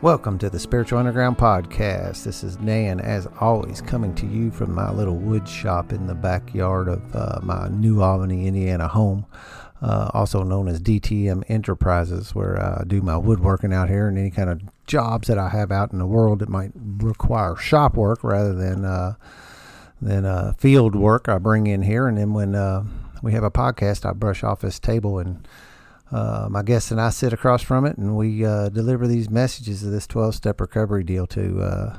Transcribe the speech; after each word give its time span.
Welcome 0.00 0.38
to 0.38 0.48
the 0.48 0.60
Spiritual 0.60 1.00
Underground 1.00 1.38
Podcast. 1.38 2.22
This 2.22 2.44
is 2.44 2.54
Dan, 2.54 3.00
as 3.00 3.26
always, 3.40 3.80
coming 3.80 4.14
to 4.14 4.26
you 4.26 4.52
from 4.52 4.72
my 4.72 4.92
little 4.92 5.16
wood 5.16 5.48
shop 5.48 5.92
in 5.92 6.06
the 6.06 6.14
backyard 6.14 6.86
of 6.86 7.16
uh, 7.16 7.40
my 7.42 7.66
New 7.66 8.00
Albany, 8.00 8.46
Indiana 8.46 8.86
home, 8.86 9.26
uh, 9.82 10.08
also 10.14 10.44
known 10.44 10.68
as 10.68 10.80
DTM 10.80 11.42
Enterprises, 11.48 12.32
where 12.32 12.62
I 12.62 12.84
do 12.86 13.02
my 13.02 13.16
woodworking 13.16 13.72
out 13.72 13.88
here 13.88 14.06
and 14.06 14.16
any 14.16 14.30
kind 14.30 14.48
of 14.48 14.60
jobs 14.86 15.26
that 15.26 15.36
I 15.36 15.48
have 15.48 15.72
out 15.72 15.92
in 15.92 15.98
the 15.98 16.06
world 16.06 16.38
that 16.38 16.48
might 16.48 16.70
require 16.76 17.56
shop 17.56 17.96
work 17.96 18.22
rather 18.22 18.54
than 18.54 18.84
uh, 18.84 19.16
than 20.00 20.24
uh, 20.24 20.52
field 20.58 20.94
work. 20.94 21.28
I 21.28 21.38
bring 21.38 21.66
in 21.66 21.82
here, 21.82 22.06
and 22.06 22.16
then 22.16 22.34
when 22.34 22.54
uh, 22.54 22.84
we 23.20 23.32
have 23.32 23.42
a 23.42 23.50
podcast, 23.50 24.08
I 24.08 24.12
brush 24.12 24.44
off 24.44 24.60
this 24.60 24.78
table 24.78 25.18
and 25.18 25.44
uh, 26.10 26.48
my 26.50 26.62
guest 26.62 26.90
and 26.90 27.00
I 27.00 27.10
sit 27.10 27.32
across 27.32 27.62
from 27.62 27.84
it, 27.84 27.98
and 27.98 28.16
we 28.16 28.44
uh, 28.44 28.70
deliver 28.70 29.06
these 29.06 29.28
messages 29.28 29.82
of 29.82 29.90
this 29.90 30.06
12 30.06 30.34
step 30.34 30.60
recovery 30.60 31.04
deal 31.04 31.26
to 31.28 31.60
uh, 31.60 31.98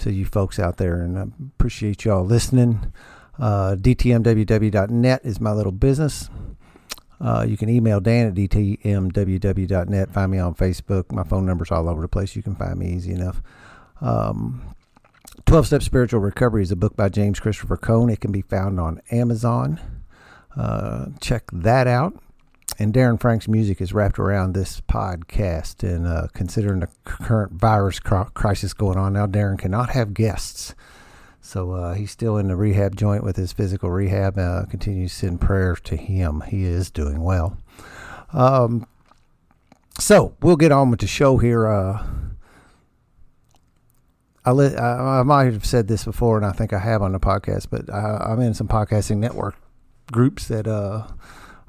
to 0.00 0.12
you 0.12 0.26
folks 0.26 0.58
out 0.58 0.76
there. 0.76 1.00
And 1.00 1.18
I 1.18 1.24
appreciate 1.54 2.04
y'all 2.04 2.24
listening. 2.24 2.92
Uh, 3.38 3.76
DTMWW.net 3.76 5.20
is 5.24 5.40
my 5.40 5.52
little 5.52 5.72
business. 5.72 6.28
Uh, 7.18 7.46
you 7.48 7.56
can 7.56 7.70
email 7.70 7.98
Dan 7.98 8.28
at 8.28 8.34
DTMWW.net. 8.34 10.12
Find 10.12 10.32
me 10.32 10.38
on 10.38 10.54
Facebook. 10.54 11.10
My 11.10 11.24
phone 11.24 11.46
number's 11.46 11.70
all 11.70 11.88
over 11.88 12.02
the 12.02 12.08
place. 12.08 12.36
You 12.36 12.42
can 12.42 12.56
find 12.56 12.78
me 12.78 12.90
easy 12.92 13.12
enough. 13.12 13.40
Um, 14.02 14.74
12 15.46 15.68
Step 15.68 15.82
Spiritual 15.82 16.20
Recovery 16.20 16.62
is 16.62 16.72
a 16.72 16.76
book 16.76 16.94
by 16.94 17.08
James 17.08 17.40
Christopher 17.40 17.78
Cohn. 17.78 18.10
It 18.10 18.20
can 18.20 18.32
be 18.32 18.42
found 18.42 18.78
on 18.78 19.00
Amazon. 19.10 19.80
Uh, 20.54 21.06
check 21.20 21.44
that 21.52 21.86
out 21.86 22.20
and 22.78 22.92
Darren 22.92 23.20
Frank's 23.20 23.48
music 23.48 23.80
is 23.80 23.92
wrapped 23.92 24.18
around 24.18 24.52
this 24.52 24.80
podcast. 24.82 25.82
And 25.82 26.06
uh, 26.06 26.28
considering 26.34 26.80
the 26.80 26.88
current 27.04 27.52
virus 27.52 28.00
crisis 28.00 28.74
going 28.74 28.98
on 28.98 29.14
now, 29.14 29.26
Darren 29.26 29.58
cannot 29.58 29.90
have 29.90 30.14
guests. 30.14 30.74
So 31.40 31.72
uh, 31.72 31.94
he's 31.94 32.10
still 32.10 32.36
in 32.36 32.48
the 32.48 32.56
rehab 32.56 32.96
joint 32.96 33.22
with 33.22 33.36
his 33.36 33.52
physical 33.52 33.90
rehab. 33.90 34.36
Uh, 34.36 34.64
continue 34.66 35.08
to 35.08 35.14
send 35.14 35.40
prayers 35.40 35.80
to 35.84 35.96
him. 35.96 36.42
He 36.48 36.64
is 36.64 36.90
doing 36.90 37.22
well. 37.22 37.56
Um, 38.32 38.86
so 39.98 40.34
we'll 40.42 40.56
get 40.56 40.72
on 40.72 40.90
with 40.90 41.00
the 41.00 41.06
show 41.06 41.38
here. 41.38 41.66
Uh, 41.66 42.04
I, 44.44 44.52
li- 44.52 44.76
I, 44.76 45.20
I, 45.20 45.22
might 45.22 45.52
have 45.52 45.64
said 45.64 45.88
this 45.88 46.04
before, 46.04 46.36
and 46.36 46.44
I 46.44 46.52
think 46.52 46.72
I 46.72 46.78
have 46.78 47.02
on 47.02 47.12
the 47.12 47.20
podcast, 47.20 47.68
but 47.70 47.92
I, 47.92 48.32
am 48.32 48.40
in 48.40 48.54
some 48.54 48.68
podcasting 48.68 49.16
network 49.16 49.56
groups 50.12 50.48
that 50.48 50.66
uh, 50.66 51.06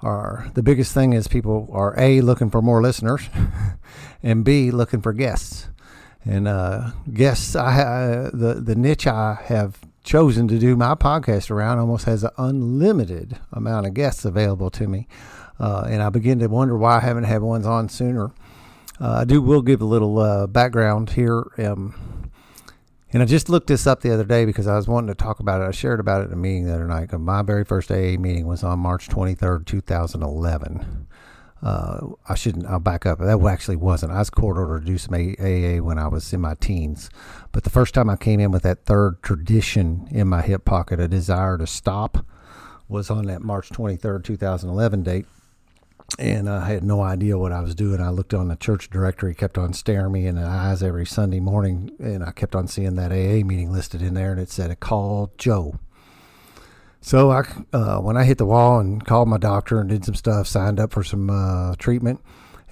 are 0.02 0.52
the 0.54 0.64
biggest 0.64 0.94
thing 0.94 1.14
is 1.14 1.28
people 1.28 1.70
are 1.72 1.98
a 2.00 2.22
looking 2.22 2.50
for 2.50 2.62
more 2.62 2.82
listeners, 2.82 3.30
and 4.24 4.44
b 4.44 4.72
looking 4.72 5.02
for 5.02 5.14
guests. 5.14 5.68
And 6.24 6.48
uh, 6.48 6.92
guests, 7.14 7.56
I 7.56 7.82
uh, 7.82 8.30
the 8.34 8.56
the 8.56 8.76
niche 8.76 9.08
I 9.08 9.36
have 9.46 9.80
chosen 10.04 10.48
to 10.50 10.60
do 10.60 10.76
my 10.76 10.96
podcast 10.96 11.52
around 11.52 11.80
almost 11.80 12.06
has 12.06 12.24
an 12.24 12.32
unlimited 12.38 13.38
amount 13.52 13.86
of 13.88 13.94
guests 13.94 14.26
available 14.26 14.70
to 14.72 14.88
me, 14.88 15.08
uh, 15.60 15.86
and 15.90 16.02
I 16.02 16.10
begin 16.10 16.40
to 16.40 16.48
wonder 16.48 16.78
why 16.78 16.98
I 16.98 17.02
haven't 17.02 17.26
had 17.26 17.42
ones 17.42 17.66
on 17.66 17.90
sooner. 17.90 18.32
Uh, 19.00 19.20
I 19.22 19.26
do 19.26 19.42
will 19.42 19.62
give 19.62 19.82
a 19.82 19.86
little 19.86 20.20
uh, 20.20 20.48
background 20.48 21.12
here. 21.12 21.44
Um, 21.58 22.17
and 23.14 23.24
I 23.24 23.26
just 23.26 23.50
looked 23.50 23.68
this 23.68 23.88
up 23.88 24.02
the 24.02 24.14
other 24.14 24.24
day 24.24 24.46
because 24.46 24.68
I 24.68 24.76
was 24.76 24.88
wanting 24.88 25.08
to 25.08 25.16
talk 25.16 25.40
about 25.40 25.62
it. 25.62 25.66
I 25.66 25.72
shared 25.72 26.00
about 26.00 26.22
it 26.22 26.28
in 26.28 26.34
a 26.34 26.38
meeting 26.38 26.66
the 26.66 26.74
other 26.74 26.88
night. 26.88 27.12
My 27.14 27.42
very 27.42 27.64
first 27.64 27.92
AA 27.92 28.18
meeting 28.18 28.48
was 28.48 28.64
on 28.64 28.80
March 28.80 29.08
23rd, 29.08 29.66
2011. 29.66 31.08
Uh, 31.64 32.08
I 32.28 32.36
shouldn't, 32.36 32.68
I'll 32.68 32.80
back 32.80 33.06
up. 33.06 33.20
That 33.20 33.42
actually 33.50 33.78
wasn't. 33.78 34.12
I 34.12 34.20
was 34.20 34.30
court 34.30 34.58
ordered 34.58 34.82
to 34.82 34.86
do 34.86 34.98
some 34.98 35.16
AA 35.16 35.82
when 35.82 35.98
I 35.98 36.08
was 36.08 36.32
in 36.34 36.42
my 36.42 36.56
teens. 36.56 37.10
But 37.52 37.64
the 37.64 37.70
first 37.70 37.94
time 37.94 38.10
I 38.10 38.16
came 38.16 38.40
in 38.40 38.52
with 38.52 38.64
that 38.64 38.86
third 38.86 39.24
tradition 39.24 40.08
in 40.12 40.28
my 40.28 40.42
hip 40.42 40.66
pocket, 40.66 41.00
a 41.00 41.08
desire 41.08 41.58
to 41.58 41.66
stop, 41.66 42.26
was 42.88 43.10
on 43.10 43.26
that 43.26 43.42
March 43.42 43.70
23rd, 43.70 44.24
2011 44.24 45.04
date 45.04 45.26
and 46.18 46.50
I 46.50 46.68
had 46.68 46.84
no 46.84 47.02
idea 47.02 47.38
what 47.38 47.52
I 47.52 47.62
was 47.62 47.76
doing. 47.76 48.02
I 48.02 48.10
looked 48.10 48.34
on 48.34 48.48
the 48.48 48.56
church 48.56 48.90
directory, 48.90 49.36
kept 49.36 49.58
on 49.58 49.74
staring 49.74 50.12
me 50.14 50.26
in 50.26 50.36
the 50.36 50.44
eyes 50.44 50.82
every 50.82 51.06
Sunday 51.06 51.40
morning, 51.40 51.92
and 52.00 52.24
I 52.24 52.32
kept 52.32 52.56
on 52.56 52.68
seeing 52.68 52.96
that 52.96 53.12
AA 53.12 53.46
meeting 53.46 53.72
listed 53.72 54.02
in 54.02 54.14
there, 54.14 54.32
and 54.32 54.40
it 54.40 54.50
said, 54.50 54.80
"Call 54.80 55.32
Joe." 55.38 55.80
So 57.02 57.32
I, 57.32 57.44
uh, 57.74 58.00
when 58.00 58.18
I 58.18 58.24
hit 58.24 58.38
the 58.38 58.46
wall 58.46 58.80
and 58.80 59.06
called 59.06 59.30
my 59.30 59.38
doctor 59.38 59.80
and 59.80 59.90
did 59.90 60.06
some 60.06 60.16
stuff, 60.16 60.48
signed 60.48 60.80
up 60.80 60.92
for 60.92 61.04
some 61.04 61.30
uh, 61.30 61.76
treatment, 61.78 62.22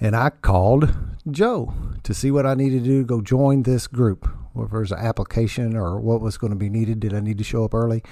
and 0.00 0.16
I 0.16 0.30
called 0.30 0.92
Joe 1.30 1.72
to 2.02 2.12
see 2.12 2.30
what 2.30 2.46
I 2.46 2.54
needed 2.54 2.84
to 2.84 2.90
do 2.90 3.02
to 3.02 3.06
go 3.06 3.20
join 3.20 3.62
this 3.62 3.86
group. 3.86 4.28
Whether 4.52 4.70
there's 4.70 4.92
an 4.92 4.98
application 4.98 5.76
or 5.76 6.00
what 6.00 6.20
was 6.20 6.38
going 6.38 6.52
to 6.52 6.58
be 6.58 6.68
needed, 6.68 7.00
did 7.00 7.14
I 7.14 7.20
need 7.20 7.38
to 7.38 7.44
show 7.44 7.64
up 7.64 7.74
early? 7.74 8.02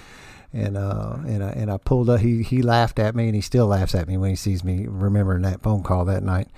And 0.55 0.77
uh, 0.77 1.17
and 1.27 1.43
I, 1.43 1.49
and 1.51 1.71
I 1.71 1.77
pulled 1.79 2.09
up. 2.09 2.21
He 2.21 2.43
he 2.43 2.63
laughed 2.63 2.99
at 2.99 3.15
me, 3.17 3.27
and 3.27 3.35
he 3.35 3.41
still 3.41 3.67
laughs 3.67 3.95
at 3.95 4.07
me 4.07 4.17
when 4.17 4.31
he 4.31 4.37
sees 4.37 4.63
me 4.63 4.87
remembering 4.89 5.43
that 5.43 5.63
phone 5.63 5.83
call 5.83 6.05
that 6.05 6.23
night. 6.23 6.49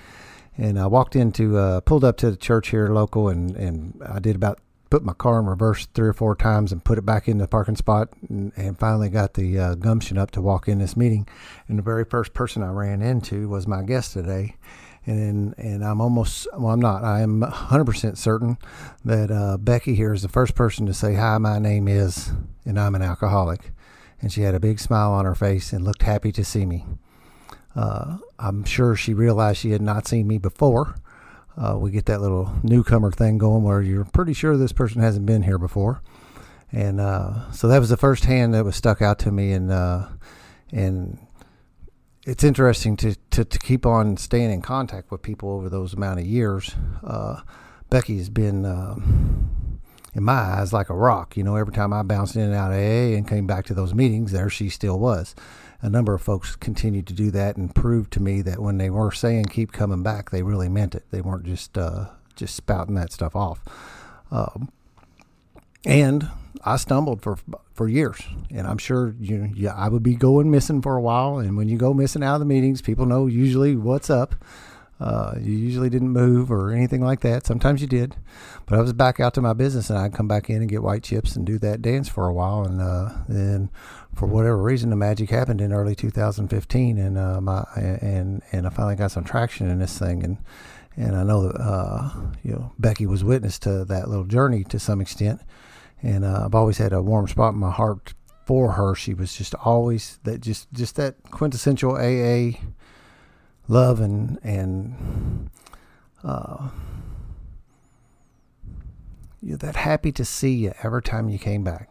And 0.59 0.79
I 0.79 0.87
walked 0.87 1.17
into, 1.17 1.59
uh, 1.59 1.81
pulled 1.81 2.05
up 2.05 2.17
to 2.19 2.31
the 2.31 2.37
church 2.37 2.69
here 2.69 2.89
local, 2.89 3.29
and 3.29 3.57
and 3.57 4.01
I 4.07 4.19
did 4.19 4.37
about 4.37 4.61
put 4.91 5.03
my 5.03 5.15
car 5.15 5.41
in 5.41 5.47
reverse 5.47 5.87
three 5.87 6.09
or 6.09 6.13
four 6.13 6.37
times 6.37 6.71
and 6.71 6.85
put 6.85 6.97
it 6.99 7.05
back 7.05 7.27
in 7.27 7.39
the 7.39 7.49
parking 7.49 7.75
spot, 7.75 8.11
and, 8.29 8.53
and 8.57 8.79
finally 8.79 9.09
got 9.09 9.35
the 9.35 9.59
uh, 9.59 9.75
gumption 9.75 10.17
up 10.17 10.31
to 10.31 10.41
walk 10.41 10.69
in 10.69 10.79
this 10.79 10.97
meeting. 10.97 11.27
And 11.67 11.79
the 11.79 11.83
very 11.83 12.05
first 12.05 12.35
person 12.35 12.63
I 12.63 12.71
ran 12.71 13.03
into 13.03 13.49
was 13.49 13.67
my 13.67 13.83
guest 13.83 14.13
today. 14.13 14.57
And 15.07 15.55
and 15.57 15.85
I'm 15.85 16.03
almost 16.03 16.49
well, 16.53 16.73
I'm 16.73 16.81
not. 16.81 17.03
I 17.03 17.21
am 17.21 17.41
100% 17.41 18.19
certain 18.19 18.59
that 19.05 19.31
uh, 19.31 19.57
Becky 19.57 19.95
here 19.95 20.13
is 20.13 20.21
the 20.21 20.29
first 20.29 20.55
person 20.55 20.85
to 20.85 20.93
say 20.93 21.15
hi. 21.15 21.39
My 21.39 21.59
name 21.59 21.89
is, 21.89 22.33
and 22.67 22.79
I'm 22.79 22.95
an 22.95 23.03
alcoholic 23.03 23.73
and 24.21 24.33
she 24.33 24.43
had 24.43 24.55
a 24.55 24.61
big 24.61 24.81
smile 24.81 25.13
on 25.13 25.25
her 25.25 25.35
face 25.35 25.73
and 25.73 25.85
looked 25.85 26.03
happy 26.03 26.33
to 26.33 26.45
see 26.45 26.67
me. 26.67 26.85
Uh, 27.75 28.19
I'm 28.39 28.65
sure 28.65 28.97
she 28.97 29.13
realized 29.13 29.59
she 29.59 29.71
had 29.71 29.83
not 29.83 30.07
seen 30.07 30.27
me 30.27 30.39
before. 30.39 30.97
Uh, 31.57 31.77
we 31.79 31.91
get 31.91 32.07
that 32.07 32.21
little 32.21 32.53
newcomer 32.63 33.11
thing 33.11 33.39
going 33.39 33.63
where 33.63 33.81
you're 33.81 34.05
pretty 34.05 34.33
sure 34.33 34.57
this 34.57 34.73
person 34.73 35.01
hasn't 35.01 35.27
been 35.27 35.43
here 35.43 35.59
before, 35.59 36.03
and 36.71 37.01
uh, 37.01 37.51
so 37.53 37.67
that 37.69 37.79
was 37.79 37.89
the 37.89 37.97
first 37.97 38.27
hand 38.27 38.53
that 38.53 38.65
was 38.65 38.77
stuck 38.77 39.01
out 39.01 39.19
to 39.19 39.33
me, 39.33 39.53
and 39.53 39.71
uh, 39.71 40.07
and 40.71 41.19
it's 42.27 42.45
interesting 42.45 42.97
to, 42.97 43.15
to, 43.31 43.45
to 43.45 43.59
keep 43.59 43.87
on 43.87 44.17
staying 44.17 44.51
in 44.51 44.61
contact 44.61 45.11
with 45.11 45.23
people 45.23 45.49
over 45.51 45.69
those 45.69 45.95
amount 45.95 46.19
of 46.19 46.27
years. 46.27 46.75
Uh, 47.05 47.41
Becky's 47.89 48.29
been 48.29 48.67
um, 48.67 49.56
in 50.17 50.25
my 50.25 50.33
eyes 50.33 50.73
like 50.73 50.89
a 50.89 50.95
rock. 50.95 51.37
You 51.37 51.45
know, 51.45 51.57
every 51.57 51.75
time 51.75 51.93
I 51.93 52.03
bounced 52.03 52.37
in 52.37 52.43
and 52.43 52.55
out 52.55 52.73
of 52.73 52.79
AA 52.79 53.15
and 53.15 53.29
came 53.29 53.47
back 53.47 53.67
to 53.67 53.75
those 53.75 53.95
meetings, 53.95 54.33
there 54.33 54.49
she 54.49 54.71
still 54.71 54.99
was. 54.99 55.35
A 55.83 55.91
number 55.91 56.15
of 56.15 56.23
folks 56.23 56.57
continued 56.57 57.07
to 57.09 57.13
do 57.13 57.31
that 57.33 57.59
and 57.59 57.75
proved 57.75 58.13
to 58.15 58.23
me 58.23 58.41
that 58.41 58.61
when 58.61 58.79
they 58.79 58.89
were 58.89 59.13
saying 59.13 59.45
keep 59.45 59.73
coming 59.73 60.03
back, 60.03 60.31
they 60.31 60.43
really 60.43 60.71
meant 60.71 60.95
it. 60.95 61.05
They 61.11 61.21
weren't 61.21 61.45
just 61.45 61.77
uh, 61.77 62.07
just 62.35 62.57
spouting 62.57 62.95
that 62.95 63.13
stuff 63.13 63.37
off. 63.37 63.61
Um, 64.31 64.73
and 65.85 66.31
I 66.65 66.77
stumbled 66.77 67.21
for 67.21 67.37
for 67.75 67.87
years, 67.87 68.19
and 68.51 68.67
I'm 68.67 68.79
sure 68.79 69.15
you 69.21 69.51
yeah 69.55 69.75
I 69.75 69.89
would 69.89 70.03
be 70.03 70.17
going 70.17 70.51
missing 70.51 70.81
for 70.81 70.97
a 70.97 71.03
while. 71.03 71.39
And 71.39 71.59
when 71.59 71.69
you 71.69 71.77
go 71.77 71.93
missing 71.93 72.25
out 72.25 72.37
of 72.37 72.41
the 72.41 72.47
meetings, 72.47 72.81
people 72.81 73.05
know 73.05 73.27
usually 73.27 73.77
what's 73.77 74.09
up. 74.09 74.35
Uh, 74.99 75.35
you 75.39 75.53
usually 75.53 75.91
didn't 75.91 76.09
move 76.09 76.51
or 76.51 76.73
anything 76.73 77.03
like 77.03 77.21
that. 77.21 77.47
Sometimes 77.47 77.83
you 77.83 77.87
did, 77.87 78.17
but 78.65 78.79
I 78.79 78.81
was 78.81 78.95
back 78.95 79.21
out 79.21 79.35
to 79.35 79.43
my 79.43 79.53
business 79.53 79.91
and 79.91 79.99
I'd 79.99 80.15
come 80.15 80.27
back 80.27 80.49
in 80.49 80.63
and 80.63 80.71
get 80.71 80.83
white 80.83 81.03
chips 81.03 81.37
and 81.37 81.45
do 81.45 81.59
that 81.59 81.83
dance 81.83 82.09
for 82.09 82.27
a 82.27 82.33
while. 82.33 82.65
And 82.65 82.81
uh, 82.81 83.11
then, 83.29 83.71
for 84.15 84.27
whatever 84.27 84.57
reason, 84.57 84.89
the 84.89 84.97
magic 84.97 85.29
happened 85.29 85.61
in 85.61 85.73
early 85.73 85.95
2015, 85.95 86.99
and 86.99 87.19
uh, 87.19 87.41
my 87.43 87.65
and 87.77 88.43
and 88.53 88.67
I 88.67 88.71
finally 88.71 88.97
got 88.97 89.11
some 89.11 89.25
traction 89.25 89.69
in 89.69 89.79
this 89.81 89.99
thing. 89.99 90.25
And 90.25 90.39
and 90.97 91.15
I 91.15 91.25
know 91.25 91.49
that 91.49 91.61
uh, 91.61 92.11
you 92.43 92.53
know 92.53 92.73
Becky 92.79 93.05
was 93.05 93.23
witness 93.23 93.59
to 93.61 93.85
that 93.85 94.09
little 94.09 94.25
journey 94.25 94.65
to 94.65 94.79
some 94.79 95.03
extent. 95.03 95.43
And 96.03 96.25
uh, 96.25 96.43
I've 96.45 96.55
always 96.55 96.79
had 96.79 96.93
a 96.93 97.03
warm 97.03 97.29
spot 97.29 97.53
in 97.53 97.61
my 97.61 97.71
heart 97.71 98.15
for 98.47 98.73
her. 98.73 98.95
She 98.95 99.13
was 99.13 99.37
just 99.37 99.55
always 99.57 100.21
that 100.25 100.41
just 100.41 100.73
just 100.73 100.97
that 100.97 101.17
quintessential 101.31 101.97
AA 101.97 102.59
love 103.69 104.01
and 104.01 104.39
and 104.43 105.51
uh, 106.23 106.69
you're 109.43 109.59
that 109.59 109.77
happy 109.77 110.13
to 110.13 110.25
see 110.25 110.53
you 110.53 110.73
every 110.83 111.03
time 111.03 111.29
you 111.29 111.39
came 111.39 111.63
back. 111.63 111.89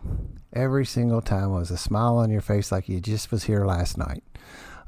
Every 0.54 0.86
single 0.86 1.22
time 1.22 1.52
was 1.52 1.72
a 1.72 1.78
smile 1.78 2.18
on 2.18 2.30
your 2.30 2.42
face 2.42 2.72
like 2.72 2.90
you 2.90 3.00
just 3.00 3.32
was 3.32 3.46
here 3.46 3.66
last 3.66 3.98
night. 3.98 4.24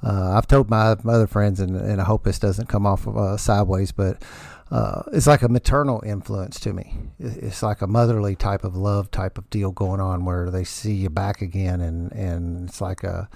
Uh, 0.03 0.33
I've 0.37 0.47
told 0.47 0.69
my 0.69 0.91
other 0.91 1.27
friends, 1.27 1.59
and, 1.59 1.75
and 1.75 1.99
I 1.99 2.03
hope 2.03 2.23
this 2.23 2.39
doesn't 2.39 2.67
come 2.67 2.85
off 2.85 3.07
uh, 3.07 3.35
sideways, 3.35 3.91
but 3.91 4.21
uh, 4.69 5.03
it's 5.11 5.27
like 5.27 5.41
a 5.41 5.49
maternal 5.49 6.03
influence 6.05 6.59
to 6.61 6.73
me. 6.73 6.93
It's 7.19 7.63
like 7.63 7.81
a 7.81 7.87
motherly 7.87 8.35
type 8.35 8.63
of 8.63 8.75
love 8.75 9.09
type 9.11 9.37
of 9.37 9.49
deal 9.49 9.71
going 9.71 9.99
on 9.99 10.23
where 10.23 10.51
they 10.51 10.63
see 10.63 10.93
you 10.93 11.09
back 11.09 11.41
again, 11.41 11.81
and, 11.81 12.11
and 12.11 12.69
it's 12.69 12.79
like 12.79 13.03
a 13.03 13.27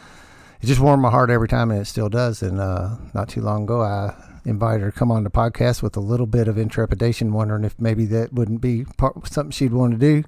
it 0.62 0.68
just 0.68 0.80
warmed 0.80 1.02
my 1.02 1.10
heart 1.10 1.30
every 1.30 1.48
time, 1.48 1.72
and 1.72 1.82
it 1.82 1.86
still 1.86 2.10
does. 2.10 2.42
And 2.42 2.60
uh, 2.60 2.98
not 3.14 3.30
too 3.30 3.42
long 3.42 3.64
ago, 3.64 3.82
I 3.82 4.14
invited 4.46 4.82
her 4.82 4.92
to 4.92 4.98
come 4.98 5.12
on 5.12 5.24
the 5.24 5.30
podcast 5.30 5.82
with 5.82 5.96
a 5.98 6.00
little 6.00 6.28
bit 6.28 6.48
of 6.48 6.58
intrepidation, 6.58 7.34
wondering 7.34 7.64
if 7.64 7.80
maybe 7.80 8.06
that 8.06 8.34
wouldn't 8.34 8.62
be 8.62 8.86
part, 8.98 9.28
something 9.28 9.52
she'd 9.52 9.74
want 9.74 9.94
to 9.94 9.98
do. 9.98 10.24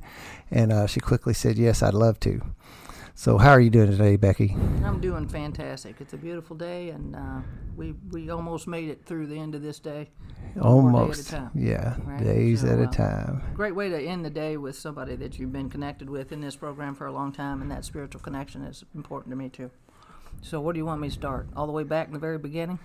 And 0.51 0.71
uh, 0.71 0.87
she 0.87 0.99
quickly 0.99 1.33
said, 1.33 1.57
Yes, 1.57 1.83
I'd 1.83 1.93
love 1.93 2.19
to. 2.21 2.41
So, 3.15 3.37
how 3.37 3.51
are 3.51 3.59
you 3.59 3.69
doing 3.69 3.91
today, 3.91 4.15
Becky? 4.15 4.55
I'm 4.83 4.99
doing 4.99 5.27
fantastic. 5.27 5.97
It's 6.01 6.13
a 6.13 6.17
beautiful 6.17 6.55
day, 6.55 6.89
and 6.89 7.15
uh, 7.15 7.41
we 7.75 7.93
we 8.09 8.31
almost 8.31 8.67
made 8.67 8.89
it 8.89 9.05
through 9.05 9.27
the 9.27 9.37
end 9.37 9.53
of 9.53 9.61
this 9.61 9.77
day. 9.77 10.09
Almost, 10.59 11.29
day 11.29 11.43
yeah, 11.53 11.95
right? 12.05 12.23
days 12.23 12.61
so, 12.61 12.69
at 12.69 12.79
a 12.79 12.83
uh, 12.83 12.91
time. 12.91 13.43
Great 13.53 13.75
way 13.75 13.89
to 13.89 13.99
end 13.99 14.25
the 14.25 14.31
day 14.31 14.57
with 14.57 14.75
somebody 14.75 15.15
that 15.17 15.37
you've 15.37 15.53
been 15.53 15.69
connected 15.69 16.09
with 16.09 16.31
in 16.31 16.41
this 16.41 16.55
program 16.55 16.95
for 16.95 17.05
a 17.05 17.11
long 17.11 17.31
time, 17.31 17.61
and 17.61 17.69
that 17.69 17.85
spiritual 17.85 18.19
connection 18.19 18.63
is 18.63 18.83
important 18.95 19.31
to 19.31 19.35
me 19.35 19.47
too. 19.47 19.69
So, 20.43 20.59
where 20.59 20.73
do 20.73 20.77
you 20.77 20.85
want 20.85 20.99
me 20.99 21.07
to 21.07 21.13
start? 21.13 21.47
All 21.55 21.65
the 21.65 21.71
way 21.71 21.83
back 21.83 22.07
in 22.07 22.13
the 22.13 22.19
very 22.19 22.37
beginning? 22.37 22.77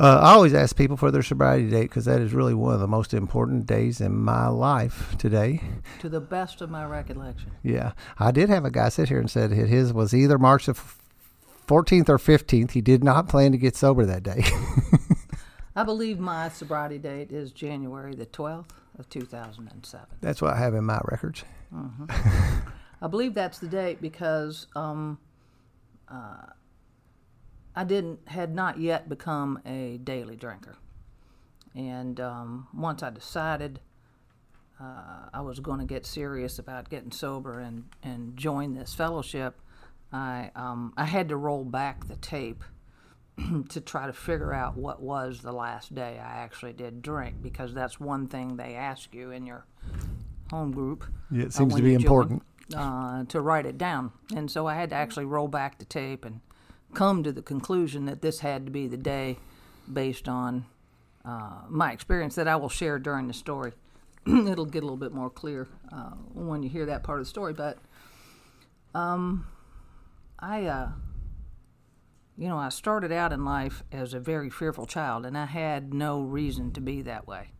Uh, 0.00 0.18
I 0.22 0.32
always 0.32 0.54
ask 0.54 0.74
people 0.74 0.96
for 0.96 1.10
their 1.10 1.22
sobriety 1.22 1.68
date 1.68 1.82
because 1.82 2.06
that 2.06 2.20
is 2.20 2.32
really 2.32 2.54
one 2.54 2.74
of 2.74 2.80
the 2.80 2.88
most 2.88 3.14
important 3.14 3.66
days 3.66 4.00
in 4.00 4.16
my 4.16 4.48
life 4.48 5.14
today. 5.18 5.60
To 6.00 6.08
the 6.08 6.20
best 6.20 6.60
of 6.60 6.70
my 6.70 6.84
recollection. 6.84 7.52
Yeah, 7.62 7.92
I 8.18 8.32
did 8.32 8.48
have 8.48 8.64
a 8.64 8.70
guy 8.70 8.88
sit 8.88 9.08
here 9.08 9.20
and 9.20 9.30
said 9.30 9.52
his 9.52 9.92
was 9.92 10.12
either 10.14 10.38
March 10.38 10.66
the 10.66 10.72
14th 11.68 12.08
or 12.08 12.18
15th. 12.18 12.72
He 12.72 12.80
did 12.80 13.04
not 13.04 13.28
plan 13.28 13.52
to 13.52 13.58
get 13.58 13.76
sober 13.76 14.04
that 14.06 14.22
day. 14.22 14.44
I 15.76 15.84
believe 15.84 16.18
my 16.18 16.48
sobriety 16.48 16.98
date 16.98 17.30
is 17.30 17.52
January 17.52 18.14
the 18.14 18.26
12th 18.26 18.70
of 18.98 19.08
2007. 19.10 20.06
That's 20.20 20.40
what 20.40 20.54
I 20.54 20.58
have 20.58 20.74
in 20.74 20.84
my 20.84 21.00
records. 21.04 21.44
I 23.02 23.06
believe 23.08 23.34
that's 23.34 23.58
the 23.58 23.68
date 23.68 24.00
because 24.00 24.66
um, 24.74 25.18
uh, 26.08 26.46
I 27.76 27.84
didn't 27.84 28.28
had 28.28 28.54
not 28.54 28.78
yet 28.78 29.08
become 29.08 29.60
a 29.66 29.98
daily 29.98 30.36
drinker, 30.36 30.76
and 31.74 32.20
um, 32.20 32.68
once 32.74 33.02
I 33.02 33.10
decided 33.10 33.80
uh, 34.80 35.28
I 35.32 35.40
was 35.40 35.60
going 35.60 35.80
to 35.80 35.86
get 35.86 36.06
serious 36.06 36.58
about 36.58 36.88
getting 36.88 37.10
sober 37.10 37.58
and 37.58 37.84
and 38.02 38.36
join 38.36 38.74
this 38.74 38.94
fellowship, 38.94 39.60
I 40.12 40.50
um, 40.54 40.92
I 40.96 41.04
had 41.04 41.28
to 41.30 41.36
roll 41.36 41.64
back 41.64 42.06
the 42.06 42.16
tape 42.16 42.62
to 43.68 43.80
try 43.80 44.06
to 44.06 44.12
figure 44.12 44.52
out 44.52 44.76
what 44.76 45.00
was 45.00 45.40
the 45.40 45.52
last 45.52 45.94
day 45.94 46.18
I 46.18 46.36
actually 46.38 46.72
did 46.72 47.02
drink 47.02 47.36
because 47.42 47.74
that's 47.74 47.98
one 47.98 48.28
thing 48.28 48.56
they 48.56 48.74
ask 48.74 49.14
you 49.14 49.30
in 49.30 49.46
your 49.46 49.66
home 50.50 50.72
group. 50.72 51.04
Yeah, 51.30 51.44
it 51.44 51.48
uh, 51.48 51.50
seems 51.50 51.74
to 51.74 51.82
be 51.82 51.92
you 51.92 51.98
join, 51.98 52.22
important. 52.22 52.42
uh, 52.76 53.24
to 53.24 53.40
write 53.40 53.66
it 53.66 53.78
down. 53.78 54.12
And 54.34 54.50
so 54.50 54.66
I 54.66 54.74
had 54.74 54.90
to 54.90 54.96
actually 54.96 55.24
roll 55.24 55.48
back 55.48 55.78
the 55.78 55.84
tape 55.84 56.24
and 56.24 56.40
come 56.94 57.22
to 57.22 57.32
the 57.32 57.42
conclusion 57.42 58.06
that 58.06 58.22
this 58.22 58.40
had 58.40 58.66
to 58.66 58.72
be 58.72 58.86
the 58.86 58.96
day 58.96 59.38
based 59.92 60.28
on 60.28 60.66
uh, 61.24 61.60
my 61.68 61.92
experience 61.92 62.34
that 62.34 62.48
I 62.48 62.56
will 62.56 62.68
share 62.68 62.98
during 62.98 63.28
the 63.28 63.34
story. 63.34 63.72
It'll 64.26 64.64
get 64.64 64.82
a 64.82 64.86
little 64.86 64.96
bit 64.96 65.12
more 65.12 65.30
clear 65.30 65.68
uh, 65.92 66.10
when 66.32 66.62
you 66.62 66.68
hear 66.68 66.86
that 66.86 67.02
part 67.02 67.18
of 67.18 67.26
the 67.26 67.30
story. 67.30 67.52
But 67.52 67.78
um, 68.94 69.46
I, 70.38 70.64
uh, 70.64 70.88
you 72.36 72.48
know, 72.48 72.58
I 72.58 72.68
started 72.68 73.12
out 73.12 73.32
in 73.32 73.44
life 73.44 73.82
as 73.92 74.14
a 74.14 74.20
very 74.20 74.50
fearful 74.50 74.86
child, 74.86 75.26
and 75.26 75.36
I 75.36 75.46
had 75.46 75.92
no 75.92 76.20
reason 76.20 76.72
to 76.72 76.80
be 76.80 77.02
that 77.02 77.26
way. 77.26 77.50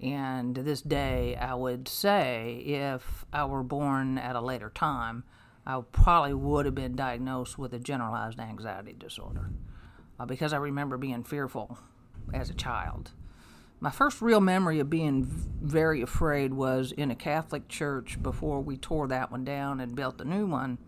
And 0.00 0.54
to 0.56 0.62
this 0.62 0.82
day, 0.82 1.36
I 1.36 1.54
would 1.54 1.86
say 1.86 2.56
if 2.66 3.24
I 3.32 3.44
were 3.44 3.62
born 3.62 4.18
at 4.18 4.34
a 4.34 4.40
later 4.40 4.68
time, 4.68 5.24
I 5.64 5.80
probably 5.92 6.34
would 6.34 6.66
have 6.66 6.74
been 6.74 6.96
diagnosed 6.96 7.56
with 7.58 7.72
a 7.72 7.78
generalized 7.78 8.40
anxiety 8.40 8.94
disorder 8.98 9.50
uh, 10.18 10.26
because 10.26 10.52
I 10.52 10.56
remember 10.56 10.96
being 10.96 11.22
fearful 11.22 11.78
as 12.34 12.50
a 12.50 12.54
child. 12.54 13.12
My 13.78 13.90
first 13.90 14.22
real 14.22 14.40
memory 14.40 14.78
of 14.80 14.90
being 14.90 15.24
very 15.60 16.02
afraid 16.02 16.54
was 16.54 16.92
in 16.92 17.10
a 17.10 17.16
Catholic 17.16 17.68
church 17.68 18.20
before 18.22 18.60
we 18.60 18.76
tore 18.76 19.08
that 19.08 19.30
one 19.30 19.44
down 19.44 19.80
and 19.80 19.94
built 19.94 20.20
a 20.20 20.24
new 20.24 20.46
one. 20.46 20.78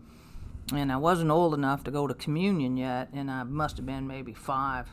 And 0.73 0.91
I 0.91 0.97
wasn't 0.97 1.31
old 1.31 1.53
enough 1.53 1.83
to 1.83 1.91
go 1.91 2.07
to 2.07 2.13
communion 2.13 2.75
yet, 2.77 3.09
and 3.13 3.29
I 3.29 3.43
must 3.43 3.77
have 3.77 3.85
been 3.85 4.07
maybe 4.07 4.33
five. 4.33 4.89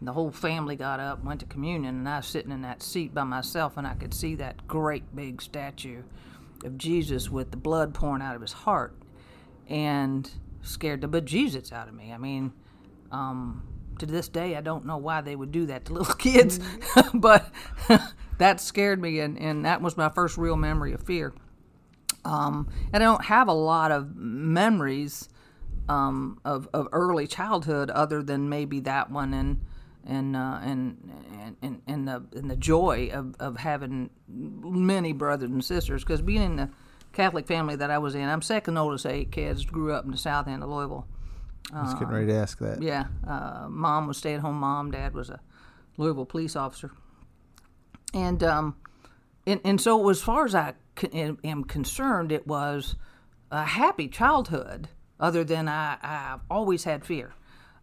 The 0.00 0.12
whole 0.12 0.30
family 0.30 0.76
got 0.76 0.98
up, 0.98 1.22
went 1.24 1.40
to 1.40 1.46
communion, 1.46 1.96
and 1.96 2.08
I 2.08 2.18
was 2.18 2.26
sitting 2.26 2.52
in 2.52 2.62
that 2.62 2.82
seat 2.82 3.12
by 3.12 3.24
myself, 3.24 3.76
and 3.76 3.86
I 3.86 3.94
could 3.94 4.14
see 4.14 4.34
that 4.36 4.66
great 4.66 5.14
big 5.14 5.42
statue 5.42 6.04
of 6.64 6.78
Jesus 6.78 7.30
with 7.30 7.50
the 7.50 7.56
blood 7.56 7.94
pouring 7.94 8.22
out 8.22 8.36
of 8.36 8.42
his 8.42 8.52
heart 8.52 8.94
and 9.70 10.30
scared 10.62 11.00
the 11.00 11.08
bejesus 11.08 11.72
out 11.72 11.88
of 11.88 11.94
me. 11.94 12.12
I 12.12 12.18
mean, 12.18 12.52
um, 13.10 13.66
to 14.00 14.06
this 14.06 14.28
day, 14.28 14.56
I 14.56 14.60
don't 14.60 14.84
know 14.84 14.98
why 14.98 15.20
they 15.20 15.36
would 15.36 15.52
do 15.52 15.66
that 15.66 15.86
to 15.86 15.92
little 15.94 16.14
kids, 16.14 16.60
but 17.14 17.50
that 18.38 18.60
scared 18.60 19.00
me, 19.00 19.20
and, 19.20 19.38
and 19.38 19.64
that 19.64 19.80
was 19.80 19.96
my 19.96 20.08
first 20.08 20.36
real 20.36 20.56
memory 20.56 20.92
of 20.92 21.02
fear. 21.02 21.32
Um, 22.24 22.68
and 22.92 23.02
I 23.02 23.06
don't 23.06 23.24
have 23.24 23.48
a 23.48 23.54
lot 23.54 23.92
of 23.92 24.14
memories 24.14 25.28
um, 25.88 26.38
of, 26.44 26.68
of 26.74 26.88
early 26.92 27.26
childhood 27.26 27.90
other 27.90 28.22
than 28.22 28.48
maybe 28.48 28.80
that 28.80 29.10
one 29.10 29.32
and 29.32 29.64
and 30.06 30.34
uh, 30.34 30.58
and, 30.62 31.12
and 31.32 31.56
and 31.62 31.82
and 31.86 32.08
the 32.08 32.24
and 32.38 32.50
the 32.50 32.56
joy 32.56 33.10
of, 33.12 33.34
of 33.38 33.56
having 33.58 34.10
many 34.28 35.12
brothers 35.12 35.50
and 35.50 35.64
sisters 35.64 36.02
because 36.04 36.22
being 36.22 36.42
in 36.42 36.56
the 36.56 36.70
Catholic 37.12 37.46
family 37.46 37.76
that 37.76 37.90
I 37.90 37.98
was 37.98 38.14
in, 38.14 38.28
I'm 38.28 38.42
second 38.42 38.76
oldest 38.76 39.04
of 39.04 39.12
eight 39.12 39.32
kids. 39.32 39.64
Grew 39.64 39.92
up 39.92 40.04
in 40.04 40.10
the 40.10 40.16
south 40.18 40.46
end 40.48 40.62
of 40.62 40.68
Louisville. 40.68 41.06
I 41.72 41.82
was 41.82 41.94
getting 41.94 42.08
ready 42.08 42.26
to 42.28 42.34
ask 42.34 42.58
that. 42.58 42.82
Yeah, 42.82 43.06
uh, 43.26 43.66
mom 43.68 44.06
was 44.06 44.18
stay 44.18 44.34
at 44.34 44.40
home 44.40 44.56
mom. 44.56 44.90
Dad 44.90 45.14
was 45.14 45.30
a 45.30 45.40
Louisville 45.96 46.26
police 46.26 46.56
officer, 46.56 46.90
and 48.12 48.42
um, 48.42 48.76
and 49.46 49.60
and 49.64 49.80
so 49.80 50.08
as 50.08 50.20
far 50.20 50.44
as 50.44 50.54
I 50.54 50.74
c- 50.98 51.36
am 51.44 51.64
concerned, 51.64 52.32
it 52.32 52.46
was 52.46 52.96
a 53.50 53.64
happy 53.64 54.08
childhood. 54.08 54.88
Other 55.20 55.44
than 55.44 55.68
I, 55.68 55.98
I've 56.02 56.40
always 56.50 56.84
had 56.84 57.04
fear. 57.04 57.34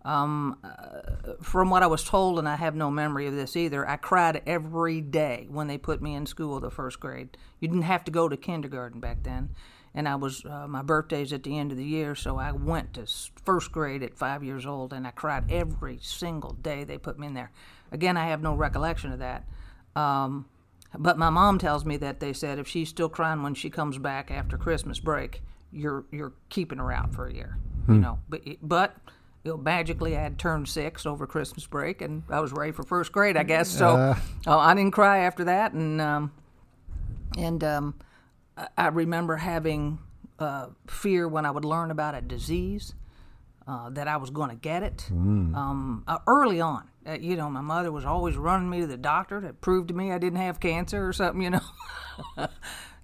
Um, 0.07 0.57
uh, 0.63 1.33
from 1.42 1.69
what 1.69 1.83
I 1.83 1.88
was 1.88 2.01
told, 2.01 2.39
and 2.39 2.48
I 2.48 2.56
have 2.56 2.75
no 2.75 2.89
memory 2.89 3.27
of 3.27 3.36
this 3.36 3.57
either, 3.57 3.86
I 3.86 3.98
cried 3.98 4.42
every 4.48 5.01
day 5.01 5.48
when 5.50 5.68
they 5.68 5.77
put 5.77 6.01
me 6.01 6.15
in 6.15 6.25
school 6.25 6.62
the 6.62 6.71
first 6.71 7.01
grade. 7.01 7.36
You 7.59 7.68
didn't 7.68 7.83
have 7.83 8.06
to 8.06 8.12
go 8.12 8.30
to 8.30 8.38
kindergarten 8.38 9.01
back 9.01 9.24
then, 9.24 9.50
and 9.94 10.07
I 10.07 10.15
was 10.15 10.45
uh, 10.45 10.65
my 10.65 10.81
birthday's 10.81 11.33
at 11.33 11.44
the 11.44 11.57
end 11.57 11.73
of 11.73 11.78
the 11.78 11.83
year, 11.83 12.16
so 12.16 12.37
I 12.37 12.54
went 12.54 12.94
to 12.94 13.06
first 13.44 13.73
grade 13.73 14.02
at 14.02 14.18
five 14.18 14.45
years 14.45 14.66
old, 14.66 14.94
and 14.94 15.06
I 15.06 15.11
cried 15.11 15.52
every 15.52 15.99
single 16.02 16.54
day 16.54 16.85
they 16.85 16.97
put 16.97 17.19
me 17.19 17.28
in 17.28 17.33
there. 17.33 17.52
Again, 17.92 18.16
I 18.16 18.28
have 18.28 18.42
no 18.42 18.56
recollection 18.56 19.11
of 19.11 19.19
that. 19.19 19.44
Um, 19.94 20.45
but 20.97 21.18
my 21.18 21.30
mom 21.30 21.59
tells 21.59 21.83
me 21.83 21.97
that 21.97 22.21
they 22.21 22.31
said 22.31 22.59
if 22.59 22.68
she's 22.69 22.87
still 22.87 23.09
crying 23.09 23.44
when 23.44 23.56
she 23.56 23.69
comes 23.69 23.97
back 23.97 24.31
after 24.31 24.57
Christmas 24.57 25.02
break, 25.02 25.42
you're 25.69 26.06
you're 26.14 26.31
keeping 26.47 26.78
her 26.78 26.94
out 26.94 27.14
for 27.14 27.28
a 27.28 27.33
year. 27.33 27.57
You 27.90 27.95
know, 27.95 28.19
but 28.30 28.42
but 28.61 28.97
you 29.47 29.54
know, 29.54 29.57
magically 29.57 30.18
I 30.18 30.21
had 30.21 30.37
turned 30.37 30.68
six 30.68 31.06
over 31.06 31.25
Christmas 31.25 31.66
break, 31.66 32.01
and 32.01 32.23
I 32.30 32.39
was 32.42 32.51
ready 32.51 32.71
for 32.73 32.83
first 32.83 33.11
grade, 33.13 33.37
I 33.37 33.44
guess. 33.44 33.69
So 33.69 33.95
Uh. 33.95 34.16
uh, 34.45 34.57
I 34.57 34.73
didn't 34.75 34.92
cry 34.92 35.19
after 35.19 35.45
that, 35.45 35.71
and 35.73 36.01
um, 36.01 36.31
and 37.37 37.63
um, 37.63 37.95
I- 38.77 38.87
remember 38.87 39.37
having 39.37 39.99
uh, 40.39 40.68
fear 40.87 41.27
when 41.27 41.45
I 41.45 41.51
would 41.51 41.66
learn 41.66 41.92
about 41.92 42.13
a 42.16 42.21
disease. 42.21 42.94
Uh, 43.69 43.89
that 43.89 44.07
I 44.07 44.16
was 44.16 44.30
going 44.30 44.49
to 44.49 44.56
get 44.56 44.81
it 44.81 45.09
um, 45.11 46.01
uh, 46.07 46.19
early 46.25 46.61
on. 46.61 46.87
Uh, 47.06 47.18
you 47.19 47.35
know, 47.35 47.49
my 47.49 47.59
mother 47.59 47.92
was 47.92 48.06
always 48.06 48.37
running 48.37 48.69
me 48.69 48.80
to 48.80 48.87
the 48.87 48.95
doctor 48.95 49.42
to 49.42 49.51
prove 49.51 49.87
to 49.87 49.94
me 49.94 50.13
I 50.13 50.18
didn't 50.19 50.39
have 50.39 50.61
cancer 50.61 51.06
or 51.06 51.11
something. 51.11 51.42
You 51.42 51.49
know, 51.49 51.59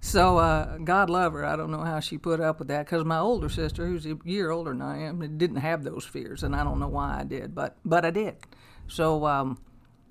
so 0.03 0.38
uh, 0.38 0.79
God 0.79 1.10
love 1.10 1.31
her. 1.31 1.45
I 1.45 1.55
don't 1.55 1.72
know 1.72 1.86
how 1.86 2.01
she 2.01 2.17
put 2.17 2.41
up 2.41 2.60
with 2.60 2.67
that 2.67 2.86
because 2.86 3.05
my 3.05 3.19
older 3.19 3.48
sister, 3.48 3.88
who's 3.88 4.05
a 4.05 4.17
year 4.25 4.51
older 4.51 4.72
than 4.72 4.81
I 4.81 5.01
am, 5.03 5.38
didn't 5.38 5.57
have 5.57 5.86
those 5.86 6.03
fears, 6.03 6.43
and 6.43 6.53
I 6.53 6.65
don't 6.65 6.77
know 6.77 6.89
why 6.89 7.22
I 7.22 7.24
did, 7.24 7.55
but 7.55 7.77
but 7.86 8.03
I 8.03 8.12
did. 8.12 8.36
So 8.89 9.25
um, 9.25 9.62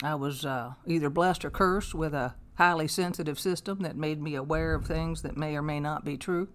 I 0.02 0.14
was 0.14 0.46
uh, 0.46 0.72
either 0.86 1.10
blessed 1.10 1.44
or 1.44 1.50
cursed 1.50 1.94
with 1.94 2.14
a 2.14 2.34
highly 2.54 2.88
sensitive 2.88 3.38
system 3.38 3.80
that 3.80 3.94
made 3.94 4.22
me 4.22 4.34
aware 4.34 4.74
of 4.74 4.86
things 4.86 5.20
that 5.22 5.36
may 5.36 5.54
or 5.56 5.62
may 5.62 5.78
not 5.78 6.06
be 6.06 6.16
true. 6.16 6.48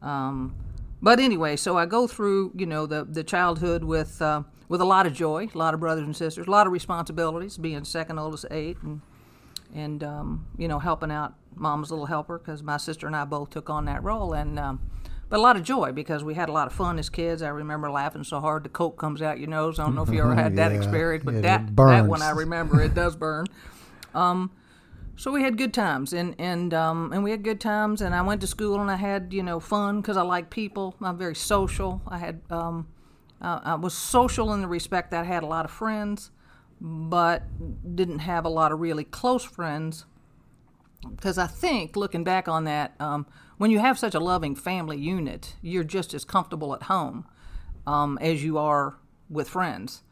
Um, 0.00 0.56
but 1.02 1.20
anyway, 1.20 1.56
so 1.56 1.76
I 1.76 1.84
go 1.84 2.06
through, 2.06 2.52
you 2.56 2.64
know, 2.64 2.86
the 2.86 3.04
the 3.04 3.22
childhood 3.22 3.84
with 3.84 4.22
uh, 4.22 4.44
with 4.70 4.80
a 4.80 4.86
lot 4.86 5.06
of 5.06 5.12
joy, 5.12 5.48
a 5.54 5.58
lot 5.58 5.74
of 5.74 5.80
brothers 5.80 6.06
and 6.06 6.16
sisters, 6.16 6.46
a 6.46 6.50
lot 6.50 6.66
of 6.66 6.72
responsibilities, 6.72 7.58
being 7.58 7.84
second 7.84 8.18
oldest 8.18 8.46
eight, 8.50 8.78
and 8.82 9.02
and 9.74 10.02
um, 10.02 10.46
you 10.56 10.68
know, 10.68 10.78
helping 10.78 11.10
out 11.10 11.34
mom's 11.54 11.90
little 11.90 12.06
helper 12.06 12.38
because 12.38 12.62
my 12.62 12.76
sister 12.76 13.06
and 13.06 13.16
I 13.16 13.24
both 13.24 13.50
took 13.50 13.70
on 13.70 13.84
that 13.86 14.02
role, 14.02 14.32
and 14.32 14.58
um, 14.58 14.80
but 15.28 15.38
a 15.38 15.42
lot 15.42 15.56
of 15.56 15.62
joy 15.62 15.92
because 15.92 16.24
we 16.24 16.34
had 16.34 16.48
a 16.48 16.52
lot 16.52 16.66
of 16.66 16.72
fun 16.72 16.98
as 16.98 17.08
kids. 17.08 17.42
I 17.42 17.48
remember 17.48 17.90
laughing 17.90 18.24
so 18.24 18.40
hard 18.40 18.64
the 18.64 18.68
coke 18.68 18.98
comes 18.98 19.22
out 19.22 19.38
your 19.38 19.48
nose. 19.48 19.78
I 19.78 19.84
don't 19.84 19.94
know 19.94 20.02
if 20.02 20.10
you 20.10 20.20
ever 20.20 20.34
had 20.34 20.56
that 20.56 20.72
experience, 20.72 21.24
but 21.24 21.34
it 21.34 21.42
that 21.42 21.76
that 21.76 22.06
one 22.06 22.22
I 22.22 22.30
remember. 22.30 22.82
It 22.82 22.94
does 22.94 23.16
burn. 23.16 23.46
Um, 24.12 24.50
so 25.14 25.30
we 25.30 25.42
had 25.42 25.58
good 25.58 25.74
times, 25.74 26.12
and 26.12 26.34
and 26.38 26.72
um, 26.72 27.12
and 27.12 27.22
we 27.22 27.30
had 27.30 27.44
good 27.44 27.60
times, 27.60 28.00
and 28.00 28.12
I 28.14 28.22
went 28.22 28.40
to 28.40 28.46
school, 28.46 28.80
and 28.80 28.90
I 28.90 28.96
had 28.96 29.32
you 29.32 29.42
know 29.42 29.60
fun 29.60 30.00
because 30.00 30.16
I 30.16 30.22
like 30.22 30.50
people. 30.50 30.96
I'm 31.00 31.18
very 31.18 31.36
social. 31.36 32.00
I 32.08 32.18
had 32.18 32.40
um, 32.50 32.88
uh, 33.40 33.60
I 33.62 33.74
was 33.74 33.94
social 33.94 34.52
in 34.54 34.62
the 34.62 34.66
respect 34.66 35.10
that 35.10 35.20
I 35.20 35.24
had 35.24 35.42
a 35.42 35.46
lot 35.46 35.64
of 35.64 35.70
friends, 35.70 36.30
but 36.80 37.42
didn't 37.96 38.20
have 38.20 38.44
a 38.44 38.48
lot 38.48 38.72
of 38.72 38.80
really 38.80 39.04
close 39.04 39.44
friends. 39.44 40.06
Because 41.08 41.38
I 41.38 41.46
think, 41.46 41.96
looking 41.96 42.24
back 42.24 42.46
on 42.46 42.64
that, 42.64 42.94
um, 43.00 43.26
when 43.56 43.70
you 43.70 43.78
have 43.78 43.98
such 43.98 44.14
a 44.14 44.20
loving 44.20 44.54
family 44.54 44.98
unit, 44.98 45.54
you're 45.62 45.84
just 45.84 46.12
as 46.12 46.24
comfortable 46.24 46.74
at 46.74 46.84
home 46.84 47.26
um, 47.86 48.18
as 48.20 48.44
you 48.44 48.58
are 48.58 48.98
with 49.28 49.48
friends. 49.48 50.02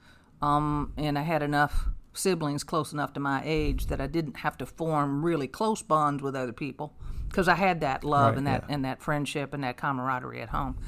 Um, 0.41 0.93
and 0.97 1.19
I 1.19 1.23
had 1.23 1.43
enough 1.43 1.89
siblings 2.15 2.65
close 2.65 2.93
enough 2.93 3.13
to 3.15 3.21
my 3.21 3.43
age 3.45 3.87
that 3.87 4.01
I 4.01 4.07
didn't 4.07 4.39
have 4.39 4.57
to 4.59 4.67
form 4.67 5.25
really 5.25 5.47
close 5.47 5.83
bonds 5.83 6.23
with 6.23 6.35
other 6.35 6.53
people 6.53 6.95
because 7.29 7.49
I 7.49 7.55
had 7.55 7.81
that 7.81 8.05
love 8.05 8.31
Right, 8.31 8.39
and 8.39 8.47
that 8.47 8.65
yeah. 8.69 8.75
and 8.75 8.85
that 8.85 9.03
friendship 9.03 9.55
and 9.55 9.63
that 9.65 9.77
camaraderie 9.77 10.41
at 10.41 10.49
home. 10.49 10.79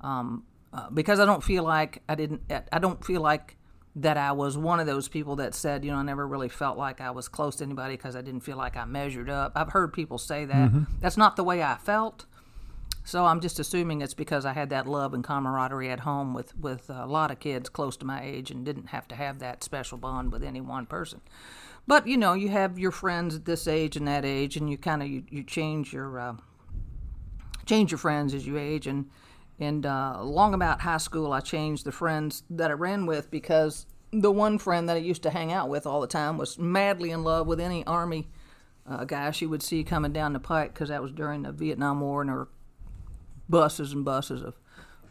Um, 0.00 0.44
uh, 0.72 0.88
because 0.90 1.20
I 1.20 1.26
don't 1.26 1.42
feel 1.42 1.64
like 1.64 2.02
I 2.08 2.14
didn't. 2.14 2.42
I 2.72 2.78
don't 2.78 3.04
feel 3.04 3.20
like 3.20 3.56
that 3.96 4.16
I 4.16 4.32
was 4.32 4.56
one 4.56 4.78
of 4.78 4.86
those 4.86 5.08
people 5.08 5.36
that 5.36 5.54
said, 5.54 5.84
you 5.84 5.90
know, 5.90 5.96
I 5.96 6.02
never 6.02 6.26
really 6.26 6.48
felt 6.48 6.78
like 6.78 7.00
I 7.00 7.10
was 7.10 7.28
close 7.28 7.56
to 7.56 7.64
anybody 7.64 7.96
because 7.96 8.14
I 8.14 8.22
didn't 8.22 8.40
feel 8.40 8.56
like 8.56 8.76
I 8.76 8.84
measured 8.84 9.28
up. 9.28 9.52
I've 9.56 9.70
heard 9.70 9.92
people 9.92 10.16
say 10.18 10.44
that. 10.44 10.70
That's 11.00 11.16
not 11.16 11.36
the 11.36 11.42
way 11.44 11.62
I 11.62 11.76
felt. 11.76 12.26
So 13.02 13.24
I'm 13.24 13.40
just 13.40 13.58
assuming 13.58 14.02
it's 14.02 14.14
because 14.14 14.44
I 14.44 14.52
had 14.52 14.70
that 14.70 14.86
love 14.86 15.14
and 15.14 15.24
camaraderie 15.24 15.90
at 15.90 16.00
home 16.00 16.34
with 16.34 16.56
with 16.56 16.88
a 16.90 17.06
lot 17.06 17.30
of 17.32 17.40
kids 17.40 17.68
close 17.68 17.96
to 17.96 18.04
my 18.04 18.22
age 18.22 18.50
and 18.50 18.64
didn't 18.64 18.88
have 18.88 19.08
to 19.08 19.16
have 19.16 19.38
that 19.40 19.64
special 19.64 19.98
bond 19.98 20.30
with 20.30 20.44
any 20.44 20.60
one 20.60 20.86
person. 20.86 21.20
But 21.86 22.06
you 22.06 22.16
know, 22.16 22.34
you 22.34 22.50
have 22.50 22.78
your 22.78 22.92
friends 22.92 23.34
at 23.34 23.46
this 23.46 23.66
age 23.66 23.96
and 23.96 24.06
that 24.06 24.24
age, 24.24 24.56
and 24.56 24.70
you 24.70 24.78
kind 24.78 25.02
of 25.02 25.08
you, 25.08 25.24
you 25.30 25.42
change 25.42 25.92
your 25.92 26.20
uh, 26.20 26.34
change 27.66 27.90
your 27.90 27.98
friends 27.98 28.34
as 28.34 28.46
you 28.46 28.58
age. 28.58 28.86
And 28.86 29.10
and 29.60 29.84
uh, 29.84 30.22
long 30.22 30.54
about 30.54 30.80
high 30.80 30.96
school, 30.96 31.32
I 31.32 31.40
changed 31.40 31.84
the 31.84 31.92
friends 31.92 32.42
that 32.50 32.70
I 32.70 32.74
ran 32.74 33.06
with 33.06 33.30
because 33.30 33.86
the 34.10 34.32
one 34.32 34.58
friend 34.58 34.88
that 34.88 34.96
I 34.96 35.00
used 35.00 35.22
to 35.24 35.30
hang 35.30 35.52
out 35.52 35.68
with 35.68 35.86
all 35.86 36.00
the 36.00 36.06
time 36.06 36.38
was 36.38 36.58
madly 36.58 37.10
in 37.10 37.22
love 37.22 37.46
with 37.46 37.60
any 37.60 37.86
army 37.86 38.28
uh, 38.88 39.04
guy 39.04 39.30
she 39.30 39.46
would 39.46 39.62
see 39.62 39.84
coming 39.84 40.12
down 40.12 40.32
the 40.32 40.40
pike 40.40 40.72
because 40.74 40.88
that 40.88 41.02
was 41.02 41.12
during 41.12 41.42
the 41.42 41.52
Vietnam 41.52 42.00
War 42.00 42.22
and 42.22 42.30
there 42.30 42.36
were 42.36 42.48
buses 43.48 43.92
and 43.92 44.04
buses 44.04 44.42
of 44.42 44.54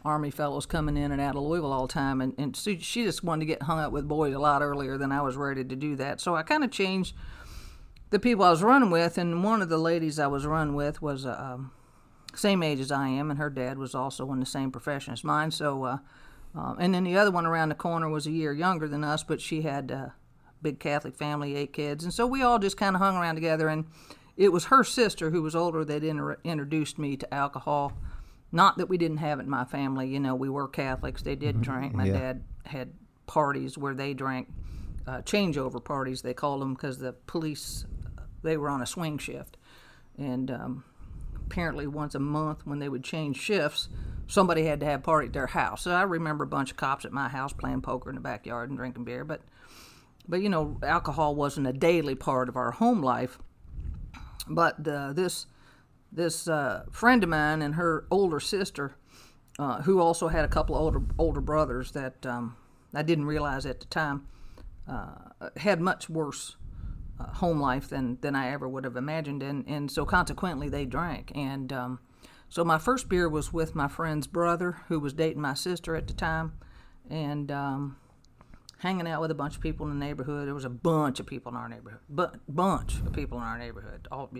army 0.04 0.30
fellows 0.30 0.66
coming 0.66 0.96
in 0.96 1.12
and 1.12 1.20
out 1.20 1.36
of 1.36 1.42
Louisville 1.42 1.72
all 1.72 1.86
the 1.86 1.92
time, 1.92 2.20
and, 2.20 2.34
and 2.38 2.56
she, 2.56 2.78
she 2.78 3.04
just 3.04 3.22
wanted 3.22 3.40
to 3.40 3.46
get 3.46 3.62
hung 3.62 3.78
up 3.78 3.92
with 3.92 4.08
boys 4.08 4.34
a 4.34 4.38
lot 4.38 4.62
earlier 4.62 4.96
than 4.96 5.12
I 5.12 5.20
was 5.20 5.36
ready 5.36 5.62
to 5.62 5.76
do 5.76 5.94
that. 5.96 6.20
So 6.20 6.34
I 6.34 6.42
kind 6.42 6.64
of 6.64 6.70
changed 6.70 7.14
the 8.08 8.18
people 8.18 8.44
I 8.44 8.50
was 8.50 8.62
running 8.62 8.90
with, 8.90 9.18
and 9.18 9.44
one 9.44 9.62
of 9.62 9.68
the 9.68 9.78
ladies 9.78 10.18
I 10.18 10.26
was 10.26 10.46
running 10.46 10.74
with 10.74 11.02
was 11.02 11.26
uh, 11.26 11.36
um, 11.38 11.72
same 12.34 12.62
age 12.62 12.80
as 12.80 12.90
I 12.92 13.08
am, 13.08 13.30
and 13.30 13.38
her 13.38 13.50
dad 13.50 13.78
was 13.78 13.94
also 13.94 14.30
in 14.32 14.40
the 14.40 14.46
same 14.46 14.70
profession 14.70 15.12
as 15.12 15.24
mine. 15.24 15.50
So, 15.50 15.84
uh, 15.84 15.98
uh, 16.56 16.74
and 16.78 16.94
then 16.94 17.04
the 17.04 17.16
other 17.16 17.30
one 17.30 17.46
around 17.46 17.68
the 17.68 17.74
corner 17.74 18.08
was 18.08 18.26
a 18.26 18.30
year 18.30 18.52
younger 18.52 18.88
than 18.88 19.04
us, 19.04 19.22
but 19.22 19.40
she 19.40 19.62
had 19.62 19.90
a 19.90 20.14
big 20.62 20.78
Catholic 20.78 21.16
family, 21.16 21.56
eight 21.56 21.72
kids, 21.72 22.04
and 22.04 22.12
so 22.12 22.26
we 22.26 22.42
all 22.42 22.58
just 22.58 22.76
kind 22.76 22.96
of 22.96 23.00
hung 23.00 23.16
around 23.16 23.34
together. 23.36 23.68
And 23.68 23.86
it 24.36 24.52
was 24.52 24.66
her 24.66 24.84
sister 24.84 25.30
who 25.30 25.42
was 25.42 25.54
older 25.54 25.84
that 25.84 26.02
inter- 26.02 26.38
introduced 26.44 26.98
me 26.98 27.16
to 27.16 27.34
alcohol. 27.34 27.92
Not 28.52 28.78
that 28.78 28.88
we 28.88 28.98
didn't 28.98 29.18
have 29.18 29.38
it 29.38 29.44
in 29.44 29.50
my 29.50 29.64
family, 29.64 30.08
you 30.08 30.18
know, 30.18 30.34
we 30.34 30.48
were 30.48 30.66
Catholics. 30.66 31.22
They 31.22 31.36
did 31.36 31.62
drink. 31.62 31.94
My 31.94 32.06
yeah. 32.06 32.18
dad 32.18 32.44
had 32.64 32.92
parties 33.26 33.78
where 33.78 33.94
they 33.94 34.12
drank, 34.12 34.48
uh, 35.06 35.18
changeover 35.18 35.82
parties, 35.82 36.22
they 36.22 36.34
called 36.34 36.60
them, 36.60 36.74
because 36.74 36.98
the 36.98 37.12
police, 37.12 37.86
they 38.42 38.56
were 38.56 38.68
on 38.68 38.82
a 38.82 38.86
swing 38.86 39.18
shift. 39.18 39.56
And 40.18 40.50
um, 40.50 40.84
apparently, 41.50 41.86
once 41.86 42.14
a 42.14 42.20
month 42.20 42.64
when 42.64 42.78
they 42.78 42.88
would 42.88 43.02
change 43.02 43.36
shifts, 43.36 43.88
somebody 44.28 44.64
had 44.64 44.78
to 44.78 44.86
have 44.86 45.02
party 45.02 45.26
at 45.26 45.32
their 45.32 45.48
house. 45.48 45.82
So 45.82 45.90
I 45.90 46.02
remember 46.02 46.44
a 46.44 46.46
bunch 46.46 46.70
of 46.70 46.76
cops 46.76 47.04
at 47.04 47.12
my 47.12 47.28
house 47.28 47.52
playing 47.52 47.82
poker 47.82 48.08
in 48.08 48.14
the 48.14 48.20
backyard 48.20 48.70
and 48.70 48.78
drinking 48.78 49.04
beer. 49.04 49.24
But, 49.24 49.42
but 50.28 50.40
you 50.40 50.48
know, 50.48 50.78
alcohol 50.84 51.34
wasn't 51.34 51.66
a 51.66 51.72
daily 51.72 52.14
part 52.14 52.48
of 52.48 52.56
our 52.56 52.70
home 52.70 53.02
life. 53.02 53.38
But 54.48 54.86
uh, 54.86 55.12
this 55.12 55.46
this 56.12 56.48
uh, 56.48 56.84
friend 56.90 57.22
of 57.22 57.28
mine 57.28 57.62
and 57.62 57.74
her 57.74 58.06
older 58.10 58.40
sister, 58.40 58.96
uh, 59.58 59.82
who 59.82 60.00
also 60.00 60.28
had 60.28 60.44
a 60.44 60.48
couple 60.48 60.76
of 60.76 60.82
older 60.82 61.02
older 61.18 61.40
brothers 61.40 61.92
that 61.92 62.24
um, 62.26 62.56
I 62.94 63.02
didn't 63.02 63.26
realize 63.26 63.66
at 63.66 63.80
the 63.80 63.86
time, 63.86 64.26
uh, 64.88 65.50
had 65.56 65.80
much 65.80 66.08
worse 66.08 66.56
home 67.34 67.60
life 67.60 67.88
than 67.88 68.18
than 68.20 68.34
I 68.34 68.50
ever 68.50 68.68
would 68.68 68.84
have 68.84 68.96
imagined, 68.96 69.42
and 69.42 69.64
and 69.66 69.90
so 69.90 70.04
consequently 70.04 70.68
they 70.68 70.84
drank, 70.84 71.32
and 71.34 71.72
um, 71.72 72.00
so 72.48 72.64
my 72.64 72.78
first 72.78 73.08
beer 73.08 73.28
was 73.28 73.52
with 73.52 73.74
my 73.74 73.88
friend's 73.88 74.26
brother 74.26 74.78
who 74.88 74.98
was 74.98 75.12
dating 75.12 75.42
my 75.42 75.54
sister 75.54 75.96
at 75.96 76.06
the 76.06 76.14
time, 76.14 76.52
and. 77.08 77.50
Um, 77.50 77.96
hanging 78.80 79.06
out 79.06 79.20
with 79.20 79.30
a 79.30 79.34
bunch 79.34 79.56
of 79.56 79.60
people 79.60 79.86
in 79.86 79.98
the 79.98 80.04
neighborhood. 80.04 80.46
There 80.46 80.54
was 80.54 80.64
a 80.64 80.70
bunch 80.70 81.20
of 81.20 81.26
people 81.26 81.52
in 81.52 81.56
our 81.58 81.68
neighborhood, 81.68 82.00
but 82.08 82.36
bunch 82.48 82.98
of 83.00 83.12
people 83.12 83.36
in 83.36 83.44
our 83.44 83.58
neighborhood. 83.58 84.08
All 84.10 84.30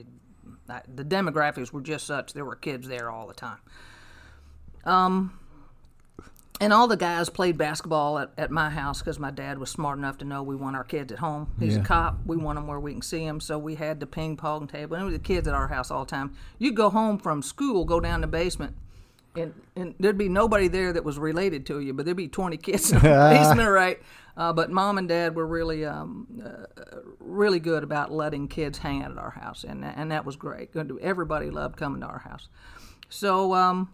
the 0.89 1.05
demographics 1.05 1.73
were 1.73 1.83
just 1.83 2.07
such. 2.07 2.33
There 2.33 2.45
were 2.45 2.57
kids 2.57 2.89
there 2.89 3.11
all 3.11 3.27
the 3.27 3.35
time. 3.35 3.59
Um, 4.85 5.39
and 6.61 6.73
all 6.73 6.87
the 6.87 6.97
guys 6.97 7.29
played 7.31 7.57
basketball 7.57 8.19
at, 8.19 8.31
at 8.37 8.51
my 8.51 8.69
house 8.71 9.01
because 9.01 9.19
my 9.19 9.31
dad 9.31 9.59
was 9.59 9.71
smart 9.71 9.99
enough 9.99 10.19
to 10.19 10.25
know 10.25 10.43
we 10.43 10.55
want 10.57 10.77
our 10.77 10.85
kids 10.85 11.11
at 11.13 11.19
home. 11.19 11.49
He's 11.59 11.75
Yeah. 11.77 11.81
a 11.83 11.85
cop. 11.85 12.19
We 12.27 12.37
want 12.37 12.57
them 12.57 12.67
where 12.67 12.79
we 12.79 12.93
can 12.93 13.03
see 13.03 13.25
them. 13.25 13.41
So 13.41 13.59
we 13.59 13.77
had 13.77 13.99
the 14.01 14.07
ping 14.07 14.37
pong 14.37 14.67
table. 14.67 14.95
And 14.97 15.03
it 15.03 15.07
was 15.07 15.15
the 15.15 15.21
kids 15.21 15.49
at 15.49 15.55
our 15.55 15.69
house 15.69 15.91
all 15.91 16.05
the 16.05 16.11
time. 16.11 16.35
You'd 16.59 16.77
go 16.77 16.91
home 16.91 17.19
from 17.19 17.43
school, 17.43 17.85
go 17.85 17.99
down 17.99 18.21
the 18.21 18.27
basement, 18.27 18.77
and, 19.37 19.55
and 19.77 19.95
there'd 19.99 20.19
be 20.19 20.29
nobody 20.29 20.69
there 20.69 20.93
that 20.93 21.05
was 21.05 21.19
related 21.19 21.65
to 21.67 21.81
you, 21.81 21.95
but 21.95 22.05
there'd 22.05 22.17
be 22.17 22.29
20 22.29 22.57
kids 22.59 22.91
in 22.93 22.99
the 22.99 23.05
basement, 23.39 23.71
right? 23.71 23.99
Uh, 24.37 24.53
but 24.53 24.71
mom 24.71 24.99
and 24.99 25.09
dad 25.09 25.35
were 25.37 25.47
really, 25.47 25.85
um, 25.87 26.27
uh, 26.45 26.99
really 27.21 27.61
good 27.61 27.83
about 27.83 28.11
letting 28.13 28.49
kids 28.49 28.79
hang 28.79 29.03
out 29.03 29.11
at 29.13 29.19
our 29.19 29.31
house, 29.31 29.65
and 29.65 29.85
and 29.85 30.11
that 30.13 30.25
was 30.25 30.37
great. 30.37 30.71
Everybody 31.01 31.51
loved 31.51 31.77
coming 31.77 32.01
to 32.01 32.07
our 32.07 32.21
house. 32.21 32.49
So 33.09 33.55
um, 33.55 33.91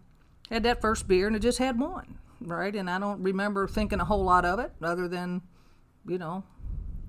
had 0.51 0.63
that 0.63 0.81
first 0.81 1.09
beer, 1.09 1.27
and 1.27 1.35
I 1.35 1.39
just 1.39 1.59
had 1.59 1.79
one, 1.81 2.19
right? 2.41 2.75
And 2.75 2.89
I 2.91 2.99
don't 2.99 3.23
remember 3.23 3.67
thinking 3.67 4.01
a 4.01 4.05
whole 4.05 4.25
lot 4.25 4.45
of 4.45 4.59
it, 4.59 4.73
other 4.83 5.09
than, 5.09 5.43
you 6.07 6.19
know, 6.19 6.45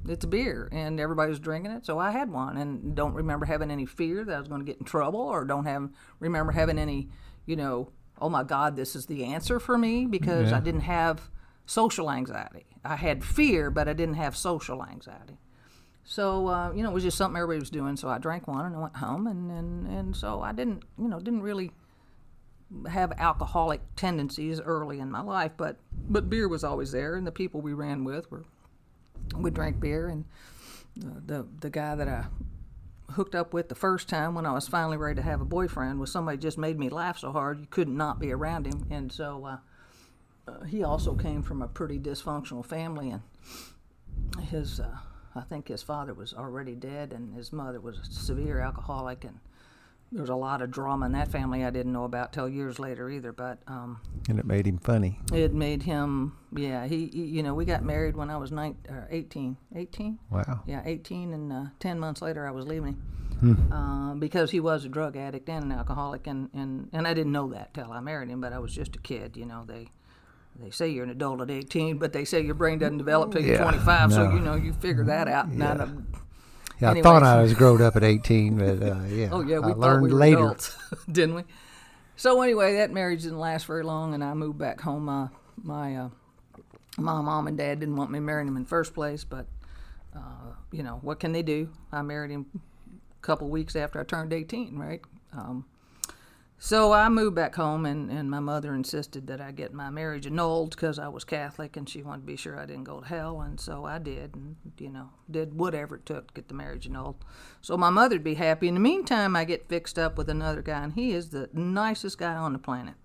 it's 0.08 0.24
a 0.24 0.28
beer 0.28 0.70
and 0.72 1.00
everybody 1.00 1.30
was 1.30 1.40
drinking 1.40 1.72
it. 1.72 1.86
So 1.86 2.00
i 2.00 2.12
had 2.12 2.32
one 2.32 2.58
and 2.58 2.96
don't 2.96 3.14
remember 3.14 3.46
having 3.46 3.72
any 3.72 3.86
fear 3.86 4.24
that 4.24 4.36
i 4.36 4.40
was 4.40 4.48
going 4.48 4.62
to 4.62 4.66
get 4.66 4.78
in 4.78 4.86
trouble 4.86 5.20
or 5.20 5.46
don't 5.46 5.66
have 5.66 5.90
remember 6.20 6.52
having 6.52 6.80
any 6.80 7.10
you 7.46 7.56
know 7.56 7.92
oh 8.22 8.30
my 8.30 8.44
god 8.44 8.76
this 8.76 8.96
is 8.96 9.06
the 9.06 9.26
answer 9.26 9.60
for 9.60 9.78
me 9.78 10.06
because 10.06 10.54
i 10.54 10.60
didn't 10.60 10.82
have 10.82 11.30
social 11.66 12.10
anxiety. 12.10 12.66
I 12.86 12.96
had 12.96 13.24
fear 13.24 13.70
but 13.70 13.88
i 13.88 13.94
didn't 13.94 14.16
have 14.16 14.36
social 14.36 14.84
anxiety. 14.84 15.38
So 16.04 16.48
uh, 16.48 16.72
you 16.72 16.84
know 16.84 16.92
it 16.92 16.94
was 16.94 17.04
just 17.04 17.18
something 17.18 17.38
everybody 17.38 17.60
was 17.60 17.70
doing. 17.70 17.98
So 17.98 18.08
i 18.08 18.18
drank 18.18 18.48
one 18.48 18.66
and 18.66 18.76
i 18.76 18.80
went 18.80 18.96
home 18.96 19.28
and, 19.28 19.52
and, 19.52 19.88
and 19.88 20.16
so 20.16 20.42
i 20.42 20.52
didn't 20.52 20.84
you 20.98 21.08
know 21.08 21.20
didn't 21.20 21.42
really 21.42 21.72
have 22.90 23.14
alcoholic 23.18 23.82
tendencies 23.96 24.60
early 24.60 25.00
in 25.00 25.10
my 25.10 25.22
life 25.22 25.52
but 25.56 25.78
but 26.10 26.30
beer 26.30 26.48
was 26.48 26.64
always 26.64 26.92
there 26.92 27.16
and 27.16 27.26
the 27.26 27.32
people 27.32 27.62
we 27.62 27.74
ran 27.74 28.04
with 28.04 28.30
were 28.30 28.44
we 29.38 29.50
drank 29.50 29.80
beer 29.80 30.08
and 30.10 30.26
the, 30.96 31.46
the 31.60 31.70
guy 31.70 31.96
that 31.96 32.08
I 32.08 32.26
hooked 33.12 33.36
up 33.36 33.54
with 33.54 33.70
the 33.70 33.76
first 33.76 34.10
time 34.10 34.36
when 34.36 34.46
I 34.46 34.52
was 34.52 34.68
finally 34.68 34.98
ready 34.98 35.16
to 35.16 35.22
have 35.22 35.42
a 35.42 35.46
boyfriend 35.46 36.00
was 36.00 36.12
somebody 36.12 36.38
just 36.38 36.58
made 36.58 36.78
me 36.78 36.90
laugh 36.90 37.20
so 37.20 37.32
hard 37.32 37.60
you 37.60 37.68
couldn't 37.70 37.96
not 37.96 38.20
be 38.20 38.32
around 38.32 38.66
him 38.66 38.86
and 38.90 39.12
so 39.12 39.46
uh, 39.46 39.58
uh, 40.48 40.64
he 40.66 40.84
also 40.84 41.16
came 41.16 41.42
from 41.42 41.62
a 41.62 41.68
pretty 41.68 42.00
dysfunctional 42.00 42.66
family 42.66 43.12
and 43.12 43.22
his 44.50 44.80
uh, 44.80 44.98
I 45.36 45.42
think 45.42 45.68
his 45.68 45.84
father 45.84 46.14
was 46.14 46.34
already 46.34 46.76
dead 46.76 47.14
and 47.14 47.34
his 47.34 47.54
mother 47.54 47.80
was 47.80 48.00
a 48.00 48.06
severe 48.06 48.60
alcoholic 48.60 49.24
and 49.24 49.40
there 50.12 50.22
was 50.22 50.30
a 50.30 50.36
lot 50.36 50.62
of 50.62 50.72
drama 50.72 51.06
in 51.06 51.12
that 51.14 51.28
family 51.28 51.64
I 51.66 51.70
didn't 51.70 51.92
know 51.94 52.06
about 52.06 52.32
till 52.34 52.48
years 52.48 52.80
later 52.80 53.10
either 53.10 53.32
but 53.34 53.60
um, 53.68 54.00
and 54.30 54.40
it 54.40 54.46
made 54.46 54.66
him 54.66 54.78
funny. 54.78 55.20
it 55.34 55.54
made 55.54 55.84
him 55.84 56.38
yeah 56.56 56.86
he, 56.88 57.08
he 57.08 57.26
you 57.26 57.44
know 57.44 57.54
we 57.54 57.66
got 57.66 57.84
married 57.84 58.16
when 58.16 58.30
I 58.30 58.38
was 58.38 58.52
nine, 58.52 58.76
uh, 58.90 59.06
18 59.10 59.58
18 59.76 60.20
Wow. 60.32 60.62
yeah, 60.66 60.82
18, 60.86 61.34
and 61.34 61.52
uh, 61.54 61.66
10 61.80 62.00
months 62.00 62.22
later, 62.22 62.48
I 62.48 62.52
was 62.52 62.66
leaving 62.66 62.94
him 62.94 63.02
Hmm. 63.40 63.72
uh, 63.72 64.16
because 64.16 64.50
he 64.50 64.60
was 64.60 64.84
a 64.84 64.90
drug 64.90 65.16
addict 65.16 65.48
and 65.48 65.66
an 65.66 65.72
alcoholic, 65.72 66.26
and, 66.26 66.50
and, 66.56 66.90
and 66.92 67.08
I 67.08 67.14
didn't 67.14 67.32
know 67.34 67.50
that 67.50 67.72
till 67.72 67.92
I 67.92 68.00
married 68.00 68.30
him, 68.30 68.42
but 68.42 68.52
I 68.52 68.58
was 68.58 68.74
just 68.74 68.96
a 68.96 69.00
kid. 69.00 69.38
You 69.38 69.46
know, 69.46 69.64
they 69.64 69.90
they 70.60 70.72
say 70.72 70.90
you're 70.90 71.04
an 71.04 71.12
adult 71.12 71.42
at 71.42 71.52
18, 71.52 72.00
but 72.00 72.14
they 72.14 72.26
say 72.26 72.42
your 72.42 72.56
brain 72.56 72.80
doesn't 72.80 72.98
develop 72.98 73.32
till 73.32 73.44
you're 73.44 73.58
Yeah, 73.58 73.62
25, 73.62 74.12
so 74.12 74.32
you 74.34 74.40
know, 74.40 74.56
you 74.56 74.74
figure 74.74 75.04
that 75.04 75.28
out. 75.28 75.50
And 75.50 75.62
I 75.64 75.88
Yeah. 76.80 76.88
don't- 76.88 76.88
I 76.88 76.92
Anyways. 76.92 77.04
thought 77.04 77.24
I 77.24 77.42
was 77.42 77.54
grown 77.54 77.82
up 77.82 77.96
at 77.96 78.04
18, 78.04 78.58
but 78.58 78.82
uh, 78.84 79.00
yeah. 79.10 79.30
Oh 79.32 79.42
yeah, 79.42 79.60
we 79.60 79.72
I 79.72 79.76
learned 79.76 80.04
we 80.04 80.10
later. 80.12 80.38
adults, 80.38 80.76
didn't 81.12 81.36
we? 81.36 81.44
So 82.16 82.42
anyway, 82.42 82.76
that 82.76 82.92
marriage 82.92 83.24
didn't 83.24 83.40
last 83.40 83.66
very 83.66 83.84
long, 83.84 84.14
and 84.14 84.24
I 84.24 84.34
moved 84.34 84.58
back 84.58 84.82
home. 84.82 85.06
My 85.06 85.28
my 85.62 85.96
uh, 85.96 86.10
my 86.98 87.22
mom 87.22 87.48
and 87.48 87.58
dad 87.58 87.80
didn't 87.80 87.96
want 87.96 88.10
me 88.12 88.20
marrying 88.20 88.48
him 88.48 88.58
in 88.58 88.64
the 88.64 88.70
first 88.70 88.94
place, 88.94 89.24
but 89.24 89.46
uh, 90.16 90.20
you 90.72 90.84
know 90.84 91.00
what 91.02 91.20
can 91.20 91.32
they 91.32 91.44
do? 91.44 91.70
I 91.92 92.02
married 92.02 92.32
him 92.32 92.46
a 92.56 93.22
couple 93.26 93.50
weeks 93.50 93.76
after 93.76 94.00
I 94.00 94.04
turned 94.04 94.34
18, 94.34 94.78
right? 94.78 95.02
Um, 95.34 95.66
So 96.60 96.92
I 96.92 97.08
moved 97.08 97.36
back 97.36 97.54
home, 97.54 97.86
and, 97.86 98.10
and 98.10 98.32
my 98.32 98.40
mother 98.40 98.74
insisted 98.74 99.28
that 99.28 99.40
I 99.40 99.52
get 99.52 99.74
my 99.74 99.92
marriage 99.92 100.26
annulled 100.26 100.72
because 100.72 100.98
I 100.98 101.08
was 101.08 101.24
Catholic, 101.24 101.78
and 101.78 101.88
she 101.88 102.02
wanted 102.02 102.22
to 102.22 102.26
be 102.28 102.36
sure 102.36 102.60
I 102.60 102.66
didn't 102.66 102.86
go 102.86 103.00
to 103.00 103.06
hell, 103.06 103.42
and 103.42 103.60
so 103.60 103.86
I 103.86 104.00
did, 104.00 104.34
and 104.34 104.56
you 104.80 104.90
know, 104.90 105.12
did 105.30 105.54
whatever 105.54 105.98
it 105.98 106.06
took 106.08 106.30
to 106.30 106.34
get 106.34 106.48
the 106.48 106.56
marriage 106.56 106.88
annulled. 106.88 107.24
So 107.62 107.78
my 107.78 107.92
mother'd 107.92 108.24
be 108.24 108.34
happy. 108.34 108.68
In 108.68 108.74
the 108.74 108.80
meantime, 108.80 109.36
I 109.36 109.44
get 109.44 109.70
fixed 109.70 110.00
up 110.00 110.18
with 110.18 110.30
another 110.30 110.64
guy, 110.64 110.84
and 110.84 110.94
he 110.94 111.12
is 111.12 111.30
the 111.30 111.48
nicest 111.54 112.18
guy 112.18 112.34
on 112.34 112.54
the 112.54 112.60
planet. 112.60 112.96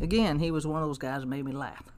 Again, 0.00 0.38
he 0.38 0.52
was 0.52 0.64
one 0.64 0.80
of 0.80 0.88
those 0.88 0.98
guys 0.98 1.22
that 1.22 1.26
made 1.26 1.44
me 1.44 1.52
laugh. 1.52 1.90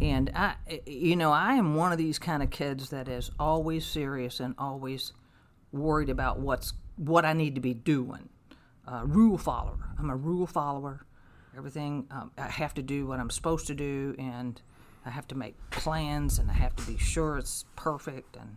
And 0.00 0.30
I, 0.34 0.56
you 0.86 1.16
know, 1.16 1.30
I 1.32 1.54
am 1.54 1.76
one 1.76 1.92
of 1.92 1.98
these 1.98 2.18
kind 2.18 2.42
of 2.42 2.50
kids 2.50 2.90
that 2.90 3.08
is 3.08 3.30
always 3.38 3.86
serious 3.86 4.40
and 4.40 4.54
always 4.58 5.12
worried 5.72 6.10
about 6.10 6.40
what's 6.40 6.72
what 6.96 7.24
I 7.24 7.32
need 7.32 7.54
to 7.54 7.60
be 7.60 7.74
doing. 7.74 8.28
Uh, 8.86 9.02
rule 9.04 9.38
follower. 9.38 9.78
I'm 9.98 10.10
a 10.10 10.16
rule 10.16 10.46
follower. 10.46 11.04
Everything 11.56 12.06
um, 12.10 12.30
I 12.38 12.48
have 12.48 12.74
to 12.74 12.82
do 12.82 13.06
what 13.06 13.18
I'm 13.18 13.30
supposed 13.30 13.66
to 13.68 13.74
do, 13.74 14.14
and 14.18 14.60
I 15.04 15.10
have 15.10 15.26
to 15.28 15.34
make 15.34 15.54
plans, 15.70 16.38
and 16.38 16.50
I 16.50 16.54
have 16.54 16.76
to 16.76 16.86
be 16.86 16.98
sure 16.98 17.38
it's 17.38 17.64
perfect. 17.74 18.36
And 18.36 18.56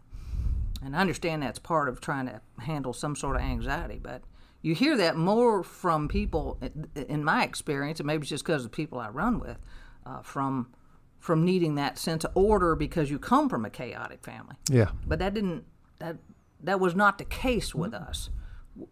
and 0.84 0.96
I 0.96 1.00
understand 1.00 1.44
that's 1.44 1.60
part 1.60 1.90
of 1.90 2.00
trying 2.00 2.28
to 2.28 2.42
handle 2.60 2.94
some 2.94 3.16
sort 3.16 3.36
of 3.36 3.42
anxiety, 3.42 4.00
but 4.02 4.22
you 4.62 4.76
hear 4.76 4.98
that 4.98 5.16
more 5.16 5.64
from 5.64 6.08
people, 6.08 6.60
in 6.96 7.24
my 7.24 7.44
experience, 7.44 8.00
and 8.00 8.08
maybe 8.08 8.22
it's 8.22 8.30
just 8.30 8.44
because 8.44 8.66
of 8.66 8.72
the 8.72 8.76
people 8.76 9.00
I 9.00 9.10
run 9.10 9.40
with, 9.40 9.58
uh, 10.06 10.22
from 10.22 10.74
from 11.18 11.44
needing 11.44 11.76
that 11.76 11.98
sense 11.98 12.24
of 12.24 12.32
order 12.34 12.76
because 12.76 13.12
you 13.12 13.20
come 13.20 13.50
from 13.50 13.66
a 13.66 13.70
chaotic 13.70 14.24
family. 14.24 14.56
Yeah. 14.70 14.92
But 15.06 15.20
that 15.20 15.34
didn't 15.34 15.66
that 16.00 16.18
that 16.62 16.80
was 16.80 16.96
not 16.96 17.18
the 17.18 17.26
case 17.26 17.76
with 17.76 17.94
us. 17.94 18.30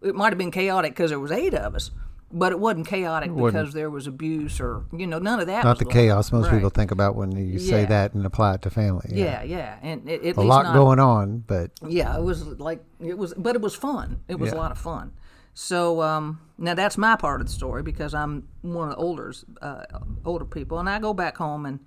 It 0.02 0.16
might 0.16 0.30
have 0.30 0.38
been 0.38 0.52
chaotic 0.52 0.92
because 0.92 1.12
there 1.12 1.20
was 1.20 1.32
eight 1.32 1.54
of 1.54 1.76
us, 1.76 1.92
but 2.32 2.52
it 2.52 2.60
wasn't 2.60 2.88
chaotic 2.88 3.32
wasn't. 3.32 3.54
because 3.64 3.74
there 3.74 3.90
was 3.90 4.08
abuse 4.08 4.60
or 4.60 4.84
you 4.92 5.08
know 5.08 5.20
none 5.20 5.40
of 5.40 5.48
that. 5.48 5.64
Not 5.64 5.78
was 5.80 5.88
the 5.88 5.94
chaos 5.94 6.32
on. 6.32 6.40
most 6.40 6.48
Right. 6.50 6.56
people 6.58 6.70
think 6.70 6.92
about 6.92 7.16
when 7.16 7.32
you 7.32 7.60
say 7.60 7.82
Yeah. 7.82 7.88
that 7.88 8.14
and 8.14 8.26
apply 8.26 8.56
it 8.56 8.62
to 8.64 8.70
family. 8.70 9.10
Yeah, 9.14 9.44
yeah, 9.44 9.78
and 9.82 10.08
it, 10.10 10.24
at 10.24 10.38
A 10.38 10.42
lot 10.42 10.66
not, 10.66 10.74
going 10.74 11.00
on, 11.00 11.44
but 11.48 11.72
Yeah, 11.88 12.16
it 12.18 12.24
was 12.24 12.46
like 12.60 12.84
it 13.00 13.18
was, 13.18 13.34
but 13.36 13.56
it 13.56 13.62
was 13.62 13.76
fun. 13.76 14.20
It 14.28 14.40
was 14.40 14.52
Yeah. 14.52 14.58
a 14.58 14.60
lot 14.60 14.72
of 14.72 14.78
fun. 14.78 15.14
So 15.54 16.02
um, 16.04 16.40
now 16.60 16.76
that's 16.76 16.98
my 17.00 17.16
part 17.16 17.42
of 17.42 17.48
the 17.48 17.54
story 17.54 17.82
because 17.82 18.14
I'm 18.14 18.48
one 18.62 18.90
of 18.90 18.96
the 18.96 19.02
older 19.02 19.34
uh, 19.62 19.84
older 20.24 20.46
people, 20.46 20.78
and 20.80 20.88
I 20.90 21.00
go 21.00 21.14
back 21.14 21.38
home 21.38 21.66
and 21.66 21.80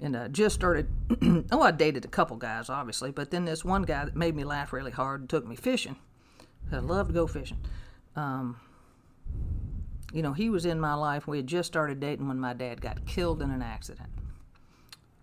and 0.00 0.16
uh, 0.16 0.28
just 0.28 0.54
started. 0.54 0.88
oh, 1.52 1.60
I 1.60 1.70
dated 1.72 2.04
a 2.04 2.08
couple 2.08 2.36
guys, 2.36 2.70
obviously, 2.70 3.10
but 3.12 3.30
then 3.30 3.44
this 3.44 3.64
one 3.64 3.82
guy 3.82 4.04
that 4.06 4.16
made 4.16 4.34
me 4.34 4.44
laugh 4.44 4.72
really 4.72 4.90
hard 4.92 5.20
and 5.20 5.28
took 5.30 5.46
me 5.46 5.56
fishing. 5.56 5.96
I 6.70 6.78
love 6.78 7.08
to 7.08 7.12
go 7.14 7.26
fishing. 7.26 7.58
Um, 8.16 8.58
you 10.12 10.22
know, 10.22 10.32
he 10.32 10.50
was 10.50 10.66
in 10.66 10.78
my 10.78 10.94
life. 10.94 11.26
We 11.26 11.38
had 11.38 11.46
just 11.46 11.66
started 11.66 12.00
dating 12.00 12.28
when 12.28 12.38
my 12.38 12.52
dad 12.52 12.80
got 12.80 13.06
killed 13.06 13.40
in 13.42 13.50
an 13.50 13.62
accident. 13.62 14.10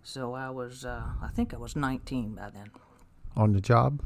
So 0.04 0.34
I 0.34 0.50
was, 0.50 0.86
uh, 0.86 1.04
I 1.22 1.28
think 1.28 1.54
I 1.54 1.58
was 1.58 1.76
19 1.76 2.34
by 2.36 2.50
then. 2.50 2.72
on 3.36 3.54
the 3.54 3.62
job. 3.62 4.02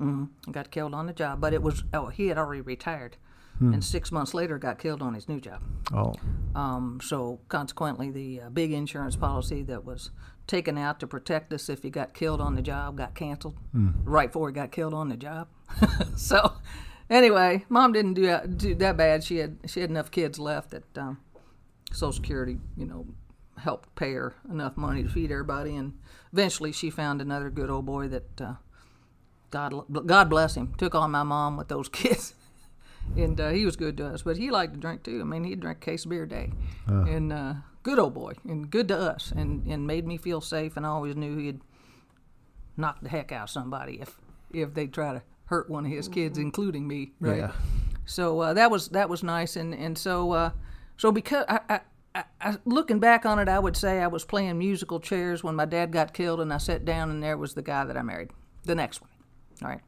Mm-hmm. 0.00 0.24
I 0.48 0.52
got 0.52 0.70
killed 0.70 0.94
on 0.94 1.06
the 1.06 1.12
job, 1.12 1.40
but 1.40 1.52
it 1.52 1.62
was 1.62 1.82
oh 1.92 2.06
he 2.06 2.28
had 2.28 2.38
already 2.38 2.60
retired, 2.60 3.16
and 3.58 3.82
six 3.82 4.12
months 4.12 4.32
later 4.32 4.56
got 4.56 4.78
killed 4.78 5.02
on 5.02 5.14
his 5.14 5.28
new 5.28 5.40
job. 5.40 5.60
Oh, 5.92 6.14
Um, 6.54 7.00
so 7.02 7.40
consequently, 7.48 8.08
the 8.10 8.42
uh, 8.42 8.50
big 8.50 8.70
insurance 8.72 9.16
policy 9.16 9.64
that 9.64 9.84
was 9.84 10.12
taken 10.48 10.76
out 10.76 10.98
to 10.98 11.06
protect 11.06 11.52
us 11.52 11.68
if 11.68 11.82
he 11.82 11.90
got 11.90 12.14
killed 12.14 12.40
on 12.40 12.56
the 12.56 12.62
job 12.62 12.96
got 12.96 13.14
canceled 13.14 13.54
right 14.04 14.30
before 14.30 14.48
he 14.48 14.54
got 14.54 14.72
killed 14.72 14.94
on 14.94 15.08
the 15.08 15.16
job. 15.16 15.46
so 16.16 16.54
anyway, 17.08 17.64
mom 17.68 17.92
didn't 17.92 18.14
do 18.14 18.22
that, 18.22 18.58
do 18.58 18.74
that 18.74 18.96
bad. 18.96 19.22
She 19.22 19.36
had 19.36 19.58
she 19.66 19.80
had 19.80 19.90
enough 19.90 20.10
kids 20.10 20.38
left 20.38 20.70
that 20.70 20.98
um, 20.98 21.18
Social 21.92 22.12
Security, 22.12 22.58
you 22.76 22.86
know, 22.86 23.06
helped 23.58 23.94
pay 23.94 24.12
her 24.14 24.34
enough 24.50 24.76
money 24.76 25.02
to 25.02 25.08
feed 25.08 25.30
everybody, 25.30 25.76
and 25.76 25.98
eventually 26.32 26.72
she 26.72 26.90
found 26.90 27.20
another 27.20 27.50
good 27.50 27.70
old 27.70 27.86
boy 27.86 28.08
that. 28.08 28.40
Uh, 28.40 28.54
God, 29.50 29.72
God 30.04 30.28
bless 30.28 30.56
him. 30.56 30.74
Took 30.76 30.94
on 30.94 31.10
my 31.10 31.22
mom 31.22 31.56
with 31.56 31.68
those 31.68 31.88
kids, 31.92 32.34
and 33.16 33.40
uh, 33.40 33.48
he 33.48 33.64
was 33.64 33.76
good 33.76 33.96
to 33.96 34.06
us. 34.08 34.20
But 34.20 34.36
he 34.36 34.50
liked 34.50 34.74
to 34.74 34.78
drink 34.78 35.04
too. 35.04 35.22
I 35.22 35.24
mean, 35.24 35.44
he'd 35.44 35.60
drink 35.60 35.78
a 35.78 35.80
case 35.80 36.04
of 36.04 36.10
beer 36.10 36.24
a 36.24 36.28
day, 36.28 36.52
and 36.86 37.32
uh, 37.32 37.54
good 37.82 37.98
old 37.98 38.14
boy, 38.14 38.34
and 38.44 38.70
good 38.70 38.88
to 38.88 38.98
us, 38.98 39.32
and 39.34 39.66
and 39.66 39.86
made 39.86 40.06
me 40.06 40.16
feel 40.16 40.40
safe. 40.40 40.76
And 40.76 40.86
I 40.86 40.90
always 40.90 41.16
knew 41.16 41.36
he'd 41.36 41.60
knock 42.76 43.00
the 43.02 43.08
heck 43.08 43.32
out 43.32 43.44
of 43.44 43.50
somebody 43.50 44.00
if 44.00 44.18
if 44.52 44.74
they 44.74 44.86
try 44.86 45.12
to 45.12 45.22
hurt 45.46 45.68
one 45.68 45.86
of 45.86 45.90
his 45.90 46.08
kids, 46.08 46.38
including 46.38 46.86
me. 46.86 47.12
Right. 47.20 47.38
Yeah. 47.38 47.52
So 48.04 48.40
uh, 48.40 48.54
that 48.54 48.70
was 48.70 48.88
that 48.88 49.08
was 49.08 49.22
nice, 49.22 49.56
and 49.56 49.74
and 49.74 49.96
so 49.98 50.32
uh, 50.32 50.50
so 50.96 51.12
because 51.12 51.44
I, 51.48 51.60
I, 51.68 51.80
I, 52.14 52.24
I 52.40 52.56
looking 52.64 53.00
back 53.00 53.26
on 53.26 53.38
it, 53.38 53.48
I 53.48 53.58
would 53.58 53.76
say 53.76 54.00
I 54.00 54.06
was 54.06 54.24
playing 54.24 54.58
musical 54.58 54.98
chairs 54.98 55.44
when 55.44 55.54
my 55.54 55.66
dad 55.66 55.92
got 55.92 56.14
killed, 56.14 56.40
and 56.40 56.52
I 56.52 56.58
sat 56.58 56.84
down, 56.84 57.10
and 57.10 57.22
there 57.22 57.36
was 57.36 57.54
the 57.54 57.62
guy 57.62 57.84
that 57.84 57.96
I 57.96 58.02
married, 58.02 58.30
the 58.64 58.74
next 58.74 59.02
one, 59.02 59.10
all 59.62 59.68
right, 59.68 59.80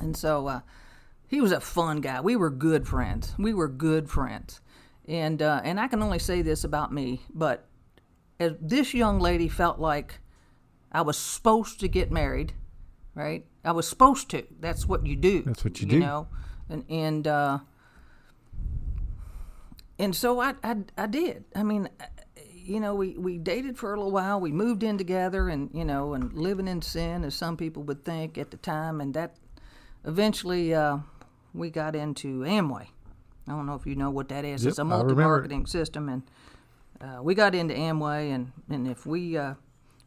and 0.00 0.16
so 0.16 0.46
uh, 0.46 0.60
he 1.28 1.42
was 1.42 1.52
a 1.52 1.60
fun 1.60 2.00
guy. 2.00 2.22
We 2.22 2.36
were 2.36 2.50
good 2.50 2.88
friends. 2.88 3.34
We 3.38 3.52
were 3.52 3.68
good 3.68 4.08
friends, 4.08 4.62
and 5.08 5.40
uh, 5.42 5.60
and 5.64 5.78
I 5.78 5.88
can 5.88 6.02
only 6.02 6.18
say 6.18 6.42
this 6.42 6.64
about 6.64 6.92
me, 6.92 7.22
but 7.32 7.66
as 8.38 8.52
this 8.60 8.94
young 8.94 9.18
lady 9.18 9.48
felt 9.48 9.78
like 9.78 10.18
I 10.92 11.02
was 11.02 11.16
supposed 11.16 11.80
to 11.80 11.88
get 11.88 12.10
married, 12.10 12.52
right? 13.14 13.46
I 13.64 13.72
was 13.72 13.88
supposed 13.88 14.30
to. 14.30 14.44
That's 14.60 14.86
what 14.86 15.06
you 15.06 15.16
do. 15.16 15.42
That's 15.42 15.64
what 15.64 15.80
you 15.80 15.86
you 15.86 15.92
do. 15.92 15.98
know, 16.00 16.28
and 16.68 16.84
and 16.88 17.26
uh, 17.26 17.58
and 19.98 20.14
so 20.14 20.40
I, 20.40 20.54
I 20.62 20.76
I 20.96 21.06
did. 21.06 21.44
I 21.54 21.62
mean, 21.62 21.88
you 22.52 22.80
know, 22.80 22.94
we 22.94 23.16
we 23.16 23.38
dated 23.38 23.78
for 23.78 23.94
a 23.94 23.96
little 23.96 24.12
while. 24.12 24.40
We 24.40 24.52
moved 24.52 24.82
in 24.82 24.98
together, 24.98 25.48
and 25.48 25.70
you 25.72 25.84
know, 25.84 26.14
and 26.14 26.32
living 26.32 26.68
in 26.68 26.82
sin, 26.82 27.24
as 27.24 27.34
some 27.34 27.56
people 27.56 27.82
would 27.84 28.04
think 28.04 28.38
at 28.38 28.50
the 28.50 28.56
time, 28.56 29.00
and 29.00 29.14
that 29.14 29.36
eventually 30.04 30.74
uh, 30.74 30.98
we 31.54 31.70
got 31.70 31.94
into 31.96 32.40
Amway. 32.40 32.88
I 33.48 33.52
don't 33.52 33.66
know 33.66 33.74
if 33.74 33.86
you 33.86 33.94
know 33.94 34.10
what 34.10 34.28
that 34.30 34.44
is. 34.44 34.64
Yep, 34.64 34.70
it's 34.70 34.78
a 34.78 34.84
multi-marketing 34.84 35.66
system, 35.66 36.08
and 36.08 36.22
uh, 37.00 37.22
we 37.22 37.34
got 37.34 37.54
into 37.54 37.74
Amway, 37.74 38.34
and, 38.34 38.52
and 38.68 38.88
if 38.88 39.06
we 39.06 39.36
uh, 39.36 39.54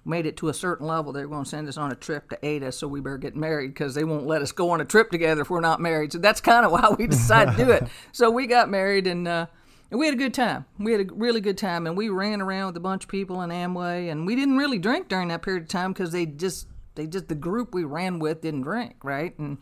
made 0.06 0.25
it 0.25 0.38
to 0.38 0.49
a 0.49 0.54
certain 0.54 0.88
level, 0.88 1.13
they 1.13 1.21
were 1.21 1.32
going 1.32 1.43
to 1.43 1.49
send 1.49 1.67
us 1.67 1.78
on 1.78 1.91
a 1.91 1.95
trip 1.95 2.30
to 2.30 2.45
Ada, 2.45 2.71
so 2.71 2.88
we 2.88 2.99
better 2.99 3.17
get 3.17 3.36
married 3.36 3.69
because 3.69 3.95
they 3.95 4.04
won't 4.04 4.28
let 4.28 4.41
us 4.41 4.52
go 4.52 4.71
on 4.71 4.82
a 4.82 4.86
trip 4.86 5.12
together 5.12 5.41
if 5.41 5.49
we're 5.49 5.62
not 5.62 5.80
married. 5.80 6.12
So 6.12 6.17
that's 6.19 6.41
kind 6.41 6.65
of 6.65 6.71
why 6.73 6.89
we 6.97 7.08
decided 7.08 7.56
to 7.56 7.65
do 7.65 7.71
it. 7.71 7.88
So 8.12 8.30
we 8.30 8.47
got 8.47 8.69
married, 8.69 9.08
and, 9.08 9.28
uh, 9.28 9.45
and 9.91 9.99
we 9.99 10.08
had 10.08 10.15
a 10.15 10.17
good 10.17 10.34
time. 10.34 10.65
We 10.78 10.91
had 10.91 11.02
a 11.02 11.13
really 11.13 11.41
good 11.41 11.58
time, 11.58 11.88
and 11.88 11.95
we 11.95 12.10
ran 12.10 12.41
around 12.41 12.67
with 12.67 12.78
a 12.78 12.82
bunch 12.82 13.06
of 13.06 13.10
people 13.10 13.41
in 13.41 13.49
Amway, 13.49 14.12
and 14.12 14.25
we 14.25 14.36
didn't 14.36 14.58
really 14.58 14.80
drink 14.80 15.08
during 15.08 15.30
that 15.30 15.41
period 15.41 15.63
of 15.63 15.69
time 15.69 15.93
because 15.93 16.12
they 16.12 16.25
just 16.25 16.67
they 16.95 17.08
just 17.08 17.30
the 17.30 17.36
group 17.36 17.73
we 17.73 17.84
ran 17.84 18.19
with 18.19 18.41
didn't 18.41 18.63
drink, 18.63 18.95
right? 19.04 19.38
And 19.39 19.60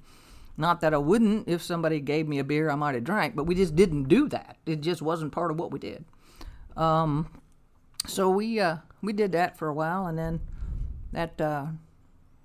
not 0.58 0.82
that 0.82 0.94
I 0.94 0.98
wouldn't. 0.98 1.48
If 1.48 1.62
somebody 1.62 2.00
gave 2.00 2.28
me 2.28 2.40
a 2.40 2.44
beer, 2.44 2.70
I 2.70 2.76
might 2.76 2.96
have 2.96 3.04
drank, 3.04 3.36
but 3.36 3.46
we 3.46 3.56
just 3.56 3.76
didn't 3.76 4.06
do 4.06 4.28
that. 4.30 4.58
It 4.66 4.82
just 4.82 5.02
wasn't 5.02 5.32
part 5.32 5.52
of 5.52 5.60
what 5.60 5.72
we 5.72 5.80
did. 5.80 6.04
Um, 6.76 7.42
so 8.08 8.30
we 8.30 8.60
uh, 8.60 8.78
we 9.02 9.14
did 9.14 9.32
that 9.34 9.58
for 9.58 9.68
a 9.68 9.74
while, 9.74 10.08
and 10.08 10.18
then 10.18 10.42
that 11.12 11.40
uh, 11.40 11.68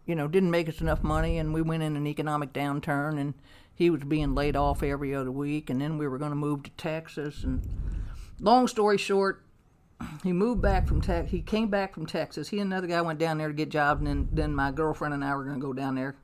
you 0.06 0.14
know 0.14 0.28
didn't 0.28 0.50
make 0.50 0.68
us 0.68 0.80
enough 0.80 1.02
money, 1.02 1.38
and 1.38 1.54
we 1.54 1.62
went 1.62 1.82
in 1.82 1.96
an 1.96 2.06
economic 2.06 2.52
downturn, 2.52 3.18
and 3.18 3.34
he 3.74 3.88
was 3.88 4.02
being 4.02 4.34
laid 4.34 4.56
off 4.56 4.82
every 4.82 5.14
other 5.14 5.32
week, 5.32 5.70
and 5.70 5.80
then 5.80 5.96
we 5.96 6.06
were 6.06 6.18
going 6.18 6.30
to 6.30 6.36
move 6.36 6.62
to 6.64 6.70
Texas. 6.72 7.42
And 7.42 7.66
long 8.40 8.68
story 8.68 8.98
short, 8.98 9.42
he 10.22 10.32
moved 10.32 10.60
back 10.60 10.86
from 10.86 11.00
Tex. 11.00 11.30
He 11.30 11.40
came 11.40 11.68
back 11.68 11.94
from 11.94 12.06
Texas. 12.06 12.48
He 12.48 12.58
and 12.58 12.72
another 12.72 12.86
guy 12.86 13.00
went 13.00 13.18
down 13.18 13.38
there 13.38 13.48
to 13.48 13.54
get 13.54 13.70
jobs, 13.70 14.00
and 14.00 14.06
then 14.06 14.28
then 14.32 14.54
my 14.54 14.70
girlfriend 14.70 15.14
and 15.14 15.24
I 15.24 15.34
were 15.34 15.44
going 15.44 15.60
to 15.60 15.66
go 15.66 15.72
down 15.72 15.94
there, 15.94 16.16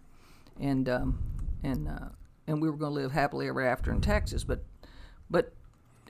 and 0.60 0.88
um, 0.88 1.18
and 1.62 1.88
uh, 1.88 2.08
and 2.46 2.62
we 2.62 2.70
were 2.70 2.76
going 2.76 2.94
to 2.94 3.00
live 3.00 3.12
happily 3.12 3.48
ever 3.48 3.62
after 3.62 3.92
in 3.92 4.00
Texas. 4.00 4.44
But 4.44 4.64
but 5.30 5.52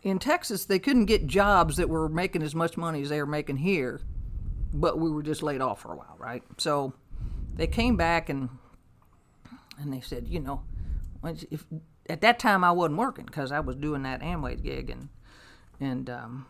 in 0.02 0.18
Texas, 0.18 0.64
they 0.64 0.78
couldn't 0.78 1.06
get 1.06 1.26
jobs 1.26 1.76
that 1.76 1.88
were 1.88 2.08
making 2.08 2.42
as 2.42 2.54
much 2.54 2.76
money 2.76 3.02
as 3.02 3.08
they 3.08 3.20
were 3.20 3.26
making 3.26 3.56
here. 3.56 4.00
But 4.72 4.98
we 4.98 5.10
were 5.10 5.22
just 5.22 5.42
laid 5.42 5.60
off 5.60 5.80
for 5.80 5.92
a 5.92 5.96
while, 5.96 6.16
right? 6.18 6.42
So 6.58 6.92
they 7.54 7.66
came 7.66 7.96
back 7.96 8.28
and 8.28 8.48
and 9.78 9.92
they 9.92 10.00
said, 10.00 10.28
you 10.28 10.40
know, 10.40 10.62
if 11.50 11.64
at 12.08 12.20
that 12.20 12.38
time 12.38 12.64
I 12.64 12.72
wasn't 12.72 12.98
working 12.98 13.26
because 13.26 13.52
I 13.52 13.60
was 13.60 13.76
doing 13.76 14.02
that 14.02 14.20
Amway 14.20 14.62
gig 14.62 14.90
and 14.90 15.08
and 15.80 16.10
um, 16.10 16.46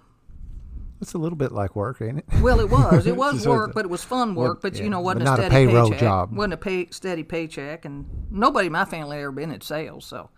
it's 1.00 1.14
a 1.14 1.18
little 1.18 1.36
bit 1.36 1.52
like 1.52 1.76
work, 1.76 2.00
ain't 2.00 2.18
it? 2.18 2.24
well, 2.40 2.60
it 2.60 2.70
was. 2.70 3.06
It 3.06 3.16
was 3.16 3.46
work, 3.46 3.72
but 3.74 3.84
it 3.84 3.90
was 3.90 4.04
fun 4.04 4.34
work. 4.34 4.60
But 4.62 4.76
yeah, 4.76 4.84
you 4.84 4.90
know, 4.90 5.00
wasn't 5.00 5.24
but 5.24 5.30
not 5.30 5.38
a 5.38 5.42
a 5.42 5.46
steady 5.46 5.66
payroll 5.66 5.90
paycheck. 5.90 6.00
job. 6.00 6.36
wasn't 6.36 6.54
a 6.54 6.56
pay, 6.56 6.86
steady 6.90 7.22
paycheck, 7.22 7.84
and 7.84 8.06
nobody 8.30 8.66
in 8.66 8.72
my 8.72 8.84
family 8.84 9.18
ever 9.18 9.32
been 9.32 9.50
in 9.50 9.60
sales. 9.60 10.04
So, 10.04 10.30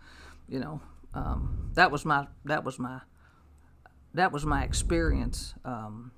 you 0.47 0.59
know, 0.59 0.81
um, 1.13 1.71
that 1.73 1.91
was 1.91 2.05
my 2.05 2.27
that 2.45 2.63
was 2.63 2.79
my 2.79 3.01
that 4.13 4.31
was 4.31 4.45
my 4.45 4.63
experience 4.63 5.53
um, 5.65 6.11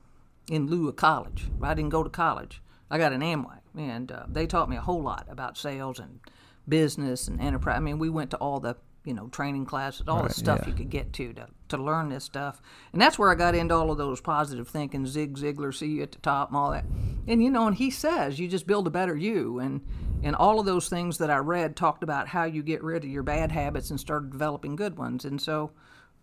in 0.50 0.68
lieu 0.68 0.90
of 0.90 0.96
college. 0.96 1.48
I 1.62 1.74
didn't 1.74 1.92
go 1.92 2.04
to 2.04 2.10
college. 2.10 2.62
I 2.90 2.98
got 2.98 3.14
an 3.14 3.22
Amway, 3.22 3.60
and 3.78 4.12
uh, 4.12 4.26
they 4.28 4.46
taught 4.46 4.70
me 4.70 4.76
a 4.76 4.82
whole 4.82 5.02
lot 5.02 5.28
about 5.30 5.58
sales 5.58 6.00
and 6.00 6.20
business 6.68 7.28
and 7.28 7.42
enterprise. 7.42 7.78
I 7.78 7.80
mean, 7.80 7.98
we 7.98 8.10
went 8.10 8.32
to 8.32 8.38
all 8.38 8.60
the 8.60 8.76
you 9.06 9.14
know, 9.14 9.28
training 9.28 9.66
classes, 9.66 10.08
all 10.08 10.22
Right, 10.22 10.30
the 10.30 10.34
stuff 10.34 10.62
yeah. 10.64 10.70
you 10.70 10.74
could 10.74 10.90
get 10.90 11.14
to, 11.14 11.34
to 11.34 11.48
to 11.74 11.84
learn 11.84 12.10
this 12.10 12.24
stuff. 12.24 12.62
And 12.92 13.02
that's 13.02 13.20
where 13.20 13.30
I 13.30 13.36
got 13.36 13.56
into 13.56 13.76
all 13.76 13.92
of 13.92 13.98
those 13.98 14.22
positive 14.22 14.68
thinking, 14.68 15.06
Zig 15.06 15.38
Ziglar, 15.38 15.74
see 15.74 15.88
you 15.88 16.04
at 16.04 16.12
the 16.12 16.20
top, 16.20 16.50
and 16.50 16.58
all 16.58 16.72
that. 16.72 16.86
And 17.28 17.44
you 17.44 17.50
know, 17.50 17.68
and 17.68 17.76
he 17.76 17.90
says 17.90 18.40
you 18.40 18.48
just 18.48 18.68
build 18.68 18.88
a 18.88 18.92
better 18.92 19.16
you, 19.16 19.60
and 19.60 19.82
and 20.24 20.36
all 20.36 20.60
of 20.60 20.66
those 20.66 20.88
things 20.90 21.18
that 21.18 21.30
I 21.30 21.38
read 21.38 21.76
talked 21.76 22.04
about 22.04 22.30
how 22.30 22.46
you 22.46 22.64
get 22.64 22.84
rid 22.84 23.04
of 23.04 23.10
your 23.10 23.24
bad 23.24 23.52
habits 23.52 23.90
and 23.90 24.00
start 24.00 24.30
developing 24.30 24.76
good 24.76 24.98
ones. 24.98 25.26
And 25.26 25.42
so, 25.42 25.72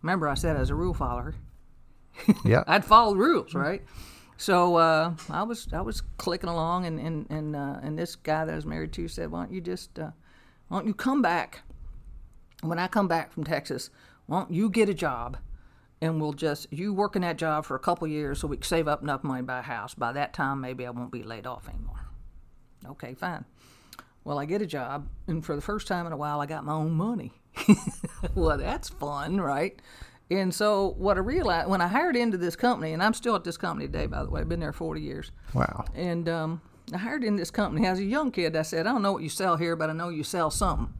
remember, 0.02 0.26
I 0.26 0.34
said 0.34 0.56
as 0.56 0.70
a 0.70 0.74
rule 0.74 0.94
follower, 0.94 1.34
Yeah. 2.44 2.64
I'd 2.66 2.84
follow 2.84 3.12
the 3.12 3.20
rules, 3.20 3.54
right? 3.54 3.82
So 4.36 4.76
uh, 4.76 5.14
I 5.28 5.42
was 5.42 5.68
I 5.72 5.82
was 5.82 6.00
clicking 6.16 6.48
along, 6.48 6.86
and 6.86 6.98
and 6.98 7.26
and, 7.30 7.54
uh, 7.54 7.76
and 7.82 7.98
this 7.98 8.16
guy 8.16 8.46
that 8.46 8.52
I 8.52 8.56
was 8.56 8.64
married 8.64 8.92
to 8.94 9.06
said, 9.06 9.30
"Why 9.30 9.40
don't 9.42 9.52
you 9.52 9.60
just 9.60 9.98
uh, 9.98 10.12
why 10.68 10.78
don't 10.78 10.86
you 10.86 10.94
come 10.94 11.20
back? 11.20 11.62
When 12.62 12.78
I 12.78 12.88
come 12.88 13.06
back 13.08 13.32
from 13.32 13.44
Texas, 13.44 13.90
why 14.30 14.38
don't 14.38 14.52
you 14.52 14.70
get 14.70 14.88
a 14.88 14.94
job, 14.94 15.38
and 16.00 16.20
we'll 16.20 16.34
just 16.34 16.72
you 16.72 16.94
work 16.94 17.16
in 17.16 17.22
that 17.22 17.36
job 17.36 17.64
for 17.64 17.74
a 17.74 17.80
couple 17.80 18.06
years, 18.06 18.38
so 18.38 18.46
we 18.46 18.58
can 18.58 18.62
save 18.62 18.86
up 18.86 19.02
enough 19.02 19.24
money 19.24 19.40
to 19.40 19.44
buy 19.44 19.58
a 19.58 19.62
house. 19.62 19.92
By 19.92 20.12
that 20.12 20.32
time, 20.32 20.60
maybe 20.60 20.86
I 20.86 20.90
won't 20.90 21.10
be 21.10 21.24
laid 21.24 21.48
off 21.48 21.68
anymore." 21.68 22.06
Okay, 22.86 23.14
fine. 23.14 23.44
Well, 24.22 24.38
I 24.38 24.44
get 24.44 24.62
a 24.62 24.66
job, 24.66 25.08
and 25.26 25.44
for 25.44 25.56
the 25.56 25.60
first 25.60 25.88
time 25.88 26.06
in 26.06 26.12
a 26.12 26.16
while, 26.16 26.40
I 26.40 26.46
got 26.46 26.64
my 26.64 26.74
own 26.74 26.92
money. 26.92 27.32
well, 28.36 28.56
that's 28.56 28.88
fun, 28.88 29.40
right? 29.40 29.82
And 30.30 30.54
so, 30.54 30.94
what 30.96 31.16
I 31.16 31.20
realized 31.20 31.68
when 31.68 31.80
I 31.80 31.88
hired 31.88 32.14
into 32.14 32.38
this 32.38 32.54
company, 32.54 32.92
and 32.92 33.02
I'm 33.02 33.14
still 33.14 33.34
at 33.34 33.42
this 33.42 33.56
company 33.56 33.88
today, 33.88 34.06
by 34.06 34.22
the 34.22 34.30
way, 34.30 34.42
I've 34.42 34.48
been 34.48 34.60
there 34.60 34.72
40 34.72 35.00
years. 35.00 35.32
Wow. 35.54 35.86
And 35.96 36.28
um, 36.28 36.60
I 36.94 36.98
hired 36.98 37.24
in 37.24 37.34
this 37.34 37.50
company 37.50 37.84
as 37.84 37.98
a 37.98 38.04
young 38.04 38.30
kid. 38.30 38.54
I 38.54 38.62
said, 38.62 38.86
I 38.86 38.92
don't 38.92 39.02
know 39.02 39.10
what 39.10 39.24
you 39.24 39.28
sell 39.28 39.56
here, 39.56 39.74
but 39.74 39.90
I 39.90 39.92
know 39.92 40.08
you 40.08 40.22
sell 40.22 40.52
something. 40.52 40.94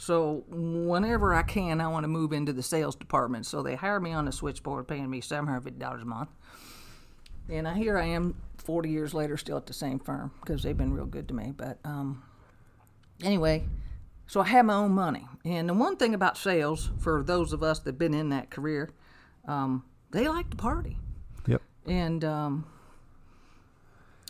So 0.00 0.44
whenever 0.48 1.34
I 1.34 1.42
can, 1.42 1.80
I 1.80 1.88
want 1.88 2.04
to 2.04 2.08
move 2.08 2.32
into 2.32 2.52
the 2.52 2.62
sales 2.62 2.94
department. 2.94 3.46
So 3.46 3.62
they 3.62 3.74
hired 3.74 4.02
me 4.02 4.12
on 4.12 4.24
the 4.26 4.32
switchboard, 4.32 4.86
paying 4.86 5.10
me 5.10 5.20
seven 5.20 5.46
hundred 5.48 5.62
fifty 5.64 5.80
dollars 5.80 6.02
a 6.02 6.06
month. 6.06 6.30
And 7.50 7.66
I, 7.66 7.74
here 7.74 7.98
I 7.98 8.04
am, 8.06 8.36
forty 8.58 8.90
years 8.90 9.12
later, 9.12 9.36
still 9.36 9.56
at 9.56 9.66
the 9.66 9.72
same 9.72 9.98
firm 9.98 10.30
because 10.40 10.62
they've 10.62 10.76
been 10.76 10.92
real 10.94 11.06
good 11.06 11.26
to 11.28 11.34
me. 11.34 11.52
But 11.56 11.78
um, 11.84 12.22
anyway, 13.24 13.64
so 14.28 14.40
I 14.40 14.44
had 14.44 14.66
my 14.66 14.74
own 14.74 14.92
money. 14.92 15.26
And 15.44 15.68
the 15.68 15.74
one 15.74 15.96
thing 15.96 16.14
about 16.14 16.38
sales, 16.38 16.90
for 16.98 17.22
those 17.22 17.52
of 17.52 17.62
us 17.64 17.80
that've 17.80 17.98
been 17.98 18.14
in 18.14 18.28
that 18.28 18.50
career, 18.50 18.90
um, 19.46 19.82
they 20.12 20.28
like 20.28 20.48
to 20.50 20.56
party 20.56 20.98
Yep. 21.46 21.62
and 21.86 22.24
um, 22.24 22.66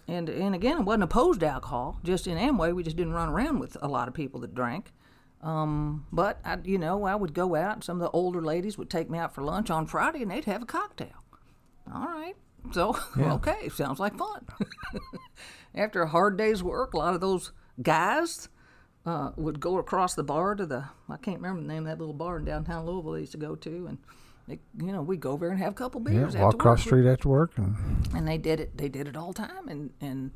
and 0.07 0.29
and 0.31 0.55
again, 0.55 0.79
I 0.79 0.81
wasn't 0.81 1.03
opposed 1.05 1.41
to 1.41 1.47
alcohol. 1.49 1.99
Just 2.05 2.27
in 2.27 2.39
Amway, 2.39 2.75
we 2.75 2.83
just 2.83 2.97
didn't 2.97 3.13
run 3.13 3.29
around 3.29 3.59
with 3.59 3.77
a 3.83 3.89
lot 3.89 4.09
of 4.09 4.15
people 4.15 4.41
that 4.41 4.55
drank. 4.55 4.93
Um, 5.43 6.07
but 6.13 6.41
I, 6.45 6.59
you 6.65 6.79
know, 6.79 7.05
I 7.05 7.15
would 7.15 7.33
go 7.33 7.55
out. 7.55 7.85
Some 7.85 7.99
of 7.99 8.03
the 8.03 8.11
older 8.11 8.43
ladies 8.43 8.77
would 8.77 8.91
take 8.91 9.09
me 9.09 9.19
out 9.19 9.35
for 9.35 9.43
lunch 9.43 9.71
on 9.71 9.87
Friday, 9.87 10.23
and 10.23 10.31
they'd 10.31 10.45
have 10.47 10.63
a 10.63 10.67
cocktail. 10.67 11.25
All 11.93 12.07
right, 12.07 12.35
so 12.73 12.99
okay, 13.19 13.69
sounds 13.69 14.01
like 14.01 14.17
fun. 14.17 14.47
After 15.75 16.03
a 16.03 16.09
hard 16.09 16.37
day's 16.37 16.63
work, 16.63 16.95
a 16.95 16.99
lot 16.99 17.15
of 17.15 17.21
those 17.21 17.53
guys 17.83 18.49
uh, 19.07 19.31
would 19.37 19.61
go 19.61 19.79
across 19.79 20.15
the 20.15 20.25
bar 20.25 20.55
to 20.55 20.67
the 20.67 20.85
I 21.09 21.17
can't 21.17 21.39
remember 21.39 21.63
the 21.63 21.69
name 21.69 21.87
of 21.87 21.87
that 21.87 21.99
little 21.99 22.15
bar 22.15 22.39
in 22.39 22.45
downtown 22.45 22.85
Louisville 22.85 23.13
they 23.13 23.21
used 23.21 23.33
to 23.33 23.39
go 23.39 23.55
to, 23.55 23.87
and 23.87 23.99
they, 24.49 24.59
you 24.79 24.93
know 24.93 25.03
we'd 25.03 25.21
go 25.21 25.31
over 25.31 25.49
and 25.49 25.59
have 25.59 25.73
a 25.73 25.77
couple 25.77 26.01
beers. 26.01 26.35
Yeah. 26.35 26.43
Walk 26.43 26.55
across 26.55 26.81
the 26.81 26.89
street 26.89 27.07
after 27.09 27.29
work 27.29 27.53
and 27.57 27.77
and 28.15 28.27
they 28.27 28.39
did 28.39 28.61
it 28.61 28.77
they 28.77 28.89
did 28.89 29.07
it 29.07 29.17
all 29.17 29.33
the 29.33 29.43
time 29.47 29.69
and 29.69 29.91
and 30.01 30.31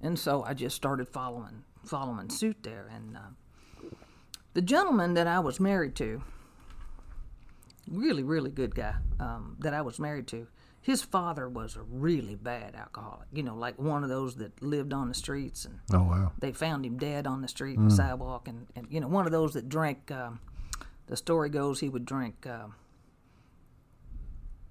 and 0.00 0.18
so 0.18 0.42
i 0.44 0.54
just 0.54 0.74
started 0.76 1.08
following 1.08 1.64
following 1.84 2.28
suit 2.30 2.56
there 2.62 2.88
and 2.94 3.16
uh, 3.16 3.20
the 4.58 4.62
gentleman 4.62 5.14
that 5.14 5.28
i 5.28 5.38
was 5.38 5.60
married 5.60 5.94
to 5.94 6.20
really 7.88 8.24
really 8.24 8.50
good 8.50 8.74
guy 8.74 8.94
um, 9.20 9.54
that 9.60 9.72
i 9.72 9.80
was 9.80 10.00
married 10.00 10.26
to 10.26 10.48
his 10.82 11.00
father 11.00 11.48
was 11.48 11.76
a 11.76 11.82
really 11.82 12.34
bad 12.34 12.74
alcoholic 12.74 13.28
you 13.32 13.44
know 13.44 13.54
like 13.54 13.78
one 13.78 14.02
of 14.02 14.08
those 14.08 14.34
that 14.34 14.60
lived 14.60 14.92
on 14.92 15.06
the 15.06 15.14
streets 15.14 15.64
and 15.64 15.78
oh 15.94 16.02
wow. 16.02 16.32
they 16.40 16.50
found 16.50 16.84
him 16.84 16.96
dead 16.98 17.24
on 17.24 17.40
the 17.40 17.46
street 17.46 17.78
and 17.78 17.92
sidewalk 17.92 18.48
and, 18.48 18.66
and 18.74 18.88
you 18.90 18.98
know 18.98 19.06
one 19.06 19.26
of 19.26 19.30
those 19.30 19.52
that 19.54 19.68
drank 19.68 20.10
um, 20.10 20.40
the 21.06 21.16
story 21.16 21.48
goes 21.48 21.78
he 21.78 21.88
would 21.88 22.04
drink 22.04 22.44
um 22.48 22.74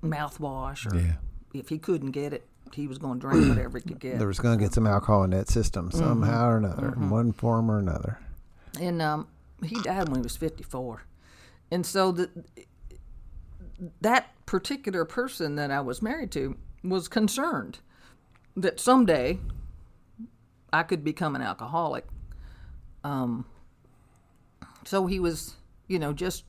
mouthwash 0.03 0.91
or 0.91 0.97
Yeah. 0.97 1.13
if 1.53 1.69
he 1.69 1.77
couldn't 1.77 2.11
get 2.11 2.33
it 2.33 2.45
he 2.73 2.87
was 2.87 2.97
going 2.97 3.21
to 3.21 3.27
drink 3.29 3.47
whatever 3.55 3.77
he 3.77 3.83
could 3.85 4.01
get 4.01 4.17
There 4.19 4.27
was 4.27 4.39
going 4.39 4.57
to 4.59 4.61
get 4.65 4.73
some 4.73 4.85
alcohol 4.85 5.23
in 5.23 5.29
that 5.29 5.47
system 5.47 5.89
Mm-hmm. 5.91 5.97
somehow 5.97 6.49
or 6.49 6.57
another, 6.57 6.93
in 6.93 7.09
one 7.09 7.31
form 7.31 7.71
or 7.71 7.79
another. 7.79 8.19
and 8.81 9.01
um, 9.01 9.27
he 9.63 9.81
died 9.81 10.09
when 10.09 10.17
he 10.19 10.23
was 10.23 10.37
54 10.37 11.03
and 11.71 11.85
so 11.85 12.11
the, 12.11 12.29
that 14.01 14.33
particular 14.45 15.05
person 15.05 15.55
that 15.55 15.71
i 15.71 15.81
was 15.81 16.01
married 16.01 16.31
to 16.31 16.57
was 16.83 17.07
concerned 17.07 17.79
that 18.55 18.79
someday 18.79 19.39
i 20.73 20.83
could 20.83 21.03
become 21.03 21.35
an 21.35 21.41
alcoholic. 21.41 22.05
Um, 23.03 23.45
so 24.85 25.05
he 25.05 25.19
was 25.19 25.55
you 25.87 25.99
know 25.99 26.13
just 26.13 26.43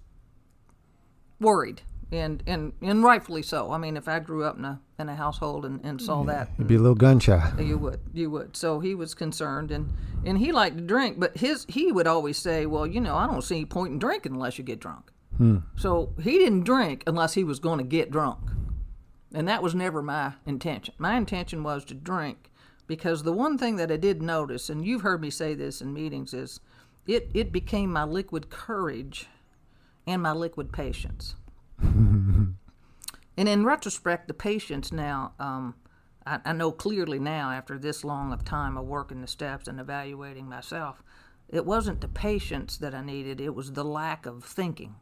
worried 1.40 1.82
and, 2.10 2.42
and 2.46 2.72
and 2.80 3.02
rightfully 3.02 3.42
so 3.42 3.70
i 3.72 3.78
mean 3.78 3.96
if 3.96 4.08
i 4.08 4.18
grew 4.18 4.44
up 4.44 4.56
in 4.56 4.64
a 4.64 4.80
in 4.98 5.08
a 5.08 5.14
household 5.14 5.64
and, 5.64 5.84
and 5.84 6.02
saw 6.02 6.24
that 6.24 6.48
You'd 6.58 6.66
be 6.66 6.74
a 6.74 6.80
little 6.80 6.96
gun 6.96 7.20
shy. 7.20 7.52
Uh, 7.56 7.62
you 7.62 7.78
would, 7.78 8.00
you 8.12 8.30
would. 8.30 8.56
So 8.56 8.80
he 8.80 8.94
was 8.94 9.14
concerned, 9.14 9.70
and 9.70 9.92
and 10.24 10.38
he 10.38 10.50
liked 10.50 10.76
to 10.76 10.82
drink, 10.82 11.20
but 11.20 11.36
his 11.36 11.64
he 11.68 11.92
would 11.92 12.08
always 12.08 12.36
say, 12.36 12.66
well, 12.66 12.86
you 12.86 13.00
know, 13.00 13.14
I 13.14 13.26
don't 13.26 13.42
see 13.42 13.56
any 13.56 13.64
point 13.64 13.92
in 13.92 13.98
drinking 13.98 14.32
unless 14.32 14.58
you 14.58 14.64
get 14.64 14.80
drunk. 14.80 15.12
Hmm. 15.36 15.58
So 15.76 16.14
he 16.20 16.32
didn't 16.32 16.64
drink 16.64 17.04
unless 17.06 17.34
he 17.34 17.44
was 17.44 17.60
going 17.60 17.78
to 17.78 17.84
get 17.84 18.10
drunk, 18.10 18.40
and 19.32 19.46
that 19.46 19.62
was 19.62 19.74
never 19.74 20.02
my 20.02 20.34
intention. 20.46 20.94
My 20.98 21.16
intention 21.16 21.62
was 21.62 21.84
to 21.86 21.94
drink 21.94 22.50
because 22.88 23.22
the 23.22 23.32
one 23.32 23.56
thing 23.56 23.76
that 23.76 23.92
I 23.92 23.96
did 23.96 24.20
notice, 24.20 24.68
and 24.68 24.84
you've 24.84 25.02
heard 25.02 25.20
me 25.20 25.30
say 25.30 25.54
this 25.54 25.80
in 25.80 25.92
meetings, 25.92 26.34
is 26.34 26.58
it 27.06 27.30
it 27.34 27.52
became 27.52 27.92
my 27.92 28.02
liquid 28.02 28.50
courage 28.50 29.28
and 30.08 30.20
my 30.22 30.32
liquid 30.32 30.72
patience. 30.72 31.36
And 33.38 33.48
in 33.48 33.64
retrospect, 33.64 34.26
the 34.26 34.34
patience 34.34 34.90
now, 34.90 35.32
um, 35.38 35.76
I, 36.26 36.40
I 36.44 36.52
know 36.52 36.72
clearly 36.72 37.20
now 37.20 37.52
after 37.52 37.78
this 37.78 38.02
long 38.02 38.32
of 38.32 38.44
time 38.44 38.76
of 38.76 38.84
working 38.84 39.20
the 39.20 39.28
steps 39.28 39.68
and 39.68 39.78
evaluating 39.78 40.48
myself, 40.48 41.04
it 41.48 41.64
wasn't 41.64 42.00
the 42.00 42.08
patience 42.08 42.76
that 42.78 42.96
I 42.96 43.00
needed, 43.00 43.40
it 43.40 43.54
was 43.54 43.72
the 43.72 43.84
lack 43.84 44.26
of 44.26 44.42
thinking. 44.42 44.96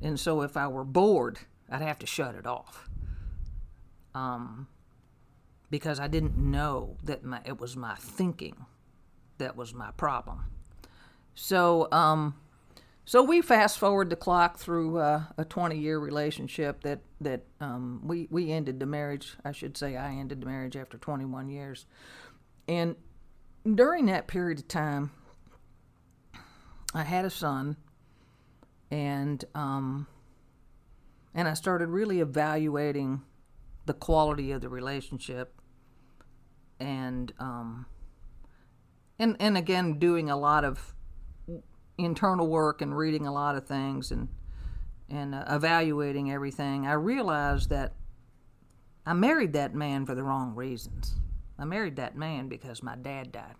And 0.00 0.20
so 0.20 0.42
if 0.42 0.56
I 0.56 0.68
were 0.68 0.84
bored, 0.84 1.40
I'd 1.68 1.82
have 1.82 1.98
to 1.98 2.06
shut 2.06 2.36
it 2.36 2.46
off. 2.46 2.88
Um, 4.14 4.68
because 5.68 5.98
I 5.98 6.06
didn't 6.06 6.38
know 6.38 6.98
that 7.02 7.24
my, 7.24 7.40
it 7.44 7.60
was 7.60 7.76
my 7.76 7.96
thinking 7.96 8.64
that 9.38 9.56
was 9.56 9.74
my 9.74 9.90
problem. 9.90 10.44
So, 11.34 11.88
um, 11.90 12.36
so 13.08 13.22
we 13.22 13.40
fast 13.40 13.78
forward 13.78 14.10
the 14.10 14.16
clock 14.16 14.58
through 14.58 14.98
uh, 14.98 15.22
a 15.38 15.44
20 15.44 15.78
year 15.78 15.96
relationship 15.96 16.82
that 16.82 16.98
that 17.20 17.44
um, 17.60 18.00
we 18.04 18.26
we 18.30 18.50
ended 18.50 18.80
the 18.80 18.86
marriage. 18.86 19.36
I 19.44 19.52
should 19.52 19.76
say 19.76 19.96
I 19.96 20.10
ended 20.10 20.40
the 20.40 20.46
marriage 20.46 20.76
after 20.76 20.98
21 20.98 21.48
years, 21.48 21.86
and 22.66 22.96
during 23.74 24.06
that 24.06 24.26
period 24.26 24.58
of 24.58 24.66
time, 24.66 25.12
I 26.92 27.04
had 27.04 27.24
a 27.24 27.30
son, 27.30 27.76
and 28.90 29.44
um, 29.54 30.08
and 31.32 31.46
I 31.46 31.54
started 31.54 31.90
really 31.90 32.18
evaluating 32.18 33.22
the 33.86 33.94
quality 33.94 34.50
of 34.50 34.62
the 34.62 34.68
relationship, 34.68 35.60
and 36.80 37.32
um, 37.38 37.86
and 39.16 39.36
and 39.38 39.56
again 39.56 40.00
doing 40.00 40.28
a 40.28 40.36
lot 40.36 40.64
of 40.64 40.95
internal 41.98 42.46
work 42.46 42.82
and 42.82 42.96
reading 42.96 43.26
a 43.26 43.32
lot 43.32 43.56
of 43.56 43.66
things 43.66 44.10
and 44.10 44.28
and 45.08 45.34
uh, 45.34 45.44
evaluating 45.48 46.32
everything, 46.32 46.86
I 46.86 46.94
realized 46.94 47.70
that 47.70 47.92
I 49.04 49.12
married 49.12 49.52
that 49.52 49.74
man 49.74 50.04
for 50.04 50.16
the 50.16 50.24
wrong 50.24 50.54
reasons. 50.54 51.14
I 51.58 51.64
married 51.64 51.96
that 51.96 52.16
man 52.16 52.48
because 52.48 52.82
my 52.82 52.96
dad 52.96 53.30
died. 53.30 53.54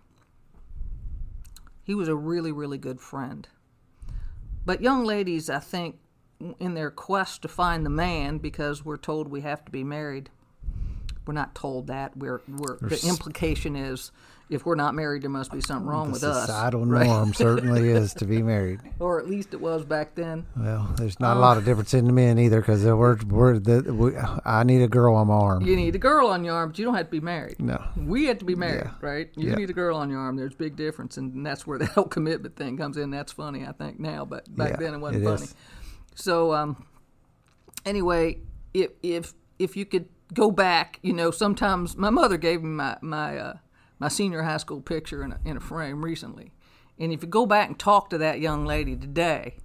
He 1.83 1.95
was 1.95 2.09
a 2.09 2.15
really, 2.15 2.51
really 2.51 2.77
good 2.77 2.99
friend. 2.99 3.47
But 4.65 4.81
young 4.81 5.05
ladies, 5.05 5.49
I 5.49 5.59
think, 5.59 5.99
in 6.59 6.73
their 6.73 6.91
quest 6.91 7.41
to 7.43 7.47
find 7.47 7.85
the 7.85 7.89
man, 7.89 8.39
because 8.39 8.83
we're 8.83 8.97
told 8.97 9.29
we 9.29 9.41
have 9.41 9.63
to 9.63 9.71
be 9.71 9.85
married, 9.85 10.29
we're 11.25 11.33
not 11.33 11.55
told 11.55 11.87
that. 11.87 12.17
We're 12.17 12.41
we're 12.47 12.77
the 12.77 13.05
implication 13.07 13.77
is 13.77 14.11
if 14.49 14.65
we're 14.65 14.75
not 14.75 14.95
married, 14.95 15.23
there 15.23 15.29
must 15.29 15.51
be 15.51 15.59
something 15.59 15.85
wrong 15.87 16.07
the 16.07 16.13
with 16.13 16.23
us, 16.23 16.45
societal 16.45 16.85
right? 16.85 17.05
norm 17.05 17.33
certainly 17.33 17.89
is 18.01 18.13
to 18.13 18.25
be 18.25 18.41
married. 18.41 18.79
or 18.99 19.19
at 19.19 19.27
least 19.27 19.53
it 19.53 19.59
was 19.59 19.83
back 19.83 20.15
then. 20.15 20.45
Well, 20.55 20.89
there's 20.97 21.19
not 21.19 21.35
a 21.35 21.39
Oh. 21.39 21.41
lot 21.41 21.57
of 21.57 21.65
difference 21.65 21.93
in 21.93 22.05
the 22.05 22.13
men 22.13 22.39
either 22.39 22.61
because 22.61 22.83
we're, 22.85 23.17
we're 23.27 23.59
the, 23.59 23.93
we, 23.93 24.11
I 24.45 24.63
need 24.63 24.81
a 24.81 24.87
girl 24.87 25.15
on 25.15 25.27
my 25.27 25.33
arm. 25.33 25.63
You 25.63 25.75
need 25.75 25.95
a 25.95 25.99
girl 25.99 26.27
on 26.27 26.43
your 26.45 26.53
arm, 26.55 26.69
but 26.69 26.79
you 26.79 26.85
don't 26.85 26.95
have 26.95 27.07
to 27.07 27.11
be 27.11 27.19
married. 27.19 27.59
No. 27.61 27.83
We 27.97 28.25
have 28.27 28.37
to 28.39 28.45
be 28.45 28.55
married, 28.55 28.83
Yeah. 28.85 28.91
right? 29.01 29.29
You 29.35 29.49
Yeah. 29.49 29.55
need 29.55 29.69
a 29.69 29.73
girl 29.73 29.97
on 29.97 30.09
your 30.09 30.19
arm. 30.19 30.37
There's 30.37 30.55
big 30.55 30.75
difference, 30.77 31.17
and 31.17 31.45
that's 31.45 31.67
where 31.67 31.77
the 31.79 31.87
whole 31.87 32.05
commitment 32.05 32.55
thing 32.55 32.77
comes 32.77 32.95
in. 32.97 33.09
That's 33.11 33.31
funny, 33.33 33.65
I 33.65 33.73
think, 33.73 33.99
now, 33.99 34.23
but 34.25 34.53
back 34.55 34.71
Yeah, 34.71 34.77
then 34.77 34.93
it 34.93 34.99
wasn't 34.99 35.23
it 35.23 35.25
funny. 35.27 35.43
is. 35.43 35.55
So, 36.15 36.53
um, 36.53 36.85
anyway, 37.85 38.37
if 38.73 38.91
if 39.03 39.33
if 39.59 39.75
you 39.75 39.85
could 39.85 40.07
go 40.33 40.51
back, 40.51 40.99
you 41.01 41.13
know, 41.13 41.31
sometimes 41.31 41.95
my 41.97 42.09
mother 42.09 42.37
gave 42.37 42.61
me 42.63 42.69
my 42.69 42.97
my 43.01 43.37
uh, 43.37 43.53
my 43.99 44.07
senior 44.07 44.43
high 44.43 44.57
school 44.57 44.81
picture 44.81 45.23
in 45.23 45.31
a, 45.31 45.39
in 45.45 45.57
a 45.57 45.59
frame 45.61 46.03
recently, 46.03 46.51
and 46.99 47.11
if 47.11 47.21
you 47.21 47.27
go 47.27 47.45
back 47.45 47.67
and 47.67 47.79
talk 47.79 48.09
to 48.09 48.17
that 48.17 48.39
young 48.39 48.65
lady 48.65 48.95
today, 48.95 49.57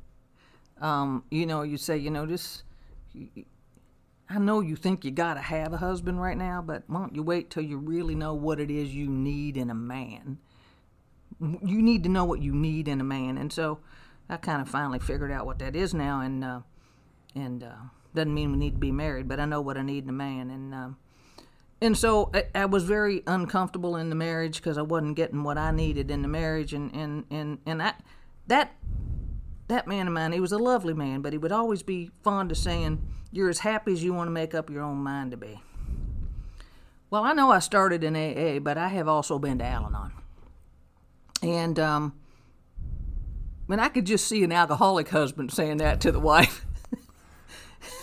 um, 0.81 1.25
you 1.31 1.47
know, 1.47 1.63
you 1.63 1.77
say, 1.77 1.97
you 1.97 2.11
know, 2.11 2.27
just 2.27 2.63
I 4.29 4.39
know 4.39 4.61
you 4.61 4.77
think 4.77 5.05
you 5.05 5.11
got 5.11 5.35
to 5.35 5.41
have 5.41 5.73
a 5.73 5.79
husband 5.79 6.21
right 6.21 6.37
now, 6.37 6.63
but 6.63 6.85
why 6.87 7.01
don't 7.01 7.15
you 7.15 7.23
wait 7.23 7.51
till 7.51 7.63
you 7.63 7.77
really 7.77 8.15
know 8.15 8.35
what 8.35 8.61
it 8.61 8.71
is 8.71 8.95
you 8.95 9.09
need 9.09 9.57
in 9.57 9.69
a 9.69 9.75
man? 9.75 10.39
You 11.41 11.83
need 11.83 12.03
to 12.05 12.09
know 12.09 12.25
what 12.25 12.41
you 12.41 12.55
need 12.55 12.89
in 12.89 13.01
a 13.01 13.05
man, 13.05 13.37
and 13.37 13.53
so 13.53 13.81
I 14.29 14.37
kind 14.37 14.63
of 14.63 14.69
finally 14.69 14.99
figured 14.99 15.33
out 15.33 15.45
what 15.45 15.59
that 15.59 15.77
is 15.77 15.93
now, 15.93 16.21
and 16.21 16.45
uh, 16.45 16.61
and 17.35 17.63
uh, 17.63 17.75
doesn't 18.15 18.33
mean 18.33 18.53
we 18.53 18.59
need 18.59 18.75
to 18.75 18.79
be 18.79 18.93
married, 18.93 19.29
but 19.29 19.41
I 19.41 19.45
know 19.45 19.61
what 19.61 19.77
I 19.77 19.83
need 19.83 20.05
in 20.05 20.11
a 20.11 20.15
man, 20.15 20.51
and 20.51 20.75
um, 20.75 20.97
and 21.83 21.99
so 21.99 22.31
I, 22.33 22.47
I 22.55 22.65
was 22.65 22.85
very 22.85 23.23
uncomfortable 23.27 23.97
in 23.97 24.09
the 24.09 24.17
marriage 24.17 24.57
because 24.57 24.79
I 24.79 24.83
wasn't 24.83 25.17
getting 25.17 25.43
what 25.43 25.59
I 25.59 25.71
needed 25.71 26.11
in 26.11 26.23
the 26.23 26.29
marriage, 26.29 26.73
and 26.73 26.95
and 26.95 27.25
and 27.31 27.59
and 27.67 27.83
I 27.83 27.95
that 28.47 28.75
that 29.73 29.87
man 29.87 30.07
of 30.07 30.13
mine, 30.13 30.33
he 30.33 30.41
was 30.41 30.53
a 30.53 30.59
lovely 30.59 30.95
man, 30.95 31.23
but 31.23 31.33
he 31.33 31.39
would 31.39 31.53
always 31.53 31.83
be 31.83 32.11
fond 32.23 32.51
of 32.51 32.59
saying, 32.59 33.03
You're 33.31 33.49
as 33.49 33.61
happy 33.61 33.93
as 33.93 34.05
you 34.05 34.13
want 34.13 34.29
to 34.29 34.33
make 34.33 34.55
up 34.55 34.71
your 34.71 34.83
own 34.83 34.99
mind 34.99 35.33
to 35.33 35.37
be. 35.37 35.61
Well, 37.11 37.25
I 37.25 37.33
know 37.33 37.51
I 37.51 37.59
started 37.59 38.05
in 38.05 38.17
AA, 38.17 38.59
but 38.59 38.79
I 38.79 38.89
have 38.89 39.09
also 39.09 39.39
been 39.39 39.59
to 39.59 39.65
Al 39.65 39.87
Anon. 39.87 40.13
And, 41.43 41.79
um, 41.79 42.15
when 43.67 43.81
I 43.81 43.89
could 43.89 44.07
just 44.07 44.27
see 44.27 44.45
an 44.45 44.53
alcoholic 44.53 45.09
husband 45.09 45.53
saying 45.53 45.79
that 45.79 46.01
to 46.03 46.13
the 46.13 46.21
wife. 46.21 46.67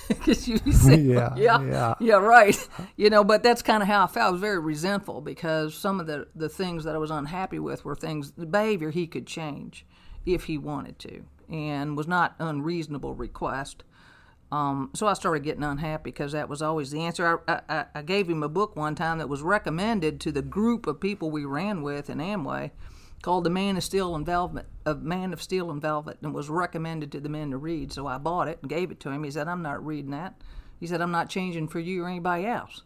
Because 0.19 0.47
you 0.47 0.57
say, 0.71 0.97
Yeah, 0.97 1.33
yeah, 1.37 1.61
yeah. 1.61 1.93
yeah, 1.99 2.15
right. 2.15 2.67
You 2.97 3.09
know, 3.11 3.23
but 3.23 3.43
that's 3.43 3.61
kind 3.61 3.83
of 3.83 3.87
how 3.87 4.03
I 4.03 4.07
felt. 4.07 4.27
I 4.27 4.31
was 4.31 4.41
very 4.41 4.59
resentful 4.59 5.21
because 5.21 5.75
some 5.75 5.99
of 5.99 6.07
the, 6.07 6.27
the 6.35 6.49
things 6.49 6.83
that 6.83 6.95
I 6.95 6.97
was 6.97 7.11
unhappy 7.11 7.59
with 7.59 7.85
were 7.85 7.95
things, 7.95 8.31
the 8.31 8.45
behavior 8.47 8.89
he 8.89 9.05
could 9.07 9.27
change 9.27 9.85
if 10.25 10.45
he 10.45 10.57
wanted 10.57 10.97
to, 10.99 11.23
and 11.47 11.95
was 11.95 12.07
not 12.07 12.35
unreasonable 12.39 13.13
request. 13.15 13.83
Um, 14.51 14.89
so 14.95 15.05
I 15.05 15.13
started 15.13 15.43
getting 15.43 15.63
unhappy 15.63 16.05
because 16.05 16.31
that 16.31 16.49
was 16.49 16.61
always 16.63 16.89
the 16.89 17.01
answer. 17.01 17.39
I, 17.47 17.61
I, 17.69 17.85
I 17.93 18.01
gave 18.01 18.27
him 18.27 18.41
a 18.41 18.49
book 18.49 18.75
one 18.75 18.95
time 18.95 19.19
that 19.19 19.29
was 19.29 19.43
recommended 19.43 20.19
to 20.21 20.31
the 20.31 20.41
group 20.41 20.87
of 20.87 20.99
people 20.99 21.29
we 21.29 21.45
ran 21.45 21.83
with 21.83 22.09
in 22.09 22.17
Amway, 22.17 22.71
called 23.21 23.43
"The 23.43 23.49
Man 23.49 23.77
of 23.77 23.83
Steel 23.83 24.15
and 24.15 24.25
Velvet," 24.25 24.65
a 24.85 24.95
Man 24.95 25.33
of 25.33 25.41
Steel 25.41 25.69
and 25.71 25.81
Velvet, 25.81 26.17
and 26.21 26.33
was 26.33 26.49
recommended 26.49 27.11
to 27.11 27.19
the 27.19 27.29
men 27.29 27.51
to 27.51 27.57
read. 27.57 27.91
So 27.91 28.07
I 28.07 28.17
bought 28.17 28.47
it 28.47 28.59
and 28.61 28.69
gave 28.69 28.91
it 28.91 28.99
to 29.01 29.09
him. 29.11 29.23
He 29.23 29.31
said, 29.31 29.47
"I'm 29.47 29.61
not 29.61 29.85
reading 29.85 30.11
that." 30.11 30.35
He 30.79 30.87
said, 30.87 31.01
"I'm 31.01 31.11
not 31.11 31.29
changing 31.29 31.67
for 31.67 31.79
you 31.79 32.03
or 32.03 32.07
anybody 32.07 32.45
else." 32.45 32.83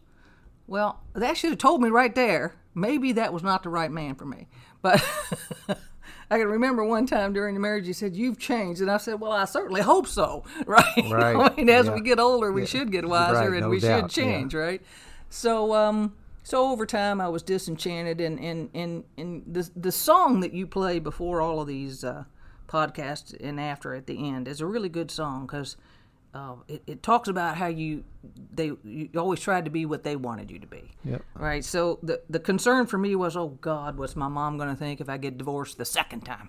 Well, 0.66 1.00
that 1.14 1.36
should 1.36 1.50
have 1.50 1.58
told 1.58 1.82
me 1.82 1.90
right 1.90 2.14
there. 2.14 2.54
Maybe 2.74 3.12
that 3.12 3.32
was 3.32 3.42
not 3.42 3.62
the 3.62 3.68
right 3.68 3.90
man 3.90 4.14
for 4.16 4.24
me. 4.24 4.48
But 4.82 5.00
I 6.30 6.38
can 6.38 6.48
remember 6.48 6.84
one 6.84 7.06
time 7.06 7.32
during 7.32 7.54
the 7.54 7.60
marriage, 7.60 7.86
he 7.86 7.92
said, 7.92 8.16
"You've 8.16 8.38
changed," 8.38 8.80
and 8.80 8.90
I 8.90 8.96
said, 8.96 9.20
"Well, 9.20 9.30
I 9.32 9.44
certainly 9.44 9.82
hope 9.82 10.06
so." 10.08 10.42
Right? 10.66 10.84
Right. 11.10 11.36
I 11.52 11.54
mean, 11.54 11.68
as 11.68 11.86
Yeah. 11.86 11.94
we 11.94 12.00
get 12.00 12.18
older, 12.18 12.50
we 12.50 12.62
Yeah. 12.62 12.66
should 12.66 12.90
get 12.90 13.06
wiser 13.06 13.34
Right, 13.50 13.52
and 13.52 13.60
no 13.60 13.68
we 13.68 13.78
doubt, 13.80 14.10
should 14.10 14.24
yeah. 14.24 14.32
change, 14.32 14.54
right? 14.54 14.82
So, 15.30 15.74
um, 15.74 16.14
so 16.44 16.70
over 16.70 16.84
time, 16.84 17.22
I 17.22 17.28
was 17.28 17.42
disenchanted, 17.42 18.20
and 18.20 18.38
and 18.38 18.68
and 18.74 19.04
and 19.16 19.42
the 19.46 19.68
the 19.74 19.90
song 19.90 20.40
that 20.40 20.52
you 20.52 20.66
play 20.66 20.98
before 20.98 21.40
all 21.40 21.62
of 21.62 21.66
these 21.66 22.04
uh, 22.04 22.24
podcasts 22.68 23.34
and 23.42 23.58
after 23.58 23.94
at 23.94 24.06
the 24.06 24.28
end 24.28 24.46
is 24.46 24.60
a 24.60 24.66
really 24.66 24.88
good 24.88 25.10
song 25.10 25.46
because. 25.46 25.76
Uh, 26.36 26.56
it, 26.66 26.82
it 26.88 27.00
talks 27.00 27.28
about 27.28 27.56
how 27.56 27.68
you 27.68 28.02
they 28.52 28.72
you 28.82 29.08
always 29.16 29.38
tried 29.38 29.64
to 29.64 29.70
be 29.70 29.86
what 29.86 30.02
they 30.02 30.16
wanted 30.16 30.50
you 30.50 30.58
to 30.58 30.66
be. 30.66 30.90
Yep. 31.04 31.22
right? 31.36 31.64
So 31.64 32.00
the 32.02 32.22
the 32.28 32.40
concern 32.40 32.86
for 32.86 32.98
me 32.98 33.14
was 33.14 33.36
oh 33.36 33.50
god 33.60 33.96
what's 33.96 34.16
my 34.16 34.26
mom 34.26 34.58
going 34.58 34.68
to 34.68 34.74
think 34.74 35.00
if 35.00 35.08
i 35.08 35.16
get 35.16 35.38
divorced 35.38 35.78
the 35.78 35.84
second 35.84 36.22
time? 36.22 36.48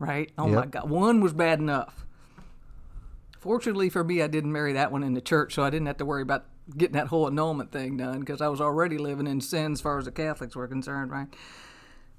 Right? 0.00 0.32
Oh 0.36 0.48
my 0.48 0.66
god. 0.66 0.90
One 0.90 1.20
was 1.20 1.32
bad 1.32 1.60
enough. 1.60 2.04
Fortunately 3.38 3.88
for 3.88 4.02
me 4.02 4.20
i 4.20 4.26
didn't 4.26 4.50
marry 4.50 4.72
that 4.72 4.90
one 4.90 5.04
in 5.04 5.14
the 5.14 5.20
church 5.20 5.54
so 5.54 5.62
i 5.62 5.70
didn't 5.70 5.86
have 5.86 5.98
to 5.98 6.04
worry 6.04 6.22
about 6.22 6.46
getting 6.76 6.94
that 6.94 7.08
whole 7.08 7.26
annulment 7.26 7.72
thing 7.72 7.96
done 7.96 8.20
because 8.20 8.40
i 8.40 8.48
was 8.48 8.60
already 8.60 8.98
living 8.98 9.26
in 9.26 9.40
sin 9.40 9.72
as 9.72 9.80
far 9.80 9.98
as 9.98 10.04
the 10.04 10.12
catholics 10.12 10.54
were 10.54 10.68
concerned 10.68 11.10
right 11.10 11.28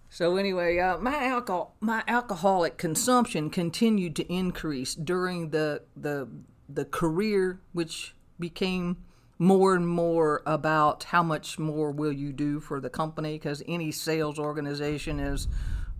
so 0.09 0.37
anyway, 0.37 0.79
uh, 0.79 0.97
my 0.97 1.23
alcohol, 1.23 1.75
my 1.79 2.03
alcoholic 2.07 2.77
consumption 2.77 3.51
continued 3.51 4.15
to 4.15 4.33
increase 4.33 4.95
during 4.95 5.51
the 5.51 5.83
the 5.95 6.27
the 6.67 6.85
career, 6.85 7.61
which 7.73 8.15
became 8.39 8.97
more 9.37 9.75
and 9.75 9.87
more 9.87 10.41
about 10.45 11.05
how 11.05 11.23
much 11.23 11.59
more 11.59 11.91
will 11.91 12.11
you 12.11 12.33
do 12.33 12.59
for 12.59 12.81
the 12.81 12.89
company? 12.89 13.33
Because 13.33 13.63
any 13.67 13.91
sales 13.91 14.39
organization 14.39 15.19
is, 15.19 15.47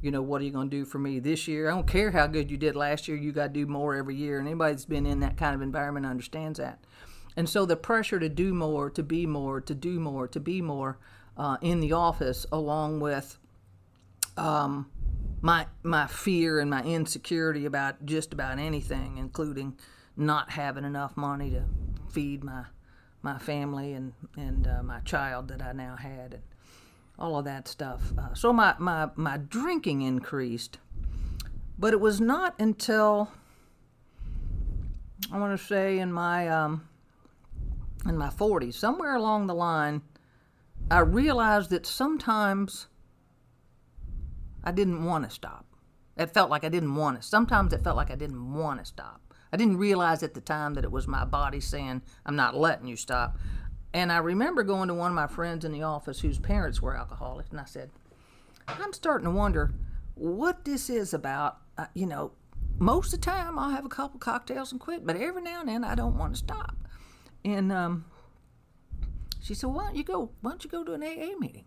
you 0.02 0.12
know, 0.12 0.22
what 0.22 0.42
are 0.42 0.46
you 0.46 0.52
going 0.52 0.70
to 0.70 0.76
do 0.76 0.86
for 0.86 0.98
me 0.98 1.20
this 1.20 1.48
year? 1.48 1.70
I 1.70 1.74
don't 1.74 1.88
care 1.88 2.12
how 2.12 2.26
good 2.26 2.50
you 2.50 2.58
did 2.58 2.76
last 2.76 3.08
year. 3.08 3.16
You 3.16 3.32
got 3.32 3.48
to 3.48 3.54
do 3.54 3.68
more 3.68 3.96
every 3.96 4.16
year, 4.16 4.40
and 4.40 4.48
anybody 4.48 4.74
that's 4.74 4.86
been 4.86 5.06
in 5.06 5.20
that 5.20 5.38
kind 5.38 5.54
of 5.54 5.62
environment 5.62 6.08
understands 6.08 6.58
that. 6.58 6.80
And 7.38 7.50
so 7.50 7.66
the 7.66 7.78
pressure 7.78 8.20
to 8.20 8.30
do 8.30 8.54
more, 8.54 8.90
to 8.90 9.04
be 9.04 9.26
more, 9.26 9.62
to 9.62 9.76
do 9.76 10.00
more, 10.00 10.28
to 10.28 10.40
be 10.40 10.62
more 10.62 10.98
uh, 11.38 11.58
in 11.62 11.80
the 11.80 11.94
office, 11.94 12.46
along 12.52 13.00
with 13.00 13.38
my 15.42 15.68
my 15.84 16.08
fear 16.08 16.60
and 16.60 16.70
my 16.70 16.84
insecurity 16.84 17.66
about 17.66 18.06
just 18.06 18.34
about 18.34 18.60
anything, 18.60 19.18
including 19.18 19.78
not 20.18 20.52
having 20.52 20.86
enough 20.86 21.16
money 21.18 21.52
to 21.52 21.64
feed 22.12 22.44
my 22.44 22.66
my 23.22 23.38
family 23.38 23.94
and 23.94 24.14
and 24.38 24.68
uh, 24.68 24.84
my 24.84 25.00
child 25.02 25.48
that 25.50 25.62
I 25.62 25.72
now 25.74 25.96
had, 25.96 26.34
and 26.36 26.44
all 27.18 27.38
of 27.38 27.46
that 27.46 27.68
stuff. 27.68 28.14
Uh, 28.18 28.34
so 28.34 28.52
my, 28.52 28.76
my 28.80 29.10
my 29.16 29.38
drinking 29.38 30.02
increased, 30.02 30.80
but 31.78 31.94
it 31.94 32.02
was 32.02 32.20
not 32.20 32.56
until 32.60 33.32
I 35.32 35.40
want 35.40 35.58
to 35.58 35.66
say 35.66 36.00
in 36.00 36.12
my 36.12 36.48
um, 36.50 36.89
in 38.06 38.18
my 38.18 38.30
40s, 38.30 38.76
somewhere 38.76 39.16
along 39.16 39.48
the 39.48 39.56
line, 39.56 40.02
I 40.90 41.00
realized 41.00 41.70
that 41.72 41.86
sometimes 41.86 42.88
I 44.64 44.72
didn't 44.72 45.06
want 45.06 45.26
to 45.26 45.30
stop. 45.30 45.66
It 46.18 46.34
felt 46.34 46.50
like 46.50 46.64
I 46.64 46.70
didn't 46.70 46.96
want 46.96 47.22
to. 47.22 47.28
Sometimes 47.28 47.74
it 47.74 47.84
felt 47.84 47.96
like 47.96 48.12
I 48.12 48.16
didn't 48.16 48.54
want 48.54 48.80
to 48.80 48.86
stop. 48.86 49.22
I 49.52 49.58
didn't 49.58 49.78
realize 49.78 50.22
at 50.22 50.34
the 50.34 50.42
time 50.42 50.74
that 50.74 50.84
it 50.84 50.92
was 50.92 51.08
my 51.08 51.26
body 51.26 51.60
saying, 51.60 52.02
I'm 52.26 52.36
not 52.36 52.56
letting 52.56 52.88
you 52.88 52.96
stop. 52.96 53.38
And 53.94 54.12
I 54.12 54.18
remember 54.18 54.64
going 54.64 54.88
to 54.90 54.94
one 54.94 55.12
of 55.12 55.16
my 55.16 55.28
friends 55.28 55.66
in 55.66 55.72
the 55.72 55.84
office 55.84 56.20
whose 56.20 56.38
parents 56.38 56.82
were 56.82 56.96
alcoholics, 56.96 57.50
and 57.50 57.60
I 57.60 57.66
said, 57.66 57.90
I'm 58.68 58.94
starting 58.94 59.26
to 59.26 59.32
wonder 59.32 59.72
what 60.14 60.66
this 60.66 60.90
is 60.90 61.14
about. 61.14 61.58
Uh, 61.78 61.86
you 61.96 62.06
know, 62.06 62.34
most 62.78 63.14
of 63.14 63.22
the 63.22 63.26
time 63.26 63.58
I'll 63.58 63.72
have 63.72 63.86
a 63.86 63.90
couple 63.90 64.20
cocktails 64.20 64.72
and 64.72 64.80
quit, 64.80 65.06
but 65.06 65.16
every 65.16 65.42
now 65.42 65.62
and 65.62 65.70
then 65.70 65.84
I 65.84 65.96
don't 65.96 66.18
want 66.18 66.34
to 66.34 66.40
stop. 66.40 66.76
And 67.46 67.72
um, 67.72 68.06
she 69.42 69.54
said, 69.54 69.68
Why 69.70 69.86
don't 69.86 69.96
you 69.96 70.04
go? 70.04 70.32
Why 70.42 70.52
don't 70.52 70.64
you 70.64 70.70
go 70.70 70.84
to 70.84 70.94
an 70.94 71.04
AA 71.04 71.38
meeting? 71.40 71.66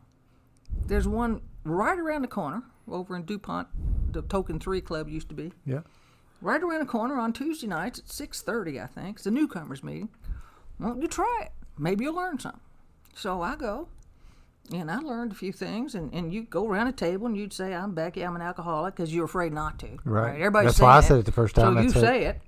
There's 0.87 1.08
one 1.08 1.42
right 1.64 1.98
around 1.98 2.22
the 2.22 2.28
corner 2.28 2.62
over 2.88 3.16
in 3.16 3.24
DuPont. 3.24 3.68
The 4.12 4.22
Token 4.22 4.58
Three 4.61 4.80
Club 4.80 5.08
used 5.08 5.28
to 5.30 5.35
be 5.35 5.52
Yeah. 5.64 5.80
right 6.42 6.62
around 6.62 6.80
the 6.80 6.87
corner 6.87 7.18
on 7.18 7.32
Tuesday 7.32 7.66
nights 7.66 7.98
at 7.98 8.11
six 8.11 8.42
thirty. 8.42 8.78
I 8.80 8.87
think 8.87 9.16
it's 9.16 9.26
a 9.26 9.30
newcomers 9.30 9.82
meeting. 9.82 10.11
Why 10.78 10.88
don't 10.88 11.00
you 11.02 11.08
try 11.08 11.40
it? 11.42 11.52
Maybe 11.78 12.04
you'll 12.04 12.14
learn 12.16 12.38
something. 12.38 12.61
So 13.14 13.40
I 13.40 13.56
go, 13.56 13.88
and 14.70 14.90
I 14.90 14.98
learned 14.98 15.32
a 15.32 15.35
few 15.35 15.52
things. 15.52 15.94
And, 15.94 16.12
and 16.12 16.32
you 16.32 16.42
go 16.42 16.66
around 16.68 16.88
a 16.88 16.92
table 16.92 17.26
and 17.26 17.37
you'd 17.37 17.52
say, 17.52 17.74
"I'm 17.74 17.94
Becky. 17.94 18.22
I'm 18.22 18.37
an 18.37 18.42
alcoholic," 18.42 18.96
because 18.96 19.14
you're 19.14 19.24
afraid 19.24 19.52
not 19.52 19.78
to. 19.80 19.98
Right. 20.04 20.35
Everybody. 20.35 20.66
That's 20.66 20.80
why 20.80 20.96
I 20.98 21.00
said 21.00 21.18
it 21.18 21.24
the 21.24 21.32
first 21.32 21.54
time. 21.54 21.74
So 21.74 21.80
you 21.80 21.88
it. 21.88 21.92
say 21.92 22.24
it. 22.26 22.40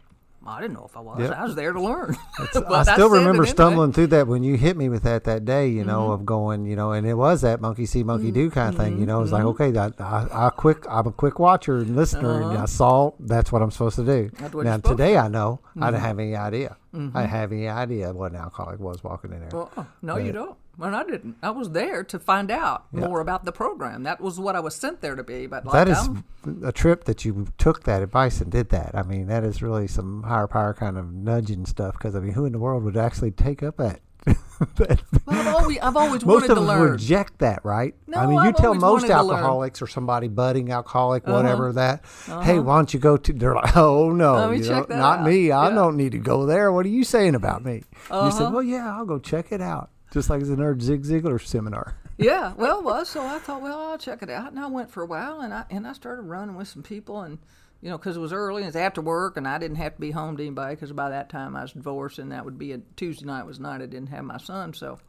I 0.47 0.61
didn't 0.61 0.75
know 0.75 0.85
if 0.85 0.97
I 0.97 1.01
was. 1.01 1.21
Yep. 1.21 1.33
I 1.33 1.45
was 1.45 1.55
there 1.55 1.73
to 1.73 1.81
learn. 1.81 2.17
I 2.39 2.83
still 2.83 3.07
it 3.07 3.19
remember 3.19 3.43
anyway. 3.43 3.47
stumbling 3.47 3.93
through 3.93 4.09
that 4.09 4.27
when 4.27 4.43
you 4.43 4.57
hit 4.57 4.77
me 4.77 4.89
with 4.89 5.03
that 5.03 5.25
that 5.25 5.45
day, 5.45 5.69
you 5.69 5.85
know, 5.85 6.05
Mm-hmm. 6.05 6.13
of 6.13 6.27
going, 6.27 6.67
you 6.67 6.77
know, 6.77 6.93
and 6.93 7.07
it 7.07 7.15
was 7.15 7.41
that 7.43 7.61
monkey 7.61 7.87
see, 7.87 8.03
monkey 8.03 8.31
do 8.31 8.47
mm-hmm. 8.47 8.55
kind 8.55 8.69
of 8.75 8.81
thing, 8.81 8.99
you 8.99 9.07
know. 9.07 9.23
It's 9.23 9.33
like, 9.33 9.45
mm-hmm. 9.45 9.63
okay, 9.63 9.79
I, 9.79 10.03
I, 10.05 10.47
I 10.47 10.51
quick, 10.51 10.85
I'm 10.89 11.07
a 11.07 11.13
quick 11.13 11.39
watcher 11.39 11.79
and 11.79 11.97
listener, 11.97 12.43
and 12.43 12.53
uh-huh. 12.53 12.63
I 12.63 12.67
saw 12.67 13.13
that's 13.19 13.53
what 13.53 13.63
I'm 13.63 13.71
supposed 13.71 13.97
to 13.97 14.05
do. 14.05 14.31
Uh-huh. 14.39 14.63
Now 14.63 14.77
today 14.79 15.17
I 15.17 15.29
know 15.29 15.61
I 15.77 15.91
didn't 15.91 15.97
mm-hmm. 15.97 16.05
have 16.05 16.19
any 16.19 16.37
idea. 16.37 16.77
I 17.15 17.27
have 17.27 17.51
any 17.51 17.69
idea 17.69 18.13
what 18.13 18.33
an 18.33 18.39
alcoholic 18.39 18.79
was 18.79 19.03
walking 19.03 19.33
in 19.33 19.41
there. 19.41 19.49
Well, 19.53 19.71
uh, 19.77 19.85
no, 20.01 20.17
you 20.17 20.31
don't. 20.31 20.57
And 20.81 20.97
I 20.97 21.05
didn't. 21.05 21.37
I 21.43 21.51
was 21.51 21.71
there 21.71 22.03
to 22.05 22.19
find 22.19 22.51
out 22.51 22.93
more 22.93 23.21
about 23.21 23.45
the 23.45 23.53
program. 23.53 24.03
That 24.03 24.21
was 24.21 24.41
what 24.41 24.57
I 24.57 24.61
was 24.61 24.75
sent 24.75 25.01
there 25.01 25.15
to 25.15 25.23
be. 25.23 25.47
But 25.47 25.65
like, 25.67 25.73
that 25.73 25.89
is 25.89 25.99
I'm- 25.99 26.25
a 26.65 26.73
trip 26.73 27.05
that 27.05 27.25
you 27.25 27.47
took 27.59 27.85
that 27.85 28.03
advice 28.03 28.41
and 28.41 28.51
did 28.51 28.71
that. 28.71 28.91
I 28.95 29.03
mean, 29.03 29.27
that 29.29 29.45
is 29.45 29.63
really 29.63 29.87
some 29.87 30.25
higher 30.25 30.47
power 30.47 30.75
kind 30.75 30.99
of 30.99 31.13
nudging 31.13 31.65
stuff. 31.67 31.95
Because 31.95 32.15
I 32.17 32.21
mean, 32.21 32.33
who 32.33 32.45
in 32.45 32.53
the 32.53 32.59
world 32.59 32.83
would 32.85 32.97
actually 32.97 33.31
take 33.31 33.63
up 33.63 33.77
that? 33.77 34.01
that 34.77 35.03
well, 35.27 35.39
I've 35.39 35.55
always, 35.55 35.79
I've 35.81 35.97
always 35.97 36.25
most 36.27 36.43
wanted 36.49 36.51
of 36.53 36.57
to 36.59 36.63
learn. 36.65 36.93
reject 36.93 37.39
that, 37.41 37.63
right? 37.65 37.95
No, 38.07 38.19
I 38.19 38.25
mean, 38.27 38.35
you 38.37 38.39
I've 38.41 38.57
tell 38.57 38.73
most 38.75 39.03
wanted 39.03 39.09
to 39.09 39.23
learn. 39.23 39.25
Uh-huh. 39.25 39.35
alcoholics 39.37 39.83
or 39.83 39.87
somebody 39.87 40.29
budding 40.29 40.73
alcoholic, 40.73 41.27
whatever, 41.27 41.73
that, 41.73 42.05
hey, 42.43 42.59
why 42.59 42.77
don't 42.77 42.95
you 42.95 43.01
go 43.01 43.19
to? 43.19 43.33
They're 43.35 43.55
like, 43.55 43.77
oh 43.77 44.11
no, 44.13 44.49
me 44.49 44.59
check 44.61 44.69
know, 44.71 44.83
that 44.87 44.97
not 44.99 45.19
out." 45.21 45.27
me. 45.27 45.51
I 45.53 45.71
don't 45.71 45.97
need 45.99 46.13
to 46.13 46.19
go 46.19 46.47
there. 46.47 46.73
What 46.73 46.87
are 46.87 46.91
you 46.91 47.05
saying 47.05 47.35
about 47.35 47.65
me? 47.65 47.75
You 47.75 47.83
Uh-huh. 48.11 48.31
said, 48.31 48.53
well, 48.53 48.63
yeah, 48.63 48.97
I'll 48.97 49.05
go 49.05 49.19
check 49.19 49.53
it 49.53 49.61
out. 49.61 49.91
Just 50.15 50.31
like 50.31 50.43
the 50.43 50.55
nerd 50.55 50.81
Zig 50.81 51.03
Ziglar 51.03 51.45
seminar. 51.45 51.97
yeah, 52.19 52.53
well, 52.57 52.79
it 52.79 52.85
was. 52.85 53.09
So 53.09 53.21
I 53.27 53.41
thought, 53.41 53.61
well, 53.61 53.81
I'll 53.81 53.99
check 53.99 54.23
it 54.23 54.31
out. 54.31 54.53
And 54.53 54.61
I 54.61 54.69
went 54.69 54.93
for 54.93 55.03
a 55.03 55.07
while, 55.07 55.41
and 55.41 55.53
I 55.53 55.65
and 55.71 55.85
I 55.89 55.93
started 55.93 56.23
running 56.23 56.55
with 56.55 56.69
some 56.69 56.85
people, 56.85 57.23
and 57.23 57.41
you 57.81 57.91
know, 57.91 57.99
because 57.99 58.17
it 58.17 58.21
was 58.21 58.33
early 58.33 58.63
and 58.63 58.69
it's 58.69 58.77
after 58.77 59.01
work, 59.01 59.37
and 59.37 59.49
I 59.49 59.59
didn't 59.59 59.79
have 59.79 59.97
to 59.97 60.01
be 60.01 60.13
home 60.13 60.37
to 60.37 60.43
anybody 60.45 60.77
because 60.77 60.93
by 60.93 61.11
that 61.11 61.31
time 61.31 61.57
I 61.57 61.63
was 61.63 61.73
divorced, 61.73 62.21
and 62.21 62.31
that 62.31 62.45
would 62.45 62.61
be 62.61 62.71
a 62.71 62.79
Tuesday 62.95 63.27
night 63.27 63.45
was 63.45 63.59
night 63.59 63.83
I 63.83 63.87
didn't 63.87 64.11
have 64.11 64.25
my 64.25 64.39
son, 64.39 64.73
so 64.73 65.01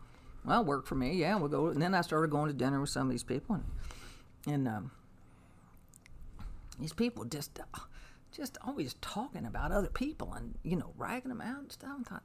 well, 0.44 0.65
worked 0.65 0.88
for 0.88 0.96
me. 0.96 1.13
Yeah, 1.13 1.36
we'll 1.36 1.50
go. 1.50 1.68
And 1.68 1.80
then 1.80 1.94
I 1.94 2.02
started 2.02 2.32
going 2.32 2.48
to 2.48 2.54
dinner 2.54 2.82
with 2.82 2.89
some 2.89 3.06
of 3.06 3.12
these 3.12 3.24
people, 3.24 3.58
and, 3.58 3.65
and 4.52 4.68
um, 4.68 4.91
these 6.80 6.94
people 6.94 7.26
just 7.26 7.60
just 8.36 8.58
always 8.65 8.96
talking 9.02 9.46
about 9.46 9.72
other 9.72 9.88
people 9.88 10.34
and 10.34 10.56
you 10.63 10.76
know 10.76 10.94
ragging 10.98 11.30
them 11.30 11.41
out 11.41 11.60
and 11.60 11.72
stuff. 11.72 11.91
I 12.00 12.10
thought, 12.10 12.24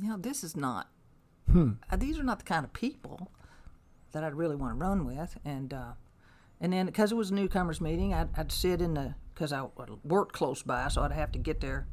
you 0.00 0.08
know, 0.08 0.16
this 0.16 0.44
is 0.44 0.56
not 0.56 0.88
uh, 1.54 1.96
these 1.96 2.18
are 2.18 2.22
not 2.22 2.38
the 2.38 2.44
kind 2.44 2.64
of 2.64 2.72
people 2.72 3.30
that 4.12 4.24
I'd 4.24 4.34
really 4.34 4.56
want 4.56 4.78
to 4.78 4.84
run 4.84 5.04
with. 5.06 5.36
And 5.44 5.72
uh, 5.72 5.92
and 6.60 6.72
then 6.72 6.86
because 6.86 7.12
it 7.12 7.16
was 7.16 7.30
a 7.30 7.34
newcomers 7.34 7.80
meeting, 7.80 8.14
I'd, 8.14 8.28
I'd 8.36 8.52
sit 8.52 8.80
in 8.80 8.94
the 8.94 9.14
because 9.34 9.52
I 9.52 9.66
worked 10.04 10.32
close 10.32 10.62
by, 10.62 10.88
so 10.88 11.02
I'd 11.02 11.12
have 11.12 11.32
to 11.32 11.38
get 11.38 11.60
there. 11.60 11.86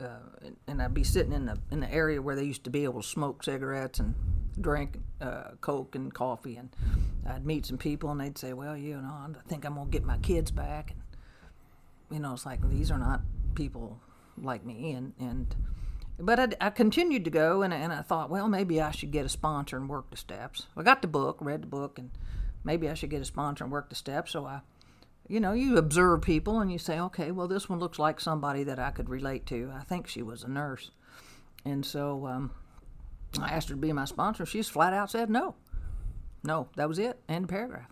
Uh, 0.00 0.20
and, 0.42 0.56
and 0.68 0.82
I'd 0.82 0.94
be 0.94 1.04
sitting 1.04 1.32
in 1.32 1.46
the 1.46 1.58
in 1.70 1.80
the 1.80 1.92
area 1.92 2.22
where 2.22 2.36
they 2.36 2.44
used 2.44 2.64
to 2.64 2.70
be 2.70 2.84
able 2.84 3.02
to 3.02 3.08
smoke 3.08 3.42
cigarettes 3.42 3.98
and 3.98 4.14
drink 4.60 4.98
uh, 5.20 5.50
coke 5.60 5.94
and 5.94 6.12
coffee, 6.12 6.56
and 6.56 6.70
I'd 7.26 7.44
meet 7.44 7.66
some 7.66 7.78
people, 7.78 8.10
and 8.10 8.20
they'd 8.20 8.38
say, 8.38 8.52
"Well, 8.52 8.76
you 8.76 9.00
know, 9.00 9.08
I 9.08 9.48
think 9.48 9.64
I'm 9.64 9.74
gonna 9.74 9.90
get 9.90 10.04
my 10.04 10.18
kids 10.18 10.50
back," 10.50 10.92
and 10.92 11.02
you 12.10 12.20
know, 12.20 12.32
it's 12.32 12.46
like 12.46 12.66
these 12.70 12.90
are 12.90 12.98
not 12.98 13.22
people 13.54 14.00
like 14.40 14.64
me, 14.64 14.92
and 14.92 15.12
and 15.18 15.54
but 16.18 16.40
I, 16.40 16.48
I 16.66 16.70
continued 16.70 17.24
to 17.24 17.30
go, 17.30 17.62
and, 17.62 17.72
and 17.72 17.92
I 17.92 18.02
thought, 18.02 18.30
well, 18.30 18.48
maybe 18.48 18.80
I 18.80 18.90
should 18.90 19.10
get 19.10 19.24
a 19.24 19.28
sponsor 19.28 19.76
and 19.76 19.88
work 19.88 20.10
the 20.10 20.16
steps. 20.16 20.66
I 20.76 20.82
got 20.82 21.02
the 21.02 21.08
book, 21.08 21.38
read 21.40 21.62
the 21.62 21.68
book, 21.68 21.98
and 21.98 22.10
maybe 22.64 22.88
I 22.88 22.94
should 22.94 23.10
get 23.10 23.22
a 23.22 23.24
sponsor 23.24 23.64
and 23.64 23.72
work 23.72 23.88
the 23.88 23.94
steps. 23.94 24.32
So 24.32 24.44
I, 24.44 24.60
you 25.28 25.38
know, 25.38 25.52
you 25.52 25.76
observe 25.76 26.22
people 26.22 26.60
and 26.60 26.72
you 26.72 26.78
say, 26.78 26.98
okay, 26.98 27.30
well, 27.30 27.46
this 27.46 27.68
one 27.68 27.78
looks 27.78 27.98
like 27.98 28.20
somebody 28.20 28.64
that 28.64 28.78
I 28.78 28.90
could 28.90 29.08
relate 29.08 29.46
to. 29.46 29.72
I 29.74 29.84
think 29.84 30.08
she 30.08 30.22
was 30.22 30.42
a 30.42 30.48
nurse, 30.48 30.90
and 31.64 31.86
so 31.86 32.26
um, 32.26 32.50
I 33.40 33.50
asked 33.50 33.68
her 33.68 33.74
to 33.74 33.80
be 33.80 33.92
my 33.92 34.04
sponsor. 34.04 34.44
She's 34.44 34.68
flat 34.68 34.92
out 34.92 35.10
said 35.10 35.30
no, 35.30 35.54
no, 36.42 36.68
that 36.76 36.88
was 36.88 36.98
it, 36.98 37.20
end 37.28 37.44
of 37.44 37.50
paragraph. 37.50 37.90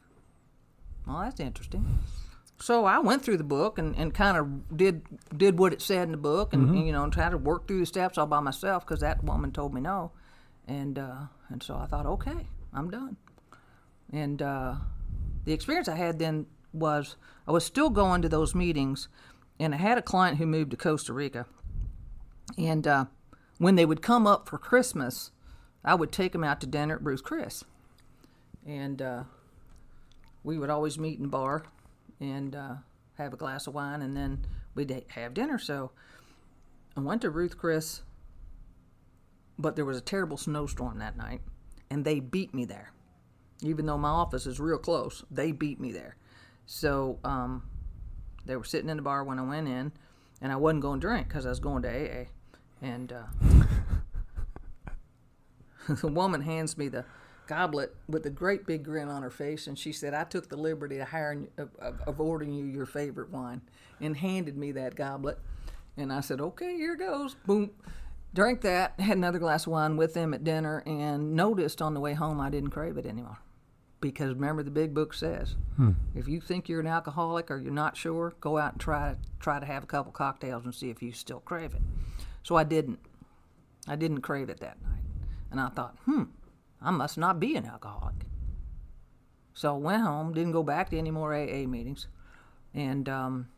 Well, 1.07 1.21
that's 1.21 1.39
interesting. 1.39 2.01
So 2.59 2.87
I 2.87 2.99
went 3.01 3.23
through 3.23 3.37
the 3.37 3.45
book 3.45 3.79
and, 3.79 3.95
and 3.97 4.15
kind 4.15 4.37
of 4.37 4.77
did 4.77 5.03
did 5.37 5.59
what 5.59 5.73
it 5.73 5.83
said 5.83 6.05
in 6.05 6.13
the 6.13 6.17
book, 6.17 6.55
and, 6.55 6.71
and, 6.71 6.87
you 6.87 6.93
know, 6.93 7.05
and 7.05 7.13
tried 7.13 7.31
to 7.31 7.39
work 7.39 7.69
through 7.69 7.81
the 7.81 7.87
steps 7.87 8.17
all 8.17 8.27
by 8.27 8.41
myself 8.41 8.87
because 8.87 9.01
that 9.01 9.23
woman 9.23 9.53
told 9.53 9.75
me 9.75 9.81
no, 9.81 10.13
and 10.67 10.99
uh, 10.99 11.27
and 11.49 11.63
so 11.63 11.77
I 11.77 11.87
thought, 11.87 12.07
okay, 12.07 12.49
I'm 12.73 12.91
done. 12.91 13.17
And 14.11 14.41
uh, 14.41 14.77
the 15.45 15.53
experience 15.53 15.89
I 15.89 15.97
had 15.97 16.19
then 16.19 16.47
was 16.73 17.17
I 17.47 17.53
was 17.53 17.65
still 17.65 17.91
going 17.91 18.23
to 18.23 18.29
those 18.29 18.55
meetings, 18.55 19.09
and 19.61 19.75
I 19.75 19.79
had 19.79 19.99
a 19.99 20.03
client 20.03 20.39
who 20.39 20.47
moved 20.47 20.71
to 20.71 20.79
Costa 20.79 21.13
Rica, 21.13 21.45
and 22.57 22.87
uh, 22.87 23.05
when 23.59 23.75
they 23.75 23.85
would 23.85 24.01
come 24.01 24.27
up 24.27 24.49
for 24.49 24.57
Christmas, 24.57 25.31
I 25.85 25.95
would 25.95 26.11
take 26.11 26.33
them 26.33 26.45
out 26.45 26.63
to 26.63 26.67
dinner 26.67 26.95
at 26.95 27.05
Ruth 27.05 27.23
Chris, 27.23 27.65
and 28.67 29.03
uh, 29.03 29.25
we 30.43 30.57
would 30.57 30.71
always 30.71 30.99
meet 30.99 31.19
in 31.19 31.25
the 31.25 31.29
bar 31.29 31.65
and 32.21 32.55
uh, 32.55 32.75
have 33.19 33.33
a 33.33 33.37
glass 33.37 33.67
of 33.67 33.75
wine, 33.75 34.03
and 34.03 34.17
then 34.17 34.47
we'd 34.75 35.05
have 35.11 35.35
dinner. 35.35 35.59
So 35.59 35.91
I 36.97 37.01
went 37.01 37.23
to 37.23 37.31
Ruth 37.31 37.59
Chris, 37.59 38.03
but 39.59 39.77
there 39.77 39.85
was 39.85 39.99
a 39.99 40.03
terrible 40.03 40.37
snowstorm 40.37 40.99
that 40.99 41.17
night, 41.17 41.41
and 41.91 42.05
they 42.05 42.21
beat 42.21 42.55
me 42.55 42.65
there. 42.65 42.93
Even 43.63 43.87
though 43.87 43.99
my 43.99 44.09
office 44.09 44.47
is 44.47 44.61
real 44.61 44.79
close, 44.79 45.25
they 45.31 45.51
beat 45.53 45.81
me 45.81 45.93
there. 45.93 46.17
So 46.67 47.19
um, 47.25 47.63
they 48.45 48.57
were 48.57 48.65
sitting 48.65 48.91
in 48.91 48.97
the 48.97 49.03
bar 49.03 49.25
when 49.25 49.39
I 49.39 49.43
went 49.43 49.69
in, 49.69 49.93
and 50.41 50.53
I 50.53 50.57
wasn't 50.57 50.83
going 50.83 51.01
to 51.01 51.07
drink 51.07 51.29
because 51.29 51.47
I 51.47 51.51
was 51.51 51.61
going 51.61 51.83
to 51.83 51.89
AA. 51.89 52.25
And 52.83 53.13
uh, 53.13 53.23
the 56.01 56.09
woman 56.09 56.43
hands 56.43 56.77
me 56.77 56.89
the 56.89 57.05
goblet 57.47 57.95
with 58.09 58.27
a 58.27 58.31
great 58.31 58.67
big 58.67 58.85
grin 58.85 59.09
on 59.09 59.23
her 59.23 59.31
face, 59.31 59.67
and 59.67 59.79
she 59.79 59.93
said, 59.93 60.15
"I 60.15 60.25
took 60.25 60.49
the 60.49 60.57
liberty 60.57 60.97
to 60.99 61.05
hire 61.05 61.47
of, 61.59 61.71
of, 61.79 62.01
of 62.07 62.21
ordering 62.21 62.55
you 62.55 62.65
your 62.65 62.87
favorite 62.87 63.31
wine," 63.31 63.63
and 64.01 64.17
handed 64.17 64.57
me 64.57 64.73
that 64.73 64.95
goblet. 64.95 65.39
And 65.97 66.13
I 66.13 66.21
said, 66.21 66.41
"Okay, 66.41 66.77
here 66.77 66.97
goes." 66.97 67.35
Boom, 67.47 67.71
drank 68.35 68.61
that. 68.63 68.99
Had 69.01 69.17
another 69.17 69.39
glass 69.39 69.67
of 69.67 69.73
wine 69.73 69.97
with 69.97 70.15
them 70.15 70.35
at 70.35 70.45
dinner, 70.45 70.83
and 70.87 71.35
noticed 71.35 71.81
on 71.81 71.95
the 71.95 72.01
way 72.01 72.15
home 72.15 72.41
I 72.41 72.51
didn't 72.51 72.71
crave 72.71 72.97
it 72.97 73.07
anymore. 73.07 73.39
Because 73.99 74.35
remember, 74.35 74.63
the 74.63 74.71
big 74.71 74.93
book 74.93 75.15
says, 75.15 75.57
if 76.15 76.29
you 76.29 76.41
think 76.41 76.69
you're 76.69 76.81
an 76.81 76.87
alcoholic 76.87 77.51
or 77.51 77.57
you're 77.57 77.73
not 77.73 77.97
sure, 77.97 78.35
go 78.41 78.59
out 78.59 78.73
and 78.73 78.81
try 78.81 79.17
try 79.41 79.59
to 79.59 79.65
have 79.65 79.83
a 79.83 79.87
couple 79.87 80.13
cocktails 80.13 80.65
and 80.65 80.75
see 80.75 80.91
if 80.91 81.03
you 81.03 81.13
still 81.13 81.41
crave 81.41 81.75
it. 81.75 81.81
So 82.43 82.57
I 82.57 82.65
didn't. 82.65 83.01
I 83.89 83.97
didn't 83.97 84.21
crave 84.21 84.51
it 84.51 84.61
that 84.61 84.83
night, 84.83 85.03
and 85.51 85.61
I 85.61 85.69
thought, 85.69 85.97
hmm. 86.05 86.25
I 86.87 86.93
must 86.93 87.19
not 87.19 87.41
be 87.41 87.57
an 87.57 87.67
alcoholic. 87.67 88.15
So 89.55 89.75
I 89.75 89.79
went 89.79 90.03
home, 90.03 90.33
didn't 90.33 90.53
go 90.53 90.63
back 90.63 90.89
to 90.91 90.99
any 90.99 91.11
more 91.11 91.35
AA 91.35 91.67
meetings, 91.67 92.07
and 92.73 93.09
um, 93.09 93.49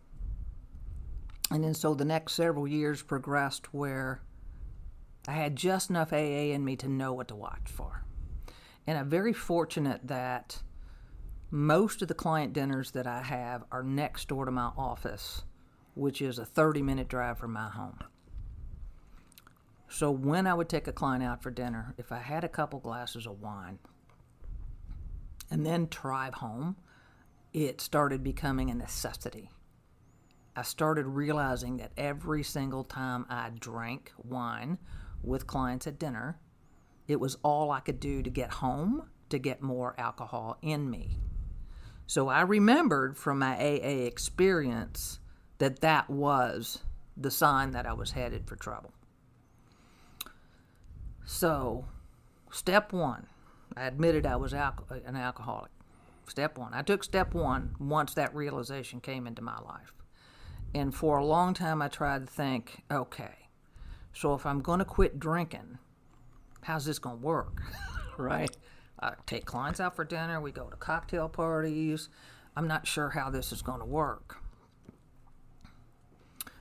and 1.50 1.62
then 1.62 1.74
so 1.74 1.92
the 1.92 2.06
next 2.06 2.32
several 2.32 2.66
years 2.66 3.02
progressed 3.02 3.74
where 3.74 4.22
I 5.26 5.32
had 5.32 5.56
just 5.56 5.90
enough 5.90 6.10
AA 6.10 6.54
in 6.54 6.64
me 6.64 6.74
to 6.76 6.88
know 6.88 7.12
what 7.12 7.28
to 7.28 7.36
watch 7.36 7.66
for, 7.66 8.06
and 8.86 8.96
I'm 8.96 9.10
very 9.10 9.34
fortunate 9.34 10.00
that 10.04 10.62
most 11.50 12.00
of 12.00 12.08
the 12.08 12.14
client 12.14 12.54
dinners 12.54 12.92
that 12.92 13.06
I 13.06 13.22
have 13.22 13.64
are 13.70 13.82
next 13.82 14.28
door 14.28 14.46
to 14.46 14.50
my 14.50 14.70
office, 14.78 15.42
which 15.94 16.22
is 16.22 16.38
a 16.38 16.46
30 16.46 16.80
minute 16.80 17.08
drive 17.08 17.38
from 17.38 17.52
my 17.52 17.68
home. 17.68 17.98
So 19.88 20.10
when 20.10 20.46
I 20.46 20.54
would 20.54 20.68
take 20.68 20.86
a 20.86 20.92
client 20.92 21.24
out 21.24 21.42
for 21.42 21.50
dinner, 21.50 21.94
if 21.96 22.12
I 22.12 22.18
had 22.18 22.44
a 22.44 22.48
couple 22.48 22.78
glasses 22.78 23.26
of 23.26 23.40
wine 23.40 23.78
and 25.50 25.64
then 25.64 25.88
drive 25.90 26.34
home, 26.34 26.76
it 27.52 27.80
started 27.80 28.22
becoming 28.22 28.70
a 28.70 28.74
necessity. 28.74 29.50
I 30.54 30.62
started 30.62 31.06
realizing 31.06 31.78
that 31.78 31.92
every 31.96 32.42
single 32.42 32.84
time 32.84 33.24
I 33.30 33.50
drank 33.58 34.12
wine 34.22 34.78
with 35.22 35.46
clients 35.46 35.86
at 35.86 35.98
dinner, 35.98 36.38
it 37.06 37.18
was 37.18 37.38
all 37.42 37.70
I 37.70 37.80
could 37.80 38.00
do 38.00 38.22
to 38.22 38.30
get 38.30 38.54
home 38.54 39.08
to 39.30 39.38
get 39.38 39.62
more 39.62 39.94
alcohol 39.98 40.58
in 40.62 40.90
me. 40.90 41.18
So 42.06 42.28
I 42.28 42.42
remembered 42.42 43.16
from 43.16 43.38
my 43.38 43.56
AA 43.56 44.06
experience 44.06 45.20
that 45.58 45.80
that 45.80 46.08
was 46.10 46.82
the 47.16 47.30
sign 47.30 47.72
that 47.72 47.86
I 47.86 47.92
was 47.92 48.12
headed 48.12 48.46
for 48.46 48.56
trouble. 48.56 48.92
So, 51.30 51.84
step 52.50 52.90
one, 52.90 53.26
I 53.76 53.84
admitted 53.84 54.24
I 54.24 54.36
was 54.36 54.54
alco- 54.54 55.06
an 55.06 55.14
alcoholic. 55.14 55.70
Step 56.26 56.56
one. 56.56 56.72
I 56.72 56.80
took 56.80 57.04
step 57.04 57.34
one 57.34 57.76
once 57.78 58.14
that 58.14 58.34
realization 58.34 58.98
came 59.02 59.26
into 59.26 59.42
my 59.42 59.58
life. 59.58 59.92
And 60.74 60.94
for 60.94 61.18
a 61.18 61.24
long 61.24 61.52
time, 61.52 61.82
I 61.82 61.88
tried 61.88 62.26
to 62.26 62.32
think, 62.32 62.82
okay, 62.90 63.50
so 64.14 64.32
if 64.32 64.46
I'm 64.46 64.62
going 64.62 64.78
to 64.78 64.86
quit 64.86 65.20
drinking, 65.20 65.76
how's 66.62 66.86
this 66.86 66.98
going 66.98 67.18
to 67.18 67.26
work? 67.26 67.60
right? 68.16 68.56
I 68.98 69.12
take 69.26 69.44
clients 69.44 69.80
out 69.80 69.96
for 69.96 70.06
dinner, 70.06 70.40
we 70.40 70.50
go 70.50 70.70
to 70.70 70.76
cocktail 70.76 71.28
parties. 71.28 72.08
I'm 72.56 72.66
not 72.66 72.86
sure 72.86 73.10
how 73.10 73.28
this 73.28 73.52
is 73.52 73.60
going 73.60 73.80
to 73.80 73.86
work. 73.86 74.38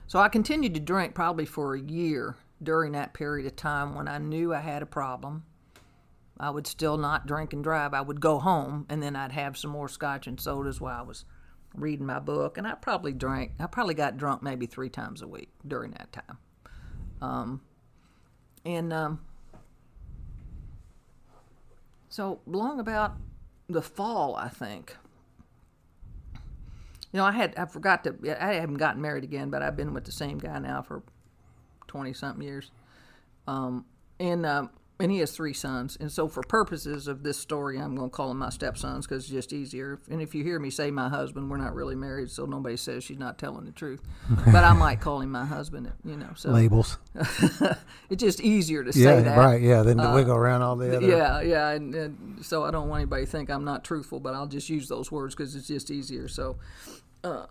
So 0.06 0.18
I 0.18 0.28
continued 0.28 0.74
to 0.74 0.80
drink 0.80 1.14
probably 1.14 1.46
for 1.46 1.74
a 1.74 1.80
year 1.80 2.36
during 2.62 2.92
that 2.92 3.14
period 3.14 3.46
of 3.46 3.56
time 3.56 3.94
when 3.94 4.08
I 4.08 4.18
knew 4.18 4.54
I 4.54 4.60
had 4.60 4.82
a 4.82 4.86
problem. 4.86 5.44
I 6.40 6.50
would 6.50 6.66
still 6.66 6.96
not 6.96 7.26
drink 7.26 7.52
and 7.52 7.64
drive. 7.64 7.94
I 7.94 8.00
would 8.00 8.20
go 8.20 8.38
home 8.38 8.86
and 8.88 9.02
then 9.02 9.16
I'd 9.16 9.32
have 9.32 9.56
some 9.56 9.70
more 9.70 9.88
scotch 9.88 10.26
and 10.26 10.40
sodas 10.40 10.80
while 10.80 11.00
I 11.00 11.02
was 11.02 11.24
reading 11.74 12.06
my 12.06 12.20
book. 12.20 12.56
And 12.58 12.66
I 12.66 12.74
probably 12.74 13.12
drank, 13.12 13.52
I 13.58 13.66
probably 13.66 13.94
got 13.94 14.16
drunk 14.16 14.42
maybe 14.42 14.66
three 14.66 14.88
times 14.88 15.22
a 15.22 15.28
week 15.28 15.50
during 15.66 15.90
that 15.92 16.12
time. 16.12 16.38
Um, 17.20 17.60
and 18.64 18.92
um, 18.92 19.20
so 22.08 22.40
long 22.46 22.78
about 22.80 23.16
the 23.68 23.82
fall, 23.82 24.36
I 24.36 24.48
think. 24.48 24.96
You 27.12 27.18
know, 27.18 27.24
I 27.24 27.32
had 27.32 27.54
I 27.56 27.64
forgot 27.64 28.04
to 28.04 28.14
I 28.42 28.54
haven't 28.54 28.76
gotten 28.76 29.00
married 29.00 29.24
again, 29.24 29.48
but 29.48 29.62
I've 29.62 29.76
been 29.76 29.94
with 29.94 30.04
the 30.04 30.12
same 30.12 30.38
guy 30.38 30.58
now 30.58 30.82
for 30.82 31.02
twenty 31.88 32.12
something 32.12 32.46
years. 32.46 32.70
Um, 33.46 33.86
and 34.20 34.46
um, 34.46 34.70
and 35.00 35.12
he 35.12 35.18
has 35.18 35.30
three 35.30 35.52
sons. 35.52 35.96
And 36.00 36.10
so, 36.10 36.26
for 36.28 36.42
purposes 36.42 37.06
of 37.06 37.22
this 37.22 37.38
story, 37.38 37.78
I'm 37.78 37.94
going 37.94 38.10
to 38.10 38.14
call 38.14 38.28
them 38.28 38.38
my 38.38 38.50
stepsons 38.50 39.06
because 39.06 39.24
it's 39.24 39.32
just 39.32 39.52
easier. 39.52 40.00
And 40.10 40.20
if 40.20 40.34
you 40.34 40.42
hear 40.42 40.58
me 40.58 40.70
say 40.70 40.90
my 40.90 41.08
husband, 41.08 41.50
we're 41.50 41.56
not 41.56 41.74
really 41.74 41.94
married, 41.94 42.30
so 42.30 42.46
nobody 42.46 42.76
says 42.76 43.04
she's 43.04 43.18
not 43.18 43.38
telling 43.38 43.64
the 43.64 43.70
truth. 43.70 44.00
but 44.46 44.64
I 44.64 44.72
might 44.72 45.00
call 45.00 45.20
him 45.20 45.30
my 45.30 45.44
husband, 45.44 45.92
you 46.04 46.16
know. 46.16 46.30
So 46.34 46.50
Labels. 46.50 46.98
it's 47.14 48.22
just 48.22 48.40
easier 48.40 48.82
to 48.82 48.92
say 48.92 49.00
Yeah, 49.00 49.20
that. 49.20 49.38
right. 49.38 49.62
Yeah, 49.62 49.82
then 49.82 49.98
to 49.98 50.12
wiggle 50.14 50.34
around 50.34 50.62
all 50.62 50.76
the 50.76 50.96
other. 50.96 51.06
Yeah, 51.06 51.40
yeah, 51.42 51.70
and, 51.70 51.94
and 51.94 52.44
so 52.44 52.64
I 52.64 52.70
don't 52.70 52.88
want 52.88 53.00
anybody 53.02 53.24
to 53.24 53.30
think 53.30 53.50
I'm 53.50 53.64
not 53.64 53.84
truthful, 53.84 54.18
but 54.20 54.34
I'll 54.34 54.46
just 54.46 54.68
use 54.68 54.88
those 54.88 55.12
words 55.12 55.34
because 55.34 55.54
it's 55.54 55.68
just 55.68 55.90
easier. 55.90 56.26
So, 56.26 56.56
uh, 57.22 57.46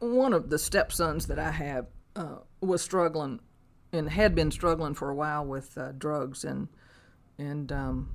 one 0.00 0.32
of 0.32 0.50
the 0.50 0.58
stepsons 0.58 1.26
that 1.28 1.38
I 1.38 1.52
have 1.52 1.86
uh, 2.16 2.38
was 2.60 2.82
struggling 2.82 3.40
and 3.92 4.08
had 4.08 4.34
been 4.34 4.50
struggling 4.50 4.94
for 4.94 5.10
a 5.10 5.14
while 5.14 5.44
with 5.44 5.76
uh, 5.76 5.92
drugs 5.92 6.44
and 6.44 6.68
and 7.38 7.72
um, 7.72 8.08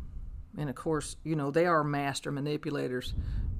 and 0.57 0.69
of 0.69 0.75
course, 0.75 1.15
you 1.23 1.35
know, 1.35 1.51
they 1.51 1.65
are 1.65 1.83
master 1.83 2.31
manipulators, 2.31 3.13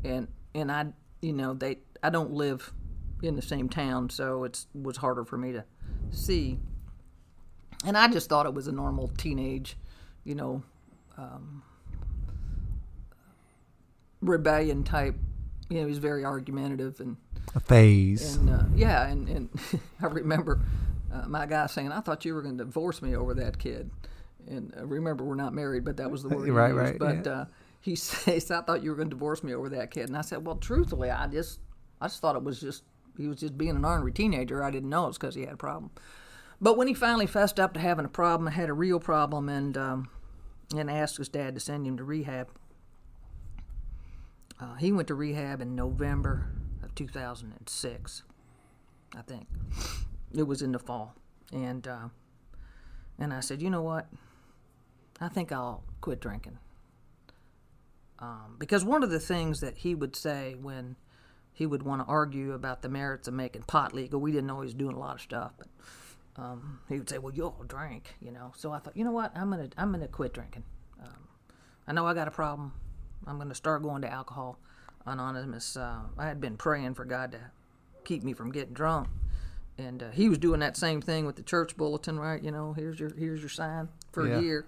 and 0.03 0.27
and 0.55 0.71
I, 0.71 0.87
you 1.21 1.33
know, 1.33 1.53
they 1.53 1.79
I 2.01 2.09
don't 2.09 2.31
live 2.31 2.73
in 3.21 3.35
the 3.35 3.41
same 3.41 3.69
town, 3.69 4.09
so 4.09 4.43
it 4.43 4.65
was 4.73 4.97
harder 4.97 5.23
for 5.23 5.37
me 5.37 5.51
to 5.51 5.63
see. 6.11 6.59
And 7.85 7.97
I 7.97 8.07
just 8.07 8.29
thought 8.29 8.45
it 8.45 8.53
was 8.53 8.67
a 8.67 8.71
normal 8.71 9.09
teenage, 9.17 9.77
you 10.23 10.33
know, 10.33 10.63
um, 11.17 11.61
rebellion 14.21 14.83
type. 14.83 15.15
You 15.69 15.77
know, 15.77 15.81
he 15.83 15.89
was 15.89 15.99
very 15.99 16.25
argumentative 16.25 16.99
and 16.99 17.17
A 17.55 17.59
phase. 17.59 18.35
and 18.35 18.49
uh, 18.49 18.63
yeah, 18.75 19.07
and, 19.07 19.29
and 19.29 19.49
I 20.01 20.07
remember 20.07 20.59
uh, 21.23 21.27
my 21.27 21.45
guy 21.45 21.65
saying, 21.67 21.91
"I 21.91 21.99
thought 22.01 22.25
you 22.25 22.33
were 22.33 22.41
going 22.41 22.57
to 22.57 22.63
divorce 22.65 23.01
me 23.01 23.15
over 23.15 23.33
that 23.35 23.57
kid." 23.59 23.89
And 24.47 24.73
uh, 24.77 24.85
remember, 24.85 25.23
we're 25.23 25.35
not 25.35 25.53
married, 25.53 25.83
but 25.85 25.97
that 25.97 26.09
was 26.11 26.23
the 26.23 26.29
word 26.35 26.45
he 26.45 26.51
Right, 26.51 26.69
used. 26.69 26.79
right, 26.79 26.99
But 26.99 27.25
yeah. 27.25 27.31
uh, 27.31 27.45
he 27.81 27.95
says, 27.95 28.49
"I 28.51 28.61
thought 28.61 28.83
you 28.83 28.89
were 28.91 28.95
going 28.95 29.09
to 29.09 29.15
divorce 29.15 29.43
me 29.43 29.53
over 29.53 29.69
that 29.69 29.91
kid." 29.91 30.07
And 30.09 30.17
I 30.17 30.21
said, 30.21 30.45
"Well, 30.45 30.55
truthfully, 30.57 31.09
I 31.11 31.27
just, 31.27 31.59
I 32.01 32.07
just 32.07 32.21
thought 32.21 32.35
it 32.35 32.43
was 32.43 32.59
just 32.59 32.83
he 33.17 33.27
was 33.27 33.37
just 33.39 33.57
being 33.57 33.75
an 33.75 33.83
ornery 33.85 34.11
teenager. 34.11 34.63
I 34.63 34.71
didn't 34.71 34.89
know 34.89 35.05
it 35.05 35.07
was 35.07 35.17
because 35.17 35.35
he 35.35 35.41
had 35.41 35.53
a 35.53 35.57
problem." 35.57 35.91
But 36.59 36.75
when 36.77 36.87
he 36.87 36.93
finally 36.95 37.27
fessed 37.27 37.59
up 37.59 37.73
to 37.75 37.79
having 37.79 38.05
a 38.05 38.09
problem, 38.09 38.51
had 38.51 38.69
a 38.69 38.73
real 38.73 38.99
problem, 38.99 39.47
and 39.49 39.77
um, 39.77 40.09
and 40.75 40.89
asked 40.89 41.17
his 41.17 41.29
dad 41.29 41.53
to 41.55 41.59
send 41.61 41.85
him 41.85 41.97
to 41.97 42.03
rehab, 42.03 42.49
uh, 44.59 44.75
he 44.75 44.91
went 44.91 45.07
to 45.09 45.15
rehab 45.15 45.61
in 45.61 45.75
November 45.75 46.47
of 46.83 46.95
2006, 46.95 48.23
I 49.15 49.21
think. 49.21 49.47
It 50.35 50.43
was 50.43 50.61
in 50.61 50.71
the 50.71 50.79
fall, 50.79 51.15
and 51.53 51.87
uh, 51.87 52.09
and 53.19 53.33
I 53.33 53.39
said, 53.39 53.61
you 53.61 53.69
know 53.69 53.81
what? 53.81 54.07
I 55.19 55.27
think 55.29 55.51
I'll 55.51 55.83
quit 56.01 56.19
drinking. 56.19 56.59
Um, 58.19 58.55
because 58.57 58.83
one 58.83 59.03
of 59.03 59.09
the 59.09 59.19
things 59.19 59.59
that 59.61 59.77
he 59.77 59.93
would 59.95 60.15
say 60.15 60.55
when 60.59 60.95
he 61.53 61.65
would 61.65 61.83
want 61.83 62.01
to 62.01 62.07
argue 62.07 62.53
about 62.53 62.81
the 62.81 62.89
merits 62.89 63.27
of 63.27 63.33
making 63.33 63.63
pot 63.63 63.93
legal, 63.93 64.19
we 64.19 64.31
didn't 64.31 64.47
know 64.47 64.59
he 64.61 64.65
was 64.65 64.73
doing 64.73 64.95
a 64.95 64.99
lot 64.99 65.15
of 65.15 65.21
stuff, 65.21 65.53
but 65.57 65.67
um, 66.35 66.79
he 66.87 66.97
would 66.97 67.09
say, 67.09 67.17
"Well, 67.17 67.33
you 67.33 67.45
all 67.45 67.63
drink," 67.67 68.15
you 68.21 68.31
know. 68.31 68.53
So 68.55 68.71
I 68.71 68.79
thought, 68.79 68.95
you 68.95 69.03
know 69.03 69.11
what? 69.11 69.35
I'm 69.35 69.49
gonna 69.49 69.69
I'm 69.77 69.91
gonna 69.91 70.07
quit 70.07 70.33
drinking. 70.33 70.63
Um, 71.01 71.27
I 71.87 71.93
know 71.93 72.05
I 72.05 72.13
got 72.13 72.27
a 72.27 72.31
problem. 72.31 72.73
I'm 73.25 73.37
gonna 73.37 73.55
start 73.55 73.81
going 73.81 74.01
to 74.03 74.11
alcohol 74.11 74.59
anonymous. 75.05 75.77
Uh, 75.77 76.01
I 76.17 76.27
had 76.27 76.39
been 76.39 76.57
praying 76.57 76.93
for 76.93 77.05
God 77.05 77.31
to 77.31 77.39
keep 78.03 78.23
me 78.23 78.33
from 78.33 78.51
getting 78.51 78.73
drunk, 78.73 79.07
and 79.77 80.01
uh, 80.03 80.09
he 80.11 80.27
was 80.29 80.37
doing 80.37 80.59
that 80.61 80.75
same 80.77 81.01
thing 81.01 81.25
with 81.25 81.35
the 81.35 81.43
church 81.43 81.77
bulletin, 81.77 82.19
right? 82.19 82.41
You 82.43 82.51
know, 82.51 82.73
here's 82.73 82.99
your 82.99 83.13
here's 83.15 83.41
your 83.41 83.49
sign 83.49 83.89
for 84.11 84.27
Yeah. 84.27 84.39
a 84.39 84.41
year. 84.41 84.65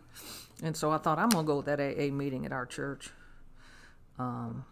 And 0.62 0.76
so 0.76 0.91
I 0.91 0.97
thought 0.97 1.18
I'm 1.20 1.30
gonna 1.30 1.47
go 1.47 1.57
with 1.57 1.66
that 1.68 1.80
AA 1.80 2.12
meeting 2.12 2.45
at 2.45 2.51
our 2.51 2.66
church. 2.66 3.12
Um, 4.18 4.66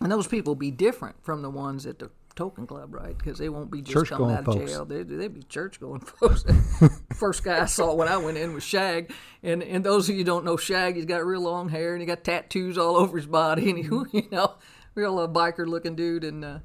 and 0.00 0.10
those 0.10 0.26
people 0.26 0.52
will 0.52 0.58
be 0.58 0.70
different 0.70 1.16
from 1.22 1.42
the 1.42 1.50
ones 1.50 1.86
at 1.86 1.98
the 1.98 2.10
token 2.34 2.66
club, 2.66 2.92
right? 2.94 3.16
Because 3.16 3.38
they 3.38 3.48
won't 3.48 3.70
be 3.70 3.80
just 3.80 3.94
coming 4.10 4.28
Church-going 4.28 4.34
out 4.34 4.38
of 4.40 4.44
folks. 4.60 4.70
jail. 4.72 4.84
They 4.84 5.02
they'd 5.04 5.32
be 5.34 5.42
church 5.44 5.80
going 5.80 6.00
folks. 6.20 6.44
First 7.14 7.44
guy 7.44 7.62
I 7.62 7.66
saw 7.66 7.94
when 7.94 8.08
I 8.08 8.16
went 8.16 8.36
in 8.36 8.52
was 8.54 8.64
Shag, 8.64 9.12
and 9.42 9.62
and 9.62 9.84
those 9.84 10.08
of 10.08 10.14
you 10.16 10.20
who 10.20 10.24
don't 10.24 10.44
know 10.44 10.56
Shag, 10.56 10.96
he's 10.96 11.04
got 11.06 11.24
real 11.24 11.40
long 11.42 11.68
hair 11.68 11.92
and 11.94 12.00
he 12.02 12.06
got 12.06 12.24
tattoos 12.24 12.76
all 12.76 12.96
over 12.96 13.16
his 13.16 13.26
body, 13.26 13.70
and 13.70 13.78
he 13.78 13.84
you 14.18 14.28
know 14.30 14.54
real 14.94 15.18
uh, 15.18 15.28
biker 15.28 15.66
looking 15.66 15.94
dude, 15.94 16.24
and 16.24 16.44
uh, 16.44 16.58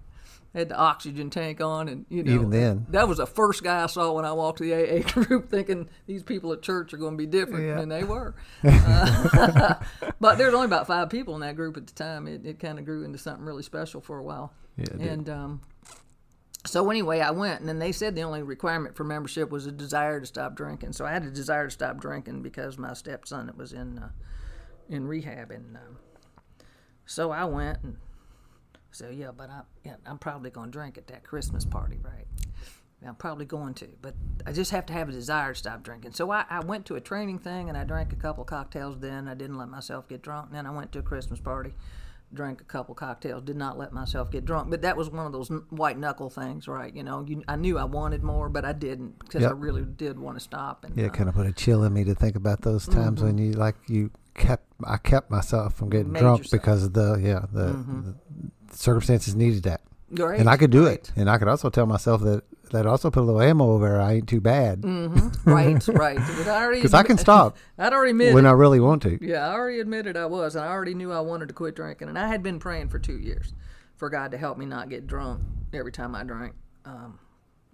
had 0.54 0.70
the 0.70 0.76
oxygen 0.76 1.30
tank 1.30 1.62
on, 1.62 1.88
and 1.88 2.06
you 2.10 2.24
know 2.24 2.34
Even 2.34 2.50
then. 2.50 2.86
that 2.90 3.08
was 3.08 3.18
the 3.20 3.28
first 3.28 3.64
guy 3.64 3.84
I 3.84 3.88
saw 3.88 4.12
when 4.14 4.26
I 4.26 4.32
walked 4.34 4.58
to 4.60 4.64
the 4.64 4.74
AA 4.74 5.02
group, 5.08 5.50
thinking 5.52 5.90
these 6.08 6.24
people 6.24 6.52
at 6.54 6.62
church 6.62 6.94
are 6.94 6.98
going 6.98 7.14
to 7.14 7.18
be 7.18 7.28
different, 7.28 7.66
Yeah. 7.66 7.80
and 7.80 7.92
they 7.92 8.04
were. 8.04 8.36
Uh, 8.64 9.76
but 10.20 10.38
there 10.38 10.48
was 10.48 10.56
only 10.56 10.66
about 10.66 10.88
five 10.88 11.10
people 11.10 11.36
in 11.36 11.42
that 11.42 11.56
group 11.56 11.78
at 11.78 11.86
the 11.88 11.94
time. 11.94 12.28
It, 12.28 12.46
it 12.46 12.60
kind 12.60 12.80
of 12.80 12.86
grew 12.86 13.04
into 13.04 13.18
something 13.18 13.46
really 13.46 13.64
special 13.64 14.02
for 14.02 14.18
a 14.18 14.24
while. 14.24 14.52
Yeah, 14.78 14.86
and 15.00 15.30
um, 15.30 15.62
so 16.66 16.90
anyway, 16.90 17.20
I 17.20 17.32
went, 17.32 17.60
and 17.60 17.70
then 17.70 17.80
they 17.80 17.92
said 17.92 18.16
the 18.16 18.24
only 18.24 18.42
requirement 18.44 18.96
for 18.96 19.04
membership 19.04 19.50
was 19.50 19.66
a 19.66 19.72
desire 19.72 20.20
to 20.20 20.26
stop 20.26 20.56
drinking. 20.56 20.94
So 20.94 21.06
I 21.06 21.12
had 21.12 21.24
a 21.24 21.32
desire 21.32 21.66
to 21.66 21.72
stop 21.72 22.00
drinking 22.02 22.42
because 22.42 22.78
my 22.78 22.94
stepson 22.94 23.52
was 23.56 23.72
in 23.74 24.00
uh, 24.00 24.10
in 24.90 25.08
rehab, 25.08 25.52
and 25.52 25.78
um, 25.78 25.98
so 27.06 27.32
I 27.32 27.46
went 27.46 27.80
and 27.84 27.98
so 28.92 29.10
yeah, 29.10 29.32
but 29.36 29.50
I, 29.50 29.62
yeah, 29.86 29.96
I'm 30.06 30.18
probably 30.18 30.50
going 30.50 30.68
to 30.68 30.72
drink 30.72 30.98
at 30.98 31.08
that 31.08 31.24
Christmas 31.24 31.66
party, 31.66 32.00
right? 32.02 32.26
I'm 33.06 33.16
probably 33.16 33.46
going 33.46 33.76
to, 33.76 33.88
but 34.02 34.14
I 34.46 34.52
just 34.52 34.72
have 34.72 34.86
to 34.88 34.94
have 34.94 35.08
a 35.08 35.12
desire 35.14 35.54
to 35.54 35.58
stop 35.58 35.84
drinking. 35.84 36.12
So 36.12 36.32
I, 36.32 36.44
I 36.50 36.60
went 36.60 36.86
to 36.88 36.96
a 36.96 37.02
training 37.02 37.40
thing 37.40 37.70
and 37.70 37.78
I 37.78 37.86
drank 37.86 38.12
a 38.12 38.18
couple 38.18 38.44
cocktails. 38.44 39.00
Then 39.00 39.28
I 39.30 39.36
didn't 39.36 39.58
let 39.58 39.70
myself 39.70 40.10
get 40.10 40.22
drunk. 40.22 40.48
And 40.48 40.56
then 40.56 40.66
I 40.66 40.72
went 40.72 40.92
to 40.92 41.00
a 41.00 41.02
Christmas 41.02 41.40
party, 41.40 41.74
drank 42.34 42.60
a 42.60 42.66
couple 42.66 42.94
cocktails. 42.96 43.44
Did 43.44 43.56
not 43.56 43.78
let 43.78 43.94
myself 43.94 44.30
get 44.32 44.44
drunk. 44.44 44.70
But 44.70 44.82
that 44.82 44.98
was 44.98 45.10
one 45.10 45.26
of 45.26 45.32
those 45.32 45.48
white 45.70 45.98
knuckle 45.98 46.30
things, 46.30 46.68
right? 46.68 46.94
You 46.94 47.04
know, 47.04 47.24
you, 47.26 47.42
I 47.48 47.56
knew 47.56 47.78
I 47.78 47.86
wanted 47.86 48.22
more, 48.22 48.50
but 48.50 48.66
I 48.66 48.74
didn't 48.74 49.18
because 49.20 49.46
I 49.46 49.52
really 49.52 49.86
did 49.86 50.20
want 50.20 50.36
to 50.36 50.44
stop. 50.44 50.84
And 50.84 50.98
Yeah, 50.98 51.06
uh, 51.06 51.08
it 51.08 51.14
kind 51.14 51.30
of 51.30 51.36
put 51.36 51.48
a 51.48 51.54
chill 51.54 51.86
in 51.86 51.94
me 51.94 52.04
to 52.04 52.16
think 52.16 52.36
about 52.36 52.64
those 52.64 52.86
times 52.86 53.24
when 53.24 53.38
you 53.38 53.54
like 53.54 53.76
you 53.88 54.12
kept 54.34 54.66
I 54.86 54.98
kept 54.98 55.32
myself 55.32 55.74
from 55.74 55.90
getting 55.90 56.12
Made 56.12 56.20
drunk 56.20 56.40
yourself. 56.40 56.62
because 56.62 56.84
of 56.84 56.94
the 56.94 57.16
yeah 57.22 57.46
the, 57.52 57.72
the 57.74 58.16
circumstances 58.72 59.36
needed 59.36 59.64
that, 59.64 59.82
great, 60.14 60.40
and 60.40 60.50
I 60.50 60.58
could 60.58 60.72
do 60.72 60.86
right. 60.86 60.96
it, 60.96 61.12
and 61.16 61.30
I 61.30 61.38
could 61.38 61.48
also 61.48 61.70
tell 61.70 61.86
myself 61.86 62.22
that 62.22 62.44
that 62.72 62.86
also 62.86 63.10
put 63.10 63.22
a 63.22 63.26
little 63.26 63.42
ammo 63.42 63.72
over. 63.72 64.00
I 64.00 64.14
ain't 64.14 64.30
too 64.30 64.42
bad 64.42 64.82
Mm-hmm. 64.82 65.50
right, 65.50 65.88
right. 65.88 66.20
But 66.38 66.48
I 66.48 66.70
because 66.70 66.94
I 67.02 67.04
can 67.04 67.18
stop 67.26 67.58
I'd 67.78 67.94
already 67.94 68.12
admitted 68.12 68.36
when 68.36 68.46
I 68.46 68.52
really 68.52 68.80
want 68.80 69.02
to. 69.04 69.18
Yeah, 69.22 69.48
I 69.48 69.54
already 69.54 69.80
admitted 69.80 70.16
I 70.16 70.26
was, 70.28 70.56
and 70.56 70.64
I 70.64 70.68
already 70.70 70.94
knew 70.94 71.12
I 71.12 71.20
wanted 71.20 71.48
to 71.48 71.54
quit 71.54 71.76
drinking, 71.76 72.10
and 72.10 72.18
I 72.18 72.28
had 72.28 72.44
been 72.44 72.60
praying 72.60 72.90
for 72.90 73.00
two 73.00 73.18
years 73.18 73.54
for 73.98 74.10
God 74.10 74.32
to 74.32 74.38
help 74.38 74.58
me 74.58 74.66
not 74.66 74.90
get 74.90 75.08
drunk 75.08 75.42
every 75.74 75.92
time 75.92 76.16
I 76.16 76.24
drank. 76.24 76.54
Um, 76.86 77.20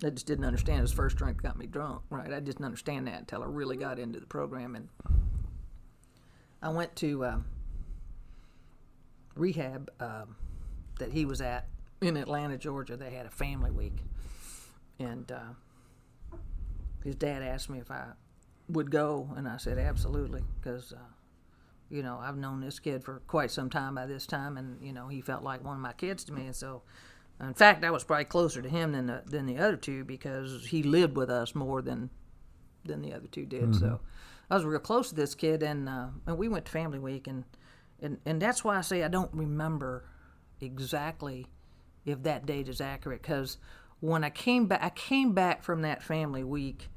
I 0.03 0.09
just 0.09 0.25
didn't 0.25 0.45
understand 0.45 0.81
his 0.81 0.91
first 0.91 1.15
drink 1.17 1.41
got 1.41 1.57
me 1.57 1.67
drunk, 1.67 2.01
right? 2.09 2.31
I 2.33 2.39
didn't 2.39 2.65
understand 2.65 3.07
that 3.07 3.19
until 3.19 3.43
I 3.43 3.47
really 3.47 3.77
got 3.77 3.99
into 3.99 4.19
the 4.19 4.25
program, 4.25 4.75
and 4.75 4.89
I 6.61 6.69
went 6.69 6.95
to 6.97 7.23
uh, 7.25 7.37
rehab 9.35 9.89
um 9.99 10.35
that 10.99 11.11
he 11.11 11.25
was 11.25 11.41
at 11.41 11.67
in 12.01 12.17
Atlanta, 12.17 12.57
Georgia. 12.57 12.97
They 12.97 13.11
had 13.11 13.25
a 13.25 13.31
family 13.31 13.71
week, 13.71 13.97
and 14.99 15.31
uh, 15.31 16.37
his 17.03 17.15
dad 17.15 17.41
asked 17.41 17.69
me 17.69 17.79
if 17.79 17.91
I 17.91 18.05
would 18.69 18.91
go, 18.91 19.29
and 19.35 19.47
I 19.47 19.57
said 19.57 19.77
absolutely 19.77 20.43
because. 20.59 20.93
Uh, 20.93 21.11
you 21.87 22.01
know, 22.01 22.19
I've 22.19 22.35
known 22.35 22.61
this 22.61 22.79
kid 22.79 23.03
for 23.03 23.21
quite 23.27 23.51
some 23.51 23.69
time 23.69 23.93
by 23.93 24.07
this 24.07 24.25
time, 24.25 24.57
and 24.57 24.81
you 24.81 24.91
know, 24.91 25.07
he 25.07 25.21
felt 25.21 25.43
like 25.43 25.63
one 25.63 25.75
of 25.75 25.81
my 25.81 25.93
kids 25.93 26.23
to 26.25 26.33
me, 26.33 26.47
and 26.47 26.55
so, 26.55 26.81
in 27.39 27.53
fact, 27.53 27.83
I 27.83 27.91
was 27.91 28.03
probably 28.03 28.25
closer 28.25 28.61
to 28.61 28.67
him 28.67 28.93
than 28.93 29.05
the, 29.05 29.21
than 29.23 29.45
the 29.45 29.59
other 29.59 29.77
two 29.77 30.03
because 30.03 30.65
he 30.65 30.81
lived 30.81 31.15
with 31.15 31.29
us 31.29 31.53
more 31.53 31.83
than 31.83 32.09
than 32.83 33.01
the 33.01 33.13
other 33.13 33.27
two 33.27 33.45
did. 33.45 33.75
So, 33.75 33.99
I 34.49 34.55
was 34.55 34.65
real 34.65 34.79
close 34.79 35.09
to 35.09 35.15
this 35.15 35.35
kid, 35.35 35.63
and 35.63 35.87
uh, 35.87 36.07
and 36.25 36.37
we 36.37 36.47
went 36.47 36.65
to 36.65 36.71
family 36.71 36.99
week, 36.99 37.27
and 37.27 37.43
and 38.01 38.17
and 38.25 38.41
that's 38.41 38.63
why 38.63 38.77
I 38.77 38.81
say 38.81 39.03
I 39.03 39.07
don't 39.07 39.33
remember 39.33 40.05
exactly 40.61 41.47
if 42.05 42.23
that 42.23 42.45
date 42.45 42.69
is 42.69 42.81
accurate 42.81 43.21
because 43.21 43.57
when 43.99 44.23
I 44.23 44.29
came 44.29 44.67
back, 44.67 44.83
I 44.83 44.89
came 44.89 45.33
back 45.33 45.63
from 45.63 45.81
that 45.81 46.03
family 46.03 46.43
week 46.43 46.89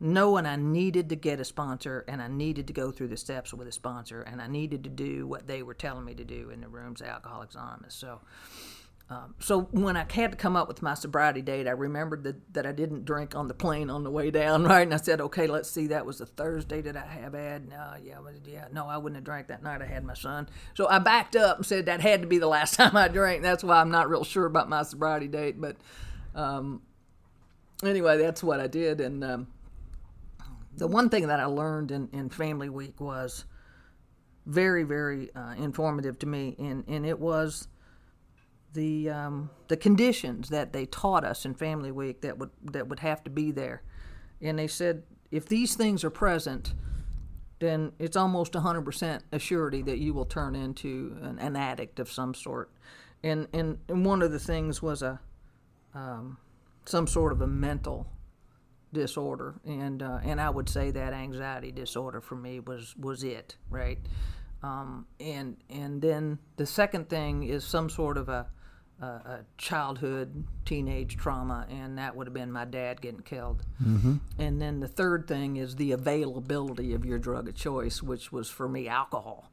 knowing 0.00 0.46
I 0.46 0.56
needed 0.56 1.10
to 1.10 1.16
get 1.16 1.38
a 1.38 1.44
sponsor 1.44 2.04
and 2.08 2.20
I 2.20 2.26
needed 2.26 2.66
to 2.66 2.72
go 2.72 2.90
through 2.90 3.08
the 3.08 3.16
steps 3.16 3.54
with 3.54 3.68
a 3.68 3.72
sponsor 3.72 4.22
and 4.22 4.42
I 4.42 4.48
needed 4.48 4.82
to 4.84 4.90
do 4.90 5.28
what 5.28 5.46
they 5.46 5.62
were 5.62 5.74
telling 5.74 6.04
me 6.04 6.14
to 6.14 6.24
do 6.24 6.50
in 6.50 6.60
the 6.60 6.66
rooms 6.66 7.00
Alcoholics 7.00 7.54
Anonymous. 7.54 7.94
So, 7.94 8.20
um, 9.12 9.34
so 9.40 9.62
when 9.72 9.94
I 9.94 10.06
had 10.10 10.30
to 10.30 10.38
come 10.38 10.56
up 10.56 10.68
with 10.68 10.80
my 10.80 10.94
sobriety 10.94 11.42
date, 11.42 11.68
I 11.68 11.72
remembered 11.72 12.24
that, 12.24 12.54
that 12.54 12.64
I 12.64 12.72
didn't 12.72 13.04
drink 13.04 13.34
on 13.34 13.46
the 13.46 13.52
plane 13.52 13.90
on 13.90 14.04
the 14.04 14.10
way 14.10 14.30
down, 14.30 14.64
right? 14.68 14.80
And 14.80 14.94
I 14.94 14.96
said, 14.96 15.20
okay, 15.20 15.46
let's 15.46 15.70
see, 15.70 15.88
that 15.88 16.06
was 16.06 16.22
a 16.22 16.26
Thursday 16.26 16.80
that 16.80 16.96
I 16.96 17.04
have 17.04 17.34
had. 17.34 17.68
No, 17.68 17.94
yeah, 18.02 18.16
yeah, 18.46 18.68
no, 18.72 18.86
I 18.86 18.96
wouldn't 18.96 19.16
have 19.16 19.24
drank 19.24 19.48
that 19.48 19.62
night. 19.62 19.82
I 19.82 19.86
had 19.86 20.04
my 20.04 20.14
son. 20.14 20.48
So 20.74 20.88
I 20.88 20.98
backed 20.98 21.36
up 21.36 21.58
and 21.58 21.66
said 21.66 21.86
that 21.86 22.00
had 22.00 22.22
to 22.22 22.26
be 22.26 22.38
the 22.38 22.46
last 22.46 22.74
time 22.76 22.96
I 22.96 23.08
drank. 23.08 23.42
That's 23.42 23.62
why 23.62 23.80
I'm 23.80 23.90
not 23.90 24.08
real 24.08 24.24
sure 24.24 24.46
about 24.46 24.70
my 24.70 24.82
sobriety 24.82 25.28
date. 25.28 25.60
But 25.60 25.76
um, 26.34 26.80
anyway, 27.84 28.16
that's 28.16 28.42
what 28.42 28.60
I 28.60 28.66
did. 28.66 29.00
And 29.02 29.22
um, 29.22 29.46
the 30.74 30.86
one 30.86 31.10
thing 31.10 31.26
that 31.26 31.38
I 31.38 31.44
learned 31.44 31.90
in, 31.90 32.08
in 32.14 32.30
Family 32.30 32.70
Week 32.70 32.98
was 32.98 33.44
very, 34.46 34.84
very 34.84 35.34
uh, 35.34 35.52
informative 35.58 36.18
to 36.20 36.26
me, 36.26 36.56
and, 36.58 36.84
and 36.88 37.04
it 37.04 37.18
was 37.18 37.68
the 38.74 39.10
um, 39.10 39.50
the 39.68 39.76
conditions 39.76 40.48
that 40.48 40.72
they 40.72 40.86
taught 40.86 41.24
us 41.24 41.44
in 41.44 41.54
Family 41.54 41.90
Week 41.90 42.20
that 42.22 42.38
would 42.38 42.50
that 42.72 42.88
would 42.88 43.00
have 43.00 43.22
to 43.24 43.30
be 43.30 43.50
there, 43.50 43.82
and 44.40 44.58
they 44.58 44.66
said 44.66 45.02
if 45.30 45.46
these 45.46 45.74
things 45.74 46.04
are 46.04 46.10
present, 46.10 46.74
then 47.58 47.92
it's 47.98 48.16
almost 48.16 48.52
100% 48.52 49.22
a 49.32 49.38
surety 49.38 49.82
that 49.82 49.98
you 49.98 50.12
will 50.12 50.26
turn 50.26 50.54
into 50.54 51.16
an, 51.22 51.38
an 51.38 51.56
addict 51.56 51.98
of 51.98 52.10
some 52.10 52.34
sort, 52.34 52.70
and, 53.22 53.48
and 53.52 53.78
and 53.88 54.04
one 54.04 54.22
of 54.22 54.32
the 54.32 54.38
things 54.38 54.82
was 54.82 55.02
a 55.02 55.20
um, 55.94 56.38
some 56.84 57.06
sort 57.06 57.32
of 57.32 57.40
a 57.40 57.46
mental 57.46 58.06
disorder, 58.92 59.54
and 59.64 60.02
uh, 60.02 60.18
and 60.22 60.40
I 60.40 60.50
would 60.50 60.68
say 60.68 60.90
that 60.90 61.12
anxiety 61.12 61.72
disorder 61.72 62.20
for 62.20 62.34
me 62.34 62.60
was 62.60 62.94
was 62.96 63.24
it 63.24 63.56
right. 63.70 63.98
Um, 64.62 65.06
and 65.18 65.56
and 65.70 66.00
then 66.00 66.38
the 66.56 66.66
second 66.66 67.08
thing 67.08 67.42
is 67.42 67.64
some 67.64 67.90
sort 67.90 68.16
of 68.16 68.28
a 68.28 68.46
a, 69.02 69.06
a 69.06 69.40
childhood 69.58 70.44
teenage 70.64 71.16
trauma, 71.16 71.66
and 71.68 71.98
that 71.98 72.14
would 72.14 72.26
have 72.26 72.34
been 72.34 72.52
my 72.52 72.64
dad 72.64 73.00
getting 73.00 73.22
killed. 73.22 73.64
Mm-hmm. 73.82 74.16
And 74.38 74.62
then 74.62 74.80
the 74.80 74.88
third 74.88 75.26
thing 75.26 75.56
is 75.56 75.76
the 75.76 75.92
availability 75.92 76.94
of 76.94 77.04
your 77.04 77.18
drug 77.18 77.48
of 77.48 77.54
choice, 77.54 78.02
which 78.02 78.32
was 78.32 78.48
for 78.48 78.68
me 78.68 78.88
alcohol, 78.88 79.50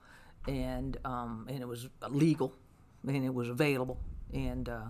and 0.48 0.98
um, 1.04 1.48
and 1.50 1.62
it 1.62 1.68
was 1.68 1.90
legal, 2.08 2.54
and 3.08 3.26
it 3.26 3.34
was 3.34 3.50
available, 3.50 4.00
and 4.34 4.70
uh, 4.70 4.90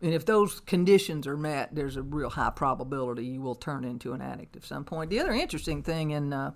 and 0.00 0.14
if 0.14 0.24
those 0.24 0.60
conditions 0.60 1.26
are 1.26 1.36
met, 1.36 1.74
there's 1.74 1.96
a 1.96 2.02
real 2.02 2.30
high 2.30 2.50
probability 2.50 3.24
you 3.24 3.42
will 3.42 3.54
turn 3.54 3.84
into 3.84 4.12
an 4.12 4.22
addict 4.22 4.54
at 4.56 4.64
some 4.64 4.84
point. 4.84 5.10
The 5.10 5.20
other 5.20 5.32
interesting 5.32 5.82
thing 5.82 6.12
in 6.12 6.32
uh, 6.32 6.52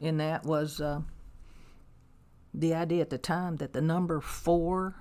in 0.00 0.16
that 0.16 0.44
was 0.44 0.80
uh, 0.80 1.02
the 2.52 2.74
idea 2.74 3.02
at 3.02 3.10
the 3.10 3.18
time 3.18 3.56
that 3.58 3.72
the 3.72 3.80
number 3.80 4.20
four 4.20 4.96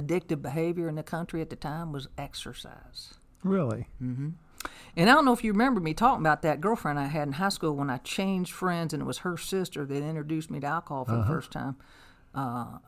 addictive 0.00 0.42
behavior 0.42 0.88
in 0.88 0.94
the 0.94 1.02
country 1.02 1.40
at 1.40 1.50
the 1.50 1.56
time 1.56 1.92
was 1.92 2.08
exercise. 2.16 3.14
Really? 3.42 3.88
Mm-hmm. 4.02 4.30
And 4.96 5.08
I 5.08 5.14
don't 5.14 5.24
know 5.24 5.32
if 5.32 5.44
you 5.44 5.52
remember 5.52 5.80
me 5.80 5.94
talking 5.94 6.22
about 6.22 6.42
that 6.42 6.60
girlfriend 6.60 6.98
I 6.98 7.06
had 7.06 7.28
in 7.28 7.34
high 7.34 7.50
school 7.50 7.74
when 7.76 7.90
I 7.90 7.98
changed 7.98 8.52
friends, 8.52 8.92
and 8.92 9.02
it 9.02 9.06
was 9.06 9.18
her 9.18 9.36
sister 9.36 9.84
that 9.84 10.02
introduced 10.02 10.50
me 10.50 10.60
to 10.60 10.66
alcohol 10.66 11.04
for 11.04 11.12
uh-huh. 11.12 11.20
the 11.20 11.26
first 11.26 11.50
time. 11.52 11.76
Uh, 12.34 12.78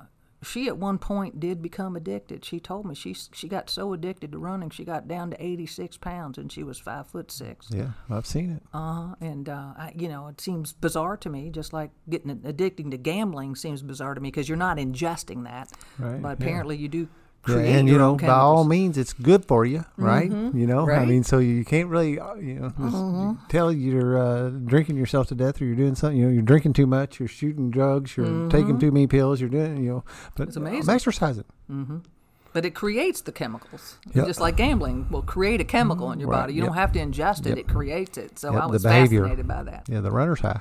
she 0.43 0.69
at 0.69 0.79
one 0.79 0.99
point 0.99 1.39
did 1.39 1.61
become 1.61 1.97
addicted. 1.97 2.45
She 2.45 2.61
told 2.61 2.87
me 2.87 2.95
she 2.95 3.15
she 3.15 3.49
got 3.49 3.69
so 3.69 3.93
addicted 3.93 4.33
to 4.33 4.39
running, 4.39 4.71
she 4.71 4.85
got 4.85 5.07
down 5.07 5.31
to 5.31 5.45
86 5.45 5.97
pounds, 5.99 6.39
and 6.39 6.51
she 6.51 6.63
was 6.63 6.79
five 6.79 7.07
foot 7.09 7.31
six. 7.31 7.69
Yeah, 7.71 7.91
I've 8.09 8.27
seen 8.27 8.51
it. 8.53 8.63
Uh-huh. 8.73 9.15
and 9.21 9.49
uh, 9.49 9.73
I, 9.77 9.93
you 9.95 10.09
know, 10.09 10.29
it 10.29 10.41
seems 10.41 10.73
bizarre 10.73 11.17
to 11.19 11.29
me, 11.29 11.51
just 11.51 11.73
like 11.73 11.91
getting 12.09 12.37
addicting 12.39 12.91
to 12.91 12.97
gambling 12.97 13.55
seems 13.55 13.83
bizarre 13.83 14.15
to 14.15 14.21
me 14.21 14.29
because 14.29 14.49
you're 14.49 14.57
not 14.57 14.79
ingesting 14.79 15.45
that, 15.45 15.71
right, 15.99 16.23
but 16.23 16.33
apparently 16.33 16.77
yeah. 16.77 16.83
you 16.83 16.89
do 16.89 17.09
yeah, 17.49 17.57
and 17.57 17.89
you 17.89 17.97
know, 17.97 18.17
by 18.17 18.29
all 18.29 18.65
means, 18.65 18.99
it's 18.99 19.15
good 19.15 19.47
for 19.47 19.65
you, 19.65 19.85
right? 19.97 20.31
Mm-hmm, 20.31 20.59
you 20.59 20.67
know, 20.67 20.85
right. 20.85 21.01
I 21.01 21.07
mean, 21.07 21.25
so 21.25 21.39
you 21.39 21.65
can't 21.65 21.89
really, 21.89 22.19
uh, 22.19 22.35
you 22.35 22.55
know, 22.55 22.69
mm-hmm. 22.69 23.47
tell 23.49 23.73
you're 23.73 24.19
uh, 24.19 24.51
drinking 24.51 24.97
yourself 24.97 25.29
to 25.29 25.35
death, 25.35 25.61
or 25.61 25.65
you're 25.65 25.77
doing 25.77 25.95
something. 25.95 26.19
You 26.19 26.27
know, 26.27 26.33
you're 26.33 26.43
drinking 26.43 26.75
too 26.75 26.87
much, 26.87 27.19
you're 27.19 27.29
shooting 27.29 27.71
drugs, 27.71 28.17
you're 28.17 28.27
mm-hmm. 28.27 28.51
taking 28.51 28.79
too 28.79 28.91
many 28.91 29.07
pills, 29.07 29.41
you're 29.41 29.49
doing, 29.49 29.83
you 29.83 29.91
know, 29.91 30.05
but 30.37 30.49
it's 30.49 30.57
amazing. 30.57 30.91
I'm 30.91 30.95
exercising. 30.95 31.45
Mm-hmm. 31.71 31.99
But 32.53 32.67
it 32.67 32.75
creates 32.75 33.23
the 33.23 33.33
chemicals, 33.33 33.97
yep. 34.13 34.27
just 34.27 34.41
like 34.41 34.57
gambling 34.57 35.09
will 35.09 35.23
create 35.23 35.61
a 35.61 35.65
chemical 35.65 36.11
in 36.13 36.19
your 36.19 36.29
right. 36.29 36.41
body. 36.41 36.55
You 36.55 36.63
yep. 36.63 36.69
don't 36.69 36.77
have 36.77 36.93
to 36.93 36.99
ingest 36.99 37.47
it; 37.47 37.51
yep. 37.51 37.59
it 37.59 37.69
creates 37.69 38.19
it. 38.19 38.39
So 38.39 38.55
I 38.55 38.67
was 38.67 38.83
behavior. 38.83 39.23
fascinated 39.23 39.49
by 39.49 39.63
that. 39.63 39.89
Yeah, 39.89 40.01
the 40.01 40.11
runner's 40.11 40.41
high 40.41 40.61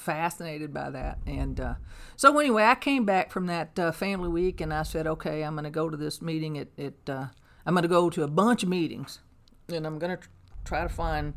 fascinated 0.00 0.72
by 0.72 0.90
that. 0.90 1.18
And 1.26 1.60
uh, 1.60 1.74
so 2.16 2.38
anyway, 2.38 2.64
I 2.64 2.74
came 2.74 3.04
back 3.04 3.30
from 3.30 3.46
that 3.46 3.78
uh, 3.78 3.92
family 3.92 4.28
week, 4.28 4.60
and 4.60 4.72
I 4.72 4.82
said, 4.82 5.06
okay, 5.06 5.42
I'm 5.42 5.54
going 5.54 5.64
to 5.64 5.70
go 5.70 5.88
to 5.88 5.96
this 5.96 6.20
meeting. 6.20 6.58
At, 6.58 6.68
at 6.78 7.08
uh, 7.08 7.26
I'm 7.64 7.74
going 7.74 7.82
to 7.82 7.88
go 7.88 8.10
to 8.10 8.22
a 8.22 8.28
bunch 8.28 8.62
of 8.62 8.68
meetings, 8.68 9.20
and 9.68 9.86
I'm 9.86 9.98
going 9.98 10.16
to 10.16 10.22
tr- 10.22 10.28
try 10.64 10.82
to 10.82 10.88
find 10.88 11.34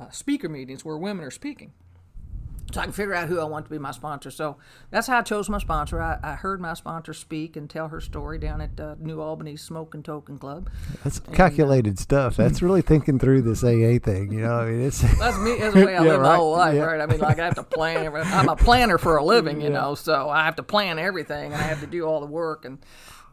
uh, 0.00 0.10
speaker 0.10 0.48
meetings 0.48 0.84
where 0.84 0.96
women 0.96 1.24
are 1.24 1.30
speaking 1.30 1.72
so 2.72 2.80
I 2.80 2.84
can 2.84 2.92
figure 2.92 3.14
out 3.14 3.28
who 3.28 3.40
I 3.40 3.44
want 3.44 3.64
to 3.64 3.70
be 3.70 3.78
my 3.78 3.92
sponsor. 3.92 4.30
So 4.30 4.56
that's 4.90 5.06
how 5.06 5.18
I 5.18 5.22
chose 5.22 5.48
my 5.48 5.58
sponsor. 5.58 6.02
I, 6.02 6.18
I 6.22 6.32
heard 6.34 6.60
my 6.60 6.74
sponsor 6.74 7.14
speak 7.14 7.56
and 7.56 7.68
tell 7.68 7.88
her 7.88 8.00
story 8.00 8.38
down 8.38 8.60
at 8.60 8.78
uh, 8.78 8.96
New 8.98 9.20
Albany 9.20 9.56
Smoke 9.56 9.94
and 9.94 10.04
Token 10.04 10.38
Club. 10.38 10.68
That's 11.02 11.18
and, 11.18 11.34
calculated 11.34 11.98
uh, 11.98 12.02
stuff. 12.02 12.36
That's 12.36 12.60
really 12.60 12.82
thinking 12.82 13.18
through 13.18 13.42
this 13.42 13.64
AA 13.64 13.98
thing. 14.04 14.32
You 14.32 14.42
know, 14.42 14.54
I 14.54 14.70
mean, 14.70 14.82
it's 14.82 15.00
that's 15.00 15.38
me. 15.38 15.56
That's 15.58 15.74
the 15.74 15.86
way 15.86 15.96
I 15.96 16.02
yeah, 16.04 16.10
live 16.10 16.20
right? 16.20 16.28
my 16.28 16.36
whole 16.36 16.52
life, 16.52 16.74
yeah. 16.74 16.82
right? 16.82 17.00
I 17.00 17.06
mean, 17.06 17.20
like 17.20 17.38
I 17.38 17.46
have 17.46 17.54
to 17.54 17.62
plan. 17.62 18.04
Everything. 18.04 18.32
I'm 18.32 18.48
a 18.48 18.56
planner 18.56 18.98
for 18.98 19.16
a 19.16 19.24
living, 19.24 19.60
you 19.60 19.68
yeah. 19.68 19.80
know, 19.80 19.94
so 19.94 20.28
I 20.28 20.44
have 20.44 20.56
to 20.56 20.62
plan 20.62 20.98
everything, 20.98 21.52
and 21.52 21.62
I 21.62 21.66
have 21.66 21.80
to 21.80 21.86
do 21.86 22.04
all 22.04 22.20
the 22.20 22.26
work 22.26 22.64
and. 22.64 22.78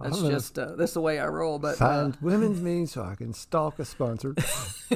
That's 0.01 0.21
just 0.21 0.59
uh, 0.59 0.75
that's 0.75 0.93
the 0.93 1.01
way 1.01 1.19
I 1.19 1.27
roll. 1.27 1.57
But 1.57 1.77
find 1.77 2.13
uh, 2.13 2.17
women's 2.21 2.61
meetings 2.61 2.91
so 2.91 3.03
I 3.03 3.15
can 3.15 3.33
stalk 3.33 3.79
a 3.79 3.85
sponsor. 3.85 4.35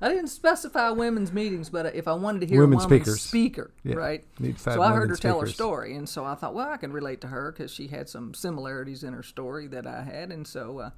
I 0.00 0.08
didn't 0.08 0.28
specify 0.28 0.90
women's 0.90 1.32
meetings, 1.32 1.70
but 1.70 1.94
if 1.94 2.08
I 2.08 2.12
wanted 2.14 2.40
to 2.40 2.46
hear 2.48 2.60
women 2.60 2.78
a 2.80 2.82
woman 2.82 3.00
speakers. 3.04 3.20
speaker, 3.20 3.70
Yeah. 3.84 3.94
right? 3.94 4.24
So 4.56 4.82
I 4.82 4.92
heard 4.92 5.10
her 5.10 5.16
tell 5.16 5.40
her 5.40 5.46
story, 5.46 5.94
and 5.94 6.08
so 6.08 6.24
I 6.24 6.34
thought, 6.34 6.54
well, 6.54 6.68
I 6.68 6.76
can 6.76 6.92
relate 6.92 7.20
to 7.20 7.28
her 7.28 7.52
because 7.52 7.72
she 7.72 7.86
had 7.86 8.08
some 8.08 8.34
similarities 8.34 9.04
in 9.04 9.12
her 9.12 9.22
story 9.22 9.68
that 9.68 9.86
I 9.86 10.02
had, 10.02 10.32
and 10.32 10.44
so 10.46 10.78
uh, 10.80 10.90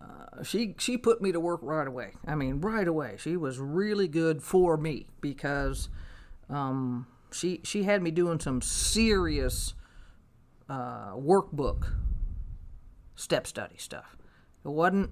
uh, 0.00 0.42
she 0.42 0.74
she 0.78 0.96
put 0.96 1.20
me 1.20 1.32
to 1.32 1.40
work 1.40 1.60
right 1.62 1.86
away. 1.86 2.12
I 2.26 2.34
mean, 2.34 2.60
right 2.62 2.88
away. 2.88 3.16
She 3.18 3.36
was 3.36 3.58
really 3.58 4.08
good 4.08 4.42
for 4.42 4.78
me 4.78 5.06
because 5.20 5.90
um, 6.48 7.06
she 7.30 7.60
she 7.64 7.82
had 7.82 8.02
me 8.02 8.10
doing 8.10 8.40
some 8.40 8.62
serious 8.62 9.74
uh, 10.70 11.12
workbook 11.12 11.92
step 13.14 13.46
study 13.46 13.76
stuff. 13.78 14.16
It 14.64 14.68
wasn't 14.68 15.10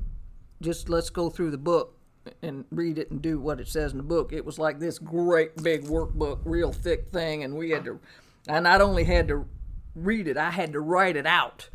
just 0.61 0.88
let's 0.88 1.11
go 1.11 1.30
through 1.30 1.51
the 1.51 1.59
book 1.59 1.96
and 2.42 2.64
read 2.70 2.98
it 2.98 3.11
and 3.11 3.22
do 3.22 3.40
what 3.40 3.61
it 3.61 3.68
says 3.68 3.92
in 3.92 3.98
the 3.98 4.05
book. 4.05 4.32
It 4.32 4.44
was 4.44 4.59
like 4.59 4.78
this 4.78 4.98
great 4.98 5.62
big 5.62 5.84
workbook, 5.84 6.40
real 6.44 6.72
thick 6.72 7.09
thing, 7.11 7.44
and 7.44 7.55
we 7.55 7.70
had 7.70 7.84
to. 7.84 8.01
I 8.48 8.61
not 8.61 8.80
only 8.80 9.05
had 9.05 9.28
to 9.28 9.46
read 9.94 10.28
it, 10.28 10.36
I 10.36 10.51
had 10.51 10.72
to 10.72 10.80
write 10.80 11.16
it 11.16 11.26
out, 11.26 11.68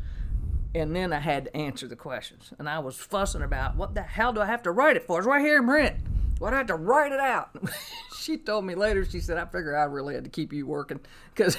and 0.74 0.94
then 0.94 1.12
I 1.12 1.20
had 1.20 1.46
to 1.46 1.56
answer 1.56 1.88
the 1.88 1.96
questions. 1.96 2.52
And 2.58 2.68
I 2.68 2.78
was 2.78 2.96
fussing 2.96 3.42
about 3.42 3.76
what 3.76 3.94
the 3.94 4.02
hell 4.02 4.32
do 4.32 4.40
I 4.40 4.46
have 4.46 4.62
to 4.64 4.72
write 4.72 4.96
it 4.96 5.06
for? 5.06 5.18
It's 5.18 5.26
right 5.26 5.40
here 5.40 5.58
in 5.58 5.66
print. 5.66 5.96
Why 6.38 6.52
I 6.52 6.56
have 6.56 6.66
to 6.66 6.74
write 6.74 7.12
it 7.12 7.20
out? 7.20 7.56
she 8.18 8.36
told 8.36 8.64
me 8.64 8.74
later. 8.74 9.04
She 9.04 9.20
said, 9.20 9.38
"I 9.38 9.46
figure 9.46 9.76
I 9.76 9.84
really 9.84 10.14
had 10.14 10.24
to 10.24 10.30
keep 10.30 10.52
you 10.52 10.66
working 10.66 11.00
because 11.34 11.56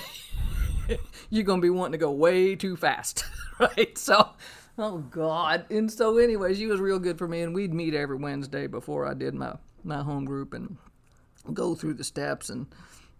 you're 1.30 1.44
gonna 1.44 1.62
be 1.62 1.70
wanting 1.70 1.94
to 1.94 1.98
go 1.98 2.12
way 2.12 2.56
too 2.56 2.76
fast, 2.76 3.26
right?" 3.60 3.98
So. 3.98 4.30
Oh 4.78 5.00
God! 5.00 5.66
And 5.72 5.92
so, 5.92 6.18
anyway, 6.18 6.54
she 6.54 6.68
was 6.68 6.80
real 6.80 7.00
good 7.00 7.18
for 7.18 7.28
me, 7.28 7.42
and 7.42 7.54
we'd 7.56 7.74
meet 7.74 7.94
every 7.96 8.18
Wednesday 8.18 8.68
before 8.68 9.08
I 9.08 9.14
did 9.14 9.34
my 9.34 9.56
my 9.84 10.04
home 10.04 10.26
group 10.26 10.54
and 10.54 10.78
go 11.54 11.74
through 11.76 11.96
the 11.96 12.04
steps, 12.04 12.50
and 12.50 12.68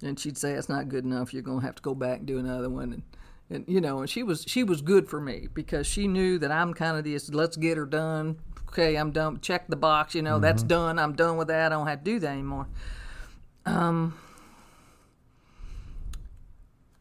and 0.04 0.20
she'd 0.20 0.38
say 0.38 0.54
it's 0.54 0.70
not 0.70 0.90
good 0.90 1.04
enough. 1.04 1.34
You're 1.34 1.42
gonna 1.42 1.62
have 1.66 1.76
to 1.76 1.82
go 1.82 1.96
back 1.96 2.20
and 2.20 2.28
do 2.28 2.38
another 2.38 2.70
one, 2.70 2.94
and 2.94 3.04
and 3.50 3.66
you 3.68 3.82
know, 3.82 4.00
and 4.02 4.10
she 4.10 4.22
was 4.22 4.44
she 4.48 4.64
was 4.64 4.82
good 4.82 5.10
for 5.10 5.20
me 5.20 5.48
because 5.54 5.88
she 5.88 6.08
knew 6.08 6.38
that 6.40 6.52
I'm 6.52 6.74
kind 6.76 6.96
of 6.98 7.04
this. 7.04 7.30
Let's 7.34 7.58
get 7.58 7.78
her 7.78 7.86
done. 7.88 8.38
Okay, 8.70 8.96
I'm 8.96 9.12
done. 9.12 9.40
Check 9.40 9.68
the 9.68 9.76
box. 9.78 10.14
You 10.14 10.22
know, 10.22 10.34
Mm-hmm. 10.34 10.42
that's 10.42 10.62
done. 10.64 11.00
I'm 11.00 11.14
done 11.14 11.38
with 11.38 11.48
that. 11.48 11.72
I 11.72 11.76
don't 11.76 11.88
have 11.88 12.00
to 12.00 12.06
do 12.06 12.20
that 12.20 12.30
anymore. 12.34 12.68
Um. 13.66 14.16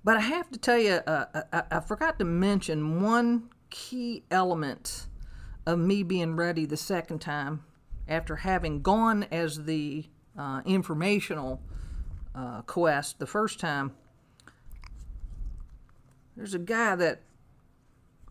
But 0.03 0.17
I 0.19 0.21
have 0.21 0.49
to 0.53 0.59
tell 0.59 0.79
you, 0.79 0.93
uh, 0.93 1.43
I, 1.53 1.63
I 1.79 1.81
forgot 1.81 2.21
to 2.21 2.25
mention 2.25 3.03
one 3.03 3.51
key 3.71 4.25
element 4.31 5.07
of 5.67 5.79
me 5.79 6.03
being 6.03 6.37
ready 6.37 6.67
the 6.67 6.77
second 6.77 7.21
time 7.21 7.65
after 8.09 8.37
having 8.37 8.83
gone 8.83 9.25
as 9.31 9.65
the 9.65 10.07
uh, 10.39 10.63
informational 10.65 11.61
uh, 12.35 12.63
quest 12.63 13.19
the 13.19 13.27
first 13.27 13.59
time. 13.59 13.93
There's 16.37 16.55
a 16.55 16.59
guy 16.59 16.95
that 16.97 17.23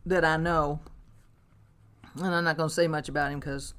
that 0.05 0.23
I 0.23 0.37
know, 0.37 0.79
and 2.15 2.27
I'm 2.27 2.43
not 2.43 2.57
going 2.57 2.69
to 2.69 2.75
say 2.75 2.87
much 2.87 3.09
about 3.09 3.31
him 3.31 3.39
because 3.39 3.73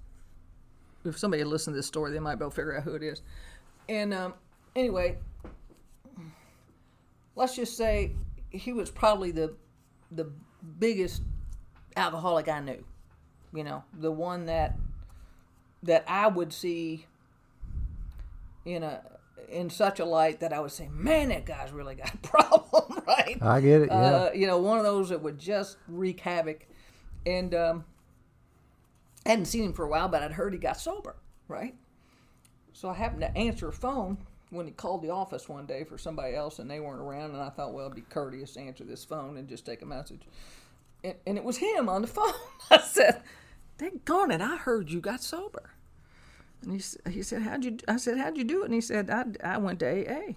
if 1.04 1.16
somebody 1.16 1.44
listened 1.44 1.74
to 1.74 1.78
this 1.78 1.86
story, 1.86 2.12
they 2.12 2.18
might 2.18 2.34
be 2.34 2.42
able 2.42 2.50
to 2.50 2.56
figure 2.56 2.76
out 2.76 2.82
who 2.82 2.94
it 2.94 3.02
is. 3.04 3.22
And 3.88 4.12
um, 4.12 4.34
anyway, 4.74 5.18
let's 7.36 7.54
just 7.54 7.76
say 7.76 8.16
he 8.50 8.72
was 8.72 8.90
probably 8.90 9.30
the 9.30 9.54
the 10.10 10.30
biggest 10.78 11.22
alcoholic 11.96 12.48
I 12.48 12.60
knew. 12.60 12.84
You 13.52 13.64
know, 13.64 13.84
the 13.98 14.12
one 14.12 14.46
that 14.46 14.76
that 15.82 16.04
I 16.08 16.26
would 16.26 16.52
see 16.52 17.06
in 18.64 18.82
a 18.82 19.00
in 19.48 19.70
such 19.70 20.00
a 20.00 20.04
light 20.04 20.40
that 20.40 20.52
I 20.52 20.60
would 20.60 20.72
say, 20.72 20.88
man, 20.92 21.28
that 21.28 21.46
guy's 21.46 21.72
really 21.72 21.94
got 21.94 22.12
a 22.12 22.16
problem, 22.18 23.02
right? 23.06 23.38
I 23.40 23.60
get 23.60 23.82
it. 23.82 23.88
Yeah. 23.90 23.96
Uh, 23.96 24.30
you 24.34 24.46
know, 24.46 24.58
one 24.58 24.78
of 24.78 24.84
those 24.84 25.08
that 25.10 25.22
would 25.22 25.38
just 25.38 25.76
wreak 25.88 26.20
havoc. 26.20 26.66
And 27.24 27.54
um, 27.54 27.84
I 29.24 29.30
hadn't 29.30 29.46
seen 29.46 29.64
him 29.64 29.72
for 29.72 29.84
a 29.84 29.88
while, 29.88 30.08
but 30.08 30.22
I'd 30.22 30.32
heard 30.32 30.52
he 30.52 30.58
got 30.58 30.78
sober, 30.78 31.16
right? 31.48 31.74
So 32.72 32.88
I 32.88 32.94
happened 32.94 33.22
to 33.22 33.36
answer 33.36 33.68
a 33.68 33.72
phone 33.72 34.18
when 34.50 34.66
he 34.66 34.72
called 34.72 35.02
the 35.02 35.10
office 35.10 35.48
one 35.48 35.66
day 35.66 35.82
for 35.82 35.98
somebody 35.98 36.34
else 36.34 36.58
and 36.58 36.70
they 36.70 36.78
weren't 36.78 37.00
around. 37.00 37.32
And 37.32 37.42
I 37.42 37.48
thought, 37.48 37.72
well, 37.72 37.86
it'd 37.86 37.96
be 37.96 38.02
courteous 38.02 38.52
to 38.52 38.60
answer 38.60 38.84
this 38.84 39.04
phone 39.04 39.36
and 39.36 39.48
just 39.48 39.66
take 39.66 39.82
a 39.82 39.86
message. 39.86 40.22
And, 41.06 41.14
and 41.26 41.38
it 41.38 41.44
was 41.44 41.58
him 41.58 41.88
on 41.88 42.02
the 42.02 42.08
phone. 42.16 42.32
I 42.70 42.80
said, 42.80 43.22
Dang 43.78 44.00
it, 44.30 44.40
I 44.40 44.56
heard 44.56 44.90
you 44.90 45.00
got 45.00 45.22
sober. 45.22 45.70
And 46.62 46.80
he, 46.80 47.10
he 47.10 47.22
said, 47.22 47.42
How'd 47.42 47.64
you, 47.64 47.78
I 47.86 47.96
said, 47.96 48.18
How'd 48.18 48.36
you 48.36 48.44
do 48.44 48.62
it? 48.62 48.66
And 48.66 48.74
he 48.74 48.80
said, 48.80 49.08
I, 49.10 49.24
I 49.42 49.58
went 49.58 49.80
to 49.80 49.86
AA. 49.86 50.34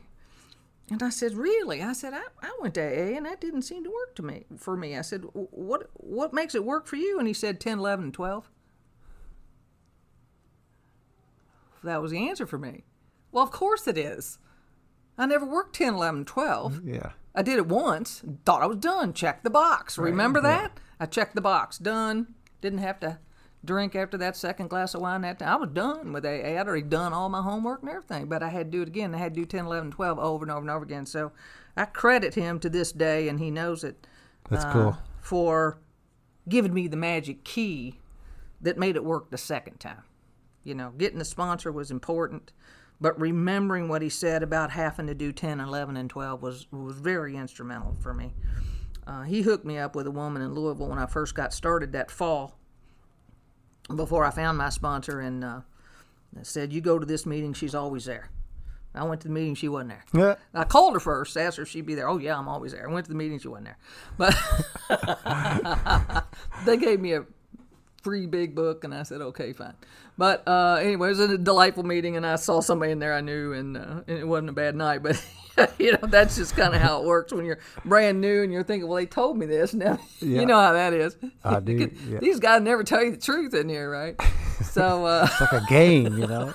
And 0.91 1.03
I 1.03 1.09
said, 1.09 1.36
"Really?" 1.36 1.84
I 1.84 1.93
said, 1.93 2.13
I, 2.15 2.24
"I 2.41 2.51
went 2.59 2.74
to 2.74 2.82
AA, 2.82 3.15
and 3.15 3.28
that 3.28 3.39
didn't 3.39 3.61
seem 3.61 3.84
to 3.84 3.91
work 3.91 4.15
to 4.15 4.24
me. 4.24 4.45
For 4.57 4.76
me, 4.76 4.97
I 4.97 5.01
said, 5.01 5.24
"What 5.34 5.91
what 5.93 6.34
makes 6.34 6.55
it 6.55 6.65
work 6.65 6.88
for 6.88 6.95
you?" 6.95 7.20
And 7.20 7.28
he 7.28 7.34
said, 7.34 7.59
10, 7.59 7.78
11, 7.78 8.05
and 8.05 8.13
12. 8.13 8.49
That 11.84 12.01
was 12.01 12.09
the 12.11 12.28
answer 12.28 12.47
for 12.47 12.57
me. 12.57 12.86
Well, 13.32 13.43
of 13.43 13.51
course 13.51 13.88
it 13.88 13.99
is. 13.99 14.39
I 15.15 15.28
never 15.28 15.45
worked 15.45 15.76
10, 15.76 15.93
11, 15.93 16.26
12. 16.26 16.82
yeah. 16.88 17.11
I 17.40 17.42
did 17.42 17.56
it 17.56 17.68
once, 17.68 18.22
thought 18.44 18.62
I 18.62 18.66
was 18.66 18.80
done, 18.80 19.14
checked 19.14 19.46
the 19.46 19.50
box. 19.50 19.98
Remember 19.98 20.42
that? 20.42 20.78
I 21.00 21.06
checked 21.06 21.36
the 21.36 21.42
box, 21.42 21.78
done. 21.78 22.36
Didn't 22.60 22.80
have 22.80 23.00
to 23.00 23.18
drink 23.64 23.96
after 23.96 24.18
that 24.18 24.36
second 24.36 24.70
glass 24.70 24.94
of 24.94 25.00
wine 25.00 25.22
that 25.22 25.40
time. 25.40 25.48
I 25.48 25.56
was 25.56 25.70
done 25.70 26.12
with 26.12 26.26
AA. 26.26 26.60
I'd 26.60 26.68
already 26.68 26.82
done 26.82 27.14
all 27.14 27.30
my 27.30 27.42
homework 27.42 27.80
and 27.82 27.90
everything, 27.90 28.26
but 28.26 28.44
I 28.44 28.50
had 28.50 28.70
to 28.70 28.78
do 28.78 28.82
it 28.82 28.90
again. 28.90 29.16
I 29.16 29.20
had 29.20 29.36
to 29.36 29.40
do 29.40 29.46
10, 29.46 29.68
11, 29.68 29.92
12 29.92 30.20
over 30.20 30.44
and 30.44 30.52
over 30.52 30.60
and 30.60 30.70
over 30.70 30.84
again. 30.84 31.06
So 31.06 31.32
I 31.78 31.86
credit 31.86 32.36
him 32.36 32.60
to 32.60 32.70
this 32.70 32.92
day, 32.92 33.30
and 33.30 33.40
he 33.40 33.52
knows 33.52 33.86
it 33.86 34.06
That's 34.50 34.66
uh, 34.66 34.74
cool. 34.74 34.98
for 35.22 35.80
giving 36.50 36.74
me 36.74 36.90
the 36.90 36.98
magic 36.98 37.46
key 37.46 38.02
that 38.60 38.78
made 38.78 38.98
it 38.98 39.06
work 39.06 39.30
the 39.32 39.38
second 39.38 39.80
time. 39.80 40.04
You 40.66 40.76
know, 40.76 40.92
getting 40.98 41.20
the 41.20 41.26
sponsor 41.26 41.72
was 41.72 41.90
important, 41.90 42.52
but 43.02 43.20
remembering 43.20 43.88
what 43.88 44.02
he 44.02 44.10
said 44.10 44.43
about 44.43 44.72
having 44.72 45.08
to 45.08 45.14
do 45.14 45.32
10, 45.32 45.60
11, 45.60 45.97
and 45.97 46.10
12 46.10 46.41
was, 46.41 46.68
was 46.72 46.95
very 46.95 47.36
instrumental 47.36 47.95
for 48.02 48.14
me. 48.14 48.34
Uh, 49.08 49.24
he 49.24 49.41
hooked 49.41 49.66
me 49.66 49.78
up 49.78 49.95
with 49.95 50.06
a 50.06 50.12
woman 50.12 50.41
in 50.41 50.54
Louisville 50.54 50.88
when 50.88 51.00
I 51.00 51.06
first 51.06 51.34
got 51.34 51.54
started 51.54 51.93
that 51.93 52.12
fall 52.12 52.60
before 53.95 54.24
I 54.24 54.30
found 54.30 54.58
my 54.58 54.70
sponsor 54.70 55.20
and 55.20 55.43
uh, 55.43 55.62
said, 56.43 56.72
You 56.72 56.82
go 56.82 57.00
to 57.00 57.06
this 57.06 57.26
meeting, 57.26 57.54
she's 57.54 57.74
always 57.74 58.06
there. 58.06 58.30
I 58.93 59.04
went 59.04 59.22
to 59.22 59.28
the 59.28 59.34
meeting, 59.34 59.56
she 59.56 59.68
wasn't 59.68 59.91
there. 59.91 60.04
Yeah. 60.14 60.36
I 60.54 60.64
called 60.64 60.93
her 60.93 61.00
first, 61.00 61.38
asked 61.38 61.58
her 61.58 61.64
if 61.64 61.70
she'd 61.70 61.86
be 61.86 61.95
there. 61.95 62.10
Oh 62.10 62.18
yeah, 62.18 62.38
I'm 62.38 62.47
always 62.47 62.72
there. 62.72 62.88
I 62.88 62.91
went 62.91 63.06
to 63.06 63.12
the 63.12 63.18
meeting, 63.18 63.39
she 63.39 63.47
wasn't 63.47 63.68
there. 63.68 63.78
But 64.18 64.36
they 66.66 66.78
gave 66.78 67.00
me 67.00 67.14
a 67.14 67.26
free 68.04 68.26
big 68.26 68.56
book, 68.56 68.84
and 68.84 68.93
I 68.93 69.04
said, 69.04 69.22
okay, 69.22 69.54
fine. 69.54 69.74
But 70.18 70.47
uh, 70.47 70.80
anyway, 70.82 71.08
it 71.08 71.12
was 71.12 71.20
a 71.20 71.38
delightful 71.38 71.84
meeting, 71.84 72.18
and 72.18 72.26
I 72.26 72.36
saw 72.36 72.62
somebody 72.62 72.91
in 72.91 73.00
there 73.00 73.14
I 73.14 73.22
knew, 73.22 73.54
and, 73.54 73.78
uh, 73.78 74.02
and 74.08 74.18
it 74.18 74.28
wasn't 74.28 74.50
a 74.50 74.54
bad 74.54 74.76
night. 74.76 75.04
But 75.04 75.24
you 75.80 75.91
know, 75.93 75.99
that's 76.07 76.36
just 76.36 76.55
kind 76.55 76.74
of 76.76 76.82
how 76.82 77.01
it 77.01 77.05
works 77.05 77.32
when 77.34 77.45
you're 77.45 77.60
brand 77.86 78.22
new 78.22 78.43
and 78.43 78.51
you're 78.51 78.64
thinking, 78.64 78.88
well, 78.88 78.97
they 78.97 79.05
told 79.05 79.38
me 79.38 79.45
this. 79.45 79.74
Now 79.80 79.99
Yeah. 80.20 80.39
you 80.41 80.45
know 80.45 80.60
how 80.60 80.74
that 80.74 80.93
is. 80.93 81.16
I 81.43 81.60
do, 81.60 81.89
yeah. 82.07 82.20
These 82.20 82.39
guys 82.39 82.62
never 82.62 82.84
tell 82.84 83.03
you 83.03 83.12
the 83.12 83.18
truth 83.18 83.53
in 83.53 83.70
here, 83.70 83.89
right? 83.89 84.16
So. 84.64 85.05
Uh, 85.05 85.28
It's 85.30 85.41
like 85.41 85.53
a 85.64 85.66
game, 85.70 86.18
you 86.18 86.28
know. 86.28 86.53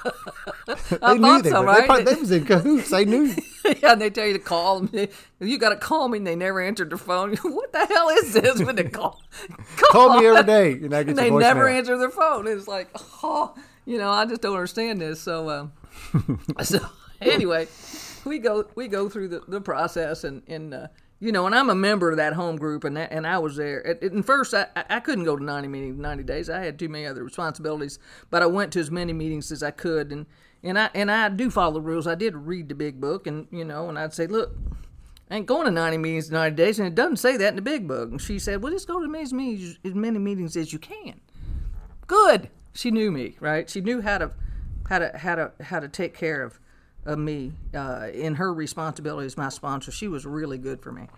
I 0.66 1.14
they 1.14 1.18
thought 1.20 1.42
they, 1.44 1.50
so, 1.50 1.61
were- 1.61 1.66
right? 1.66 1.80
they, 1.82 1.86
probably, 1.86 2.05
they 2.05 2.20
was 2.20 2.30
in 2.30 2.44
cahoots. 2.44 2.90
They 2.90 3.05
knew. 3.05 3.34
yeah, 3.82 3.92
and 3.92 4.00
they 4.00 4.11
tell 4.11 4.26
you 4.26 4.34
to 4.34 4.38
call 4.38 4.80
them. 4.80 5.09
You 5.40 5.59
got 5.59 5.70
to 5.70 5.76
call 5.76 6.09
me, 6.09 6.18
and 6.18 6.26
they 6.26 6.36
never 6.36 6.61
answered 6.61 6.90
their 6.90 6.98
phone. 6.98 7.34
what 7.36 7.72
the 7.72 7.86
hell 7.86 8.09
is 8.11 8.32
this 8.34 8.62
when 8.62 8.76
they 8.76 8.84
call? 8.84 9.22
Call 9.90 10.18
me 10.20 10.26
every 10.26 10.42
day, 10.44 10.72
and 10.72 10.94
I 10.94 11.02
get 11.02 11.11
and 11.11 11.18
they 11.18 11.30
never 11.30 11.68
answer 11.68 11.96
their 11.98 12.11
phone. 12.11 12.46
It's 12.46 12.68
like, 12.68 12.88
oh, 13.22 13.55
you 13.86 13.98
know, 13.98 14.11
I 14.11 14.26
just 14.26 14.42
don't 14.42 14.55
understand 14.55 15.00
this. 15.00 15.20
So, 15.20 15.50
um, 15.50 15.72
so 16.62 16.78
anyway, 17.20 17.68
we 18.25 18.39
go 18.39 18.66
we 18.75 18.89
go 18.89 19.09
through 19.09 19.29
the, 19.29 19.43
the 19.49 19.61
process, 19.61 20.25
and 20.25 20.43
and 20.47 20.75
uh, 20.75 20.87
you 21.20 21.33
know, 21.33 21.47
and 21.47 21.55
I'm 21.55 21.70
a 21.70 21.75
member 21.75 22.11
of 22.11 22.16
that 22.16 22.35
home 22.35 22.57
group, 22.57 22.85
and 22.85 22.97
that, 22.97 23.12
and 23.12 23.27
I 23.27 23.39
was 23.39 23.57
there. 23.57 23.87
At, 23.87 24.03
at 24.03 24.25
first, 24.25 24.55
I, 24.55 24.66
I 24.75 25.01
couldn't 25.01 25.25
go 25.25 25.37
to 25.37 25.43
90 25.43 25.68
meetings, 25.68 25.99
90 25.99 26.25
days. 26.25 26.51
I 26.51 26.61
had 26.61 26.79
too 26.79 26.89
many 26.89 27.07
other 27.07 27.25
responsibilities, 27.25 27.99
but 28.31 28.43
I 28.43 28.47
went 28.47 28.72
to 28.75 28.81
as 28.81 28.91
many 28.91 29.12
meetings 29.12 29.51
as 29.53 29.62
I 29.62 29.70
could, 29.70 30.12
and 30.12 30.27
and 30.62 30.79
I 30.79 30.91
and 30.95 31.11
I 31.11 31.29
do 31.29 31.51
follow 31.51 31.75
the 31.75 31.81
rules. 31.81 32.07
I 32.07 32.14
did 32.14 32.37
read 32.37 32.68
the 32.68 32.75
big 32.75 33.01
book, 33.01 33.27
and 33.27 33.47
you 33.51 33.64
know, 33.64 33.89
and 33.89 33.99
I'd 33.99 34.14
say, 34.14 34.27
look. 34.27 34.53
I 35.31 35.37
ain't 35.37 35.47
going 35.47 35.64
to 35.64 35.70
90 35.70 35.97
meetings 35.97 36.29
in 36.29 36.35
90 36.35 36.55
days, 36.55 36.79
and 36.79 36.87
it 36.87 36.95
doesn't 36.95 37.16
say 37.16 37.39
that 37.39 37.49
in 37.49 37.57
the 37.57 37.62
big 37.62 37.89
book. 37.89 38.11
And 38.11 38.20
she 38.20 38.39
said, 38.39 38.62
Well, 38.62 38.70
just 38.70 38.87
go 38.87 39.01
to 39.01 39.07
as 39.07 39.33
many 39.33 39.55
meetings, 39.55 39.79
as 39.83 39.95
many 39.95 40.18
meetings 40.18 40.55
as 40.55 40.70
you 40.70 40.79
can 40.79 41.18
good. 42.07 42.51
She 42.72 42.91
knew 42.91 43.11
me, 43.11 43.37
right? 43.41 43.68
She 43.68 43.81
knew 43.81 44.01
how 44.01 44.18
to 44.18 44.31
how 44.89 44.99
to 44.99 45.16
how 45.16 45.35
to 45.35 45.53
how 45.61 45.81
to 45.81 45.89
take 45.89 46.14
care 46.14 46.43
of 46.43 46.59
of 47.05 47.18
me 47.18 47.52
uh, 47.74 48.09
in 48.12 48.36
her 48.36 48.52
responsibility 48.52 49.26
as 49.26 49.36
my 49.36 49.48
sponsor. 49.48 49.90
She 49.90 50.09
was 50.09 50.24
really 50.26 50.59
good 50.59 50.80
for 50.80 50.92
me. 50.92 51.09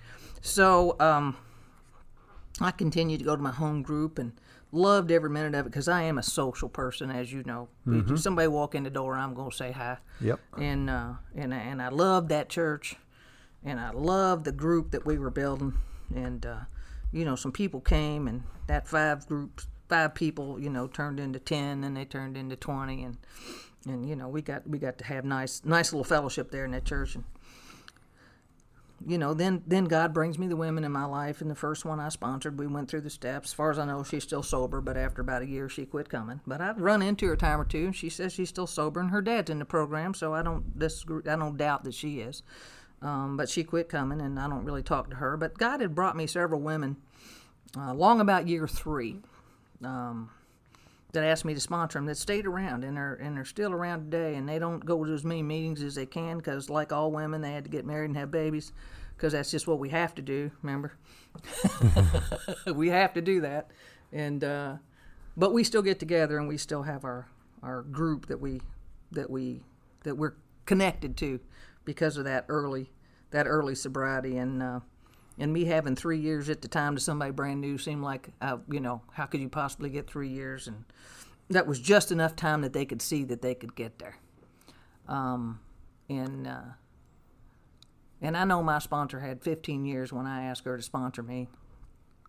So 0.41 0.97
um, 1.01 1.37
I 2.61 2.70
continued 2.70 3.18
to 3.18 3.24
go 3.24 3.37
to 3.37 3.43
my 3.43 3.53
home 3.53 3.82
group 3.82 4.18
and 4.18 4.32
loved 4.72 5.11
every 5.11 5.30
minute 5.30 5.55
of 5.55 5.66
it 5.66 5.70
because 5.70 5.89
I 5.89 6.03
am 6.03 6.18
a 6.18 6.22
social 6.22 6.68
person, 6.68 7.11
as 7.11 7.32
you 7.32 7.43
know. 7.45 7.68
If 7.87 8.20
somebody 8.20 8.49
walk 8.49 8.74
in 8.74 8.82
the 8.82 8.91
door, 8.91 9.16
I'm 9.16 9.34
gonna 9.34 9.53
say 9.53 9.72
hi. 9.72 9.99
Yep. 10.20 10.41
And 10.59 10.91
uh, 10.91 11.12
and 11.34 11.55
and 11.55 11.80
I 11.80 11.89
loved 11.89 12.28
that 12.30 12.49
church, 12.49 12.97
and 13.64 13.80
I 13.80 13.91
loved 13.91 14.45
the 14.45 14.53
group 14.53 14.91
that 14.91 15.07
we 15.07 15.18
were 15.18 15.30
building. 15.30 15.74
And 16.14 16.45
uh, 16.45 16.61
you 17.12 17.24
know, 17.24 17.37
some 17.37 17.53
people 17.53 17.80
came, 17.80 18.28
and 18.28 18.43
that 18.66 18.89
five 18.89 19.26
groups, 19.26 19.66
five 19.89 20.14
people, 20.14 20.61
you 20.61 20.70
know, 20.70 20.87
turned 20.87 21.20
into 21.20 21.39
ten, 21.39 21.84
and 21.84 21.97
they 21.97 22.05
turned 22.05 22.37
into 22.37 22.57
twenty, 22.57 23.03
and 23.05 23.16
and 23.87 24.09
you 24.09 24.16
know, 24.16 24.28
we 24.28 24.43
got 24.43 24.68
we 24.68 24.78
got 24.78 24.99
to 24.99 25.05
have 25.05 25.24
nice 25.24 25.62
nice 25.64 25.93
little 25.93 26.05
fellowship 26.05 26.51
there 26.51 26.64
in 26.64 26.72
that 26.72 26.84
church, 26.84 27.14
and 27.14 27.24
you 29.05 29.18
know, 29.18 29.34
then 29.34 29.62
then 29.66 29.84
God 29.84 30.14
brings 30.14 30.39
me 30.39 30.47
the 30.47 30.57
women 30.57 30.84
in 30.84 30.93
my 30.93 31.05
life, 31.05 31.41
and 31.41 31.51
the 31.51 31.55
first 31.55 31.84
one 31.84 32.01
I 32.01 32.09
sponsored, 32.09 32.59
we 32.59 32.66
went 32.66 32.89
through 32.89 33.03
the 33.03 33.11
steps. 33.11 33.51
As 33.51 33.55
far 33.55 33.70
as 33.70 33.78
I 33.78 33.84
know, 33.84 34.03
she's 34.03 34.22
still 34.22 34.43
sober, 34.43 34.80
but 34.80 34.97
after 34.97 35.20
about 35.20 35.43
a 35.43 35.47
year, 35.47 35.68
she 35.68 35.84
quit 35.84 36.09
coming. 36.09 36.41
But 36.47 36.61
I've 36.61 36.80
run 36.80 37.03
into 37.03 37.26
her 37.26 37.34
a 37.34 37.37
time 37.37 37.61
or 37.61 37.64
two, 37.64 37.87
and 37.87 37.97
she 37.97 38.09
says 38.09 38.32
she's 38.32 38.49
still 38.49 38.66
sober, 38.66 39.01
and 39.01 39.11
her 39.11 39.22
dad's 39.22 39.51
in 39.51 39.59
the 39.59 39.64
program, 39.64 40.14
so 40.14 40.34
I 40.34 40.43
don't 40.43 40.78
disagree, 40.78 41.22
I 41.30 41.37
don't 41.37 41.57
doubt 41.57 41.84
that 41.84 41.95
she 41.95 42.20
is. 42.20 42.43
Um, 43.03 43.37
but 43.37 43.51
she 43.51 43.62
quit 43.62 43.91
coming, 43.91 44.22
and 44.22 44.39
I 44.41 44.49
don't 44.49 44.64
really 44.64 44.82
talk 44.82 45.11
to 45.11 45.16
her. 45.16 45.37
But 45.37 45.59
God 45.59 45.80
had 45.80 45.95
brought 45.95 46.16
me 46.16 46.26
several 46.26 46.61
women, 46.61 46.97
uh, 47.76 47.93
long 47.93 48.20
about 48.20 48.49
year 48.49 48.66
three, 48.66 49.18
um, 49.84 50.30
that 51.13 51.25
asked 51.25 51.45
me 51.45 51.55
to 51.55 51.61
sponsor 51.61 51.99
them 51.99 52.07
that 52.07 52.17
stayed 52.17 52.47
around 52.47 52.85
and 52.85 52.99
are 52.99 53.15
and 53.15 53.39
are 53.39 53.45
still 53.45 53.73
around 53.73 54.11
today 54.11 54.35
and 54.35 54.49
they 54.49 54.59
don't 54.59 54.85
go 54.85 55.05
to 55.05 55.13
as 55.13 55.25
many 55.25 55.43
meetings 55.43 55.83
as 55.83 55.95
they 55.95 56.07
can 56.07 56.37
because 56.37 56.69
like 56.69 56.93
all 56.93 57.11
women 57.11 57.41
they 57.41 57.53
had 57.53 57.65
to 57.65 57.71
get 57.71 57.87
married 57.87 58.07
and 58.07 58.17
have 58.17 58.31
babies 58.31 58.73
because 59.17 59.33
that's 59.33 59.51
just 59.51 59.67
what 59.67 59.79
we 59.79 59.89
have 59.89 60.15
to 60.15 60.23
do 60.23 60.51
remember? 60.63 60.93
We 62.75 62.89
have 62.89 63.15
to 63.15 63.23
do 63.23 63.41
that 63.43 63.71
and 64.13 64.43
uh, 64.43 64.77
but 65.37 65.53
we 65.53 65.65
still 65.65 65.83
get 65.83 65.99
together 65.99 66.39
and 66.39 66.49
we 66.49 66.57
still 66.57 66.83
have 66.83 67.05
our 67.05 67.29
our 67.63 67.83
group 67.83 68.27
that 68.27 68.41
we 68.41 68.61
that 69.13 69.31
we 69.31 69.63
that 70.05 70.17
we're 70.17 70.35
connected 70.67 71.17
to 71.19 71.41
because 71.85 72.17
of 72.17 72.25
that 72.25 72.45
early 72.49 72.91
that 73.31 73.47
early 73.47 73.75
sobriety 73.75 74.37
and 74.37 74.63
uh, 74.63 74.81
and 75.39 75.53
me 75.53 75.64
having 75.64 75.95
three 75.97 76.18
years 76.18 76.49
at 76.49 76.62
the 76.62 76.68
time 76.68 76.95
to 76.95 77.01
somebody 77.01 77.30
brand 77.30 77.61
new 77.61 77.78
seemed 77.78 78.03
like 78.03 78.30
uh, 78.41 78.59
you 78.70 78.80
know 78.80 79.03
how 79.12 79.26
could 79.26 79.41
you 79.41 79.49
possibly 79.49 79.91
get 79.91 80.09
three 80.09 80.28
years 80.28 80.66
and 80.66 80.84
that 81.49 81.66
was 81.66 81.78
just 81.78 82.11
enough 82.11 82.34
time 82.34 82.62
that 82.62 82.72
they 82.72 82.84
could 82.84 83.03
see 83.03 83.22
that 83.24 83.43
they 83.43 83.55
could 83.55 83.74
get 83.74 83.99
there 83.99 84.16
um, 85.09 85.61
and 86.09 86.47
uh, 86.47 86.61
and 88.20 88.37
I 88.37 88.45
know 88.45 88.62
my 88.62 88.78
sponsor 88.78 89.20
had 89.20 89.43
15 89.43 89.84
years 89.84 90.12
when 90.12 90.26
I 90.26 90.45
asked 90.45 90.64
her 90.64 90.76
to 90.76 90.82
sponsor 90.82 91.22
me 91.22 91.49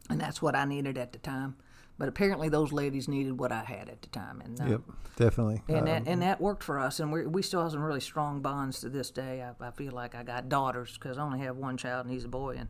and 0.09 0.19
that's 0.19 0.41
what 0.41 0.55
I 0.55 0.65
needed 0.65 0.97
at 0.97 1.13
the 1.13 1.19
time 1.19 1.55
but 1.97 2.07
apparently 2.07 2.47
those 2.49 2.71
ladies 2.71 3.07
needed 3.07 3.39
what 3.39 3.51
I 3.51 3.63
had 3.63 3.89
at 3.89 4.01
the 4.01 4.07
time 4.09 4.41
and 4.41 4.61
uh, 4.61 4.65
Yep, 4.65 4.81
definitely. 5.15 5.63
and 5.67 5.79
Um, 5.79 5.85
that 5.85 6.03
and 6.05 6.21
that 6.21 6.39
worked 6.39 6.63
for 6.63 6.77
us, 6.79 6.99
and 6.99 7.11
we 7.11 7.25
we 7.25 7.41
still 7.41 7.63
have 7.63 7.71
some 7.71 7.81
really 7.81 7.99
strong 8.01 8.41
bonds 8.41 8.81
to 8.81 8.89
this 8.89 9.09
day. 9.09 9.41
I, 9.41 9.65
I 9.65 9.71
feel 9.71 9.93
like 9.93 10.13
I 10.13 10.21
got 10.21 10.47
daughters 10.47 10.93
because 10.93 11.17
I 11.17 11.23
only 11.23 11.39
have 11.39 11.57
one 11.57 11.75
child 11.75 12.05
and 12.05 12.13
he's 12.13 12.25
a 12.25 12.27
boy, 12.29 12.55
and 12.59 12.69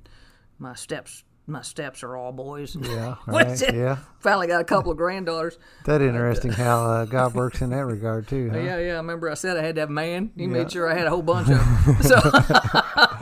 my 0.60 0.74
steps 0.76 1.24
my 1.50 1.62
steps 1.62 2.04
are 2.04 2.18
all 2.18 2.34
boys. 2.34 2.76
Yeah, 2.76 3.16
right, 3.26 3.74
yeah. 3.74 4.00
Finally 4.20 4.48
got 4.48 4.60
a 4.60 4.66
couple 4.66 4.92
of 4.92 4.98
granddaughters. 4.98 5.58
that 5.86 6.02
interesting 6.02 6.52
how 6.52 6.84
uh, 6.86 7.06
God 7.06 7.36
works 7.36 7.62
in 7.62 7.70
that 7.70 7.86
regard 7.86 8.28
too. 8.28 8.50
Huh? 8.50 8.58
Yeah, 8.60 8.78
yeah. 8.80 8.94
I 8.96 8.98
remember 8.98 9.32
I 9.32 9.36
said 9.36 9.56
I 9.56 9.64
had 9.64 9.76
that 9.76 9.90
man. 9.90 10.32
He 10.36 10.42
Yeah. 10.44 10.50
made 10.50 10.72
sure 10.74 10.92
I 10.92 10.98
had 10.98 11.08
a 11.08 11.10
whole 11.10 11.22
bunch 11.22 11.48
of. 11.50 11.58
Them. 11.58 11.96
So 12.02 12.20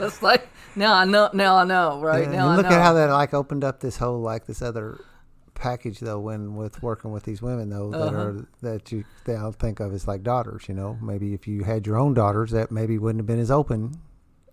it's 0.00 0.22
like 0.22 0.48
now 0.74 0.94
I 0.94 1.04
know. 1.04 1.30
Now 1.32 1.56
I 1.58 1.64
know. 1.64 2.00
Right 2.00 2.24
Yeah, 2.24 2.30
now 2.32 2.44
and 2.48 2.52
I 2.54 2.56
look 2.56 2.66
know. 2.68 2.76
at 2.76 2.82
how 2.82 2.92
that 2.94 3.10
like 3.10 3.32
opened 3.32 3.62
up 3.62 3.78
this 3.78 3.96
whole 3.96 4.20
like 4.20 4.46
this 4.46 4.60
other 4.60 4.98
package 5.54 6.00
though 6.00 6.18
when 6.18 6.56
with 6.56 6.82
working 6.82 7.12
with 7.12 7.22
these 7.22 7.40
women 7.40 7.70
though 7.70 7.90
that 7.92 7.98
Uh-huh. 8.08 8.16
are 8.18 8.46
that 8.62 8.90
you 8.90 9.04
that 9.26 9.36
I'll 9.36 9.52
think 9.52 9.78
of 9.78 9.92
as 9.94 10.08
like 10.08 10.24
daughters. 10.24 10.64
You 10.68 10.74
know, 10.74 10.98
maybe 11.00 11.32
if 11.32 11.46
you 11.46 11.62
had 11.62 11.86
your 11.86 11.96
own 11.96 12.12
daughters, 12.12 12.50
that 12.50 12.72
maybe 12.72 12.98
wouldn't 12.98 13.20
have 13.20 13.26
been 13.26 13.38
as 13.38 13.52
open. 13.52 13.92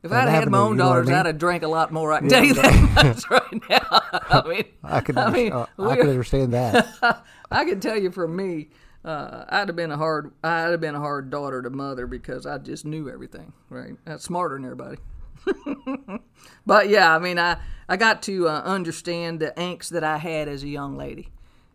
If 0.03 0.11
I'd 0.11 0.27
had 0.27 0.49
my 0.49 0.59
own 0.59 0.77
you 0.77 0.83
I 0.83 0.87
daughters. 0.87 1.09
I'd 1.09 1.25
have 1.25 1.37
drank 1.37 1.63
a 1.63 1.67
lot 1.67 1.93
more. 1.93 2.11
I 2.11 2.19
can 2.19 2.27
tell 2.27 2.43
you 2.43 2.53
that 2.55 2.91
much 2.95 3.29
right 3.29 3.69
now. 3.69 4.01
I 4.11 4.43
mean, 4.47 5.17
I 5.17 5.31
mean, 5.31 5.53
uh, 5.53 5.65
I 5.79 5.95
could 5.95 6.09
understand 6.09 6.53
that. 6.53 7.23
I 7.51 7.63
can 7.63 7.79
tell 7.79 7.97
you 7.97 8.11
for 8.11 8.27
me, 8.27 8.69
uh, 9.05 9.45
I'd 9.47 9.69
have 9.69 9.75
been 9.77 9.91
a 9.91 9.97
hard, 9.97 10.33
I'd 10.43 10.71
have 10.71 10.81
been 10.81 10.95
a 10.95 10.99
hard 10.99 11.29
daughter 11.29 11.61
to 11.61 11.69
mother 11.69 12.05
because 12.05 12.45
I 12.45 12.57
just 12.57 12.83
knew 12.83 13.09
everything. 13.09 13.53
Right, 13.69 13.93
that's 14.03 14.25
smarter 14.25 14.55
than 14.55 14.65
everybody. 14.65 14.97
but 16.65 16.89
yeah, 16.89 17.15
I 17.15 17.19
mean, 17.19 17.39
I 17.39 17.57
I 17.87 17.95
got 17.95 18.21
to 18.23 18.49
uh, 18.49 18.61
understand 18.65 19.39
the 19.39 19.53
angst 19.55 19.89
that 19.89 20.03
I 20.03 20.17
had 20.17 20.49
as 20.49 20.63
a 20.63 20.69
young 20.69 20.97
lady, 20.97 21.29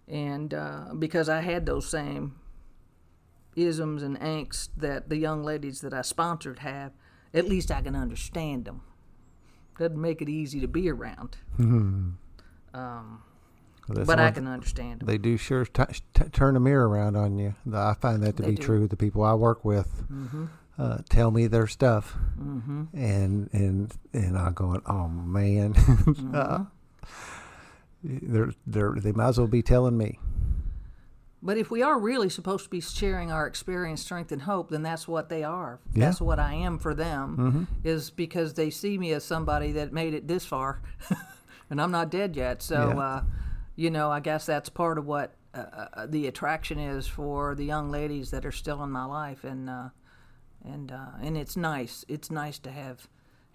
and 0.07 0.53
uh, 0.53 0.95
because 0.99 1.31
I 1.31 1.41
had 1.41 1.65
those 1.65 1.89
same 1.89 2.35
isms 3.57 4.03
and 4.03 4.19
angst 4.21 4.69
that 4.77 5.09
the 5.09 5.17
young 5.17 5.43
ladies 5.43 5.81
that 5.81 5.93
I 5.93 6.03
sponsored 6.03 6.61
have, 6.61 6.93
at 7.35 7.49
least 7.49 7.71
I 7.71 7.81
can 7.83 7.95
understand 7.97 8.65
them. 8.65 8.83
Doesn't 9.79 10.01
make 10.01 10.21
it 10.23 10.29
easy 10.29 10.61
to 10.61 10.67
be 10.69 10.91
around, 10.91 11.37
That's 13.89 14.07
but 14.07 14.19
I 14.21 14.31
can 14.33 14.47
understand 14.47 15.01
them. 15.01 15.07
They 15.07 15.19
do 15.19 15.37
sure 15.37 15.65
t- 15.65 15.83
t- 16.15 16.25
turn 16.33 16.57
a 16.57 16.61
mirror 16.61 16.89
around 16.89 17.17
on 17.17 17.39
you. 17.39 17.55
I 17.73 17.95
find 17.95 18.23
that 18.23 18.37
to 18.37 18.43
They 18.43 18.51
be 18.51 18.57
do. 18.57 18.63
true. 18.63 18.87
The 18.89 18.97
people 18.97 19.23
I 19.25 19.35
work 19.35 19.65
with 19.65 20.05
uh, 20.79 20.99
tell 21.09 21.31
me 21.31 21.47
their 21.47 21.67
stuff, 21.67 22.17
Mm-hmm. 22.41 22.85
and 22.95 23.49
and 23.53 23.93
and 24.13 24.37
I'm 24.39 24.53
going, 24.55 24.83
oh 24.87 25.09
man, 25.09 25.75
uh, 26.35 26.65
they're 28.03 28.53
they're 28.67 28.95
they 28.97 29.13
might 29.13 29.29
as 29.29 29.39
well 29.39 29.47
be 29.49 29.63
telling 29.63 29.97
me. 29.97 30.19
But 31.41 31.57
if 31.57 31.71
we 31.71 31.83
are 31.83 31.99
really 31.99 32.29
supposed 32.29 32.65
to 32.65 32.71
be 32.71 32.81
sharing 32.81 33.31
our 33.31 33.47
experience, 33.47 34.03
strength, 34.03 34.33
and 34.33 34.43
hope, 34.43 34.71
then 34.71 34.83
that's 34.83 35.07
what 35.07 35.29
they 35.29 35.45
are. 35.45 35.79
Yeah. 35.95 36.07
That's 36.07 36.21
what 36.21 36.39
I 36.41 36.55
am 36.55 36.79
for 36.79 36.95
them, 36.95 37.69
is 37.85 38.11
because 38.11 38.55
they 38.55 38.71
see 38.71 38.99
me 38.99 39.13
as 39.13 39.25
somebody 39.25 39.71
that 39.73 39.93
made 39.93 40.15
it 40.15 40.27
this 40.27 40.45
far, 40.45 40.83
and 41.71 41.81
I'm 41.81 41.93
not 41.93 42.11
dead 42.11 42.35
yet. 42.35 42.61
So, 42.63 42.89
Yeah. 42.89 42.99
uh, 42.99 43.23
you 43.77 43.91
know, 43.91 44.11
I 44.11 44.19
guess 44.19 44.47
that's 44.47 44.69
part 44.69 44.99
of 44.99 45.07
what 45.07 45.35
uh, 45.55 45.59
uh, 45.95 46.07
the 46.09 46.27
attraction 46.27 46.79
is 46.81 47.07
for 47.07 47.55
the 47.55 47.65
young 47.65 47.89
ladies 47.91 48.31
that 48.33 48.45
are 48.45 48.53
still 48.53 48.83
in 48.83 48.91
my 48.91 49.05
life, 49.05 49.45
and 49.45 49.71
uh, 49.71 49.89
and 50.65 50.91
uh, 50.91 51.11
and 51.23 51.37
it's 51.39 51.57
nice. 51.57 52.05
It's 52.09 52.31
nice 52.33 52.59
to 52.59 52.71
have 52.73 53.07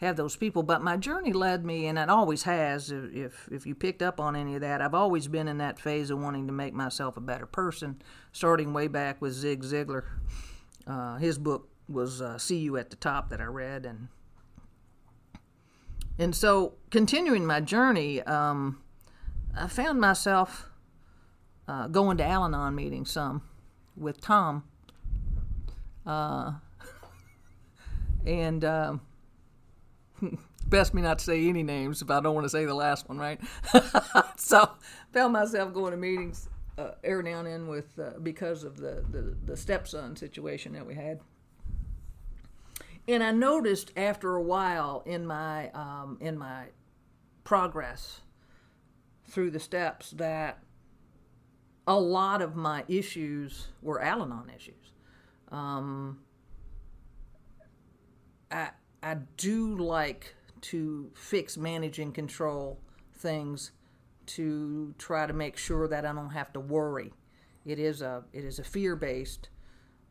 have 0.04 0.16
those 0.16 0.36
people. 0.36 0.64
But 0.64 0.82
my 0.82 0.98
journey 0.98 1.34
led 1.34 1.66
me, 1.66 1.88
and 1.88 1.98
it 1.98 2.10
always 2.10 2.44
has. 2.44 2.92
If 2.92 3.50
if 3.52 3.66
you 3.66 3.76
picked 3.76 4.02
up 4.02 4.20
on 4.20 4.36
any 4.36 4.56
of 4.56 4.62
that, 4.62 4.82
I've 4.82 4.94
always 4.94 5.28
been 5.28 5.48
in 5.48 5.58
that 5.58 5.80
phase 5.80 6.10
of 6.10 6.20
wanting 6.20 6.48
to 6.48 6.54
make 6.54 6.74
myself 6.74 7.18
a 7.18 7.22
better 7.22 7.46
person. 7.46 8.02
Starting 8.32 8.74
way 8.74 8.88
back 8.88 9.22
with 9.22 9.34
Zig 9.34 9.64
Ziglar, 9.64 10.04
uh, 10.88 11.18
his 11.18 11.38
book 11.38 11.70
was 11.88 12.22
uh, 12.22 12.38
"See 12.38 12.58
You 12.58 12.78
at 12.78 12.90
the 12.90 12.96
Top" 12.96 13.30
that 13.30 13.42
I 13.42 13.46
read, 13.46 13.86
and 13.86 14.08
and 16.18 16.36
so 16.36 16.76
continuing 16.92 17.46
my 17.46 17.60
journey, 17.60 18.22
um, 18.24 18.82
I 19.58 19.68
found 19.68 20.00
myself 20.00 20.70
uh, 21.68 21.88
going 21.88 22.18
to 22.18 22.24
Al-Anon 22.24 22.76
meetings 22.76 23.12
some 23.12 23.42
with 23.96 24.22
Tom. 24.22 24.64
Uh, 26.06 26.54
and 28.26 28.66
um, 28.66 29.02
best 30.68 30.94
me 30.94 31.02
not 31.02 31.20
to 31.20 31.26
say 31.26 31.48
any 31.48 31.64
names 31.64 32.02
if 32.02 32.10
I 32.10 32.20
don't 32.20 32.34
want 32.34 32.46
to 32.46 32.50
say 32.50 32.66
the 32.66 32.74
last 32.74 33.08
one, 33.08 33.18
right? 33.18 33.40
so 34.38 34.70
found 35.14 35.34
myself 35.34 35.74
going 35.74 35.92
to 35.92 35.98
meetings 35.98 36.50
uh, 36.78 36.92
every 37.04 37.24
now 37.24 37.40
and 37.40 37.48
then 37.48 37.68
with 37.68 37.98
uh, 38.00 38.20
because 38.22 38.64
of 38.64 38.78
the, 38.78 39.04
the 39.12 39.36
the 39.46 39.58
stepson 39.58 40.16
situation 40.16 40.74
that 40.74 40.86
we 40.86 40.96
had. 40.96 41.20
And 43.08 43.22
I 43.22 43.32
noticed 43.32 43.92
after 43.98 44.36
a 44.36 44.42
while 44.42 45.04
in 45.06 45.26
my 45.26 45.70
um, 45.72 46.18
in 46.22 46.38
my 46.38 46.66
progress 47.44 48.22
through 49.28 49.52
the 49.52 49.60
steps 49.60 50.12
that 50.12 50.60
a 51.86 52.00
lot 52.00 52.42
of 52.42 52.56
my 52.56 52.86
issues 52.88 53.68
were 53.82 54.02
Al-Anon 54.02 54.50
issues. 54.56 54.94
Um, 55.52 56.20
I 58.50 58.70
I 59.04 59.18
do 59.38 59.76
like 59.76 60.34
to 60.62 61.12
fix, 61.14 61.58
manage, 61.58 62.00
and 62.00 62.14
control 62.16 62.80
things 63.14 63.72
to 64.26 64.96
try 64.98 65.28
to 65.28 65.34
make 65.34 65.58
sure 65.58 65.88
that 65.90 66.06
I 66.06 66.14
don't 66.14 66.30
have 66.30 66.54
to 66.54 66.60
worry. 66.60 67.12
It 67.66 67.80
is 67.80 68.02
a 68.02 68.24
it 68.34 68.44
is 68.46 68.60
a 68.60 68.64
fear 68.64 68.96
based, 68.96 69.50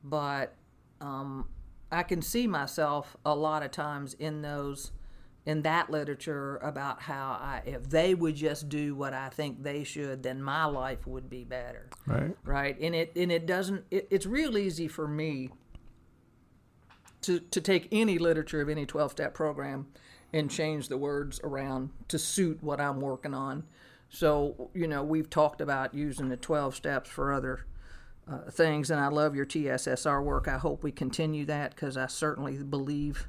but 0.04 0.54
um, 1.00 1.48
I 1.90 2.02
can 2.02 2.22
see 2.22 2.46
myself 2.46 3.16
a 3.24 3.34
lot 3.34 3.62
of 3.62 3.70
times 3.70 4.14
in 4.14 4.42
those 4.42 4.92
in 5.44 5.62
that 5.62 5.90
literature 5.90 6.58
about 6.58 7.02
how 7.02 7.32
I 7.40 7.62
if 7.66 7.88
they 7.88 8.14
would 8.14 8.36
just 8.36 8.68
do 8.68 8.94
what 8.94 9.12
I 9.12 9.28
think 9.30 9.62
they 9.62 9.84
should, 9.84 10.22
then 10.22 10.42
my 10.42 10.64
life 10.66 11.06
would 11.06 11.28
be 11.28 11.44
better 11.44 11.88
Right. 12.06 12.36
right 12.44 12.78
and 12.80 12.94
it 12.94 13.12
and 13.16 13.32
it 13.32 13.46
doesn't 13.46 13.84
it, 13.90 14.06
it's 14.10 14.24
real 14.26 14.56
easy 14.56 14.86
for 14.88 15.08
me 15.08 15.50
to 17.22 17.40
to 17.40 17.60
take 17.60 17.88
any 17.92 18.18
literature 18.18 18.60
of 18.60 18.68
any 18.68 18.86
12 18.86 19.12
step 19.12 19.34
program 19.34 19.86
and 20.32 20.50
change 20.50 20.88
the 20.88 20.96
words 20.96 21.40
around 21.44 21.90
to 22.08 22.18
suit 22.18 22.62
what 22.62 22.80
I'm 22.80 23.00
working 23.00 23.34
on. 23.34 23.64
So 24.08 24.70
you 24.74 24.86
know 24.86 25.02
we've 25.02 25.30
talked 25.30 25.60
about 25.60 25.94
using 25.94 26.28
the 26.28 26.36
12 26.36 26.74
steps 26.74 27.10
for 27.10 27.32
other 27.32 27.66
uh, 28.30 28.50
things 28.50 28.90
and 28.90 29.00
I 29.00 29.08
love 29.08 29.34
your 29.34 29.46
TSSR 29.46 30.22
work. 30.22 30.48
I 30.48 30.58
hope 30.58 30.82
we 30.82 30.92
continue 30.92 31.44
that 31.46 31.74
because 31.74 31.96
I 31.96 32.06
certainly 32.06 32.56
believe 32.58 33.26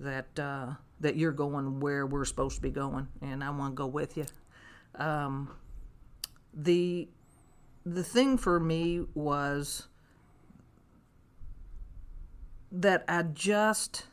that 0.00 0.38
uh, 0.38 0.74
that 1.00 1.16
you're 1.16 1.32
going 1.32 1.80
where 1.80 2.06
we're 2.06 2.24
supposed 2.24 2.56
to 2.56 2.62
be 2.62 2.70
going 2.70 3.08
and 3.20 3.44
I 3.44 3.50
want 3.50 3.72
to 3.72 3.76
go 3.76 3.86
with 3.86 4.16
you. 4.16 4.26
Um, 4.96 5.50
the 6.52 7.08
the 7.84 8.02
thing 8.02 8.38
for 8.38 8.58
me 8.58 9.04
was 9.14 9.88
that 12.74 13.04
I 13.08 13.22
just 13.22 14.06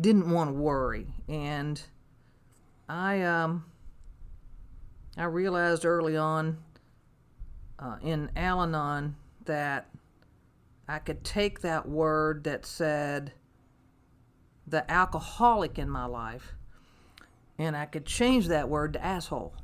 didn't 0.00 0.30
want 0.30 0.50
to 0.50 0.54
worry. 0.54 1.06
And 1.28 1.80
I 2.88 3.22
um 3.22 3.66
I 5.16 5.24
realized 5.24 5.84
early 5.84 6.16
on 6.16 6.58
uh, 7.78 7.96
in 8.02 8.30
Al-Anon 8.36 9.16
that 9.44 9.88
I 10.88 10.98
could 10.98 11.22
take 11.22 11.60
that 11.60 11.88
word 11.88 12.44
that 12.44 12.66
said 12.66 13.32
the 14.66 14.90
alcoholic 14.90 15.78
in 15.78 15.88
my 15.88 16.06
life 16.06 16.54
and 17.58 17.76
I 17.76 17.84
could 17.84 18.06
change 18.06 18.48
that 18.48 18.68
word 18.68 18.94
to 18.94 19.04
asshole. 19.04 19.54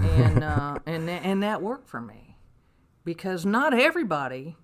And 0.00 0.44
uh, 0.44 0.78
and 0.86 1.08
and 1.08 1.42
that 1.42 1.62
worked 1.62 1.88
for 1.88 2.00
me. 2.00 2.36
Because 3.02 3.46
not 3.46 3.72
everybody 3.72 4.56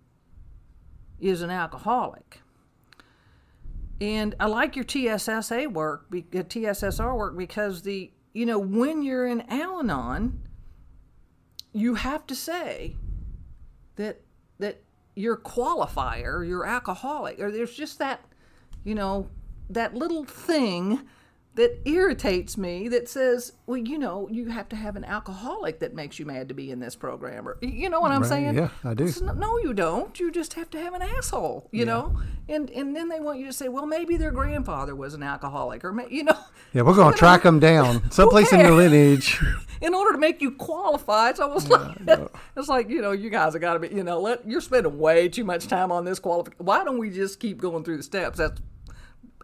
is 1.18 1.40
an 1.40 1.50
alcoholic. 1.50 2.42
And 4.00 4.34
I 4.38 4.46
like 4.46 4.76
your 4.76 4.84
TSSA 4.86 5.70
work, 5.70 6.06
uh, 6.12 6.16
TSSR 6.42 7.16
work, 7.16 7.36
because 7.36 7.82
the 7.82 8.10
you 8.34 8.44
know 8.44 8.58
when 8.58 9.02
you're 9.02 9.26
in 9.26 9.42
Al-Anon, 9.48 10.42
you 11.72 11.94
have 11.94 12.26
to 12.26 12.34
say 12.34 12.96
that 13.96 14.20
that 14.58 14.82
your 15.14 15.36
qualifier, 15.36 16.46
your 16.46 16.66
alcoholic, 16.66 17.40
or 17.40 17.50
there's 17.50 17.74
just 17.74 17.98
that 17.98 18.24
you 18.84 18.94
know 18.94 19.30
that 19.70 19.94
little 19.94 20.24
thing 20.24 21.00
that 21.56 21.80
irritates 21.86 22.56
me 22.56 22.86
that 22.88 23.08
says, 23.08 23.52
well, 23.66 23.78
you 23.78 23.98
know, 23.98 24.28
you 24.30 24.46
have 24.50 24.68
to 24.68 24.76
have 24.76 24.94
an 24.94 25.04
alcoholic 25.04 25.80
that 25.80 25.94
makes 25.94 26.18
you 26.18 26.26
mad 26.26 26.48
to 26.48 26.54
be 26.54 26.70
in 26.70 26.80
this 26.80 26.94
program, 26.94 27.48
or 27.48 27.56
you 27.60 27.88
know 27.90 27.98
what 28.00 28.12
I'm 28.12 28.20
Right, 28.22 28.28
saying? 28.28 28.54
yeah, 28.54 28.68
I 28.84 28.94
do. 28.94 29.10
No, 29.34 29.58
you 29.58 29.72
don't. 29.72 30.18
You 30.20 30.30
just 30.30 30.54
have 30.54 30.70
to 30.70 30.78
have 30.80 30.94
an 30.94 31.02
asshole, 31.02 31.68
you 31.72 31.84
know. 31.84 32.18
And 32.48 32.70
and 32.70 32.94
then 32.94 33.08
they 33.08 33.20
want 33.20 33.38
you 33.40 33.46
to 33.46 33.52
say, 33.52 33.68
well, 33.68 33.86
maybe 33.86 34.16
their 34.16 34.30
grandfather 34.30 34.94
was 34.94 35.14
an 35.14 35.22
alcoholic, 35.22 35.84
or 35.84 35.98
you 36.08 36.24
know, 36.24 36.38
Yeah, 36.72 36.82
we're 36.82 36.94
gonna 36.94 37.16
track 37.24 37.42
them 37.42 37.58
down 37.58 38.10
someplace 38.10 38.52
in 38.52 38.62
the 38.62 38.70
lineage. 38.70 39.42
in 39.80 39.94
order 39.94 40.12
to 40.12 40.18
make 40.18 40.40
you 40.40 40.52
qualify. 40.52 41.30
It's 41.30 41.40
almost 41.40 41.68
like 41.68 41.96
it's 42.56 42.68
like 42.68 42.88
you 42.88 43.00
know, 43.02 43.12
you 43.12 43.30
guys 43.30 43.54
have 43.54 43.62
got 43.62 43.74
to 43.74 43.78
be, 43.80 43.88
you 43.88 44.04
know, 44.04 44.20
let 44.20 44.48
you're 44.48 44.60
spending 44.60 44.98
way 44.98 45.28
too 45.28 45.44
much 45.44 45.66
time 45.68 45.90
on 45.90 46.04
this 46.04 46.18
qualification. 46.18 46.64
Why 46.64 46.84
don't 46.84 46.98
we 46.98 47.10
just 47.10 47.40
keep 47.40 47.58
going 47.58 47.82
through 47.82 47.96
the 47.96 48.02
steps? 48.02 48.38
That's 48.38 48.60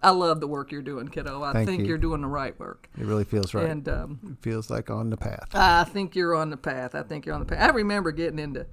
I 0.03 0.11
love 0.11 0.41
the 0.41 0.49
work 0.49 0.73
you're 0.73 0.83
doing, 0.83 1.09
kiddo. 1.09 1.43
I 1.43 1.53
Thank 1.53 1.69
think 1.69 1.81
you. 1.83 1.89
you're 1.89 1.99
doing 1.99 2.23
the 2.23 2.27
right 2.27 2.59
work. 2.59 2.89
It 2.99 3.05
really 3.05 3.25
feels 3.25 3.55
right. 3.55 3.67
And 3.67 3.89
um, 3.89 4.19
it 4.33 4.43
feels 4.43 4.69
like 4.69 4.91
on 4.91 5.11
the 5.11 5.17
path. 5.17 5.49
I 5.55 5.85
think 5.85 6.17
you're 6.17 6.35
on 6.35 6.51
the 6.51 6.57
path. 6.57 6.95
I 6.95 7.03
think 7.03 7.25
you're 7.25 7.35
on 7.35 7.41
the 7.41 7.47
path. 7.47 7.63
I 7.63 7.73
remember 7.73 8.11
getting 8.11 8.39
into 8.39 8.67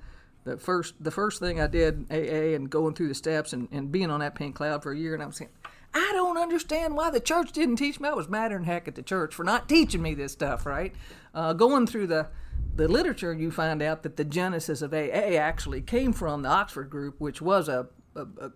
the 0.43 0.57
first 0.57 0.95
the 0.99 1.11
first 1.11 1.39
thing 1.39 1.59
I 1.59 1.67
did 1.67 2.05
AA 2.09 2.55
and 2.55 2.69
going 2.69 2.95
through 2.95 3.09
the 3.09 3.15
steps 3.15 3.53
and, 3.53 3.67
and 3.71 3.91
being 3.91 4.09
on 4.09 4.21
that 4.21 4.35
pink 4.35 4.55
cloud 4.55 4.81
for 4.81 4.91
a 4.91 4.97
year 4.97 5.13
and 5.13 5.21
I'm 5.21 5.31
saying 5.31 5.51
I 5.93 6.11
don't 6.13 6.37
understand 6.37 6.95
why 6.95 7.09
the 7.09 7.19
church 7.19 7.51
didn't 7.51 7.77
teach 7.77 7.99
me. 7.99 8.09
I 8.09 8.13
was 8.13 8.29
madder 8.29 8.55
than 8.55 8.63
heck 8.63 8.87
at 8.87 8.95
the 8.95 9.01
church 9.01 9.33
for 9.33 9.43
not 9.43 9.67
teaching 9.67 10.01
me 10.01 10.13
this 10.13 10.31
stuff, 10.31 10.65
right? 10.65 10.93
Uh, 11.33 11.53
going 11.53 11.87
through 11.87 12.07
the 12.07 12.27
the 12.75 12.87
literature, 12.87 13.33
you 13.33 13.51
find 13.51 13.81
out 13.81 14.03
that 14.03 14.15
the 14.15 14.23
genesis 14.23 14.81
of 14.81 14.93
AA 14.93 15.35
actually 15.35 15.81
came 15.81 16.13
from 16.13 16.43
the 16.43 16.49
Oxford 16.49 16.89
group, 16.89 17.15
which 17.19 17.41
was 17.41 17.67
a, 17.67 17.87
a, 18.15 18.21
a 18.21 18.51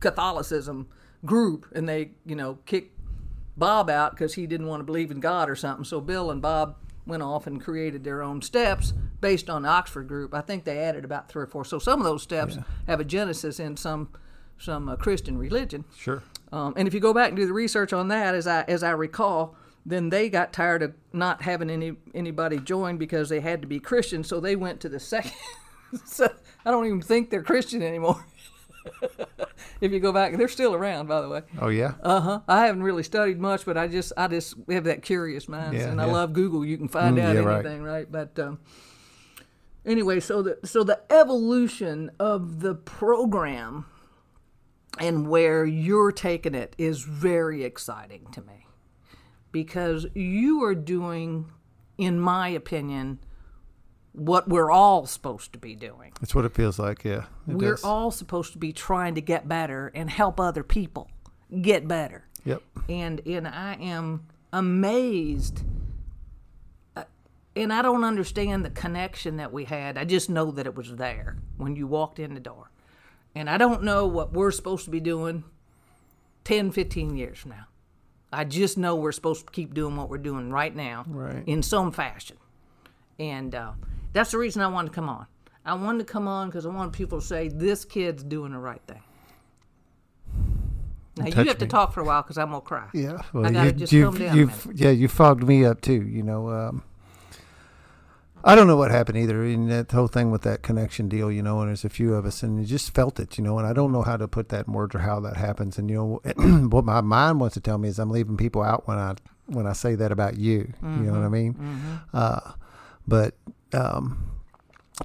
Catholicism 0.00 0.88
group, 1.24 1.66
and 1.74 1.88
they, 1.88 2.10
you 2.26 2.34
know, 2.34 2.58
kicked 2.66 2.98
Bob 3.56 3.90
out 3.90 4.12
because 4.12 4.34
he 4.34 4.46
didn't 4.46 4.66
want 4.66 4.80
to 4.80 4.84
believe 4.84 5.10
in 5.10 5.20
God 5.20 5.48
or 5.48 5.56
something. 5.56 5.84
So 5.84 6.00
Bill 6.00 6.30
and 6.30 6.40
Bob 6.40 6.76
went 7.06 7.22
off 7.22 7.46
and 7.46 7.60
created 7.60 8.04
their 8.04 8.22
own 8.22 8.42
steps 8.42 8.92
based 9.20 9.50
on 9.50 9.62
the 9.62 9.68
Oxford 9.68 10.08
group. 10.08 10.34
I 10.34 10.40
think 10.40 10.64
they 10.64 10.78
added 10.78 11.04
about 11.04 11.28
three 11.28 11.42
or 11.42 11.46
four. 11.46 11.64
So 11.64 11.78
some 11.78 12.00
of 12.00 12.04
those 12.04 12.22
steps 12.22 12.56
have 12.86 13.00
a 13.00 13.04
genesis 13.04 13.60
in 13.60 13.76
some 13.76 14.08
some 14.58 14.88
uh, 14.88 14.94
Christian 14.94 15.36
religion. 15.36 15.84
Sure. 15.96 16.22
Um, 16.52 16.74
and 16.76 16.86
if 16.86 16.94
you 16.94 17.00
go 17.00 17.12
back 17.12 17.28
and 17.28 17.36
do 17.36 17.46
the 17.46 17.52
research 17.52 17.92
on 17.92 18.08
that, 18.08 18.34
as 18.34 18.46
I 18.46 18.62
as 18.62 18.82
I 18.82 18.90
recall, 18.90 19.56
then 19.84 20.10
they 20.10 20.28
got 20.28 20.52
tired 20.52 20.82
of 20.82 20.94
not 21.12 21.42
having 21.42 21.70
any 21.70 21.96
anybody 22.14 22.58
join 22.58 22.96
because 22.96 23.28
they 23.28 23.40
had 23.40 23.62
to 23.62 23.68
be 23.68 23.80
Christian, 23.80 24.22
so 24.22 24.38
they 24.40 24.56
went 24.56 24.80
to 24.80 24.88
the 24.88 25.00
second. 25.00 25.32
so 26.04 26.32
I 26.64 26.70
don't 26.70 26.86
even 26.86 27.02
think 27.02 27.30
they're 27.30 27.42
Christian 27.42 27.82
anymore. 27.82 28.24
If 29.80 29.92
you 29.92 30.00
go 30.00 30.12
back, 30.12 30.36
they're 30.36 30.48
still 30.48 30.74
around, 30.74 31.06
by 31.06 31.20
the 31.20 31.28
way. 31.28 31.42
Oh 31.60 31.68
yeah. 31.68 31.94
Uh 32.02 32.20
huh. 32.20 32.40
I 32.48 32.66
haven't 32.66 32.82
really 32.82 33.02
studied 33.02 33.38
much, 33.40 33.64
but 33.64 33.76
I 33.76 33.88
just 33.88 34.12
I 34.16 34.28
just 34.28 34.54
have 34.68 34.84
that 34.84 35.02
curious 35.02 35.48
mind, 35.48 35.76
Yeah, 35.76 35.90
and 35.90 36.00
I 36.00 36.04
love 36.04 36.32
Google. 36.32 36.64
You 36.64 36.76
can 36.78 36.88
find 36.88 37.16
Mm, 37.16 37.22
out 37.22 37.34
yeah, 37.36 37.42
right. 37.42 37.64
anything, 37.64 37.82
right? 37.82 38.10
But 38.10 38.38
um, 38.38 38.58
anyway, 39.84 40.20
so 40.20 40.42
the 40.42 40.58
so 40.64 40.82
the 40.84 41.00
evolution 41.10 42.10
of 42.18 42.60
the 42.60 42.74
program 42.74 43.86
and 44.98 45.26
where 45.28 45.64
you're 45.64 46.12
taking 46.12 46.54
it 46.54 46.74
is 46.78 47.02
very 47.02 47.64
exciting 47.64 48.26
to 48.32 48.42
me 48.42 48.66
because 49.50 50.06
you 50.14 50.62
are 50.64 50.74
doing, 50.74 51.50
in 51.96 52.20
my 52.20 52.48
opinion, 52.48 53.18
what 54.12 54.48
we're 54.48 54.70
all 54.70 55.06
supposed 55.06 55.52
to 55.54 55.58
be 55.58 55.74
doing. 55.74 56.12
That's 56.20 56.34
what 56.34 56.44
it 56.44 56.54
feels 56.54 56.78
like. 56.78 57.04
Yeah. 57.04 57.24
We're 57.46 57.72
does. 57.72 57.84
all 57.84 58.10
supposed 58.10 58.52
to 58.52 58.58
be 58.58 58.72
trying 58.72 59.14
to 59.14 59.20
get 59.20 59.48
better 59.48 59.90
and 59.94 60.10
help 60.10 60.38
other 60.38 60.62
people 60.62 61.10
get 61.60 61.88
better. 61.88 62.24
Yep. 62.44 62.62
And 62.88 63.20
and 63.26 63.46
I 63.48 63.74
am 63.80 64.26
amazed 64.52 65.62
uh, 66.96 67.04
and 67.56 67.72
I 67.72 67.80
don't 67.82 68.04
understand 68.04 68.64
the 68.64 68.70
connection 68.70 69.36
that 69.38 69.52
we 69.52 69.64
had. 69.64 69.96
I 69.96 70.04
just 70.04 70.28
know 70.28 70.50
that 70.50 70.66
it 70.66 70.74
was 70.74 70.96
there 70.96 71.36
when 71.56 71.76
you 71.76 71.86
walked 71.86 72.18
in 72.18 72.34
the 72.34 72.40
door. 72.40 72.70
And 73.34 73.48
I 73.48 73.56
don't 73.56 73.82
know 73.82 74.06
what 74.06 74.32
we're 74.34 74.50
supposed 74.50 74.84
to 74.84 74.90
be 74.90 75.00
doing 75.00 75.44
10, 76.44 76.70
15 76.72 77.16
years 77.16 77.38
from 77.38 77.52
now. 77.52 77.66
I 78.30 78.44
just 78.44 78.76
know 78.76 78.94
we're 78.96 79.12
supposed 79.12 79.46
to 79.46 79.52
keep 79.52 79.72
doing 79.72 79.96
what 79.96 80.10
we're 80.10 80.18
doing 80.18 80.50
right 80.50 80.74
now 80.74 81.04
Right. 81.08 81.42
in 81.46 81.62
some 81.62 81.92
fashion. 81.92 82.36
And 83.18 83.54
uh, 83.54 83.72
that's 84.12 84.30
the 84.30 84.38
reason 84.38 84.62
I 84.62 84.68
wanted 84.68 84.88
to 84.88 84.94
come 84.94 85.08
on. 85.08 85.26
I 85.64 85.74
wanted 85.74 86.06
to 86.06 86.12
come 86.12 86.26
on 86.26 86.48
because 86.48 86.66
I 86.66 86.70
want 86.70 86.92
people 86.92 87.20
to 87.20 87.26
say, 87.26 87.48
this 87.48 87.84
kid's 87.84 88.22
doing 88.22 88.52
the 88.52 88.58
right 88.58 88.82
thing. 88.86 89.02
Now, 91.16 91.26
you 91.26 91.48
have 91.48 91.58
to 91.58 91.66
talk 91.66 91.92
for 91.92 92.00
a 92.00 92.04
while 92.04 92.22
because 92.22 92.38
I'm 92.38 92.50
going 92.50 92.62
to 92.62 92.66
cry. 92.66 92.88
Yeah. 92.94 93.18
I 93.34 93.50
gotta 93.50 93.66
you, 93.66 93.72
just 93.72 93.92
you've, 93.92 94.04
calm 94.06 94.18
down 94.18 94.36
you've, 94.36 94.68
yeah, 94.74 94.90
you 94.90 95.08
fogged 95.08 95.46
me 95.46 95.64
up 95.64 95.82
too. 95.82 96.06
You 96.06 96.22
know, 96.22 96.48
um, 96.48 96.82
I 98.42 98.54
don't 98.54 98.66
know 98.66 98.76
what 98.76 98.90
happened 98.90 99.18
either 99.18 99.44
in 99.44 99.68
that 99.68 99.92
whole 99.92 100.08
thing 100.08 100.30
with 100.30 100.42
that 100.42 100.62
connection 100.62 101.08
deal. 101.08 101.30
You 101.30 101.42
know, 101.42 101.60
and 101.60 101.68
there's 101.68 101.84
a 101.84 101.90
few 101.90 102.14
of 102.14 102.24
us, 102.24 102.42
and 102.42 102.58
you 102.58 102.64
just 102.64 102.94
felt 102.94 103.20
it. 103.20 103.36
You 103.36 103.44
know, 103.44 103.58
and 103.58 103.66
I 103.66 103.74
don't 103.74 103.92
know 103.92 104.02
how 104.02 104.16
to 104.16 104.26
put 104.26 104.48
that 104.48 104.66
in 104.66 104.72
words 104.72 104.94
or 104.94 105.00
how 105.00 105.20
that 105.20 105.36
happens. 105.36 105.76
And 105.78 105.90
you 105.90 105.96
know, 105.96 106.66
what 106.68 106.86
my 106.86 107.02
mind 107.02 107.40
wants 107.40 107.54
to 107.54 107.60
tell 107.60 107.76
me 107.76 107.90
is 107.90 107.98
I'm 107.98 108.10
leaving 108.10 108.38
people 108.38 108.62
out 108.62 108.88
when 108.88 108.96
I 108.96 109.14
when 109.46 109.66
I 109.66 109.74
say 109.74 109.94
that 109.96 110.12
about 110.12 110.38
you. 110.38 110.72
You 110.82 110.88
know 110.88 111.12
what 111.12 111.22
I 111.22 111.28
mean? 111.28 112.00
Uh, 112.14 112.52
but 113.06 113.34
um, 113.74 114.30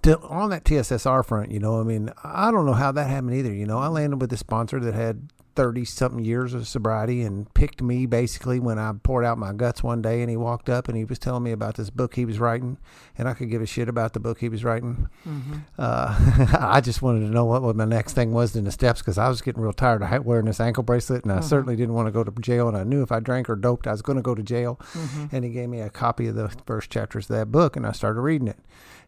to, 0.04 0.20
on 0.20 0.50
that 0.50 0.64
TSSR 0.64 1.26
front, 1.26 1.52
you 1.52 1.60
know, 1.60 1.80
I 1.80 1.84
mean, 1.84 2.12
I 2.24 2.52
don't 2.52 2.66
know 2.66 2.74
how 2.74 2.92
that 2.92 3.10
happened 3.10 3.34
either. 3.34 3.54
You 3.54 3.66
know, 3.66 3.80
I 3.80 3.88
landed 3.88 4.22
with 4.22 4.32
a 4.34 4.38
sponsor 4.38 4.80
that 4.80 4.94
had 4.94 5.30
30 5.58 5.86
something 5.86 6.24
years 6.24 6.54
of 6.54 6.68
sobriety 6.68 7.24
and 7.24 7.52
picked 7.56 7.82
me 7.82 8.06
basically 8.06 8.60
when 8.60 8.78
I 8.78 8.94
poured 9.02 9.26
out 9.26 9.40
my 9.40 9.54
guts 9.54 9.82
one 9.82 10.04
day 10.04 10.22
and 10.22 10.30
he 10.30 10.38
walked 10.38 10.70
up 10.70 10.88
and 10.88 10.96
he 10.96 11.04
was 11.04 11.18
telling 11.18 11.42
me 11.42 11.52
about 11.52 11.78
this 11.78 11.90
book 11.90 12.14
he 12.14 12.26
was 12.26 12.38
writing 12.38 12.78
and 13.18 13.28
I 13.28 13.34
could 13.34 13.50
give 13.50 13.64
a 13.64 13.66
shit 13.66 13.90
about 13.90 14.14
the 14.14 14.20
book 14.20 14.40
he 14.40 14.50
was 14.50 14.64
writing. 14.64 15.10
Mm-hmm. 15.28 15.54
Uh, 15.80 16.58
I 16.60 16.80
just 16.80 17.02
wanted 17.02 17.22
to 17.22 17.34
know 17.34 17.44
what, 17.44 17.64
what 17.64 17.76
my 17.76 17.86
next 17.86 18.14
thing 18.14 18.34
was 18.34 18.56
in 18.56 18.66
the 18.66 18.72
steps 18.72 19.02
because 19.02 19.18
I 19.18 19.30
was 19.30 19.42
getting 19.42 19.60
real 19.60 19.74
tired 19.74 20.04
of 20.04 20.26
wearing 20.26 20.46
this 20.46 20.60
ankle 20.60 20.84
bracelet 20.84 21.24
and 21.24 21.32
I 21.32 21.38
uh-huh. 21.38 21.48
certainly 21.48 21.76
didn't 21.76 21.96
want 21.96 22.08
to 22.08 22.12
go 22.12 22.24
to 22.24 22.32
jail 22.40 22.68
and 22.68 22.78
I 22.78 22.84
knew 22.84 23.02
if 23.02 23.12
I 23.12 23.20
drank 23.20 23.50
or 23.50 23.56
doped 23.56 23.88
I 23.88 23.94
was 23.94 24.04
going 24.04 24.18
to 24.18 24.22
go 24.22 24.36
to 24.36 24.44
jail. 24.44 24.80
Mm-hmm. 24.94 25.36
And 25.36 25.44
he 25.44 25.50
gave 25.50 25.70
me 25.70 25.82
a 25.82 25.90
copy 25.90 26.28
of 26.28 26.36
the 26.36 26.50
first 26.68 26.92
chapters 26.92 27.32
of 27.32 27.36
that 27.36 27.52
book 27.52 27.76
and 27.76 27.88
I 27.88 27.94
started 27.94 28.22
reading 28.22 28.48
it 28.48 28.60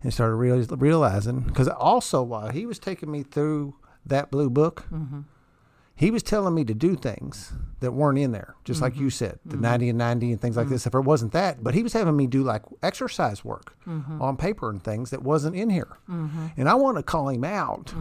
and 0.01 0.11
started 0.11 0.33
real, 0.33 0.65
realizing 0.77 1.41
because 1.41 1.67
also 1.67 2.23
while 2.23 2.49
he 2.49 2.65
was 2.65 2.79
taking 2.79 3.11
me 3.11 3.21
through 3.21 3.75
that 4.03 4.31
blue 4.31 4.49
book, 4.49 4.87
mm-hmm. 4.91 5.21
He 5.99 6.11
was 6.11 6.23
telling 6.23 6.55
me 6.55 6.63
to 6.63 6.73
do 6.73 6.95
things 6.95 7.51
that 7.81 7.91
weren't 7.91 8.17
in 8.17 8.31
there, 8.31 8.55
just 8.63 8.81
like 8.81 8.95
you 8.95 9.07
mm-hmm. 9.07 9.09
said, 9.09 9.39
the 9.45 9.55
mm-hmm. 9.55 9.63
90 9.63 9.89
and 9.89 9.97
90 9.97 10.31
and 10.31 10.41
things 10.41 10.55
like 10.55 10.67
mm-hmm. 10.67 10.75
this. 10.75 10.87
If 10.87 10.95
it 10.95 11.01
wasn't 11.01 11.33
that, 11.33 11.61
but 11.61 11.73
he 11.73 11.83
was 11.83 11.91
having 11.91 12.15
me 12.15 12.25
do 12.25 12.41
like 12.41 12.61
exercise 12.81 13.43
work 13.43 13.75
on 14.21 14.37
paper 14.37 14.69
and 14.69 14.81
things 14.81 15.09
that 15.09 15.23
wasn't 15.23 15.57
in 15.57 15.69
here. 15.69 15.97
And 16.55 16.69
I 16.69 16.75
want 16.75 16.95
to 16.95 17.03
call 17.03 17.27
him 17.27 17.43
out, 17.43 17.93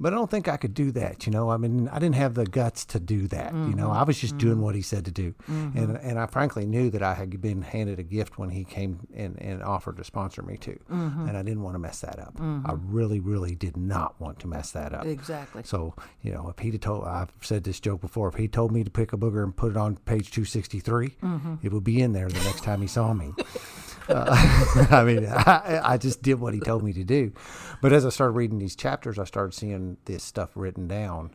but 0.00 0.14
I 0.14 0.16
don't 0.16 0.30
think 0.30 0.48
I 0.48 0.56
could 0.56 0.72
do 0.72 0.90
that. 0.92 1.26
You 1.26 1.32
know, 1.32 1.50
I 1.50 1.58
mean, 1.58 1.88
I 1.88 1.98
didn't 1.98 2.14
have 2.14 2.34
the 2.34 2.46
guts 2.46 2.86
to 2.86 2.98
do 2.98 3.28
that. 3.28 3.52
You 3.52 3.74
know, 3.74 3.90
I 3.90 3.98
mm-hmm. 3.98 4.06
was 4.06 4.18
just 4.18 4.38
doing 4.38 4.54
mm-hmm. 4.54 4.62
what 4.62 4.74
he 4.74 4.80
said 4.80 5.04
to 5.04 5.10
do. 5.10 5.34
And, 5.46 5.74
mm-hmm. 5.74 5.96
and 6.08 6.18
I 6.18 6.26
frankly 6.26 6.64
knew 6.64 6.88
that 6.90 7.02
I 7.02 7.14
had 7.14 7.40
been 7.42 7.60
handed 7.60 7.98
a 7.98 8.02
gift 8.02 8.38
when 8.38 8.48
he 8.48 8.64
came 8.64 9.06
and, 9.14 9.40
and 9.40 9.62
offered 9.62 9.98
to 9.98 10.04
sponsor 10.04 10.42
me 10.42 10.56
too. 10.56 10.78
And 10.88 11.36
I 11.36 11.42
didn't 11.42 11.62
want 11.62 11.74
to 11.74 11.78
mess 11.78 12.00
that 12.00 12.18
up. 12.18 12.34
I 12.40 12.72
really, 12.74 13.20
really 13.20 13.54
did 13.54 13.76
not 13.76 14.18
want 14.18 14.38
to 14.40 14.46
mess 14.46 14.70
that 14.72 14.94
up. 14.94 15.04
Exactly. 15.04 15.62
So, 15.64 15.94
you 16.22 16.32
know, 16.32 16.48
if 16.48 16.58
he'd 16.62 16.72
have 16.72 16.80
told, 16.80 17.04
I've 17.04 17.32
said 17.42 17.64
this 17.64 17.78
joke 17.78 18.00
before, 18.00 18.28
if 18.28 18.36
he 18.36 18.48
told 18.48 18.72
me 18.72 18.82
to 18.82 18.90
pick 18.90 19.12
a 19.12 19.18
booger 19.18 19.44
and 19.44 19.54
put 19.54 19.72
it 19.72 19.76
on 19.76 19.96
page 19.96 20.30
263, 20.30 21.16
it 21.62 21.72
would 21.72 21.84
be 21.84 22.00
in 22.00 22.12
there 22.12 22.28
the 22.28 22.42
next 22.44 22.64
time 22.64 22.80
he 22.80 22.88
saw 22.88 23.12
me. 23.12 23.32
Uh, 24.08 24.86
I 24.90 25.04
mean, 25.04 25.26
I, 25.26 25.80
I 25.84 25.98
just 25.98 26.22
did 26.22 26.40
what 26.40 26.54
he 26.54 26.60
told 26.60 26.82
me 26.82 26.92
to 26.94 27.04
do. 27.04 27.32
But 27.80 27.92
as 27.92 28.04
I 28.04 28.10
started 28.10 28.32
reading 28.32 28.58
these 28.58 28.76
chapters, 28.76 29.18
I 29.18 29.24
started 29.24 29.54
seeing 29.54 29.96
this 30.04 30.22
stuff 30.22 30.50
written 30.54 30.88
down. 30.88 31.30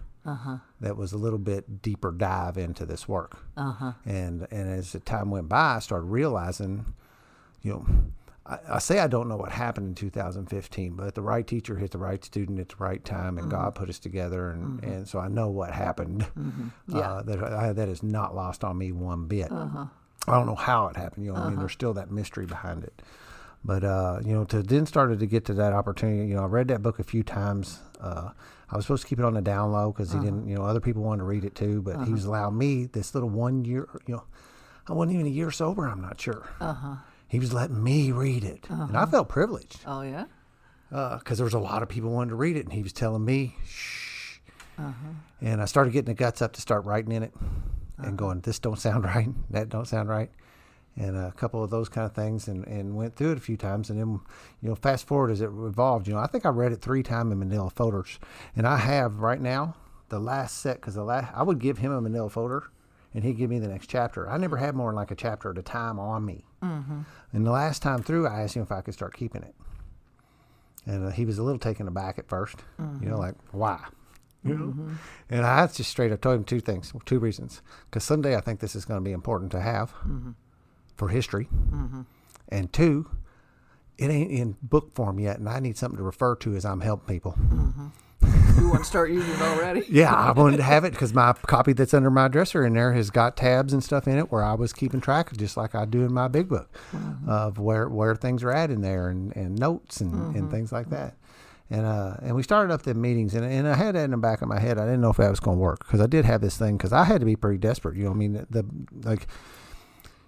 That 0.82 0.98
was 0.98 1.14
a 1.14 1.18
little 1.18 1.40
bit 1.40 1.82
deeper 1.82 2.12
dive 2.12 2.58
into 2.58 2.86
this 2.86 3.08
work, 3.08 3.38
uh-huh. 3.56 3.92
and 4.06 4.48
and 4.50 4.70
as 4.70 4.92
the 4.92 5.00
time 5.00 5.30
went 5.30 5.50
by, 5.50 5.76
I 5.76 5.80
started 5.80 6.06
realizing, 6.06 6.96
you 7.62 7.74
know, 7.74 7.86
I, 8.46 8.58
I 8.70 8.80
say 8.80 9.00
I 9.00 9.08
don't 9.08 9.28
know 9.28 9.38
what 9.38 9.52
happened 9.52 9.90
in 9.90 9.96
2015, 9.96 10.94
but 10.96 11.14
the 11.14 11.22
right 11.22 11.46
teacher 11.46 11.78
hit 11.78 11.92
the 11.92 12.00
right 12.00 12.24
student 12.26 12.60
at 12.60 12.70
the 12.70 12.76
right 12.80 13.06
time, 13.06 13.38
and 13.38 13.52
God 13.52 13.76
put 13.76 13.88
us 13.90 14.00
together, 14.00 14.50
and, 14.50 14.84
and 14.84 15.08
so 15.08 15.20
I 15.20 15.28
know 15.28 15.50
what 15.50 15.72
happened. 15.72 16.26
Uh, 16.92 17.22
that 17.24 17.44
I, 17.44 17.74
that 17.74 17.90
is 17.90 18.02
not 18.02 18.36
lost 18.36 18.64
on 18.64 18.78
me 18.78 18.92
one 18.92 19.28
bit. 19.28 19.52
I 20.28 20.34
don't 20.34 20.46
know 20.48 20.56
how 20.56 20.88
it 20.88 20.96
happened. 20.98 21.26
You 21.26 21.34
know, 21.34 21.40
I 21.40 21.50
mean, 21.50 21.60
there's 21.60 21.72
still 21.74 21.94
that 21.94 22.12
mystery 22.12 22.46
behind 22.46 22.84
it. 22.84 23.02
But 23.64 23.84
uh, 23.84 24.20
you 24.24 24.34
know, 24.34 24.44
to 24.46 24.62
then 24.62 24.86
started 24.86 25.20
to 25.20 25.26
get 25.26 25.46
to 25.46 25.54
that 25.56 25.74
opportunity. 25.74 26.28
You 26.28 26.36
know, 26.36 26.44
I 26.44 26.48
read 26.48 26.68
that 26.70 26.82
book 26.84 27.00
a 27.00 27.04
few 27.04 27.24
times. 27.24 27.80
Uh, 28.00 28.30
I 28.70 28.76
was 28.76 28.86
supposed 28.86 29.04
to 29.04 29.08
keep 29.10 29.20
it 29.20 29.26
on 29.26 29.34
the 29.34 29.42
down 29.42 29.72
low 29.72 29.92
because 29.92 30.12
he 30.12 30.20
didn't. 30.20 30.48
You 30.48 30.56
know, 30.56 30.64
other 30.66 30.80
people 30.80 31.02
wanted 31.04 31.20
to 31.20 31.26
read 31.26 31.44
it 31.46 31.56
too, 31.56 31.82
but 31.82 32.06
he 32.06 32.12
was 32.14 32.26
allowing 32.26 32.58
me 32.58 32.86
this 32.86 33.14
little 33.16 33.30
one 33.30 33.66
year. 33.66 33.88
You 34.06 34.16
know, 34.16 34.24
I 34.88 34.94
wasn't 34.94 35.16
even 35.16 35.26
a 35.28 35.30
year 35.30 35.50
sober. 35.52 35.88
I'm 35.88 36.02
not 36.02 36.22
sure. 36.22 36.48
Uh-huh. 36.62 36.96
He 37.28 37.40
was 37.40 37.54
letting 37.54 37.84
me 37.84 38.12
read 38.12 38.44
it, 38.44 38.70
and 38.70 38.96
I 38.96 39.06
felt 39.08 39.30
privileged 39.30 39.80
Oh, 39.88 40.02
yeah? 40.02 40.26
because 40.92 41.40
there 41.40 41.46
was 41.46 41.56
a 41.56 41.60
lot 41.60 41.82
of 41.82 41.90
people 41.90 42.12
wanting 42.12 42.30
to 42.30 42.36
read 42.36 42.56
it, 42.56 42.66
and 42.66 42.74
he 42.74 42.84
was 42.84 42.94
telling 42.94 43.26
me, 43.26 43.56
"Shh." 43.66 44.38
Uh-huh. 44.78 44.94
And 45.42 45.62
I 45.62 45.66
started 45.66 45.92
getting 45.92 46.14
the 46.14 46.14
guts 46.14 46.42
up 46.42 46.54
to 46.54 46.62
start 46.62 46.86
writing 46.86 47.12
in 47.12 47.24
it, 47.24 47.34
Uh-huh. 47.98 48.08
and 48.08 48.18
going, 48.18 48.42
"This 48.42 48.60
don't 48.60 48.80
sound 48.80 49.04
right. 49.16 49.30
That 49.50 49.70
don't 49.70 49.88
sound 49.88 50.10
right." 50.10 50.32
And 50.98 51.18
a 51.18 51.34
couple 51.34 51.62
of 51.62 51.70
those 51.70 51.90
kind 51.90 52.06
of 52.06 52.14
things, 52.14 52.48
and, 52.48 52.66
and 52.68 52.96
went 52.96 53.16
through 53.16 53.34
it 53.34 53.38
a 53.38 53.42
few 53.42 53.58
times, 53.58 53.90
and 53.90 54.00
then 54.00 54.20
you 54.62 54.70
know, 54.70 54.76
fast 54.76 55.06
forward 55.06 55.32
as 55.32 55.42
it 55.42 55.50
evolved. 55.50 56.08
You 56.08 56.14
know, 56.14 56.20
I 56.20 56.28
think 56.28 56.46
I 56.46 56.50
read 56.50 56.72
it 56.72 56.82
three 56.82 57.04
times 57.04 57.32
in 57.32 57.40
Manila 57.40 57.70
folders, 57.70 58.20
and 58.56 58.66
I 58.66 58.78
have 58.78 59.20
right 59.20 59.42
now 59.42 59.76
the 60.10 60.20
last 60.20 60.60
set 60.60 60.78
because 60.78 60.96
the 60.96 61.04
last 61.04 61.34
I 61.36 61.44
would 61.44 61.60
give 61.60 61.80
him 61.80 61.92
a 61.92 62.00
Manila 62.00 62.30
folder, 62.30 62.64
and 63.14 63.24
he'd 63.24 63.38
give 63.38 63.50
me 63.50 63.60
the 63.60 63.68
next 63.68 63.88
chapter. 63.88 64.30
I 64.30 64.38
never 64.38 64.58
had 64.58 64.76
more 64.76 64.90
than 64.90 64.96
like 64.96 65.12
a 65.12 65.16
chapter 65.16 65.50
at 65.52 65.58
a 65.58 65.62
time 65.62 66.00
on 66.00 66.26
me. 66.26 66.46
Mm-hmm. 66.64 67.02
And 67.34 67.46
the 67.46 67.52
last 67.52 67.82
time 67.82 68.02
through, 68.02 68.28
I 68.28 68.42
asked 68.44 68.56
him 68.56 68.64
if 68.64 68.72
I 68.72 68.82
could 68.82 68.94
start 68.94 69.16
keeping 69.16 69.44
it. 69.44 69.56
And 70.86 71.08
uh, 71.08 71.12
he 71.12 71.26
was 71.26 71.40
a 71.40 71.44
little 71.44 71.60
taken 71.60 71.88
aback 71.88 72.20
at 72.20 72.28
1st 72.28 72.60
you 73.02 73.10
know, 73.10 73.18
like, 73.18 73.36
why? 73.52 73.84
You 74.46 74.58
know? 74.58 74.66
Mm-hmm. 74.66 74.94
And 75.30 75.46
I 75.46 75.68
just 75.68 75.90
straight 75.90 76.12
up 76.12 76.22
told 76.22 76.38
him 76.38 76.44
two 76.44 76.60
things, 76.60 76.94
two 77.06 77.20
reasons. 77.20 77.62
Because 77.90 78.04
someday 78.04 78.36
I 78.36 78.42
think 78.42 78.60
this 78.60 78.76
is 78.76 78.86
going 78.86 79.00
to 79.00 79.04
be 79.04 79.12
important 79.12 79.52
to 79.54 79.62
have 79.62 79.92
mm-hmm. 79.92 80.32
for 80.96 81.10
history. 81.10 81.48
Mm-hmm. 81.52 82.02
And 82.50 82.72
two, 82.72 83.10
it 83.98 84.10
ain't 84.10 84.32
in 84.32 84.58
book 84.62 84.94
form 84.94 85.20
yet, 85.20 85.40
and 85.40 85.50
I 85.50 85.60
need 85.60 85.78
something 85.78 85.98
to 85.98 86.04
refer 86.04 86.36
to 86.36 86.56
as 86.56 86.66
I'm 86.66 86.82
helping 86.82 87.08
people. 87.08 87.38
You 88.58 88.70
want 88.70 88.80
to 88.80 88.86
start 88.86 89.12
using 89.12 89.30
it 89.30 89.42
already? 89.42 89.86
yeah, 89.90 90.14
I 90.14 90.32
wanted 90.32 90.58
to 90.58 90.64
have 90.64 90.86
it 90.86 90.92
because 90.92 91.14
my 91.14 91.34
copy 91.34 91.74
that's 91.74 91.94
under 91.94 92.10
my 92.10 92.28
dresser 92.28 92.66
in 92.66 92.74
there 92.74 92.94
has 92.94 93.10
got 93.10 93.36
tabs 93.36 93.74
and 93.74 93.84
stuff 93.84 94.08
in 94.08 94.18
it 94.18 94.32
where 94.32 94.44
I 94.44 94.54
was 94.54 94.74
keeping 94.74 95.02
track, 95.02 95.32
of 95.32 95.38
just 95.38 95.58
like 95.58 95.76
I 95.76 95.86
do 95.86 96.04
in 96.04 96.14
my 96.14 96.28
big 96.28 96.48
book, 96.48 96.74
of 97.28 97.60
where 97.60 97.90
where 97.90 98.16
things 98.16 98.44
are 98.44 98.52
at 98.52 98.72
in 98.72 98.82
there 98.82 99.10
and, 99.10 99.36
and 99.36 99.58
notes 99.60 100.00
and, 100.02 100.36
and 100.36 100.50
things 100.50 100.72
like 100.72 100.90
that. 100.90 101.16
And 101.70 101.86
uh, 101.86 102.18
and 102.22 102.36
we 102.36 102.44
started 102.44 102.72
up 102.72 102.84
the 102.84 102.94
meetings, 102.94 103.34
and, 103.34 103.44
and 103.44 103.68
I 103.68 103.76
had 103.76 103.96
that 103.96 104.04
in 104.04 104.12
the 104.12 104.18
back 104.18 104.44
of 104.44 104.48
my 104.48 104.60
head. 104.60 104.78
I 104.78 104.86
didn't 104.86 105.02
know 105.02 105.10
if 105.10 105.18
that 105.18 105.32
was 105.32 105.40
going 105.40 105.58
to 105.58 105.62
work 105.62 105.80
because 105.80 106.00
I 106.00 106.06
did 106.06 106.24
have 106.26 106.42
this 106.42 106.58
thing 106.58 106.78
because 106.78 106.94
I 106.94 107.06
had 107.06 107.22
to 107.22 107.26
be 107.26 107.36
pretty 107.36 107.58
desperate. 107.58 107.98
You 107.98 108.04
know, 108.04 108.12
what 108.12 108.18
I 108.18 108.20
mean, 108.20 108.34
the, 108.34 108.62
the 108.62 109.10
like, 109.10 109.22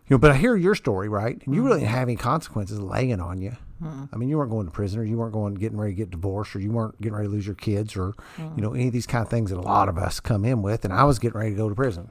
you 0.07 0.15
know. 0.15 0.17
But 0.17 0.31
I 0.31 0.35
hear 0.37 0.55
your 0.55 0.73
story, 0.73 1.07
right? 1.09 1.39
And 1.45 1.53
you 1.53 1.61
really 1.61 1.81
didn't 1.81 1.91
have 1.91 2.07
any 2.07 2.15
consequences 2.15 2.79
laying 2.79 3.21
on 3.21 3.39
you. 3.39 3.55
I 4.11 4.15
mean, 4.17 4.27
you 4.29 4.39
weren't 4.39 4.49
going 4.49 4.65
to 4.65 4.71
prison, 4.71 4.99
or 4.99 5.03
you 5.03 5.15
weren't 5.17 5.33
going 5.33 5.53
getting 5.53 5.77
ready 5.77 5.93
to 5.93 5.95
get 5.95 6.09
divorced, 6.09 6.55
or 6.55 6.59
you 6.59 6.71
weren't 6.71 6.99
getting 6.99 7.13
ready 7.15 7.27
to 7.27 7.31
lose 7.31 7.45
your 7.45 7.53
kids, 7.53 7.95
or 7.95 8.15
you 8.55 8.63
know 8.63 8.73
any 8.73 8.87
of 8.87 8.93
these 8.93 9.05
kind 9.05 9.21
of 9.23 9.29
things 9.29 9.51
that 9.51 9.57
a 9.59 9.61
lot 9.61 9.87
of 9.89 9.99
us 9.99 10.19
come 10.19 10.43
in 10.43 10.63
with. 10.63 10.83
And 10.85 10.91
I 10.91 11.03
was 11.03 11.19
getting 11.19 11.37
ready 11.37 11.51
to 11.51 11.55
go 11.55 11.69
to 11.69 11.75
prison, 11.75 12.09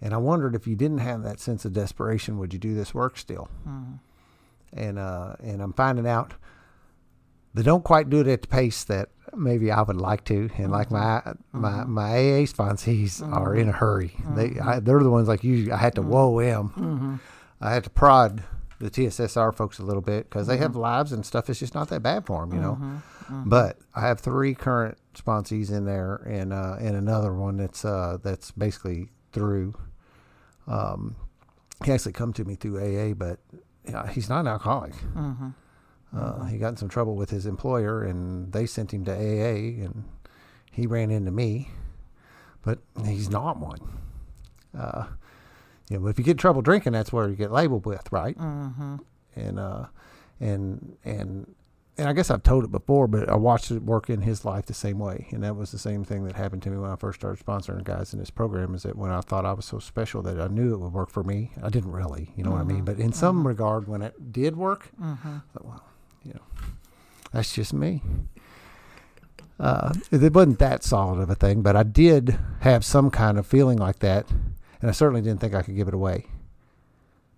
and 0.00 0.12
I 0.12 0.16
wondered 0.16 0.56
if 0.56 0.66
you 0.66 0.74
didn't 0.74 0.98
have 0.98 1.22
that 1.22 1.38
sense 1.38 1.64
of 1.64 1.72
desperation, 1.72 2.36
would 2.38 2.52
you 2.52 2.58
do 2.58 2.74
this 2.74 2.92
work 2.92 3.16
still? 3.16 3.48
And 4.72 4.98
uh, 4.98 5.36
and 5.40 5.62
I'm 5.62 5.72
finding 5.72 6.08
out 6.08 6.34
they 7.54 7.62
don't 7.62 7.84
quite 7.84 8.10
do 8.10 8.20
it 8.20 8.26
at 8.26 8.42
the 8.42 8.48
pace 8.48 8.84
that 8.84 9.08
maybe 9.34 9.70
I 9.70 9.82
would 9.82 9.96
like 9.96 10.24
to. 10.26 10.50
And 10.56 10.70
like 10.70 10.88
mm-hmm. 10.88 11.30
my 11.52 11.68
my 11.68 11.78
mm-hmm. 11.82 11.92
my 11.92 12.10
AA 12.10 12.46
sponsees 12.46 13.22
are 13.22 13.54
in 13.54 13.68
a 13.68 13.72
mm-hmm. 13.72 13.78
hurry. 13.78 14.12
They 14.34 14.60
I, 14.60 14.80
they're 14.80 15.02
the 15.02 15.10
ones 15.10 15.28
like 15.28 15.44
you. 15.44 15.72
I 15.72 15.76
had 15.76 15.94
to 15.96 16.02
whoa 16.02 16.40
them. 16.40 17.20
I 17.60 17.72
had 17.72 17.84
to 17.84 17.90
prod 17.90 18.42
the 18.78 18.90
TSSR 18.90 19.54
folks 19.54 19.78
a 19.78 19.82
little 19.82 20.00
bit 20.00 20.28
because 20.28 20.46
they 20.46 20.56
have 20.56 20.74
lives 20.74 21.12
and 21.12 21.24
stuff. 21.24 21.50
It's 21.50 21.60
just 21.60 21.74
not 21.74 21.88
that 21.90 22.02
bad 22.02 22.26
for 22.26 22.40
them, 22.40 22.54
you 22.54 22.60
know. 22.60 22.74
But 23.46 23.78
I 23.94 24.00
have 24.00 24.20
three 24.20 24.54
current 24.54 24.98
sponsees 25.14 25.70
in 25.70 25.84
there, 25.84 26.16
and 26.26 26.52
uh, 26.52 26.76
and 26.80 26.96
another 26.96 27.32
one 27.32 27.58
that's 27.58 27.84
uh, 27.84 28.18
that's 28.22 28.50
basically 28.50 29.10
through. 29.32 29.74
Um, 30.66 31.16
he 31.84 31.92
actually 31.92 32.12
come 32.12 32.32
to 32.34 32.44
me 32.44 32.54
through 32.54 32.78
AA, 32.78 33.14
but 33.14 33.38
yeah, 33.88 34.08
he's 34.08 34.28
not 34.28 34.40
an 34.40 34.48
alcoholic. 34.48 34.94
Uh, 36.14 36.44
he 36.44 36.58
got 36.58 36.70
in 36.70 36.76
some 36.76 36.88
trouble 36.88 37.14
with 37.14 37.30
his 37.30 37.46
employer, 37.46 38.02
and 38.02 38.52
they 38.52 38.66
sent 38.66 38.92
him 38.92 39.04
to 39.04 39.12
AA, 39.12 39.84
and 39.84 40.04
he 40.70 40.86
ran 40.86 41.10
into 41.10 41.30
me, 41.30 41.70
but 42.62 42.78
he's 43.04 43.30
not 43.30 43.58
one. 43.58 43.78
Uh, 44.76 45.06
you 45.88 45.98
know, 45.98 46.06
if 46.08 46.18
you 46.18 46.24
get 46.24 46.32
in 46.32 46.36
trouble 46.36 46.62
drinking, 46.62 46.92
that's 46.92 47.12
where 47.12 47.28
you 47.28 47.36
get 47.36 47.52
labeled 47.52 47.86
with, 47.86 48.10
right? 48.12 48.36
Mm-hmm. 48.36 48.96
And 49.36 49.58
uh, 49.58 49.86
and 50.40 50.96
and 51.04 51.54
and 51.96 52.08
I 52.08 52.12
guess 52.12 52.30
I've 52.30 52.42
told 52.42 52.64
it 52.64 52.72
before, 52.72 53.06
but 53.06 53.28
I 53.28 53.36
watched 53.36 53.70
it 53.70 53.82
work 53.82 54.08
in 54.08 54.22
his 54.22 54.44
life 54.44 54.66
the 54.66 54.74
same 54.74 54.98
way, 54.98 55.28
and 55.30 55.44
that 55.44 55.54
was 55.54 55.70
the 55.70 55.78
same 55.78 56.04
thing 56.04 56.24
that 56.24 56.34
happened 56.34 56.62
to 56.62 56.70
me 56.70 56.78
when 56.78 56.90
I 56.90 56.96
first 56.96 57.20
started 57.20 57.44
sponsoring 57.44 57.84
guys 57.84 58.12
in 58.12 58.18
this 58.18 58.30
program. 58.30 58.74
Is 58.74 58.84
that 58.84 58.96
when 58.96 59.10
I 59.10 59.20
thought 59.20 59.44
I 59.44 59.52
was 59.52 59.64
so 59.64 59.78
special 59.78 60.22
that 60.22 60.40
I 60.40 60.48
knew 60.48 60.72
it 60.72 60.80
would 60.80 60.92
work 60.92 61.10
for 61.10 61.22
me, 61.22 61.52
I 61.62 61.68
didn't 61.68 61.92
really, 61.92 62.32
you 62.36 62.42
know 62.44 62.52
what 62.52 62.60
I 62.60 62.64
mean? 62.64 62.84
But 62.84 62.98
in 62.98 63.12
some 63.12 63.46
regard, 63.46 63.86
when 63.86 64.02
it 64.02 64.32
did 64.32 64.56
work, 64.56 64.90
I 65.02 65.40
thought, 65.52 65.64
well, 65.64 65.84
that's 67.32 67.54
just 67.54 67.72
me. 67.72 68.02
Uh, 69.58 69.92
it 70.10 70.32
wasn't 70.32 70.58
that 70.58 70.82
solid 70.82 71.20
of 71.20 71.28
a 71.28 71.34
thing, 71.34 71.62
but 71.62 71.76
I 71.76 71.82
did 71.82 72.38
have 72.60 72.84
some 72.84 73.10
kind 73.10 73.38
of 73.38 73.46
feeling 73.46 73.78
like 73.78 73.98
that, 73.98 74.30
and 74.80 74.88
I 74.88 74.92
certainly 74.92 75.20
didn't 75.20 75.40
think 75.40 75.54
I 75.54 75.62
could 75.62 75.76
give 75.76 75.88
it 75.88 75.94
away. 75.94 76.26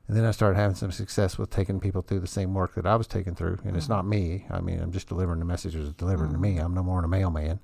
And 0.07 0.17
then 0.17 0.25
I 0.25 0.31
started 0.31 0.57
having 0.59 0.77
some 0.77 0.93
success 0.93 1.37
with 1.37 1.51
taking 1.51 1.81
people 1.81 2.03
through 2.03 2.21
the 2.21 2.27
same 2.27 2.55
work 2.55 2.75
that 2.75 2.87
I 2.87 2.97
was 2.97 3.07
taking 3.07 3.35
through, 3.35 3.59
and 3.65 3.77
it's 3.77 3.89
not 3.89 4.07
me. 4.07 4.47
I 4.51 4.61
mean, 4.61 4.81
I'm 4.81 4.93
just 4.93 5.09
delivering 5.09 5.41
the 5.41 5.45
messages 5.45 5.93
delivered 5.95 6.31
to 6.31 6.39
me. 6.39 6.59
I'm 6.59 6.75
no 6.75 6.83
more 6.83 6.97
than 7.01 7.07
a 7.07 7.09
mailman 7.09 7.61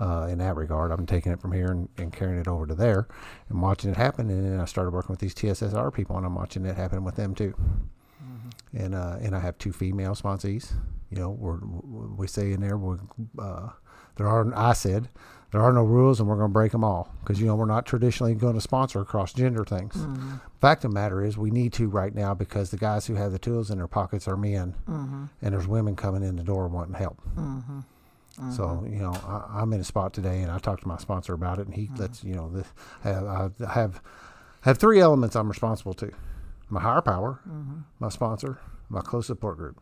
uh, 0.00 0.26
in 0.30 0.38
that 0.38 0.56
regard. 0.56 0.90
I'm 0.90 1.06
taking 1.06 1.32
it 1.32 1.40
from 1.40 1.52
here 1.52 1.70
and, 1.70 1.88
and 1.96 2.12
carrying 2.12 2.40
it 2.40 2.48
over 2.48 2.66
to 2.66 2.74
there, 2.74 3.06
and 3.48 3.62
watching 3.62 3.90
it 3.90 3.96
happen. 3.96 4.30
And 4.30 4.52
then 4.52 4.60
I 4.60 4.64
started 4.64 4.92
working 4.92 5.12
with 5.12 5.20
these 5.20 5.34
TSSR 5.34 5.94
people, 5.94 6.16
and 6.16 6.26
I'm 6.26 6.34
watching 6.34 6.66
it 6.66 6.76
happen 6.76 7.04
with 7.04 7.16
them 7.16 7.34
too 7.34 7.54
and 8.74 8.94
uh, 8.94 9.16
and 9.20 9.34
I 9.34 9.40
have 9.40 9.58
two 9.58 9.72
female 9.72 10.14
sponsees. 10.14 10.72
You 11.12 11.18
know, 11.18 11.30
we're, 11.30 11.58
we 12.16 12.26
say 12.26 12.52
in 12.52 12.62
there, 12.62 12.78
we 12.78 12.96
uh, 13.38 13.68
there 14.16 14.26
are. 14.26 14.50
I 14.54 14.72
said 14.72 15.10
there 15.50 15.60
are 15.60 15.72
no 15.72 15.82
rules, 15.82 16.20
and 16.20 16.28
we're 16.28 16.36
going 16.36 16.48
to 16.48 16.52
break 16.52 16.72
them 16.72 16.84
all 16.84 17.14
because 17.20 17.38
you 17.38 17.46
know 17.46 17.54
we're 17.54 17.66
not 17.66 17.84
traditionally 17.84 18.34
going 18.34 18.54
to 18.54 18.62
sponsor 18.62 19.00
across 19.00 19.34
gender 19.34 19.62
things. 19.62 19.94
Mm-hmm. 19.94 20.36
Fact 20.62 20.84
of 20.86 20.90
the 20.90 20.94
matter 20.94 21.22
is, 21.22 21.36
we 21.36 21.50
need 21.50 21.74
to 21.74 21.88
right 21.88 22.14
now 22.14 22.32
because 22.32 22.70
the 22.70 22.78
guys 22.78 23.06
who 23.06 23.14
have 23.14 23.30
the 23.30 23.38
tools 23.38 23.70
in 23.70 23.76
their 23.76 23.86
pockets 23.86 24.26
are 24.26 24.38
men, 24.38 24.74
mm-hmm. 24.88 25.24
and 25.42 25.52
there's 25.52 25.68
women 25.68 25.96
coming 25.96 26.22
in 26.22 26.36
the 26.36 26.42
door 26.42 26.66
wanting 26.68 26.94
help. 26.94 27.20
Mm-hmm. 27.36 27.80
So 28.50 28.86
you 28.88 28.98
know, 28.98 29.12
I, 29.12 29.60
I'm 29.60 29.70
in 29.74 29.80
a 29.80 29.84
spot 29.84 30.14
today, 30.14 30.40
and 30.40 30.50
I 30.50 30.58
talked 30.58 30.80
to 30.82 30.88
my 30.88 30.96
sponsor 30.96 31.34
about 31.34 31.58
it, 31.58 31.66
and 31.66 31.74
he 31.74 31.90
lets 31.96 32.24
you 32.24 32.34
know, 32.34 32.48
the, 32.48 32.64
I 33.04 33.08
have, 33.10 33.52
I 33.60 33.72
have 33.74 34.02
have 34.62 34.78
three 34.78 34.98
elements 35.00 35.36
I'm 35.36 35.48
responsible 35.48 35.92
to: 35.92 36.10
my 36.70 36.80
higher 36.80 37.02
power, 37.02 37.40
my 38.00 38.08
sponsor, 38.08 38.60
my 38.88 39.02
close 39.02 39.26
support 39.26 39.58
group. 39.58 39.78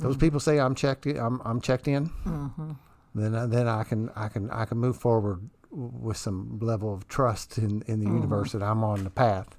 Those 0.00 0.14
mm-hmm. 0.14 0.20
people 0.20 0.40
say 0.40 0.58
I'm 0.58 0.74
checked. 0.74 1.06
In, 1.06 1.18
I'm 1.18 1.40
I'm 1.44 1.60
checked 1.60 1.88
in. 1.88 2.08
Mm-hmm. 2.24 2.72
Then 3.14 3.34
I- 3.34 3.46
then 3.46 3.68
I 3.68 3.84
can 3.84 4.10
I 4.14 4.28
can 4.28 4.50
I 4.50 4.64
can 4.64 4.78
move 4.78 4.96
forward 4.96 5.48
with 5.70 6.16
some 6.16 6.58
level 6.60 6.94
of 6.94 7.06
trust 7.08 7.58
in, 7.58 7.82
in 7.86 8.00
the 8.00 8.06
mm-hmm. 8.06 8.16
universe 8.16 8.52
that 8.52 8.62
I'm 8.62 8.82
on 8.82 9.04
the 9.04 9.10
path. 9.10 9.54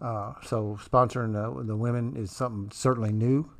Uh, 0.00 0.32
so 0.42 0.78
sponsoring 0.82 1.34
the, 1.34 1.64
the 1.64 1.76
women 1.76 2.16
is 2.16 2.30
something 2.30 2.70
certainly 2.72 3.12
new, 3.12 3.50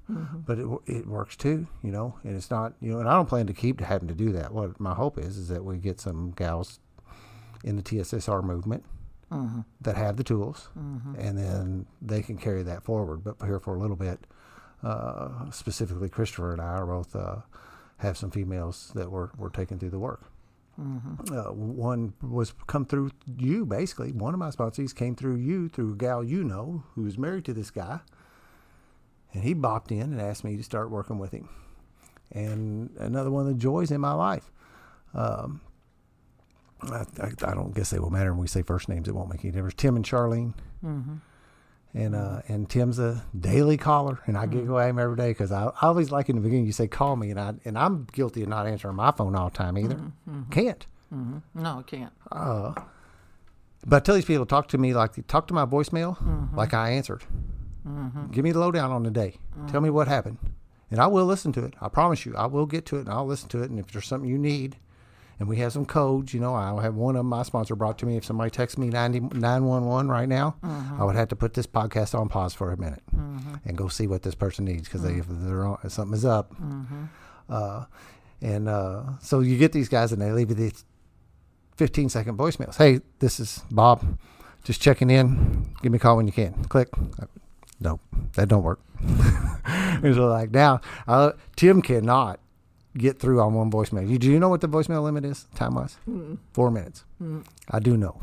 but 0.47 0.59
it 0.59 0.67
it 0.87 1.07
works 1.07 1.37
too. 1.37 1.67
You 1.83 1.91
know, 1.91 2.19
and 2.25 2.37
it's 2.37 2.51
not 2.51 2.75
you 2.81 2.93
know, 2.93 3.01
and 3.01 3.09
I 3.09 3.15
don't 3.15 3.29
plan 3.29 3.47
to 3.49 3.53
keep 3.53 3.81
having 3.81 4.09
to 4.09 4.15
do 4.15 4.33
that. 4.33 4.53
What 4.53 4.79
my 4.81 4.95
hope 4.95 5.19
is 5.19 5.37
is 5.37 5.49
that 5.49 5.65
we 5.65 5.77
get 5.79 6.01
some 6.01 6.33
gals 6.33 6.81
in 7.65 7.77
the 7.77 7.83
TSSR 7.83 8.43
movement 8.43 8.85
that 9.81 9.97
have 9.97 10.17
the 10.17 10.25
tools, 10.25 10.69
and 11.19 11.37
then 11.37 11.87
they 12.01 12.23
can 12.23 12.37
carry 12.39 12.63
that 12.63 12.83
forward. 12.85 13.25
But 13.25 13.37
here 13.45 13.59
for 13.59 13.75
a 13.75 13.79
little 13.79 13.97
bit, 13.97 14.27
uh, 14.85 15.51
specifically 15.51 16.09
Christopher 16.09 16.53
and 16.53 16.61
I 16.61 16.75
are 16.75 16.87
both 16.87 17.17
uh, 17.17 17.37
have 17.99 18.17
some 18.17 18.31
females 18.31 18.93
that 18.95 19.11
we're, 19.11 19.31
we're 19.39 19.51
through 19.79 19.91
the 19.91 19.99
work. 19.99 20.23
Uh, 21.31 21.53
one 21.53 22.15
was 22.21 22.53
come 22.67 22.85
through 22.85 23.13
you 23.39 23.65
basically. 23.65 24.11
One 24.11 24.35
of 24.35 24.41
my 24.41 24.51
sponsees 24.51 24.93
came 24.95 25.15
through 25.15 25.37
you 25.37 25.69
through 25.69 25.93
a 25.93 25.97
gal 25.97 26.25
you 26.25 26.43
know 26.43 26.83
who's 26.97 27.17
married 27.17 27.45
to 27.45 27.55
this 27.55 27.71
guy, 27.71 28.01
and 29.33 29.45
he 29.45 29.55
bopped 29.55 29.93
in 29.93 30.01
and 30.01 30.21
asked 30.21 30.43
me 30.43 30.57
to 30.57 30.65
start 30.65 30.91
working 30.91 31.19
with 31.19 31.31
him. 31.31 31.49
And 32.33 32.91
another 32.99 33.31
one 33.31 33.43
of 33.43 33.49
the 33.49 33.55
joys 33.55 33.93
in 33.93 34.01
my 34.01 34.15
life. 34.15 34.51
Um, 35.15 35.61
I, 36.83 37.05
I, 37.21 37.27
I 37.45 37.55
don't 37.55 37.73
guess 37.73 37.91
they 37.91 38.01
will 38.01 38.11
matter 38.11 38.33
when 38.33 38.41
we 38.41 38.49
say 38.49 38.63
first 38.63 38.89
names. 38.89 39.07
It 39.07 39.15
won't 39.15 39.31
make 39.31 39.45
any 39.45 39.53
difference. 39.53 39.75
Tim 39.77 39.95
and 39.95 40.05
Charlene. 40.05 40.55
And 41.95 42.17
uh, 42.17 42.43
and 42.49 42.69
Tim's 42.69 42.99
a 42.99 43.25
daily 43.39 43.77
caller, 43.77 44.19
and 44.27 44.37
I 44.37 44.47
giggle 44.47 44.81
at 44.81 44.91
him 44.91 44.99
every 44.99 45.17
day 45.17 45.31
because 45.31 45.53
I, 45.53 45.67
I 45.67 45.87
always 45.87 46.11
like 46.11 46.29
in 46.29 46.35
the 46.35 46.43
beginning 46.43 46.67
you 46.67 46.73
say 46.73 46.89
call 46.89 47.15
me, 47.15 47.31
and 47.31 47.39
I 47.39 47.55
and 47.65 47.79
I'm 47.79 48.09
guilty 48.13 48.43
of 48.43 48.49
not 48.49 48.67
answering 48.67 48.97
my 48.97 49.13
phone 49.13 49.37
all 49.37 49.49
the 49.49 49.57
time 49.57 49.79
either. 49.79 49.95
Mm-hmm. 49.95 50.51
Can't. 50.51 50.87
Mm-hmm. 51.15 51.63
No, 51.63 51.79
it 51.79 51.87
can't. 51.87 52.13
Uh, 52.33 52.75
but 53.87 53.97
I 53.97 54.01
tell 54.01 54.17
these 54.17 54.25
people 54.25 54.45
talk 54.45 54.67
to 54.69 54.79
me 54.79 54.93
like 54.93 55.25
talk 55.29 55.47
to 55.49 55.55
my 55.55 55.65
voicemail 55.65 56.19
mm-hmm. 56.19 56.57
like 56.57 56.75
I 56.75 56.91
answered. 56.91 57.23
Give 58.33 58.43
me 58.43 58.51
the 58.51 58.59
lowdown 58.59 58.91
on 58.91 59.03
the 59.03 59.11
day. 59.11 59.37
Tell 59.69 59.81
me 59.81 59.91
what 59.91 60.09
happened, 60.09 60.39
and 60.91 60.99
I 61.01 61.07
will 61.07 61.27
listen 61.27 61.53
to 61.53 61.65
it. 61.65 61.75
I 61.81 61.89
promise 61.89 62.25
you, 62.25 62.35
I 62.35 62.47
will 62.47 62.67
get 62.67 62.87
to 62.87 62.97
it 62.97 63.01
and 63.01 63.11
I'll 63.11 63.27
listen 63.27 63.49
to 63.51 63.63
it. 63.63 63.71
And 63.71 63.79
if 63.79 63.93
there's 63.93 64.07
something 64.07 64.29
you 64.29 64.39
need, 64.39 64.77
and 65.39 65.49
we 65.49 65.57
have 65.57 65.73
some 65.73 65.85
codes, 65.85 66.33
you 66.33 66.41
know, 66.41 66.55
I'll 66.55 66.79
have 66.79 66.95
one 66.95 67.17
of 67.17 67.25
my 67.25 67.43
sponsor 67.43 67.75
brought 67.75 67.99
to 67.99 68.07
me. 68.07 68.17
If 68.17 68.25
somebody 68.25 68.51
texts 68.51 68.79
me 68.79 68.89
90, 68.89 69.21
911 69.21 70.09
right 70.11 70.29
now, 70.29 70.57
I 70.63 71.05
would 71.05 71.17
have 71.17 71.29
to 71.29 71.37
put 71.37 71.55
this 71.55 71.67
podcast 71.67 72.19
on 72.19 72.29
pause 72.29 72.55
for 72.55 72.73
a 72.73 72.77
minute 72.77 73.03
and 73.65 73.77
go 73.77 73.89
see 73.89 74.07
what 74.07 74.23
this 74.23 74.35
person 74.35 74.65
needs 74.65 74.89
because 74.89 75.03
they 75.03 75.15
if 75.15 75.27
they're 75.29 75.65
on, 75.65 75.79
if 75.85 75.93
something 75.93 76.17
is 76.17 76.25
up. 76.25 76.55
Uh, 77.49 77.85
and 78.41 78.69
uh, 78.69 79.03
so 79.21 79.41
you 79.41 79.59
get 79.59 79.73
these 79.73 79.89
guys 79.89 80.13
and 80.13 80.21
they 80.21 80.31
leave 80.31 80.51
you 80.51 80.55
these 80.55 80.85
15 81.77 82.09
second 82.09 82.39
voicemails. 82.39 82.77
Hey, 82.77 83.01
this 83.19 83.41
is 83.41 83.63
Bob. 83.71 84.19
Just 84.63 84.81
checking 84.81 85.11
in. 85.11 85.75
Give 85.83 85.93
me 85.93 85.97
a 85.97 85.99
call 85.99 86.17
when 86.17 86.27
you 86.27 86.33
can. 86.33 86.55
Click. 86.65 86.89
Nope, 87.81 88.01
that 88.35 88.49
don't 88.49 88.63
work. 88.63 88.81
and 89.67 90.15
so 90.15 90.27
like 90.29 90.53
now, 90.53 90.81
uh, 91.07 91.33
Tim 91.57 91.83
cannot 91.83 92.41
get 92.97 93.19
through 93.19 93.41
on 93.41 93.55
one 93.55 93.71
voicemail. 93.71 94.09
You, 94.09 94.19
do 94.19 94.31
you 94.31 94.39
know 94.39 94.49
what 94.49 94.61
the 94.61 94.69
voicemail 94.69 95.03
limit 95.03 95.25
is 95.25 95.47
time 95.55 95.75
wise? 95.75 95.97
Four 96.53 96.71
minutes. 96.71 97.05
I 97.71 97.79
do 97.79 97.97
know. 97.97 98.21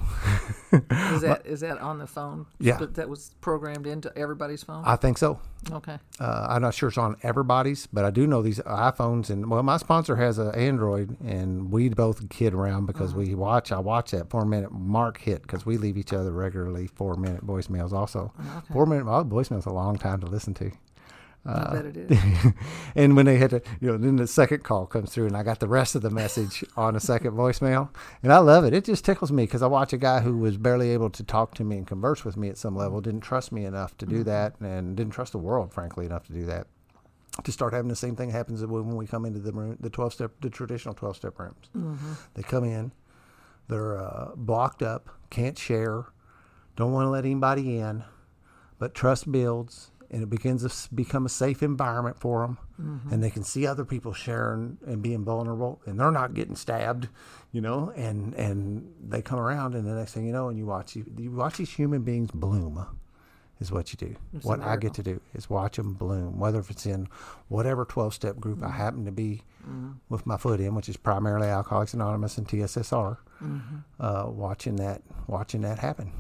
Is 0.72 1.22
that 1.22 1.42
is 1.46 1.62
that 1.62 1.80
on 1.80 1.98
the 1.98 2.06
phone? 2.06 2.46
Yeah. 2.60 2.78
That, 2.78 2.94
that 2.96 3.10
was 3.10 3.32
programmed 3.42 3.88
into 3.88 4.16
everybody's 4.16 4.64
phone. 4.64 4.84
I 4.86 4.96
think 4.96 5.18
so. 5.18 5.40
okay. 5.72 5.98
Uh, 6.20 6.48
I'm 6.50 6.62
not 6.62 6.76
sure 6.76 6.90
it's 6.90 7.00
on 7.00 7.16
everybody's, 7.24 7.88
but 7.88 8.06
I 8.06 8.12
do 8.12 8.28
know 8.28 8.44
these 8.44 8.60
iPhones 8.60 9.32
and 9.32 9.50
well, 9.50 9.64
my 9.64 9.78
sponsor 9.78 10.16
has 10.18 10.38
an 10.38 10.54
Android, 10.54 11.20
and 11.22 11.72
we 11.72 11.90
both 11.90 12.30
kid 12.30 12.54
around 12.54 12.86
because 12.86 13.16
we 13.16 13.34
watch. 13.34 13.72
I 13.72 13.80
watch 13.80 14.12
that 14.12 14.30
four 14.30 14.46
minute 14.46 14.72
mark 14.72 15.20
hit 15.20 15.42
because 15.42 15.66
we 15.66 15.78
leave 15.78 15.98
each 15.98 16.14
other 16.14 16.32
regularly 16.32 16.86
four 16.86 17.16
minute 17.16 17.46
voicemails. 17.46 17.92
Also, 17.92 18.32
four 18.72 18.86
minute 18.86 19.06
well, 19.06 19.26
voicemails 19.26 19.66
a 19.66 19.74
long 19.74 19.98
time 19.98 20.20
to 20.22 20.28
listen 20.28 20.54
to. 20.56 20.72
I 21.44 21.50
uh, 21.50 21.74
bet 21.74 21.86
it 21.86 21.98
is. 21.98 22.54
and 22.96 23.16
when 23.16 23.26
they 23.26 23.38
had 23.38 23.50
to, 23.50 23.62
you 23.80 23.88
know, 23.88 23.98
then 23.98 24.18
the 24.18 24.28
second 24.28 24.64
call 24.64 24.86
comes 24.86 25.12
through, 25.12 25.26
and 25.28 25.36
I 25.36 25.42
got 25.42 25.60
the 25.60 25.68
rest 25.68 25.96
of 25.96 26.04
the 26.04 26.12
message 26.12 26.64
on 26.78 26.96
a 26.96 27.00
second 27.00 27.32
voicemail, 27.32 27.90
and 28.22 28.32
I 28.32 28.38
love 28.38 28.64
it. 28.64 28.74
It 28.74 28.86
just 28.86 29.04
tickles 29.04 29.32
me 29.32 29.44
because 29.44 29.64
I 29.64 29.68
watch 29.68 29.92
a 29.92 29.98
guy 29.98 30.20
who 30.20 30.38
was 30.38 30.58
barely 30.58 30.92
able 30.92 31.10
to 31.10 31.24
talk 31.24 31.56
to 31.56 31.64
me 31.64 31.78
and 31.78 31.88
converse 31.88 32.24
with 32.24 32.38
me 32.38 32.50
at 32.50 32.58
some 32.58 32.76
level, 32.76 33.02
didn't 33.02 33.22
trust 33.22 33.52
me 33.52 33.66
enough 33.66 33.98
to 33.98 34.06
do 34.06 34.18
mm-hmm. 34.18 34.24
that, 34.26 34.60
and 34.60 34.96
didn't 34.96 35.14
trust 35.14 35.32
the 35.32 35.40
world, 35.40 35.74
frankly, 35.74 36.06
enough 36.06 36.28
to 36.28 36.34
do 36.34 36.46
that. 36.46 36.68
To 37.44 37.52
start 37.52 37.74
having 37.74 37.90
the 37.90 37.96
same 37.96 38.16
thing 38.16 38.30
happens 38.30 38.64
when 38.64 38.96
we 38.96 39.08
come 39.08 39.26
into 39.26 39.40
the 39.40 39.54
room, 39.54 39.78
the 39.80 39.90
twelve 39.90 40.14
step, 40.14 40.32
the 40.42 40.50
traditional 40.50 40.94
twelve 40.94 41.16
step 41.16 41.40
rooms. 41.40 41.70
Mm-hmm. 41.76 42.14
They 42.36 42.44
come 42.44 42.66
in, 42.66 42.92
they're 43.68 43.98
uh, 43.98 44.32
blocked 44.36 44.84
up, 44.84 45.10
can't 45.30 45.58
share, 45.58 46.08
don't 46.76 46.92
want 46.92 47.06
to 47.06 47.10
let 47.10 47.26
anybody 47.26 47.80
in, 47.80 48.04
but 48.78 48.94
trust 48.94 49.32
builds 49.32 49.91
and 50.14 50.22
it 50.22 50.30
begins 50.30 50.62
to 50.64 50.94
become 50.94 51.26
a 51.26 51.30
safe 51.30 51.64
environment 51.64 52.20
for 52.20 52.42
them 52.42 52.58
and 53.12 53.24
they 53.24 53.30
can 53.30 53.44
see 53.44 53.66
other 53.66 53.86
people 53.86 54.14
sharing 54.14 54.78
and 54.86 55.02
being 55.02 55.24
vulnerable 55.24 55.80
and 55.86 56.00
they're 56.00 56.12
not 56.12 56.34
getting 56.34 56.56
stabbed 56.56 57.08
you 57.52 57.62
know 57.62 57.92
and 57.96 58.34
and 58.36 58.92
they 59.08 59.22
come 59.22 59.40
around 59.40 59.74
and 59.76 59.88
the 59.88 59.94
next 59.94 60.14
thing 60.14 60.26
you 60.26 60.32
know 60.34 60.50
and 60.50 60.58
you 60.58 60.66
watch 60.66 60.96
you, 60.96 61.06
you 61.18 61.32
watch 61.32 61.58
these 61.58 61.72
human 61.72 62.02
beings 62.04 62.30
bloom 62.32 62.86
is 63.60 63.72
what 63.72 63.94
you 63.94 63.98
do. 64.08 64.16
It's 64.34 64.44
what 64.44 64.60
i 64.62 64.76
get 64.76 64.94
to 64.96 65.04
do 65.04 65.22
is 65.36 65.48
watch 65.50 65.78
them 65.78 65.94
bloom 65.94 66.40
whether 66.40 66.60
if 66.60 66.72
it's 66.72 66.86
in 66.88 67.08
whatever 67.48 67.86
12 67.86 68.14
step 68.14 68.38
group 68.40 68.58
Mm-hmm. 68.60 68.68
i 68.74 68.84
happen 68.86 69.06
to 69.06 69.12
be 69.12 69.44
with 70.10 70.26
my 70.26 70.36
foot 70.38 70.60
in 70.60 70.74
which 70.74 70.90
is 70.90 70.98
primarily 70.98 71.48
alcoholics 71.48 71.94
anonymous 71.94 72.38
and 72.38 72.48
tssr 72.48 73.18
Mm-hmm. 73.44 73.78
uh, 74.00 74.26
watching 74.30 74.76
that 74.78 75.02
watching 75.28 75.62
that 75.62 75.80
happen. 75.80 76.12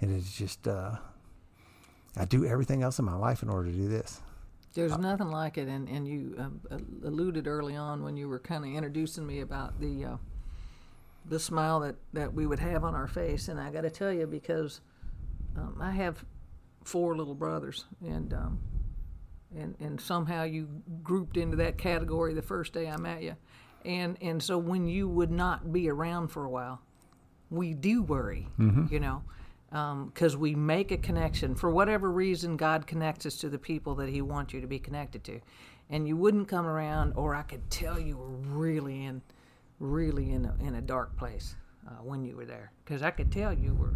And 0.00 0.14
it's 0.16 0.36
just 0.36 0.68
uh, 0.68 0.96
I 2.18 2.24
do 2.24 2.44
everything 2.44 2.82
else 2.82 2.98
in 2.98 3.04
my 3.04 3.14
life 3.14 3.42
in 3.42 3.48
order 3.48 3.70
to 3.70 3.76
do 3.76 3.88
this. 3.88 4.20
There's 4.74 4.96
nothing 4.98 5.28
like 5.28 5.56
it, 5.58 5.66
and, 5.68 5.88
and 5.88 6.06
you 6.06 6.34
um, 6.38 6.60
uh, 6.70 6.76
alluded 7.08 7.46
early 7.46 7.74
on 7.74 8.02
when 8.02 8.16
you 8.16 8.28
were 8.28 8.38
kind 8.38 8.64
of 8.64 8.70
introducing 8.70 9.26
me 9.26 9.40
about 9.40 9.80
the 9.80 10.04
uh, 10.04 10.16
the 11.28 11.38
smile 11.38 11.80
that, 11.80 11.96
that 12.12 12.32
we 12.32 12.46
would 12.46 12.58
have 12.58 12.84
on 12.84 12.94
our 12.94 13.06
face, 13.06 13.48
and 13.48 13.60
I 13.60 13.70
got 13.70 13.82
to 13.82 13.90
tell 13.90 14.12
you 14.12 14.26
because 14.26 14.80
um, 15.56 15.78
I 15.80 15.90
have 15.90 16.24
four 16.84 17.16
little 17.16 17.34
brothers, 17.34 17.86
and 18.02 18.32
um, 18.32 18.60
and 19.56 19.74
and 19.80 20.00
somehow 20.00 20.44
you 20.44 20.68
grouped 21.02 21.36
into 21.36 21.56
that 21.56 21.76
category 21.78 22.34
the 22.34 22.42
first 22.42 22.72
day 22.72 22.88
I 22.88 22.96
met 22.98 23.22
you, 23.22 23.36
and 23.84 24.16
and 24.20 24.42
so 24.42 24.58
when 24.58 24.86
you 24.86 25.08
would 25.08 25.30
not 25.30 25.72
be 25.72 25.88
around 25.88 26.28
for 26.28 26.44
a 26.44 26.50
while, 26.50 26.80
we 27.50 27.74
do 27.74 28.02
worry, 28.02 28.48
you 28.90 29.00
know, 29.00 29.22
because 29.70 30.36
we 30.36 30.54
make 30.54 30.90
a 30.92 30.96
connection 30.96 31.54
for 31.54 31.70
whatever 31.70 32.10
reason. 32.10 32.56
God 32.56 32.86
connects 32.86 33.26
us 33.26 33.36
to 33.38 33.48
the 33.48 33.58
people 33.58 33.94
that 33.96 34.08
He 34.08 34.22
wants 34.22 34.52
you 34.54 34.60
to 34.60 34.66
be 34.66 34.78
connected 34.78 35.24
to, 35.24 35.40
and 35.90 36.06
you 36.08 36.16
wouldn't 36.16 36.48
come 36.48 36.66
around, 36.66 37.12
or 37.16 37.34
I 37.34 37.42
could 37.42 37.68
tell 37.70 37.98
you 37.98 38.16
were 38.16 38.26
really 38.28 39.04
in, 39.04 39.20
really 39.80 40.30
in 40.32 40.44
a, 40.46 40.54
in 40.66 40.74
a 40.74 40.80
dark 40.80 41.16
place 41.16 41.54
uh, 41.86 41.90
when 42.02 42.24
you 42.24 42.36
were 42.36 42.46
there, 42.46 42.72
because 42.84 43.02
I 43.02 43.10
could 43.10 43.30
tell 43.30 43.52
you 43.52 43.74
were, 43.74 43.94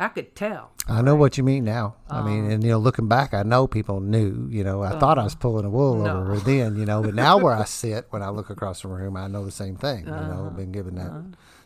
I 0.00 0.08
could 0.08 0.34
tell. 0.34 0.70
I 0.88 1.00
know 1.02 1.14
what 1.14 1.38
you 1.38 1.44
mean 1.44 1.64
now. 1.64 1.94
I 2.10 2.18
Um, 2.18 2.24
mean, 2.24 2.50
and 2.50 2.64
you 2.64 2.70
know, 2.70 2.78
looking 2.78 3.06
back, 3.06 3.32
I 3.32 3.44
know 3.44 3.68
people 3.68 4.00
knew. 4.00 4.48
You 4.50 4.64
know, 4.64 4.82
I 4.82 4.98
thought 4.98 5.16
I 5.18 5.22
was 5.22 5.36
pulling 5.36 5.64
a 5.64 5.70
wool 5.70 6.00
Uh-huh. 6.02 6.12
No. 6.12 6.20
over 6.22 6.34
her 6.34 6.40
then. 6.40 6.74
You 6.76 6.84
know, 6.86 7.00
but 7.02 7.14
now 7.14 7.38
where 7.38 7.54
I 7.54 7.62
sit 7.82 8.06
when 8.10 8.20
I 8.22 8.30
look 8.30 8.50
across 8.50 8.82
the 8.82 8.88
room, 8.88 9.16
I 9.16 9.28
know 9.28 9.44
the 9.44 9.52
same 9.52 9.76
thing. 9.76 10.06
You 10.06 10.12
Uh-huh. 10.12 10.24
know, 10.34 10.46
I've 10.48 10.56
been 10.56 10.72
given 10.72 10.96
that 10.96 11.12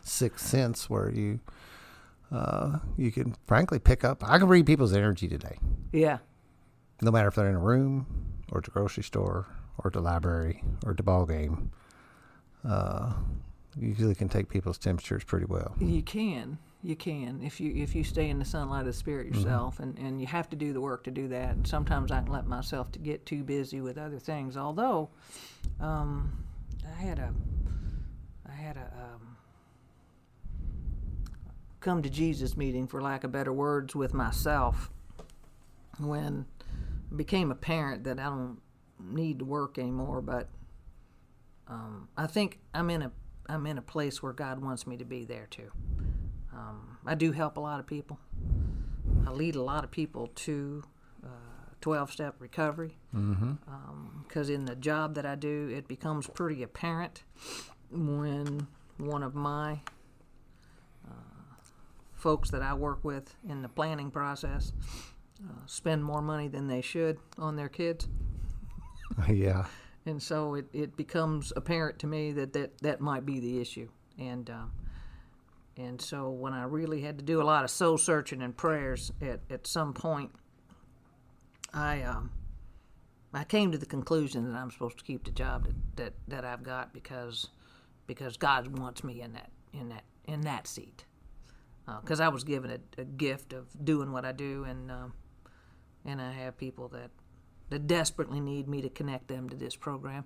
sixth 0.03 0.45
sense 0.45 0.87
where 0.87 1.09
you, 1.09 1.39
uh, 2.31 2.79
you 2.97 3.11
can 3.11 3.35
frankly 3.45 3.79
pick 3.79 4.03
up. 4.03 4.23
I 4.23 4.37
can 4.37 4.47
read 4.47 4.65
people's 4.65 4.93
energy 4.93 5.27
today, 5.27 5.57
Yeah, 5.91 6.19
no 7.01 7.11
matter 7.11 7.27
if 7.27 7.35
they're 7.35 7.49
in 7.49 7.55
a 7.55 7.59
room 7.59 8.05
or 8.51 8.59
at 8.59 8.65
the 8.65 8.71
grocery 8.71 9.03
store 9.03 9.47
or 9.77 9.87
at 9.87 9.93
the 9.93 10.01
library 10.01 10.63
or 10.85 10.91
at 10.91 10.97
the 10.97 11.03
ball 11.03 11.25
game. 11.25 11.71
Uh, 12.67 13.13
usually 13.79 14.15
can 14.15 14.27
take 14.27 14.49
people's 14.49 14.77
temperatures 14.77 15.23
pretty 15.23 15.45
well. 15.45 15.75
You 15.79 16.01
can. 16.01 16.57
You 16.83 16.95
can 16.95 17.41
if 17.43 17.59
you 17.59 17.73
if 17.75 17.95
you 17.95 18.03
stay 18.03 18.29
in 18.29 18.39
the 18.39 18.45
sunlight 18.45 18.81
of 18.81 18.85
the 18.87 18.93
spirit 18.93 19.27
yourself, 19.27 19.79
and, 19.79 19.97
and 19.97 20.21
you 20.21 20.27
have 20.27 20.47
to 20.49 20.55
do 20.55 20.73
the 20.73 20.79
work 20.81 21.03
to 21.05 21.11
do 21.11 21.27
that. 21.29 21.55
And 21.55 21.67
sometimes 21.67 22.11
I 22.11 22.21
can 22.21 22.31
let 22.31 22.45
myself 22.45 22.91
to 22.93 22.99
get 22.99 23.25
too 23.25 23.43
busy 23.43 23.81
with 23.81 23.97
other 23.97 24.19
things. 24.19 24.55
Although, 24.55 25.09
um, 25.79 26.45
I 26.85 27.01
had 27.01 27.19
a 27.19 27.33
I 28.47 28.53
had 28.53 28.77
a 28.77 28.91
um, 28.93 29.36
come 31.87 32.01
to 32.01 32.09
Jesus 32.09 32.57
meeting, 32.57 32.85
for 32.85 33.01
lack 33.01 33.23
of 33.23 33.31
better 33.31 33.53
words, 33.53 33.95
with 33.95 34.13
myself 34.13 34.89
when 35.99 36.45
it 37.09 37.15
became 37.15 37.49
apparent 37.49 38.03
that 38.03 38.19
I 38.19 38.25
don't 38.25 38.59
need 38.99 39.39
to 39.39 39.45
work 39.45 39.77
anymore. 39.77 40.21
But 40.21 40.49
um, 41.69 42.09
I 42.17 42.27
think 42.27 42.59
I'm 42.73 42.89
in 42.89 43.03
a 43.03 43.11
I'm 43.47 43.65
in 43.65 43.77
a 43.77 43.81
place 43.81 44.21
where 44.21 44.33
God 44.33 44.61
wants 44.61 44.85
me 44.85 44.97
to 44.97 45.05
be 45.05 45.23
there 45.23 45.47
too. 45.49 45.71
Um, 46.51 46.97
I 47.05 47.15
do 47.15 47.31
help 47.31 47.55
a 47.55 47.61
lot 47.61 47.79
of 47.79 47.87
people. 47.87 48.19
I 49.25 49.31
lead 49.31 49.55
a 49.55 49.61
lot 49.61 49.85
of 49.85 49.91
people 49.91 50.27
to 50.35 50.83
twelve 51.79 52.11
step 52.11 52.35
recovery. 52.39 52.97
Because 54.27 54.49
in 54.49 54.65
the 54.65 54.75
job 54.75 55.15
that 55.15 55.25
I 55.25 55.35
do, 55.35 55.71
it 55.73 55.87
becomes 55.87 56.27
pretty 56.27 56.63
apparent 56.63 57.23
when 57.89 58.67
one 58.97 59.23
of 59.23 59.35
my 59.35 59.71
uh, 59.73 59.96
folks 62.27 62.49
that 62.49 62.61
I 62.61 62.73
work 62.73 63.05
with 63.05 63.33
in 63.47 63.61
the 63.61 63.69
planning 63.69 64.11
process 64.11 64.73
uh, 65.41 65.53
spend 65.65 66.03
more 66.03 66.21
money 66.21 66.49
than 66.49 66.67
they 66.67 66.81
should 66.81 67.17
on 67.37 67.55
their 67.55 67.69
kids. 67.69 68.09
yeah. 69.29 69.63
And 70.05 70.21
so 70.21 70.55
it, 70.55 70.65
it 70.73 70.97
becomes 70.97 71.53
apparent 71.55 71.99
to 71.99 72.07
me 72.07 72.33
that, 72.33 72.51
that 72.51 72.79
that 72.79 72.99
might 72.99 73.25
be 73.25 73.39
the 73.39 73.61
issue. 73.61 73.87
And 74.19 74.49
um, 74.49 74.73
and 75.77 76.01
so 76.01 76.29
when 76.29 76.51
I 76.51 76.63
really 76.63 76.99
had 76.99 77.17
to 77.17 77.23
do 77.23 77.41
a 77.41 77.45
lot 77.45 77.63
of 77.63 77.69
soul 77.69 77.97
searching 77.97 78.41
and 78.41 78.57
prayers 78.57 79.09
at, 79.21 79.39
at 79.49 79.65
some 79.65 79.93
point, 79.93 80.31
I 81.73 82.01
um, 82.01 82.31
I 83.33 83.45
came 83.45 83.71
to 83.71 83.77
the 83.77 83.85
conclusion 83.85 84.51
that 84.51 84.57
I'm 84.57 84.69
supposed 84.69 84.97
to 84.97 85.05
keep 85.05 85.23
the 85.23 85.31
job 85.31 85.63
that, 85.63 85.95
that, 85.95 86.13
that 86.27 86.43
I've 86.43 86.63
got 86.63 86.93
because 86.93 87.47
because 88.05 88.35
God 88.35 88.77
wants 88.77 89.01
me 89.01 89.21
in 89.21 89.31
that 89.31 89.49
in 89.71 89.87
that 89.87 90.03
in 90.25 90.41
that 90.41 90.67
seat. 90.67 91.05
Because 92.01 92.19
I 92.19 92.27
was 92.27 92.43
given 92.43 92.71
a, 92.71 93.01
a 93.01 93.05
gift 93.05 93.53
of 93.53 93.65
doing 93.83 94.11
what 94.11 94.25
I 94.25 94.33
do, 94.33 94.65
and 94.65 94.91
um, 94.91 95.13
and 96.05 96.21
I 96.21 96.31
have 96.33 96.57
people 96.57 96.89
that 96.89 97.11
that 97.69 97.87
desperately 97.87 98.39
need 98.39 98.67
me 98.67 98.81
to 98.81 98.89
connect 98.89 99.27
them 99.27 99.49
to 99.49 99.55
this 99.55 99.75
program. 99.75 100.25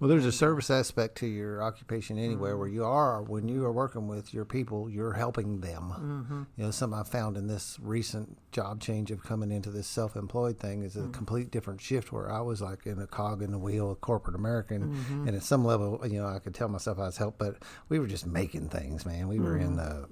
Well, 0.00 0.08
there's 0.08 0.24
a 0.24 0.32
service 0.32 0.70
aspect 0.70 1.18
to 1.18 1.26
your 1.26 1.62
occupation 1.62 2.16
anywhere 2.18 2.52
Mm-hmm. 2.52 2.58
where 2.60 2.68
you 2.68 2.84
are 2.86 3.22
when 3.22 3.48
you 3.48 3.66
are 3.66 3.72
working 3.72 4.08
with 4.08 4.32
your 4.32 4.46
people, 4.46 4.88
you're 4.88 5.12
helping 5.12 5.60
them. 5.60 5.92
Mm-hmm. 5.92 6.42
You 6.56 6.64
know, 6.64 6.70
something 6.70 6.98
I 6.98 7.02
found 7.02 7.36
in 7.36 7.48
this 7.48 7.76
recent 7.82 8.38
job 8.50 8.80
change 8.80 9.10
of 9.10 9.22
coming 9.22 9.50
into 9.52 9.70
this 9.70 9.86
self-employed 9.86 10.58
thing 10.58 10.82
is 10.82 10.96
a 10.96 11.00
Mm-hmm. 11.00 11.10
complete 11.12 11.50
different 11.50 11.82
shift 11.82 12.12
where 12.12 12.32
I 12.32 12.40
was 12.40 12.62
like 12.62 12.86
in 12.86 12.98
a 12.98 13.06
cog 13.06 13.42
in 13.42 13.52
the 13.52 13.58
wheel 13.58 13.90
of 13.90 14.00
corporate 14.00 14.36
American, 14.36 14.88
Mm-hmm. 14.88 15.28
and 15.28 15.36
at 15.36 15.42
some 15.42 15.66
level, 15.66 16.00
you 16.08 16.18
know, 16.20 16.26
I 16.26 16.38
could 16.38 16.54
tell 16.54 16.68
myself 16.68 16.98
I 16.98 17.02
was 17.06 17.18
helped, 17.18 17.38
but 17.38 17.56
we 17.90 17.98
were 17.98 18.06
just 18.06 18.26
making 18.26 18.70
things, 18.70 19.04
man. 19.04 19.28
We 19.28 19.38
were 19.38 19.58
in 19.58 19.76
the 19.76 20.08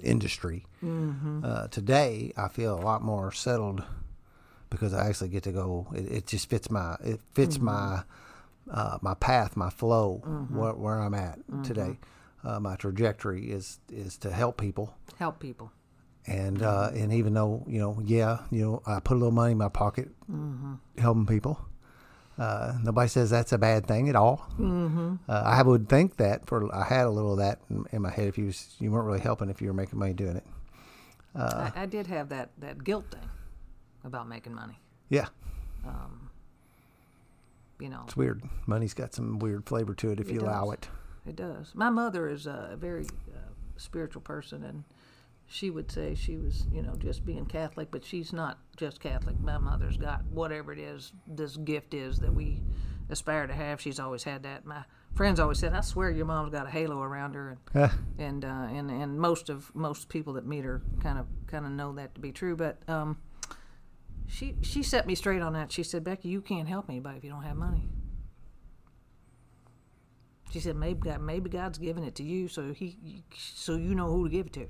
industry. 0.00 0.64
Uh, 1.42 1.66
today, 1.68 2.32
I 2.36 2.46
feel 2.48 2.78
a 2.78 2.82
lot 2.82 3.02
more 3.02 3.32
settled 3.32 3.82
because 4.70 4.94
I 4.94 5.08
actually 5.08 5.30
get 5.30 5.42
to 5.44 5.52
go. 5.52 5.88
It, 5.92 6.06
it 6.12 6.26
just 6.28 6.48
fits 6.48 6.70
my 6.70 6.96
it 7.02 7.20
fits 7.32 7.58
my 7.58 8.02
uh, 8.70 8.98
my 9.02 9.14
path, 9.14 9.56
my 9.56 9.70
flow, 9.70 10.22
where, 10.50 10.74
where 10.74 11.00
I'm 11.00 11.14
at 11.14 11.38
today. 11.64 11.98
Uh, 12.42 12.60
my 12.60 12.76
trajectory 12.76 13.50
is 13.50 13.78
is 13.90 14.18
to 14.18 14.30
help 14.30 14.58
people, 14.58 14.94
Help 15.18 15.38
people. 15.40 15.72
and 16.26 16.62
uh, 16.62 16.90
and 16.94 17.10
even 17.12 17.32
though 17.32 17.64
you 17.66 17.78
know, 17.78 17.98
yeah, 18.04 18.40
you 18.50 18.62
know, 18.62 18.82
I 18.86 19.00
put 19.00 19.14
a 19.14 19.18
little 19.18 19.32
money 19.32 19.52
in 19.52 19.58
my 19.58 19.70
pocket, 19.70 20.08
helping 20.98 21.26
people. 21.26 21.58
Uh, 22.36 22.74
nobody 22.82 23.08
says 23.08 23.30
that's 23.30 23.52
a 23.52 23.58
bad 23.58 23.86
thing 23.86 24.08
at 24.08 24.16
all. 24.16 24.44
Mm-hmm. 24.58 25.14
Uh, 25.28 25.32
I 25.46 25.62
would 25.62 25.88
think 25.88 26.16
that 26.16 26.46
for 26.46 26.68
I 26.74 26.84
had 26.84 27.06
a 27.06 27.10
little 27.10 27.32
of 27.32 27.38
that 27.38 27.60
in, 27.70 27.84
in 27.92 28.02
my 28.02 28.10
head. 28.10 28.26
If 28.28 28.36
you 28.36 28.46
was, 28.46 28.74
you 28.80 28.90
weren't 28.90 29.06
really 29.06 29.20
helping, 29.20 29.48
if 29.50 29.62
you 29.62 29.68
were 29.68 29.72
making 29.74 29.98
money 30.00 30.12
doing 30.14 30.36
it, 30.36 30.44
I, 31.36 31.72
I 31.76 31.86
did 31.86 32.08
have 32.08 32.28
that, 32.30 32.50
that 32.58 32.82
guilt 32.84 33.04
thing 33.10 33.30
about 34.04 34.28
making 34.28 34.52
money. 34.54 34.78
yeah, 35.08 35.28
You 37.80 37.88
know, 37.88 38.02
it's 38.04 38.16
weird. 38.16 38.42
Money's 38.66 38.94
got 38.94 39.14
some 39.14 39.38
weird 39.38 39.66
flavor 39.66 39.94
to 39.94 40.10
it 40.10 40.20
if 40.20 40.28
It 40.28 40.34
you 40.34 40.40
allow 40.40 40.70
it. 40.70 40.88
It 41.26 41.36
does. 41.36 41.72
My 41.74 41.90
mother 41.90 42.28
is 42.28 42.46
a 42.46 42.76
very 42.78 43.06
uh, 43.34 43.38
spiritual 43.76 44.22
person, 44.22 44.62
and 44.62 44.84
she 45.46 45.70
would 45.70 45.90
say 45.90 46.14
she 46.14 46.36
was, 46.36 46.66
you 46.72 46.82
know, 46.82 46.94
just 46.96 47.24
being 47.24 47.46
Catholic, 47.46 47.90
but 47.90 48.04
she's 48.04 48.32
not 48.32 48.58
just 48.76 49.00
Catholic. 49.00 49.38
My 49.40 49.58
mother's 49.58 49.96
got 49.96 50.24
whatever 50.26 50.72
it 50.72 50.78
is, 50.78 51.12
this 51.26 51.56
gift 51.56 51.94
is 51.94 52.18
that 52.18 52.32
we 52.32 52.62
aspire 53.08 53.46
to 53.46 53.52
have. 53.52 53.80
She's 53.80 53.98
always 53.98 54.24
had 54.24 54.42
that. 54.44 54.64
My 54.64 54.84
friends 55.14 55.40
always 55.40 55.58
said, 55.58 55.72
"I 55.74 55.80
swear 55.80 56.10
your 56.10 56.26
mom's 56.26 56.50
got 56.50 56.66
a 56.66 56.70
halo 56.70 57.00
around 57.02 57.34
her," 57.34 57.58
and 57.74 57.90
and 58.18 58.44
uh, 58.44 58.68
and 58.70 58.90
and 58.90 59.18
most 59.18 59.48
of 59.48 59.74
most 59.74 60.08
people 60.08 60.34
that 60.34 60.46
meet 60.46 60.64
her 60.64 60.82
kind 61.02 61.18
of 61.18 61.26
kind 61.46 61.64
of 61.66 61.72
know 61.72 61.92
that 61.94 62.14
to 62.14 62.20
be 62.20 62.32
true. 62.32 62.56
But 62.56 62.78
um, 62.88 63.18
she 64.26 64.56
she 64.62 64.82
set 64.82 65.06
me 65.06 65.14
straight 65.14 65.42
on 65.42 65.52
that. 65.52 65.70
She 65.72 65.82
said, 65.82 66.04
Becky, 66.04 66.28
you 66.28 66.40
can't 66.40 66.68
help 66.68 66.86
anybody 66.88 67.18
if 67.18 67.24
you 67.24 67.30
don't 67.30 67.42
have 67.44 67.56
money. 67.56 67.88
She 70.50 70.60
said, 70.60 70.76
maybe 70.76 71.00
God, 71.00 71.20
maybe 71.20 71.50
God's 71.50 71.78
giving 71.78 72.04
it 72.04 72.14
to 72.16 72.22
you, 72.22 72.46
so 72.48 72.72
he 72.72 73.24
so 73.36 73.76
you 73.76 73.94
know 73.94 74.06
who 74.06 74.24
to 74.24 74.30
give 74.30 74.46
it 74.46 74.52
to. 74.54 74.68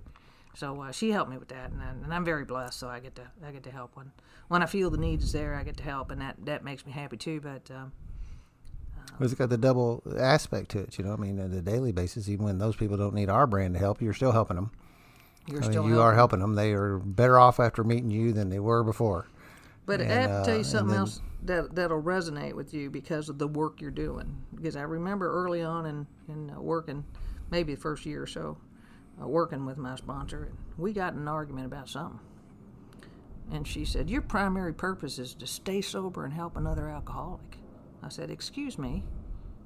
So 0.54 0.80
uh, 0.80 0.92
she 0.92 1.10
helped 1.10 1.30
me 1.30 1.36
with 1.36 1.48
that, 1.48 1.72
and, 1.72 1.82
I, 1.82 1.88
and 1.90 2.14
I'm 2.14 2.24
very 2.24 2.44
blessed. 2.44 2.78
So 2.78 2.88
I 2.88 3.00
get 3.00 3.16
to 3.16 3.22
I 3.46 3.50
get 3.50 3.64
to 3.64 3.70
help 3.70 3.96
when 3.96 4.12
when 4.48 4.62
I 4.62 4.66
feel 4.66 4.88
the 4.90 4.98
need 4.98 5.20
is 5.20 5.32
there. 5.32 5.54
I 5.54 5.62
get 5.62 5.76
to 5.78 5.82
help, 5.82 6.10
and 6.10 6.20
that 6.20 6.36
that 6.46 6.64
makes 6.64 6.86
me 6.86 6.92
happy 6.92 7.16
too. 7.16 7.40
But 7.40 7.70
um, 7.70 7.92
Well, 9.18 9.24
it's 9.26 9.34
got 9.34 9.50
the 9.50 9.58
double 9.58 10.02
aspect 10.18 10.70
to 10.70 10.78
it, 10.80 10.96
you 10.96 11.04
know. 11.04 11.12
I 11.12 11.16
mean, 11.16 11.38
on 11.38 11.52
a 11.52 11.60
daily 11.60 11.92
basis, 11.92 12.28
even 12.28 12.46
when 12.46 12.58
those 12.58 12.76
people 12.76 12.96
don't 12.96 13.14
need 13.14 13.28
our 13.28 13.46
brand 13.46 13.74
to 13.74 13.80
help, 13.80 14.00
you're 14.00 14.14
still 14.14 14.32
helping 14.32 14.56
them. 14.56 14.70
you're 15.46 15.58
I 15.58 15.62
mean, 15.62 15.70
still 15.70 15.82
you 15.84 15.88
helping. 15.90 16.02
are 16.02 16.14
helping 16.14 16.38
them. 16.40 16.54
They 16.54 16.72
are 16.72 16.98
better 16.98 17.38
off 17.38 17.60
after 17.60 17.84
meeting 17.84 18.10
you 18.10 18.32
than 18.32 18.48
they 18.48 18.60
were 18.60 18.82
before. 18.82 19.26
But 19.86 20.00
I 20.00 20.04
And, 20.04 20.12
have 20.12 20.30
to 20.30 20.44
tell 20.44 20.44
uh, 20.44 20.52
you 20.52 20.56
and 20.56 20.66
something 20.66 20.88
then- 20.90 20.98
else 21.00 21.20
that 21.42 21.74
that'll 21.74 22.02
resonate 22.02 22.54
with 22.54 22.72
you 22.72 22.90
because 22.90 23.28
of 23.28 23.38
the 23.38 23.46
work 23.48 23.80
you're 23.82 23.90
doing. 23.90 24.42
Because 24.54 24.76
I 24.76 24.82
remember 24.82 25.30
early 25.30 25.62
on 25.62 25.84
in 25.86 26.06
in 26.28 26.50
uh, 26.50 26.60
working, 26.60 27.04
maybe 27.50 27.74
the 27.74 27.80
first 27.80 28.06
year 28.06 28.22
or 28.22 28.26
so, 28.26 28.56
uh, 29.20 29.28
working 29.28 29.66
with 29.66 29.76
my 29.76 29.94
sponsor, 29.96 30.44
and 30.44 30.56
we 30.78 30.92
got 30.94 31.12
in 31.12 31.20
an 31.20 31.28
argument 31.28 31.66
about 31.66 31.88
something. 31.90 32.18
And 33.52 33.66
she 33.66 33.84
said, 33.84 34.08
"Your 34.08 34.22
primary 34.22 34.72
purpose 34.72 35.18
is 35.18 35.34
to 35.34 35.46
stay 35.46 35.82
sober 35.82 36.24
and 36.24 36.32
help 36.32 36.56
another 36.56 36.88
alcoholic." 36.88 37.58
I 38.02 38.08
said, 38.08 38.30
"Excuse 38.30 38.78
me, 38.78 39.04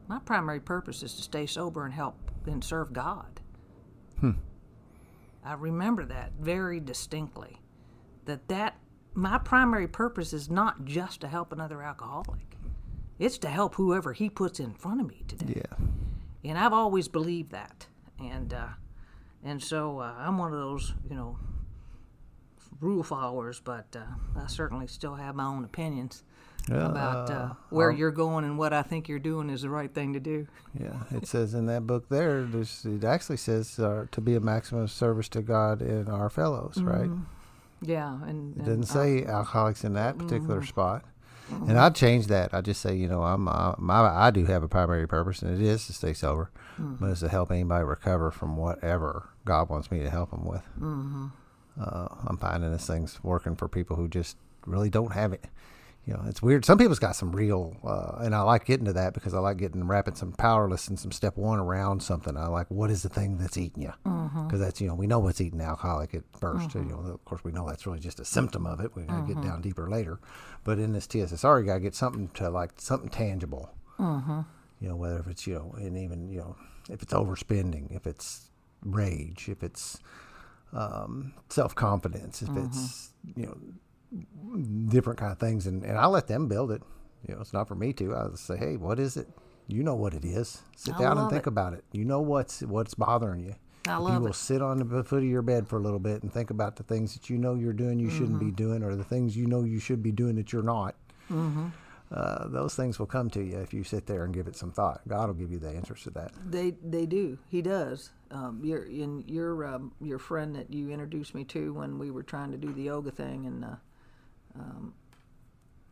my 0.09 0.19
primary 0.19 0.59
purpose 0.61 1.05
is 1.05 1.15
to 1.15 1.23
stay 1.23 1.47
sober 1.47 1.85
and 1.85 1.95
help 1.95 2.17
and 2.45 2.65
serve 2.65 2.93
God." 2.93 3.41
I 5.45 5.53
remember 5.55 6.05
that 6.07 6.33
very 6.41 6.81
distinctly. 6.81 7.61
That 8.25 8.49
that 8.49 8.77
my 9.19 9.39
primary 9.39 9.89
purpose 9.89 10.33
is 10.33 10.49
not 10.49 10.85
just 10.85 11.21
to 11.21 11.29
help 11.29 11.53
another 11.53 11.83
alcoholic. 11.83 12.57
It's 13.19 13.37
to 13.39 13.49
help 13.49 13.75
whoever 13.75 14.13
he 14.13 14.31
puts 14.31 14.61
in 14.61 14.75
front 14.75 15.01
of 15.01 15.09
me 15.09 15.25
today. 15.27 15.55
Yeah. 15.57 16.51
And 16.51 16.57
I've 16.57 16.73
always 16.73 17.09
believed 17.09 17.51
that. 17.51 17.87
And 18.21 18.55
uh, 18.55 18.69
and 19.43 19.63
so 19.63 19.99
uh, 19.99 20.15
I'm 20.17 20.39
one 20.39 20.53
of 20.53 20.59
those, 20.59 20.95
you 21.09 21.17
know, 21.17 21.37
rule 22.81 23.03
followers, 23.03 23.61
but 23.61 23.87
uh, 23.97 24.41
I 24.41 24.47
certainly 24.47 24.87
still 24.87 25.17
have 25.17 25.35
my 25.35 25.47
own 25.47 25.65
opinions 25.65 26.23
about 26.69 27.31
uh, 27.31 27.33
uh, 27.33 27.53
where 27.71 27.91
you're 27.91 28.13
going 28.13 28.45
and 28.45 28.57
what 28.57 28.73
I 28.73 28.83
think 28.83 29.09
you're 29.09 29.19
doing 29.19 29.51
is 29.51 29.63
the 29.63 29.71
right 29.71 29.93
thing 29.93 30.13
to 30.13 30.21
do. 30.21 30.47
Yeah, 30.79 30.95
it 31.11 31.27
says 31.27 31.55
in 31.55 31.67
that 31.67 31.87
book 31.87 32.09
there. 32.09 32.45
There's, 32.45 32.85
it 32.85 33.05
actually 33.05 33.39
says 33.39 33.79
uh, 33.81 34.07
to 34.13 34.21
be 34.21 34.35
a 34.35 34.41
maximum 34.41 34.87
service 34.87 35.29
to 35.31 35.43
God 35.43 35.81
and 35.81 36.09
our 36.09 36.31
fellows, 36.31 36.81
right? 36.83 37.11
Yeah, 37.81 38.19
and, 38.27 38.57
It 38.57 38.67
and 38.67 38.85
I- 38.85 38.87
say 38.87 39.25
alcoholics 39.25 39.85
in 39.85 39.95
that 39.95 40.19
particular 40.19 40.57
Mm-hmm. 40.61 40.67
spot. 40.69 41.05
And 41.51 41.79
I'd 41.79 41.95
change 41.95 42.27
that. 42.27 42.53
I 42.53 42.61
just 42.61 42.83
say, 42.83 42.95
you 42.95 43.09
know, 43.09 43.23
I'm 43.23 43.49
uh, 43.49 43.73
my 43.79 44.01
I 44.01 44.31
do 44.31 44.45
have 44.45 44.63
a 44.63 44.69
primary 44.69 45.09
purpose, 45.09 45.41
and 45.41 45.51
it 45.59 45.67
is 45.67 45.87
to 45.87 45.95
stay 45.95 46.13
sober, 46.13 46.51
Mm-hmm. 46.79 46.97
but 47.01 47.11
it's 47.11 47.21
to 47.21 47.29
help 47.29 47.51
anybody 47.51 47.85
recover 47.85 48.31
from 48.31 48.57
whatever 48.59 49.31
God 49.47 49.71
wants 49.71 49.91
me 49.91 50.01
to 50.01 50.11
help 50.11 50.31
them 50.31 50.45
with. 50.45 50.61
Mm-hmm. 50.79 51.29
Uh, 51.81 52.09
I'm 52.27 52.37
finding 52.37 52.71
this 52.71 52.87
thing's 52.87 53.23
working 53.25 53.57
for 53.57 53.67
people 53.67 53.97
who 53.97 54.09
just 54.09 54.37
really 54.67 54.91
don't 54.91 55.13
have 55.13 55.33
it. 55.33 55.45
You 56.09 56.15
know, 56.15 56.23
it's 56.27 56.41
weird. 56.41 56.65
Some 56.65 56.79
people's 56.79 56.99
got 56.99 57.17
some 57.17 57.33
real, 57.33 57.77
uh, 57.85 58.25
and 58.25 58.35
I 58.35 58.41
like 58.41 58.65
getting 58.65 58.87
to 58.87 58.95
that 58.95 59.13
because 59.13 59.35
I 59.35 59.41
like 59.41 59.59
getting 59.59 59.87
wrapping 59.87 60.15
some 60.15 60.33
powerless 60.33 60.89
and 60.89 60.99
some 60.99 61.13
step 61.13 61.37
one 61.37 61.59
around 61.59 62.03
something. 62.03 62.35
I 62.35 62.47
like 62.47 62.71
what 62.71 62.91
is 62.91 63.03
the 63.03 63.11
thing 63.11 63.37
that's 63.37 63.59
eating 63.59 63.83
you? 63.83 63.93
Because 64.05 64.23
mm-hmm. 64.33 64.59
that's 64.59 64.81
you 64.81 64.89
know 64.89 64.95
we 64.95 65.07
know 65.07 65.19
what's 65.19 65.39
eating 65.39 65.61
alcoholic 65.61 66.15
at 66.15 66.23
1st 66.33 66.75
You 66.77 66.81
mm-hmm. 66.81 66.89
know, 66.89 67.13
of 67.13 67.23
course 67.27 67.45
we 67.45 67.53
know 67.53 67.69
that's 67.69 67.87
really 67.87 67.99
just 67.99 68.21
a 68.21 68.25
symptom 68.25 68.67
of 68.67 68.81
it. 68.81 68.97
We 68.97 69.03
gotta 69.03 69.27
get 69.27 69.37
mm-hmm. 69.37 69.49
down 69.49 69.61
deeper 69.61 69.91
later. 69.91 70.19
But 70.65 70.79
in 70.79 70.95
this 70.95 71.07
TSSR, 71.07 71.61
you 71.61 71.67
gotta 71.67 71.81
get 71.81 71.95
something 71.95 72.29
to 72.29 72.49
like 72.49 72.71
something 72.79 73.11
tangible. 73.11 73.71
You 74.81 74.89
know, 74.89 74.97
whether 74.97 75.19
if 75.19 75.27
it's 75.27 75.47
you 75.47 75.57
know, 75.57 75.75
and 75.77 75.99
even 75.99 76.31
you 76.31 76.39
know, 76.39 76.57
if 76.89 77.03
it's 77.03 77.13
overspending, 77.13 77.95
if 77.95 78.07
it's 78.07 78.49
rage, 78.83 79.51
if 79.51 79.63
it's 79.63 79.99
um, 80.73 81.35
self 81.51 81.75
confidence, 81.75 82.41
if 82.41 82.49
it's 82.57 83.11
you 83.37 83.45
know 83.45 83.59
different 84.89 85.19
kind 85.19 85.33
of 85.33 85.39
things, 85.39 85.67
and, 85.67 85.85
and 85.85 85.99
I 85.99 86.07
let 86.07 86.27
them 86.27 86.49
build 86.49 86.71
it. 86.73 86.83
You 87.27 87.35
know, 87.35 87.41
it's 87.41 87.53
not 87.53 87.69
for 87.69 87.75
me 87.75 87.93
to. 87.95 88.15
I 88.15 88.27
say, 88.37 88.57
hey, 88.57 88.77
what 88.77 88.99
is 88.99 89.17
it? 89.17 89.29
You 89.67 89.83
know 89.83 89.95
what 89.95 90.15
it 90.15 90.25
is. 90.25 90.63
Sit 90.77 90.95
I 90.95 90.99
down 91.01 91.19
and 91.19 91.31
think 91.31 91.43
it. 91.43 91.49
about 91.49 91.75
it. 91.75 91.85
You 91.93 92.05
know 92.05 92.21
what's 92.21 92.63
what's 92.63 92.95
bothering 92.95 93.41
you. 93.41 93.55
I 93.87 93.95
if 94.03 94.13
you 94.13 94.21
will 94.21 94.29
it. 94.29 94.35
sit 94.35 94.63
on 94.63 94.79
the 94.79 95.05
foot 95.05 95.19
of 95.23 95.29
your 95.29 95.43
bed 95.43 95.69
for 95.69 95.79
a 95.79 95.83
little 95.83 95.99
bit 95.99 96.23
and 96.23 96.33
think 96.33 96.51
about 96.51 96.77
the 96.77 96.83
things 96.85 97.15
that 97.15 97.29
you 97.29 97.39
know 97.39 97.55
you're 97.55 97.73
doing 97.73 97.99
you 97.99 98.09
shouldn't 98.11 98.39
Mm-hmm. 98.39 98.47
be 98.47 98.53
doing, 98.53 98.83
or 98.83 98.95
the 98.97 99.05
things 99.05 99.37
you 99.37 99.47
know 99.47 99.65
you 99.65 99.79
should 99.79 100.03
be 100.03 100.13
doing 100.13 100.37
that 100.37 100.53
you're 100.53 100.63
not. 100.63 100.95
Mm-hmm. 101.31 101.67
Uh, 102.11 102.49
those 102.49 102.75
things 102.75 102.99
will 102.99 103.07
come 103.07 103.29
to 103.29 103.43
you 103.43 103.59
if 103.59 103.75
you 103.75 103.85
sit 103.85 104.07
there 104.07 104.25
and 104.25 104.33
give 104.33 104.47
it 104.47 104.57
some 104.57 104.73
thought. 104.73 105.03
God 105.07 105.27
will 105.27 105.35
give 105.35 105.53
you 105.53 105.59
the 105.59 105.69
answers 105.69 106.03
to 106.05 106.11
that. 106.11 106.33
They 106.51 106.71
they 106.83 107.05
do. 107.05 107.39
He 107.51 107.61
does. 107.61 108.11
Um, 108.31 108.61
your 108.65 108.85
in 108.85 109.25
your 109.27 109.67
um, 109.67 109.93
your 110.01 110.19
friend 110.19 110.55
that 110.57 110.73
you 110.73 110.89
introduced 110.91 111.35
me 111.35 111.45
to 111.45 111.75
when 111.75 111.99
we 111.99 112.11
were 112.11 112.23
trying 112.23 112.51
to 112.53 112.57
do 112.57 112.73
the 112.73 112.85
yoga 112.85 113.11
thing, 113.11 113.45
and 113.45 113.63
uh, 113.65 113.69
um, 114.55 114.95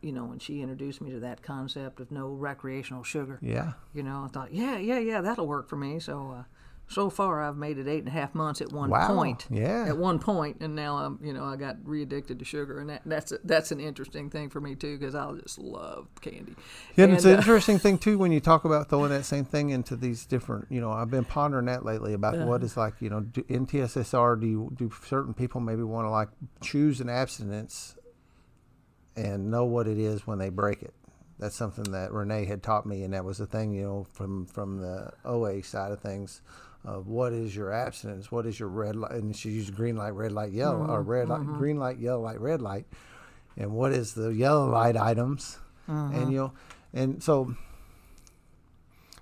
you 0.01 0.11
know 0.11 0.25
when 0.25 0.39
she 0.39 0.61
introduced 0.61 1.01
me 1.01 1.11
to 1.11 1.19
that 1.21 1.41
concept 1.41 1.99
of 1.99 2.11
no 2.11 2.27
recreational 2.29 3.03
sugar. 3.03 3.39
Yeah. 3.41 3.73
You 3.93 4.03
know, 4.03 4.23
I 4.25 4.27
thought, 4.27 4.53
yeah, 4.53 4.77
yeah, 4.77 4.99
yeah, 4.99 5.21
that'll 5.21 5.47
work 5.47 5.67
for 5.69 5.75
me. 5.75 5.99
So 5.99 6.35
uh, 6.39 6.43
so 6.89 7.09
far, 7.09 7.43
I've 7.43 7.57
made 7.57 7.77
it 7.77 7.87
eight 7.87 7.99
and 7.99 8.07
a 8.07 8.11
half 8.11 8.33
months 8.33 8.61
at 8.61 8.71
one 8.71 8.89
Wow. 8.89 9.07
point. 9.13 9.45
Yeah. 9.49 9.85
At 9.87 9.97
one 9.97 10.19
point, 10.19 10.57
and 10.61 10.73
now 10.73 10.97
I'm 10.97 11.19
you 11.21 11.33
know 11.33 11.43
I 11.43 11.57
got 11.57 11.75
re-addicted 11.83 12.39
to 12.39 12.45
sugar, 12.45 12.79
and 12.79 12.89
that, 12.89 13.01
that's 13.05 13.31
a, 13.33 13.39
that's 13.43 13.71
an 13.71 13.79
interesting 13.81 14.29
thing 14.29 14.49
for 14.49 14.61
me 14.61 14.75
too 14.75 14.97
because 14.97 15.13
I 15.13 15.29
just 15.43 15.59
love 15.59 16.07
candy. 16.21 16.55
Yeah, 16.95 17.05
and 17.05 17.13
it's 17.13 17.25
an 17.25 17.33
uh, 17.33 17.37
interesting 17.37 17.77
thing 17.77 17.97
too 17.97 18.17
when 18.17 18.31
you 18.31 18.39
talk 18.39 18.63
about 18.63 18.89
throwing 18.89 19.09
that 19.09 19.25
same 19.25 19.43
thing 19.43 19.71
into 19.71 19.97
these 19.97 20.25
different. 20.25 20.67
You 20.69 20.79
know, 20.79 20.91
I've 20.91 21.11
been 21.11 21.25
pondering 21.25 21.65
that 21.65 21.83
lately 21.83 22.13
about 22.13 22.37
what 22.47 22.63
is 22.63 22.77
like. 22.77 23.01
You 23.01 23.09
know, 23.09 23.19
do, 23.19 23.43
in 23.49 23.67
TSSR, 23.67 24.39
do 24.39 24.47
you 24.47 24.71
do 24.73 24.89
certain 25.05 25.33
people 25.33 25.59
maybe 25.59 25.83
want 25.83 26.05
to 26.05 26.11
like 26.11 26.29
choose 26.61 27.01
an 27.01 27.09
abstinence 27.09 27.96
and 29.17 29.51
know 29.51 29.65
what 29.65 29.87
it 29.87 29.97
is 29.97 30.25
when 30.25 30.37
they 30.37 30.49
break 30.49 30.81
it? 30.81 30.93
That's 31.39 31.55
something 31.55 31.91
that 31.91 32.11
Renee 32.11 32.45
had 32.45 32.63
taught 32.63 32.85
me, 32.85 33.03
and 33.03 33.13
that 33.13 33.25
was 33.25 33.37
the 33.37 33.45
thing. 33.45 33.73
You 33.73 33.83
know, 33.83 34.07
from 34.13 34.45
from 34.45 34.77
the 34.77 35.11
OA 35.25 35.63
side 35.63 35.91
of 35.91 35.99
things. 35.99 36.41
Of 36.85 37.07
what 37.07 37.33
is 37.33 37.53
your 37.53 37.73
abstinence? 37.73 38.31
What 38.31 38.45
is 38.45 38.57
your 38.57 38.69
red 38.69 38.95
light? 38.95 39.11
And 39.11 39.35
she 39.35 39.49
used 39.49 39.75
green 39.75 39.97
light, 39.97 40.11
red 40.11 40.31
light, 40.31 40.51
yellow, 40.51 40.85
or 40.85 41.01
mm-hmm, 41.01 41.09
red 41.09 41.27
light, 41.27 41.41
mm-hmm. 41.41 41.57
green 41.57 41.77
light, 41.77 41.97
yellow 41.97 42.21
light, 42.21 42.39
red 42.39 42.61
light. 42.61 42.85
And 43.57 43.71
what 43.73 43.91
is 43.91 44.13
the 44.13 44.29
yellow 44.29 44.69
light 44.69 44.95
items? 44.95 45.57
And 45.87 46.13
mm-hmm. 46.13 46.31
you 46.31 46.37
know, 46.37 46.53
and 46.93 47.21
so, 47.21 47.55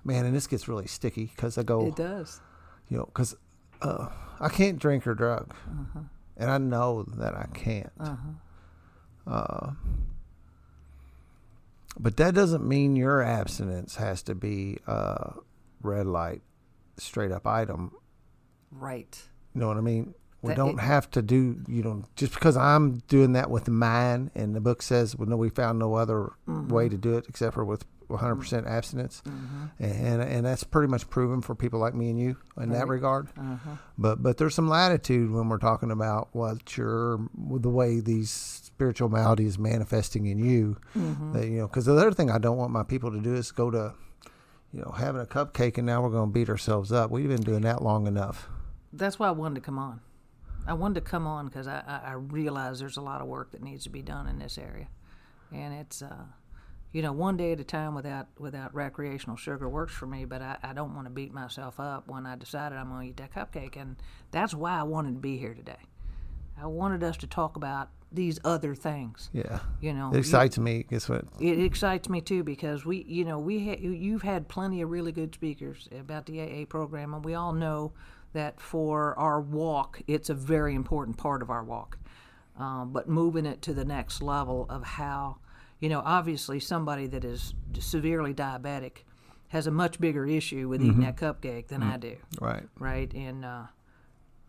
man, 0.04 0.26
and 0.26 0.36
this 0.36 0.46
gets 0.46 0.68
really 0.68 0.86
sticky 0.86 1.32
because 1.34 1.58
I 1.58 1.64
go, 1.64 1.86
It 1.86 1.96
does. 1.96 2.40
you 2.88 2.98
know, 2.98 3.06
because 3.06 3.34
uh, 3.82 4.08
I 4.38 4.48
can't 4.48 4.78
drink 4.78 5.06
or 5.06 5.14
drug, 5.14 5.52
uh-huh. 5.68 6.00
and 6.36 6.50
I 6.50 6.58
know 6.58 7.02
that 7.02 7.34
I 7.34 7.46
can't. 7.52 7.92
Uh-huh. 7.98 8.32
Uh, 9.26 9.72
but 11.98 12.16
that 12.18 12.34
doesn't 12.34 12.66
mean 12.66 12.94
your 12.96 13.22
abstinence 13.22 13.96
has 13.96 14.22
to 14.24 14.34
be 14.34 14.78
a 14.86 15.34
red 15.82 16.06
light, 16.06 16.42
straight 16.98 17.32
up 17.32 17.46
item. 17.46 17.92
Right. 18.70 19.20
You 19.54 19.60
know 19.62 19.68
what 19.68 19.78
I 19.78 19.80
mean? 19.80 20.14
We 20.42 20.48
That- 20.50 20.56
don't 20.56 20.78
it- 20.78 20.82
have 20.82 21.10
to 21.12 21.22
do, 21.22 21.62
you 21.66 21.82
know, 21.82 22.04
just 22.14 22.34
because 22.34 22.56
I'm 22.56 22.96
doing 23.08 23.32
that 23.32 23.50
with 23.50 23.68
mine, 23.68 24.30
and 24.34 24.54
the 24.54 24.60
book 24.60 24.82
says, 24.82 25.16
well, 25.16 25.28
no, 25.28 25.36
we 25.36 25.48
found 25.48 25.78
no 25.78 25.94
other 25.94 26.32
Mm-hmm. 26.46 26.68
way 26.68 26.88
to 26.90 26.96
do 26.98 27.16
it 27.16 27.24
except 27.28 27.54
for 27.54 27.64
with 27.64 27.84
100% 28.08 28.66
abstinence, 28.68 29.20
and 29.80 30.22
and 30.22 30.46
that's 30.46 30.62
pretty 30.62 30.88
much 30.88 31.10
proven 31.10 31.40
for 31.40 31.56
people 31.56 31.80
like 31.80 31.92
me 31.94 32.08
and 32.10 32.20
you 32.20 32.36
in 32.56 32.68
that 32.68 32.86
regard. 32.86 33.28
Uh-huh. 33.36 33.70
But 33.98 34.22
but 34.22 34.36
there's 34.36 34.54
some 34.54 34.68
latitude 34.68 35.32
when 35.32 35.48
we're 35.48 35.58
talking 35.58 35.90
about 35.90 36.28
what 36.32 36.76
your 36.76 37.18
the 37.36 37.68
way 37.70 37.98
these 37.98 38.65
spiritual 38.76 39.08
malady 39.08 39.46
is 39.46 39.58
manifesting 39.58 40.26
in 40.26 40.38
you. 40.38 40.76
Mm-hmm. 40.94 41.32
That 41.32 41.46
you 41.46 41.58
know, 41.60 41.66
because 41.66 41.86
the 41.86 41.94
other 41.94 42.12
thing 42.12 42.30
I 42.30 42.36
don't 42.36 42.58
want 42.58 42.72
my 42.72 42.82
people 42.82 43.10
to 43.10 43.20
do 43.20 43.34
is 43.34 43.50
go 43.50 43.70
to, 43.70 43.94
you 44.70 44.80
know, 44.82 44.90
having 44.90 45.22
a 45.22 45.24
cupcake 45.24 45.78
and 45.78 45.86
now 45.86 46.02
we're 46.02 46.10
going 46.10 46.28
to 46.28 46.32
beat 46.32 46.50
ourselves 46.50 46.92
up. 46.92 47.10
We've 47.10 47.26
been 47.26 47.40
doing 47.40 47.62
that 47.62 47.82
long 47.82 48.06
enough. 48.06 48.50
That's 48.92 49.18
why 49.18 49.28
I 49.28 49.30
wanted 49.30 49.54
to 49.54 49.60
come 49.62 49.78
on. 49.78 50.00
I 50.66 50.74
wanted 50.74 50.96
to 50.96 51.00
come 51.00 51.26
on 51.26 51.46
because 51.46 51.66
I, 51.66 51.82
I, 51.86 52.10
I 52.10 52.12
realize 52.12 52.78
there's 52.78 52.98
a 52.98 53.02
lot 53.02 53.22
of 53.22 53.28
work 53.28 53.52
that 53.52 53.62
needs 53.62 53.84
to 53.84 53.90
be 53.90 54.02
done 54.02 54.26
in 54.26 54.38
this 54.38 54.58
area, 54.58 54.88
and 55.50 55.72
it's 55.72 56.02
uh, 56.02 56.24
you 56.92 57.00
know 57.00 57.12
one 57.12 57.38
day 57.38 57.52
at 57.52 57.60
a 57.60 57.64
time 57.64 57.94
without 57.94 58.26
without 58.38 58.74
recreational 58.74 59.36
sugar 59.36 59.70
works 59.70 59.94
for 59.94 60.06
me. 60.06 60.26
But 60.26 60.42
I, 60.42 60.58
I 60.62 60.72
don't 60.74 60.94
want 60.94 61.06
to 61.06 61.10
beat 61.10 61.32
myself 61.32 61.80
up 61.80 62.08
when 62.08 62.26
I 62.26 62.36
decided 62.36 62.76
I'm 62.76 62.90
going 62.90 63.02
to 63.02 63.08
eat 63.08 63.16
that 63.18 63.32
cupcake, 63.32 63.80
and 63.80 63.96
that's 64.32 64.52
why 64.52 64.78
I 64.78 64.82
wanted 64.82 65.14
to 65.14 65.20
be 65.20 65.38
here 65.38 65.54
today. 65.54 65.78
I 66.60 66.66
wanted 66.66 67.02
us 67.02 67.16
to 67.18 67.26
talk 67.26 67.56
about 67.56 67.90
these 68.12 68.38
other 68.44 68.74
things. 68.74 69.28
Yeah, 69.32 69.58
You 69.80 69.92
know, 69.92 70.08
it 70.10 70.14
you- 70.14 70.18
excites 70.20 70.58
me. 70.58 70.84
Guess 70.88 71.08
what? 71.08 71.24
it 71.40 71.58
excites 71.60 72.08
me 72.08 72.20
too 72.20 72.42
because 72.44 72.84
we, 72.86 73.04
you 73.08 73.24
know, 73.24 73.38
we 73.38 73.68
ha- 73.68 73.78
you've 73.80 74.22
had 74.22 74.48
plenty 74.48 74.80
of 74.80 74.90
really 74.90 75.12
good 75.12 75.34
speakers 75.34 75.88
about 75.98 76.26
the 76.26 76.40
AA 76.40 76.64
program, 76.66 77.12
and 77.14 77.24
we 77.24 77.34
all 77.34 77.52
know 77.52 77.92
that 78.32 78.60
for 78.60 79.18
our 79.18 79.40
walk, 79.40 80.00
it's 80.06 80.30
a 80.30 80.34
very 80.34 80.74
important 80.74 81.16
part 81.18 81.42
of 81.42 81.50
our 81.50 81.64
walk. 81.64 81.98
um, 82.58 82.90
but 82.90 83.06
moving 83.06 83.44
it 83.44 83.60
to 83.60 83.74
the 83.74 83.84
next 83.84 84.22
level 84.22 84.64
of 84.70 84.82
how, 84.82 85.36
you 85.78 85.90
know, 85.90 86.00
obviously 86.06 86.58
somebody 86.58 87.06
that 87.06 87.22
is 87.22 87.52
severely 87.78 88.32
diabetic 88.32 89.02
has 89.48 89.66
a 89.66 89.70
much 89.70 90.00
bigger 90.00 90.24
issue 90.26 90.66
with 90.66 90.82
eating 90.82 91.00
that 91.00 91.18
cupcake 91.18 91.66
than 91.68 91.82
I 91.82 91.98
do, 91.98 92.16
Right. 92.40 92.66
right? 92.78 93.12
And 93.12 93.44
uh, 93.44 93.64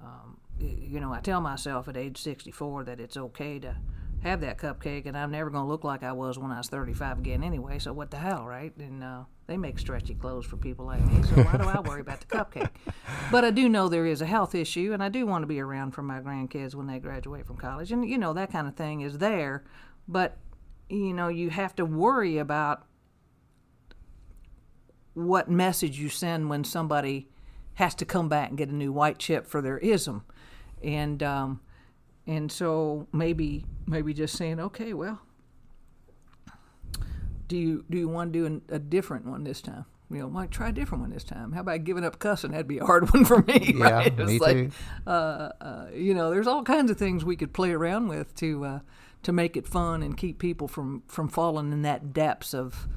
um, 0.01 0.37
you 0.59 0.99
know, 0.99 1.13
I 1.13 1.19
tell 1.19 1.41
myself 1.41 1.87
at 1.87 1.97
age 1.97 2.17
64 2.17 2.85
that 2.85 2.99
it's 2.99 3.17
okay 3.17 3.59
to 3.59 3.75
have 4.23 4.41
that 4.41 4.57
cupcake, 4.57 5.05
and 5.05 5.17
I'm 5.17 5.31
never 5.31 5.49
going 5.49 5.63
to 5.63 5.67
look 5.67 5.83
like 5.83 6.03
I 6.03 6.11
was 6.11 6.39
when 6.39 6.51
I 6.51 6.57
was 6.57 6.69
35 6.69 7.19
again 7.19 7.43
anyway. 7.43 7.79
So 7.79 7.93
what 7.93 8.09
the 8.09 8.17
hell, 8.17 8.45
right? 8.45 8.75
And 8.77 9.03
uh, 9.03 9.23
they 9.45 9.57
make 9.57 9.77
stretchy 9.77 10.15
clothes 10.15 10.45
for 10.45 10.57
people 10.57 10.85
like 10.85 11.05
me, 11.05 11.21
so 11.23 11.35
why 11.43 11.57
do 11.57 11.63
I 11.63 11.79
worry 11.79 12.01
about 12.01 12.21
the 12.21 12.27
cupcake? 12.27 12.69
But 13.31 13.43
I 13.43 13.51
do 13.51 13.67
know 13.67 13.89
there 13.89 14.05
is 14.05 14.21
a 14.21 14.25
health 14.25 14.55
issue, 14.55 14.93
and 14.93 15.03
I 15.03 15.09
do 15.09 15.25
want 15.25 15.43
to 15.43 15.47
be 15.47 15.59
around 15.59 15.91
for 15.91 16.01
my 16.01 16.19
grandkids 16.19 16.75
when 16.75 16.87
they 16.87 16.99
graduate 16.99 17.45
from 17.45 17.57
college, 17.57 17.91
and 17.91 18.07
you 18.07 18.17
know 18.17 18.33
that 18.33 18.51
kind 18.51 18.67
of 18.67 18.75
thing 18.75 19.01
is 19.01 19.17
there. 19.17 19.65
But 20.07 20.37
you 20.89 21.13
know, 21.13 21.27
you 21.27 21.49
have 21.49 21.75
to 21.75 21.85
worry 21.85 22.37
about 22.37 22.85
what 25.13 25.49
message 25.49 25.99
you 25.99 26.09
send 26.09 26.49
when 26.49 26.63
somebody 26.63 27.27
has 27.73 27.93
to 27.95 28.05
come 28.05 28.29
back 28.29 28.49
and 28.49 28.57
get 28.57 28.69
a 28.69 28.75
new 28.75 28.91
white 28.91 29.17
chip 29.19 29.45
for 29.45 29.61
their 29.61 29.77
ism, 29.79 30.23
and 30.83 31.21
um, 31.23 31.61
and 32.25 32.51
so 32.51 33.07
maybe 33.13 33.65
maybe 33.85 34.13
just 34.13 34.35
saying, 34.37 34.59
okay, 34.59 34.93
well, 34.93 35.21
do 37.47 37.57
you 37.57 37.85
do 37.89 37.97
you 37.97 38.07
want 38.07 38.33
to 38.33 38.39
do 38.39 38.45
an, 38.45 38.61
a 38.69 38.79
different 38.79 39.25
one 39.25 39.43
this 39.43 39.61
time? 39.61 39.85
You 40.09 40.19
know, 40.19 40.29
might 40.29 40.51
try 40.51 40.69
a 40.69 40.71
different 40.71 41.01
one 41.01 41.09
this 41.11 41.23
time. 41.25 41.51
How 41.51 41.59
about 41.61 41.83
giving 41.83 42.05
up 42.05 42.17
cussing? 42.19 42.51
That'd 42.51 42.67
be 42.67 42.77
a 42.77 42.85
hard 42.85 43.11
one 43.13 43.25
for 43.25 43.41
me. 43.43 43.73
Yeah, 43.77 43.83
right? 43.91 44.17
Me 44.17 44.39
like, 44.39 44.55
too. 44.55 44.71
Uh, 45.05 45.49
uh, 45.59 45.85
you 45.93 46.13
know, 46.13 46.29
there's 46.29 46.47
all 46.47 46.63
kinds 46.63 46.89
of 46.91 46.97
things 46.97 47.25
we 47.25 47.35
could 47.35 47.53
play 47.53 47.71
around 47.71 48.07
with 48.07 48.33
to 48.35 48.63
uh, 48.63 48.79
to 49.23 49.33
make 49.33 49.57
it 49.57 49.67
fun 49.67 50.03
and 50.03 50.15
keep 50.17 50.39
people 50.39 50.67
from 50.67 51.03
from 51.07 51.27
falling 51.27 51.71
in 51.73 51.81
that 51.81 52.13
depths 52.13 52.53
of 52.53 52.87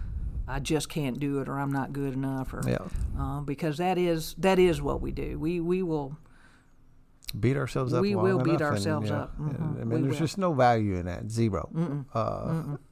I 0.46 0.58
just 0.58 0.88
can't 0.88 1.18
do 1.20 1.40
it 1.40 1.48
or 1.48 1.58
I'm 1.58 1.72
not 1.72 1.92
good 1.92 2.12
enough 2.12 2.52
or 2.52 2.62
Yeah. 2.66 2.78
uh, 3.18 3.40
because 3.40 3.78
that 3.78 3.98
is 3.98 4.34
that 4.38 4.58
is 4.58 4.80
what 4.82 5.00
we 5.00 5.10
do. 5.12 5.38
We 5.38 5.60
we 5.60 5.82
will 5.82 6.16
Beat 7.38 7.56
ourselves 7.56 7.92
up. 7.92 8.02
We 8.02 8.14
will 8.14 8.38
beat 8.38 8.50
enough 8.50 8.60
and, 8.60 8.70
ourselves 8.70 9.10
yeah, 9.10 9.22
up. 9.22 9.38
Mhm. 9.38 9.76
I 9.76 9.78
We 9.80 9.84
mean, 9.84 10.02
there's 10.02 10.14
will. 10.14 10.26
just 10.26 10.38
no 10.38 10.52
value 10.52 10.96
in 10.96 11.06
that. 11.06 11.30
0 11.30 12.06
Uh, 12.14 12.76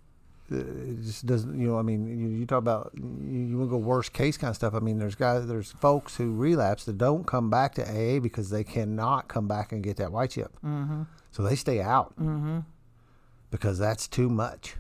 It 0.51 1.02
just 1.02 1.27
doesn't. 1.27 1.60
You 1.60 1.69
know, 1.69 1.78
I 1.78 1.82
mean, 1.82 2.06
you, 2.06 2.28
you 2.28 2.47
talk 2.47 2.59
about 2.59 2.93
you, 2.94 3.05
you 3.05 3.59
want 3.59 3.69
to 3.69 3.73
go 3.73 3.77
worst 3.77 4.15
case 4.15 4.39
kind 4.39 4.48
of 4.48 4.56
stuff. 4.56 4.73
I 4.73 4.78
mean, 4.78 4.98
there's 4.98 5.15
guys, 5.15 5.47
there's 5.47 5.73
folks 5.73 6.16
who 6.16 6.35
relapse 6.35 6.86
that 6.86 6.97
don't 6.97 7.27
come 7.27 7.51
back 7.51 7.74
to 7.74 7.82
AA 7.82 8.19
because 8.19 8.48
they 8.48 8.65
cannot 8.65 9.28
come 9.28 9.47
back 9.47 9.73
and 9.73 9.82
get 9.82 9.98
that 9.98 10.10
white 10.10 10.31
chip. 10.31 10.56
Mm-hmm. 10.65 11.02
So 11.32 11.43
they 11.43 11.55
stay 11.55 11.82
out 11.82 12.15
mm-hmm. 12.19 12.60
because 13.51 13.78
that's 13.78 14.09
too 14.09 14.31
much. 14.31 14.77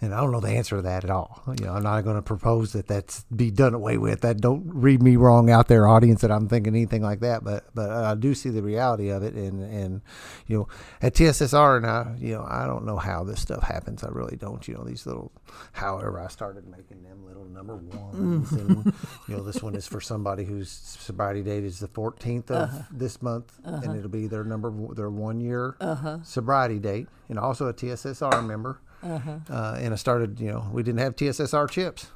Mm-hmm. 0.00 0.06
And 0.06 0.14
I 0.14 0.20
don't 0.20 0.32
know 0.32 0.40
the 0.40 0.50
answer 0.50 0.76
to 0.76 0.82
that 0.82 1.04
at 1.04 1.10
all. 1.10 1.42
You 1.58 1.66
know, 1.66 1.74
I'm 1.74 1.82
not 1.82 2.02
going 2.04 2.16
to 2.16 2.22
propose 2.22 2.72
that 2.72 2.86
that's 2.86 3.24
be 3.24 3.50
done 3.50 3.74
away 3.74 3.98
with. 3.98 4.22
That 4.22 4.40
don't 4.40 4.62
read 4.66 5.02
me 5.02 5.16
wrong 5.16 5.50
out 5.50 5.68
there, 5.68 5.86
audience, 5.86 6.22
that 6.22 6.30
I'm 6.30 6.48
thinking 6.48 6.74
anything 6.74 7.02
like 7.02 7.20
that. 7.20 7.44
But 7.44 7.66
but 7.74 7.90
I 7.90 8.14
do 8.14 8.34
see 8.34 8.50
the 8.50 8.62
reality 8.62 9.10
of 9.10 9.22
it, 9.22 9.34
and 9.34 9.62
and 9.62 10.00
you 10.46 10.58
know, 10.58 10.68
at 11.02 11.14
TSSR, 11.14 11.78
and 11.78 11.86
I 11.86 12.16
you 12.18 12.34
know 12.34 12.46
I 12.48 12.66
don't 12.66 12.86
know 12.86 12.96
how 12.96 13.24
this 13.24 13.40
stuff 13.40 13.62
happens. 13.62 14.02
I 14.02 14.08
really 14.08 14.36
don't. 14.36 14.66
You 14.66 14.74
know, 14.74 14.84
these 14.84 15.06
little. 15.06 15.32
However, 15.72 16.20
I 16.20 16.28
started 16.28 16.66
making 16.66 17.02
them 17.02 17.26
little 17.26 17.44
number 17.44 17.76
ones, 17.76 18.52
and 18.52 18.70
mm-hmm. 18.70 19.30
you 19.30 19.36
know, 19.36 19.42
this 19.42 19.62
one 19.62 19.74
is 19.74 19.86
for 19.86 20.00
somebody 20.00 20.44
whose 20.44 20.70
sobriety 20.70 21.42
date 21.42 21.64
is 21.64 21.78
the 21.80 21.88
14th 21.88 22.50
of 22.50 22.70
uh-huh. 22.70 22.82
this 22.90 23.20
month, 23.20 23.58
and 23.64 23.84
uh-huh. 23.84 23.94
it'll 23.94 24.08
be 24.08 24.26
their 24.26 24.44
number 24.44 24.72
their 24.94 25.10
one 25.10 25.40
year 25.40 25.76
uh-huh. 25.80 26.18
sobriety 26.22 26.78
date, 26.78 27.08
and 27.28 27.38
also 27.38 27.66
a 27.66 27.74
TSSR 27.74 28.46
member. 28.46 28.80
Uh, 29.02 29.76
and 29.78 29.92
I 29.92 29.96
started, 29.96 30.40
you 30.40 30.50
know, 30.50 30.68
we 30.72 30.82
didn't 30.82 31.00
have 31.00 31.16
TSSR 31.16 31.68
chips. 31.70 32.08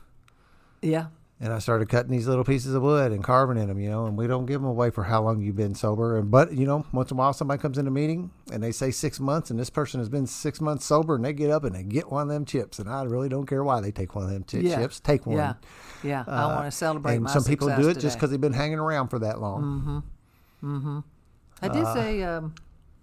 yeah 0.82 1.06
And 1.40 1.52
I 1.52 1.58
started 1.58 1.88
cutting 1.88 2.10
these 2.12 2.28
little 2.28 2.44
pieces 2.44 2.74
of 2.74 2.82
wood 2.82 3.10
and 3.12 3.22
carving 3.24 3.56
in 3.58 3.68
them, 3.68 3.78
you 3.80 3.90
know, 3.90 4.06
and 4.06 4.16
we 4.16 4.26
don't 4.26 4.46
give 4.46 4.60
them 4.60 4.68
away 4.70 4.90
for 4.90 5.04
how 5.04 5.22
long 5.22 5.40
you've 5.40 5.56
been 5.56 5.74
sober. 5.74 6.18
And 6.18 6.30
but 6.30 6.52
you 6.52 6.66
know, 6.66 6.84
once 6.92 7.10
in 7.10 7.16
a 7.16 7.18
while 7.18 7.32
somebody 7.32 7.60
comes 7.60 7.76
in 7.78 7.86
a 7.86 7.90
meeting 7.90 8.30
and 8.52 8.62
they 8.62 8.70
say 8.72 8.90
six 8.90 9.18
months, 9.18 9.50
and 9.50 9.58
this 9.58 9.70
person 9.70 9.98
has 10.00 10.08
been 10.08 10.26
six 10.26 10.60
months 10.60 10.84
sober, 10.86 11.16
and 11.16 11.24
they 11.24 11.32
get 11.32 11.50
up 11.50 11.64
and 11.64 11.74
they 11.74 11.82
get 11.82 12.10
one 12.10 12.22
of 12.22 12.28
them 12.28 12.44
chips, 12.44 12.78
and 12.78 12.88
I 12.88 13.02
really 13.04 13.28
don't 13.28 13.46
care 13.46 13.64
why 13.64 13.80
they 13.80 13.90
take 13.90 14.14
one 14.14 14.24
of 14.24 14.30
them 14.30 14.44
chi- 14.44 14.58
yeah 14.58 14.76
chips. 14.76 15.00
Take 15.00 15.26
one. 15.26 15.36
yeah 15.36 15.54
yeah 16.02 16.24
I 16.26 16.42
Uh, 16.44 16.48
want 16.54 16.66
to 16.66 16.70
celebrate 16.70 17.16
And 17.16 17.28
some 17.30 17.44
people 17.44 17.68
do 17.68 17.88
it 17.88 17.98
just 17.98 18.16
because 18.16 18.30
they've 18.30 18.40
been 18.40 18.52
hanging 18.52 18.78
around 18.78 19.08
for 19.08 19.18
that 19.20 19.40
long. 19.40 20.02
Mhm. 20.62 20.82
Mhm. 20.82 21.04
I 21.62 21.68
did 21.68 21.86
say 21.94 22.22
um, 22.22 22.54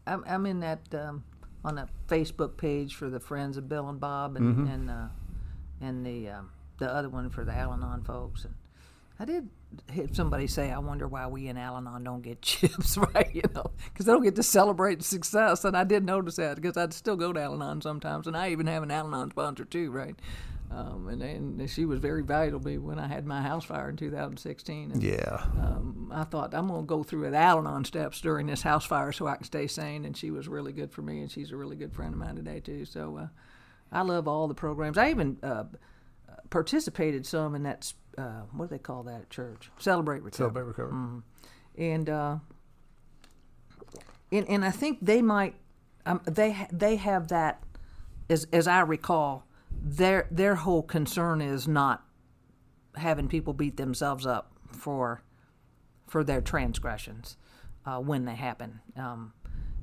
I'm, 0.08 0.24
I'm 0.28 0.46
in 0.46 0.60
that 0.62 0.82
um, 0.94 1.24
on 1.64 1.78
a 1.78 1.88
Facebook 2.08 2.58
page 2.58 2.96
for 2.96 3.10
the 3.10 3.20
Friends 3.20 3.58
of 3.58 3.70
Bill 3.70 3.88
and 3.90 4.00
Bob 4.00 4.36
and 4.38 4.56
Mm-hmm. 4.56 4.68
and 4.68 4.90
uh, 4.90 5.08
and 5.82 6.06
the 6.06 6.30
um, 6.30 6.50
the 6.80 6.92
other 6.92 7.10
one 7.10 7.30
for 7.30 7.44
the 7.46 7.54
Al-Anon 7.54 8.04
folks 8.04 8.44
and 8.46 8.54
I 9.20 9.26
did 9.26 9.50
have 9.94 10.16
somebody 10.16 10.48
say 10.48 10.72
I 10.72 10.80
wonder 10.80 11.08
why 11.08 11.28
we 11.28 11.48
in 11.48 11.58
Al-Anon 11.58 12.04
don't 12.04 12.22
get 12.22 12.42
chips 12.44 12.98
right 13.14 13.30
you 13.34 13.44
know 13.54 13.72
because 13.86 14.06
they 14.06 14.12
don't 14.12 14.24
get 14.24 14.36
to 14.36 14.44
celebrate 14.44 15.04
success 15.04 15.64
and 15.64 15.78
I 15.78 15.84
did 15.84 16.04
notice 16.04 16.38
that 16.38 16.56
because 16.56 16.76
I'd 16.78 16.94
still 16.94 17.16
go 17.16 17.32
to 17.32 17.40
Al-Anon 17.40 17.82
sometimes 17.82 18.26
and 18.28 18.36
I 18.36 18.50
even 18.50 18.68
have 18.68 18.84
an 18.84 18.92
Al-Anon 18.92 19.30
sponsor 19.32 19.66
too 19.66 19.92
right. 19.92 20.16
Um, 20.74 21.10
and, 21.10 21.22
and 21.22 21.70
she 21.70 21.84
was 21.86 22.00
very 22.00 22.24
valuable 22.24 22.62
to 22.62 22.66
me 22.66 22.78
when 22.78 22.98
I 22.98 23.08
had 23.08 23.26
my 23.26 23.42
house 23.42 23.66
fire 23.66 23.90
in 23.90 23.98
2016. 23.98 24.92
And, 24.92 25.04
Yeah. 25.04 25.42
um, 25.60 26.10
I 26.14 26.24
thought 26.24 26.54
I'm 26.54 26.68
going 26.68 26.84
to 26.84 26.88
go 26.88 27.04
through 27.04 27.22
with 27.22 27.34
Al-Anon 27.34 27.84
steps 27.84 28.22
during 28.22 28.48
this 28.48 28.62
house 28.62 28.86
fire 28.86 29.12
so 29.12 29.28
I 29.28 29.36
can 29.36 29.44
stay 29.44 29.68
sane. 29.68 30.06
And 30.06 30.16
she 30.16 30.32
was 30.32 30.48
really 30.48 30.72
good 30.72 30.92
for 30.94 31.02
me, 31.02 31.20
and 31.20 31.30
she's 31.30 31.52
a 31.52 31.58
really 31.58 31.76
good 31.76 31.94
friend 31.94 32.14
of 32.14 32.20
mine 32.20 32.36
today 32.38 32.62
too. 32.62 32.86
So 32.86 33.18
uh, 33.18 33.28
I 33.92 34.02
love 34.02 34.30
all 34.30 34.48
the 34.48 34.54
programs. 34.54 34.98
I 34.98 35.10
even 35.10 35.38
uh, 35.44 35.66
participated 36.50 37.26
some 37.26 37.54
in 37.56 37.64
that. 37.64 37.92
Uh, 38.18 38.44
what 38.52 38.70
do 38.70 38.76
they 38.76 38.80
call 38.80 39.04
that 39.04 39.22
at 39.22 39.30
church? 39.30 39.72
Celebrate 39.78 40.22
recovery. 40.24 40.38
Celebrate 40.38 40.64
recovery. 40.64 41.22
And 41.78 42.10
uh, 42.10 42.38
and 44.32 44.48
and 44.50 44.66
I 44.66 44.72
think 44.72 45.00
they 45.02 45.22
might 45.22 45.56
um, 46.06 46.22
they 46.26 46.68
they 46.72 46.96
have 46.98 47.28
that 47.30 47.64
as 48.30 48.46
as 48.52 48.68
I 48.68 48.82
recall 48.82 49.46
their 49.82 50.28
their 50.32 50.56
whole 50.56 50.84
concern 50.84 51.42
is 51.42 51.68
not 51.68 52.04
having 52.96 53.28
people 53.28 53.54
beat 53.54 53.78
themselves 53.78 54.26
up 54.26 54.52
for 54.72 55.22
for 56.08 56.24
their 56.24 56.42
transgressions 56.42 57.38
uh, 57.86 58.00
when 58.00 58.26
they 58.26 58.36
happen. 58.36 58.80
Um, 58.98 59.34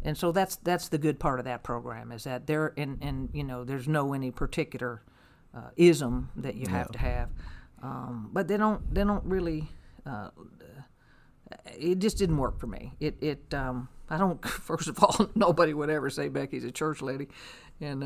and 0.03 0.17
so 0.17 0.31
that's 0.31 0.57
that's 0.57 0.89
the 0.89 0.99
good 0.99 1.19
part 1.19 1.39
of 1.39 1.45
that 1.47 1.63
program 1.63 2.13
is 2.13 2.25
that 2.25 2.47
there 2.47 2.73
and 2.77 2.99
and 3.01 3.31
you 3.33 3.45
know 3.45 3.65
there's 3.65 3.89
no 3.89 4.13
any 4.13 4.31
particular 4.31 5.03
uh, 5.55 5.71
ism 5.77 6.31
that 6.37 6.55
you 6.55 6.69
have 6.69 6.91
to 6.93 6.99
have, 6.99 7.31
um, 7.83 8.31
but 8.33 8.49
they 8.49 8.57
don't 8.57 8.95
they 8.95 9.05
don't 9.05 9.25
really. 9.25 9.69
Uh, 10.07 10.29
it 11.79 11.99
just 11.99 12.19
didn't 12.19 12.37
work 12.37 12.61
for 12.61 12.67
me. 12.67 12.95
It 13.01 13.17
it 13.21 13.55
um, 13.55 13.89
I 14.11 14.19
don't. 14.19 14.45
First 14.49 14.89
of 14.89 15.03
all, 15.03 15.31
nobody 15.35 15.75
would 15.75 15.91
ever 15.91 16.11
say 16.11 16.29
Becky's 16.29 16.65
a 16.65 16.71
church 16.71 17.03
lady, 17.03 17.29
and 17.81 18.05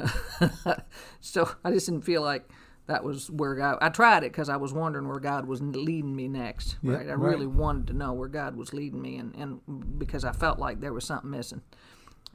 uh, 0.67 0.77
so 1.21 1.51
I 1.65 1.71
just 1.71 1.87
didn't 1.87 2.05
feel 2.05 2.23
like 2.23 2.49
that 2.87 3.05
was 3.05 3.31
where 3.31 3.55
God. 3.55 3.79
I 3.81 3.89
tried 3.89 4.25
it 4.25 4.33
because 4.33 4.49
I 4.49 4.57
was 4.57 4.73
wondering 4.73 5.09
where 5.09 5.21
God 5.21 5.47
was 5.47 5.63
leading 5.63 6.15
me 6.15 6.29
next. 6.29 6.77
Right, 6.83 7.09
I 7.09 7.15
right. 7.15 7.19
really 7.19 7.47
wanted 7.47 7.87
to 7.89 7.93
know 7.93 8.13
where 8.13 8.29
God 8.29 8.57
was 8.57 8.73
leading 8.73 9.01
me, 9.01 9.17
and 9.17 9.35
and 9.37 9.99
because 9.99 10.25
I 10.25 10.33
felt 10.33 10.59
like 10.59 10.81
there 10.81 10.93
was 10.93 11.05
something 11.05 11.31
missing, 11.31 11.63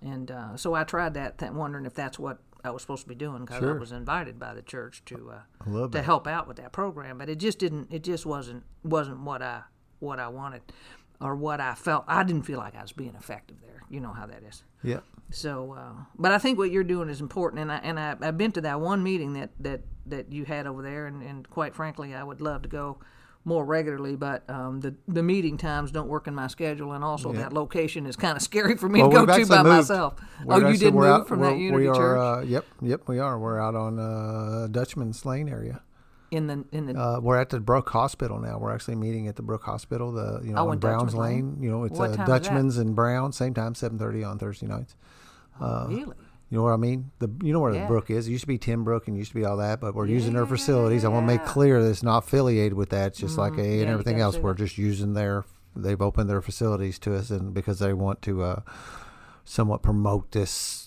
and 0.02 0.32
uh, 0.32 0.58
so 0.58 0.74
I 0.74 0.84
tried 0.84 1.14
that, 1.16 1.38
th- 1.38 1.52
wondering 1.52 1.86
if 1.86 1.94
that's 1.94 2.18
what 2.18 2.40
I 2.64 2.72
was 2.72 2.82
supposed 2.82 3.04
to 3.04 3.10
be 3.10 3.16
doing 3.16 3.46
because 3.46 3.60
Sure. 3.60 3.76
I 3.76 3.80
was 3.80 3.92
invited 3.92 4.40
by 4.40 4.54
the 4.54 4.62
church 4.62 5.04
to 5.06 5.34
uh, 5.66 5.88
to 5.90 6.02
help 6.02 6.28
out 6.28 6.48
with 6.48 6.58
that 6.58 6.72
program, 6.72 7.18
but 7.18 7.30
it 7.30 7.38
just 7.38 7.60
didn't. 7.60 7.92
It 7.92 8.04
just 8.04 8.26
wasn't 8.26 8.64
wasn't 8.84 9.22
what 9.22 9.42
I 9.42 9.64
what 10.00 10.20
I 10.20 10.28
wanted, 10.28 10.62
or 11.22 11.36
what 11.36 11.60
I 11.60 11.74
felt. 11.76 12.06
I 12.08 12.24
didn't 12.24 12.44
feel 12.44 12.58
like 12.60 12.76
I 12.76 12.82
was 12.82 12.92
being 12.92 13.16
effective 13.16 13.58
there. 13.62 13.82
You 13.90 14.00
know 14.00 14.14
how 14.14 14.26
that 14.28 14.44
is. 14.44 14.64
Yeah. 14.84 15.00
So, 15.30 15.76
uh, 15.78 15.94
but 16.18 16.32
I 16.32 16.38
think 16.38 16.58
what 16.58 16.72
you're 16.72 16.84
doing 16.84 17.10
is 17.10 17.20
important, 17.22 17.62
and 17.62 17.72
I 17.72 17.78
and 17.78 18.00
I, 18.00 18.16
I've 18.22 18.38
been 18.38 18.52
to 18.54 18.62
that 18.62 18.80
one 18.80 19.04
meeting 19.04 19.34
that 19.34 19.50
that 19.60 19.82
that 20.06 20.32
you 20.32 20.46
had 20.46 20.68
over 20.68 20.82
there, 20.82 21.08
and, 21.08 21.22
and 21.22 21.50
quite 21.50 21.76
frankly, 21.76 22.14
I 22.16 22.24
would 22.24 22.40
love 22.42 22.62
to 22.64 22.70
go 22.70 22.98
more 23.44 23.66
regularly, 23.66 24.16
but 24.16 24.50
um, 24.50 24.80
the 24.82 24.96
the 25.08 25.24
meeting 25.24 25.58
times 25.58 25.92
don't 25.92 26.08
work 26.08 26.28
in 26.28 26.36
my 26.36 26.48
schedule, 26.48 26.94
and 26.94 27.04
also 27.04 27.32
that 27.34 27.52
location 27.54 28.06
is 28.06 28.16
kind 28.16 28.36
of 28.38 28.42
scary 28.52 28.78
for 28.78 28.88
me 28.90 29.02
Well, 29.02 29.10
to 29.10 29.16
go 29.16 29.26
to 29.26 29.46
by 29.48 29.58
moved. 29.64 29.70
myself. 29.70 30.14
We're 30.46 30.66
oh, 30.66 30.70
you 30.70 30.78
did 30.78 30.94
move 30.94 31.06
out- 31.06 31.28
from 31.28 31.42
that 31.42 31.58
Unity 31.58 31.84
we 31.84 31.88
are, 31.90 31.96
Church 31.96 32.20
Uh, 32.20 32.42
yep, 32.46 32.66
yep, 32.82 33.02
we 33.08 33.20
are. 33.20 33.38
We're 33.40 33.60
out 33.60 33.76
on 33.76 34.00
uh, 34.00 34.68
Dutchman's 34.72 35.26
Lane 35.26 35.50
area. 35.50 35.82
In 36.32 36.48
the 36.48 36.66
in 36.72 36.88
the. 36.88 37.00
Uh, 37.00 37.20
we're 37.22 37.38
at 37.38 37.50
the 37.50 37.60
Brook 37.60 37.90
Hospital 37.90 38.40
now. 38.40 38.58
We're 38.60 38.74
actually 38.74 38.96
meeting 38.96 39.28
at 39.28 39.36
the 39.38 39.42
Brook 39.42 39.64
Hospital. 39.64 40.12
The 40.12 40.42
you 40.44 40.52
know 40.54 40.62
Oh, 40.62 40.68
on 40.68 40.74
in 40.74 40.80
Browns 40.80 41.16
Lane. 41.16 41.52
Lane? 41.54 41.64
You 41.64 41.72
know 41.72 41.84
it's 41.86 41.98
uh, 42.00 42.04
time 42.04 42.12
is 42.12 42.18
that? 42.18 42.28
Dutchman's 42.28 42.78
and 42.78 42.96
Brown. 42.96 43.32
Same 43.32 43.54
time, 43.54 43.76
seven 43.76 43.98
thirty 43.98 44.24
on 44.24 44.38
Thursday 44.38 44.68
nights. 44.68 44.96
really? 45.60 46.16
You 46.50 46.58
know 46.58 46.64
what 46.64 46.72
I 46.74 46.78
mean? 46.78 47.12
The 47.20 47.30
you 47.44 47.52
know 47.54 47.60
where 47.60 47.74
Yeah. 47.74 47.82
the 47.82 47.88
Brook 47.88 48.10
is. 48.10 48.28
It 48.28 48.32
used 48.32 48.44
to 48.44 48.48
be 48.48 48.58
Ten 48.58 48.84
Broeck 48.86 49.08
and 49.08 49.18
used 49.18 49.32
to 49.32 49.36
be 49.36 49.46
all 49.46 49.58
that, 49.58 49.80
but 49.82 49.96
we're 49.96 50.06
using 50.06 50.34
their 50.34 50.44
Yeah, 50.44 50.50
facilities. 50.50 51.04
I 51.06 51.10
want 51.10 51.24
to 51.28 51.34
make 51.34 51.46
clear 51.46 51.82
that 51.84 51.90
it's 51.90 52.04
not 52.04 52.24
affiliated 52.26 52.74
with 52.74 52.90
that. 52.90 53.08
It's 53.08 53.20
just 53.20 53.38
like 53.38 53.58
A 53.58 53.64
Yeah, 53.64 53.82
and 53.84 53.90
everything 53.92 54.20
else. 54.20 54.38
We're 54.38 54.54
just 54.54 54.78
using 54.78 55.14
their. 55.14 55.46
They've 55.76 56.02
opened 56.02 56.30
their 56.30 56.42
facilities 56.42 57.00
to 57.00 57.16
us, 57.16 57.30
and 57.30 57.54
because 57.54 57.80
they 57.80 57.94
want 57.94 58.22
to 58.24 58.44
uh, 58.44 58.62
somewhat 59.46 59.82
promote 59.82 60.32
this 60.32 60.87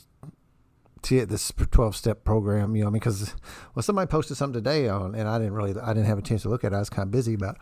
t- 1.03 1.21
this 1.25 1.53
12 1.71 1.97
step 1.97 2.25
program 2.25 2.77
you 2.77 2.85
know 2.85 2.91
because 2.91 3.35
well 3.75 3.83
somebody 3.83 4.09
posted 4.09 4.37
something 4.37 4.63
today 4.63 4.89
on 4.89 5.15
and 5.15 5.29
i 5.29 5.39
didn't 5.39 5.55
really 5.55 5.79
i 5.81 5.93
didn't 5.93 6.07
have 6.07 6.19
a 6.19 6.23
chance 6.23 6.43
to 6.43 6.49
look 6.49 6.65
at 6.65 6.73
it. 6.73 6.77
I 6.77 6.81
was 6.81 6.91
kind 6.91 7.07
of 7.07 7.11
busy 7.11 7.35
about 7.35 7.59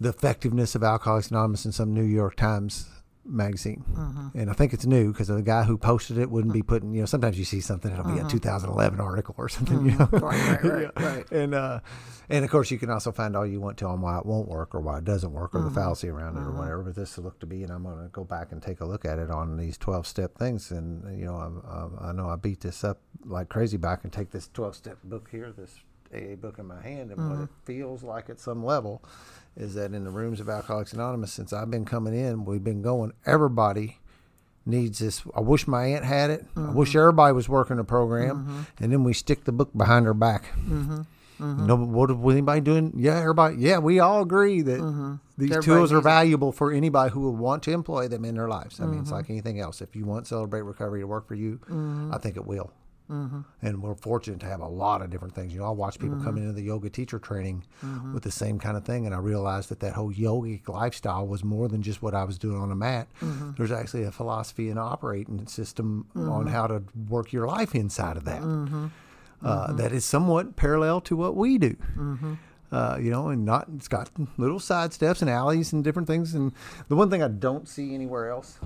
the 0.00 0.08
effectiveness 0.10 0.74
of 0.74 0.82
alcoholics 0.82 1.30
anonymous 1.30 1.64
in 1.64 1.72
some 1.72 1.94
new 1.94 2.02
york 2.02 2.36
times 2.36 2.86
magazine. 3.26 3.84
Mm-hmm. 3.90 4.38
And 4.38 4.50
i 4.50 4.52
think 4.52 4.72
it's 4.72 4.86
new 4.86 5.12
because 5.12 5.28
the 5.28 5.42
guy 5.42 5.64
who 5.64 5.78
posted 5.78 6.18
it 6.18 6.30
wouldn't 6.30 6.52
be 6.52 6.60
mm-hmm. 6.60 6.68
putting 6.68 6.94
you 6.94 7.00
know 7.00 7.06
sometimes 7.06 7.38
you 7.38 7.44
see 7.44 7.60
something 7.60 7.92
it'll 7.92 8.04
be 8.04 8.12
a 8.12 8.22
mm-hmm. 8.22 8.28
2011 8.28 9.00
article 9.00 9.34
or 9.38 9.48
something 9.48 9.86
you 9.86 9.96
know? 9.96 10.08
Right, 10.12 10.62
right, 10.62 10.64
right, 10.64 10.90
right. 10.96 11.32
and 11.32 11.54
uh, 11.54 11.80
and 12.28 12.44
of 12.44 12.50
course 12.50 12.70
you 12.70 12.78
can 12.78 12.90
also 12.90 13.12
find 13.12 13.36
all 13.36 13.46
you 13.46 13.60
want 13.60 13.76
to 13.78 13.86
on 13.86 14.00
why 14.00 14.18
it 14.18 14.26
won't 14.26 14.48
work 14.48 14.74
or 14.74 14.80
why 14.80 14.98
it 14.98 15.04
doesn't 15.04 15.32
work 15.32 15.54
or 15.54 15.62
the 15.62 15.70
fallacy 15.70 16.08
around 16.08 16.36
it 16.36 16.40
or 16.40 16.52
whatever. 16.52 16.82
But 16.82 16.96
this 16.96 17.18
looked 17.18 17.40
to 17.40 17.46
be, 17.46 17.62
and 17.62 17.72
I'm 17.72 17.82
going 17.82 18.02
to 18.02 18.08
go 18.08 18.24
back 18.24 18.52
and 18.52 18.62
take 18.62 18.80
a 18.80 18.84
look 18.84 19.04
at 19.04 19.18
it 19.18 19.30
on 19.30 19.56
these 19.56 19.76
12 19.76 20.06
step 20.06 20.38
things. 20.38 20.70
And 20.70 21.18
you 21.18 21.26
know, 21.26 21.36
I, 21.36 22.06
I, 22.06 22.10
I 22.10 22.12
know 22.12 22.28
I 22.28 22.36
beat 22.36 22.60
this 22.60 22.82
up 22.84 23.00
like 23.24 23.48
crazy, 23.48 23.76
but 23.76 23.88
I 23.88 23.96
can 23.96 24.10
take 24.10 24.30
this 24.30 24.48
12 24.52 24.74
step 24.74 24.98
book 25.04 25.28
here, 25.30 25.52
this 25.52 25.78
AA 26.14 26.36
book 26.36 26.58
in 26.58 26.66
my 26.66 26.80
hand, 26.80 27.10
and 27.10 27.30
what 27.30 27.44
it 27.44 27.50
feels 27.64 28.02
like 28.02 28.30
at 28.30 28.40
some 28.40 28.64
level 28.64 29.02
is 29.56 29.74
that 29.74 29.92
in 29.92 30.04
the 30.04 30.10
rooms 30.10 30.40
of 30.40 30.48
Alcoholics 30.48 30.92
Anonymous, 30.92 31.32
since 31.32 31.52
I've 31.52 31.70
been 31.70 31.84
coming 31.84 32.14
in, 32.14 32.44
we've 32.44 32.64
been 32.64 32.82
going. 32.82 33.12
Everybody 33.26 33.98
needs 34.66 34.98
this. 34.98 35.22
I 35.36 35.40
wish 35.40 35.66
my 35.68 35.84
aunt 35.86 36.04
had 36.04 36.30
it. 36.30 36.46
I 36.56 36.70
wish 36.70 36.96
everybody 36.96 37.32
was 37.32 37.48
working 37.48 37.76
the 37.76 37.84
program, 37.84 38.66
and 38.80 38.90
then 38.92 39.04
we 39.04 39.12
stick 39.12 39.44
the 39.44 39.52
book 39.52 39.70
behind 39.76 40.06
her 40.06 40.14
back. 40.14 40.44
No, 41.38 41.76
what 41.76 42.16
what 42.16 42.32
anybody 42.32 42.60
doing? 42.60 42.92
Yeah, 42.96 43.18
everybody. 43.18 43.56
Yeah, 43.56 43.78
we 43.78 43.98
all 44.00 44.22
agree 44.22 44.62
that 44.62 45.18
these 45.36 45.50
Everybody 45.50 45.64
tools 45.66 45.92
are 45.92 45.96
needs 45.96 46.06
it. 46.06 46.08
valuable 46.08 46.52
for 46.52 46.72
anybody 46.72 47.10
who 47.12 47.20
will 47.20 47.36
want 47.36 47.62
to 47.64 47.72
employ 47.72 48.08
them 48.08 48.24
in 48.24 48.36
their 48.36 48.48
lives. 48.48 48.80
I 48.80 48.86
mean, 48.86 49.00
it's 49.00 49.10
like 49.10 49.28
anything 49.30 49.60
else. 49.60 49.82
If 49.82 49.94
you 49.96 50.04
want 50.06 50.26
Celebrate 50.26 50.62
Recovery 50.62 51.00
to 51.00 51.06
work 51.06 51.26
for 51.28 51.34
you, 51.34 51.60
I 52.12 52.18
think 52.18 52.36
it 52.36 52.46
will. 52.46 52.72
Mm-hmm. 53.10 53.40
And 53.60 53.82
we're 53.82 53.94
fortunate 53.94 54.40
to 54.40 54.46
have 54.46 54.60
a 54.60 54.66
lot 54.66 55.02
of 55.02 55.10
different 55.10 55.34
things. 55.34 55.52
You 55.52 55.60
know, 55.60 55.66
I 55.66 55.70
watch 55.70 55.98
people 55.98 56.18
come 56.22 56.38
into 56.38 56.52
the 56.52 56.62
yoga 56.62 56.88
teacher 56.88 57.18
training 57.18 57.64
with 58.14 58.22
the 58.22 58.30
same 58.30 58.58
kind 58.58 58.76
of 58.78 58.84
thing, 58.84 59.04
and 59.04 59.14
I 59.14 59.18
realized 59.18 59.68
that 59.68 59.80
that 59.80 59.92
whole 59.92 60.10
yogic 60.10 60.68
lifestyle 60.68 61.26
was 61.26 61.44
more 61.44 61.68
than 61.68 61.82
just 61.82 62.00
what 62.00 62.14
I 62.14 62.24
was 62.24 62.38
doing 62.38 62.56
on 62.56 62.70
a 62.70 62.74
mat. 62.74 63.08
Mm-hmm. 63.20 63.52
There's 63.58 63.72
actually 63.72 64.04
a 64.04 64.10
philosophy 64.10 64.70
and 64.70 64.78
operating 64.78 65.46
system 65.46 66.06
on 66.14 66.22
mm-hmm. 66.22 66.48
how 66.48 66.66
to 66.66 66.82
work 67.08 67.32
your 67.32 67.46
life 67.46 67.74
inside 67.74 68.16
of 68.16 68.24
that. 68.24 68.42
Uh, 69.42 69.72
that 69.74 69.92
is 69.92 70.04
somewhat 70.06 70.56
parallel 70.56 71.02
to 71.02 71.16
what 71.16 71.36
we 71.36 71.58
do. 71.58 71.76
Uh, 72.72 72.96
you 73.00 73.10
know, 73.10 73.28
and 73.28 73.44
not 73.44 73.68
it's 73.76 73.86
got 73.86 74.10
little 74.36 74.58
side 74.58 74.92
steps 74.92 75.20
and 75.20 75.30
alleys 75.30 75.72
and 75.72 75.84
different 75.84 76.08
things. 76.08 76.34
And 76.34 76.52
the 76.88 76.96
one 76.96 77.10
thing 77.10 77.22
I 77.22 77.28
don't 77.28 77.68
see 77.68 77.94
anywhere 77.94 78.30
else 78.30 78.58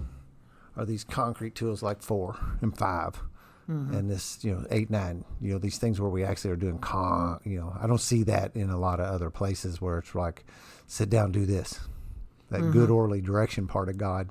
are 0.76 0.86
these 0.86 1.04
concrete 1.04 1.54
tools 1.54 1.82
like 1.82 2.00
four 2.00 2.38
and 2.62 2.74
5 3.68 3.94
and 3.94 4.10
this 4.10 4.42
you 4.42 4.54
know 4.54 4.64
eight 4.70 4.90
nine. 4.90 5.24
You 5.40 5.52
know 5.52 5.58
these 5.58 5.78
things 5.78 6.00
where 6.00 6.10
we 6.10 6.24
actually 6.24 6.50
are 6.52 6.56
doing 6.56 6.78
con. 6.78 7.40
You 7.44 7.60
know 7.60 7.76
I 7.80 7.86
don't 7.86 8.00
see 8.00 8.22
that 8.24 8.56
in 8.56 8.70
a 8.70 8.78
lot 8.78 8.98
of 8.98 9.06
other 9.06 9.30
places 9.30 9.80
where 9.80 9.98
it's 9.98 10.14
like 10.14 10.44
sit 10.86 11.10
down 11.10 11.32
do 11.32 11.44
this 11.44 11.80
that 12.50 12.62
good 12.72 12.90
orderly 12.90 13.20
direction 13.20 13.66
part 13.66 13.88
of 13.88 13.98
God. 13.98 14.30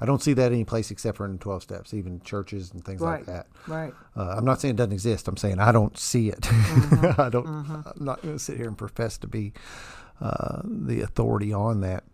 I 0.00 0.06
don't 0.06 0.22
see 0.22 0.32
that 0.32 0.50
any 0.50 0.64
place 0.64 0.90
except 0.90 1.18
for 1.18 1.26
in 1.26 1.38
twelve 1.38 1.62
steps, 1.62 1.94
even 1.94 2.20
churches 2.22 2.72
and 2.72 2.84
things 2.84 3.00
like 3.00 3.26
that. 3.26 3.46
Right. 3.68 3.92
Uh, 4.16 4.34
I'm 4.36 4.44
not 4.44 4.60
saying 4.60 4.74
it 4.74 4.76
doesn't 4.78 4.92
exist. 4.92 5.28
I'm 5.28 5.36
saying 5.36 5.60
I 5.60 5.70
don't 5.70 5.96
see 5.96 6.28
it. 6.28 6.48
I 7.18 7.28
don't. 7.30 7.46
I'm 7.46 7.84
not 8.00 8.22
going 8.22 8.34
to 8.34 8.38
sit 8.42 8.56
here 8.56 8.66
and 8.66 8.76
profess 8.76 9.18
to 9.18 9.28
be 9.28 9.52
uh, 10.20 10.62
the 10.64 11.02
authority 11.02 11.52
on 11.52 11.82
that. 11.82 12.04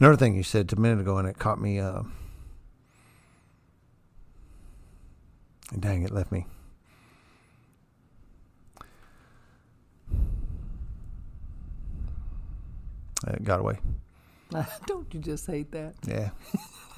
Another 0.00 0.16
thing 0.16 0.34
you 0.34 0.42
said 0.42 0.72
a 0.72 0.76
minute 0.76 1.00
ago, 1.00 1.18
and 1.18 1.28
it 1.28 1.38
caught 1.38 1.60
me. 1.60 1.78
Uh, 1.78 2.02
dang, 5.78 6.02
it 6.02 6.10
left 6.10 6.32
me. 6.32 6.46
It 13.26 13.44
got 13.44 13.60
away. 13.60 13.78
Don't 14.86 15.12
you 15.14 15.20
just 15.20 15.46
hate 15.46 15.70
that? 15.72 15.94
Yeah. 16.06 16.30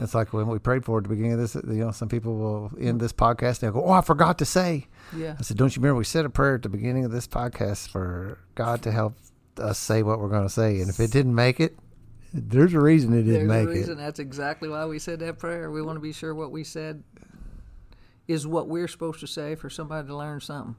It's 0.00 0.14
like 0.14 0.32
when 0.32 0.48
we 0.48 0.58
prayed 0.58 0.84
for 0.84 0.98
it 0.98 1.02
at 1.02 1.04
the 1.04 1.08
beginning 1.10 1.34
of 1.34 1.38
this, 1.38 1.54
you 1.54 1.84
know, 1.84 1.92
some 1.92 2.08
people 2.08 2.36
will 2.36 2.72
end 2.80 2.98
mm. 2.98 3.02
this 3.02 3.12
podcast 3.12 3.62
and 3.62 3.72
they'll 3.72 3.80
go, 3.80 3.84
Oh, 3.84 3.92
I 3.92 4.00
forgot 4.00 4.38
to 4.38 4.44
say. 4.44 4.88
Yeah. 5.16 5.36
I 5.38 5.42
said, 5.42 5.56
Don't 5.56 5.74
you 5.76 5.80
remember 5.80 5.98
we 5.98 6.04
said 6.04 6.24
a 6.24 6.30
prayer 6.30 6.56
at 6.56 6.62
the 6.62 6.68
beginning 6.68 7.04
of 7.04 7.12
this 7.12 7.28
podcast 7.28 7.88
for 7.88 8.38
God 8.56 8.82
to 8.82 8.90
help 8.90 9.14
us 9.56 9.78
say 9.78 10.02
what 10.02 10.18
we're 10.18 10.28
going 10.28 10.42
to 10.42 10.52
say? 10.52 10.80
And 10.80 10.90
if 10.90 10.98
it 10.98 11.12
didn't 11.12 11.34
make 11.34 11.60
it, 11.60 11.76
there's 12.32 12.74
a 12.74 12.80
reason 12.80 13.12
it 13.12 13.22
didn't 13.22 13.46
There's 13.46 13.66
make 13.66 13.76
a 13.76 13.78
reason. 13.78 13.92
it. 13.92 14.02
That's 14.02 14.18
exactly 14.18 14.68
why 14.68 14.86
we 14.86 14.98
said 14.98 15.20
that 15.20 15.38
prayer. 15.38 15.70
We 15.70 15.82
want 15.82 15.96
to 15.96 16.00
be 16.00 16.12
sure 16.12 16.34
what 16.34 16.50
we 16.50 16.64
said 16.64 17.04
is 18.26 18.46
what 18.46 18.68
we're 18.68 18.88
supposed 18.88 19.20
to 19.20 19.26
say 19.26 19.54
for 19.54 19.68
somebody 19.68 20.08
to 20.08 20.16
learn 20.16 20.40
something. 20.40 20.76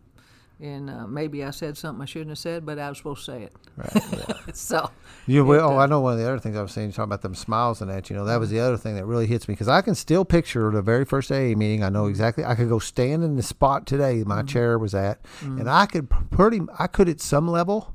And 0.60 0.90
uh, 0.90 1.06
maybe 1.06 1.44
I 1.44 1.50
said 1.50 1.78
something 1.78 2.02
I 2.02 2.06
shouldn't 2.06 2.30
have 2.30 2.38
said, 2.38 2.66
but 2.66 2.80
I 2.80 2.88
was 2.88 2.98
supposed 2.98 3.26
to 3.26 3.32
say 3.32 3.44
it. 3.44 3.54
Right. 3.76 4.04
Yeah. 4.16 4.54
so, 4.54 4.90
You 5.28 5.44
well, 5.44 5.72
It, 5.72 5.74
oh, 5.74 5.78
uh, 5.78 5.84
I 5.84 5.86
know 5.86 6.00
one 6.00 6.14
of 6.14 6.20
the 6.20 6.26
other 6.26 6.40
things 6.40 6.56
I 6.56 6.62
was 6.62 6.72
saying. 6.72 6.88
You 6.88 6.94
talking 6.94 7.10
about 7.10 7.24
them 7.24 7.36
smiles 7.36 7.82
and 7.82 7.92
that. 7.92 8.10
You 8.10 8.16
know, 8.16 8.24
that 8.24 8.40
was 8.40 8.50
the 8.50 8.62
other 8.62 8.78
thing 8.78 8.96
that 8.96 9.06
really 9.06 9.28
hits 9.28 9.50
me 9.50 9.54
because 9.54 9.68
I 9.68 9.82
can 9.82 9.96
still 9.96 10.24
picture 10.24 10.72
the 10.72 10.82
very 10.82 11.04
first 11.04 11.30
AA 11.30 11.56
meeting. 11.58 11.84
I 11.84 11.90
know 11.90 12.06
exactly. 12.06 12.46
I 12.46 12.56
could 12.56 12.70
go 12.70 12.80
stand 12.80 13.24
in 13.26 13.36
the 13.36 13.44
spot 13.44 13.86
today 13.86 14.24
my 14.24 14.44
chair 14.44 14.80
was 14.80 14.96
at, 14.96 15.20
and 15.42 15.70
I 15.70 15.88
could 15.88 16.10
pretty. 16.32 16.62
I 16.80 16.88
could 16.88 17.10
at 17.10 17.20
some 17.20 17.50
level. 17.50 17.94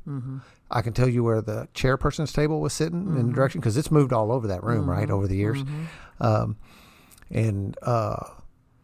I 0.71 0.83
can 0.83 0.93
tell 0.93 1.09
you 1.09 1.25
where 1.25 1.41
the 1.41 1.67
chairperson's 1.75 2.33
table 2.33 2.61
was 2.61 2.73
sitting 2.75 3.17
in 3.19 3.29
the 3.29 3.33
direction 3.33 3.61
because 3.61 3.77
it's 3.79 3.91
moved 3.91 4.13
all 4.13 4.31
over 4.31 4.47
that 4.49 4.63
room, 4.63 4.89
right, 4.89 5.11
over 5.11 5.27
the 5.27 5.37
years. 5.37 5.65
Um, 6.21 6.57
and 7.31 7.77
uh, 7.83 8.19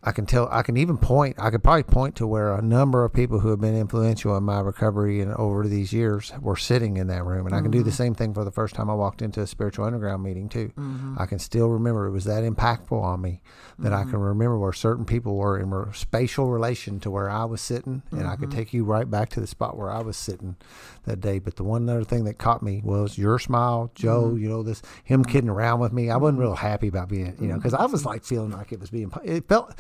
I 0.07 0.13
can 0.13 0.25
tell, 0.25 0.49
I 0.53 0.63
can 0.63 0.77
even 0.77 0.99
point, 0.99 1.35
I 1.37 1.51
could 1.51 1.65
probably 1.65 1.83
point 1.83 2.15
to 2.17 2.29
where 2.29 2.55
a 2.55 2.63
number 2.63 3.05
of 3.05 3.13
people 3.13 3.41
who 3.41 3.49
have 3.49 3.61
been 3.61 3.77
influential 3.77 4.37
in 4.37 4.45
my 4.45 4.61
recovery 4.61 5.21
and 5.21 5.35
over 5.35 5.67
these 5.67 5.93
years 5.93 6.33
were 6.41 6.55
sitting 6.55 6.97
in 6.97 7.09
that 7.09 7.25
room. 7.25 7.45
And 7.45 7.57
I 7.57 7.61
can 7.61 7.73
do 7.73 7.83
the 7.83 7.91
mm-hmm. 7.91 7.97
same 7.97 8.15
thing 8.15 8.33
for 8.33 8.45
the 8.45 8.53
first 8.53 8.77
time 8.77 8.89
I 8.89 8.95
walked 8.95 9.21
into 9.21 9.41
a 9.41 9.49
spiritual 9.49 9.85
underground 9.85 10.23
meeting 10.23 10.49
too. 10.49 10.73
Mm-hmm. 10.79 11.17
I 11.19 11.27
can 11.27 11.41
still 11.41 11.67
remember 11.67 12.07
it 12.07 12.13
was 12.13 12.25
that 12.27 12.45
impactful 12.45 13.03
on 13.03 13.21
me 13.21 13.43
that 13.81 13.93
I 13.93 14.03
can 14.03 14.13
mm-hmm. 14.13 14.21
remember 14.21 14.59
where 14.59 14.73
certain 14.73 15.05
people 15.05 15.35
were 15.35 15.59
in 15.59 15.93
spatial 15.93 16.47
relation 16.47 17.01
to 17.01 17.11
where 17.11 17.29
I 17.29 17.45
was 17.45 17.61
sitting, 17.61 18.03
and 18.13 18.29
I 18.29 18.37
could 18.37 18.53
take 18.53 18.73
you 18.73 18.85
right 18.85 19.11
back 19.11 19.29
to 19.31 19.41
the 19.41 19.47
spot 19.47 19.77
where 19.77 19.91
I 19.91 20.03
was 20.03 20.17
sitting 20.17 20.57
that 21.05 21.21
day. 21.21 21.41
But 21.41 21.57
the 21.57 21.65
one 21.65 21.89
other 21.89 22.05
thing 22.05 22.25
that 22.25 22.39
caught 22.39 22.63
me 22.63 22.81
was 22.85 23.19
your 23.19 23.41
smile, 23.41 23.91
Joe. 23.95 24.37
You 24.37 24.49
know 24.49 24.63
this 24.63 24.83
him 25.03 25.25
kidding 25.25 25.51
around 25.51 25.81
with 25.81 25.93
me. 25.93 26.11
I 26.11 26.17
wasn't 26.17 26.39
real 26.39 26.55
happy 26.55 26.89
about 26.89 27.09
being, 27.09 27.37
you 27.41 27.49
know, 27.49 27.57
because 27.57 27.75
I 27.75 27.87
was 27.87 28.07
like 28.07 28.25
feeling 28.25 28.53
like 28.53 28.73
it 28.73 28.79
was 28.79 28.91
being. 28.91 29.11
It 29.25 29.49
felt. 29.49 29.75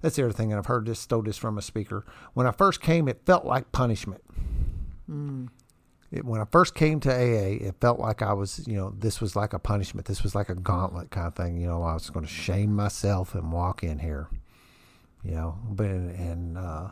That's 0.00 0.16
the 0.16 0.24
other 0.24 0.32
thing, 0.32 0.52
and 0.52 0.58
I've 0.58 0.66
heard 0.66 0.86
this, 0.86 1.00
stole 1.00 1.22
this 1.22 1.36
from 1.36 1.58
a 1.58 1.62
speaker. 1.62 2.04
When 2.34 2.46
I 2.46 2.52
first 2.52 2.80
came, 2.80 3.08
it 3.08 3.20
felt 3.26 3.44
like 3.44 3.72
punishment. 3.72 4.22
It, 6.10 6.24
when 6.24 6.40
I 6.40 6.44
first 6.50 6.74
came 6.74 7.00
to 7.00 7.10
AA, 7.12 7.66
it 7.66 7.74
felt 7.80 7.98
like 7.98 8.22
I 8.22 8.32
was, 8.32 8.66
you 8.66 8.76
know, 8.76 8.94
this 8.96 9.20
was 9.20 9.36
like 9.36 9.52
a 9.52 9.58
punishment. 9.58 10.06
This 10.06 10.22
was 10.22 10.34
like 10.34 10.48
a 10.48 10.54
gauntlet 10.54 11.10
kind 11.10 11.26
of 11.26 11.34
thing. 11.34 11.56
You 11.58 11.66
know, 11.66 11.82
I 11.82 11.94
was 11.94 12.08
going 12.10 12.24
to 12.24 12.32
shame 12.32 12.74
myself 12.74 13.34
and 13.34 13.52
walk 13.52 13.82
in 13.82 13.98
here. 13.98 14.28
You 15.24 15.32
know, 15.32 15.58
but 15.68 15.86
and 15.86 16.56
uh, 16.56 16.90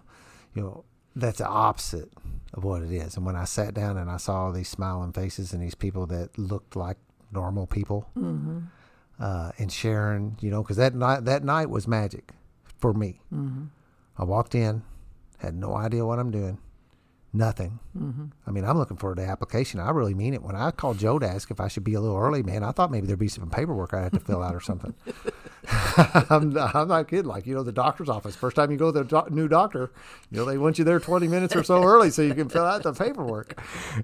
you 0.55 0.63
know 0.63 0.85
that's 1.15 1.39
the 1.39 1.47
opposite 1.47 2.11
of 2.53 2.65
what 2.65 2.83
it 2.83 2.91
is. 2.91 3.17
And 3.17 3.25
when 3.25 3.37
I 3.37 3.45
sat 3.45 3.73
down 3.73 3.97
and 3.97 4.11
I 4.11 4.17
saw 4.17 4.51
these 4.51 4.69
smiling 4.69 5.13
faces 5.13 5.53
and 5.53 5.63
these 5.63 5.77
people 5.77 6.07
that 6.09 6.37
looked 6.37 6.75
like 6.77 6.99
normal 7.33 7.67
people, 7.67 8.09
uh, 9.21 9.53
and 9.59 9.73
sharing, 9.73 10.37
you 10.41 10.51
know, 10.51 10.63
because 10.63 10.77
that 10.77 10.95
night 10.95 11.25
that 11.25 11.45
night 11.45 11.71
was 11.71 11.87
magic 11.87 12.33
for 12.79 12.93
me. 12.93 13.21
Mm-hmm. 13.33 13.65
I 14.19 14.25
walked 14.25 14.55
in, 14.55 14.83
had 15.39 15.55
no 15.55 15.75
idea 15.75 16.05
what 16.05 16.19
I'm 16.19 16.31
doing, 16.31 16.59
nothing. 17.33 17.79
I 18.47 18.51
mean, 18.51 18.65
I'm 18.65 18.77
looking 18.79 18.97
for 18.97 19.15
the 19.15 19.23
application. 19.25 19.81
I 19.81 19.91
really 19.91 20.15
mean 20.15 20.35
it. 20.35 20.43
When 20.43 20.55
I 20.57 20.71
called 20.71 20.99
Joe 20.99 21.19
to 21.19 21.27
ask 21.29 21.51
if 21.51 21.61
I 21.61 21.69
should 21.69 21.85
be 21.85 21.95
a 21.95 22.01
little 22.01 22.17
early, 22.19 22.43
man, 22.43 22.63
I 22.63 22.71
thought 22.73 22.91
maybe 22.91 23.07
there'd 23.07 23.19
be 23.19 23.29
some 23.29 23.49
paperwork 23.51 23.95
I 23.95 24.03
had 24.03 24.13
to 24.13 24.21
fill 24.21 24.43
out 24.43 24.55
or 24.55 24.61
something. 24.61 24.95
I'm, 26.31 26.57
I'm 26.57 26.89
not 26.89 27.09
kidding. 27.09 27.27
Like, 27.27 27.47
you 27.47 27.55
know, 27.55 27.63
the 27.63 27.73
doctor's 27.73 28.09
office, 28.09 28.37
first 28.37 28.57
time 28.57 28.71
you 28.71 28.77
go 28.77 28.93
to 28.93 28.99
the 29.01 29.05
doc- 29.05 29.31
new 29.31 29.49
doctor, 29.49 29.91
you 30.31 30.39
know, 30.39 30.45
they 30.45 30.59
want 30.59 30.79
you 30.79 30.85
there 30.85 31.01
20 31.01 31.27
minutes 31.29 31.57
or 31.57 31.65
so 31.65 31.83
early 31.85 32.11
so 32.11 32.23
you 32.23 32.35
can 32.35 32.49
fill 32.49 32.65
out 32.65 32.83
the 32.83 32.93
paperwork. 32.93 33.61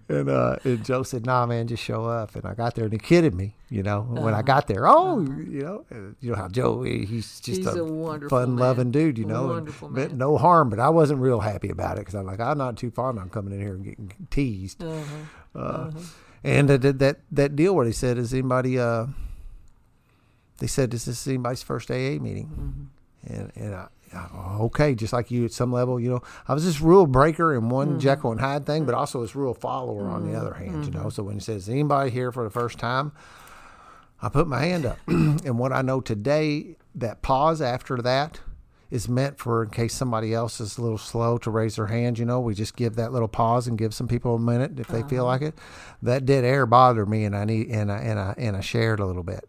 And, 0.08 0.28
uh, 0.28 0.56
and 0.64 0.84
Joe 0.84 1.02
said, 1.02 1.24
nah, 1.26 1.46
man, 1.46 1.66
just 1.68 1.82
show 1.82 2.04
up. 2.06 2.34
And 2.34 2.44
I 2.46 2.54
got 2.54 2.74
there 2.74 2.84
and 2.84 2.92
he 2.92 2.98
kidded 2.98 3.34
me, 3.34 3.54
you 3.68 3.82
know, 3.82 4.00
when 4.02 4.34
I 4.34 4.42
got 4.42 4.66
there. 4.66 4.88
Oh, 4.88 5.20
you 5.20 5.62
know, 5.62 5.84
you 6.20 6.30
know 6.30 6.36
how 6.36 6.48
Joe, 6.48 6.82
he's 6.82 7.40
just 7.40 7.58
He's 7.58 7.66
a, 7.66 7.84
a 7.84 8.28
fun 8.28 8.56
loving 8.56 8.90
dude, 8.90 9.18
you 9.18 9.24
know, 9.24 9.46
Wonderful 9.48 9.88
meant 9.90 10.10
man. 10.12 10.18
no 10.18 10.38
harm, 10.38 10.68
but 10.70 10.80
I 10.80 10.88
wasn't 10.88 11.20
real 11.20 11.40
happy 11.40 11.68
about 11.68 11.96
it 11.96 12.00
because 12.00 12.14
I'm 12.14 12.26
like, 12.26 12.40
I'm 12.40 12.58
not 12.58 12.76
too 12.76 12.90
fond 12.90 13.18
of 13.18 13.30
coming 13.30 13.52
in 13.54 13.60
here 13.60 13.74
and 13.86 14.08
getting 14.08 14.26
teased. 14.30 14.82
uh-huh. 14.82 15.58
Uh, 15.58 15.90
And 16.44 16.70
I 16.70 16.76
did 16.76 16.98
that 16.98 17.20
that 17.30 17.54
deal 17.54 17.74
where 17.74 17.84
they 17.84 17.92
said, 17.92 18.18
"Is 18.18 18.32
anybody?" 18.32 18.78
Uh, 18.78 19.06
they 20.58 20.66
said, 20.66 20.92
"Is 20.94 21.04
this 21.04 21.26
anybody's 21.26 21.62
first 21.62 21.90
AA 21.90 22.18
meeting?" 22.18 22.90
And 23.26 23.52
and 23.54 23.74
I, 23.74 23.86
I, 24.14 24.56
okay, 24.62 24.94
just 24.94 25.12
like 25.12 25.30
you 25.30 25.44
at 25.44 25.52
some 25.52 25.72
level, 25.72 26.00
you 26.00 26.10
know, 26.10 26.22
I 26.48 26.54
was 26.54 26.64
this 26.64 26.80
rule 26.80 27.06
breaker 27.06 27.54
in 27.54 27.68
one 27.68 28.00
Jekyll 28.00 28.32
and 28.32 28.40
Hyde 28.40 28.66
thing, 28.66 28.84
but 28.84 28.94
also 28.94 29.20
this 29.22 29.36
rule 29.36 29.54
follower 29.54 30.08
on 30.08 30.30
the 30.30 30.36
other 30.38 30.54
hand, 30.54 30.84
you 30.84 30.90
know. 30.90 31.08
So 31.10 31.22
when 31.22 31.34
he 31.34 31.40
says, 31.40 31.68
"Anybody 31.68 32.10
here 32.10 32.32
for 32.32 32.42
the 32.44 32.50
first 32.50 32.78
time?" 32.78 33.12
I 34.20 34.28
put 34.28 34.46
my 34.48 34.60
hand 34.60 34.86
up, 34.86 34.98
and 35.08 35.58
what 35.58 35.72
I 35.72 35.82
know 35.82 36.00
today 36.00 36.76
that 36.94 37.22
pause 37.22 37.60
after 37.62 37.96
that 37.98 38.40
is 38.92 39.08
meant 39.08 39.38
for 39.38 39.62
in 39.62 39.70
case 39.70 39.94
somebody 39.94 40.34
else 40.34 40.60
is 40.60 40.76
a 40.76 40.82
little 40.82 40.98
slow 40.98 41.38
to 41.38 41.50
raise 41.50 41.76
their 41.76 41.86
hand. 41.86 42.18
You 42.18 42.26
know, 42.26 42.40
we 42.40 42.54
just 42.54 42.76
give 42.76 42.94
that 42.96 43.10
little 43.10 43.26
pause 43.26 43.66
and 43.66 43.78
give 43.78 43.94
some 43.94 44.06
people 44.06 44.34
a 44.34 44.38
minute 44.38 44.78
if 44.78 44.86
they 44.88 45.02
feel 45.04 45.22
uh-huh. 45.22 45.32
like 45.32 45.42
it. 45.42 45.54
That 46.02 46.26
dead 46.26 46.44
air 46.44 46.66
bothered 46.66 47.08
me, 47.08 47.24
and 47.24 47.34
I 47.34 47.46
need 47.46 47.68
and 47.68 47.90
I 47.90 47.98
and 47.98 48.20
I 48.20 48.34
and 48.36 48.54
I 48.54 48.60
shared 48.60 49.00
a 49.00 49.06
little 49.06 49.22
bit 49.22 49.44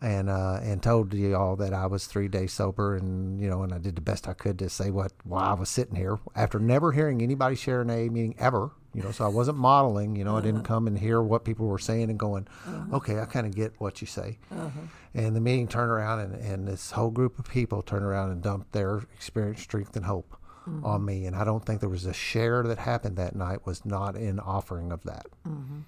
and 0.00 0.30
uh, 0.30 0.60
and 0.62 0.82
told 0.82 1.12
you 1.12 1.34
all 1.34 1.56
that 1.56 1.72
I 1.72 1.86
was 1.86 2.06
three 2.06 2.28
days 2.28 2.52
sober, 2.52 2.96
and 2.96 3.40
you 3.40 3.48
know, 3.48 3.62
and 3.62 3.72
I 3.72 3.78
did 3.78 3.96
the 3.96 4.00
best 4.00 4.28
I 4.28 4.32
could 4.32 4.58
to 4.60 4.68
say 4.68 4.90
what 4.90 5.12
why 5.24 5.46
I 5.46 5.52
was 5.54 5.68
sitting 5.68 5.96
here 5.96 6.18
after 6.34 6.58
never 6.58 6.92
hearing 6.92 7.22
anybody 7.22 7.56
share 7.56 7.80
an 7.80 7.90
AA 7.90 8.10
meeting 8.10 8.34
ever. 8.38 8.70
You 8.94 9.02
know, 9.02 9.10
so 9.12 9.24
I 9.24 9.28
wasn't 9.28 9.58
modeling. 9.58 10.16
You 10.16 10.24
know, 10.24 10.36
I 10.36 10.40
didn't 10.40 10.60
uh-huh. 10.60 10.74
come 10.74 10.86
and 10.86 10.98
hear 10.98 11.20
what 11.20 11.44
people 11.44 11.66
were 11.66 11.78
saying 11.78 12.10
and 12.10 12.18
going, 12.18 12.48
uh-huh. 12.66 12.96
okay, 12.96 13.20
I 13.20 13.26
kind 13.26 13.46
of 13.46 13.54
get 13.54 13.74
what 13.78 14.00
you 14.00 14.06
say. 14.06 14.38
Uh-huh. 14.50 14.70
And 15.14 15.36
the 15.36 15.40
meeting 15.40 15.68
turned 15.68 15.90
around, 15.90 16.20
and, 16.20 16.34
and 16.34 16.66
this 16.66 16.92
whole 16.92 17.10
group 17.10 17.38
of 17.38 17.46
people 17.48 17.82
turned 17.82 18.04
around 18.04 18.30
and 18.30 18.42
dumped 18.42 18.72
their 18.72 19.02
experience, 19.14 19.60
strength, 19.60 19.94
and 19.94 20.06
hope 20.06 20.36
on 20.66 20.82
mm-hmm. 20.82 21.04
me. 21.04 21.26
And 21.26 21.36
I 21.36 21.44
don't 21.44 21.64
think 21.64 21.80
there 21.80 21.88
was 21.88 22.06
a 22.06 22.12
share 22.14 22.62
that 22.62 22.78
happened 22.78 23.16
that 23.16 23.36
night 23.36 23.66
was 23.66 23.84
not 23.84 24.16
in 24.16 24.40
offering 24.40 24.90
of 24.90 25.02
that 25.04 25.26
mm-hmm. 25.46 25.80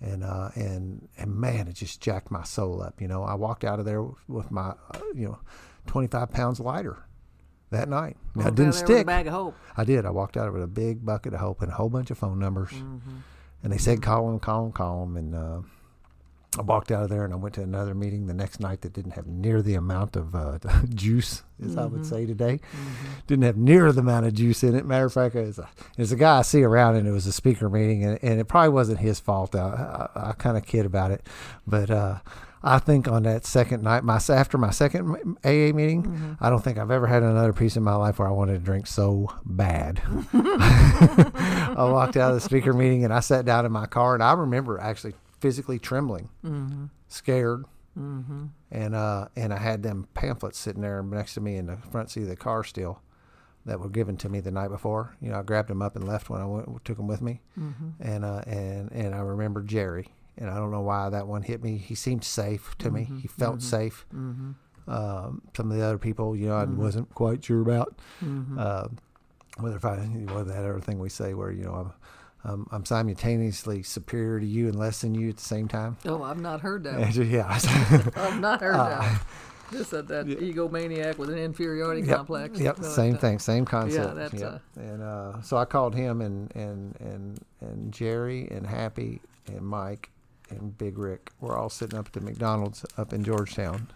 And 0.00 0.22
uh, 0.24 0.50
and 0.54 1.08
and 1.16 1.34
man, 1.34 1.68
it 1.68 1.74
just 1.74 2.00
jacked 2.00 2.30
my 2.30 2.44
soul 2.44 2.82
up. 2.82 3.00
You 3.00 3.08
know, 3.08 3.22
I 3.24 3.34
walked 3.34 3.64
out 3.64 3.78
of 3.78 3.84
there 3.84 4.02
with 4.28 4.50
my, 4.50 4.74
uh, 4.90 5.00
you 5.14 5.26
know, 5.26 5.38
twenty 5.86 6.08
five 6.08 6.30
pounds 6.30 6.60
lighter 6.60 7.04
that 7.70 7.88
night. 7.88 8.16
Now, 8.34 8.48
it 8.48 8.54
didn't 8.54 8.74
stick. 8.74 9.06
bag 9.06 9.26
of 9.26 9.32
hope. 9.32 9.56
I 9.76 9.84
did. 9.84 10.04
I 10.04 10.10
walked 10.10 10.36
out 10.36 10.52
with 10.52 10.62
a 10.62 10.68
big 10.68 11.04
bucket 11.04 11.34
of 11.34 11.40
hope 11.40 11.62
and 11.62 11.70
a 11.70 11.74
whole 11.74 11.88
bunch 11.88 12.10
of 12.10 12.18
phone 12.18 12.38
numbers, 12.38 12.72
and 12.72 13.72
they 13.72 13.78
said 13.78 14.02
call 14.02 14.26
them, 14.28 14.38
call 14.38 14.64
them, 14.64 14.72
call 14.72 15.06
them, 15.06 15.16
and. 15.16 15.34
Uh, 15.34 15.60
I 16.58 16.62
walked 16.62 16.90
out 16.90 17.02
of 17.02 17.10
there 17.10 17.24
and 17.24 17.34
I 17.34 17.36
went 17.36 17.54
to 17.56 17.62
another 17.62 17.94
meeting 17.94 18.26
the 18.26 18.34
next 18.34 18.60
night 18.60 18.80
that 18.80 18.92
didn't 18.92 19.12
have 19.12 19.26
near 19.26 19.60
the 19.60 19.74
amount 19.74 20.16
of 20.16 20.34
uh, 20.34 20.58
juice, 20.94 21.42
as 21.62 21.76
I 21.76 21.84
would 21.84 22.06
say 22.06 22.24
today. 22.24 22.60
Didn't 23.26 23.44
have 23.44 23.58
near 23.58 23.92
the 23.92 24.00
amount 24.00 24.26
of 24.26 24.34
juice 24.34 24.62
in 24.62 24.74
it. 24.74 24.86
Matter 24.86 25.06
of 25.06 25.12
fact, 25.12 25.34
there's 25.34 25.58
a, 25.58 25.68
there's 25.96 26.12
a 26.12 26.16
guy 26.16 26.38
I 26.38 26.42
see 26.42 26.62
around 26.62 26.96
and 26.96 27.06
it 27.06 27.12
was 27.12 27.26
a 27.26 27.32
speaker 27.32 27.68
meeting 27.68 28.04
and, 28.04 28.18
and 28.22 28.40
it 28.40 28.46
probably 28.46 28.70
wasn't 28.70 29.00
his 29.00 29.20
fault. 29.20 29.54
I, 29.54 30.08
I, 30.14 30.30
I 30.30 30.32
kind 30.32 30.56
of 30.56 30.64
kid 30.64 30.86
about 30.86 31.10
it. 31.10 31.26
But 31.66 31.90
uh, 31.90 32.20
I 32.62 32.78
think 32.78 33.06
on 33.06 33.24
that 33.24 33.44
second 33.44 33.82
night, 33.82 34.02
my 34.02 34.18
after 34.30 34.56
my 34.56 34.70
second 34.70 35.36
AA 35.44 35.72
meeting, 35.74 36.36
I 36.40 36.48
don't 36.48 36.64
think 36.64 36.78
I've 36.78 36.90
ever 36.90 37.06
had 37.06 37.22
another 37.22 37.52
piece 37.52 37.76
in 37.76 37.82
my 37.82 37.94
life 37.94 38.18
where 38.18 38.28
I 38.28 38.32
wanted 38.32 38.54
to 38.54 38.58
drink 38.58 38.86
so 38.86 39.28
bad. 39.44 40.00
I 40.32 41.74
walked 41.78 42.16
out 42.16 42.30
of 42.30 42.34
the 42.36 42.40
speaker 42.40 42.72
meeting 42.72 43.04
and 43.04 43.12
I 43.12 43.20
sat 43.20 43.44
down 43.44 43.66
in 43.66 43.72
my 43.72 43.86
car 43.86 44.14
and 44.14 44.22
I 44.22 44.32
remember 44.32 44.80
actually 44.80 45.14
physically 45.40 45.78
trembling, 45.78 46.30
scared, 47.08 47.64
and 48.70 48.94
uh, 48.94 49.28
and 49.36 49.52
I 49.54 49.58
had 49.58 49.82
them 49.82 50.06
pamphlets 50.14 50.58
sitting 50.58 50.82
there 50.82 51.02
next 51.02 51.34
to 51.34 51.40
me 51.40 51.56
in 51.56 51.66
the 51.66 51.76
front 51.76 52.10
seat 52.10 52.22
of 52.22 52.28
the 52.28 52.36
car 52.36 52.62
still 52.64 53.00
that 53.64 53.80
were 53.80 53.88
given 53.88 54.16
to 54.18 54.28
me 54.28 54.38
the 54.40 54.50
night 54.50 54.68
before. 54.68 55.16
You 55.20 55.30
know, 55.30 55.38
I 55.38 55.42
grabbed 55.42 55.68
them 55.68 55.82
up 55.82 55.96
and 55.96 56.06
left 56.06 56.28
when 56.30 56.40
I 56.40 56.46
went, 56.46 56.84
took 56.84 56.96
them 56.98 57.06
with 57.08 57.22
me, 57.22 57.40
and 58.00 58.24
uh, 58.24 58.42
and 58.46 58.92
and 58.92 59.14
I 59.14 59.18
remember 59.20 59.62
Jerry, 59.62 60.08
and 60.36 60.50
I 60.50 60.56
don't 60.56 60.70
know 60.70 60.82
why 60.82 61.08
that 61.10 61.26
one 61.26 61.42
hit 61.42 61.62
me. 61.62 61.78
He 61.78 61.94
seemed 61.94 62.22
safe 62.24 62.76
to 62.78 62.90
me. 62.90 63.08
He 63.22 63.28
felt 63.28 63.62
safe. 63.62 64.06
Um, 64.88 65.42
some 65.56 65.70
of 65.72 65.76
the 65.76 65.82
other 65.84 65.98
people, 65.98 66.36
you 66.36 66.46
know, 66.48 66.54
I 66.56 66.64
wasn't 66.64 67.12
quite 67.14 67.44
sure 67.44 67.60
about. 67.60 67.98
Uh, 68.58 68.88
whether 69.58 69.76
if 69.76 69.84
I, 69.86 70.06
well, 70.26 70.44
that 70.44 70.58
other 70.58 70.78
thing 70.80 70.98
we 70.98 71.08
say 71.08 71.32
where 71.34 71.50
you 71.50 71.64
know 71.64 71.72
I'm. 71.72 71.92
Um, 72.46 72.66
I'm 72.70 72.84
simultaneously 72.84 73.82
superior 73.82 74.38
to 74.40 74.46
you 74.46 74.68
and 74.68 74.78
less 74.78 75.00
than 75.00 75.14
you 75.16 75.28
at 75.30 75.36
the 75.36 75.42
same 75.42 75.66
time. 75.68 75.96
Oh, 76.06 76.22
I've 76.22 76.40
not 76.40 76.60
heard 76.60 76.84
that. 76.84 76.94
And 76.94 77.02
one. 77.02 77.12
so, 77.12 77.22
yeah, 77.22 77.46
I've 78.16 78.40
not 78.40 78.60
heard 78.60 78.76
Uh, 78.76 78.88
that. 79.00 79.22
Just 79.72 79.90
that, 79.90 80.06
that 80.06 80.26
egomaniac 80.26 81.18
with 81.18 81.28
an 81.28 81.38
inferiority 81.38 82.02
Yep, 82.06 82.16
complex. 82.18 82.60
Yep, 82.60 82.76
But, 82.76 82.84
same 82.86 83.18
thing, 83.18 83.40
same 83.40 83.64
concept. 83.64 84.06
Yeah, 84.08 84.14
that's, 84.14 84.34
yep. 84.34 84.62
uh, 84.76 84.80
and 84.80 85.02
uh, 85.02 85.42
so 85.42 85.56
I 85.56 85.64
called 85.64 85.92
him 85.96 86.20
and 86.20 86.54
and 86.54 86.94
and 87.00 87.40
and 87.60 87.92
Jerry 87.92 88.46
and 88.52 88.64
Happy 88.64 89.20
and 89.48 89.62
Mike 89.62 90.10
and 90.50 90.78
Big 90.78 90.98
Rick 90.98 91.32
were 91.40 91.56
all 91.58 91.68
sitting 91.68 91.98
up 91.98 92.06
at 92.06 92.12
the 92.12 92.20
McDonald's 92.20 92.86
up 92.96 93.12
in 93.12 93.24
Georgetown. 93.24 93.88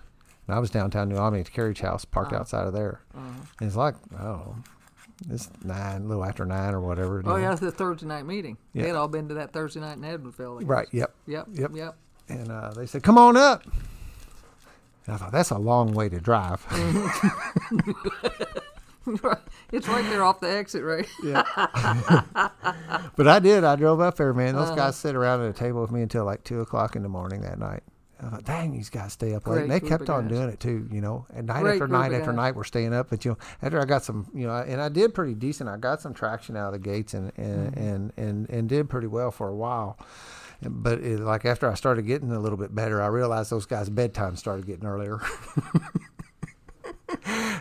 And 0.49 0.57
I 0.57 0.59
was 0.59 0.71
downtown 0.71 1.09
New 1.09 1.17
Albany 1.19 1.39
at 1.43 1.47
the 1.47 1.53
carriage 1.53 1.79
house, 1.83 2.05
parked 2.05 2.33
Uh-huh. 2.33 2.41
outside 2.41 2.67
of 2.67 2.73
there. 2.73 3.03
And 3.15 3.47
it's 3.61 3.77
like 3.77 3.95
I 4.19 4.25
don't 4.25 4.39
know, 4.39 4.57
it's 5.29 5.51
nine, 5.63 6.03
a 6.03 6.07
little 6.07 6.25
after 6.25 6.47
nine 6.47 6.73
or 6.75 6.81
whatever. 6.81 7.23
Oh, 7.27 7.31
know. 7.31 7.37
yeah, 7.37 7.53
it's 7.53 7.61
the 7.61 7.71
Thursday 7.71 8.07
night 8.07 8.25
meeting. 8.27 8.57
Yeah. 8.73 8.85
They'd 8.85 8.93
all 8.93 9.09
been 9.09 9.29
to 9.29 9.35
that 9.35 9.53
Thursday 9.53 9.81
night 9.81 9.99
in 9.99 10.33
guess. 10.33 10.65
Right. 10.65 10.89
Yep. 10.93 11.15
Yep. 11.27 11.47
Yep. 11.53 11.71
Yep. 11.75 11.97
And 12.29 12.51
uh, 12.51 12.71
they 12.71 12.87
said, 12.87 13.03
"Come 13.03 13.19
on 13.19 13.37
up." 13.37 13.65
And 15.07 15.15
I 15.15 15.19
thought 15.19 15.33
that's 15.33 15.51
a 15.51 15.59
long 15.59 15.93
way 15.93 16.09
to 16.09 16.21
drive. 16.21 16.65
it's 19.73 19.89
right 19.89 20.05
there 20.05 20.23
off 20.23 20.41
the 20.41 20.49
exit, 20.51 20.83
right? 20.85 21.07
Yeah. 21.25 21.43
but 23.17 23.29
I 23.29 23.39
did. 23.41 23.65
I 23.65 23.77
drove 23.77 24.01
up 24.01 24.17
there, 24.17 24.33
man. 24.33 24.55
Those 24.55 24.69
Uh-huh. 24.69 24.77
guys 24.77 24.97
sit 24.97 25.15
around 25.17 25.43
at 25.43 25.51
a 25.51 25.53
table 25.53 25.81
with 25.83 25.91
me 25.91 26.03
until 26.03 26.25
like 26.25 26.45
two 26.45 26.61
o'clock 26.61 26.97
in 26.97 27.03
the 27.03 27.09
morning 27.09 27.41
that 27.43 27.59
night. 27.59 27.83
I 28.23 28.29
thought, 28.29 28.45
dang, 28.45 28.73
these 28.73 28.91
guys 28.91 29.13
stay 29.15 29.35
up 29.35 29.47
late. 29.47 29.55
Great 29.55 29.63
And 29.63 29.71
they 29.73 29.81
kept 29.81 30.11
on 30.11 30.29
guys. 30.29 30.37
doing 30.39 30.49
it 30.51 30.61
too, 30.61 30.87
you 30.93 31.01
know. 31.01 31.27
And 31.35 31.47
night 31.47 31.63
Great 31.63 31.73
after 31.75 31.89
night 31.89 32.13
after 32.13 32.27
guys. 32.33 32.37
night, 32.37 32.55
we're 32.55 32.65
staying 32.65 32.93
up. 32.93 33.09
But 33.11 33.25
you 33.25 33.31
know, 33.33 33.39
after 33.63 33.81
I 33.81 33.85
got 33.87 34.05
some, 34.05 34.27
you 34.35 34.47
know, 34.47 34.55
and 34.57 34.81
I 34.81 34.89
did 34.91 35.15
pretty 35.15 35.35
decent. 35.35 35.69
I 35.71 35.77
got 35.79 36.01
some 36.03 36.13
traction 36.15 36.57
out 36.57 36.67
of 36.69 36.73
the 36.75 36.79
gates 36.79 37.15
and 37.15 37.33
and 37.37 37.73
Mm-hmm. 37.73 37.79
and, 37.81 38.13
and 38.17 38.51
and 38.51 38.69
did 38.69 38.91
pretty 38.91 39.07
well 39.07 39.31
for 39.31 39.49
a 39.49 39.55
while. 39.55 39.99
But 40.63 41.01
it, 41.01 41.21
like 41.21 41.47
after 41.47 41.71
I 41.71 41.75
started 41.75 42.07
getting 42.07 42.31
a 42.33 42.39
little 42.39 42.59
bit 42.59 42.75
better, 42.75 43.01
I 43.01 43.07
realized 43.07 43.51
those 43.51 43.65
guys' 43.65 43.89
bedtime 43.89 44.37
started 44.37 44.67
getting 44.67 44.85
earlier. 44.87 45.19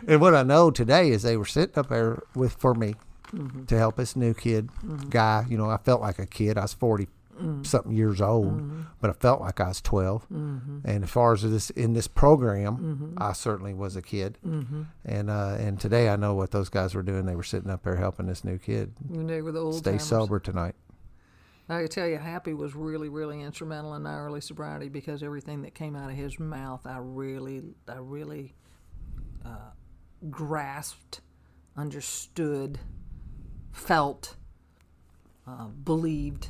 and 0.07 0.19
what 0.21 0.35
I 0.35 0.43
know 0.43 0.71
today 0.71 1.09
is 1.11 1.23
they 1.23 1.37
were 1.37 1.45
sitting 1.45 1.77
up 1.77 1.89
there 1.89 2.21
with 2.35 2.53
for 2.53 2.73
me 2.73 2.95
Mm-hmm. 3.29 3.65
to 3.65 3.77
help 3.77 3.95
this 3.95 4.15
new 4.15 4.33
kid 4.33 4.71
guy. 5.11 5.45
You 5.47 5.55
know, 5.55 5.69
I 5.69 5.77
felt 5.77 6.01
like 6.01 6.17
a 6.17 6.25
kid. 6.25 6.57
I 6.57 6.61
was 6.63 6.73
forty 6.73 7.07
Mm-hmm. 7.39 7.63
something 7.63 7.91
years 7.93 8.19
old, 8.21 8.85
but 8.99 9.09
I 9.09 9.13
felt 9.13 9.39
like 9.41 9.59
I 9.59 9.69
was 9.69 9.81
12 9.81 10.27
Mm-hmm. 10.29 10.79
And 10.83 11.03
as 11.03 11.09
far 11.09 11.33
as 11.33 11.41
this 11.43 11.69
in 11.71 11.93
this 11.93 12.07
program, 12.07 13.15
I 13.17 13.33
certainly 13.33 13.73
was 13.73 13.95
a 13.95 14.01
kid. 14.01 14.37
Mm-hmm. 14.45 14.83
And 15.05 15.29
uh, 15.29 15.55
and 15.59 15.79
today 15.79 16.09
I 16.09 16.15
know 16.15 16.33
what 16.35 16.51
those 16.51 16.69
guys 16.69 16.93
were 16.95 17.03
doing. 17.03 17.25
They 17.25 17.35
were 17.35 17.43
sitting 17.43 17.69
up 17.69 17.83
there 17.83 17.95
helping 17.95 18.25
this 18.27 18.43
new 18.43 18.57
kid 18.57 18.93
When 19.07 19.27
they 19.27 19.41
were 19.41 19.51
the 19.51 19.59
old 19.61 19.75
stay 19.75 19.91
timers. 19.91 20.03
sober 20.03 20.39
tonight. 20.39 20.75
I 21.71 21.81
can 21.81 21.87
tell 21.89 22.07
you, 22.07 22.17
Happy 22.17 22.53
was 22.55 22.73
really, 22.75 23.09
really 23.09 23.41
instrumental 23.41 23.93
in 23.93 24.01
my 24.01 24.15
early 24.17 24.41
sobriety 24.41 24.89
because 24.89 25.21
everything 25.21 25.61
that 25.61 25.75
came 25.75 25.95
out 25.95 26.09
of 26.09 26.15
his 26.15 26.39
mouth, 26.39 26.87
I 26.87 26.97
really, 26.99 27.61
I 27.87 27.97
really 27.97 28.55
uh, 29.45 29.71
grasped, 30.31 31.21
understood, 31.77 32.79
felt, 33.71 34.35
uh, 35.47 35.67
believed. 35.67 36.47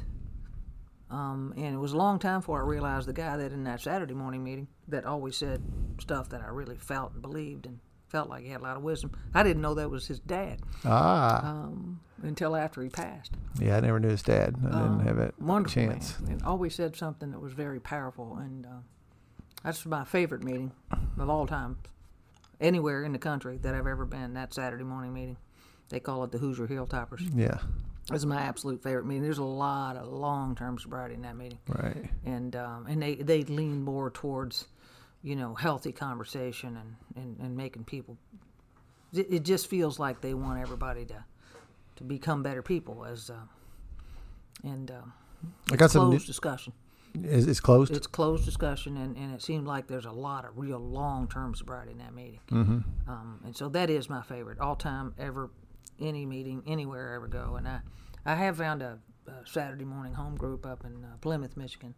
Um, 1.12 1.54
and 1.58 1.74
it 1.74 1.78
was 1.80 1.94
a 1.94 1.98
long 1.98 2.20
time 2.20 2.40
before 2.42 2.62
I 2.62 2.66
realized 2.68 3.08
the 3.08 3.14
guy 3.14 3.36
that 3.38 3.52
in 3.52 3.64
that 3.64 3.82
Saturday 3.82 4.14
morning 4.14 4.44
meeting 4.44 4.68
that 4.88 5.06
always 5.06 5.36
said 5.36 5.62
stuff 6.00 6.30
that 6.30 6.42
I 6.42 6.50
really 6.50 6.78
felt 6.78 7.14
and 7.14 7.22
believed 7.22 7.66
and 7.66 7.80
felt 8.10 8.30
like 8.30 8.44
he 8.44 8.50
had 8.50 8.62
a 8.62 8.64
lot 8.64 8.78
of 8.78 8.84
wisdom. 8.84 9.12
I 9.34 9.42
didn't 9.44 9.62
know 9.62 9.74
that 9.76 9.90
was 9.90 10.08
his 10.08 10.20
dad 10.20 10.62
Ah, 10.86 11.46
um, 11.48 12.00
until 12.24 12.56
after 12.56 12.82
he 12.84 12.90
passed. 12.90 13.32
yeah, 13.60 13.78
I 13.78 13.80
never 13.80 14.00
knew 14.00 14.10
his 14.10 14.22
dad. 14.24 14.56
I 14.66 14.82
didn't 14.82 15.00
have 15.02 15.18
that 15.18 15.40
wonderful 15.42 15.82
chance. 15.84 16.20
man, 16.22 16.32
and 16.34 16.44
always 16.44 16.76
said 16.76 16.96
something 16.96 17.32
that 17.32 17.40
was 17.40 17.54
very 17.54 17.80
powerful, 17.80 18.38
and 18.38 18.66
uh, 18.66 18.70
that's 19.64 19.86
my 19.86 20.04
favorite 20.06 20.44
meeting 20.44 20.72
of 21.20 21.30
all 21.30 21.46
time, 21.48 21.78
anywhere 22.60 23.04
in 23.04 23.12
the 23.14 23.20
country 23.20 23.58
that 23.58 23.74
I've 23.76 23.88
ever 23.88 24.06
been. 24.06 24.34
That 24.34 24.54
Saturday 24.54 24.84
morning 24.84 25.14
meeting, 25.14 25.38
they 25.90 26.00
call 26.00 26.24
it 26.24 26.32
the 26.32 26.38
Hoosier 26.40 26.68
Hilltoppers. 26.68 27.28
Yeah, 27.36 27.58
It's 28.12 28.26
my 28.26 28.42
absolute 28.42 28.82
favorite 28.82 29.06
meeting. 29.06 29.24
There's 29.24 29.38
a 29.38 29.44
lot 29.44 29.96
of 29.96 30.08
long-term 30.08 30.80
sobriety 30.80 31.16
in 31.16 31.22
that 31.22 31.36
meeting, 31.36 31.60
right. 31.68 32.10
and 32.26 32.56
um, 32.56 32.88
and 32.88 33.02
they 33.02 33.16
they 33.16 33.44
lean 33.44 33.84
more 33.84 34.10
towards, 34.10 34.68
you 35.24 35.36
know, 35.36 35.54
healthy 35.54 35.92
conversation 35.92 36.78
and 36.78 36.96
and, 37.16 37.40
and 37.40 37.58
making 37.58 37.84
people. 37.84 38.18
It, 39.14 39.28
it 39.32 39.44
just 39.44 39.68
feels 39.68 40.00
like 40.00 40.22
they 40.22 40.34
want 40.34 40.60
everybody 40.60 41.06
to 41.06 41.24
to 41.98 42.04
become 42.04 42.42
better 42.44 42.62
people 42.62 43.06
as. 43.06 43.30
Uh, 43.30 43.36
and 44.64 44.92
um, 44.92 45.14
I 45.72 45.76
got 45.76 45.92
some. 45.92 46.10
closed 46.10 46.24
New, 46.24 46.28
discussion. 46.28 46.74
is 47.24 47.48
it's 47.48 47.60
closed? 47.60 47.92
It's 47.96 48.08
closed 48.08 48.46
discussion, 48.46 48.98
and, 48.98 49.16
and 49.16 49.34
it 49.34 49.42
seemed 49.42 49.68
like 49.68 49.88
there's 49.88 50.06
a 50.06 50.12
lot 50.12 50.46
of 50.46 50.58
real 50.58 50.80
long 50.80 51.28
term 51.28 51.56
sobriety 51.56 51.92
in 51.92 51.98
that 52.00 52.14
meeting. 52.14 52.40
Mm-hmm. 52.52 53.10
Um, 53.10 53.40
and 53.46 53.56
so 53.56 53.70
that 53.70 53.90
is 53.90 54.10
my 54.10 54.22
favorite 54.22 54.60
all 54.60 54.76
time 54.76 55.14
ever, 55.18 55.50
any 56.02 56.26
meeting 56.26 56.64
anywhere 56.68 57.12
I 57.12 57.16
ever 57.16 57.28
go. 57.28 57.56
And 57.56 57.68
I, 57.68 57.80
I 58.26 58.36
have 58.36 58.58
found 58.58 58.82
a, 58.82 59.00
a 59.28 59.46
Saturday 59.46 59.86
morning 59.86 60.14
home 60.14 60.36
group 60.36 60.66
up 60.66 60.84
in 60.86 61.04
uh, 61.04 61.18
Plymouth, 61.22 61.58
Michigan. 61.58 61.94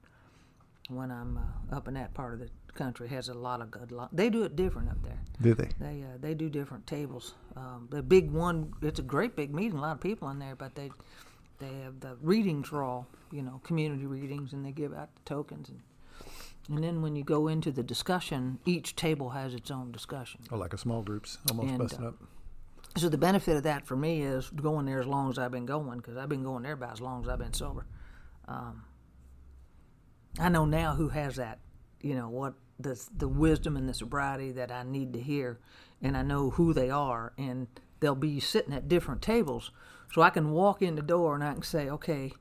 When 0.89 1.11
I'm 1.11 1.37
uh, 1.37 1.75
up 1.75 1.87
in 1.87 1.93
that 1.93 2.13
part 2.13 2.33
of 2.33 2.39
the 2.39 2.49
country, 2.73 3.07
has 3.09 3.29
a 3.29 3.33
lot 3.33 3.61
of 3.61 3.71
good. 3.71 3.91
Lo- 3.91 4.09
they 4.11 4.29
do 4.29 4.43
it 4.43 4.55
different 4.55 4.89
up 4.89 5.01
there. 5.03 5.19
Do 5.41 5.53
they? 5.53 5.69
They 5.79 6.03
uh, 6.03 6.17
they 6.19 6.33
do 6.33 6.49
different 6.49 6.85
tables. 6.85 7.35
Um, 7.55 7.87
the 7.91 8.01
big 8.01 8.29
one, 8.31 8.73
it's 8.81 8.99
a 8.99 9.03
great 9.03 9.35
big 9.35 9.53
meeting, 9.53 9.77
a 9.77 9.81
lot 9.81 9.93
of 9.93 10.01
people 10.01 10.29
in 10.29 10.39
there, 10.39 10.55
but 10.55 10.75
they 10.75 10.91
they 11.59 11.73
have 11.83 11.99
the 12.01 12.17
readings 12.21 12.71
are 12.73 12.83
all 12.83 13.07
you 13.31 13.41
know 13.41 13.61
community 13.63 14.05
readings, 14.05 14.51
and 14.53 14.65
they 14.65 14.71
give 14.71 14.93
out 14.93 15.09
the 15.15 15.21
tokens 15.25 15.69
and 15.69 15.79
And 16.69 16.83
then 16.83 17.01
when 17.01 17.15
you 17.15 17.23
go 17.23 17.47
into 17.47 17.71
the 17.71 17.83
discussion, 17.83 18.59
each 18.65 18.95
table 18.95 19.29
has 19.29 19.53
its 19.53 19.71
own 19.71 19.91
discussion. 19.91 20.41
Or 20.51 20.57
like 20.57 20.73
a 20.73 20.77
small 20.77 21.01
groups, 21.03 21.37
almost 21.49 21.69
And, 21.69 21.77
busting 21.79 22.03
uh, 22.05 22.09
up. 22.09 22.15
So 22.97 23.07
the 23.07 23.17
benefit 23.17 23.55
of 23.55 23.63
that 23.63 23.87
for 23.87 23.95
me 23.95 24.21
is 24.21 24.49
going 24.49 24.85
there 24.85 24.99
as 24.99 25.07
long 25.07 25.29
as 25.29 25.37
I've 25.37 25.51
been 25.51 25.65
going, 25.65 25.97
because 25.97 26.17
I've 26.17 26.29
been 26.29 26.43
going 26.43 26.63
there 26.63 26.73
about 26.73 26.93
as 26.93 27.01
long 27.01 27.23
as 27.23 27.29
I've 27.29 27.39
been 27.39 27.53
sober. 27.53 27.85
Um, 28.47 28.83
I 30.39 30.49
know 30.49 30.65
now 30.65 30.95
who 30.95 31.09
has 31.09 31.37
that, 31.37 31.59
you 32.01 32.15
know, 32.15 32.29
what 32.29 32.53
the 32.79 33.01
the 33.15 33.27
wisdom 33.27 33.77
and 33.77 33.87
the 33.87 33.93
sobriety 33.93 34.51
that 34.53 34.71
I 34.71 34.83
need 34.83 35.13
to 35.13 35.19
hear, 35.21 35.59
and 36.01 36.17
I 36.17 36.23
know 36.23 36.49
who 36.49 36.73
they 36.73 36.89
are, 36.89 37.33
and 37.37 37.67
they'll 37.99 38.15
be 38.15 38.39
sitting 38.39 38.73
at 38.73 38.87
different 38.87 39.21
tables, 39.21 39.71
so 40.13 40.21
I 40.21 40.29
can 40.29 40.51
walk 40.51 40.81
in 40.81 40.95
the 40.95 41.01
door 41.01 41.35
and 41.35 41.43
I 41.43 41.53
can 41.53 41.63
say, 41.63 41.89
okay, 41.89 42.31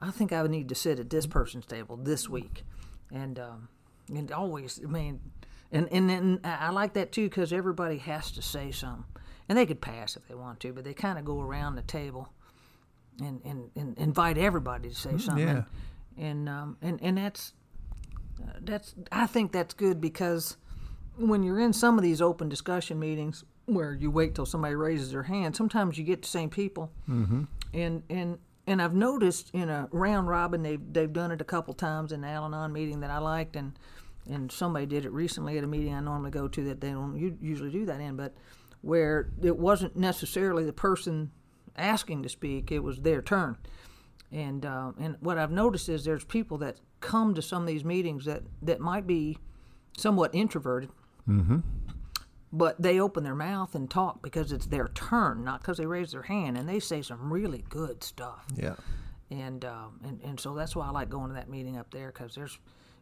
I 0.00 0.10
think 0.10 0.32
I 0.32 0.42
would 0.42 0.50
need 0.50 0.68
to 0.70 0.74
sit 0.74 0.98
at 0.98 1.10
this 1.10 1.26
person's 1.26 1.66
table 1.66 1.96
this 1.96 2.28
week, 2.28 2.64
and 3.12 3.38
um, 3.38 3.68
and 4.08 4.32
always, 4.32 4.80
I 4.82 4.88
mean, 4.88 5.20
and 5.70 5.88
and 5.92 6.08
then 6.08 6.40
I 6.44 6.66
I 6.66 6.70
like 6.70 6.94
that 6.94 7.12
too 7.12 7.28
because 7.28 7.52
everybody 7.52 7.98
has 7.98 8.30
to 8.32 8.42
say 8.42 8.70
something, 8.70 9.04
and 9.48 9.56
they 9.56 9.66
could 9.66 9.80
pass 9.80 10.16
if 10.16 10.26
they 10.28 10.34
want 10.34 10.60
to, 10.60 10.72
but 10.72 10.84
they 10.84 10.94
kind 10.94 11.18
of 11.18 11.24
go 11.24 11.40
around 11.40 11.76
the 11.76 11.82
table, 11.82 12.28
and, 13.20 13.40
and, 13.44 13.70
and 13.74 13.98
invite 13.98 14.38
everybody 14.38 14.88
to 14.90 14.94
say 14.94 15.16
something, 15.18 15.46
yeah. 15.46 15.50
and 15.50 15.64
and, 16.18 16.48
um, 16.48 16.76
and 16.82 16.98
and 17.02 17.16
that's 17.16 17.52
uh, 18.42 18.52
that's 18.60 18.94
I 19.12 19.26
think 19.26 19.52
that's 19.52 19.74
good 19.74 20.00
because 20.00 20.56
when 21.16 21.42
you're 21.42 21.60
in 21.60 21.72
some 21.72 21.96
of 21.96 22.02
these 22.02 22.20
open 22.20 22.48
discussion 22.48 22.98
meetings 22.98 23.44
where 23.66 23.94
you 23.94 24.10
wait 24.10 24.34
till 24.34 24.46
somebody 24.46 24.74
raises 24.74 25.12
their 25.12 25.24
hand, 25.24 25.56
sometimes 25.56 25.98
you 25.98 26.04
get 26.04 26.22
the 26.22 26.28
same 26.28 26.50
people, 26.50 26.90
mm-hmm. 27.08 27.44
and 27.72 28.02
and 28.10 28.38
and 28.66 28.82
I've 28.82 28.94
noticed 28.94 29.50
in 29.52 29.68
a 29.68 29.88
round 29.92 30.28
robin 30.28 30.62
they've 30.62 30.80
they've 30.92 31.12
done 31.12 31.30
it 31.30 31.40
a 31.40 31.44
couple 31.44 31.74
times 31.74 32.12
in 32.12 32.20
the 32.20 32.28
Al-Anon 32.28 32.72
meeting 32.72 33.00
that 33.00 33.10
I 33.10 33.18
liked, 33.18 33.56
and 33.56 33.78
and 34.28 34.50
somebody 34.52 34.86
did 34.86 35.04
it 35.04 35.12
recently 35.12 35.56
at 35.56 35.64
a 35.64 35.66
meeting 35.66 35.94
I 35.94 36.00
normally 36.00 36.30
go 36.30 36.48
to 36.48 36.64
that 36.64 36.80
they 36.80 36.90
don't 36.90 37.38
usually 37.40 37.70
do 37.70 37.86
that 37.86 38.00
in, 38.00 38.16
but 38.16 38.34
where 38.82 39.30
it 39.42 39.58
wasn't 39.58 39.96
necessarily 39.96 40.64
the 40.64 40.72
person 40.72 41.30
asking 41.76 42.22
to 42.22 42.28
speak; 42.28 42.70
it 42.72 42.80
was 42.80 43.00
their 43.00 43.22
turn. 43.22 43.56
And 44.30 44.64
uh, 44.66 44.92
and 45.00 45.16
what 45.20 45.38
I've 45.38 45.50
noticed 45.50 45.88
is 45.88 46.04
there's 46.04 46.24
people 46.24 46.58
that 46.58 46.76
come 47.00 47.34
to 47.34 47.42
some 47.42 47.62
of 47.62 47.68
these 47.68 47.84
meetings 47.84 48.24
that 48.26 48.42
that 48.62 48.80
might 48.80 49.06
be 49.06 49.38
somewhat 49.96 50.34
introverted, 50.34 50.90
but 52.52 52.80
they 52.80 53.00
open 53.00 53.24
their 53.24 53.34
mouth 53.34 53.74
and 53.74 53.90
talk 53.90 54.22
because 54.22 54.52
it's 54.52 54.66
their 54.66 54.88
turn, 54.88 55.44
not 55.44 55.60
because 55.60 55.78
they 55.78 55.86
raise 55.86 56.12
their 56.12 56.22
hand, 56.22 56.56
and 56.56 56.68
they 56.68 56.80
say 56.80 57.02
some 57.02 57.32
really 57.32 57.64
good 57.68 58.02
stuff. 58.04 58.44
Yeah. 58.56 58.74
And 59.30 59.64
um, 59.64 60.00
and 60.04 60.20
and 60.22 60.40
so 60.40 60.54
that's 60.54 60.74
why 60.76 60.86
I 60.86 60.90
like 60.90 61.10
going 61.10 61.28
to 61.28 61.34
that 61.34 61.48
meeting 61.50 61.76
up 61.76 61.90
there 61.90 62.08
because 62.12 62.34
there's 62.34 62.58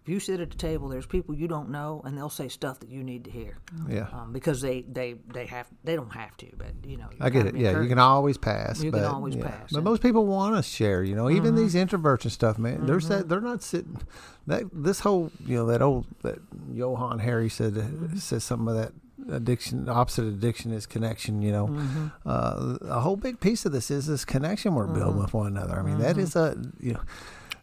if 0.06 0.10
you 0.10 0.20
sit 0.20 0.38
at 0.38 0.50
the 0.52 0.56
table, 0.56 0.88
there's 0.88 1.04
people 1.04 1.34
you 1.34 1.48
don't 1.48 1.68
know, 1.68 2.00
and 2.04 2.16
they'll 2.16 2.30
say 2.30 2.46
stuff 2.46 2.78
that 2.78 2.88
you 2.88 3.02
need 3.02 3.24
to 3.24 3.30
hear. 3.32 3.56
Yeah. 3.88 4.06
Um, 4.12 4.32
because 4.32 4.60
they, 4.60 4.82
they 4.82 5.16
they 5.34 5.46
have 5.46 5.66
they 5.82 5.96
don't 5.96 6.12
have 6.12 6.36
to, 6.36 6.46
but 6.56 6.68
you 6.86 6.96
know. 6.96 7.08
I 7.20 7.28
get 7.28 7.46
it. 7.46 7.56
Yeah, 7.56 7.82
you 7.82 7.88
can 7.88 7.98
always 7.98 8.38
pass. 8.38 8.80
You 8.80 8.92
can 8.92 9.02
always 9.02 9.34
yeah. 9.34 9.48
pass, 9.48 9.72
But 9.72 9.82
most 9.82 10.02
people 10.02 10.24
want 10.24 10.54
to 10.54 10.62
share. 10.62 11.02
You 11.02 11.16
know, 11.16 11.28
even 11.28 11.56
these 11.56 11.74
introverts 11.74 12.22
and 12.22 12.30
stuff, 12.30 12.56
man. 12.56 12.86
There's 12.86 13.08
that. 13.08 13.28
They're 13.28 13.40
not 13.40 13.64
sitting. 13.64 14.00
That 14.46 14.62
this 14.72 15.00
whole, 15.00 15.32
you 15.44 15.56
know, 15.56 15.66
that 15.66 15.82
old 15.82 16.06
that 16.22 16.38
Johann 16.72 17.18
Hari 17.18 17.48
said 17.48 17.76
uh, 17.76 18.16
says 18.16 18.44
some 18.44 18.68
of 18.68 18.76
that 18.76 18.92
addiction. 19.28 19.88
Opposite 19.88 20.22
of 20.22 20.34
addiction 20.34 20.70
is 20.70 20.86
connection. 20.86 21.42
You 21.42 21.50
know, 21.50 22.10
uh, 22.24 22.78
a 22.82 23.00
whole 23.00 23.16
big 23.16 23.40
piece 23.40 23.66
of 23.66 23.72
this 23.72 23.90
is 23.90 24.06
this 24.06 24.24
connection 24.24 24.76
we're 24.76 24.86
building 24.86 25.20
with 25.20 25.34
one 25.34 25.48
another. 25.48 25.80
I 25.80 25.82
mean, 25.82 25.98
that 25.98 26.16
is 26.16 26.36
a 26.36 26.56
you 26.78 26.92
know, 26.92 27.02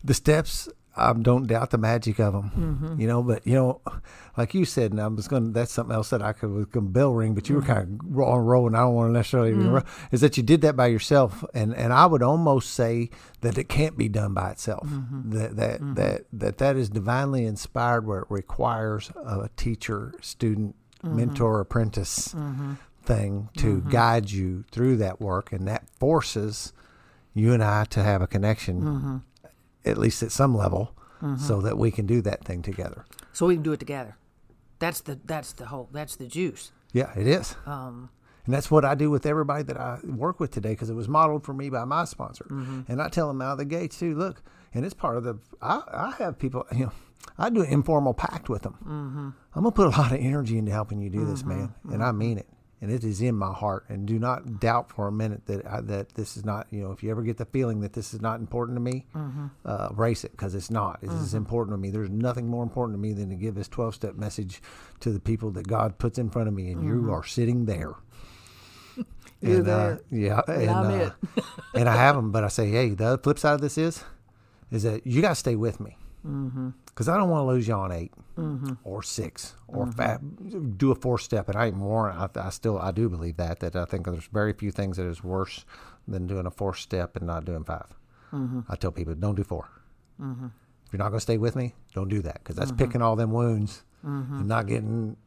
the 0.03 0.13
steps. 0.13 0.67
I 0.95 1.11
don't 1.13 1.47
doubt 1.47 1.71
the 1.71 1.79
magic 1.79 2.19
of 2.19 2.33
them, 2.33 2.51
mm-hmm. 2.51 3.01
you 3.01 3.07
know. 3.07 3.23
But 3.23 3.45
you 3.47 3.55
know, 3.55 3.81
like 4.37 4.53
you 4.53 4.63
said, 4.63 4.91
and 4.91 5.01
I 5.01 5.07
was 5.07 5.27
going. 5.27 5.53
That's 5.53 5.71
something 5.71 5.95
else 5.95 6.11
that 6.11 6.21
I 6.21 6.33
could 6.33 6.51
was 6.51 6.65
going 6.65 6.91
bell 6.91 7.13
ring, 7.13 7.33
but 7.33 7.49
you 7.49 7.55
were 7.55 7.61
mm-hmm. 7.61 7.71
kind 7.71 7.99
of 7.99 8.19
on 8.19 8.39
a 8.39 8.41
roll, 8.41 8.67
and 8.67 8.77
I 8.77 8.81
don't 8.81 8.93
want 8.93 9.09
to 9.09 9.13
necessarily. 9.13 9.49
even 9.51 9.67
mm. 9.67 9.73
ro- 9.73 9.83
Is 10.11 10.21
that 10.21 10.37
you 10.37 10.43
did 10.43 10.61
that 10.61 10.75
by 10.75 10.87
yourself, 10.87 11.43
and 11.53 11.75
and 11.75 11.91
I 11.91 12.05
would 12.05 12.21
almost 12.21 12.73
say 12.73 13.09
that 13.41 13.57
it 13.57 13.69
can't 13.69 13.97
be 13.97 14.07
done 14.07 14.35
by 14.35 14.51
itself. 14.51 14.87
Mm-hmm. 14.87 15.31
That 15.31 15.55
that 15.55 15.95
that 15.95 16.25
that 16.31 16.57
that 16.59 16.75
is 16.75 16.89
divinely 16.89 17.45
inspired, 17.45 18.05
where 18.05 18.19
it 18.19 18.27
requires 18.29 19.09
a 19.15 19.49
teacher, 19.55 20.13
student, 20.21 20.75
mentor, 21.01 21.59
apprentice 21.59 22.35
thing 23.03 23.49
to 23.57 23.81
guide 23.89 24.29
you 24.31 24.63
through 24.71 24.97
that 24.97 25.19
work, 25.19 25.51
and 25.51 25.67
that 25.67 25.89
forces 25.97 26.71
you 27.33 27.51
and 27.51 27.63
I 27.63 27.85
to 27.85 28.03
have 28.03 28.21
a 28.21 28.27
connection 28.27 29.23
at 29.85 29.97
least 29.97 30.23
at 30.23 30.31
some 30.31 30.55
level, 30.55 30.95
mm-hmm. 31.21 31.37
so 31.41 31.61
that 31.61 31.77
we 31.77 31.91
can 31.91 32.05
do 32.05 32.21
that 32.21 32.43
thing 32.45 32.61
together. 32.61 33.05
so 33.31 33.45
we 33.47 33.55
can 33.55 33.63
do 33.63 33.73
it 33.73 33.79
together. 33.79 34.17
That's 34.79 35.01
the 35.01 35.19
that's 35.25 35.53
the 35.53 35.65
whole 35.67 35.89
that's 35.91 36.15
the 36.15 36.27
juice. 36.27 36.71
Yeah, 36.91 37.11
it 37.17 37.27
is. 37.27 37.55
Um, 37.65 38.09
And 38.45 38.53
that's 38.53 38.69
what 38.69 38.83
I 38.83 38.93
do 38.95 39.09
with 39.09 39.25
everybody 39.25 39.63
that 39.63 39.77
I 39.77 39.99
work 40.03 40.39
with 40.41 40.51
today 40.51 40.71
because 40.71 40.89
it 40.89 40.95
was 40.95 41.07
modeled 41.07 41.45
for 41.45 41.53
me 41.53 41.69
by 41.69 41.85
my 41.85 42.03
sponsor. 42.05 42.45
Mm-hmm. 42.49 42.91
And 42.91 43.01
I 43.01 43.07
tell 43.07 43.27
them 43.29 43.41
out 43.41 43.53
of 43.53 43.57
the 43.57 43.65
gates 43.65 43.97
too, 43.97 44.15
look, 44.15 44.43
and 44.73 44.83
it's 44.83 44.93
part 44.93 45.15
of 45.17 45.23
the, 45.23 45.39
I, 45.61 45.81
I 45.93 46.13
have 46.19 46.37
people, 46.37 46.65
you 46.75 46.85
know, 46.87 46.91
I 47.37 47.49
do 47.49 47.61
an 47.61 47.69
informal 47.69 48.13
pact 48.13 48.49
with 48.49 48.63
them. 48.63 48.75
Mm-hmm. 48.83 49.29
I'm 49.55 49.63
going 49.63 49.71
to 49.71 49.75
put 49.75 49.87
a 49.87 49.97
lot 50.01 50.11
of 50.11 50.19
energy 50.19 50.57
into 50.57 50.71
helping 50.73 50.99
you 50.99 51.09
do 51.09 51.23
this, 51.25 51.45
man. 51.45 51.73
And 51.89 52.03
I 52.03 52.11
mean 52.11 52.37
it. 52.37 52.47
And 52.83 52.91
it 52.91 53.05
is 53.05 53.21
in 53.21 53.35
my 53.35 53.53
heart. 53.53 53.85
And 53.87 54.05
do 54.05 54.19
not 54.19 54.59
doubt 54.59 54.91
for 54.91 55.07
a 55.07 55.11
minute 55.11 55.45
that 55.45 55.65
I, 55.65 55.79
that 55.79 56.15
this 56.15 56.35
is 56.35 56.43
not, 56.43 56.67
you 56.69 56.83
know, 56.83 56.91
if 56.91 57.01
you 57.01 57.09
ever 57.11 57.21
get 57.21 57.37
the 57.37 57.45
feeling 57.45 57.79
that 57.79 57.93
this 57.93 58.13
is 58.13 58.19
not 58.21 58.41
important 58.41 58.75
to 58.75 58.81
me, 58.81 59.05
uh, 59.65 59.87
erase 59.91 60.25
it 60.25 60.31
because 60.31 60.53
it's 60.53 60.69
not. 60.69 60.99
It 61.01 61.09
is 61.23 61.33
important 61.33 61.73
to 61.75 61.77
me. 61.77 61.89
There's 61.91 62.09
nothing 62.09 62.47
more 62.47 62.61
important 62.61 62.97
to 62.97 63.01
me 63.01 63.13
than 63.13 63.29
to 63.29 63.35
give 63.35 63.55
this 63.55 63.69
12 63.69 63.95
step 63.95 64.15
message 64.15 64.61
to 64.99 65.11
the 65.11 65.21
people 65.21 65.49
that 65.51 65.65
God 65.65 65.97
puts 65.97 66.17
in 66.17 66.29
front 66.29 66.49
of 66.49 66.53
me. 66.53 66.71
And 66.71 66.83
you 66.83 67.11
are 67.13 67.23
sitting 67.23 67.65
there. 67.65 67.93
You're 69.41 69.59
And, 69.59 69.67
uh, 69.69 69.97
yeah, 70.11 70.41
and 70.47 70.69
I'm 70.69 71.01
uh, 71.01 71.09
and 71.75 71.87
I 71.89 71.95
have 71.95 72.15
them, 72.17 72.31
but 72.33 72.43
I 72.43 72.49
say, 72.49 72.69
hey, 72.69 72.89
the 72.89 73.17
flip 73.17 73.39
side 73.39 73.53
of 73.53 73.61
this 73.61 73.77
is, 73.77 74.03
is 74.71 74.83
that 74.83 75.07
you 75.07 75.21
got 75.21 75.29
to 75.29 75.35
stay 75.35 75.55
with 75.55 75.79
me, 75.79 75.95
because 76.93 77.09
I 77.09 77.17
don't 77.17 77.29
want 77.29 77.41
to 77.43 77.47
lose 77.47 77.67
you 77.67 77.73
on 77.73 77.91
8 77.91 78.11
mm-hmm. 78.37 78.73
or 78.83 79.01
six 79.03 79.53
or 79.67 79.85
mm-hmm. 79.87 79.91
fa- 79.91 80.67
do 80.77 80.91
a 80.91 80.95
four 80.95 81.17
step. 81.17 81.49
And 81.49 81.57
I 81.57 81.67
even 81.67 81.79
more, 81.79 82.11
I, 82.11 82.29
I 82.35 82.49
still 82.49 82.77
I 82.79 82.91
do 82.91 83.09
believe 83.09 83.37
that 83.37 83.59
that 83.61 83.75
I 83.75 83.85
think 83.85 84.05
there's 84.05 84.27
very 84.27 84.53
few 84.53 84.71
things 84.71 84.97
that 84.97 85.05
is 85.07 85.23
worse 85.23 85.65
than 86.07 86.27
doing 86.27 86.45
a 86.45 86.51
four 86.51 86.73
step 86.75 87.15
and 87.15 87.25
not 87.27 87.45
doing 87.45 87.63
5 87.63 87.81
mm-hmm. 88.33 88.59
I 88.69 88.75
tell 88.75 88.91
people, 88.91 89.15
don't 89.15 89.35
do 89.35 89.43
4 89.43 89.69
If 90.19 90.93
you're 90.93 90.97
not 90.99 91.09
going 91.09 91.13
to 91.13 91.19
stay 91.21 91.37
with 91.37 91.55
me, 91.55 91.73
don't 91.95 92.09
do 92.09 92.21
that 92.21 92.35
because 92.43 92.55
that's 92.55 92.71
picking 92.71 93.01
all 93.01 93.15
them 93.15 93.31
wounds 93.31 93.83
and 94.03 94.47
not 94.47 94.67
getting 94.67 95.17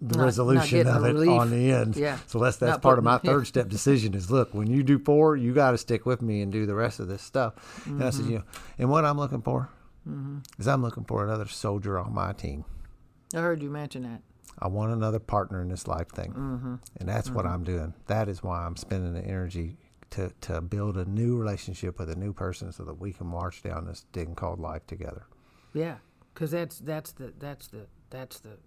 the 0.00 0.16
Not- 0.16 0.18
not 0.18 0.24
resolution 0.24 0.78
getting 0.78 0.92
of 0.92 1.04
it 1.04 1.12
relief. 1.14 1.30
on 1.30 1.50
the 1.50 1.70
end. 1.70 1.96
Yeah. 1.96 2.18
So 2.26 2.38
that's 2.40 2.56
that's 2.58 2.72
Not 2.72 2.82
part 2.82 2.98
of 2.98 3.04
my 3.04 3.16
putting- 3.18 3.30
yeah. 3.30 3.36
third 3.38 3.46
step 3.46 3.68
decision 3.68 4.12
is 4.14 4.30
look 4.30 4.52
when 4.52 4.66
you 4.66 4.82
do 4.82 4.98
four, 4.98 5.36
you 5.36 5.54
got 5.54 5.70
to 5.70 5.78
stick 5.78 6.04
with 6.04 6.20
me 6.20 6.42
and 6.42 6.52
do 6.52 6.66
the 6.66 6.74
rest 6.74 6.98
of 7.00 7.08
this 7.08 7.22
stuff. 7.22 7.54
And 7.86 8.02
I 8.02 8.08
Mm-hmm. 8.08 8.16
said, 8.22 8.26
you 8.30 8.38
know, 8.38 8.44
and 8.78 8.90
what 8.90 9.04
I'm 9.04 9.16
looking 9.16 9.40
for 9.40 9.70
is 10.58 10.68
I'm 10.68 10.82
looking 10.82 11.04
for 11.04 11.24
another 11.24 11.46
soldier 11.48 11.98
on 11.98 12.12
my 12.14 12.32
team. 12.32 12.64
I 13.34 13.38
heard 13.38 13.62
you 13.62 13.70
mention 13.70 14.02
that. 14.04 14.22
I 14.58 14.68
want 14.68 14.92
another 14.92 15.18
partner 15.18 15.60
in 15.62 15.68
this 15.68 15.88
life 15.88 16.08
thing, 16.10 16.32
Mm-hmm. 16.32 16.74
and 17.00 17.08
that's 17.08 17.30
what 17.30 17.44
I'm 17.46 17.64
doing. 17.64 17.94
That 18.06 18.28
is 18.28 18.42
why 18.42 18.64
I'm 18.64 18.76
spending 18.76 19.14
the 19.14 19.24
energy 19.24 19.76
to 20.10 20.30
to 20.42 20.60
build 20.60 20.96
a 20.96 21.04
new 21.04 21.36
relationship 21.36 21.98
with 21.98 22.08
a 22.10 22.14
new 22.16 22.32
person 22.32 22.70
so 22.72 22.84
that 22.84 23.00
we 23.00 23.12
can 23.12 23.26
march 23.26 23.62
down 23.62 23.86
this 23.86 24.04
thing 24.12 24.34
called 24.36 24.60
life 24.60 24.86
together. 24.86 25.26
Yeah, 25.72 25.96
because 26.32 26.52
that's 26.52 26.78
that's 26.78 27.10
the 27.12 27.32
that's 27.38 27.66
the 27.68 27.86
that's 28.10 28.38
the 28.40 28.58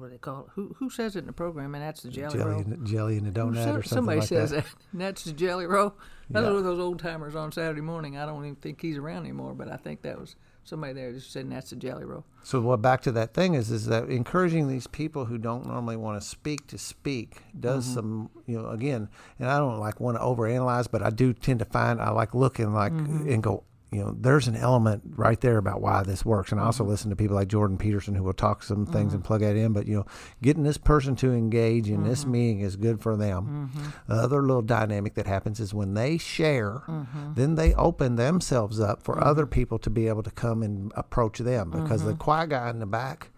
what 0.00 0.06
do 0.06 0.12
they 0.12 0.18
call 0.18 0.40
it? 0.42 0.46
Who 0.54 0.74
who 0.78 0.90
says 0.90 1.14
it 1.16 1.20
in 1.20 1.26
the 1.26 1.32
program? 1.32 1.74
And 1.74 1.84
that's 1.84 2.02
the 2.02 2.08
jelly, 2.08 2.38
Jelly, 2.38 2.50
roll. 2.50 2.60
in, 2.62 2.86
jelly 2.86 3.16
in 3.18 3.24
the 3.24 3.30
donut 3.30 3.52
or 3.52 3.82
something 3.82 3.82
somebody 3.84 4.20
like 4.20 4.28
says 4.28 4.50
that. 4.50 4.64
that. 4.64 4.74
And 4.92 5.00
that's 5.00 5.24
the 5.24 5.32
jelly 5.32 5.66
roll. 5.66 5.94
That's 6.30 6.42
Yeah. 6.44 6.50
one 6.50 6.58
of 6.58 6.64
those 6.64 6.78
old 6.80 6.98
timers 6.98 7.34
on 7.36 7.52
Saturday 7.52 7.80
morning. 7.80 8.16
I 8.16 8.26
don't 8.26 8.44
even 8.44 8.56
think 8.56 8.80
he's 8.80 8.96
around 8.96 9.18
anymore, 9.24 9.54
but 9.54 9.70
I 9.70 9.76
think 9.76 10.02
that 10.02 10.18
was 10.18 10.36
somebody 10.64 10.92
there 10.92 11.12
just 11.12 11.32
said 11.32 11.50
that's 11.50 11.70
the 11.70 11.76
jelly 11.76 12.04
roll. 12.04 12.24
So 12.42 12.60
what 12.60 12.80
back 12.82 13.00
to 13.02 13.12
that 13.12 13.34
thing 13.34 13.54
is 13.54 13.70
is 13.70 13.86
that 13.86 14.08
encouraging 14.08 14.68
these 14.68 14.86
people 14.86 15.24
who 15.26 15.36
don't 15.38 15.66
normally 15.66 15.96
want 15.96 16.20
to 16.20 16.26
speak 16.26 16.66
to 16.68 16.78
speak 16.78 17.38
does 17.58 17.84
Mm-hmm. 17.84 17.94
some 17.94 18.30
you 18.46 18.60
know 18.60 18.68
again 18.70 19.08
and 19.38 19.48
I 19.48 19.58
don't 19.58 19.78
like 19.80 20.00
want 20.00 20.16
to 20.16 20.22
overanalyze 20.22 20.86
but 20.90 21.02
I 21.02 21.10
do 21.10 21.32
tend 21.32 21.58
to 21.58 21.64
find 21.64 22.00
I 22.00 22.10
like 22.10 22.34
looking 22.34 22.72
like 22.72 22.92
Mm-hmm. 22.92 23.28
and 23.30 23.42
go 23.42 23.64
you 23.92 23.98
know 24.00 24.14
there's 24.18 24.46
an 24.46 24.54
element 24.56 25.02
right 25.16 25.40
there 25.40 25.58
about 25.58 25.80
why 25.80 26.02
this 26.04 26.24
works 26.24 26.52
and 26.52 26.60
I 26.60 26.62
Mm-hmm. 26.62 26.66
also 26.68 26.84
listen 26.84 27.10
to 27.10 27.16
people 27.16 27.34
like 27.34 27.48
Jordan 27.48 27.76
Peterson 27.76 28.14
who 28.14 28.22
will 28.22 28.32
talk 28.32 28.62
some 28.62 28.86
things 28.86 29.12
and 29.14 29.24
plug 29.24 29.40
that 29.40 29.56
in 29.56 29.72
but 29.72 29.86
you 29.88 29.96
know 29.96 30.06
getting 30.42 30.62
this 30.62 30.78
person 30.78 31.16
to 31.16 31.32
engage 31.32 31.88
in 31.90 32.04
this 32.04 32.20
Mm-hmm. 32.22 32.30
meeting 32.32 32.60
is 32.60 32.76
good 32.76 33.00
for 33.00 33.16
them 33.16 33.70
the 34.06 34.14
other 34.14 34.42
little 34.42 34.62
dynamic 34.62 35.14
that 35.14 35.26
happens 35.26 35.58
is 35.60 35.74
when 35.74 35.94
they 35.94 36.18
share 36.18 36.82
Mm-hmm. 36.88 37.34
then 37.34 37.54
they 37.56 37.74
open 37.74 38.16
themselves 38.16 38.78
up 38.80 39.02
for 39.02 39.22
other 39.22 39.44
people 39.46 39.78
to 39.80 39.90
be 39.90 40.06
able 40.08 40.22
to 40.22 40.30
come 40.30 40.62
and 40.62 40.92
approach 40.96 41.38
them 41.38 41.70
because 41.70 42.00
Mm-hmm. 42.02 42.10
the 42.10 42.16
quiet 42.16 42.50
guy 42.50 42.70
in 42.70 42.78
the 42.78 42.86
back 42.86 43.30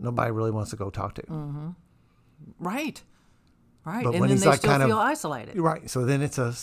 nobody 0.00 0.30
really 0.32 0.50
wants 0.50 0.70
to 0.70 0.76
go 0.76 0.90
talk 0.90 1.14
to. 1.14 1.22
Right. 2.58 3.02
Right. 3.84 4.02
But 4.04 4.12
and 4.14 4.20
when 4.20 4.28
then 4.30 4.36
he's 4.36 4.42
they 4.44 4.48
like 4.50 4.58
still 4.58 4.70
kind 4.70 4.82
of- 4.82 4.88
feel 4.88 4.98
isolated. 4.98 5.58
Right. 5.58 5.90
So 5.90 6.04
then 6.06 6.22
it's 6.22 6.38
a 6.38 6.54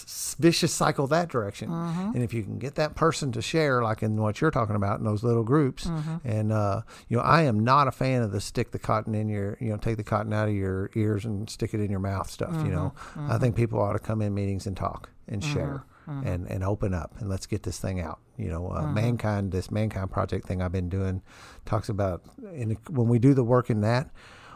vicious 0.42 0.74
cycle 0.74 1.06
that 1.08 1.30
direction. 1.30 1.70
Mm-hmm. 1.70 2.12
And 2.16 2.24
if 2.24 2.34
you 2.34 2.44
can 2.44 2.58
get 2.58 2.76
that 2.76 2.96
person 2.96 3.32
to 3.34 3.42
share, 3.42 3.84
like 3.84 4.02
in 4.02 4.16
what 4.20 4.42
you're 4.42 4.50
talking 4.52 4.76
about 4.76 5.00
in 5.00 5.06
those 5.06 5.24
little 5.24 5.44
groups, 5.44 5.86
Mm-hmm. 5.86 6.28
and 6.28 6.52
uh, 6.52 6.82
you 7.10 7.18
know, 7.18 7.24
I 7.24 7.44
am 7.44 7.60
not 7.64 7.88
a 7.88 7.92
fan 7.92 8.22
of 8.24 8.32
the 8.32 8.42
stick 8.42 8.72
the 8.72 8.80
cotton 8.80 9.14
in 9.16 9.30
your, 9.30 9.58
you 9.60 9.70
know, 9.70 9.78
take 9.78 9.98
the 9.98 10.04
cotton 10.04 10.34
out 10.34 10.48
of 10.50 10.56
your 10.56 10.90
ears 10.96 11.26
and 11.26 11.50
stick 11.50 11.74
it 11.74 11.80
in 11.80 11.92
your 11.92 12.00
mouth 12.00 12.30
stuff. 12.30 12.54
You 12.66 12.72
know, 12.72 12.94
Mm-hmm. 13.16 13.32
I 13.32 13.38
think 13.38 13.56
people 13.56 13.80
ought 13.82 13.94
to 13.94 14.00
come 14.00 14.22
in 14.22 14.34
meetings 14.34 14.66
and 14.68 14.76
talk 14.76 15.10
and 15.28 15.44
share. 15.44 15.84
And, 16.08 16.46
and 16.52 16.62
open 16.62 16.94
up 16.94 17.14
and 17.20 17.30
let's 17.30 17.46
get 17.46 17.64
this 17.64 17.80
thing 17.80 18.02
out. 18.02 18.20
You 18.36 18.50
know, 18.50 18.68
uh, 18.68 18.82
Mm-hmm. 18.82 18.94
mankind, 18.96 19.52
this 19.54 19.72
mankind 19.72 20.12
project 20.12 20.46
thing 20.46 20.62
I've 20.62 20.74
been 20.74 20.90
doing, 20.90 21.22
talks 21.64 21.88
about. 21.88 22.24
And 22.54 22.76
when 22.90 23.08
we 23.08 23.18
do 23.18 23.34
the 23.34 23.46
work 23.46 23.70
in 23.70 23.80
that, 23.82 24.10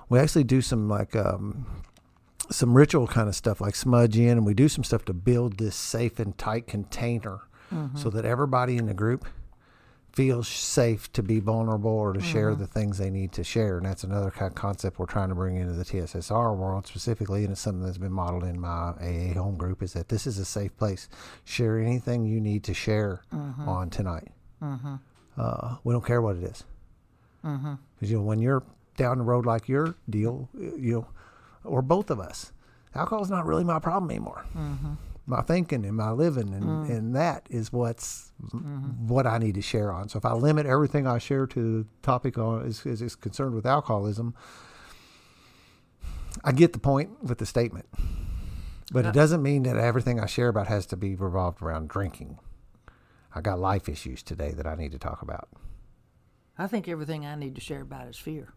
we 0.10 0.20
actually 0.20 0.44
do 0.44 0.60
some 0.62 0.90
like 0.90 1.16
um, 1.16 1.66
some 2.50 2.76
ritual 2.76 3.08
kind 3.08 3.28
of 3.28 3.36
stuff 3.36 3.62
like 3.62 3.76
smudge 3.76 4.18
in 4.18 4.32
and 4.32 4.46
we 4.46 4.54
do 4.54 4.68
some 4.68 4.84
stuff 4.84 5.06
to 5.06 5.14
build 5.14 5.58
this 5.58 5.76
safe 5.76 6.20
and 6.20 6.38
tight 6.38 6.68
container 6.68 7.40
mm-hmm. 7.74 7.98
so 7.98 8.10
that 8.10 8.26
everybody 8.26 8.78
in 8.78 8.86
the 8.86 8.94
group 8.94 9.26
feels 10.14 10.48
safe 10.48 11.12
to 11.12 11.22
be 11.22 11.42
vulnerable 11.42 11.92
or 11.92 12.14
to 12.14 12.22
share 12.22 12.52
mm-hmm. 12.52 12.62
the 12.62 12.68
things 12.68 12.98
they 12.98 13.10
need 13.10 13.34
to 13.34 13.44
share 13.44 13.78
and 13.78 13.86
that's 13.86 14.04
another 14.04 14.32
kind 14.32 14.50
of 14.50 14.56
concept 14.56 14.98
we're 14.98 15.06
trying 15.06 15.28
to 15.28 15.36
bring 15.36 15.58
into 15.58 15.74
the 15.74 15.84
TSSR 15.84 16.56
world 16.56 16.88
specifically 16.88 17.44
and 17.44 17.52
it's 17.52 17.60
something 17.60 17.84
that's 17.84 17.98
been 17.98 18.14
modeled 18.14 18.44
in 18.44 18.60
my 18.60 18.94
AA 19.02 19.34
home 19.34 19.58
group 19.58 19.84
is 19.84 19.92
that 19.94 20.08
this 20.08 20.26
is 20.26 20.40
a 20.40 20.46
safe 20.46 20.76
place. 20.78 21.10
Share 21.44 21.80
anything 21.80 22.26
you 22.26 22.40
need 22.40 22.64
to 22.64 22.74
share 22.74 23.24
mm-hmm. 23.34 23.68
on 23.68 23.90
tonight. 23.90 24.30
Uh, 25.38 25.76
we 25.84 25.94
don't 25.94 26.06
care 26.06 26.22
what 26.22 26.38
it 26.38 26.44
is. 26.44 26.64
Because 27.96 28.10
you 28.10 28.18
know 28.18 28.24
when 28.24 28.40
you're 28.40 28.64
down 28.98 29.18
the 29.18 29.24
road 29.24 29.46
like 29.46 29.68
your 29.68 29.96
deal, 30.10 30.50
you 30.54 30.94
know, 30.94 31.08
or 31.66 31.82
both 31.82 32.10
of 32.10 32.20
us, 32.20 32.52
alcohol's 32.94 33.30
not 33.30 33.46
really 33.46 33.64
my 33.64 33.80
problem 33.80 34.12
anymore. 34.12 34.46
Mm-hmm. 34.56 34.94
My 35.28 35.42
thinking 35.42 35.86
and 35.86 35.98
my 35.98 36.12
living 36.12 36.54
and, 36.54 36.64
mm. 36.64 36.90
and 36.90 37.16
that 37.16 37.48
is 37.50 37.74
what's 37.74 38.32
mm-hmm. 38.44 39.08
what 39.08 39.26
I 39.26 39.40
need 39.40 39.56
to 39.56 39.62
share 39.62 39.92
on. 39.92 40.08
So 40.08 40.18
if 40.18 40.26
I 40.26 40.34
limit 40.34 40.68
everything 40.68 41.08
I 41.08 41.18
share 41.18 41.48
to 41.48 41.80
the 41.80 41.88
topic 42.04 42.38
on 42.38 42.64
is, 42.66 42.86
is, 42.86 43.02
is 43.02 43.16
concerned 43.16 43.56
with 43.56 43.66
alcoholism, 43.66 44.36
I 46.44 46.52
get 46.52 46.74
the 46.74 46.80
point 46.80 47.24
with 47.24 47.40
the 47.40 47.46
statement. 47.46 47.88
But 48.92 49.06
it 49.06 49.14
doesn't 49.14 49.42
mean 49.42 49.64
that 49.64 49.78
everything 49.78 50.20
I 50.20 50.28
share 50.28 50.48
about 50.48 50.68
has 50.68 50.86
to 50.88 50.96
be 50.96 51.16
revolved 51.16 51.60
around 51.62 51.90
drinking. 51.90 52.38
I 53.34 53.42
got 53.42 53.58
life 53.58 53.90
issues 53.90 54.22
today 54.22 54.52
that 54.52 54.68
I 54.68 54.76
need 54.76 54.92
to 54.92 55.00
talk 55.00 55.24
about. 55.24 55.50
I 56.58 56.68
think 56.68 56.88
everything 56.88 57.26
I 57.26 57.36
need 57.36 57.56
to 57.56 57.62
share 57.62 57.82
about 57.82 58.08
is 58.08 58.18
fear, 58.18 58.54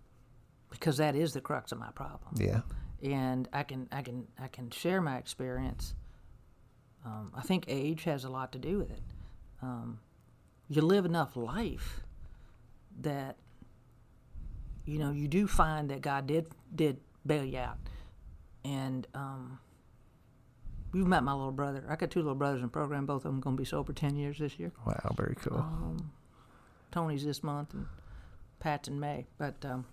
because 0.70 0.98
that 0.98 1.16
is 1.16 1.32
the 1.32 1.40
crux 1.40 1.72
of 1.72 1.78
my 1.78 1.90
problem. 1.94 2.34
Yeah. 2.36 2.60
And 3.02 3.48
I 3.52 3.62
can 3.62 3.88
I 3.92 4.02
can 4.02 4.26
I 4.38 4.48
can 4.48 4.70
share 4.70 5.00
my 5.00 5.16
experience. 5.18 5.94
Um, 7.04 7.32
I 7.34 7.42
think 7.42 7.64
age 7.68 8.04
has 8.04 8.24
a 8.24 8.28
lot 8.28 8.52
to 8.52 8.58
do 8.58 8.78
with 8.78 8.90
it. 8.90 9.02
Um, 9.62 10.00
you 10.68 10.82
live 10.82 11.04
enough 11.04 11.36
life 11.36 12.00
that 13.00 13.36
you 14.84 14.98
know 14.98 15.12
you 15.12 15.28
do 15.28 15.46
find 15.46 15.90
that 15.90 16.00
God 16.00 16.26
did 16.26 16.46
did 16.74 16.98
bail 17.26 17.44
you 17.44 17.58
out, 17.58 17.78
and 18.64 19.06
um, 19.14 19.58
you've 20.92 21.06
met 21.06 21.22
my 21.22 21.32
little 21.32 21.52
brother. 21.52 21.84
I 21.88 21.96
got 21.96 22.10
two 22.10 22.20
little 22.20 22.34
brothers 22.34 22.58
in 22.60 22.66
the 22.66 22.68
program. 22.68 23.06
Both 23.06 23.24
of 23.24 23.32
them 23.32 23.40
going 23.40 23.56
to 23.56 23.60
be 23.60 23.66
sober 23.66 23.92
ten 23.92 24.16
years 24.16 24.38
this 24.38 24.58
year. 24.58 24.72
Wow, 24.86 25.14
very 25.16 25.36
cool. 25.36 25.64
Tony's 26.90 27.24
this 27.24 27.42
month 27.42 27.74
and 27.74 27.86
Pat's 28.60 28.88
in 28.88 28.98
May. 28.98 29.26
But 29.36 29.64
um, 29.64 29.86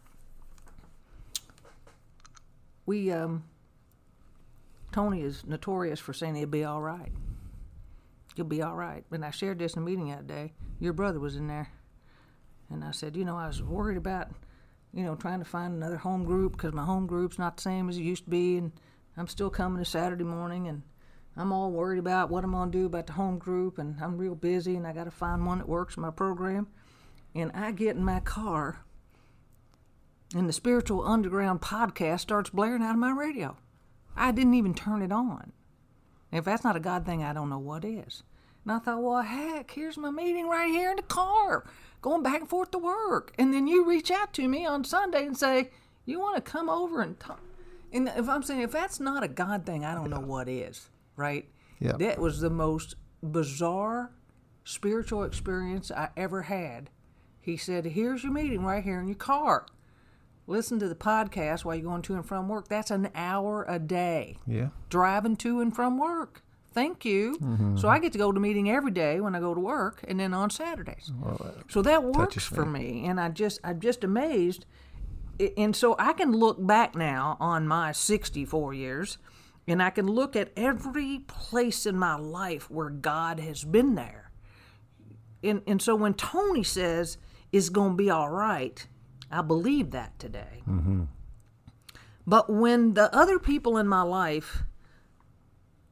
we, 2.86 3.12
um, 3.12 3.44
Tony 4.92 5.22
is 5.22 5.44
notorious 5.46 6.00
for 6.00 6.14
saying 6.14 6.36
he'll 6.36 6.48
be 6.48 6.64
all 6.64 6.82
right. 6.82 7.12
You'll 8.36 8.48
be 8.48 8.62
all 8.62 8.76
right. 8.76 9.04
And 9.12 9.26
I 9.26 9.32
shared 9.32 9.60
this 9.60 9.74
in 9.74 9.82
a 9.82 9.86
meeting 9.86 10.10
that 10.10 10.28
day. 10.28 10.54
Your 10.80 10.94
brother 10.94 11.20
was 11.20 11.36
in 11.36 11.48
there. 11.48 11.70
And 12.70 12.84
I 12.84 12.92
said, 12.92 13.16
you 13.16 13.26
know, 13.26 13.38
I 13.38 13.48
was 13.48 13.62
worried 13.62 13.98
about, 13.98 14.32
you 14.94 15.04
know, 15.04 15.16
trying 15.16 15.40
to 15.40 15.46
find 15.46 15.74
another 15.74 15.98
home 15.98 16.26
group 16.26 16.54
because 16.54 16.74
my 16.74 16.84
home 16.84 17.08
group's 17.08 17.40
not 17.40 17.58
the 17.58 17.64
same 17.64 17.90
as 17.90 17.98
it 17.98 18.02
used 18.02 18.26
to 18.26 18.30
be. 18.30 18.58
And 18.58 18.72
I'm 19.18 19.28
still 19.28 19.50
coming 19.50 19.84
to 19.84 19.90
Saturday 19.90 20.24
morning. 20.24 20.68
And 20.68 20.82
I'm 21.38 21.52
all 21.52 21.72
worried 21.72 22.00
about 22.00 22.30
what 22.30 22.44
I'm 22.44 22.52
to 22.52 22.78
do 22.78 22.86
about 22.86 23.08
the 23.08 23.14
home 23.14 23.38
group. 23.38 23.78
And 23.78 23.96
I'm 24.02 24.18
real 24.18 24.36
busy 24.36 24.76
and 24.76 24.86
I 24.86 24.94
got 24.94 25.06
to 25.06 25.12
find 25.12 25.46
one 25.46 25.60
that 25.60 25.70
works 25.70 25.96
in 25.96 26.02
my 26.02 26.12
program. 26.12 26.68
And 27.34 27.52
I 27.54 27.72
get 27.72 27.96
in 27.96 28.04
my 28.04 28.20
car 28.22 28.85
and 30.34 30.50
the 30.50 30.54
Spiritual 30.54 31.06
Underground 31.06 31.62
podcast 31.62 32.22
starts 32.22 32.50
blaring 32.50 32.82
out 32.82 32.96
of 32.96 33.00
my 33.00 33.12
radio. 33.12 33.58
I 34.16 34.32
didn't 34.32 34.56
even 34.56 34.74
turn 34.74 35.02
it 35.02 35.12
on. 35.12 35.52
If 36.32 36.46
that's 36.46 36.64
not 36.64 36.76
a 36.76 36.80
God 36.80 37.06
thing, 37.06 37.24
I 37.24 37.34
don't 37.34 37.50
know 37.50 37.60
what 37.60 37.86
is. 37.86 38.24
And 38.64 38.72
I 38.72 38.80
thought, 38.80 39.04
well, 39.04 39.22
heck, 39.22 39.72
here's 39.72 39.98
my 39.98 40.10
meeting 40.10 40.48
right 40.48 40.70
here 40.70 40.90
in 40.90 40.98
the 40.98 41.04
car, 41.04 41.66
going 42.02 42.24
back 42.24 42.42
and 42.42 42.50
forth 42.50 42.72
to 42.72 42.78
work. 42.78 43.34
And 43.38 43.54
then 43.54 43.68
you 43.68 43.86
reach 43.86 44.10
out 44.10 44.34
to 44.34 44.48
me 44.48 44.66
on 44.66 44.84
Sunday 44.84 45.26
and 45.26 45.38
say, 45.38 45.70
you 46.06 46.20
want 46.20 46.36
to 46.36 46.42
come 46.42 46.70
over 46.70 47.02
and 47.02 47.20
talk? 47.20 47.42
And 47.94 48.12
if 48.16 48.28
I'm 48.28 48.44
saying, 48.44 48.62
if 48.62 48.72
that's 48.72 49.00
not 49.00 49.24
a 49.24 49.28
God 49.28 49.66
thing, 49.66 49.86
I 49.86 49.94
don't 49.94 50.10
know 50.10 50.20
what 50.20 50.50
is, 50.50 50.90
right? 51.16 51.48
Yeah. 51.80 51.94
That 51.98 52.20
was 52.20 52.42
the 52.42 52.50
most 52.50 52.96
bizarre 53.22 54.12
spiritual 54.64 55.24
experience 55.24 55.92
I 55.92 56.10
ever 56.18 56.44
had. 56.44 56.90
He 57.40 57.58
said, 57.58 57.86
here's 57.86 58.24
your 58.24 58.34
meeting 58.34 58.66
right 58.66 58.84
here 58.84 59.00
in 59.00 59.08
your 59.08 59.16
car 59.16 59.68
listen 60.48 60.80
to 60.80 60.88
the 60.88 60.96
podcast 60.96 61.66
while 61.66 61.76
you're 61.76 61.84
going 61.84 62.02
to 62.04 62.16
and 62.16 62.26
from 62.26 62.48
work. 62.48 62.68
That's 62.68 62.92
an 62.92 63.10
hour 63.16 63.66
a 63.68 63.80
day 63.80 64.38
Yeah. 64.48 64.70
driving 64.90 65.36
to 65.38 65.60
and 65.62 65.76
from 65.76 65.98
work. 65.98 66.44
Thank 66.74 67.06
you. 67.06 67.38
Mm-hmm. 67.42 67.78
So 67.78 67.88
I 67.88 68.00
get 68.00 68.12
to 68.14 68.18
go 68.18 68.32
to 68.34 68.40
meeting 68.40 68.70
every 68.70 68.92
day 68.92 69.22
when 69.22 69.34
I 69.34 69.40
go 69.40 69.54
to 69.54 69.60
work, 69.62 70.04
and 70.08 70.20
then 70.20 70.34
on 70.34 70.50
Saturdays. 70.50 71.10
so 71.70 71.82
that 71.82 72.04
works 72.04 72.44
for 72.46 72.66
me, 72.66 73.06
and 73.06 73.20
I 73.20 73.30
just 73.30 73.60
I'm 73.64 73.80
just 73.80 74.04
amazed. 74.04 74.66
And 75.58 75.76
so 75.76 75.96
I 76.00 76.14
can 76.14 76.32
look 76.34 76.66
back 76.66 76.96
now 76.96 77.38
on 77.40 77.66
my 77.68 77.92
64 77.94 78.74
years, 78.74 79.18
and 79.68 79.82
I 79.82 79.90
can 79.90 80.06
look 80.08 80.36
at 80.36 80.52
every 80.58 81.20
place 81.28 81.86
in 81.86 81.98
my 81.98 82.16
life 82.18 82.70
where 82.70 82.90
God 82.90 83.40
has 83.40 83.64
been 83.64 83.96
there. 83.96 84.32
And 85.44 85.62
and 85.66 85.82
so 85.82 85.96
when 85.96 86.14
Tony 86.14 86.64
says 86.64 87.18
it's 87.54 87.70
going 87.70 87.92
to 87.92 87.96
be 87.98 88.10
all 88.10 88.30
right, 88.30 88.86
I 89.36 89.42
believe 89.42 89.92
that 89.92 90.18
today. 90.18 90.64
Mm-hmm. 90.68 91.04
But 92.26 92.50
when 92.50 92.94
the 92.94 93.14
other 93.16 93.38
people 93.38 93.78
in 93.78 93.88
my 93.88 94.02
life 94.02 94.64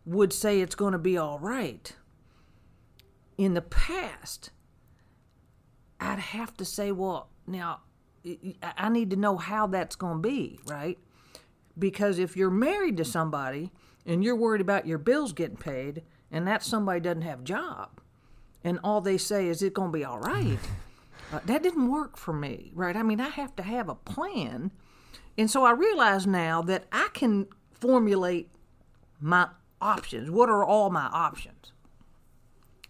would 0.06 0.34
say 0.34 0.61
it's 0.61 0.76
going 0.76 0.94
to 0.94 0.99
be 0.99 1.18
all 1.18 1.40
right, 1.40 1.94
in 3.38 3.53
the 3.53 3.61
past, 3.61 4.52
I'd 5.99 6.20
have 6.20 6.56
to 6.57 6.65
say, 6.65 6.91
well, 6.91 7.30
now 7.48 7.82
I 8.26 8.74
I 8.78 8.90
need 8.90 9.10
to 9.10 9.15
know 9.18 9.38
how 9.38 9.68
that's 9.68 9.95
going 9.95 10.22
to 10.22 10.28
be, 10.28 10.60
right? 10.65 10.98
Because 11.78 12.20
if 12.20 12.38
you're 12.38 12.49
married 12.49 12.98
to 12.98 13.06
somebody 13.06 13.72
and 14.06 14.24
you're 14.24 14.36
worried 14.36 14.61
about 14.61 14.88
your 14.88 14.98
bills 14.98 15.34
getting 15.34 15.57
paid, 15.57 16.03
and 16.32 16.48
that 16.48 16.64
somebody 16.64 16.99
doesn't 16.99 17.22
have 17.24 17.41
a 17.41 17.44
job, 17.44 17.99
and 18.64 18.80
all 18.84 19.02
they 19.02 19.18
say 19.18 19.48
is 19.48 19.61
it's 19.61 19.74
going 19.74 19.91
to 19.91 19.98
be 19.98 20.06
all 20.06 20.20
right, 20.20 20.60
uh, 21.34 21.39
that 21.45 21.64
didn't 21.64 21.91
work 21.91 22.18
for 22.18 22.34
me, 22.34 22.72
right? 22.76 22.95
I 22.95 23.03
mean, 23.03 23.19
I 23.19 23.30
have 23.30 23.55
to 23.55 23.64
have 23.64 23.89
a 23.89 23.95
plan. 23.95 24.72
And 25.38 25.49
so 25.49 25.64
I 25.64 25.72
realize 25.72 26.27
now 26.27 26.61
that 26.64 26.85
I 26.91 27.10
can 27.14 27.47
formulate 27.72 28.49
my 29.19 29.47
options. 29.81 30.30
What 30.30 30.49
are 30.49 30.64
all 30.64 30.89
my 30.89 31.05
options? 31.05 31.72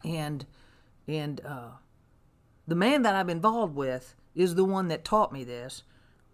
And 0.04 0.46
and 1.08 1.42
uh, 1.46 1.72
the 2.68 2.76
man 2.76 3.02
that 3.04 3.16
I'm 3.16 3.30
involved 3.30 3.76
with 3.76 4.16
is 4.36 4.56
the 4.56 4.66
one 4.66 4.88
that 4.90 5.06
taught 5.06 5.32
me 5.32 5.44
this 5.44 5.84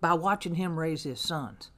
by 0.01 0.13
watching 0.13 0.55
him 0.55 0.79
raise 0.79 1.03
his 1.03 1.19
sons. 1.19 1.71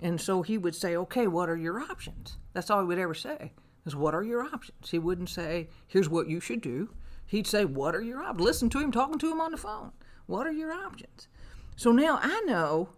And 0.00 0.20
so 0.20 0.42
he 0.42 0.58
would 0.58 0.74
say, 0.74 0.96
"Okay, 0.96 1.26
what 1.26 1.48
are 1.48 1.56
your 1.56 1.80
options?" 1.80 2.38
That's 2.52 2.70
all 2.70 2.80
he 2.80 2.86
would 2.86 2.98
ever 2.98 3.14
say. 3.14 3.52
Is 3.86 3.94
what 3.94 4.14
are 4.14 4.22
your 4.24 4.42
options? 4.44 4.90
He 4.90 4.98
wouldn't 4.98 5.28
say, 5.30 5.68
"Here's 5.86 6.08
what 6.08 6.28
you 6.28 6.40
should 6.40 6.60
do." 6.60 6.90
He'd 7.28 7.46
say, 7.46 7.64
"What 7.64 7.94
are 7.94 8.02
your 8.02 8.22
options?" 8.22 8.44
Listen 8.44 8.70
to 8.70 8.80
him 8.80 8.90
talking 8.90 9.18
to 9.18 9.30
him 9.30 9.40
on 9.40 9.52
the 9.52 9.56
phone. 9.56 9.92
What 10.26 10.46
are 10.46 10.52
your 10.52 10.72
options? 10.72 11.28
So 11.76 11.92
now 11.92 12.18
I 12.20 12.40
know 12.46 12.88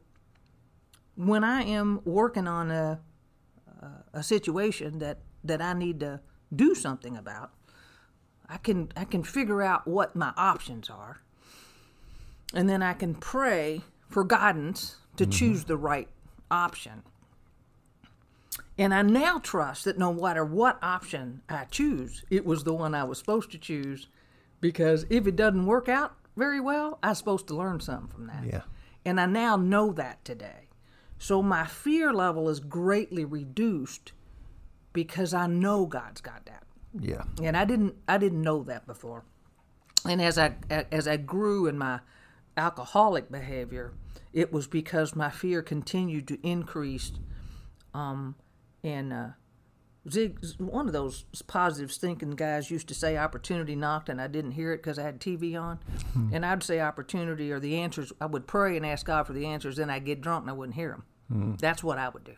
when 1.17 1.45
I 1.45 1.63
am 1.63 2.01
working 2.05 2.49
on 2.49 2.71
a 2.71 3.01
uh, 3.83 3.87
a 4.15 4.23
situation 4.23 4.99
that 5.01 5.19
that 5.45 5.61
I 5.61 5.75
need 5.75 6.01
to 6.01 6.21
do 6.55 6.75
something 6.75 7.17
about, 7.17 7.51
I 8.49 8.57
can 8.57 8.91
I 8.97 9.05
can 9.05 9.23
figure 9.23 9.63
out 9.63 9.87
what 9.87 10.17
my 10.17 10.33
options 10.37 10.89
are, 10.89 11.21
and 12.55 12.69
then 12.69 12.83
I 12.83 12.95
can 12.95 13.15
pray 13.15 13.83
for 14.09 14.25
guidance 14.25 14.97
to 15.17 15.25
mm-hmm. 15.25 15.31
choose 15.31 15.65
the 15.65 15.77
right 15.77 16.09
option. 16.51 17.03
And 18.79 18.95
I 18.95 19.03
now 19.03 19.39
trust 19.39 19.85
that 19.85 19.99
no 19.99 20.13
matter 20.13 20.45
what 20.45 20.79
option 20.83 21.43
I 21.49 21.65
choose, 21.65 22.25
it 22.31 22.47
was 22.47 22.65
the 22.65 22.73
one 22.73 22.95
I 22.95 23.05
was 23.05 23.19
supposed 23.19 23.51
to 23.53 23.59
choose, 23.59 24.09
because 24.61 25.07
if 25.11 25.27
it 25.27 25.37
doesn't 25.37 25.67
work 25.67 25.89
out 25.89 26.15
very 26.37 26.61
well, 26.61 26.99
I'm 27.03 27.15
supposed 27.15 27.49
to 27.49 27.55
learn 27.55 27.81
something 27.81 28.09
from 28.09 28.27
that. 28.27 28.45
Yeah. 28.45 28.63
And 29.05 29.21
I 29.21 29.27
now 29.27 29.57
know 29.57 29.93
that 29.93 30.25
today. 30.25 30.69
So 31.19 31.43
my 31.43 31.67
fear 31.67 32.13
level 32.13 32.49
is 32.49 32.61
greatly 32.61 33.25
reduced 33.25 34.13
because 34.93 35.35
I 35.35 35.47
know 35.47 35.87
God's 35.87 36.21
got 36.21 36.47
that. 36.47 36.65
Yeah. 36.99 37.25
And 37.43 37.57
I 37.57 37.65
didn't 37.65 37.97
I 38.09 38.19
didn't 38.19 38.43
know 38.43 38.63
that 38.65 38.87
before. 38.87 39.25
And 40.09 40.21
as 40.21 40.39
I 40.39 40.55
as 40.71 41.07
I 41.07 41.17
grew 41.17 41.67
in 41.67 41.79
my 41.79 42.01
alcoholic 42.57 43.31
behavior, 43.31 43.93
it 44.33 44.53
was 44.53 44.67
because 44.67 45.15
my 45.15 45.31
fear 45.31 45.63
continued 45.63 46.27
to 46.29 46.39
increase. 46.47 47.13
Um, 47.93 48.37
and 48.83 49.13
uh, 49.13 49.29
Zig, 50.11 50.39
one 50.59 50.87
of 50.87 50.93
those 50.93 51.25
positive 51.47 51.93
thinking 51.93 52.33
guys 52.33 52.71
used 52.71 52.89
to 52.89 52.95
say 52.95 53.17
opportunity 53.17 53.77
knocked, 53.77 54.09
and 54.09 54.21
I 54.21 54.27
didn't 54.27 54.53
hear 54.53 54.73
it 54.73 54.79
because 54.79 54.99
I 54.99 55.03
had 55.03 55.21
TV 55.21 55.61
on. 55.61 55.79
And 56.33 56.45
I'd 56.45 56.63
say 56.63 56.81
opportunity 56.81 57.53
or 57.53 57.61
the 57.61 57.79
answers. 57.79 58.13
I 58.21 58.27
would 58.27 58.47
pray 58.47 58.77
and 58.77 58.85
ask 58.85 59.07
God 59.07 59.27
for 59.27 59.33
the 59.33 59.47
answers, 59.47 59.77
then 59.77 59.91
I'd 59.91 60.05
get 60.05 60.21
drunk 60.21 60.43
and 60.43 60.51
I 60.51 60.55
wouldn't 60.55 60.75
hear 60.77 61.03
them. 61.29 61.57
That's 61.61 61.85
what 61.85 61.99
I 61.99 62.09
would 62.09 62.25
do. 62.25 62.35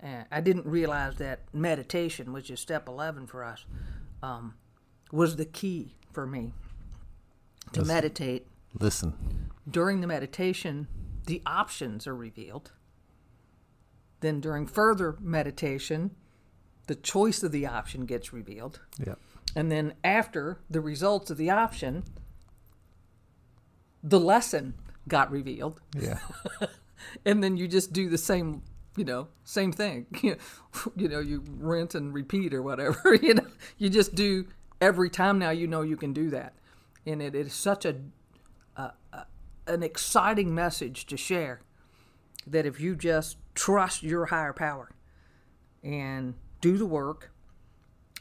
And 0.00 0.26
I 0.30 0.40
didn't 0.40 0.66
realize 0.66 1.16
that 1.16 1.42
meditation, 1.52 2.32
which 2.32 2.50
is 2.50 2.60
step 2.60 2.88
11 2.88 3.26
for 3.28 3.44
us, 3.44 3.64
um, 4.22 4.54
was 5.10 5.36
the 5.36 5.44
key 5.44 5.96
for 6.12 6.26
me 6.26 6.52
to 7.72 7.80
Listen. 7.80 7.94
meditate. 7.94 8.46
Listen. 8.78 9.50
During 9.68 10.00
the 10.00 10.06
meditation, 10.06 10.88
the 11.26 11.40
options 11.46 12.06
are 12.06 12.16
revealed. 12.16 12.72
Then 14.20 14.40
during 14.40 14.66
further 14.66 15.16
meditation, 15.20 16.12
the 16.92 17.00
choice 17.00 17.42
of 17.42 17.52
the 17.52 17.66
option 17.66 18.04
gets 18.04 18.34
revealed. 18.34 18.80
Yeah. 19.02 19.14
And 19.56 19.72
then 19.72 19.94
after 20.04 20.58
the 20.68 20.82
results 20.82 21.30
of 21.30 21.38
the 21.38 21.48
option, 21.48 22.04
the 24.02 24.20
lesson 24.20 24.74
got 25.08 25.30
revealed. 25.30 25.80
Yeah. 25.98 26.18
And 27.24 27.42
then 27.42 27.56
you 27.56 27.66
just 27.66 27.92
do 27.92 28.08
the 28.08 28.16
same, 28.16 28.62
you 28.96 29.04
know, 29.04 29.26
same 29.42 29.72
thing. 29.72 30.06
you 30.22 31.08
know, 31.08 31.18
you 31.18 31.42
rent 31.58 31.96
and 31.96 32.14
repeat 32.14 32.54
or 32.54 32.62
whatever. 32.62 33.14
you 33.22 33.34
know, 33.34 33.46
you 33.76 33.88
just 33.88 34.14
do 34.14 34.46
every 34.80 35.10
time 35.10 35.36
now 35.36 35.50
you 35.50 35.66
know 35.66 35.82
you 35.82 35.96
can 35.96 36.12
do 36.12 36.30
that. 36.30 36.54
And 37.04 37.20
it 37.20 37.34
is 37.34 37.52
such 37.54 37.84
a, 37.84 37.96
a, 38.76 38.92
a 39.12 39.26
an 39.66 39.82
exciting 39.82 40.54
message 40.54 41.06
to 41.06 41.16
share 41.16 41.60
that 42.46 42.66
if 42.66 42.78
you 42.78 42.94
just 42.94 43.36
trust 43.56 44.04
your 44.04 44.26
higher 44.26 44.52
power 44.52 44.92
and 45.82 46.34
do 46.62 46.78
the 46.78 46.86
work 46.86 47.30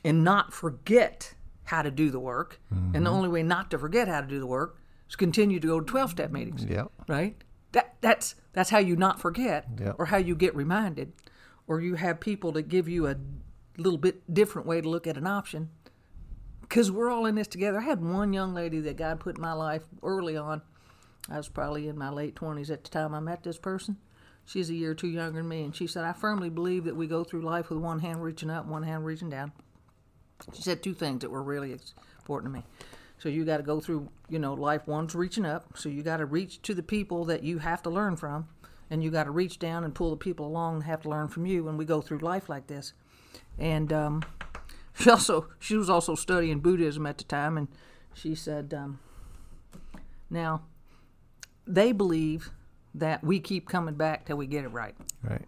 and 0.03 0.25
not 0.25 0.53
forget 0.53 1.35
how 1.65 1.81
to 1.81 1.91
do 1.91 2.11
the 2.11 2.19
work, 2.19 2.59
and 2.69 2.93
the 2.93 2.99
mm-hmm. 2.99 3.07
only 3.07 3.29
way 3.29 3.43
not 3.43 3.71
to 3.71 3.79
forget 3.79 4.09
how 4.09 4.19
to 4.19 4.27
do 4.27 4.39
the 4.39 4.47
work 4.47 4.77
is 5.07 5.15
continue 5.15 5.59
to 5.59 5.67
go 5.67 5.79
to 5.79 5.85
12 5.85 6.11
step 6.11 6.31
meetings 6.31 6.65
Yeah. 6.65 6.85
right? 7.07 7.41
That 7.71 7.95
that's 8.01 8.35
that's 8.51 8.71
how 8.71 8.79
you 8.79 8.97
not 8.97 9.21
forget, 9.21 9.67
Yep. 9.79 9.95
or 9.97 10.07
how 10.07 10.17
you 10.17 10.35
get 10.35 10.53
reminded, 10.53 11.13
or 11.67 11.79
you 11.79 11.95
have 11.95 12.19
people 12.19 12.51
that 12.53 12.63
give 12.63 12.89
you 12.89 13.07
a 13.07 13.15
little 13.77 13.99
bit 13.99 14.33
different 14.33 14.67
way 14.67 14.81
to 14.81 14.89
look 14.89 15.07
at 15.07 15.15
an 15.15 15.25
option. 15.27 15.69
Because 16.61 16.91
we're 16.91 17.09
all 17.09 17.25
in 17.25 17.35
this 17.35 17.47
together. 17.47 17.79
I 17.79 17.83
had 17.83 18.03
one 18.03 18.33
young 18.33 18.53
lady 18.53 18.79
that 18.81 18.97
God 18.97 19.19
put 19.19 19.37
in 19.37 19.41
my 19.41 19.53
life 19.53 19.83
early 20.03 20.35
on. 20.35 20.61
I 21.29 21.37
was 21.37 21.47
probably 21.47 21.87
in 21.87 21.97
my 21.97 22.09
late 22.09 22.35
twenties 22.35 22.71
at 22.71 22.83
the 22.83 22.89
time 22.89 23.13
I 23.13 23.19
met 23.21 23.43
this 23.43 23.57
person. 23.57 23.97
She's 24.45 24.69
a 24.69 24.73
year 24.73 24.91
or 24.91 24.95
two 24.95 25.07
younger 25.07 25.39
than 25.39 25.47
me, 25.47 25.63
and 25.63 25.75
she 25.75 25.87
said, 25.87 26.03
"I 26.03 26.13
firmly 26.13 26.49
believe 26.49 26.83
that 26.85 26.95
we 26.95 27.07
go 27.07 27.23
through 27.23 27.41
life 27.41 27.69
with 27.69 27.79
one 27.79 27.99
hand 27.99 28.23
reaching 28.23 28.49
up, 28.49 28.65
one 28.65 28.83
hand 28.83 29.05
reaching 29.05 29.29
down." 29.29 29.51
She 30.53 30.61
said 30.61 30.81
two 30.81 30.93
things 30.93 31.21
that 31.21 31.29
were 31.31 31.43
really 31.43 31.71
important 32.19 32.53
to 32.53 32.59
me. 32.59 32.65
So 33.19 33.29
you 33.29 33.45
got 33.45 33.57
to 33.57 33.63
go 33.63 33.79
through, 33.79 34.09
you 34.29 34.39
know, 34.39 34.55
life 34.55 34.87
one's 34.87 35.13
reaching 35.13 35.45
up. 35.45 35.77
So 35.77 35.89
you 35.89 36.01
got 36.01 36.17
to 36.17 36.25
reach 36.25 36.61
to 36.63 36.73
the 36.73 36.81
people 36.81 37.23
that 37.25 37.43
you 37.43 37.59
have 37.59 37.83
to 37.83 37.89
learn 37.91 38.15
from, 38.15 38.47
and 38.89 39.03
you 39.03 39.11
got 39.11 39.25
to 39.25 39.31
reach 39.31 39.59
down 39.59 39.83
and 39.83 39.93
pull 39.93 40.09
the 40.09 40.17
people 40.17 40.47
along 40.47 40.79
that 40.79 40.85
have 40.85 41.01
to 41.03 41.09
learn 41.09 41.27
from 41.27 41.45
you 41.45 41.63
when 41.63 41.77
we 41.77 41.85
go 41.85 42.01
through 42.01 42.17
life 42.17 42.49
like 42.49 42.65
this. 42.65 42.93
And 43.59 43.93
um, 43.93 44.23
she 44.99 45.09
also 45.09 45.49
she 45.59 45.75
was 45.75 45.89
also 45.89 46.15
studying 46.15 46.61
Buddhism 46.61 47.05
at 47.05 47.19
the 47.19 47.23
time, 47.23 47.57
and 47.57 47.67
she 48.13 48.33
said, 48.33 48.73
um, 48.73 48.99
now 50.29 50.63
they 51.67 51.91
believe 51.91 52.51
that 52.93 53.23
we 53.23 53.39
keep 53.39 53.67
coming 53.67 53.95
back 53.95 54.25
till 54.25 54.37
we 54.37 54.47
get 54.47 54.63
it 54.63 54.69
right. 54.69 54.95
Right. 55.23 55.45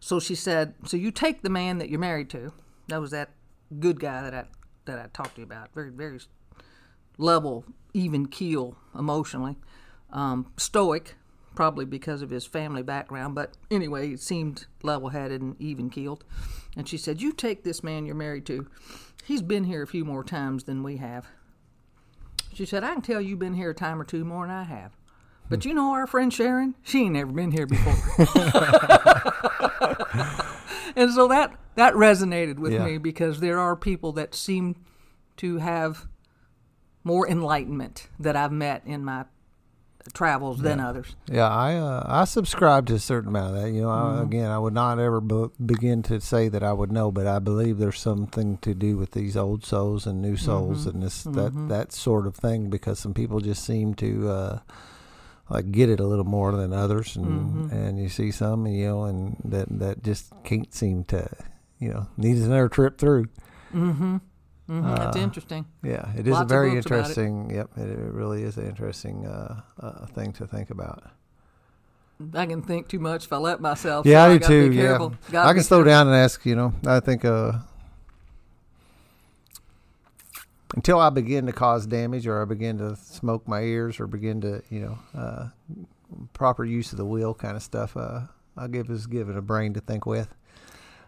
So 0.00 0.18
she 0.18 0.34
said, 0.34 0.74
"So 0.86 0.96
you 0.96 1.10
take 1.10 1.42
the 1.42 1.50
man 1.50 1.78
that 1.78 1.88
you're 1.88 2.00
married 2.00 2.30
to. 2.30 2.52
That 2.88 3.00
was 3.00 3.10
that 3.12 3.30
good 3.78 4.00
guy 4.00 4.22
that 4.22 4.34
I 4.34 4.44
that 4.84 4.98
I 4.98 5.06
talked 5.12 5.36
to 5.36 5.42
you 5.42 5.46
about. 5.46 5.72
Very 5.74 5.90
very 5.90 6.18
level, 7.18 7.64
even 7.94 8.26
keel 8.26 8.76
emotionally, 8.98 9.56
um, 10.10 10.50
stoic, 10.56 11.14
probably 11.54 11.84
because 11.84 12.22
of 12.22 12.30
his 12.30 12.46
family 12.46 12.82
background. 12.82 13.34
But 13.34 13.56
anyway, 13.70 14.08
he 14.08 14.16
seemed 14.16 14.66
level-headed 14.82 15.40
and 15.40 15.60
even 15.60 15.90
keeled. 15.90 16.24
And 16.76 16.88
she 16.88 16.96
said, 16.96 17.20
"You 17.20 17.32
take 17.32 17.62
this 17.62 17.84
man 17.84 18.06
you're 18.06 18.14
married 18.14 18.46
to. 18.46 18.66
He's 19.24 19.42
been 19.42 19.64
here 19.64 19.82
a 19.82 19.86
few 19.86 20.04
more 20.04 20.24
times 20.24 20.64
than 20.64 20.82
we 20.82 20.96
have." 20.96 21.28
She 22.52 22.66
said, 22.66 22.82
"I 22.82 22.94
can 22.94 23.02
tell 23.02 23.20
you've 23.20 23.38
been 23.38 23.54
here 23.54 23.70
a 23.70 23.74
time 23.74 24.00
or 24.00 24.04
two 24.04 24.24
more 24.24 24.46
than 24.46 24.56
I 24.56 24.64
have." 24.64 24.96
But 25.52 25.64
you 25.64 25.74
know 25.74 25.92
our 25.92 26.06
friend 26.06 26.32
Sharon? 26.32 26.74
She 26.82 27.02
ain't 27.02 27.12
never 27.12 27.30
been 27.30 27.50
here 27.52 27.66
before. 27.66 27.92
and 30.96 31.12
so 31.12 31.28
that 31.28 31.56
that 31.74 31.94
resonated 31.94 32.58
with 32.58 32.72
Yeah. 32.72 32.84
me 32.84 32.98
because 32.98 33.40
there 33.40 33.58
are 33.58 33.76
people 33.76 34.12
that 34.12 34.34
seem 34.34 34.76
to 35.38 35.58
have 35.58 36.06
more 37.04 37.28
enlightenment 37.28 38.08
that 38.18 38.36
I've 38.36 38.52
met 38.52 38.82
in 38.86 39.04
my 39.04 39.24
travels 40.12 40.60
than 40.60 40.80
others. 40.80 41.14
Yeah, 41.30 41.48
I 41.48 41.76
uh, 41.76 42.04
I 42.06 42.24
subscribe 42.24 42.86
to 42.86 42.94
a 42.94 42.98
certain 42.98 43.28
amount 43.28 43.54
of 43.56 43.62
that. 43.62 43.70
You 43.70 43.82
know, 43.82 43.90
I, 43.90 44.22
again, 44.22 44.50
I 44.50 44.58
would 44.58 44.74
not 44.74 44.98
ever 44.98 45.20
be- 45.20 45.50
begin 45.64 46.02
to 46.04 46.20
say 46.20 46.48
that 46.48 46.62
I 46.62 46.72
would 46.72 46.90
know, 46.90 47.10
but 47.12 47.26
I 47.26 47.38
believe 47.38 47.78
there's 47.78 48.00
something 48.00 48.58
to 48.58 48.74
do 48.74 48.96
with 48.96 49.12
these 49.12 49.36
old 49.36 49.64
souls 49.64 50.06
and 50.06 50.20
new 50.20 50.36
souls 50.36 50.86
and 50.86 51.02
this 51.02 51.22
that 51.24 51.52
that 51.68 51.92
sort 51.92 52.26
of 52.26 52.34
thing 52.34 52.68
because 52.68 52.98
some 52.98 53.14
people 53.14 53.40
just 53.40 53.64
seem 53.64 53.94
to 53.94 54.28
uh, 54.28 54.58
like 55.48 55.70
get 55.70 55.90
it 55.90 56.00
a 56.00 56.06
little 56.06 56.24
more 56.24 56.52
than 56.52 56.72
others, 56.72 57.16
and 57.16 57.70
and 57.70 57.98
you 57.98 58.08
see 58.08 58.30
some, 58.30 58.66
you 58.66 58.86
know, 58.86 59.04
and 59.04 59.36
that 59.44 59.68
that 59.78 60.02
just 60.02 60.32
can't 60.44 60.72
seem 60.72 61.04
to, 61.04 61.28
you 61.78 61.90
know, 61.90 62.08
needs 62.16 62.42
another 62.42 62.68
trip 62.68 62.98
through. 62.98 63.26
Mm-hmm. 63.74 64.16
Uh, 64.70 64.96
That's 64.96 65.16
interesting. 65.16 65.66
Yeah, 65.82 66.10
it 66.16 66.26
is 66.26 66.32
Lots 66.32 66.42
a 66.42 66.46
very 66.46 66.68
about 66.68 66.76
it. 66.76 66.78
interesting. 66.78 67.50
Yep, 67.50 67.70
it, 67.76 67.90
it 67.90 68.12
really 68.12 68.42
is 68.42 68.56
an 68.56 68.66
interesting 68.68 69.26
uh, 69.26 69.60
uh, 69.80 70.06
thing 70.06 70.32
to 70.34 70.46
think 70.46 70.70
about. 70.70 71.02
I 72.34 72.46
can 72.46 72.62
think 72.62 72.88
too 72.88 73.00
much 73.00 73.24
if 73.24 73.32
I 73.32 73.38
let 73.38 73.60
myself. 73.60 74.06
Yeah, 74.06 74.24
so 74.24 74.30
I 74.30 74.38
do 74.38 74.46
too. 74.46 74.72
Yeah, 74.72 74.94
I 75.42 75.52
can 75.52 75.62
slow 75.62 75.78
careful. 75.78 75.84
down 75.84 76.06
and 76.06 76.16
ask. 76.16 76.46
You 76.46 76.54
know, 76.54 76.72
I 76.86 77.00
think 77.00 77.24
uh, 77.24 77.52
until 80.74 80.98
I 80.98 81.10
begin 81.10 81.46
to 81.46 81.52
cause 81.52 81.86
damage, 81.86 82.26
or 82.26 82.42
I 82.42 82.44
begin 82.44 82.78
to 82.78 82.96
smoke 82.96 83.46
my 83.48 83.62
ears, 83.62 84.00
or 84.00 84.06
begin 84.06 84.40
to, 84.42 84.62
you 84.70 84.80
know, 84.80 84.98
uh, 85.14 85.48
proper 86.32 86.64
use 86.64 86.92
of 86.92 86.98
the 86.98 87.04
wheel 87.04 87.34
kind 87.34 87.56
of 87.56 87.62
stuff. 87.62 87.96
Uh, 87.96 88.22
I 88.56 88.68
give 88.68 88.90
is 88.90 89.06
given 89.06 89.36
a 89.36 89.42
brain 89.42 89.74
to 89.74 89.80
think 89.80 90.06
with. 90.06 90.34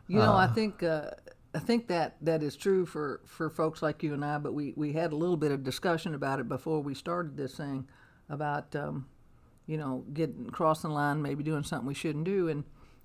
You 0.07 0.23
know, 0.23 0.35
I 0.35 0.45
Uh, 0.45 0.49
think 0.49 0.83
uh, 0.83 1.11
I 1.55 1.59
think 1.61 1.89
that 1.89 2.17
that 2.23 2.43
is 2.43 2.57
true 2.57 2.85
for, 2.87 3.21
for 3.27 3.49
folks 3.51 3.83
like 3.83 4.03
you 4.03 4.13
and 4.15 4.25
I. 4.25 4.39
But 4.39 4.55
we, 4.55 4.73
we 4.77 4.93
had 4.93 5.13
a 5.13 5.17
little 5.17 5.37
bit 5.37 5.53
of 5.53 5.63
discussion 5.63 6.15
about 6.15 6.41
it 6.41 6.49
before 6.49 6.81
we 6.81 6.95
started 6.95 7.37
this 7.37 7.57
thing 7.57 7.89
about 8.29 8.75
um, 8.77 9.07
you 9.67 9.77
know 9.77 10.05
getting 10.13 10.51
crossing 10.51 10.91
the 10.91 10.95
line, 10.97 11.23
maybe 11.23 11.43
doing 11.43 11.63
something 11.65 11.87
we 11.87 11.95
shouldn't 11.95 12.25
do, 12.25 12.49
and 12.49 12.65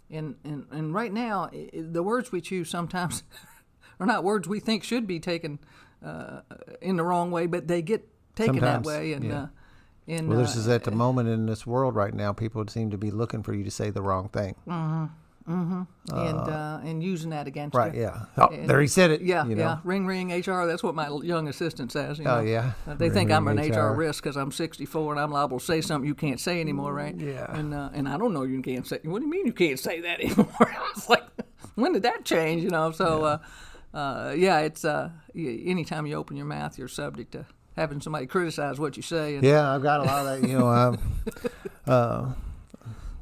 and 0.09 0.35
and, 0.43 0.65
and 0.71 0.93
right 0.93 1.13
now 1.13 1.49
the 1.73 2.03
words 2.03 2.31
we 2.31 2.41
choose 2.41 2.69
sometimes 2.69 3.23
are 3.99 4.05
not 4.05 4.23
words 4.23 4.47
we 4.47 4.59
think 4.59 4.83
should 4.83 5.07
be 5.07 5.19
taken 5.19 5.59
uh, 6.03 6.41
in 6.81 6.95
the 6.97 7.03
wrong 7.03 7.31
way, 7.31 7.45
but 7.47 7.67
they 7.67 7.81
get 7.81 8.07
taken 8.35 8.55
Sometimes, 8.55 8.85
that 8.87 8.89
way. 8.91 9.13
And 9.13 9.25
yeah. 9.25 9.41
uh, 9.43 9.47
and 10.07 10.29
Well, 10.29 10.39
this 10.39 10.55
uh, 10.55 10.59
is 10.59 10.67
at 10.67 10.83
the 10.83 10.91
moment 10.91 11.29
in 11.29 11.45
this 11.45 11.65
world 11.67 11.95
right 11.95 12.13
now. 12.13 12.33
People 12.33 12.65
seem 12.67 12.89
to 12.91 12.97
be 12.97 13.11
looking 13.11 13.43
for 13.43 13.53
you 13.53 13.63
to 13.63 13.71
say 13.71 13.89
the 13.89 14.01
wrong 14.01 14.29
thing. 14.29 14.55
Mm-hmm. 14.67 15.05
Mm-hmm. 15.49 15.81
and 16.15 16.37
uh, 16.37 16.79
and 16.83 17.01
using 17.01 17.31
that 17.31 17.47
against 17.47 17.75
Right? 17.75 17.95
you. 17.95 18.01
Yeah. 18.01 18.25
Oh, 18.37 18.49
there 18.67 18.79
he 18.81 18.85
said 18.85 19.09
it. 19.09 19.21
Yeah, 19.21 19.47
You 19.47 19.55
know? 19.55 19.63
yeah. 19.63 19.77
Ring, 19.83 20.05
ring, 20.05 20.29
HR. 20.31 20.67
That's 20.67 20.83
what 20.83 20.93
my 20.93 21.07
young 21.23 21.47
assistant 21.47 21.91
says. 21.91 22.19
You 22.19 22.25
Oh 22.27 22.41
yeah. 22.41 22.73
Uh, 22.87 22.93
They 22.93 23.05
Ring, 23.05 23.13
think 23.15 23.31
I'm 23.31 23.47
ring, 23.47 23.57
an 23.57 23.71
HR, 23.71 23.89
HR. 23.93 23.95
risk 23.95 24.21
because 24.23 24.37
I'm 24.37 24.51
64 24.51 25.13
and 25.13 25.19
I'm 25.19 25.31
liable 25.31 25.57
to 25.57 25.65
say 25.65 25.81
something 25.81 26.07
you 26.07 26.13
can't 26.13 26.39
say 26.39 26.61
anymore, 26.61 26.93
right? 26.93 27.15
Yeah. 27.19 27.51
And 27.57 27.73
uh, 27.73 27.89
and 27.93 28.07
I 28.07 28.17
don't 28.17 28.31
know 28.33 28.43
you 28.43 28.61
can't 28.61 28.85
say. 28.85 28.99
What 29.03 29.19
do 29.19 29.25
you 29.25 29.31
mean 29.31 29.47
you 29.47 29.53
can't 29.53 29.79
say 29.79 30.01
that 30.01 30.19
anymore? 30.23 30.47
I 30.59 30.91
was 30.93 31.09
like, 31.09 31.23
when 31.73 31.93
did 31.93 32.03
that 32.03 32.25
change? 32.25 32.61
You 32.61 32.69
know. 32.69 32.91
So, 32.91 33.25
yeah, 33.25 33.37
uh, 33.93 34.33
yeah 34.37 34.59
it's 34.59 34.85
uh, 34.85 35.09
anytime 35.35 36.05
you 36.05 36.15
open 36.15 36.37
your 36.37 36.45
mouth, 36.45 36.77
you're 36.77 36.87
subject 36.87 37.31
to 37.33 37.45
having 37.75 38.01
somebody 38.01 38.27
criticize 38.27 38.79
what 38.79 38.97
you 38.97 39.03
say. 39.03 39.39
Yeah, 39.39 39.73
I've 39.73 39.83
got 39.83 40.01
a 40.01 40.03
lot 40.03 40.25
of 40.25 40.41
that. 40.41 40.47
You 40.47 40.59
know, 40.59 40.97
uh, 41.87 42.33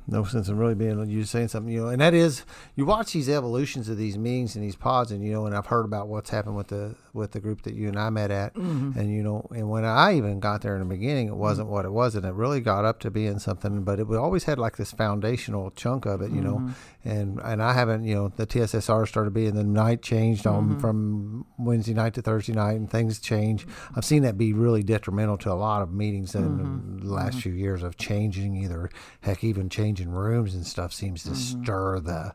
no 0.09 0.23
sense 0.23 0.47
in 0.47 0.57
really 0.57 0.75
being 0.75 1.09
you 1.09 1.23
saying 1.25 1.49
something, 1.49 1.71
you 1.73 1.81
know. 1.81 1.89
And 1.89 1.99
that 2.01 2.13
is, 2.13 2.43
you 2.75 2.85
watch 2.85 3.11
these 3.13 3.27
evolutions 3.29 3.89
of 3.89 3.97
these 3.97 4.17
meetings 4.17 4.55
and 4.55 4.63
these 4.63 4.75
pods, 4.75 5.11
and 5.11 5.23
you 5.23 5.33
know, 5.33 5.45
and 5.45 5.55
I've 5.55 5.65
heard 5.67 5.85
about 5.85 6.07
what's 6.07 6.29
happened 6.29 6.55
with 6.55 6.67
the 6.67 6.95
with 7.13 7.31
the 7.31 7.39
group 7.39 7.63
that 7.63 7.73
you 7.73 7.87
and 7.87 7.97
I 7.99 8.09
met 8.09 8.31
at, 8.31 8.53
Mm-hmm. 8.53 8.97
and 8.99 9.13
you 9.13 9.23
know, 9.23 9.47
and 9.53 9.69
when 9.69 9.83
I 9.85 10.15
even 10.15 10.39
got 10.39 10.61
there 10.61 10.75
in 10.75 10.79
the 10.87 10.95
beginning, 10.95 11.27
it 11.27 11.35
wasn't 11.35 11.67
what 11.69 11.83
it 11.85 11.91
was, 11.91 12.15
and 12.15 12.25
it 12.25 12.33
really 12.33 12.61
got 12.61 12.85
up 12.85 12.99
to 13.01 13.11
being 13.11 13.39
something. 13.39 13.83
But 13.83 13.99
it 13.99 14.07
always 14.15 14.45
had 14.45 14.57
like 14.59 14.77
this 14.77 14.91
foundational 14.91 15.71
chunk 15.71 16.05
of 16.05 16.21
it, 16.21 16.31
you 16.31 16.41
know, 16.41 16.57
Mm-hmm. 16.57 17.09
and 17.09 17.39
and 17.41 17.61
I 17.61 17.73
haven't, 17.73 18.05
you 18.05 18.15
know, 18.15 18.29
the 18.29 18.47
TSSR 18.47 19.07
started 19.07 19.33
being 19.33 19.55
the 19.55 19.63
night 19.63 20.01
changed 20.01 20.47
on 20.47 20.69
Mm-hmm. 20.69 20.79
from 20.79 21.45
Wednesday 21.59 21.93
night 21.93 22.13
to 22.13 22.21
Thursday 22.21 22.53
night, 22.53 22.73
and 22.77 22.89
things 22.89 23.19
change. 23.19 23.67
I've 23.95 24.05
seen 24.05 24.23
that 24.23 24.37
be 24.37 24.53
really 24.53 24.83
detrimental 24.83 25.37
to 25.39 25.51
a 25.51 25.55
lot 25.55 25.81
of 25.81 25.91
meetings 25.91 26.33
in 26.35 26.43
Mm-hmm. 26.59 27.07
the 27.07 27.13
last 27.13 27.41
few 27.41 27.51
years 27.53 27.83
of 27.83 27.97
changing 27.97 28.55
either 28.55 28.89
heck 29.21 29.43
even 29.43 29.67
changing 29.69 29.96
rooms 30.05 30.53
and 30.55 30.65
stuff 30.65 30.93
seems 30.93 31.23
to 31.23 31.29
Mm-hmm. 31.31 31.63
stir 31.63 31.99
the 31.99 32.33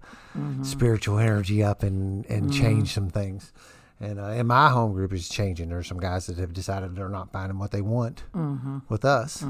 spiritual 0.63 1.19
energy 1.19 1.63
up 1.63 1.83
and 1.83 2.27
and 2.27 2.53
change 2.53 2.93
some 2.95 3.11
things. 3.11 3.53
And, 4.01 4.19
uh, 4.19 4.31
and 4.31 4.49
my 4.49 4.69
home 4.69 4.93
group 4.95 5.13
is 5.13 5.29
changing. 5.29 5.69
There's 5.69 5.87
some 5.87 6.01
guys 6.01 6.27
that 6.27 6.37
have 6.39 6.53
decided 6.53 6.97
they're 6.97 7.09
not 7.09 7.31
finding 7.33 7.59
what 7.61 7.71
they 7.71 7.83
want 7.83 8.25
with 8.89 9.05
us, 9.05 9.43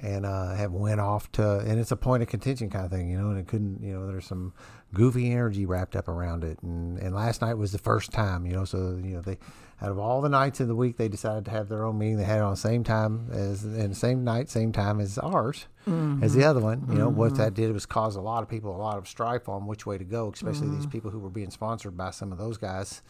and 0.00 0.24
uh, 0.24 0.54
have 0.54 0.72
went 0.72 1.00
off 1.00 1.30
to. 1.32 1.58
And 1.58 1.78
it's 1.78 1.90
a 1.92 1.96
point 1.96 2.22
of 2.22 2.30
contention 2.30 2.70
kind 2.70 2.86
of 2.86 2.90
thing, 2.90 3.10
you 3.10 3.18
know. 3.20 3.28
And 3.28 3.38
it 3.38 3.46
couldn't, 3.46 3.82
you 3.82 3.92
know. 3.92 4.06
There's 4.06 4.26
some 4.26 4.54
goofy 4.94 5.30
energy 5.32 5.66
wrapped 5.66 5.96
up 5.96 6.08
around 6.08 6.44
it. 6.44 6.58
And 6.62 6.98
and 6.98 7.14
last 7.14 7.42
night 7.42 7.54
was 7.58 7.72
the 7.72 7.78
first 7.78 8.10
time, 8.10 8.46
you 8.46 8.54
know. 8.54 8.64
So 8.64 8.98
you 9.02 9.14
know 9.16 9.20
they, 9.20 9.36
out 9.80 9.90
of 9.90 9.98
all 9.98 10.20
the 10.20 10.28
nights 10.28 10.60
in 10.60 10.66
the 10.66 10.74
week, 10.74 10.96
they 10.96 11.08
decided 11.08 11.44
to 11.44 11.52
have 11.52 11.68
their 11.68 11.84
own 11.84 11.98
meeting. 11.98 12.16
They 12.16 12.24
had 12.24 12.38
it 12.38 12.42
on 12.42 12.50
the 12.50 12.56
same 12.56 12.82
time 12.82 13.28
as 13.30 13.62
and 13.62 13.92
the 13.92 13.94
same 13.94 14.24
night, 14.24 14.50
same 14.50 14.72
time 14.72 15.00
as 15.00 15.18
ours, 15.18 15.66
as 15.86 15.92
the 16.34 16.40
mm-hmm. 16.40 16.42
other 16.42 16.60
one. 16.60 16.84
You 16.88 16.98
know 16.98 17.08
what 17.08 17.34
mm-hmm. 17.34 17.42
that 17.42 17.54
did 17.54 17.72
was 17.72 17.86
cause 17.86 18.16
a 18.16 18.20
lot 18.20 18.42
of 18.42 18.48
people 18.48 18.74
a 18.74 18.76
lot 18.76 18.98
of 18.98 19.06
strife 19.06 19.48
on 19.48 19.66
which 19.66 19.86
way 19.86 19.96
to 19.96 20.04
go, 20.04 20.32
especially 20.32 20.68
these 20.68 20.80
mm-hmm. 20.80 20.90
people 20.90 21.10
who 21.12 21.20
were 21.20 21.30
being 21.30 21.50
sponsored 21.50 21.96
by 21.96 22.10
some 22.10 22.32
of 22.32 22.38
those 22.38 22.56
guys 22.56 23.02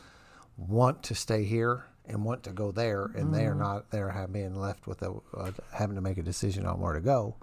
want 0.59 1.03
to 1.05 1.15
stay 1.15 1.45
here 1.45 1.87
and 2.05 2.25
want 2.25 2.43
to 2.43 2.51
go 2.51 2.71
there, 2.71 3.11
and 3.15 3.35
they 3.35 3.45
are 3.45 3.55
not 3.55 3.91
there, 3.91 4.11
have 4.11 4.33
being 4.33 4.55
left 4.55 4.87
with 4.87 5.03
a 5.03 5.15
uh, 5.37 5.51
having 5.73 5.97
to 5.97 6.03
make 6.03 6.19
a 6.19 6.23
decision 6.23 6.67
on 6.67 6.81
where 6.81 6.95
to 6.95 7.01
go. 7.01 7.37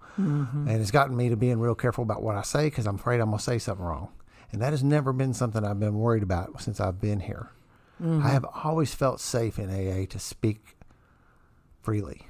And 0.67 0.81
it's 0.81 0.91
gotten 0.91 1.15
me 1.15 1.29
to 1.29 1.35
being 1.35 1.59
real 1.59 1.75
careful 1.75 2.03
about 2.03 2.21
what 2.21 2.35
I 2.35 2.41
say 2.43 2.65
because 2.65 2.85
I'm 2.85 2.95
afraid 2.95 3.21
I'm 3.21 3.31
gonna 3.31 3.39
say 3.39 3.57
something 3.57 3.85
wrong, 3.85 4.09
and 4.51 4.61
that 4.61 4.71
has 4.71 4.83
never 4.83 5.13
been 5.13 5.33
something 5.33 5.65
I've 5.65 5.79
been 5.79 5.95
worried 5.95 6.23
about 6.23 6.61
since 6.61 6.79
I've 6.79 7.01
been 7.01 7.21
here. 7.21 7.49
Mm-hmm. 8.01 8.25
I 8.25 8.29
have 8.29 8.45
always 8.63 8.93
felt 8.93 9.19
safe 9.19 9.57
in 9.57 9.69
AA 9.69 10.05
to 10.07 10.19
speak 10.19 10.77
freely. 11.81 12.23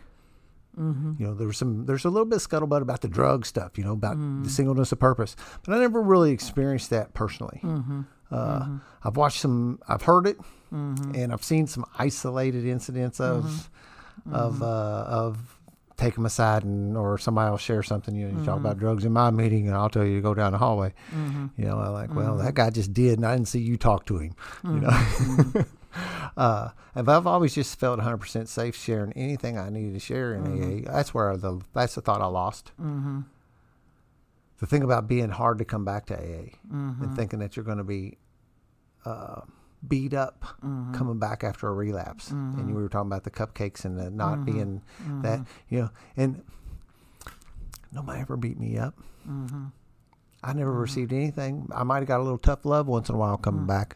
Mm-hmm. 0.78 1.14
You 1.18 1.28
know, 1.28 1.34
there's 1.34 1.58
some 1.58 1.86
there's 1.86 2.06
a 2.06 2.10
little 2.10 2.26
bit 2.26 2.38
of 2.38 2.48
scuttlebutt 2.48 2.82
about 2.82 3.02
the 3.02 3.08
drug 3.08 3.46
stuff, 3.46 3.78
you 3.78 3.84
know, 3.84 3.94
about 3.94 4.18
the 4.18 4.24
mm. 4.24 4.50
singleness 4.50 4.92
of 4.92 5.00
purpose, 5.00 5.36
but 5.64 5.74
I 5.74 5.80
never 5.80 6.02
really 6.02 6.32
experienced 6.32 6.90
that 6.90 7.14
personally. 7.14 7.62
Mm-hmm. 7.64 8.02
Uh, 8.30 8.80
I've 9.04 9.16
watched 9.16 9.40
some, 9.40 9.80
I've 9.88 10.02
heard 10.02 10.28
it, 10.28 10.38
and 10.72 11.32
I've 11.32 11.44
seen 11.44 11.68
some 11.68 11.86
isolated 11.98 12.66
incidents 12.66 13.22
of 13.22 13.70
of 14.32 14.62
uh, 14.62 15.06
of 15.08 15.55
take 15.98 16.16
them 16.16 16.26
aside 16.26 16.64
and 16.64 16.98
or 16.98 17.18
somebody 17.18 17.50
will 17.50 17.58
share 17.58 17.84
something. 17.84 18.16
You 18.16 18.28
know, 18.28 18.40
you 18.40 18.46
talk 18.46 18.58
mm-hmm. 18.58 18.66
about 18.66 18.80
drugs 18.80 19.06
in 19.06 19.14
my 19.14 19.32
meeting, 19.32 19.68
and 19.68 19.76
I'll 19.76 19.90
tell 19.90 20.06
you 20.06 20.16
to 20.16 20.22
go 20.22 20.34
down 20.34 20.52
the 20.52 20.58
hallway. 20.58 20.94
Mm-hmm. 21.12 21.48
You 21.58 21.66
know, 21.66 21.78
I'm 21.78 21.94
like, 21.94 22.14
well, 22.14 22.36
mm-hmm. 22.36 22.46
that 22.46 22.54
guy 22.54 22.70
just 22.70 22.94
did, 22.94 23.20
and 23.20 23.26
I 23.26 23.36
didn't 23.36 23.48
see 23.48 23.60
you 23.60 23.78
talk 23.78 24.06
to 24.08 24.18
him. 24.18 24.36
You 24.64 24.82
know. 24.82 25.66
Uh, 26.36 26.72
and 26.94 27.08
I've 27.08 27.26
always 27.26 27.56
just 27.56 27.80
felt 27.80 28.00
100% 28.02 28.50
safe 28.50 28.76
sharing 28.76 29.14
anything 29.14 29.58
I 29.58 29.70
needed 29.70 29.94
to 29.94 30.00
share 30.02 30.34
in 30.34 30.86
AA. 30.86 30.92
That's 30.92 31.14
where 31.14 31.38
the 31.38 31.62
that's 31.74 31.96
the 31.96 32.02
thought 32.02 32.22
I 32.22 32.26
lost. 32.26 32.74
Mm-hmm. 32.78 33.22
The 34.60 34.66
thing 34.66 34.84
about 34.84 35.08
being 35.08 35.30
hard 35.30 35.58
to 35.60 35.66
come 35.66 35.86
back 35.86 36.06
to 36.08 36.16
AA 36.16 36.58
and 36.70 37.16
thinking 37.16 37.40
that 37.40 37.56
you're 37.56 37.64
going 37.64 37.78
to 37.78 37.86
be 37.86 38.18
uh, 39.06 39.42
beat 39.88 40.14
up 40.14 40.44
mm-hmm. 40.64 40.94
coming 40.94 41.20
back 41.20 41.44
after 41.44 41.68
a 41.68 41.74
relapse. 41.74 42.32
And 42.32 42.56
mm-hmm. 42.56 42.76
we 42.76 42.82
were 42.82 42.90
talking 42.90 43.10
about 43.10 43.24
the 43.24 43.32
cupcakes 43.32 43.86
and 43.86 43.98
the 43.98 44.10
not 44.10 44.40
mm-hmm. 44.40 44.46
being 44.46 44.82
that 45.22 45.46
you 45.70 45.82
know, 45.82 45.90
and 46.18 46.44
nobody 47.92 48.22
ever 48.22 48.38
beat 48.38 48.60
me 48.60 48.78
up. 48.78 48.96
I 50.44 50.54
never 50.54 50.72
received 50.72 51.12
anything. 51.12 51.70
I 51.74 51.84
might 51.84 52.00
have 52.00 52.08
got 52.08 52.20
a 52.20 52.24
little 52.24 52.38
tough 52.38 52.66
love 52.66 52.88
once 52.88 53.10
in 53.10 53.16
a 53.16 53.18
while 53.18 53.38
coming 53.38 53.66
back 53.66 53.96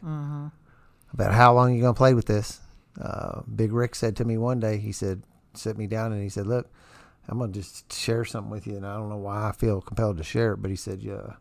about 1.12 1.32
how 1.32 1.54
long 1.54 1.74
you 1.74 1.80
gonna 1.80 1.94
play 1.94 2.14
with 2.14 2.26
this. 2.26 2.60
Uh, 3.00 3.42
Big 3.54 3.72
Rick 3.72 3.94
said 3.94 4.16
to 4.16 4.24
me 4.24 4.36
one 4.36 4.58
day, 4.58 4.78
he 4.78 4.92
said, 4.92 5.22
sit 5.54 5.78
me 5.78 5.86
down 5.86 6.12
and 6.12 6.22
he 6.22 6.28
said, 6.28 6.46
look, 6.46 6.68
I'm 7.28 7.38
gonna 7.38 7.52
just 7.52 7.92
share 7.92 8.24
something 8.24 8.50
with 8.50 8.66
you, 8.66 8.76
and 8.76 8.84
I 8.84 8.96
don't 8.96 9.08
know 9.08 9.16
why 9.16 9.48
I 9.48 9.52
feel 9.52 9.80
compelled 9.80 10.16
to 10.16 10.24
share 10.24 10.54
it, 10.54 10.56
but 10.56 10.70
he 10.70 10.76
said, 10.76 11.02
yeah. 11.02 11.34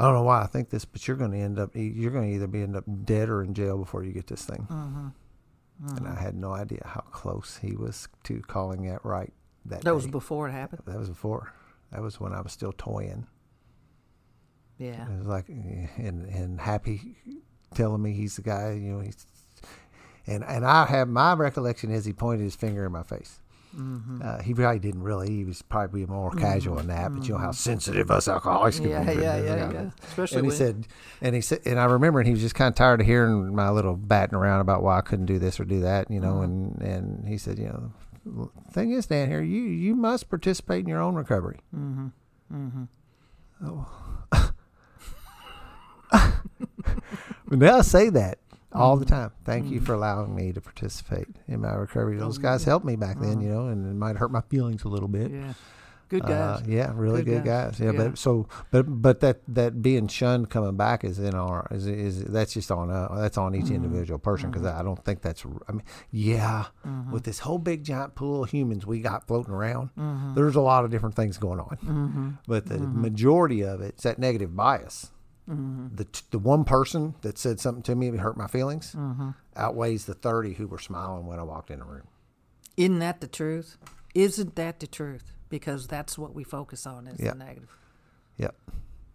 I 0.00 0.04
don't 0.04 0.14
know 0.14 0.22
why 0.22 0.42
I 0.42 0.46
think 0.46 0.70
this, 0.70 0.84
but 0.84 1.06
you're 1.06 1.16
going 1.16 1.32
to 1.32 1.38
end 1.38 1.58
up, 1.58 1.70
you're 1.74 2.10
going 2.10 2.28
to 2.28 2.34
either 2.34 2.46
be 2.46 2.62
end 2.62 2.74
up 2.74 2.84
dead 3.04 3.28
or 3.28 3.42
in 3.42 3.52
jail 3.52 3.76
before 3.76 4.02
you 4.02 4.12
get 4.12 4.26
this 4.28 4.44
thing. 4.44 4.66
Mm-hmm. 4.70 5.96
And 5.96 6.08
I 6.08 6.14
had 6.14 6.34
no 6.34 6.52
idea 6.52 6.82
how 6.84 7.00
close 7.00 7.58
he 7.60 7.76
was 7.76 8.08
to 8.24 8.40
calling 8.40 8.86
that 8.88 9.04
right 9.04 9.32
that, 9.66 9.82
That 9.82 9.94
was 9.94 10.06
before 10.06 10.48
it 10.48 10.52
happened. 10.52 10.82
that 10.86 10.98
was 10.98 11.08
before. 11.08 11.52
That 11.92 12.02
was 12.02 12.20
when 12.20 12.32
I 12.32 12.40
was 12.40 12.52
still 12.52 12.72
toying. 12.72 13.26
Yeah. 14.78 15.06
It 15.06 15.18
was 15.18 15.26
like, 15.26 15.50
eh, 15.50 15.86
and 15.98 16.24
and 16.26 16.60
happy 16.60 17.16
telling 17.74 18.00
me 18.02 18.12
he's 18.12 18.36
the 18.36 18.42
guy. 18.42 18.72
You 18.72 18.92
know, 18.92 19.00
he's 19.00 19.26
and 20.26 20.44
and 20.44 20.64
I 20.64 20.86
have 20.86 21.08
my 21.08 21.34
recollection 21.34 21.90
is 21.90 22.04
he 22.04 22.12
pointed 22.12 22.44
his 22.44 22.56
finger 22.56 22.86
in 22.86 22.92
my 22.92 23.02
face. 23.02 23.40
Mm-hmm. 23.76 24.20
Uh, 24.24 24.38
he 24.42 24.52
probably 24.52 24.80
didn't 24.80 25.02
really. 25.02 25.30
He 25.30 25.44
was 25.44 25.62
probably 25.62 26.04
more 26.06 26.30
casual 26.32 26.76
than 26.76 26.88
that. 26.88 27.12
But 27.14 27.26
you 27.28 27.34
know 27.34 27.38
how 27.38 27.52
sensitive 27.52 28.10
us 28.10 28.26
alcoholics 28.26 28.80
can 28.80 28.88
Mm-hmm. 28.90 29.08
Yeah, 29.08 29.14
be. 29.16 29.22
yeah, 29.22 29.36
You 29.36 29.44
yeah, 29.44 29.72
yeah. 29.72 29.90
Especially 30.08 30.38
And 30.38 30.46
he 30.46 30.48
when- 30.48 30.56
said, 30.58 30.86
and 31.22 31.34
he 31.36 31.40
said, 31.40 31.60
and 31.64 31.78
I 31.78 31.84
remember, 31.84 32.18
and 32.20 32.26
he 32.26 32.32
was 32.32 32.40
just 32.42 32.54
kind 32.56 32.68
of 32.68 32.74
tired 32.74 33.00
of 33.00 33.06
hearing 33.06 33.54
my 33.54 33.70
little 33.70 33.94
batting 33.96 34.34
around 34.34 34.60
about 34.60 34.82
why 34.82 34.98
I 34.98 35.02
couldn't 35.02 35.26
do 35.26 35.38
this 35.38 35.60
or 35.60 35.64
do 35.64 35.80
that, 35.82 36.10
you 36.10 36.18
know. 36.20 36.34
Mm-hmm. 36.34 36.82
And 36.82 36.82
and 36.82 37.28
he 37.28 37.38
said, 37.38 37.58
you 37.60 37.66
know, 37.66 38.50
thing 38.72 38.90
is, 38.90 39.06
Dan, 39.06 39.28
here 39.30 39.40
you 39.40 39.62
you 39.62 39.94
must 39.94 40.28
participate 40.28 40.80
in 40.80 40.88
your 40.88 41.00
own 41.00 41.14
recovery. 41.14 41.60
But 47.46 47.58
now 47.58 47.78
I 47.78 47.82
say 47.82 48.10
that 48.10 48.38
all 48.72 48.94
Mm-hmm. 48.96 49.04
the 49.04 49.10
time. 49.10 49.30
Thank 49.44 49.70
you 49.70 49.80
for 49.80 49.94
allowing 49.94 50.34
me 50.34 50.52
to 50.52 50.60
participate 50.60 51.28
in 51.48 51.60
my 51.60 51.72
recovery. 51.72 52.16
Those 52.16 52.38
guys 52.38 52.64
helped 52.64 52.84
me 52.86 52.96
back 52.96 53.18
then, 53.20 53.40
you 53.40 53.48
know, 53.48 53.66
and 53.66 53.86
it 53.86 53.94
might 53.96 54.16
hurt 54.16 54.30
my 54.30 54.42
feelings 54.42 54.84
a 54.84 54.88
little 54.88 55.08
bit. 55.08 55.30
Mm-hmm. 55.32 55.46
Yeah. 55.48 55.52
Good 56.08 56.24
Uh, 56.24 56.58
guys. 56.58 56.66
yeah, 56.66 56.90
really 56.96 57.22
Good 57.22 57.44
good, 57.44 57.44
guys. 57.44 57.70
guys. 57.78 57.80
Yeah, 57.80 57.92
Yeah. 57.92 58.08
but 58.08 58.18
so, 58.18 58.48
but 58.72 58.82
but 59.00 59.20
that 59.20 59.42
that 59.46 59.80
being 59.80 60.08
shunned 60.08 60.50
coming 60.50 60.76
back 60.76 61.04
is 61.04 61.20
in 61.20 61.36
our 61.36 61.68
is 61.70 61.86
is 61.86 62.24
that's 62.24 62.52
just 62.52 62.72
on 62.72 62.90
uh, 62.90 63.14
that's 63.14 63.38
on 63.38 63.52
Mm-hmm. 63.52 63.64
each 63.64 63.70
individual 63.70 64.18
person 64.18 64.50
because 64.50 64.66
I 64.66 64.82
don't 64.82 64.98
think 65.04 65.22
that's. 65.22 65.44
I 65.68 65.70
mean, 65.72 65.84
yeah, 66.10 66.64
Mm-hmm. 66.84 67.12
with 67.12 67.22
this 67.22 67.38
whole 67.38 67.58
big 67.58 67.84
giant 67.84 68.16
pool 68.16 68.42
of 68.42 68.50
humans 68.50 68.84
we 68.86 68.98
got 69.00 69.28
floating 69.28 69.54
around, 69.54 69.90
Mm-hmm. 69.96 70.34
there's 70.34 70.56
a 70.56 70.60
lot 70.60 70.84
of 70.84 70.90
different 70.90 71.14
things 71.14 71.38
going 71.38 71.60
on, 71.60 72.38
but 72.48 72.66
the 72.66 72.78
majority 72.80 73.62
of 73.62 73.80
it's 73.80 74.02
that 74.02 74.18
negative 74.18 74.56
bias. 74.56 75.12
Mm-hmm. 75.50 75.96
The 75.96 76.04
t- 76.04 76.22
the 76.30 76.38
one 76.38 76.64
person 76.64 77.14
that 77.22 77.36
said 77.38 77.58
something 77.60 77.82
to 77.84 77.94
me 77.94 78.10
that 78.10 78.20
hurt 78.20 78.36
my 78.36 78.46
feelings 78.46 78.94
Mm-hmm. 78.96 79.30
outweighs 79.56 80.04
the 80.06 80.14
thirty 80.14 80.54
who 80.54 80.66
were 80.68 80.78
smiling 80.78 81.26
when 81.26 81.38
I 81.38 81.42
walked 81.42 81.70
in 81.70 81.80
the 81.80 81.84
room. 81.84 82.06
Isn't 82.76 83.00
that 83.00 83.20
the 83.20 83.26
truth? 83.28 83.76
Isn't 84.14 84.54
that 84.56 84.80
the 84.80 84.86
truth? 84.86 85.32
Because 85.48 85.86
that's 85.88 86.16
what 86.16 86.34
we 86.34 86.44
focus 86.44 86.86
on 86.86 87.06
is 87.08 87.20
Yeah. 87.20 87.32
the 87.32 87.38
negative. 87.38 87.76
Yep. 88.38 88.54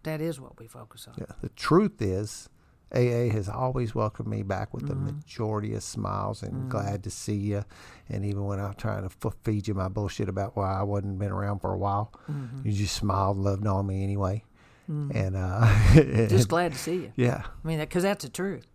That 0.04 0.20
is 0.20 0.38
what 0.40 0.58
we 0.60 0.66
focus 0.68 1.08
on. 1.08 1.14
Yeah. 1.18 1.34
The 1.40 1.48
truth 1.50 2.00
is, 2.00 2.48
AA 2.94 3.28
has 3.32 3.48
always 3.48 3.94
welcomed 3.94 4.28
me 4.28 4.42
back 4.42 4.72
with 4.72 4.84
Mm-hmm. 4.84 5.06
the 5.06 5.12
majority 5.14 5.74
of 5.74 5.82
smiles 5.82 6.42
and 6.42 6.70
glad 6.70 7.02
to 7.04 7.10
see 7.10 7.34
you. 7.34 7.64
And 8.08 8.24
even 8.24 8.44
when 8.44 8.60
I'm 8.60 8.74
trying 8.74 9.08
to 9.08 9.14
f- 9.26 9.34
feed 9.42 9.66
you 9.66 9.74
my 9.74 9.88
bullshit 9.88 10.28
about 10.28 10.56
why 10.56 10.78
I 10.78 10.82
wasn't 10.84 11.18
been 11.18 11.32
around 11.32 11.58
for 11.60 11.72
a 11.72 11.78
while, 11.78 12.12
Mm-hmm. 12.30 12.66
you 12.68 12.72
just 12.72 12.94
smiled, 12.94 13.36
and 13.36 13.44
loved 13.44 13.66
on 13.66 13.86
me 13.86 14.04
anyway. 14.04 14.44
And 14.88 15.34
uh, 15.36 15.66
Just 16.28 16.48
glad 16.48 16.72
to 16.72 16.78
see 16.78 16.94
you. 16.94 17.12
yeah, 17.16 17.42
I 17.44 17.66
mean, 17.68 17.78
because 17.80 18.04
that's 18.04 18.24
the 18.24 18.30
truth. 18.30 18.66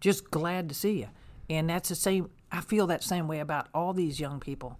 Just 0.00 0.30
glad 0.30 0.68
to 0.68 0.74
see 0.74 0.98
you. 1.00 1.08
And 1.48 1.70
that's 1.70 1.88
the 1.88 1.94
same. 1.94 2.30
I 2.50 2.60
feel 2.60 2.86
that 2.88 3.02
same 3.04 3.28
way 3.28 3.38
about 3.40 3.68
all 3.72 3.92
these 3.92 4.18
young 4.18 4.40
people 4.40 4.78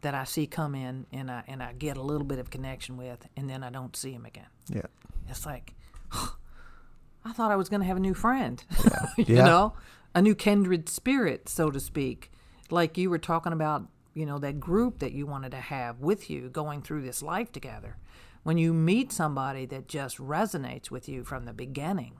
that 0.00 0.14
I 0.14 0.24
see 0.24 0.46
come 0.46 0.74
in 0.74 1.06
and 1.12 1.30
I 1.30 1.42
and 1.46 1.62
I 1.62 1.72
get 1.72 1.96
a 1.96 2.02
little 2.02 2.26
bit 2.26 2.38
of 2.38 2.50
connection 2.50 2.96
with, 2.96 3.26
and 3.36 3.48
then 3.48 3.62
I 3.62 3.70
don't 3.70 3.94
see 3.94 4.12
them 4.12 4.26
again. 4.26 4.46
yeah, 4.68 4.82
It's 5.28 5.46
like 5.46 5.74
I 6.12 7.32
thought 7.32 7.50
I 7.50 7.56
was 7.56 7.68
going 7.68 7.80
to 7.80 7.86
have 7.86 7.96
a 7.96 8.00
new 8.00 8.14
friend. 8.14 8.62
you 9.16 9.24
Yeah. 9.36 9.44
know, 9.44 9.74
a 10.14 10.22
new 10.22 10.34
kindred 10.34 10.88
spirit, 10.88 11.48
so 11.48 11.70
to 11.70 11.78
speak. 11.80 12.30
Like 12.70 12.96
you 12.98 13.10
were 13.10 13.18
talking 13.18 13.52
about, 13.52 13.86
you 14.14 14.26
know, 14.26 14.38
that 14.38 14.60
group 14.60 14.98
that 15.00 15.12
you 15.12 15.26
wanted 15.26 15.50
to 15.52 15.60
have 15.60 16.00
with 16.00 16.28
you 16.30 16.48
going 16.48 16.82
through 16.82 17.02
this 17.02 17.22
life 17.22 17.52
together. 17.52 17.96
When 18.48 18.56
you 18.56 18.72
meet 18.72 19.12
somebody 19.12 19.66
that 19.66 19.88
just 19.88 20.16
resonates 20.16 20.90
with 20.90 21.06
you 21.06 21.22
from 21.22 21.44
the 21.44 21.52
beginning 21.52 22.14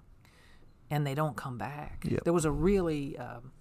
and 0.90 1.06
they 1.06 1.14
don't 1.14 1.38
come 1.38 1.56
back. 1.56 2.04
Yep. 2.06 2.24
There 2.24 2.34
was 2.34 2.44
a 2.44 2.50
really 2.50 3.16
um, 3.16 3.52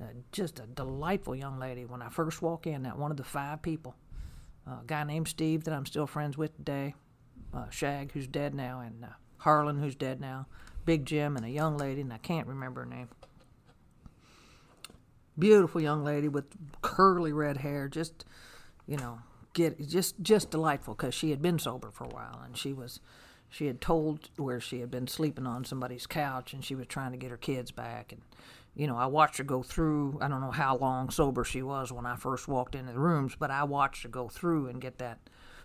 uh, 0.00 0.06
just 0.32 0.58
a 0.58 0.62
delightful 0.62 1.36
young 1.36 1.58
lady 1.58 1.84
when 1.84 2.00
I 2.00 2.08
first 2.08 2.40
walked 2.40 2.66
in, 2.66 2.84
that 2.84 2.96
one 2.96 3.10
of 3.10 3.18
the 3.18 3.24
five 3.24 3.60
people 3.60 3.94
a 4.66 4.78
guy 4.86 5.04
named 5.04 5.28
Steve 5.28 5.64
that 5.64 5.74
I'm 5.74 5.84
still 5.84 6.06
friends 6.06 6.38
with 6.38 6.56
today, 6.56 6.94
uh, 7.52 7.68
Shag, 7.68 8.12
who's 8.12 8.26
dead 8.26 8.54
now, 8.54 8.80
and 8.80 9.04
uh, 9.04 9.08
Harlan, 9.36 9.78
who's 9.78 9.94
dead 9.94 10.18
now, 10.18 10.46
Big 10.86 11.04
Jim, 11.04 11.36
and 11.36 11.44
a 11.44 11.50
young 11.50 11.76
lady, 11.76 12.00
and 12.00 12.10
I 12.10 12.16
can't 12.16 12.46
remember 12.46 12.84
her 12.84 12.86
name. 12.86 13.10
Beautiful 15.38 15.82
young 15.82 16.04
lady 16.04 16.28
with 16.28 16.46
curly 16.80 17.34
red 17.34 17.58
hair, 17.58 17.86
just 17.86 18.24
you 18.86 18.96
know, 18.96 19.18
get 19.52 19.86
just 19.88 20.20
just 20.22 20.50
delightful 20.50 20.94
because 20.94 21.14
she 21.14 21.30
had 21.30 21.42
been 21.42 21.58
sober 21.58 21.90
for 21.90 22.04
a 22.04 22.08
while 22.08 22.40
and 22.44 22.56
she 22.56 22.72
was 22.72 23.00
she 23.48 23.66
had 23.66 23.80
told 23.80 24.30
where 24.36 24.60
she 24.60 24.80
had 24.80 24.90
been 24.90 25.06
sleeping 25.06 25.46
on 25.46 25.64
somebody's 25.64 26.06
couch 26.06 26.52
and 26.52 26.64
she 26.64 26.74
was 26.74 26.86
trying 26.86 27.12
to 27.12 27.18
get 27.18 27.30
her 27.30 27.36
kids 27.36 27.70
back 27.70 28.12
and 28.12 28.22
you 28.74 28.86
know 28.86 28.96
i 28.96 29.06
watched 29.06 29.38
her 29.38 29.44
go 29.44 29.62
through 29.62 30.18
i 30.20 30.28
don't 30.28 30.40
know 30.40 30.50
how 30.50 30.76
long 30.76 31.10
sober 31.10 31.44
she 31.44 31.62
was 31.62 31.92
when 31.92 32.06
i 32.06 32.16
first 32.16 32.48
walked 32.48 32.74
into 32.74 32.92
the 32.92 32.98
rooms 32.98 33.36
but 33.38 33.50
i 33.50 33.62
watched 33.64 34.02
her 34.02 34.08
go 34.08 34.28
through 34.28 34.68
and 34.68 34.80
get 34.80 34.98
that 34.98 35.18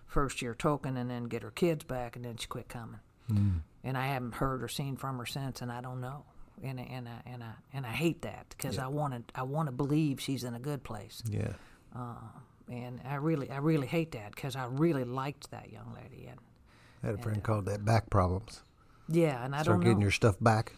first 0.05 0.41
year 0.41 0.53
token 0.53 0.97
and 0.97 1.09
then 1.09 1.25
get 1.25 1.43
her 1.43 1.51
kids 1.51 1.83
back 1.83 2.15
and 2.15 2.25
then 2.25 2.35
she 2.37 2.47
quit 2.47 2.67
coming 2.67 2.99
mm. 3.31 3.59
and 3.83 3.97
i 3.97 4.07
haven't 4.07 4.35
heard 4.35 4.63
or 4.63 4.67
seen 4.67 4.95
from 4.95 5.17
her 5.17 5.25
since 5.25 5.61
and 5.61 5.71
i 5.71 5.81
don't 5.81 6.01
know 6.01 6.23
and 6.63 6.79
and 6.79 7.07
I, 7.07 7.21
and 7.25 7.43
I 7.43 7.51
and 7.73 7.85
I 7.85 7.91
hate 7.91 8.21
that 8.23 8.47
because 8.49 8.77
yeah. 8.77 8.85
I 8.85 8.87
want 8.87 9.13
to 9.13 9.39
I 9.39 9.43
want 9.43 9.67
to 9.67 9.71
believe 9.71 10.19
she's 10.19 10.43
in 10.43 10.55
a 10.55 10.59
good 10.59 10.83
place. 10.83 11.21
Yeah. 11.29 11.53
Uh, 11.95 12.15
and 12.69 12.99
I 13.07 13.15
really, 13.15 13.49
I 13.51 13.57
really 13.57 13.87
hate 13.87 14.11
that 14.13 14.35
because 14.35 14.55
I 14.55 14.65
really 14.65 15.03
liked 15.03 15.51
that 15.51 15.71
young 15.71 15.93
lady. 15.95 16.27
And 16.27 16.39
I 17.03 17.07
had 17.07 17.15
a 17.15 17.17
friend 17.21 17.37
and, 17.37 17.45
uh, 17.45 17.47
called 17.47 17.65
that 17.65 17.85
back 17.85 18.09
problems. 18.09 18.61
Yeah, 19.09 19.43
and 19.43 19.55
I 19.55 19.59
start 19.61 19.65
don't 19.65 19.75
start 19.75 19.81
getting 19.83 19.99
know. 19.99 20.03
your 20.03 20.11
stuff 20.11 20.35
back. 20.41 20.73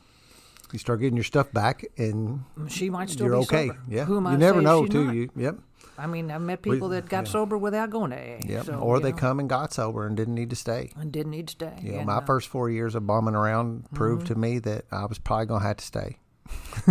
You 0.71 0.77
start 0.77 0.99
getting 0.99 1.17
your 1.17 1.23
stuff 1.23 1.51
back, 1.51 1.83
and 1.97 2.43
she 2.67 2.91
might 2.91 3.09
still 3.09 3.25
you're 3.25 3.37
be 3.37 3.43
okay. 3.45 3.67
sober. 3.69 3.79
Yeah, 3.87 4.05
Who 4.05 4.17
am 4.17 4.27
I 4.27 4.31
you 4.33 4.37
to 4.37 4.43
never 4.45 4.61
know, 4.61 4.85
too. 4.85 5.05
not? 5.05 5.15
You, 5.15 5.29
yep. 5.35 5.55
I 5.97 6.05
mean, 6.05 6.29
I've 6.29 6.41
met 6.41 6.61
people 6.61 6.89
We- 6.89 6.95
that 6.97 7.09
got 7.09 7.25
yeah. 7.25 7.31
sober 7.31 7.57
without 7.57 7.89
going 7.89 8.11
to 8.11 8.17
AA. 8.17 8.39
Yep. 8.45 8.65
So, 8.65 8.79
or 8.79 8.99
they 8.99 9.09
know, 9.11 9.17
come 9.17 9.39
and 9.39 9.49
got 9.49 9.73
sober 9.73 10.05
and 10.05 10.15
didn't 10.15 10.35
need 10.35 10.51
to 10.51 10.55
stay. 10.55 10.91
and 10.95 11.11
didn't 11.11 11.31
need 11.31 11.47
to 11.47 11.51
stay. 11.53 11.73
You 11.81 11.93
know, 11.93 11.97
And, 11.99 12.07
my 12.07 12.13
uh, 12.13 12.17
Mm-hmm. 12.19 12.27
first 12.27 12.47
four 12.49 12.69
years 12.69 12.93
of 12.93 13.07
bombing 13.07 13.33
around 13.35 13.89
proved 13.95 14.27
to 14.27 14.35
me 14.35 14.59
that 14.59 14.85
I 14.91 15.05
was 15.05 15.17
probably 15.17 15.47
gonna 15.47 15.65
have 15.65 15.77
to 15.77 15.85
stay. 15.85 16.17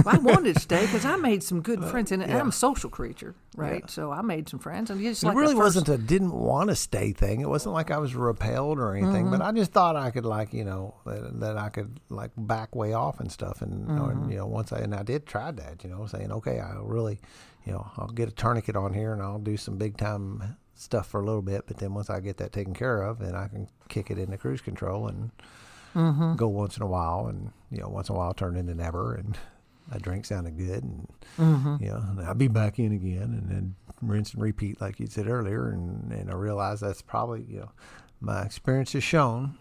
I 0.06 0.18
wanted 0.18 0.54
to 0.54 0.60
stay 0.60 0.82
because 0.86 1.04
I 1.04 1.16
made 1.16 1.42
some 1.42 1.60
good 1.62 1.82
friends, 1.90 2.12
and, 2.12 2.22
and 2.22 2.30
Uh, 2.30 2.34
yeah. 2.36 2.40
I'm 2.40 2.48
a 2.48 2.52
social 2.52 2.90
creature, 2.90 3.34
right? 3.56 3.88
So 3.90 4.10
I 4.12 4.22
made 4.22 4.48
some 4.48 4.58
friends, 4.60 4.90
and 4.90 5.00
just 5.00 5.22
It 5.22 5.26
like 5.28 5.36
really 5.36 5.54
first- 5.54 5.76
wasn't 5.76 5.88
a 5.88 5.98
didn't 5.98 6.32
want 6.32 6.70
to 6.70 6.76
stay 6.76 7.12
thing. 7.12 7.40
It 7.40 7.48
wasn't 7.48 7.74
like 7.74 7.90
I 7.90 7.98
was 7.98 8.14
repelled 8.14 8.78
or 8.78 8.94
anything, 8.94 9.26
Mm-hmm. 9.26 9.38
but 9.38 9.42
I 9.42 9.52
just 9.52 9.72
thought 9.72 9.96
I 9.96 10.10
could 10.10 10.24
like 10.26 10.52
you 10.52 10.64
know 10.64 10.94
that, 11.06 11.40
that 11.40 11.56
I 11.56 11.68
could 11.70 12.00
like 12.10 12.30
back 12.36 12.74
way 12.76 12.92
off 12.92 13.20
and 13.20 13.30
stuff. 13.32 13.62
And 13.62 13.88
or, 13.90 14.12
Mm-hmm. 14.12 14.30
you 14.30 14.36
know 14.38 14.46
once 14.46 14.72
I 14.72 14.78
and 14.80 14.94
I 14.94 15.02
did 15.02 15.26
try 15.26 15.50
that, 15.52 15.82
you 15.84 15.90
know, 15.90 16.06
saying 16.06 16.30
okay, 16.32 16.60
I 16.60 16.74
really, 16.80 17.18
you 17.64 17.72
know, 17.72 17.90
I'll 17.96 18.08
get 18.08 18.28
a 18.28 18.32
tourniquet 18.32 18.76
on 18.76 18.92
here 18.92 19.12
and 19.12 19.22
I'll 19.22 19.38
do 19.38 19.56
some 19.56 19.78
big 19.78 19.96
time 19.96 20.56
stuff 20.74 21.08
for 21.08 21.20
a 21.20 21.24
little 21.24 21.42
bit, 21.42 21.64
but 21.66 21.78
then 21.78 21.92
once 21.94 22.08
I 22.08 22.20
get 22.20 22.36
that 22.36 22.52
taken 22.52 22.72
care 22.74 23.02
of, 23.02 23.18
then 23.18 23.34
I 23.34 23.48
can 23.48 23.68
kick 23.88 24.10
it 24.12 24.18
into 24.18 24.36
cruise 24.38 24.60
control 24.60 25.08
and 25.08 25.30
Mm-hmm. 25.94 26.36
go 26.36 26.48
once 26.48 26.76
in 26.76 26.82
a 26.82 26.86
while, 26.86 27.26
and 27.26 27.52
you 27.70 27.78
know 27.78 27.88
once 27.88 28.08
in 28.08 28.14
a 28.14 28.18
while 28.18 28.34
turn 28.34 28.56
into 28.56 28.74
never 28.74 29.14
and. 29.14 29.36
A 29.90 29.98
drink 29.98 30.26
sounded 30.26 30.58
good, 30.58 30.82
and 30.82 31.08
Mm-hmm. 31.38 31.82
you 31.82 31.88
know, 31.88 32.04
and 32.10 32.20
I'll 32.20 32.34
be 32.34 32.46
back 32.46 32.78
in 32.78 32.92
again, 32.92 33.22
and 33.22 33.48
then 33.48 33.74
rinse 34.02 34.34
and 34.34 34.42
repeat, 34.42 34.82
like 34.82 35.00
you 35.00 35.06
said 35.06 35.26
earlier. 35.26 35.70
And, 35.70 36.12
and 36.12 36.30
I 36.30 36.34
realized 36.34 36.82
that's 36.82 37.00
probably, 37.00 37.46
you 37.48 37.60
know, 37.60 37.70
my 38.20 38.42
experience 38.42 38.92
has 38.92 39.02
shown 39.02 39.56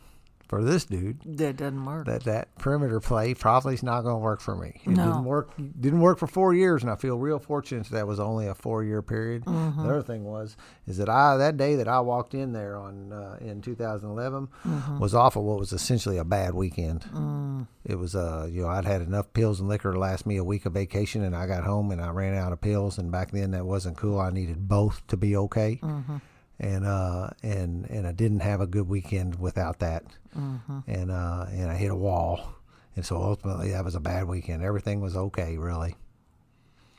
for 0.48 0.64
this 0.64 0.86
dude 0.86 1.20
that 1.38 1.58
doesn't 1.58 1.84
work. 1.86 2.06
that 2.06 2.24
that 2.24 2.56
perimeter 2.58 3.00
play 3.00 3.34
probably 3.34 3.74
is 3.74 3.84
not 3.84 4.02
going 4.02 4.16
to 4.16 4.20
work 4.20 4.40
for 4.42 4.56
me. 4.56 4.80
It 4.86 4.92
No. 4.92 5.06
didn't 5.06 5.26
work. 5.26 5.52
Didn't 5.58 6.00
work 6.02 6.18
for 6.20 6.28
four 6.28 6.54
years, 6.54 6.84
and 6.84 6.92
I 6.92 6.96
feel 6.96 7.18
real 7.18 7.40
fortunate 7.40 7.90
that, 7.90 8.08
was 8.08 8.20
only 8.20 8.48
a 8.48 8.56
four 8.56 8.84
year 8.84 9.02
period. 9.02 9.44
Mm-hmm. 9.46 9.84
The 9.84 9.90
other 9.90 10.02
thing 10.02 10.24
was 10.24 10.56
is 10.88 10.98
that 10.98 11.10
I 11.10 11.36
that 11.38 11.58
day 11.58 11.76
that 11.76 11.88
I 11.88 12.00
walked 12.00 12.34
in 12.34 12.54
there 12.54 12.78
on 12.78 13.12
uh, 13.12 13.38
in 13.42 13.62
2011 13.62 14.48
Mm-hmm. 14.66 15.00
was 15.00 15.14
off 15.14 15.36
of 15.36 15.44
what 15.44 15.60
was 15.60 15.74
essentially 15.74 16.18
a 16.18 16.24
bad 16.24 16.54
weekend. 16.54 17.02
Mm. 17.14 17.68
It 17.86 17.96
was 18.00 18.16
uh 18.16 18.48
you 18.50 18.62
know 18.64 18.70
I'd 18.70 18.86
had 18.86 19.02
enough 19.02 19.32
pills 19.34 19.60
and 19.60 19.68
liquor 19.70 19.92
to 19.94 20.00
last 20.00 20.26
me 20.26 20.38
a 20.38 20.44
week 20.44 20.66
of 20.66 20.74
vacation, 20.74 21.24
and 21.24 21.36
I 21.36 21.48
got 21.48 21.64
home 21.64 21.92
and 21.92 22.02
I 22.02 22.10
ran 22.10 22.34
out 22.36 22.54
of 22.54 22.62
pills, 22.62 22.98
and 22.98 23.12
back 23.12 23.32
then 23.32 23.52
that 23.52 23.66
wasn't 23.66 23.98
cool. 23.98 24.20
I 24.20 24.30
needed 24.30 24.68
both 24.68 25.06
to 25.08 25.18
be 25.18 25.36
okay. 25.36 25.80
Mm-hmm. 25.84 26.18
And 26.60 26.86
uh 26.86 27.30
and 27.44 27.86
and 27.90 28.08
I 28.08 28.12
didn't 28.12 28.40
have 28.40 28.62
a 28.62 28.68
good 28.68 28.88
weekend 28.90 29.40
without 29.40 29.80
that 29.80 30.04
Mm-hmm. 30.38 30.80
and 30.88 31.10
uh, 31.12 31.46
and 31.50 31.72
I 31.72 31.76
hit 31.76 31.90
a 31.90 31.96
wall, 31.96 32.54
and 32.96 33.04
so 33.04 33.16
ultimately 33.18 33.72
that 33.72 33.84
was 33.84 33.96
a 33.96 34.00
bad 34.00 34.28
weekend. 34.28 34.62
Everything 34.64 35.02
was 35.02 35.16
okay, 35.16 35.58
really. 35.58 35.96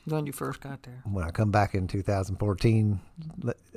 when 0.07 0.27
you 0.27 0.33
first 0.33 0.61
got 0.61 0.83
there. 0.83 1.03
When 1.05 1.25
I 1.25 1.31
come 1.31 1.53
back 1.53 1.75
in 1.75 1.87
2014, 1.87 2.99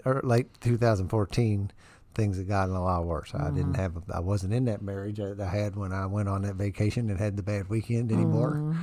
or 0.06 0.22
late 0.24 0.48
2014, 0.62 1.72
things 2.16 2.38
had 2.38 2.48
gotten 2.48 2.74
a 2.76 2.84
lot 2.84 3.06
worse. 3.06 3.36
I 3.36 3.52
didn't 3.52 3.76
have, 3.76 3.94
I 4.12 4.20
wasn't 4.20 4.54
in 4.54 4.66
that 4.66 4.82
marriage 4.82 5.18
that 5.18 5.40
I 5.40 5.50
had 5.50 5.76
when 5.76 5.92
I 5.92 6.06
went 6.08 6.28
on 6.30 6.42
that 6.44 6.56
vacation 6.56 7.10
and 7.12 7.20
had 7.20 7.38
the 7.38 7.44
bad 7.44 7.70
weekend 7.70 8.12
anymore. 8.12 8.74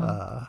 Uh, 0.00 0.44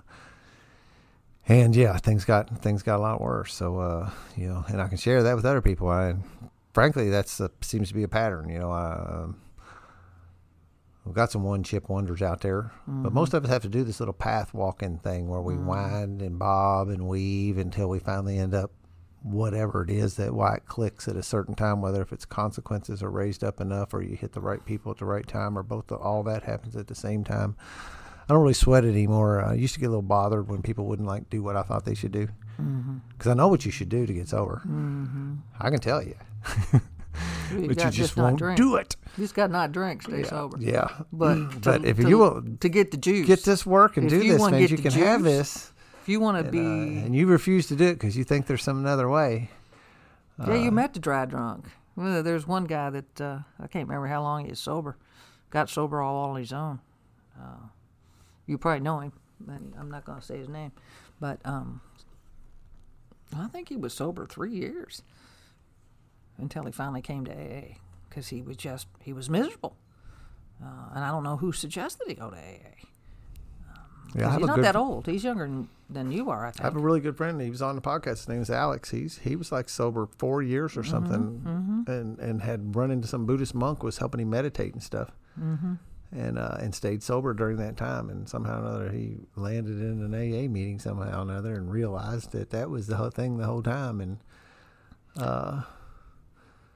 and 1.49 1.75
yeah, 1.75 1.97
things 1.97 2.25
got 2.25 2.61
things 2.61 2.83
got 2.83 2.97
a 2.97 3.01
lot 3.01 3.19
worse. 3.19 3.53
So 3.53 3.79
uh, 3.79 4.09
you 4.37 4.47
know, 4.47 4.63
and 4.67 4.81
I 4.81 4.87
can 4.87 4.97
share 4.97 5.23
that 5.23 5.35
with 5.35 5.45
other 5.45 5.61
people. 5.61 5.89
I, 5.89 6.15
frankly, 6.73 7.09
that's 7.09 7.39
a, 7.39 7.51
seems 7.61 7.89
to 7.89 7.95
be 7.95 8.03
a 8.03 8.07
pattern. 8.07 8.49
You 8.49 8.59
know, 8.59 8.71
I, 8.71 8.91
um, 8.93 9.41
we've 11.05 11.15
got 11.15 11.31
some 11.31 11.43
one 11.43 11.63
chip 11.63 11.89
wonders 11.89 12.21
out 12.21 12.41
there, 12.41 12.71
but 12.87 13.13
most 13.13 13.33
of 13.33 13.43
us 13.43 13.49
have 13.49 13.63
to 13.63 13.69
do 13.69 13.83
this 13.83 13.99
little 13.99 14.13
path 14.13 14.53
walking 14.53 14.99
thing 14.99 15.27
where 15.27 15.41
we 15.41 15.55
wind 15.57 16.21
and 16.21 16.37
bob 16.37 16.89
and 16.89 17.07
weave 17.07 17.57
until 17.57 17.89
we 17.89 17.99
finally 17.99 18.37
end 18.37 18.53
up 18.53 18.71
whatever 19.21 19.83
it 19.83 19.89
is 19.89 20.15
that 20.15 20.33
why 20.33 20.55
it 20.55 20.65
clicks 20.65 21.07
at 21.07 21.15
a 21.15 21.23
certain 21.23 21.55
time, 21.55 21.81
whether 21.81 22.01
if 22.01 22.13
it's 22.13 22.25
consequences 22.25 23.03
are 23.03 23.09
raised 23.09 23.43
up 23.43 23.59
enough 23.59 23.93
or 23.93 24.01
you 24.01 24.15
hit 24.15 24.31
the 24.33 24.39
right 24.39 24.63
people 24.65 24.91
at 24.91 24.97
the 24.97 25.05
right 25.05 25.27
time 25.27 25.57
or 25.57 25.63
both 25.63 25.91
all 25.91 26.23
that 26.23 26.43
happens 26.43 26.75
at 26.75 26.87
the 26.87 26.95
same 26.95 27.23
time. 27.23 27.55
I 28.29 28.33
don't 28.33 28.41
really 28.41 28.53
sweat 28.53 28.85
it 28.85 28.89
anymore. 28.89 29.43
I 29.43 29.53
used 29.55 29.73
to 29.73 29.79
get 29.79 29.87
a 29.87 29.89
little 29.89 30.01
bothered 30.03 30.47
when 30.47 30.61
people 30.61 30.85
wouldn't 30.85 31.07
like 31.07 31.29
do 31.29 31.41
what 31.41 31.55
I 31.55 31.63
thought 31.63 31.85
they 31.85 31.95
should 31.95 32.11
do 32.11 32.27
because 33.17 33.31
I 33.31 33.33
know 33.33 33.47
what 33.47 33.65
you 33.65 33.71
should 33.71 33.89
do 33.89 34.05
to 34.05 34.13
get 34.13 34.27
sober. 34.27 34.61
I 35.59 35.69
can 35.69 35.79
tell 35.79 36.03
you, 36.03 36.15
You 37.51 37.67
but 37.67 37.83
you 37.83 37.89
just 37.91 38.15
not 38.17 38.23
won't 38.23 38.37
drink. 38.37 38.57
do 38.57 38.75
it. 38.75 38.95
You 39.17 39.23
just 39.23 39.33
got 39.33 39.47
to 39.47 39.53
not 39.53 39.71
drink, 39.71 40.03
stay 40.03 40.23
sober. 40.23 40.57
Yeah, 40.59 40.89
But 41.11 41.61
but 41.61 41.83
if 41.85 41.97
to- 41.97 42.07
you 42.07 42.17
will 42.19 42.43
to 42.59 42.69
get 42.69 42.91
the 42.91 42.97
juice, 42.97 43.25
get 43.25 43.43
this 43.43 43.65
work 43.65 43.97
and 43.97 44.05
If 44.05 44.11
do 44.11 44.19
this, 44.37 44.47
get 44.49 44.69
you 44.71 44.77
can 44.77 44.91
have 44.91 45.23
this. 45.23 45.71
if 46.01 46.09
you 46.09 46.19
want 46.19 46.43
to 46.45 46.51
be, 46.51 46.59
uh, 46.59 47.05
and 47.05 47.15
you 47.15 47.25
refuse 47.27 47.67
to 47.67 47.75
do 47.75 47.85
it 47.85 47.93
because 47.93 48.15
you 48.15 48.23
think 48.23 48.45
there's 48.45 48.61
some 48.63 48.85
other 48.85 49.09
way. 49.09 49.49
yeah, 50.37 50.49
uh, 50.51 50.53
you 50.53 50.69
met 50.71 50.93
the 50.93 50.99
dry 50.99 51.25
drunk. 51.25 51.65
Well, 51.95 52.21
there's 52.23 52.45
one 52.47 52.65
guy 52.65 52.89
that 52.91 53.19
uh, 53.21 53.39
I 53.59 53.67
can't 53.67 53.87
remember 53.87 54.07
how 54.07 54.21
long 54.21 54.43
he 54.45 54.51
was 54.51 54.59
sober, 54.59 54.97
got 55.49 55.69
sober 55.69 56.01
all 56.01 56.29
on 56.29 56.35
his 56.37 56.53
own. 56.53 56.79
Uh, 57.37 57.67
you 58.49 58.57
probably 58.57 58.81
know 58.81 58.99
him. 58.99 59.13
and 59.47 59.73
I'm 59.79 59.89
not 59.91 60.03
going 60.05 60.19
to 60.19 60.25
say 60.25 60.37
his 60.37 60.49
name, 60.49 60.71
but 61.19 61.39
um, 61.45 61.81
I 63.37 63.47
think 63.47 63.69
he 63.69 63.77
was 63.77 63.93
sober 63.93 64.25
three 64.25 64.51
years 64.53 65.01
until 66.37 66.63
he 66.65 66.71
finally 66.71 67.01
came 67.01 67.25
to 67.25 67.31
AA 67.31 67.75
because 68.09 68.27
he 68.29 68.41
was 68.41 68.57
just 68.57 68.87
he 69.01 69.13
was 69.13 69.29
miserable, 69.29 69.75
uh, 70.63 70.89
and 70.95 71.03
I 71.03 71.11
don't 71.11 71.23
know 71.23 71.37
who 71.37 71.51
suggested 71.51 72.07
he 72.07 72.15
go 72.15 72.29
to 72.29 72.35
AA. 72.37 72.75
Yeah, 74.15 74.21
I 74.21 74.23
'Cause 74.23 74.31
have 74.31 74.33
he's 74.39 74.43
a 74.43 74.47
not 74.47 74.55
good. 74.55 74.65
that 74.65 74.75
old. 74.75 75.05
He's 75.05 75.23
younger 75.23 75.45
than, 75.45 75.69
than 75.87 76.11
you 76.11 76.31
are, 76.31 76.47
I 76.47 76.51
I 76.59 76.63
have 76.63 76.75
a 76.75 76.79
really 76.79 76.99
good 76.99 77.15
friend. 77.15 77.39
He 77.39 77.49
was 77.51 77.61
on 77.61 77.75
the 77.75 77.81
podcast. 77.81 78.17
His 78.17 78.27
name 78.29 78.41
is 78.41 78.49
Alex. 78.49 78.89
He's 78.89 79.19
he 79.19 79.35
was 79.35 79.51
like 79.51 79.69
sober 79.69 80.07
four 80.17 80.41
years 80.41 80.71
Mm-hmm, 80.71 80.79
or 80.79 80.83
something, 80.83 81.85
and 81.87 82.17
and 82.19 82.41
had 82.41 82.75
run 82.75 82.89
into 82.89 83.07
some 83.07 83.25
Buddhist 83.27 83.53
monk 83.53 83.83
was 83.83 83.99
helping 83.99 84.19
him 84.21 84.31
meditate 84.31 84.73
and 84.73 84.81
stuff, 84.81 85.11
Mm-hmm. 85.39 85.73
And 86.11 86.39
uh, 86.39 86.57
and 86.59 86.73
stayed 86.73 87.03
sober 87.03 87.33
during 87.33 87.57
that 87.57 87.77
time. 87.77 88.09
And 88.09 88.27
somehow 88.27 88.61
or 88.61 88.65
another, 88.65 88.91
he 88.91 89.17
landed 89.35 89.79
in 89.79 90.01
an 90.01 90.13
AA 90.13 90.49
meeting 90.49 90.79
somehow 90.79 91.19
or 91.19 91.21
another, 91.21 91.55
and 91.55 91.71
realized 91.71 92.31
that 92.31 92.49
that 92.51 92.69
was 92.69 92.87
the 92.87 92.95
whole 92.97 93.09
thing 93.09 93.37
the 93.37 93.45
whole 93.45 93.63
time. 93.63 94.01
And 94.01 94.17
uh, 95.17 95.61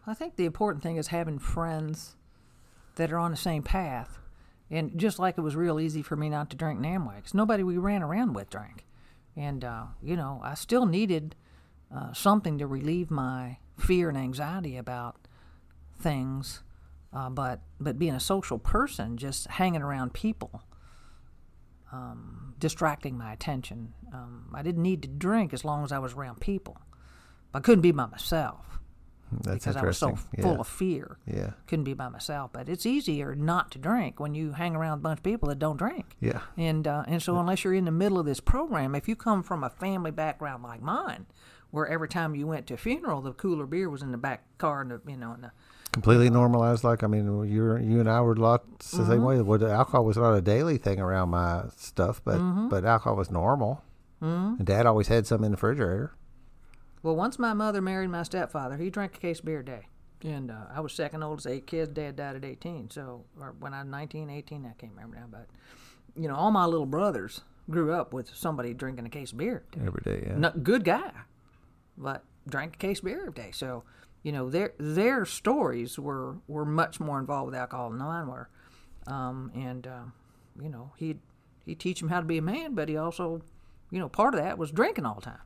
I 0.06 0.14
think 0.14 0.36
the 0.36 0.46
important 0.46 0.84
thing 0.84 0.98
is 0.98 1.08
having 1.08 1.40
friends 1.40 2.16
that 2.96 3.12
are 3.12 3.18
on 3.20 3.32
the 3.32 3.38
same 3.38 3.64
path. 3.64 4.20
And 4.70 4.98
just 4.98 5.20
like 5.20 5.38
it 5.38 5.42
was 5.42 5.56
real 5.56 5.80
easy 5.80 6.02
for 6.02 6.16
me 6.16 6.30
not 6.30 6.50
to 6.50 6.58
drink 6.58 6.80
Namwax, 6.80 7.34
nobody 7.34 7.64
we 7.64 7.78
ran 7.78 8.02
around 8.02 8.34
with 8.34 8.50
drank. 8.50 8.86
And, 9.36 9.64
uh, 9.64 9.86
you 10.02 10.16
know, 10.16 10.42
I 10.44 10.56
still 10.56 10.86
needed 10.86 11.36
uh, 11.96 12.14
something 12.14 12.58
to 12.58 12.68
relieve 12.68 13.12
my 13.12 13.58
fear 13.78 14.10
and 14.10 14.18
anxiety 14.18 14.78
about 14.78 15.28
things. 16.00 16.63
Uh, 17.14 17.30
but, 17.30 17.62
but 17.80 18.00
being 18.00 18.14
a 18.16 18.20
social 18.20 18.58
person, 18.58 19.18
just 19.18 19.48
hanging 19.48 19.82
around 19.82 20.14
people, 20.14 20.64
um, 21.92 22.56
distracting 22.58 23.18
my 23.18 23.32
attention. 23.32 23.94
Um, 24.12 24.50
I 24.54 24.64
didn't 24.64 24.82
need 24.82 25.04
to 25.04 25.08
drink 25.08 25.54
as 25.54 25.64
long 25.64 25.84
as 25.84 25.92
I 25.92 26.00
was 26.00 26.14
around 26.14 26.40
people. 26.40 26.78
I 27.54 27.60
couldn't 27.60 27.82
be 27.82 27.92
by 27.92 28.08
myself 28.08 28.74
that's 29.42 29.66
because 29.66 29.78
I 29.78 29.84
was 29.86 29.98
so 29.98 30.10
interesting. 30.10 30.44
full 30.44 30.62
of 30.62 30.68
fear. 30.68 31.18
yeah, 31.26 31.52
Couldn't 31.68 31.86
be 31.86 31.94
by 31.94 32.10
myself. 32.10 32.52
But 32.54 32.70
it's 32.70 32.86
easier 32.86 33.36
not 33.36 33.72
to 33.72 33.80
drink 33.80 34.20
when 34.20 34.36
you 34.36 34.52
hang 34.52 34.76
around 34.76 35.00
a 35.00 35.02
bunch 35.02 35.20
of 35.20 35.24
people 35.24 35.50
that 35.50 35.60
don't 35.60 35.78
drink. 35.78 36.16
yeah, 36.20 36.42
And 36.58 36.88
uh, 36.88 37.04
and 37.08 37.22
so 37.22 37.38
unless 37.38 37.64
you're 37.64 37.74
in 37.74 37.86
the 37.86 37.92
middle 37.92 38.20
of 38.20 38.26
this 38.26 38.40
program, 38.40 38.96
if 38.96 39.08
you 39.08 39.16
come 39.16 39.44
from 39.44 39.64
a 39.64 39.70
family 39.70 40.12
background 40.12 40.64
like 40.64 40.82
mine, 40.82 41.26
where 41.72 41.88
every 41.88 42.08
time 42.08 42.36
you 42.36 42.48
went 42.48 42.68
to 42.68 42.76
a 42.76 42.78
funeral, 42.78 43.22
the 43.22 43.34
cooler 43.34 43.66
beer 43.66 43.90
was 43.90 44.02
in 44.02 44.12
the 44.12 44.18
back 44.18 44.44
car, 44.58 44.82
and 44.82 44.92
the, 44.92 45.02
you 45.08 45.18
know, 45.18 45.32
and 45.32 45.44
the, 45.46 45.52
Completely 45.94 46.30
normalized. 46.30 46.84
Like 46.84 47.04
I 47.04 47.08
mean, 47.08 47.26
you 47.46 47.78
you 47.78 48.00
and 48.00 48.10
I 48.10 48.20
were 48.22 48.36
lots 48.36 48.92
the 48.92 48.98
Mm-hmm. 48.98 49.12
same 49.12 49.24
way. 49.24 49.42
Well, 49.42 49.64
alcohol 49.72 50.04
was 50.06 50.18
not 50.18 50.34
a 50.34 50.42
daily 50.42 50.78
thing 50.78 51.00
around 51.00 51.30
my 51.30 51.66
stuff, 51.78 52.22
but 52.26 52.40
Mm-hmm. 52.40 52.68
but 52.70 52.84
alcohol 52.84 53.16
was 53.16 53.30
normal. 53.32 53.84
Mm-hmm. 54.22 54.56
And 54.58 54.66
Dad 54.66 54.86
always 54.86 55.08
had 55.08 55.28
some 55.28 55.44
in 55.44 55.52
the 55.52 55.56
refrigerator. 55.56 56.14
Well, 57.04 57.16
once 57.16 57.38
my 57.38 57.54
mother 57.54 57.82
married 57.82 58.10
my 58.10 58.24
stepfather, 58.24 58.78
he 58.78 58.90
drank 58.90 59.16
a 59.16 59.20
case 59.20 59.40
of 59.40 59.46
beer 59.46 59.60
a 59.60 59.66
day. 59.66 59.88
And 60.24 60.50
uh, 60.50 60.68
I 60.74 60.80
was 60.80 60.94
second 60.94 61.22
oldest, 61.22 61.48
eight 61.48 61.68
kids. 61.68 61.90
Dad 61.92 62.16
died 62.16 62.38
at 62.38 62.46
18. 62.46 62.90
So, 62.92 63.26
or 63.38 63.54
when 63.60 63.74
I 63.74 63.80
was 63.82 63.90
19, 63.92 64.30
18, 64.30 64.66
I 64.66 64.72
can't 64.80 64.94
remember 64.94 65.18
now. 65.18 65.26
But, 65.30 65.48
you 66.16 66.30
know, 66.30 66.36
all 66.36 66.50
my 66.50 66.64
little 66.66 66.86
brothers 66.86 67.42
grew 67.70 67.92
up 67.92 68.14
with 68.14 68.34
somebody 68.34 68.74
drinking 68.74 69.06
a 69.06 69.10
case 69.10 69.34
of 69.34 69.38
beer. 69.40 69.64
Every 69.86 70.02
day, 70.06 70.24
yeah. 70.26 70.38
Not 70.38 70.64
good 70.64 70.86
guy, 70.86 71.12
but 71.98 72.24
drank 72.48 72.76
a 72.76 72.78
case 72.78 73.00
of 73.00 73.06
beer 73.06 73.20
every 73.20 73.34
day. 73.34 73.52
So, 73.54 73.84
you 74.24 74.32
know, 74.32 74.50
their 74.50 74.74
their 74.78 75.26
stories 75.26 76.00
were, 76.00 76.38
were 76.48 76.66
much 76.66 77.00
more 77.00 77.20
involved 77.20 77.48
with 77.52 77.56
alcohol 77.56 77.90
than 77.90 78.00
mine 78.00 78.28
were. 78.28 78.50
Um, 79.06 79.52
and, 79.54 79.86
uh, 79.86 80.04
you 80.62 80.70
know, 80.70 80.94
he'd, 80.98 81.20
he'd 81.66 81.80
teach 81.80 82.02
him 82.02 82.08
how 82.10 82.20
to 82.22 82.26
be 82.26 82.38
a 82.38 82.42
man, 82.42 82.74
but 82.74 82.88
he 82.90 82.96
also, 82.98 83.42
you 83.92 84.00
know, 84.00 84.08
part 84.10 84.34
of 84.34 84.42
that 84.42 84.58
was 84.58 84.72
drinking 84.72 85.06
all 85.06 85.16
the 85.16 85.22
time. 85.22 85.42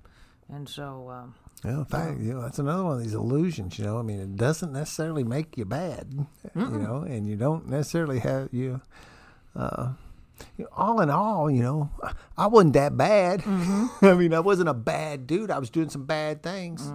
And 0.47 0.69
so, 0.69 1.09
um, 1.09 1.35
Yeah, 1.65 1.79
in 1.79 1.85
fact, 1.85 2.19
you 2.19 2.33
know, 2.35 2.41
that's 2.41 2.59
another 2.59 2.83
one 2.83 2.97
of 2.97 3.03
these 3.03 3.15
illusions. 3.15 3.77
You 3.79 3.85
know, 3.85 3.97
I 3.97 4.03
mean, 4.03 4.19
it 4.19 4.35
doesn't 4.37 4.71
necessarily 4.71 5.23
make 5.23 5.57
you 5.57 5.65
bad. 5.65 6.25
You 6.55 6.61
know, 6.77 6.97
and 7.01 7.27
you 7.27 7.35
don't 7.35 7.67
necessarily 7.67 8.19
have 8.19 8.49
you. 8.53 8.79
Uh, 9.55 9.93
you 10.55 10.65
know, 10.65 10.69
all 10.77 11.01
in 11.01 11.09
all, 11.09 11.49
you 11.49 11.63
know, 11.63 11.89
I 12.37 12.45
wasn't 12.45 12.73
that 12.73 12.95
bad. 12.95 13.41
I 13.47 14.13
mean, 14.13 14.33
I 14.35 14.39
wasn't 14.39 14.69
a 14.69 14.73
bad 14.75 15.25
dude. 15.25 15.49
I 15.49 15.57
was 15.57 15.71
doing 15.71 15.89
some 15.89 16.05
bad 16.05 16.43
things. 16.43 16.87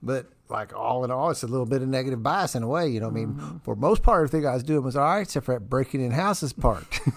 But 0.00 0.30
like 0.50 0.74
all 0.74 1.04
in 1.04 1.10
all, 1.10 1.30
it's 1.30 1.42
a 1.42 1.46
little 1.46 1.66
bit 1.66 1.82
of 1.82 1.88
negative 1.88 2.22
bias 2.22 2.54
in 2.54 2.62
a 2.62 2.68
way. 2.68 2.88
You 2.88 3.00
know, 3.00 3.08
what 3.08 3.20
I 3.20 3.26
mean, 3.26 3.60
for 3.64 3.76
most 3.76 4.02
part, 4.02 4.24
everything 4.24 4.46
I 4.46 4.54
was 4.54 4.62
doing 4.62 4.82
was 4.82 4.96
all 4.96 5.04
right, 5.04 5.22
except 5.22 5.46
for 5.46 5.54
that 5.54 5.68
breaking 5.68 6.00
in 6.00 6.12
houses 6.12 6.52
part. 6.52 7.00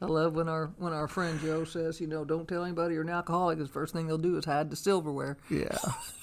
I 0.00 0.04
love 0.06 0.34
when 0.34 0.48
our 0.48 0.66
when 0.76 0.92
our 0.92 1.08
friend 1.08 1.40
Joe 1.40 1.64
says, 1.64 2.00
you 2.00 2.06
know, 2.06 2.24
don't 2.24 2.46
tell 2.46 2.64
anybody 2.64 2.94
you're 2.94 3.02
an 3.02 3.08
alcoholic. 3.08 3.58
The 3.58 3.66
first 3.66 3.94
thing 3.94 4.06
they'll 4.06 4.18
do 4.18 4.36
is 4.36 4.44
hide 4.44 4.68
the 4.68 4.76
silverware 4.76 5.38
yeah, 5.50 5.78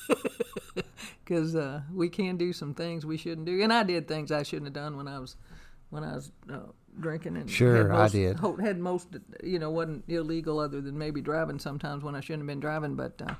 because 1.25 1.55
uh, 1.55 1.81
we 1.91 2.07
can 2.07 2.37
do 2.37 2.53
some 2.53 2.75
things 2.75 3.03
we 3.03 3.17
shouldn't 3.17 3.47
do, 3.47 3.63
and 3.63 3.73
I 3.73 3.81
did 3.81 4.07
things 4.07 4.31
I 4.31 4.43
shouldn't 4.43 4.67
have 4.67 4.73
done 4.73 4.95
when 4.95 5.07
I 5.07 5.17
was 5.17 5.37
when 5.89 6.03
I 6.03 6.13
was 6.15 6.31
uh, 6.51 6.59
drinking 6.99 7.35
and 7.35 7.49
Sure, 7.49 7.89
had 7.89 7.99
I 7.99 8.07
did. 8.09 8.39
Had 8.61 8.77
most, 8.77 9.07
you 9.43 9.57
know, 9.57 9.71
wasn't 9.71 10.03
illegal 10.07 10.59
other 10.59 10.79
than 10.79 10.95
maybe 10.95 11.21
driving 11.21 11.57
sometimes 11.57 12.03
when 12.03 12.15
I 12.15 12.19
shouldn't 12.19 12.43
have 12.43 12.47
been 12.47 12.59
driving, 12.59 12.95
but. 12.95 13.19
Uh, 13.21 13.33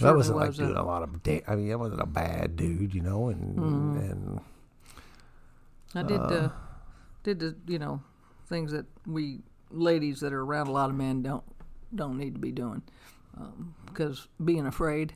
that 0.00 0.06
certainly 0.06 0.16
wasn't 0.16 0.38
like 0.38 0.54
doing 0.54 0.76
a 0.76 0.84
lot 0.84 1.02
of. 1.02 1.22
Da- 1.22 1.42
I 1.46 1.54
mean, 1.56 1.72
I 1.72 1.76
wasn't 1.76 2.00
a 2.00 2.06
bad 2.06 2.56
dude, 2.56 2.94
you 2.94 3.00
know, 3.00 3.28
and 3.28 3.58
and 3.98 4.40
I 5.94 6.02
did 6.02 6.20
uh, 6.20 6.48
did 7.22 7.38
the 7.40 7.56
you 7.66 7.78
know 7.78 8.02
things 8.46 8.72
that 8.72 8.86
we 9.06 9.40
ladies 9.70 10.20
that 10.20 10.32
are 10.32 10.42
around 10.42 10.68
a 10.68 10.72
lot 10.72 10.90
of 10.90 10.96
men 10.96 11.22
don't 11.22 11.44
don't 11.94 12.16
need 12.18 12.34
to 12.34 12.40
be 12.40 12.52
doing 12.52 12.82
because 13.86 14.26
being 14.44 14.66
afraid 14.66 15.14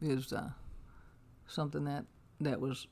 is 0.00 0.32
uh, 0.32 0.50
something 1.46 1.84
that 1.84 2.04
that 2.40 2.60
was 2.60 2.86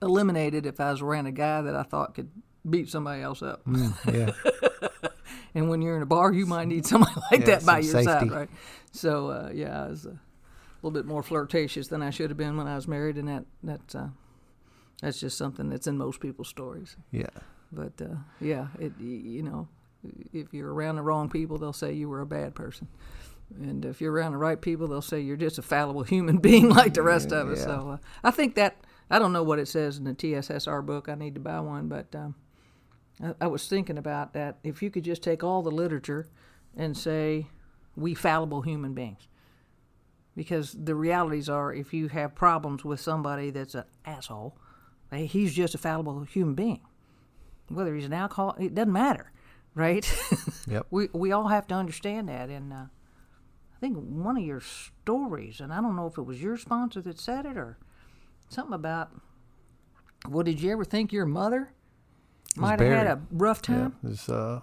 eliminated 0.00 0.64
if 0.66 0.80
I 0.80 0.90
was 0.92 1.02
around 1.02 1.26
a 1.26 1.32
guy 1.32 1.60
that 1.62 1.74
I 1.74 1.82
thought 1.82 2.14
could 2.14 2.30
beat 2.68 2.88
somebody 2.88 3.22
else 3.22 3.42
up. 3.42 3.62
yeah. 4.06 4.30
And 5.54 5.68
when 5.68 5.82
you're 5.82 5.96
in 5.96 6.02
a 6.02 6.06
bar, 6.06 6.32
you 6.32 6.46
might 6.46 6.68
need 6.68 6.86
somebody 6.86 7.12
like 7.30 7.40
Yeah, 7.40 7.46
that 7.46 7.66
by 7.66 7.78
your 7.80 8.02
side, 8.02 8.30
right? 8.30 8.50
So 8.92 9.30
uh, 9.30 9.50
yeah, 9.52 9.84
I 9.84 9.88
was 9.88 10.06
a 10.06 10.18
little 10.82 10.90
bit 10.90 11.06
more 11.06 11.22
flirtatious 11.22 11.88
than 11.88 12.02
I 12.02 12.10
should 12.10 12.30
have 12.30 12.36
been 12.36 12.56
when 12.56 12.66
I 12.66 12.76
was 12.76 12.86
married, 12.86 13.16
and 13.16 13.28
that 13.28 13.44
that 13.62 13.94
uh, 13.94 14.08
that's 15.02 15.20
just 15.20 15.38
something 15.38 15.68
that's 15.68 15.86
in 15.86 15.96
most 15.96 16.20
people's 16.20 16.48
stories. 16.48 16.96
Yeah. 17.10 17.26
But 17.72 18.00
uh, 18.00 18.16
yeah, 18.40 18.68
it 18.78 18.92
you 18.98 19.42
know, 19.42 19.68
if 20.32 20.52
you're 20.52 20.72
around 20.72 20.96
the 20.96 21.02
wrong 21.02 21.28
people, 21.28 21.58
they'll 21.58 21.72
say 21.72 21.92
you 21.92 22.08
were 22.08 22.20
a 22.20 22.26
bad 22.26 22.54
person, 22.54 22.88
and 23.60 23.84
if 23.84 24.00
you're 24.00 24.12
around 24.12 24.32
the 24.32 24.38
right 24.38 24.60
people, 24.60 24.88
they'll 24.88 25.02
say 25.02 25.20
you're 25.20 25.36
just 25.36 25.58
a 25.58 25.62
fallible 25.62 26.02
human 26.04 26.38
being 26.38 26.68
like 26.68 26.94
the 26.94 27.02
rest 27.02 27.32
of 27.32 27.50
us. 27.50 27.58
Yeah. 27.58 27.64
So 27.64 27.90
uh, 27.90 27.96
I 28.24 28.30
think 28.30 28.54
that 28.54 28.76
I 29.10 29.18
don't 29.18 29.32
know 29.32 29.42
what 29.42 29.58
it 29.58 29.68
says 29.68 29.98
in 29.98 30.04
the 30.04 30.14
TSSR 30.14 30.84
book. 30.84 31.08
I 31.08 31.14
need 31.14 31.34
to 31.34 31.40
buy 31.40 31.60
one, 31.60 31.88
but 31.88 32.14
um, 32.14 32.34
I, 33.22 33.34
I 33.42 33.46
was 33.46 33.66
thinking 33.68 33.98
about 33.98 34.32
that. 34.34 34.58
If 34.62 34.82
you 34.82 34.90
could 34.90 35.04
just 35.04 35.22
take 35.22 35.42
all 35.42 35.62
the 35.62 35.70
literature 35.70 36.28
and 36.76 36.96
say 36.96 37.46
we 37.96 38.14
fallible 38.14 38.62
human 38.62 38.94
beings. 38.94 39.28
Because 40.36 40.72
the 40.72 40.94
realities 40.94 41.48
are, 41.48 41.74
if 41.74 41.92
you 41.92 42.08
have 42.08 42.34
problems 42.34 42.84
with 42.84 43.00
somebody 43.00 43.50
that's 43.50 43.74
an 43.74 43.84
asshole, 44.04 44.56
eh, 45.10 45.24
he's 45.24 45.52
just 45.52 45.74
a 45.74 45.78
fallible 45.78 46.22
human 46.22 46.54
being 46.54 46.80
whether 47.68 47.94
he's 47.94 48.04
an 48.04 48.12
alcohol, 48.12 48.56
it 48.58 48.74
doesn't 48.74 48.92
matter, 48.92 49.32
right? 49.74 50.10
Yep. 50.66 50.86
we 50.90 51.08
we 51.14 51.32
all 51.32 51.48
have 51.48 51.66
to 51.68 51.74
understand 51.74 52.28
that. 52.28 52.50
And 52.50 52.74
uh, 52.74 52.76
I 52.76 53.80
think 53.80 53.96
one 53.96 54.36
of 54.36 54.42
your 54.42 54.60
stories, 54.60 55.60
and 55.60 55.72
I 55.72 55.80
don't 55.80 55.96
know 55.96 56.06
if 56.06 56.18
it 56.18 56.22
was 56.22 56.42
your 56.42 56.58
sponsor 56.58 57.00
that 57.00 57.18
said 57.18 57.46
it 57.46 57.56
or 57.56 57.78
something 58.50 58.74
about. 58.74 59.10
Well, 60.28 60.42
did 60.42 60.60
you 60.60 60.72
ever 60.72 60.84
think 60.84 61.10
your 61.10 61.24
mother 61.24 61.72
might 62.58 62.80
have 62.80 62.88
had 62.88 63.06
a 63.06 63.20
rough 63.30 63.60
Yeah. 63.68 63.74
time 63.74 63.96
uh, 64.28 64.60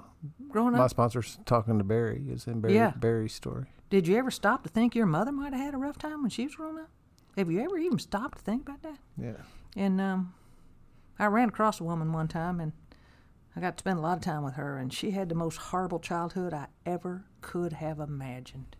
growing 0.50 0.74
up. 0.74 0.80
my 0.80 0.88
sponsor's 0.88 1.38
talking 1.46 1.78
to 1.78 1.84
Barry. 1.84 2.26
Is 2.30 2.48
in 2.48 2.62
Barry, 2.62 2.76
Yeah. 2.76 2.92
Barry's 2.96 3.34
story. 3.34 3.66
Did 3.90 4.08
you 4.08 4.18
ever 4.18 4.32
stop 4.32 4.64
to 4.64 4.70
think 4.70 4.96
your 4.96 5.06
mother 5.06 5.32
might 5.32 5.54
have 5.54 5.62
had 5.62 5.74
a 5.74 5.78
rough 5.78 5.98
time 5.98 6.22
when 6.22 6.30
she 6.32 6.44
was 6.46 6.56
growing 6.56 6.80
up? 6.80 6.90
Have 7.38 7.52
you 7.52 7.60
ever 7.62 7.78
even 7.78 8.00
stopped 8.00 8.40
to 8.40 8.44
think 8.44 8.62
about 8.68 8.82
that? 8.82 8.98
Yeah. 9.18 9.34
And 9.76 10.00
um, 10.02 10.34
I 11.20 11.26
ran 11.28 11.50
across 11.50 11.80
a 11.80 11.84
woman 11.84 12.12
one 12.14 12.28
time, 12.28 12.60
and 12.60 12.72
I 13.56 13.60
got 13.62 13.78
to 13.78 13.82
spend 13.82 14.00
a 14.00 14.02
lot 14.02 14.18
of 14.18 14.24
time 14.24 14.44
with 14.44 14.56
her, 14.56 14.78
and 14.78 14.92
she 14.92 15.12
had 15.12 15.30
the 15.30 15.36
most 15.36 15.58
horrible 15.58 16.00
childhood 16.00 16.54
I 16.54 16.68
ever 16.86 17.26
could 17.42 17.74
have 17.74 18.00
imagined. 18.00 18.76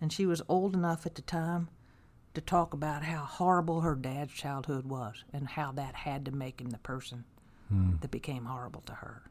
And 0.00 0.12
she 0.12 0.26
was 0.26 0.42
old 0.48 0.74
enough 0.74 1.04
at 1.06 1.14
the 1.14 1.22
time 1.22 1.68
to 2.34 2.40
talk 2.40 2.72
about 2.72 3.02
how 3.04 3.24
horrible 3.24 3.80
her 3.80 3.96
dad's 3.96 4.32
childhood 4.32 4.84
was, 4.86 5.24
and 5.32 5.48
how 5.48 5.72
that 5.72 5.94
had 5.94 6.24
to 6.26 6.30
make 6.30 6.60
him 6.60 6.70
the 6.70 6.78
person 6.78 7.24
that 7.70 8.10
became 8.10 8.44
horrible 8.46 8.80
to 8.82 8.92
her. 8.94 9.22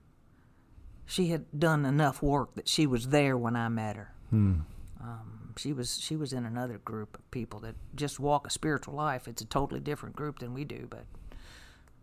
She 1.06 1.28
had 1.30 1.46
done 1.58 1.86
enough 1.86 2.22
work 2.22 2.56
that 2.56 2.68
she 2.68 2.86
was 2.86 3.08
there 3.10 3.38
when 3.38 3.56
I 3.56 3.70
met 3.70 3.96
her. 3.96 4.14
Um, 4.32 5.54
she 5.58 5.74
was 5.74 6.00
she 6.02 6.16
was 6.16 6.34
in 6.34 6.46
another 6.46 6.78
group 6.80 7.18
of 7.18 7.32
people 7.32 7.60
that 7.62 7.76
just 7.96 8.20
walk 8.20 8.46
a 8.46 8.50
spiritual 8.50 8.94
life. 8.96 9.28
It's 9.28 9.42
a 9.42 9.46
totally 9.46 9.80
different 9.80 10.16
group 10.16 10.40
than 10.40 10.54
we 10.54 10.66
do, 10.66 10.88
but 10.90 11.06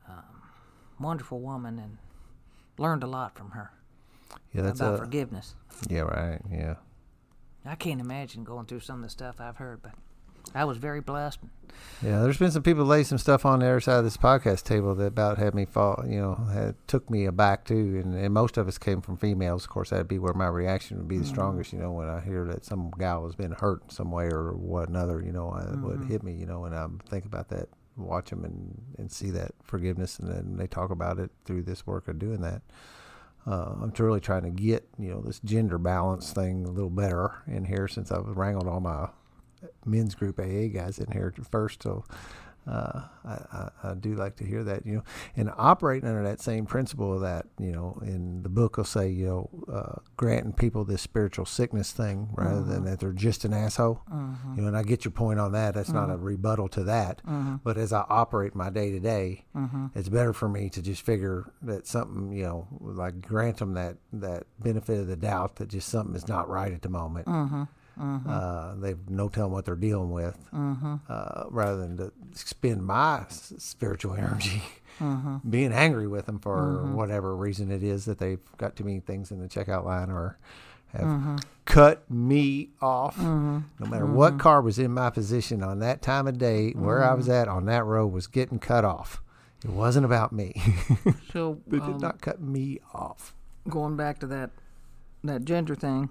um, 0.08 0.24
wonderful 0.98 1.40
woman 1.40 1.78
and 1.78 1.98
learned 2.78 3.02
a 3.04 3.06
lot 3.06 3.36
from 3.36 3.50
her 3.50 3.70
Yeah, 4.52 4.62
that's 4.62 4.80
about 4.80 4.94
a. 4.94 4.98
forgiveness. 4.98 5.54
Yeah, 5.88 6.00
right. 6.02 6.40
Yeah. 6.50 6.74
I 7.64 7.74
can't 7.76 8.00
imagine 8.00 8.42
going 8.44 8.66
through 8.66 8.80
some 8.80 8.96
of 8.98 9.02
the 9.04 9.10
stuff 9.10 9.40
I've 9.40 9.56
heard, 9.56 9.82
but 9.82 9.92
I 10.54 10.64
was 10.64 10.78
very 10.78 11.00
blessed. 11.00 11.40
Yeah, 12.02 12.20
there's 12.20 12.38
been 12.38 12.50
some 12.50 12.62
people 12.62 12.84
lay 12.84 13.02
some 13.02 13.18
stuff 13.18 13.44
on 13.44 13.60
the 13.60 13.66
other 13.66 13.80
side 13.80 13.98
of 13.98 14.04
this 14.04 14.16
podcast 14.16 14.64
table 14.64 14.94
that 14.96 15.06
about 15.06 15.38
had 15.38 15.54
me 15.54 15.64
fall, 15.64 16.04
you 16.06 16.20
know, 16.20 16.34
had, 16.52 16.76
took 16.86 17.08
me 17.10 17.24
aback 17.24 17.64
too, 17.64 18.00
and, 18.04 18.14
and 18.14 18.32
most 18.34 18.56
of 18.56 18.68
us 18.68 18.78
came 18.78 19.00
from 19.00 19.16
females. 19.16 19.64
Of 19.64 19.70
course, 19.70 19.90
that'd 19.90 20.08
be 20.08 20.18
where 20.18 20.34
my 20.34 20.46
reaction 20.46 20.98
would 20.98 21.08
be 21.08 21.18
the 21.18 21.26
strongest, 21.26 21.72
you 21.72 21.78
know, 21.78 21.92
when 21.92 22.08
I 22.08 22.20
hear 22.20 22.44
that 22.46 22.64
some 22.64 22.92
gal 22.98 23.24
has 23.24 23.34
been 23.34 23.52
hurt 23.52 23.82
in 23.84 23.90
some 23.90 24.10
way 24.10 24.26
or 24.26 24.52
what 24.52 24.88
another, 24.88 25.22
you 25.24 25.32
know, 25.32 25.50
uh, 25.50 25.76
would 25.80 26.04
hit 26.04 26.22
me, 26.22 26.32
you 26.32 26.46
know, 26.46 26.64
and 26.64 26.74
I 26.74 26.86
think 27.08 27.24
about 27.24 27.48
that, 27.48 27.68
watch 27.96 28.30
them 28.30 28.44
and, 28.44 28.80
and 28.98 29.10
see 29.10 29.30
that 29.30 29.52
forgiveness, 29.62 30.18
and 30.18 30.28
then 30.30 30.56
they 30.56 30.66
talk 30.66 30.90
about 30.90 31.18
it 31.18 31.30
through 31.44 31.62
this 31.62 31.86
work 31.86 32.06
of 32.08 32.18
doing 32.18 32.40
that. 32.42 32.62
Uh, 33.46 33.74
I'm 33.82 33.92
really 33.98 34.20
trying 34.20 34.44
to 34.44 34.50
get, 34.50 34.88
you 34.98 35.10
know, 35.10 35.20
this 35.20 35.38
gender 35.40 35.78
balance 35.78 36.32
thing 36.32 36.64
a 36.64 36.70
little 36.70 36.90
better 36.90 37.42
in 37.46 37.64
here 37.66 37.88
since 37.88 38.10
I've 38.10 38.36
wrangled 38.36 38.68
all 38.68 38.80
my 38.80 39.08
men's 39.84 40.14
group 40.14 40.38
AA 40.38 40.68
guys 40.68 40.98
in 40.98 41.10
here 41.12 41.32
first. 41.50 41.82
So 41.82 42.04
uh, 42.66 43.02
I, 43.26 43.30
I, 43.30 43.70
I 43.90 43.94
do 43.94 44.14
like 44.14 44.36
to 44.36 44.44
hear 44.44 44.64
that, 44.64 44.86
you 44.86 44.94
know, 44.94 45.02
and 45.36 45.50
operating 45.58 46.08
under 46.08 46.22
that 46.22 46.40
same 46.40 46.64
principle 46.64 47.12
of 47.12 47.20
that, 47.20 47.46
you 47.58 47.72
know, 47.72 47.98
in 48.02 48.42
the 48.42 48.48
book 48.48 48.78
will 48.78 48.84
say, 48.84 49.10
you 49.10 49.26
know, 49.26 49.50
uh, 49.70 50.00
granting 50.16 50.54
people 50.54 50.84
this 50.84 51.02
spiritual 51.02 51.44
sickness 51.44 51.92
thing 51.92 52.30
rather 52.32 52.62
than 52.62 52.76
mm-hmm. 52.76 52.84
that 52.86 53.00
they're 53.00 53.12
just 53.12 53.44
an 53.44 53.52
asshole. 53.52 54.00
Mm-hmm. 54.10 54.56
You 54.56 54.62
know, 54.62 54.68
and 54.68 54.76
I 54.76 54.82
get 54.82 55.04
your 55.04 55.12
point 55.12 55.40
on 55.40 55.52
that. 55.52 55.74
That's 55.74 55.90
not 55.90 56.08
a 56.08 56.14
mm-hmm. 56.14 56.24
rebuttal 56.24 56.68
to 56.68 56.84
that. 56.84 57.20
But 57.62 57.76
as 57.76 57.92
I 57.92 58.04
operate 58.08 58.54
my 58.54 58.70
day 58.70 58.90
to 58.92 59.00
day, 59.00 59.44
it's 59.94 60.08
better 60.08 60.32
for 60.32 60.48
me 60.48 60.70
to 60.70 60.80
just 60.80 61.02
figure 61.02 61.52
that 61.62 61.86
something, 61.86 62.32
you 62.32 62.44
know, 62.44 62.66
like 62.80 63.20
grant 63.20 63.58
them 63.58 63.74
that 63.74 63.96
that 64.12 64.44
benefit 64.58 65.00
of 65.00 65.06
the 65.06 65.16
doubt 65.16 65.56
that 65.56 65.68
just 65.68 65.88
something 65.88 66.14
is 66.14 66.28
not 66.28 66.48
right 66.48 66.72
at 66.72 66.80
the 66.80 66.88
moment. 66.88 67.28
Uh, 67.98 68.74
they've 68.76 69.08
no 69.08 69.28
telling 69.28 69.52
what 69.52 69.64
they're 69.64 69.76
dealing 69.76 70.10
with, 70.10 70.36
uh, 71.08 71.44
rather 71.50 71.76
than 71.78 71.96
to 71.96 72.12
spend 72.32 72.84
my 72.84 73.20
s- 73.20 73.52
spiritual 73.58 74.14
energy 74.14 74.62
being 75.48 75.72
angry 75.72 76.06
with 76.08 76.26
them 76.26 76.38
for 76.38 76.82
whatever 76.94 77.36
reason 77.36 77.70
it 77.70 77.82
is 77.82 78.04
that 78.06 78.18
they've 78.18 78.40
got 78.58 78.74
too 78.76 78.84
many 78.84 79.00
things 79.00 79.30
in 79.30 79.40
the 79.40 79.48
checkout 79.48 79.84
line 79.84 80.10
or 80.10 80.38
have 80.92 81.40
cut 81.64 82.08
me 82.10 82.70
off. 82.80 83.18
No 83.18 83.62
matter 83.80 84.06
what 84.06 84.38
car 84.38 84.60
was 84.62 84.78
in 84.78 84.92
my 84.92 85.10
position 85.10 85.62
on 85.62 85.78
that 85.80 86.02
time 86.02 86.26
of 86.28 86.38
day, 86.38 86.70
where 86.72 87.02
I 87.02 87.14
was 87.14 87.28
at 87.28 87.48
on 87.48 87.64
that 87.66 87.84
road 87.84 88.08
was 88.08 88.26
getting 88.28 88.58
cut 88.60 88.84
off. 88.84 89.20
It 89.64 89.70
wasn't 89.70 90.04
about 90.04 90.32
me. 90.32 90.52
So 91.32 91.58
they 91.66 91.78
did 91.78 91.94
um, 91.94 91.98
not 91.98 92.20
cut 92.20 92.40
me 92.40 92.78
off. 92.92 93.34
going 93.68 93.96
back 93.96 94.18
to 94.20 94.26
that 94.28 94.50
that 95.24 95.44
gender 95.44 95.74
thing, 95.74 96.10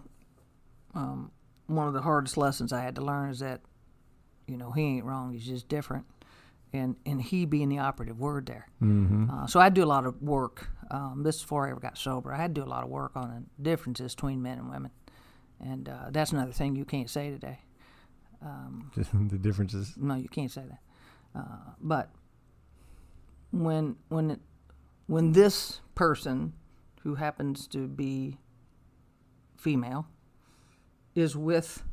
um, 0.95 1.31
one 1.67 1.87
of 1.87 1.93
the 1.93 2.01
hardest 2.01 2.37
lessons 2.37 2.73
I 2.73 2.81
had 2.81 2.95
to 2.95 3.01
learn 3.01 3.29
is 3.29 3.39
that, 3.39 3.61
you 4.47 4.57
know, 4.57 4.71
he 4.71 4.81
ain't 4.81 5.05
wrong. 5.05 5.33
He's 5.33 5.45
just 5.45 5.67
different, 5.67 6.05
and 6.73 6.95
and 7.05 7.21
he 7.21 7.45
being 7.45 7.69
the 7.69 7.79
operative 7.79 8.19
word 8.19 8.45
there. 8.45 8.67
Mm-hmm. 8.81 9.29
Uh, 9.29 9.47
so 9.47 9.59
I 9.59 9.69
do 9.69 9.83
a 9.83 9.85
lot 9.85 10.05
of 10.05 10.21
work. 10.21 10.67
Um, 10.91 11.23
this 11.23 11.37
is 11.37 11.41
before 11.41 11.67
I 11.67 11.71
ever 11.71 11.79
got 11.79 11.97
sober. 11.97 12.33
I 12.33 12.37
had 12.37 12.53
to 12.53 12.61
do 12.61 12.67
a 12.67 12.69
lot 12.69 12.83
of 12.83 12.89
work 12.89 13.11
on 13.15 13.47
the 13.57 13.63
differences 13.63 14.13
between 14.13 14.41
men 14.41 14.57
and 14.59 14.69
women, 14.69 14.91
and 15.59 15.87
uh, 15.87 16.09
that's 16.09 16.31
another 16.31 16.51
thing 16.51 16.75
you 16.75 16.85
can't 16.85 17.09
say 17.09 17.29
today. 17.29 17.59
the 19.29 19.37
differences. 19.37 19.93
No, 19.97 20.15
you 20.15 20.27
can't 20.27 20.51
say 20.51 20.63
that. 20.69 21.39
Uh, 21.39 21.71
but 21.79 22.09
when 23.51 23.95
when 24.09 24.31
it, 24.31 24.39
when 25.07 25.31
this 25.31 25.79
person, 25.95 26.53
who 27.03 27.15
happens 27.15 27.67
to 27.67 27.87
be 27.87 28.37
female, 29.57 30.07
is 31.15 31.35
with 31.35 31.83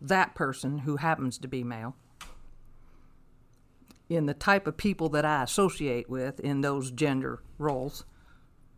that 0.00 0.34
person 0.34 0.78
who 0.78 0.96
happens 0.96 1.38
to 1.38 1.48
be 1.48 1.64
male, 1.64 1.96
in 4.08 4.26
the 4.26 4.34
type 4.34 4.66
of 4.66 4.76
people 4.76 5.08
that 5.10 5.24
I 5.24 5.42
associate 5.42 6.08
with 6.08 6.38
in 6.40 6.60
those 6.60 6.90
gender 6.92 7.42
roles, 7.58 8.04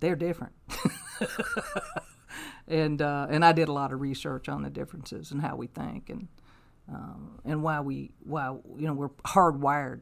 they're 0.01 0.17
different. 0.17 0.55
and 2.69 3.03
uh, 3.03 3.27
and 3.29 3.45
I 3.45 3.53
did 3.53 3.69
a 3.69 3.73
lot 3.73 3.93
of 3.93 4.01
research 4.01 4.49
on 4.49 4.63
the 4.63 4.71
differences 4.71 5.31
and 5.31 5.41
how 5.43 5.57
we 5.57 5.67
think 5.67 6.09
and 6.11 6.29
um, 6.89 7.41
and 7.45 7.63
why 7.63 7.81
we 7.81 8.13
why 8.25 8.49
you 8.77 8.87
know 8.87 8.95
we're 8.95 9.09
hardwired 9.09 10.01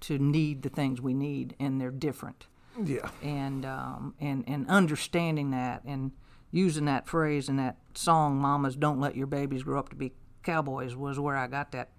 to 0.00 0.18
need 0.18 0.62
the 0.62 0.68
things 0.68 1.00
we 1.00 1.14
need 1.14 1.54
and 1.60 1.80
they're 1.80 1.90
different 1.90 2.46
Yeah. 2.82 3.08
and 3.22 3.64
um, 3.64 4.14
and 4.20 4.44
and 4.46 4.68
understanding 4.68 5.50
that 5.52 5.82
and 5.84 6.12
using 6.50 6.84
that 6.86 7.06
phrase 7.06 7.48
in 7.48 7.56
that 7.56 7.76
song 7.94 8.36
"Mamas 8.36 8.76
don't 8.76 9.00
let 9.00 9.16
your 9.16 9.26
babies 9.26 9.62
grow 9.62 9.78
up 9.78 9.88
to 9.90 9.96
be 9.96 10.12
cowboys" 10.42 10.96
was 10.96 11.18
where 11.18 11.36
I 11.36 11.46
got 11.46 11.72
that. 11.72 11.90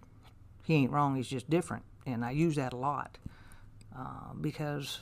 He 0.64 0.76
ain't 0.76 0.92
wrong. 0.92 1.16
He's 1.16 1.28
just 1.28 1.50
different, 1.50 1.84
and 2.06 2.24
I 2.24 2.32
use 2.32 2.56
that 2.56 2.74
a 2.74 2.78
lot 2.78 3.18
uh, 3.98 4.34
because 4.40 5.00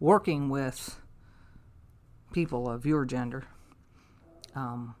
working 0.00 0.48
with 0.48 0.98
people 2.32 2.68
of 2.68 2.84
your 2.84 3.04
gender, 3.04 3.44
um, 4.54 4.94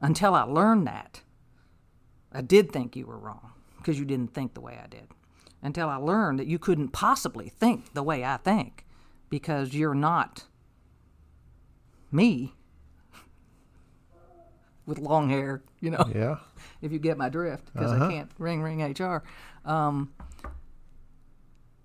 until 0.00 0.34
I 0.34 0.42
learned 0.42 0.86
that, 0.86 1.22
I 2.32 2.40
did 2.40 2.72
think 2.72 2.96
you 2.96 3.06
were 3.06 3.18
wrong 3.18 3.52
because 3.76 3.98
you 3.98 4.04
didn't 4.04 4.34
think 4.34 4.54
the 4.54 4.60
way 4.60 4.78
I 4.82 4.86
did. 4.86 5.08
Until 5.62 5.88
I 5.88 5.96
learned 5.96 6.38
that 6.38 6.46
you 6.46 6.58
couldn't 6.58 6.88
possibly 6.88 7.48
think 7.48 7.92
the 7.92 8.02
way 8.02 8.24
I 8.24 8.38
think 8.38 8.86
because 9.28 9.74
you're 9.74 9.94
not 9.94 10.44
me 12.10 12.54
with 14.86 14.98
long 14.98 15.28
hair, 15.30 15.62
you 15.80 15.90
know, 15.90 16.04
Yeah. 16.14 16.36
if 16.82 16.92
you 16.92 16.98
get 16.98 17.16
my 17.18 17.28
drift, 17.28 17.72
because 17.72 17.92
Uh-huh. 17.92 18.06
I 18.06 18.10
can't 18.10 18.30
ring 18.38 18.62
ring 18.62 18.82
HR. 18.82 19.22
Um, 19.64 20.12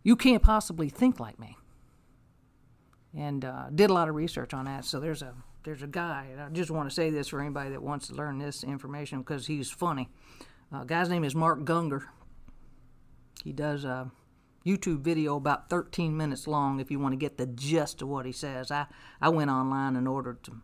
you 0.04 0.16
can't 0.16 0.42
possibly 0.44 0.90
think 0.90 1.20
like 1.20 1.40
me. 1.40 1.58
And 3.16 3.46
uh, 3.46 3.68
did 3.74 3.90
a 3.90 3.94
lot 3.94 4.10
of 4.10 4.16
research 4.16 4.54
on 4.54 4.66
that. 4.66 4.86
So 4.86 5.00
there's 5.00 5.22
a 5.22 5.34
there's 5.64 5.82
a 5.82 5.88
guy, 5.88 6.28
and 6.32 6.40
I 6.42 6.50
just 6.50 6.70
want 6.70 6.88
to 6.90 6.94
say 6.94 7.10
this 7.10 7.30
for 7.30 7.42
anybody 7.42 7.72
that 7.72 7.82
wants 7.82 8.08
to 8.10 8.14
learn 8.14 8.38
this 8.38 8.64
information 8.64 9.20
because 9.20 9.48
he's 9.48 9.72
funny. 9.72 10.10
Uh, 10.72 10.84
guy's 10.84 11.10
name 11.10 11.24
is 11.24 11.34
Mark 11.34 11.62
Gungor. 11.66 12.04
He 13.44 13.52
does 13.52 13.84
a 13.84 14.12
YouTube 14.66 15.00
video 15.02 15.38
about 15.38 15.70
13 15.70 16.16
minutes 16.16 16.46
long 16.48 16.80
if 16.80 16.92
you 16.92 17.00
want 17.00 17.14
to 17.14 17.18
get 17.18 17.38
the 17.38 17.48
gist 17.48 18.02
of 18.04 18.10
what 18.10 18.26
he 18.28 18.32
says. 18.32 18.70
I, 18.70 18.86
I 19.22 19.30
went 19.30 19.50
online 19.50 19.96
and 19.96 20.08
ordered 20.08 20.46
some 20.46 20.62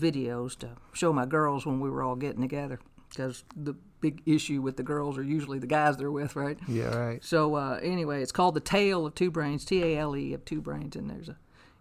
videos 0.00 0.58
to 0.58 0.70
show 0.92 1.12
my 1.12 1.26
girls 1.26 1.64
when 1.66 1.80
we 1.80 1.90
were 1.90 2.02
all 2.02 2.16
getting 2.16 2.42
together 2.42 2.80
because 3.08 3.44
the 3.56 3.74
big 4.00 4.22
issue 4.26 4.60
with 4.60 4.76
the 4.76 4.82
girls 4.82 5.16
are 5.16 5.22
usually 5.22 5.58
the 5.58 5.66
guys 5.66 5.96
they're 5.96 6.10
with, 6.10 6.36
right? 6.36 6.58
Yeah. 6.68 6.94
Right. 6.94 7.24
So 7.24 7.54
uh, 7.54 7.80
anyway, 7.82 8.22
it's 8.22 8.32
called 8.32 8.54
the 8.54 8.60
Tale 8.60 9.06
of 9.06 9.14
Two 9.14 9.30
Brains, 9.30 9.64
T 9.64 9.82
A 9.82 9.98
L 9.98 10.16
E 10.16 10.34
of 10.34 10.44
Two 10.44 10.60
Brains, 10.60 10.96
and 10.96 11.08
there's 11.08 11.28
a, 11.28 11.36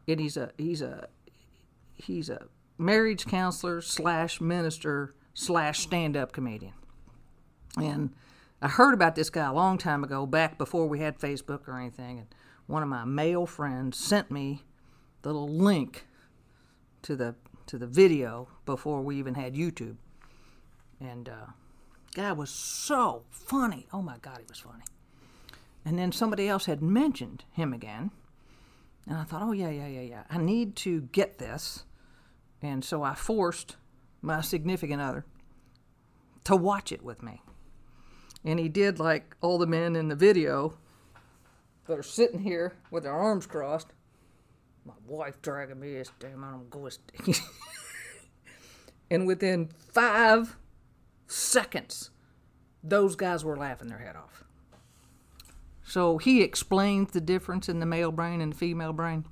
and 0.08 0.20
he's 0.20 0.38
a 0.38 0.52
he's 0.58 0.82
a 0.82 1.08
he's 1.96 2.30
a 2.30 2.48
marriage 2.78 3.26
counselor 3.26 3.82
slash 3.82 4.40
minister 4.40 5.16
slash 5.34 5.80
stand 5.80 6.16
up 6.16 6.32
comedian, 6.32 6.74
and 7.78 8.12
I 8.62 8.70
heard 8.70 8.94
about 8.94 9.16
this 9.16 9.30
guy 9.30 9.48
a 9.48 9.54
long 9.54 9.78
time 9.78 10.04
ago, 10.04 10.26
back 10.26 10.58
before 10.58 10.88
we 10.88 11.00
had 11.00 11.20
Facebook 11.20 11.68
or 11.68 11.78
anything, 11.78 12.20
and 12.20 12.28
one 12.68 12.84
of 12.84 12.90
my 12.90 13.04
male 13.04 13.46
friends 13.46 13.98
sent 13.98 14.32
me 14.32 14.64
the 15.22 15.34
little 15.34 15.50
link 15.50 16.06
to 17.02 17.16
the 17.16 17.36
to 17.74 17.80
the 17.80 17.88
video 17.88 18.48
before 18.68 19.02
we 19.02 19.18
even 19.18 19.34
had 19.34 19.56
YouTube, 19.56 19.96
and 21.00 21.28
uh, 21.28 21.48
guy 22.14 22.32
was 22.32 22.52
so 22.52 23.24
funny. 23.32 23.88
Oh 23.92 24.04
my 24.04 24.20
God, 24.22 24.38
he 24.38 24.46
was 24.48 24.60
funny. 24.60 24.84
And 25.84 25.98
then 25.98 26.12
somebody 26.12 26.48
else 26.48 26.68
had 26.68 26.84
mentioned 26.84 27.46
him 27.52 27.74
again. 27.74 28.12
And 29.08 29.18
I 29.18 29.24
thought, 29.24 29.42
oh, 29.42 29.54
yeah, 29.54 29.72
yeah, 29.72 29.88
yeah, 29.88 30.02
yeah. 30.02 30.24
I 30.30 30.38
need 30.38 30.76
to 30.78 31.02
get 31.02 31.40
this. 31.40 31.84
And 32.62 32.86
so 32.86 33.02
I 33.02 33.16
forced 33.16 33.76
my 34.22 34.42
significant 34.42 35.02
other 35.02 35.26
to 36.44 36.56
watch 36.56 36.92
it 36.92 37.04
with 37.04 37.24
me. 37.24 37.42
And 38.46 38.60
he 38.60 38.70
did 38.70 39.00
like 39.00 39.36
all 39.42 39.58
the 39.58 39.66
men 39.66 39.96
in 39.96 40.10
the 40.10 40.16
video 40.16 40.78
that 41.88 41.98
are 41.98 42.04
sitting 42.04 42.42
here 42.42 42.76
with 42.92 43.02
their 43.02 43.14
arms 43.14 43.48
crossed. 43.48 43.88
My 44.86 44.94
wife 45.08 45.42
dragging 45.42 45.80
me 45.80 45.94
this 45.94 46.12
damn 46.20 46.44
I'm 46.44 46.68
going 46.70 46.92
to 47.26 47.34
And 49.12 49.28
within 49.28 49.70
five 49.92 50.58
seconds, 51.28 52.10
those 52.84 53.16
guys 53.16 53.46
were 53.46 53.56
laughing 53.56 53.88
their 53.88 54.00
head 54.00 54.16
off. 54.16 54.44
So 55.86 56.18
he 56.18 56.42
explains 56.42 57.12
the 57.12 57.22
difference 57.22 57.70
in 57.70 57.80
the 57.80 57.86
male 57.86 58.12
brain 58.12 58.42
and 58.42 58.54
the 58.54 58.58
female 58.58 58.94
brain 58.94 59.26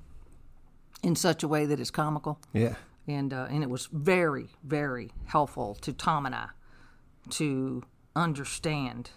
in 1.02 1.16
such 1.16 1.42
a 1.42 1.48
way 1.48 1.66
that 1.66 1.80
is 1.80 1.90
comical. 1.90 2.40
Yeah. 2.54 2.76
And, 3.08 3.34
uh, 3.34 3.48
and 3.50 3.64
it 3.64 3.70
was 3.70 3.88
very, 3.92 4.50
very 4.64 5.12
helpful 5.26 5.76
to 5.82 5.92
Tom 5.92 6.28
and 6.28 6.36
I 6.36 6.50
to 7.32 7.82
understand 8.16 9.10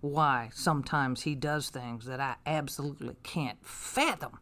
why 0.00 0.50
sometimes 0.54 1.22
he 1.22 1.34
does 1.34 1.68
things 1.68 2.06
that 2.06 2.20
I 2.20 2.36
absolutely 2.46 3.16
can't 3.22 3.58
fathom. 3.66 4.38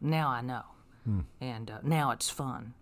Now 0.00 0.28
I 0.28 0.40
know. 0.40 0.62
And 1.40 1.70
uh, 1.70 1.78
now 1.82 2.10
it's 2.10 2.28
fun. 2.28 2.74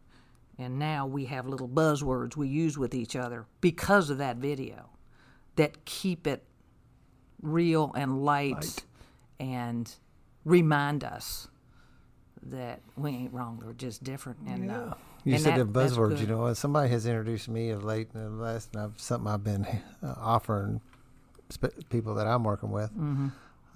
And 0.58 0.78
now 0.80 1.06
we 1.06 1.26
have 1.26 1.46
little 1.46 1.68
buzzwords 1.68 2.34
we 2.36 2.48
use 2.48 2.76
with 2.76 2.92
each 2.92 3.14
other 3.14 3.46
because 3.60 4.10
of 4.10 4.18
that 4.18 4.38
video 4.38 4.88
that 5.54 5.84
keep 5.84 6.26
it 6.26 6.42
real 7.40 7.92
and 7.94 8.24
light, 8.24 8.84
and 9.38 9.94
remind 10.44 11.04
us 11.04 11.46
that 12.42 12.80
we 12.96 13.10
ain't 13.10 13.32
wrong. 13.32 13.62
We're 13.64 13.74
just 13.74 14.02
different. 14.02 14.38
And 14.46 14.70
uh, 14.70 14.94
You 15.24 15.34
and 15.34 15.42
said 15.42 15.56
that- 15.56 15.72
the 15.72 15.80
buzzwords. 15.80 16.20
You 16.20 16.26
know, 16.26 16.52
somebody 16.54 16.88
has 16.90 17.06
introduced 17.06 17.48
me 17.48 17.70
of 17.70 17.84
late 17.84 18.08
in 18.14 18.20
the 18.38 18.42
last, 18.42 18.70
and 18.74 18.82
I've, 18.82 19.00
something 19.00 19.30
I've 19.30 19.44
been 19.44 19.66
uh, 20.02 20.14
offering 20.18 20.80
sp- 21.52 21.78
people 21.90 22.14
that 22.14 22.26
I'm 22.26 22.42
working 22.42 22.70
with. 22.72 22.90
Mm-hmm. 22.90 23.28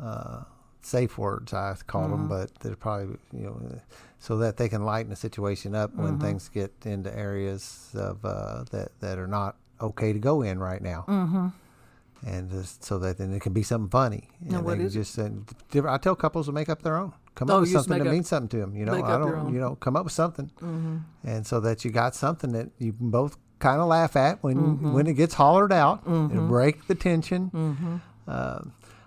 Uh, 0.02 0.42
safe 0.82 1.18
words, 1.18 1.52
I 1.52 1.74
call 1.86 2.08
them, 2.08 2.28
but 2.28 2.54
they're 2.60 2.76
probably 2.76 3.16
you 3.32 3.44
know, 3.44 3.80
so 4.18 4.38
that 4.38 4.56
they 4.56 4.68
can 4.68 4.84
lighten 4.84 5.10
the 5.10 5.16
situation 5.16 5.74
up 5.74 5.94
when 5.94 6.12
Mm-hmm. 6.14 6.20
things 6.22 6.48
get 6.48 6.72
into 6.84 7.14
areas 7.16 7.90
of 7.94 8.24
uh, 8.24 8.64
that 8.70 8.90
that 9.00 9.18
are 9.18 9.26
not 9.28 9.56
okay 9.80 10.12
to 10.12 10.18
go 10.18 10.42
in 10.42 10.58
right 10.58 10.82
now. 10.82 11.04
Mm-hmm. 11.08 11.48
And 12.26 12.50
just 12.50 12.84
so 12.84 12.98
that 12.98 13.16
then 13.16 13.32
it 13.32 13.40
can 13.40 13.54
be 13.54 13.62
something 13.62 13.88
funny. 13.88 14.28
Now, 14.42 14.58
and 14.58 14.66
what 14.66 14.76
they 14.78 14.84
is 14.84 14.92
just 14.92 15.18
uh, 15.18 15.30
different- 15.70 15.94
I 15.94 15.96
tell 15.98 16.14
couples 16.14 16.46
to 16.46 16.52
make 16.52 16.68
up 16.68 16.82
their 16.82 16.96
own. 16.98 17.14
Come 17.34 17.48
Oh, 17.48 17.54
up 17.56 17.60
with 17.62 17.70
something 17.70 17.96
that 17.98 18.06
up- 18.06 18.12
means 18.12 18.28
something 18.28 18.48
to 18.50 18.56
them. 18.58 18.76
You 18.76 18.84
know, 18.84 18.92
I 19.02 19.16
don't. 19.18 19.54
You 19.54 19.60
know, 19.60 19.76
come 19.76 19.96
up 19.96 20.04
with 20.04 20.12
something 20.12 20.50
Mm-hmm. 20.60 20.96
and 21.24 21.46
so 21.46 21.60
that 21.60 21.84
you 21.84 21.90
got 21.90 22.14
something 22.14 22.52
that 22.52 22.68
you 22.78 22.92
can 22.92 23.10
both 23.10 23.38
kind 23.58 23.80
of 23.80 23.88
laugh 23.88 24.16
at 24.16 24.42
when 24.42 24.92
when 24.92 25.06
it 25.06 25.14
gets 25.14 25.34
hollered 25.34 25.72
out. 25.72 26.02
It'll 26.06 26.46
break 26.48 26.86
the 26.88 26.94
tension. 26.94 28.02
Uh, 28.28 28.60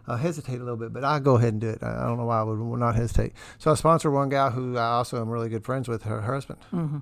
I'll 0.07 0.17
hesitate 0.17 0.55
a 0.55 0.63
little 0.63 0.77
bit, 0.77 0.91
but 0.91 1.03
I'll 1.03 1.19
go 1.19 1.35
ahead 1.35 1.53
and 1.53 1.61
do 1.61 1.69
it. 1.69 1.81
I 1.81 2.03
I 2.03 2.07
don't 2.07 2.17
know 2.17 2.25
why 2.25 2.39
I 2.39 2.43
would 2.43 2.79
not 2.79 2.95
hesitate. 2.95 3.33
So 3.57 3.71
I 3.71 3.75
sponsor 3.75 4.11
one 4.11 4.29
gal 4.29 4.51
who 4.51 4.77
I 4.77 4.91
also 4.91 5.21
am 5.21 5.29
really 5.29 5.49
good 5.49 5.63
friends 5.63 5.87
with, 5.87 6.03
her 6.03 6.21
husband. 6.21 6.59
Mm-hmm. 6.73 6.99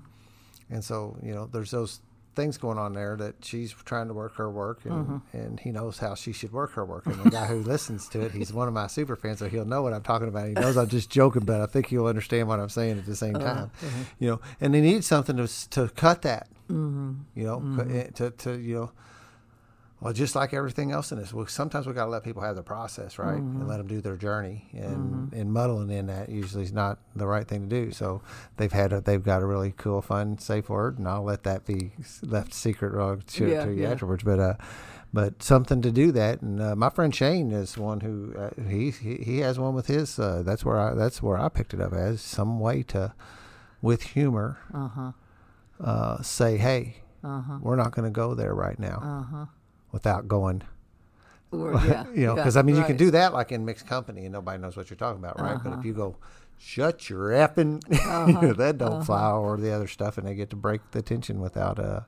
And 0.69 0.83
so 0.83 1.17
you 1.23 1.33
know, 1.33 1.47
there's 1.51 1.71
those 1.71 2.01
things 2.35 2.57
going 2.57 2.77
on 2.77 2.93
there 2.93 3.17
that 3.17 3.43
she's 3.43 3.71
trying 3.71 4.07
to 4.07 4.13
work 4.13 4.35
her 4.35 4.49
work, 4.49 4.85
and, 4.85 4.93
mm-hmm. 4.93 5.37
and 5.37 5.59
he 5.59 5.71
knows 5.71 5.97
how 5.97 6.15
she 6.15 6.31
should 6.31 6.51
work 6.51 6.71
her 6.73 6.85
work. 6.85 7.05
And 7.05 7.15
the 7.15 7.29
guy 7.29 7.45
who 7.45 7.55
listens 7.61 8.07
to 8.09 8.21
it, 8.21 8.31
he's 8.31 8.53
one 8.53 8.67
of 8.67 8.73
my 8.73 8.87
super 8.87 9.15
fans, 9.15 9.39
so 9.39 9.49
he'll 9.49 9.65
know 9.65 9.81
what 9.81 9.93
I'm 9.93 10.03
talking 10.03 10.27
about. 10.27 10.47
He 10.47 10.53
knows 10.53 10.77
I'm 10.77 10.87
just 10.87 11.09
joking, 11.09 11.43
but 11.43 11.61
I 11.61 11.65
think 11.65 11.87
he'll 11.87 12.05
understand 12.05 12.47
what 12.47 12.59
I'm 12.59 12.69
saying 12.69 12.99
at 12.99 13.05
the 13.05 13.15
same 13.15 13.35
uh, 13.35 13.39
time. 13.39 13.71
Mm-hmm. 13.81 14.01
You 14.19 14.29
know, 14.29 14.41
and 14.61 14.73
they 14.73 14.81
need 14.81 15.03
something 15.03 15.37
to 15.37 15.69
to 15.71 15.89
cut 15.89 16.21
that. 16.21 16.47
You 17.35 17.43
know, 17.43 17.85
eh, 17.89 18.07
to 18.15 18.31
to 18.31 18.59
you 18.59 18.75
know. 18.75 18.91
Well, 20.01 20.13
just 20.13 20.35
like 20.35 20.51
everything 20.51 20.91
else 20.91 21.11
in 21.11 21.19
this, 21.19 21.31
we, 21.31 21.45
sometimes 21.45 21.85
we 21.85 21.93
got 21.93 22.05
to 22.05 22.09
let 22.11 22.23
people 22.23 22.41
have 22.41 22.55
the 22.55 22.63
process, 22.63 23.19
right, 23.19 23.43
and 23.43 23.67
let 23.67 23.77
them 23.77 23.85
do 23.85 24.01
their 24.01 24.17
journey. 24.17 24.65
And 24.73 25.31
and 25.31 25.53
muddling 25.53 25.91
in 25.91 26.07
that 26.07 26.27
usually 26.29 26.63
is 26.63 26.73
not 26.73 26.97
the 27.15 27.27
right 27.27 27.47
thing 27.47 27.69
to 27.69 27.85
do. 27.85 27.91
So 27.91 28.23
they've 28.57 28.71
had 28.71 28.93
a, 28.93 29.01
they've 29.01 29.23
got 29.23 29.43
a 29.43 29.45
really 29.45 29.75
cool, 29.77 30.01
fun, 30.01 30.39
safe 30.39 30.69
word, 30.69 30.97
and 30.97 31.07
I'll 31.07 31.21
let 31.23 31.43
that 31.43 31.67
be 31.67 31.91
left 32.23 32.51
secret. 32.55 32.95
Or 32.95 33.01
I'll 33.01 33.19
Yeah, 33.37 33.63
to 33.65 33.71
you 33.71 33.83
yeah. 33.83 33.89
afterwards. 33.91 34.23
But 34.23 34.39
uh, 34.39 34.53
but 35.13 35.43
something 35.43 35.83
to 35.83 35.91
do 35.91 36.11
that. 36.13 36.41
And 36.41 36.59
uh, 36.59 36.75
my 36.75 36.89
friend 36.89 37.13
Shane 37.13 37.51
is 37.51 37.77
one 37.77 37.99
who 37.99 38.33
uh, 38.35 38.49
he, 38.67 38.89
he 38.89 39.17
he 39.17 39.37
has 39.41 39.59
one 39.59 39.75
with 39.75 39.85
his. 39.85 40.17
Uh, 40.17 40.41
that's 40.43 40.65
where 40.65 40.79
I 40.79 40.95
that's 40.95 41.21
where 41.21 41.37
I 41.37 41.47
picked 41.47 41.75
it 41.75 41.79
up 41.79 41.93
as 41.93 42.21
some 42.21 42.59
way 42.59 42.81
to, 42.83 43.13
with 43.83 44.01
humor, 44.01 44.57
Uh 44.73 44.87
huh. 44.87 45.11
uh, 45.79 46.21
say, 46.23 46.57
hey, 46.57 47.03
Uh 47.23 47.41
huh. 47.41 47.59
we're 47.61 47.75
not 47.75 47.91
going 47.91 48.05
to 48.05 48.11
go 48.11 48.33
there 48.33 48.55
right 48.55 48.79
now 48.79 48.99
Uh 49.03 49.23
huh. 49.23 49.45
Without 49.91 50.27
going 50.27 50.61
Or 51.51 51.73
yeah. 51.85 52.05
you 52.13 52.26
know, 52.27 52.35
yeah, 52.35 52.35
because 52.35 52.55
I 52.57 52.61
mean, 52.61 52.76
you 52.77 52.84
can 52.84 52.97
do 52.97 53.11
that 53.11 53.34
like 53.34 53.51
in 53.51 53.65
mixed 53.65 53.85
company, 53.88 54.26
and 54.26 54.34
nobody 54.34 54.57
knows 54.61 54.77
what 54.77 54.89
you're 54.89 54.97
talking 54.97 55.19
about, 55.23 55.39
right? 55.39 55.57
But 55.61 55.72
Uh-huh. 55.72 55.80
if 55.80 55.85
you 55.85 55.93
go, 55.93 56.15
shut 56.57 57.09
your 57.09 57.30
effing, 57.31 57.81
you 58.27 58.34
know, 58.41 58.53
that 58.63 58.77
don't 58.77 59.03
fly, 59.05 59.31
or 59.31 59.57
the 59.57 59.72
other 59.72 59.88
stuff, 59.88 60.18
and 60.18 60.26
they 60.26 60.35
get 60.35 60.49
to 60.51 60.55
break 60.55 60.81
the 60.91 61.01
tension 61.01 61.41
without 61.41 61.77
uh, 61.80 62.01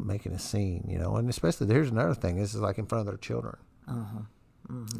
making 0.00 0.32
a 0.32 0.38
scene, 0.38 0.84
you 0.88 0.98
know. 0.98 1.16
And 1.16 1.28
especially, 1.28 1.66
here's 1.66 1.90
another 1.90 2.14
thing: 2.14 2.36
this 2.36 2.54
is 2.54 2.60
like 2.60 2.78
in 2.78 2.86
front 2.86 3.00
of 3.00 3.06
their 3.06 3.18
children. 3.18 3.56
Uh-huh. 3.88 4.20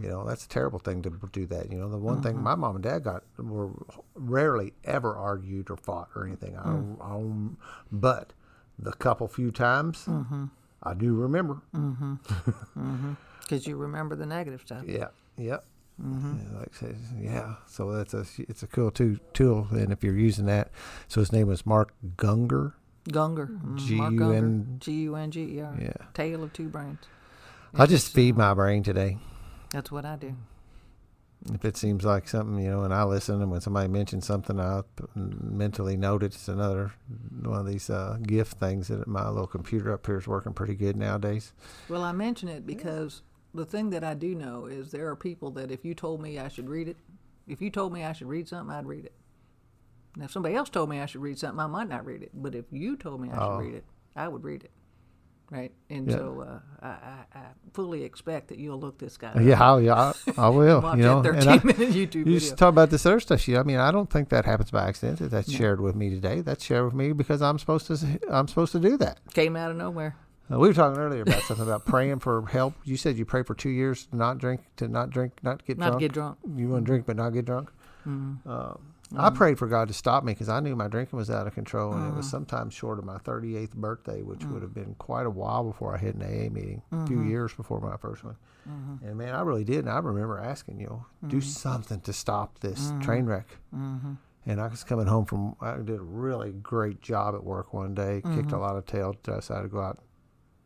You 0.00 0.08
know, 0.08 0.24
that's 0.24 0.44
a 0.44 0.48
terrible 0.48 0.78
thing 0.78 1.02
to 1.02 1.10
do 1.32 1.44
that. 1.46 1.72
You 1.72 1.78
know, 1.78 1.88
the 1.88 1.96
one 1.98 2.18
Uh-huh. 2.18 2.22
thing 2.22 2.40
my 2.42 2.54
mom 2.54 2.76
and 2.76 2.84
dad 2.84 3.02
got 3.02 3.24
were 3.36 3.70
rarely 4.14 4.74
ever 4.84 5.16
argued 5.16 5.70
or 5.70 5.76
fought 5.76 6.08
or 6.14 6.24
anything. 6.24 6.56
I 6.56 6.68
Mm. 6.68 7.50
I 7.50 7.56
but 7.90 8.32
the 8.78 8.92
couple 8.92 9.26
few 9.28 9.50
times, 9.50 10.04
Mm-hmm. 10.04 10.44
I 10.86 10.94
do 10.94 11.14
remember. 11.14 11.58
Mm-hmm. 11.74 13.12
Because 13.40 13.64
you 13.66 13.76
remember 13.76 14.16
the 14.16 14.26
negative 14.26 14.60
stuff. 14.62 14.82
Yeah. 14.86 15.08
Yep. 15.36 15.64
Mm-hmm. 16.02 16.34
Yeah, 16.52 16.58
like 16.58 16.68
I 16.74 16.76
said, 16.78 16.96
yeah. 17.16 17.54
So 17.68 17.92
that's 17.92 18.12
a 18.12 18.26
it's 18.48 18.62
a 18.64 18.66
cool 18.66 18.90
too, 18.90 19.18
tool, 19.34 19.68
and 19.70 19.92
if 19.92 20.02
you're 20.02 20.16
using 20.18 20.46
that, 20.46 20.70
so 21.08 21.20
his 21.20 21.30
name 21.32 21.46
was 21.46 21.64
Mark 21.64 21.94
Gungor. 22.16 22.72
Gungor. 23.08 23.46
mm, 23.48 23.90
Mark 23.96 24.10
G-U-N- 24.14 24.18
Gunger. 24.18 24.78
G 24.80 24.92
U 25.02 25.14
N 25.14 25.30
G 25.30 25.40
E 25.58 25.60
R. 25.60 25.76
Yeah. 25.80 25.92
Tale 26.12 26.42
of 26.42 26.52
two 26.52 26.68
brains. 26.68 26.98
I 27.72 27.86
just 27.86 28.06
It's, 28.08 28.14
feed 28.14 28.34
uh, 28.34 28.38
my 28.38 28.54
brain 28.54 28.82
today. 28.82 29.18
That's 29.70 29.92
what 29.92 30.04
I 30.04 30.16
do. 30.16 30.34
If 31.52 31.64
it 31.64 31.76
seems 31.76 32.04
like 32.04 32.28
something, 32.28 32.58
you 32.62 32.70
know, 32.70 32.82
and 32.82 32.92
I 32.92 33.04
listen, 33.04 33.40
and 33.40 33.50
when 33.50 33.60
somebody 33.60 33.88
mentions 33.88 34.26
something, 34.26 34.58
I 34.58 34.82
mentally 35.14 35.96
note 35.96 36.22
it. 36.22 36.34
It's 36.34 36.48
another 36.48 36.92
one 37.42 37.60
of 37.60 37.66
these 37.66 37.88
uh, 37.88 38.18
gift 38.22 38.58
things 38.58 38.88
that 38.88 39.06
my 39.06 39.28
little 39.28 39.46
computer 39.46 39.92
up 39.92 40.04
here 40.06 40.18
is 40.18 40.26
working 40.26 40.54
pretty 40.54 40.74
good 40.74 40.96
nowadays. 40.96 41.52
Well, 41.88 42.02
I 42.02 42.12
mention 42.12 42.48
it 42.48 42.66
because 42.66 43.22
the 43.54 43.64
thing 43.64 43.90
that 43.90 44.02
I 44.02 44.14
do 44.14 44.34
know 44.34 44.66
is 44.66 44.90
there 44.90 45.08
are 45.08 45.14
people 45.16 45.50
that 45.52 45.70
if 45.70 45.84
you 45.84 45.94
told 45.94 46.20
me 46.20 46.38
I 46.38 46.48
should 46.48 46.68
read 46.68 46.88
it, 46.88 46.96
if 47.46 47.62
you 47.62 47.70
told 47.70 47.92
me 47.92 48.02
I 48.02 48.12
should 48.12 48.28
read 48.28 48.48
something, 48.48 48.74
I'd 48.74 48.86
read 48.86 49.04
it. 49.04 49.12
Now, 50.16 50.24
if 50.24 50.32
somebody 50.32 50.54
else 50.56 50.70
told 50.70 50.88
me 50.90 50.98
I 51.00 51.06
should 51.06 51.20
read 51.20 51.38
something, 51.38 51.60
I 51.60 51.66
might 51.68 51.88
not 51.88 52.04
read 52.04 52.22
it. 52.22 52.30
But 52.34 52.54
if 52.56 52.64
you 52.72 52.96
told 52.96 53.20
me 53.20 53.30
I 53.30 53.36
Oh. 53.36 53.58
should 53.60 53.66
read 53.66 53.74
it, 53.76 53.84
I 54.16 54.26
would 54.26 54.42
read 54.42 54.64
it. 54.64 54.70
Right? 55.50 55.72
And 55.90 56.08
Yeah. 56.10 56.16
so 56.16 56.44
uh, 56.46 56.58
I, 56.84 56.88
I, 56.88 57.24
I 57.38 57.42
fully 57.72 58.02
expect 58.02 58.48
that 58.48 58.58
you'll 58.58 58.80
look 58.80 58.98
this 58.98 59.16
guy 59.16 59.28
up. 59.28 59.40
Yeah, 59.40 59.62
I, 59.62 59.78
yeah, 59.78 59.94
I, 59.94 60.12
I 60.36 60.48
will. 60.48 60.82
You 60.96 61.02
know, 61.02 61.22
13 61.22 61.48
I- 61.48 61.56
minute 61.64 61.76
YouTube 61.90 62.14
You 62.16 62.24
video. 62.24 62.38
just 62.40 62.56
talk 62.58 62.70
about 62.70 62.90
this 62.90 63.06
other 63.06 63.20
stuff. 63.20 63.46
You, 63.46 63.58
I 63.58 63.62
mean, 63.62 63.76
I 63.76 63.92
don't 63.92 64.10
think 64.10 64.28
that 64.30 64.44
happens 64.44 64.72
by 64.72 64.88
accident. 64.88 65.20
That 65.20 65.30
that's 65.30 65.52
shared 65.52 65.80
with 65.80 65.94
me 65.94 66.10
today. 66.10 66.40
That's 66.40 66.64
shared 66.64 66.84
with 66.84 66.94
me 66.94 67.12
because 67.12 67.42
I'm 67.42 67.58
supposed 67.60 67.86
to. 67.86 68.18
I'm 68.28 68.48
supposed 68.48 68.72
to 68.72 68.80
do 68.80 68.96
that. 68.98 69.20
Came 69.34 69.54
out 69.56 69.70
of 69.70 69.76
nowhere. 69.76 70.16
Uh, 70.52 70.58
we 70.58 70.66
were 70.68 70.74
talking 70.74 71.00
earlier 71.00 71.22
about 71.22 71.42
something 71.42 71.64
about 71.66 71.84
praying 71.86 72.18
for 72.20 72.44
help. 72.46 72.74
You 72.84 72.96
said 72.96 73.16
you 73.16 73.24
pray 73.24 73.42
for 73.44 73.54
two 73.54 73.68
years 73.70 74.06
to 74.06 74.16
not 74.16 74.38
drink, 74.38 74.62
to 74.78 74.88
not 74.88 75.10
drink, 75.10 75.38
not 75.42 75.64
get 75.64 75.76
Not 75.78 75.86
drunk. 75.88 76.00
get 76.00 76.12
drunk. 76.12 76.38
You 76.56 76.68
want 76.68 76.84
to 76.84 76.86
drink 76.86 77.06
but 77.06 77.16
not 77.16 77.30
get 77.30 77.44
drunk. 77.44 77.70
Mm-hmm. 78.06 78.48
Um, 78.48 78.78
I 79.16 79.30
prayed 79.30 79.58
for 79.58 79.68
God 79.68 79.88
to 79.88 79.94
stop 79.94 80.24
me 80.24 80.32
because 80.32 80.48
I 80.48 80.60
knew 80.60 80.74
my 80.74 80.88
drinking 80.88 81.16
was 81.16 81.30
out 81.30 81.46
of 81.46 81.54
control, 81.54 81.92
and 81.92 82.00
Mm-hmm. 82.02 82.14
it 82.14 82.16
was 82.16 82.26
sometime 82.26 82.70
short 82.70 82.98
of 82.98 83.04
my 83.04 83.18
38th 83.18 83.74
birthday, 83.74 84.22
which 84.22 84.40
Mm. 84.40 84.50
would 84.50 84.62
have 84.62 84.74
been 84.74 84.94
quite 84.98 85.26
a 85.26 85.30
while 85.30 85.62
before 85.64 85.94
I 85.94 85.98
hit 85.98 86.16
an 86.16 86.22
AA 86.22 86.50
meeting, 86.50 86.82
a 86.92 87.06
few 87.06 87.18
Mm-hmm. 87.18 87.28
years 87.28 87.54
before 87.54 87.80
my 87.80 87.96
first 87.96 88.24
one. 88.24 88.36
And 89.04 89.16
man, 89.16 89.34
I 89.34 89.42
really 89.42 89.62
did. 89.64 89.80
And 89.80 89.90
I 89.90 89.98
remember 89.98 90.38
asking, 90.40 90.80
you 90.80 90.86
know, 90.86 91.06
do 91.28 91.36
Mm-hmm. 91.36 91.40
something 91.40 92.00
to 92.00 92.12
stop 92.12 92.58
this 92.60 92.94
train 93.00 93.26
wreck. 93.26 93.58
And 94.48 94.60
I 94.60 94.68
was 94.68 94.84
coming 94.84 95.06
home 95.06 95.24
from, 95.24 95.56
I 95.60 95.76
did 95.76 95.98
a 95.98 96.02
really 96.02 96.52
great 96.52 97.00
job 97.02 97.34
at 97.34 97.44
work 97.44 97.72
one 97.74 97.94
day, 97.94 98.22
kicked 98.22 98.48
Mm-hmm. 98.48 98.54
a 98.56 98.58
lot 98.58 98.76
of 98.76 98.86
tail, 98.86 99.14
decided 99.22 99.62
to 99.62 99.68
go 99.68 99.80
out, 99.80 99.98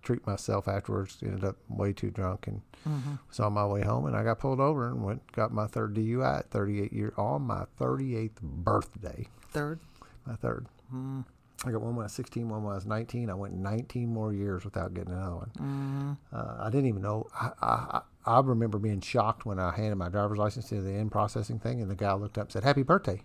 treat 0.02 0.27
myself 0.27 0.66
afterwards, 0.68 1.18
ended 1.22 1.44
up 1.44 1.56
way 1.68 1.93
too 1.93 2.10
drunk 2.10 2.47
and 2.47 2.62
Mm-hmm. 2.89 3.16
was 3.28 3.39
on 3.40 3.52
my 3.52 3.66
way 3.66 3.82
home 3.82 4.06
and 4.06 4.16
I 4.16 4.24
got 4.24 4.39
pulled 4.39 4.59
over 4.59 4.89
and 4.89 5.05
went, 5.05 5.31
got 5.32 5.52
my 5.52 5.66
third 5.66 5.94
DUI 5.94 6.39
at 6.39 6.51
38 6.51 6.93
year 6.94 7.12
on 7.18 7.43
my 7.43 7.64
38th 7.78 8.40
birthday, 8.40 9.28
Third. 9.51 9.81
my 10.27 10.35
third. 10.36 10.66
Mm-hmm. 10.89 11.20
I 11.66 11.72
got 11.72 11.82
one 11.82 11.94
when 11.94 12.05
I 12.05 12.06
was 12.06 12.12
16, 12.14 12.48
one 12.48 12.62
when 12.62 12.72
I 12.72 12.77
was 12.77 12.86
19. 12.86 13.28
I 13.28 13.35
went 13.35 13.52
19 13.52 14.09
more 14.09 14.32
years 14.32 14.64
without 14.64 14.94
getting 14.94 15.12
another 15.12 15.36
one. 15.36 16.16
Uh, 16.32 16.56
I 16.59 16.70
didn't 16.70 16.86
even 16.86 17.02
know. 17.02 17.27
I, 17.39 17.51
I, 17.60 18.01
I 18.24 18.40
remember 18.40 18.78
being 18.78 19.02
shocked 19.02 19.44
when 19.44 19.59
I 19.59 19.70
handed 19.77 19.97
my 19.97 20.09
driver's 20.09 20.39
license 20.39 20.70
to 20.70 20.81
the 20.81 20.94
in 20.94 21.10
processing 21.10 21.59
thing, 21.59 21.82
and 21.82 21.90
the 21.90 21.94
guy 21.94 22.14
looked 22.14 22.39
up 22.39 22.44
and 22.44 22.52
said, 22.52 22.64
"Happy 22.64 22.82
birthday." 22.82 23.20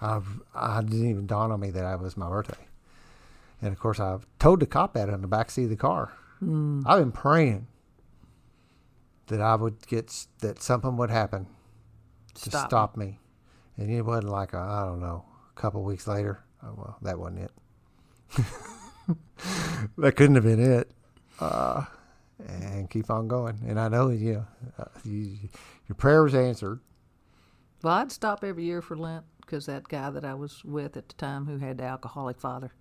I, 0.00 0.20
I 0.54 0.80
didn't 0.80 1.10
even 1.10 1.26
dawn 1.26 1.52
on 1.52 1.60
me 1.60 1.70
that 1.72 1.84
I 1.84 1.96
was 1.96 2.16
my 2.16 2.28
birthday, 2.30 2.66
and 3.62 3.72
of 3.72 3.78
course 3.78 4.00
I've 4.00 4.26
told 4.38 4.60
the 4.60 4.66
cop 4.66 4.94
that 4.94 5.10
on 5.10 5.22
the 5.22 5.28
back 5.28 5.50
seat 5.50 5.64
of 5.64 5.70
the 5.70 5.76
car. 5.76 6.12
I've 6.42 6.98
been 6.98 7.12
praying 7.12 7.66
that 9.28 9.40
I 9.40 9.54
would 9.54 9.86
get 9.86 10.26
that 10.40 10.62
something 10.62 10.96
would 10.96 11.10
happen 11.10 11.46
to 12.34 12.50
Stop. 12.50 12.68
stop, 12.68 12.96
me, 12.96 13.18
and 13.76 13.90
it 13.90 14.02
wasn't 14.02 14.28
like 14.28 14.54
I 14.54 14.82
I 14.82 14.86
don't 14.86 15.00
know. 15.00 15.24
A 15.56 15.60
couple 15.60 15.82
weeks 15.82 16.06
later, 16.06 16.44
oh, 16.62 16.74
well, 16.76 16.98
that 17.02 17.18
wasn't 17.18 17.38
it. 17.40 17.50
that 19.98 20.12
couldn't 20.16 20.34
have 20.34 20.44
been 20.44 20.60
it. 20.60 20.90
Uh, 21.40 21.84
and 22.46 22.90
keep 22.90 23.10
on 23.10 23.28
going. 23.28 23.58
And 23.66 23.80
I 23.80 23.88
know 23.88 24.10
you, 24.10 24.34
know, 24.34 24.46
uh, 24.78 24.84
you 25.04 25.48
your 25.88 25.96
prayer 25.96 26.22
was 26.22 26.34
answered. 26.34 26.80
Well, 27.82 27.94
I'd 27.94 28.12
stop 28.12 28.44
every 28.44 28.64
year 28.64 28.82
for 28.82 28.96
Lent 28.96 29.24
because 29.40 29.66
that 29.66 29.88
guy 29.88 30.10
that 30.10 30.24
I 30.24 30.34
was 30.34 30.64
with 30.64 30.96
at 30.96 31.08
the 31.08 31.14
time 31.14 31.46
who 31.46 31.58
had 31.58 31.78
the 31.78 31.84
alcoholic 31.84 32.38
father, 32.38 32.72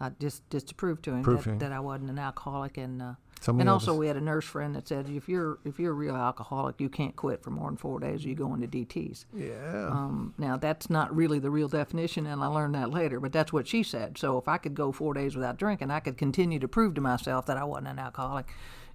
I 0.00 0.10
just 0.20 0.48
just 0.50 0.68
to 0.68 0.74
prove 0.74 1.02
to 1.02 1.12
him 1.12 1.22
Prove 1.22 1.44
that, 1.44 1.50
him. 1.50 1.58
that 1.58 1.72
I 1.72 1.80
wasn't 1.80 2.10
an 2.10 2.18
alcoholic, 2.18 2.76
and 2.76 3.00
uh, 3.00 3.12
and 3.46 3.68
also 3.68 3.94
we 3.94 4.06
had 4.06 4.16
a 4.16 4.20
nurse 4.20 4.44
friend 4.44 4.74
that 4.74 4.88
said 4.88 5.08
if 5.08 5.28
you're 5.28 5.58
if 5.64 5.78
you're 5.78 5.92
a 5.92 5.94
real 5.94 6.16
alcoholic, 6.16 6.80
you 6.80 6.88
can't 6.88 7.14
quit 7.14 7.42
for 7.42 7.50
more 7.50 7.68
than 7.68 7.76
four 7.76 8.00
days, 8.00 8.24
or 8.24 8.28
you 8.28 8.34
go 8.34 8.52
into 8.54 8.66
DTS. 8.66 9.24
Yeah. 9.34 9.88
Um, 9.90 10.34
now 10.38 10.56
that's 10.56 10.88
not 10.90 11.14
really 11.14 11.38
the 11.38 11.50
real 11.50 11.68
definition, 11.68 12.26
and 12.26 12.42
I 12.42 12.46
learned 12.46 12.74
that 12.74 12.90
later. 12.90 13.20
But 13.20 13.32
that's 13.32 13.52
what 13.52 13.68
she 13.68 13.82
said. 13.82 14.18
So 14.18 14.38
if 14.38 14.48
I 14.48 14.58
could 14.58 14.74
go 14.74 14.92
four 14.92 15.14
days 15.14 15.36
without 15.36 15.58
drinking, 15.58 15.90
I 15.90 16.00
could 16.00 16.16
continue 16.18 16.58
to 16.58 16.68
prove 16.68 16.94
to 16.94 17.00
myself 17.00 17.46
that 17.46 17.56
I 17.56 17.64
wasn't 17.64 17.88
an 17.88 17.98
alcoholic, 17.98 18.46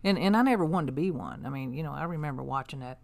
and 0.04 0.18
and 0.20 0.36
I 0.36 0.42
never 0.42 0.66
wanted 0.66 0.88
to 0.88 0.94
be 0.94 1.12
one. 1.12 1.46
I 1.46 1.50
mean, 1.50 1.74
you 1.74 1.84
know, 1.84 1.94
I 1.94 2.04
remember 2.04 2.44
watching 2.44 2.80
that. 2.82 3.00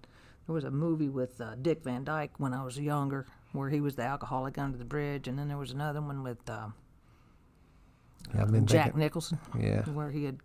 There 0.48 0.54
was 0.54 0.64
a 0.64 0.70
movie 0.72 1.10
with 1.10 1.42
uh, 1.42 1.56
Dick 1.60 1.84
Van 1.84 2.04
Dyke 2.04 2.40
when 2.40 2.54
I 2.54 2.64
was 2.64 2.78
younger, 2.78 3.26
where 3.52 3.70
he 3.72 3.82
was 3.82 3.96
the 3.96 4.04
alcoholic 4.04 4.60
under 4.60 4.78
the 4.78 4.86
bridge, 4.86 5.28
and 5.28 5.40
then 5.40 5.48
there 5.48 5.58
was 5.58 5.72
another 5.72 6.02
one 6.02 6.22
with 6.22 6.48
uh, 6.48 6.68
I've 8.34 8.52
been 8.52 8.66
Jack 8.66 8.86
thinking- 8.86 9.00
Nicholson, 9.00 9.40
Yeah. 9.60 9.84
where 9.86 10.12
he 10.12 10.26
had 10.26 10.40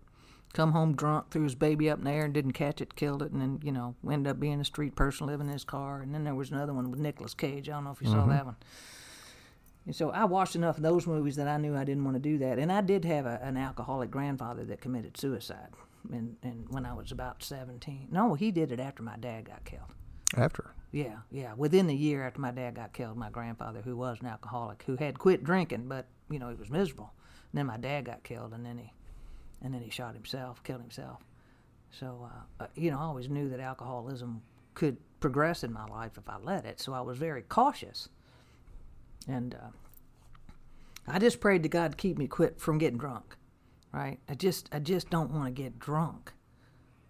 come 0.52 0.72
home 0.72 0.94
drunk, 0.94 1.30
threw 1.30 1.44
his 1.44 1.54
baby 1.54 1.88
up 1.88 1.98
in 1.98 2.04
the 2.04 2.10
air 2.10 2.24
and 2.24 2.34
didn't 2.34 2.52
catch 2.52 2.80
it, 2.80 2.96
killed 2.96 3.22
it, 3.22 3.32
and 3.32 3.40
then 3.40 3.60
you 3.62 3.72
know 3.72 3.94
ended 4.08 4.30
up 4.30 4.40
being 4.40 4.60
a 4.60 4.64
street 4.64 4.94
person 4.96 5.26
living 5.26 5.46
in 5.46 5.52
his 5.52 5.64
car. 5.64 6.00
And 6.02 6.14
then 6.14 6.24
there 6.24 6.34
was 6.34 6.50
another 6.50 6.72
one 6.72 6.90
with 6.90 7.00
Nicolas 7.00 7.34
Cage. 7.34 7.68
I 7.68 7.72
don't 7.72 7.84
know 7.84 7.92
if 7.92 8.02
you 8.02 8.08
saw 8.08 8.16
mm-hmm. 8.16 8.30
that 8.30 8.46
one. 8.46 8.56
And 9.86 9.94
so 9.94 10.10
I 10.10 10.24
watched 10.24 10.56
enough 10.56 10.76
of 10.76 10.82
those 10.82 11.06
movies 11.06 11.36
that 11.36 11.48
I 11.48 11.56
knew 11.56 11.74
I 11.74 11.84
didn't 11.84 12.04
want 12.04 12.16
to 12.16 12.20
do 12.20 12.38
that. 12.38 12.58
And 12.58 12.70
I 12.70 12.80
did 12.80 13.04
have 13.04 13.26
a, 13.26 13.40
an 13.42 13.56
alcoholic 13.56 14.10
grandfather 14.10 14.64
that 14.64 14.80
committed 14.80 15.16
suicide, 15.16 15.68
and 16.12 16.36
and 16.42 16.66
when 16.68 16.84
I 16.84 16.94
was 16.94 17.12
about 17.12 17.42
seventeen. 17.42 18.08
No, 18.10 18.34
he 18.34 18.50
did 18.50 18.72
it 18.72 18.80
after 18.80 19.02
my 19.02 19.16
dad 19.16 19.44
got 19.46 19.64
killed. 19.64 19.94
After. 20.36 20.70
Yeah, 20.92 21.18
yeah. 21.30 21.54
Within 21.56 21.86
the 21.86 21.94
year 21.94 22.26
after 22.26 22.40
my 22.40 22.50
dad 22.50 22.74
got 22.74 22.92
killed, 22.92 23.16
my 23.16 23.30
grandfather, 23.30 23.80
who 23.80 23.96
was 23.96 24.18
an 24.20 24.26
alcoholic, 24.26 24.82
who 24.86 24.96
had 24.96 25.18
quit 25.18 25.44
drinking, 25.44 25.88
but 25.88 26.06
you 26.28 26.38
know 26.38 26.48
he 26.48 26.56
was 26.56 26.70
miserable. 26.70 27.12
And 27.52 27.58
then 27.58 27.66
my 27.66 27.76
dad 27.76 28.04
got 28.04 28.22
killed, 28.22 28.52
and 28.52 28.64
then 28.64 28.78
he, 28.78 28.92
and 29.62 29.74
then 29.74 29.82
he 29.82 29.90
shot 29.90 30.14
himself, 30.14 30.62
killed 30.62 30.80
himself. 30.80 31.20
So 31.90 32.28
uh, 32.60 32.64
uh, 32.64 32.66
you 32.76 32.90
know, 32.90 32.98
I 32.98 33.02
always 33.02 33.28
knew 33.28 33.48
that 33.50 33.60
alcoholism 33.60 34.42
could 34.74 34.96
progress 35.20 35.64
in 35.64 35.72
my 35.72 35.86
life 35.86 36.12
if 36.16 36.28
I 36.28 36.38
let 36.38 36.64
it. 36.64 36.80
So 36.80 36.92
I 36.92 37.00
was 37.00 37.18
very 37.18 37.42
cautious, 37.42 38.08
and 39.28 39.54
uh, 39.54 39.68
I 41.08 41.18
just 41.18 41.40
prayed 41.40 41.62
to 41.64 41.68
God 41.68 41.92
to 41.92 41.96
keep 41.96 42.18
me 42.18 42.26
quit 42.28 42.60
from 42.60 42.78
getting 42.78 42.98
drunk. 42.98 43.36
right? 43.92 44.18
I 44.28 44.34
just 44.34 44.68
I 44.72 44.78
just 44.78 45.10
don't 45.10 45.30
want 45.32 45.46
to 45.46 45.62
get 45.62 45.78
drunk. 45.78 46.32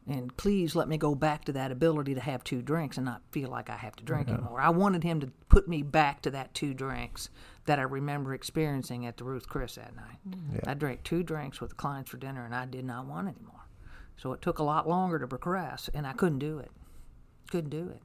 And 0.09 0.37
please 0.37 0.75
let 0.75 0.89
me 0.89 0.97
go 0.97 1.15
back 1.15 1.45
to 1.45 1.53
that 1.53 1.71
ability 1.71 2.15
to 2.15 2.21
have 2.21 2.43
two 2.43 2.63
drinks 2.63 2.97
and 2.97 3.05
not 3.07 3.23
feel 3.31 3.49
like 3.51 3.71
I 3.71 3.77
have 3.77 3.95
to 3.97 4.05
drink 4.05 4.29
anymore. 4.29 4.61
I 4.61 4.71
wanted 4.71 5.05
him 5.05 5.21
to 5.21 5.29
put 5.49 5.69
me 5.69 5.83
back 5.83 6.23
to 6.23 6.31
that 6.33 6.53
two 6.55 6.75
drinks 6.75 7.29
that 7.67 7.79
I 7.79 7.83
remember 7.83 8.35
experiencing 8.35 9.07
at 9.07 9.19
the 9.19 9.25
Ruth 9.25 9.49
Chris 9.49 9.77
that 9.77 9.95
night. 9.95 10.17
Mm. 10.29 10.67
I 10.67 10.75
drank 10.75 11.05
two 11.05 11.23
drinks 11.23 11.61
with 11.61 11.71
the 11.71 11.77
clients 11.77 12.11
for 12.11 12.17
dinner 12.17 12.45
and 12.45 12.55
I 12.55 12.67
did 12.67 12.85
not 12.85 13.07
want 13.07 13.29
anymore. 13.29 13.61
So 14.17 14.33
it 14.33 14.43
took 14.43 14.59
a 14.59 14.65
lot 14.65 14.89
longer 14.89 15.19
to 15.19 15.29
progress 15.29 15.89
and 15.95 16.07
I 16.07 16.13
couldn't 16.15 16.41
do 16.41 16.59
it. 16.59 16.71
Couldn't 17.51 17.71
do 17.71 17.91
it. 17.91 18.03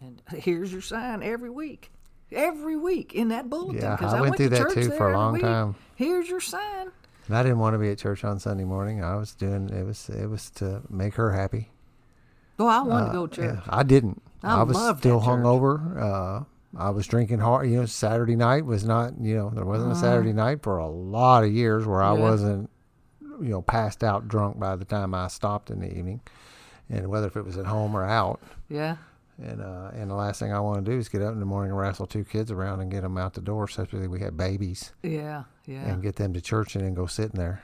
And 0.00 0.20
here's 0.42 0.70
your 0.72 0.82
sign 0.82 1.22
every 1.22 1.50
week. 1.50 1.92
Every 2.32 2.76
week 2.76 3.14
in 3.14 3.28
that 3.28 3.48
bulletin. 3.48 3.80
Yeah, 3.80 3.96
'cause 3.96 4.12
I 4.12 4.20
went 4.20 4.36
to 4.36 4.48
through 4.48 4.48
that 4.50 4.58
church 4.58 4.74
too 4.74 4.90
for 4.90 5.10
a 5.12 5.16
long 5.16 5.34
week. 5.34 5.42
time. 5.42 5.76
Here's 5.94 6.28
your 6.28 6.40
sign. 6.40 6.90
And 7.28 7.36
I 7.36 7.42
didn't 7.42 7.58
want 7.58 7.74
to 7.74 7.78
be 7.78 7.90
at 7.90 7.98
church 7.98 8.24
on 8.24 8.38
Sunday 8.38 8.64
morning. 8.64 9.02
I 9.02 9.16
was 9.16 9.34
doing 9.34 9.68
it 9.70 9.84
was 9.84 10.08
it 10.08 10.26
was 10.26 10.50
to 10.50 10.82
make 10.88 11.14
her 11.14 11.32
happy. 11.32 11.70
Oh, 12.58 12.66
I 12.66 12.80
wanted 12.82 13.04
to 13.06 13.10
Uh, 13.10 13.12
go 13.12 13.26
to 13.26 13.36
church. 13.36 13.54
Yeah, 13.56 13.60
I 13.68 13.82
didn't. 13.82 14.22
I 14.42 14.60
I, 14.60 14.62
was 14.62 14.76
still 14.98 15.20
hungover. 15.20 16.00
Uh, 16.00 16.44
I 16.78 16.90
was 16.90 17.06
drinking 17.06 17.40
hard. 17.40 17.68
You 17.68 17.80
know, 17.80 17.86
Saturday 17.86 18.36
night 18.36 18.64
was 18.64 18.84
not. 18.84 19.14
You 19.20 19.36
know, 19.36 19.50
there 19.50 19.64
wasn't 19.64 19.92
a 19.92 19.96
Saturday 19.96 20.32
night 20.32 20.62
for 20.62 20.78
a 20.78 20.88
lot 20.88 21.42
of 21.44 21.50
years 21.52 21.84
where 21.86 22.02
I 22.02 22.12
Uh-huh. 22.12 22.22
Wasn't. 22.22 22.70
You 23.40 23.50
know, 23.50 23.60
passed 23.62 24.02
out 24.02 24.28
drunk 24.28 24.58
by 24.58 24.76
the 24.76 24.86
time 24.86 25.12
I 25.14 25.28
stopped 25.28 25.70
in 25.70 25.80
the 25.80 25.88
evening, 25.94 26.20
and 26.88 27.08
whether 27.08 27.26
if 27.26 27.36
it 27.36 27.44
was 27.44 27.58
at 27.58 27.66
home 27.66 27.94
or 27.94 28.02
out. 28.04 28.40
Yeah. 28.70 28.96
And 29.42 29.60
uh, 29.60 29.90
and 29.94 30.10
the 30.10 30.14
last 30.14 30.38
thing 30.40 30.52
I 30.52 30.60
want 30.60 30.84
to 30.84 30.90
do 30.90 30.96
is 30.98 31.08
get 31.10 31.20
up 31.20 31.32
in 31.32 31.40
the 31.40 31.44
morning 31.46 31.70
and 31.72 31.78
wrestle 31.78 32.06
two 32.06 32.24
kids 32.24 32.50
around 32.50 32.80
and 32.80 32.90
get 32.90 33.02
them 33.02 33.18
out 33.18 33.34
the 33.34 33.42
door, 33.42 33.64
especially 33.64 34.06
we 34.08 34.20
had 34.20 34.34
babies, 34.36 34.92
Yeah. 35.02 35.44
Yeah. 35.66 35.86
and 35.88 36.02
get 36.02 36.16
them 36.16 36.32
to 36.32 36.40
church 36.40 36.74
and 36.74 36.84
then 36.84 36.94
go 36.94 37.04
sit 37.06 37.32
in 37.32 37.38
there. 37.38 37.62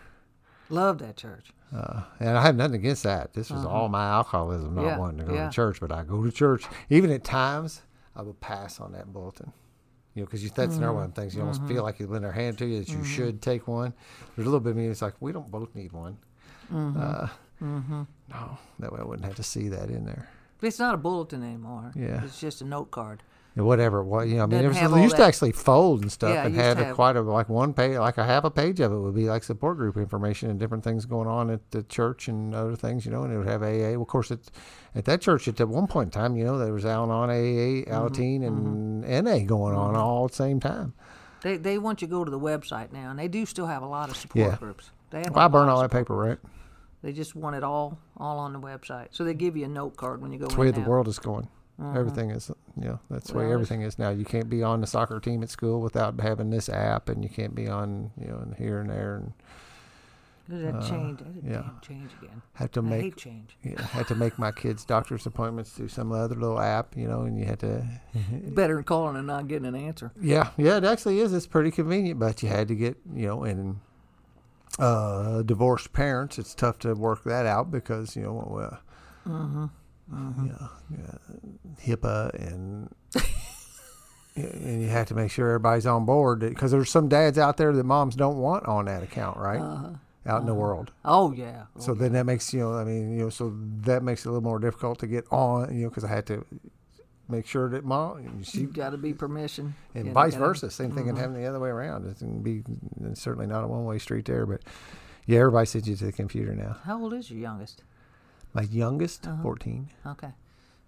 Love 0.69 0.99
that 0.99 1.17
church. 1.17 1.51
Uh, 1.75 2.03
and 2.21 2.37
I 2.37 2.43
have 2.43 2.57
nothing 2.57 2.75
against 2.75 3.05
that. 3.05 3.33
This 3.33 3.49
was 3.51 3.65
all 3.65 3.89
my 3.89 4.05
alcoholism, 4.11 4.75
not 4.75 4.83
Uh-huh. 4.83 4.91
Yeah, 4.91 4.99
wanting 4.99 5.19
to 5.21 5.25
go 5.25 5.35
yeah. 5.35 5.49
to 5.49 5.55
church. 5.55 5.81
But 5.81 5.93
I 5.93 6.03
go 6.03 6.23
to 6.23 6.31
church. 6.31 6.67
Even 6.91 7.11
at 7.11 7.25
times, 7.25 7.81
I 8.15 8.21
would 8.23 8.41
pass 8.41 8.79
on 8.79 8.93
that 8.93 9.11
bulletin. 9.13 9.53
You 10.15 10.23
know, 10.23 10.27
because 10.27 10.43
that's 10.51 10.77
another 10.77 10.89
Mm-hmm. 10.89 10.95
one 10.97 11.05
of 11.05 11.15
the 11.15 11.21
things 11.23 11.35
you 11.35 11.41
almost 11.41 11.63
feel 11.65 11.83
like 11.83 11.99
you 12.01 12.07
lend 12.07 12.25
their 12.25 12.33
hand 12.33 12.59
to 12.59 12.67
you 12.67 12.81
that 12.81 12.89
you 12.91 13.03
should 13.03 13.41
take 13.41 13.67
one. 13.67 13.95
There's 14.37 14.47
a 14.47 14.51
little 14.51 14.61
bit 14.61 14.71
of 14.73 14.77
me 14.77 14.89
that's 14.89 15.01
like, 15.01 15.15
we 15.21 15.33
don't 15.33 15.51
both 15.51 15.75
need 15.75 15.93
one. 15.93 16.19
Mm-hmm. 16.71 17.01
Uh, 17.01 17.29
No, 18.29 18.59
that 18.81 18.93
way 18.93 19.01
I 19.01 19.05
wouldn't 19.05 19.25
have 19.27 19.37
to 19.37 19.43
see 19.43 19.69
that 19.71 19.89
in 19.89 20.05
there. 20.05 20.29
It's 20.63 20.79
not 20.79 20.95
a 20.95 20.99
bulletin 20.99 21.43
anymore. 21.43 21.93
Yeah. 21.95 22.25
It's 22.25 22.41
just 22.41 22.61
a 22.63 22.65
note 22.65 22.91
card. 22.91 23.23
Yeah, 23.55 23.65
whatever. 23.65 24.03
What 24.03 24.29
you 24.29 24.37
know, 24.37 24.45
I 24.45 24.47
mean, 24.47 24.61
there 24.61 24.69
was, 24.69 24.79
they 24.79 25.03
used 25.03 25.17
to 25.17 25.25
actually 25.25 25.53
fold 25.53 26.01
and 26.01 26.11
stuff, 26.11 26.33
Yeah, 26.33 26.47
and 26.47 26.55
had 26.55 26.81
a, 26.81 26.95
quite 26.95 27.17
a 27.17 27.21
like 27.21 27.51
one 27.51 27.75
page, 27.75 27.99
like 27.99 28.17
a 28.17 28.25
half 28.25 28.45
a 28.45 28.51
page 28.51 28.81
of 28.81 28.93
it 28.93 28.99
would 28.99 29.15
be 29.15 29.29
like 29.29 29.43
support 29.45 29.77
group 29.77 29.99
information 29.99 30.49
and 30.49 30.59
different 30.59 30.83
things 30.83 31.05
going 31.05 31.29
on 31.29 31.51
at 31.51 31.71
the 31.71 31.83
church 31.83 32.29
and 32.29 32.55
other 32.55 32.77
things, 32.77 33.05
you 33.05 33.13
know. 33.13 33.25
And 33.25 33.33
it 33.35 33.37
would 33.37 33.47
have 33.49 33.63
AA. 33.63 33.91
Well, 33.93 34.03
of 34.03 34.09
course, 34.09 34.31
it, 34.31 34.51
at 34.95 35.05
that 35.05 35.21
church 35.21 35.49
at 35.49 35.69
one 35.69 35.87
point 35.87 36.07
in 36.15 36.19
time, 36.19 36.35
you 36.35 36.45
know, 36.45 36.57
there 36.59 36.73
was 36.73 36.87
Al-Anon, 36.87 37.29
AA, 37.29 37.33
Mm-hmm, 37.33 37.93
Alateen, 37.93 38.47
and 38.47 39.25
NA 39.25 39.41
going 39.45 39.75
on 39.75 39.97
all 39.97 40.25
at 40.25 40.31
the 40.31 40.37
same 40.37 40.59
time. 40.59 40.95
They 41.43 41.59
they 41.59 41.77
want 41.77 42.01
you 42.01 42.09
to 42.09 42.11
go 42.11 42.25
to 42.25 42.31
the 42.31 42.41
website 42.41 42.91
now, 42.91 43.11
and 43.11 43.19
they 43.19 43.29
do 43.29 43.45
still 43.45 43.67
have 43.67 43.83
a 43.83 43.87
lot 43.87 44.09
of 44.09 44.17
support 44.17 44.53
Yeah. 44.53 44.57
groups. 44.57 44.91
They 45.11 45.25
Well, 45.31 45.45
I 45.45 45.49
burn 45.49 45.69
all 45.69 45.83
that 45.83 45.91
paper, 45.91 46.17
right? 46.17 46.39
They 47.03 47.13
just 47.13 47.35
want 47.35 47.57
it 47.57 47.65
all 47.65 47.99
all 48.17 48.39
on 48.39 48.53
the 48.53 48.61
website. 48.61 49.09
So 49.11 49.25
they 49.25 49.35
give 49.35 49.57
you 49.57 49.65
a 49.65 49.69
note 49.69 49.97
card 49.97 50.23
when 50.23 50.33
you 50.33 50.39
go 50.39 50.45
That's 50.45 50.55
the 50.55 50.61
way 50.61 50.71
the 50.71 50.81
world 50.81 51.09
is 51.09 51.19
going. 51.19 51.49
Everything 51.97 52.31
is, 52.31 52.51
you 52.81 52.89
know, 52.89 53.01
that's 53.11 53.31
the 53.31 53.39
way 53.39 53.45
Mm-hmm. 53.45 53.53
Everything 53.55 53.83
is 53.83 53.99
now. 53.99 54.11
You 54.11 54.25
can't 54.25 54.49
be 54.49 54.63
on 54.63 54.81
the 54.81 54.87
soccer 54.87 55.19
team 55.19 55.43
at 55.43 55.51
school 55.51 55.81
without 55.81 56.21
having 56.21 56.51
this 56.51 56.69
app, 56.69 57.09
and 57.09 57.25
you 57.25 57.31
can't 57.31 57.55
be 57.55 57.67
on, 57.67 58.13
you 58.21 58.29
know, 58.29 58.39
and 58.39 58.55
here 58.55 58.81
and 58.81 58.89
there, 58.89 59.17
and 59.17 59.33
That 60.49 60.83
change. 60.83 61.19
That 61.19 61.27
uh, 61.27 61.31
yeah. 61.45 61.63
damn 61.63 61.81
change 61.83 62.11
again. 62.23 62.43
have 62.55 62.71
to 62.73 62.83
make 62.83 63.17
change. 63.17 63.57
know, 63.65 63.83
had 63.83 64.07
to 64.09 64.15
make 64.15 64.39
my 64.39 64.53
kids' 64.53 64.85
doctor's 64.85 65.27
appointments 65.27 65.71
through 65.71 65.89
some 65.89 66.13
other 66.13 66.37
little 66.37 66.61
app, 66.61 66.97
you 66.97 67.09
know, 67.09 67.23
and 67.23 67.37
you 67.37 67.47
had 67.47 67.59
to. 67.61 67.85
Better 68.31 68.77
than 68.77 68.85
calling 68.85 69.17
and 69.17 69.27
not 69.27 69.49
getting 69.49 69.67
an 69.67 69.75
answer. 69.75 70.13
Yeah, 70.21 70.51
yeah, 70.57 70.77
it 70.77 70.85
actually 70.85 71.19
is. 71.19 71.33
It's 71.33 71.47
pretty 71.49 71.73
convenient, 71.73 72.21
but 72.21 72.43
you 72.45 72.49
had 72.49 72.69
to 72.69 72.77
get, 72.77 72.97
you 73.13 73.27
know, 73.27 73.43
and 73.43 73.81
uh, 74.79 75.43
divorced 75.43 75.93
parents, 75.93 76.39
it's 76.39 76.55
tough 76.55 76.79
to 76.81 76.95
work 76.95 77.25
that 77.25 77.47
out 77.47 77.71
because 77.71 78.17
you 78.17 78.23
know, 78.23 78.71
uh, 78.71 78.77
Mm-hmm. 79.29 80.47
you 80.47 80.51
know, 80.51 80.69
uh, 81.09 81.17
HIPAA 81.85 82.35
and. 82.35 82.95
And 84.35 84.81
you 84.81 84.89
have 84.89 85.09
to 85.09 85.15
make 85.15 85.31
sure 85.31 85.47
everybody's 85.49 85.85
on 85.85 86.07
board 86.07 86.41
because 86.41 86.71
there's 86.71 86.91
some 86.91 87.07
dads 87.07 87.37
out 87.37 87.59
there 87.59 87.71
that 87.71 87.85
moms 87.85 88.17
don't 88.17 88.39
want 88.39 88.65
on 88.65 88.87
that 88.87 89.03
account, 89.03 89.37
right? 89.37 89.61
Out 90.25 90.41
in 90.41 90.47
the 90.47 90.55
world. 90.55 90.91
Oh 91.05 91.33
yeah. 91.33 91.65
Oh, 91.77 91.81
So 91.81 91.93
then 91.93 92.13
that 92.15 92.25
makes 92.25 92.55
you 92.55 92.61
know, 92.61 92.73
I 92.73 92.83
mean, 92.85 93.13
you 93.13 93.25
know, 93.25 93.29
so 93.29 93.53
that 93.83 94.03
makes 94.03 94.25
it 94.25 94.29
a 94.29 94.33
little 94.33 94.43
more 94.43 94.59
difficult 94.59 95.01
to 95.01 95.07
get 95.07 95.27
on, 95.31 95.77
you 95.77 95.83
know, 95.83 95.91
because 95.91 96.05
I 96.05 96.09
had 96.09 96.25
to 96.29 96.47
make 97.29 97.47
sure 97.47 97.69
that 97.71 97.85
mom, 97.85 98.43
she, 98.43 98.61
you 98.63 98.67
got 98.67 98.91
to 98.91 98.99
be 98.99 99.13
permission. 99.15 99.75
and 99.95 100.07
Yeah, 100.07 100.13
vice 100.13 100.35
versa, 100.35 100.71
same 100.71 100.93
thing 100.93 101.07
can 101.07 101.17
happen 101.17 101.35
the 101.35 101.47
other 101.47 101.61
way 101.61 101.71
around. 101.71 102.07
It's 102.07 102.21
gonna 102.23 102.35
be 102.41 102.63
it's 103.05 103.21
certainly 103.21 103.47
not 103.47 103.65
a 103.65 103.67
one 103.67 103.85
way 103.85 103.99
street 103.99 104.25
there, 104.27 104.47
but 104.47 104.61
yeah, 105.27 105.39
everybody 105.41 105.67
sends 105.67 105.89
you 105.89 105.97
to 105.97 106.05
the 106.07 106.13
computer 106.13 106.55
now. 106.55 106.77
How 106.85 107.01
old 107.01 107.15
is 107.15 107.31
your 107.31 107.41
youngest? 107.41 107.83
My 108.55 108.63
youngest, 108.63 109.27
Uh-huh. 109.27 109.43
14. 109.43 109.89
Okay. 110.07 110.29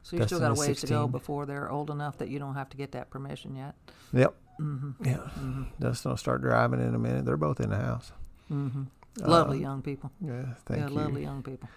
So 0.02 0.16
you 0.16 0.26
still 0.26 0.38
got 0.38 0.46
a 0.46 0.48
Dustin 0.50 0.68
ways 0.68 0.80
to 0.82 0.86
go 0.86 1.08
before 1.08 1.46
they're 1.46 1.70
old 1.70 1.88
enough 1.88 2.18
that 2.18 2.28
you 2.28 2.38
don't 2.38 2.54
have 2.56 2.68
to 2.70 2.76
get 2.76 2.92
that 2.92 3.08
permission 3.08 3.56
yet. 3.56 3.74
Yep. 4.12 4.34
Mm-hmm. 4.60 5.04
Yeah. 5.06 5.64
Dustin 5.80 6.10
will 6.10 6.18
start 6.18 6.42
driving 6.42 6.80
in 6.80 6.94
a 6.94 6.98
minute. 6.98 7.24
They're 7.24 7.38
both 7.38 7.58
in 7.60 7.70
the 7.70 7.76
house. 7.78 8.12
Mm-hmm. 8.52 8.82
Uh, 9.24 9.28
lovely 9.28 9.60
young 9.60 9.80
people. 9.80 10.10
Yeah, 10.20 10.54
thank 10.66 10.80
yeah, 10.80 10.88
you. 10.88 10.94
lovely 10.94 11.22
young 11.22 11.42
people. 11.42 11.68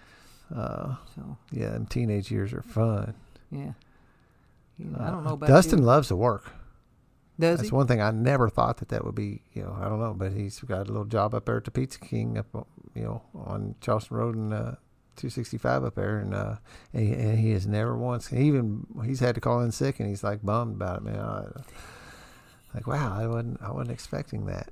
Uh, 0.54 0.96
So 1.14 1.38
yeah, 1.52 1.72
and 1.74 1.88
teenage 1.88 2.30
years 2.30 2.52
are 2.52 2.62
fun. 2.62 3.14
yeah. 3.50 3.72
I 4.98 5.10
don't 5.10 5.24
know 5.24 5.34
about 5.34 5.48
Dustin 5.48 5.80
You. 5.80 5.84
loves 5.84 6.08
to 6.08 6.16
work. 6.16 6.52
Does 7.40 7.58
That's 7.58 7.68
he? 7.70 7.74
one 7.74 7.86
thing 7.86 8.00
I 8.00 8.10
never 8.10 8.48
thought 8.48 8.78
that 8.78 8.88
that 8.88 9.04
would 9.04 9.14
be. 9.14 9.42
You 9.52 9.62
know, 9.62 9.76
I 9.80 9.88
don't 9.88 10.00
know, 10.00 10.14
but 10.14 10.32
he's 10.32 10.58
got 10.60 10.88
a 10.88 10.90
little 10.90 11.04
job 11.04 11.34
up 11.34 11.44
there 11.46 11.58
at 11.58 11.64
the 11.64 11.70
Pizza 11.70 11.98
King, 12.00 12.36
up 12.38 12.46
uh, 12.54 12.62
you 12.94 13.02
know 13.02 13.22
on 13.34 13.76
Charlestown 13.80 14.18
Road 14.18 14.34
and 14.34 14.52
uh, 14.52 14.72
265 15.16 15.84
up 15.84 15.94
there, 15.94 16.18
and 16.18 16.34
uh, 16.34 16.56
and, 16.92 17.06
he, 17.06 17.12
and 17.14 17.38
he 17.38 17.50
has 17.52 17.66
never 17.66 17.96
once. 17.96 18.26
He 18.28 18.42
even 18.44 18.86
he's 19.04 19.20
had 19.20 19.36
to 19.36 19.40
call 19.40 19.60
in 19.60 19.70
sick, 19.70 20.00
and 20.00 20.08
he's 20.08 20.24
like 20.24 20.44
bummed 20.44 20.74
about 20.76 20.98
it, 20.98 21.02
man. 21.04 21.20
I, 21.20 21.44
like 22.74 22.86
wow, 22.86 23.16
I 23.16 23.26
wasn't 23.26 23.62
I 23.62 23.70
wasn't 23.70 23.92
expecting 23.92 24.46
that. 24.46 24.70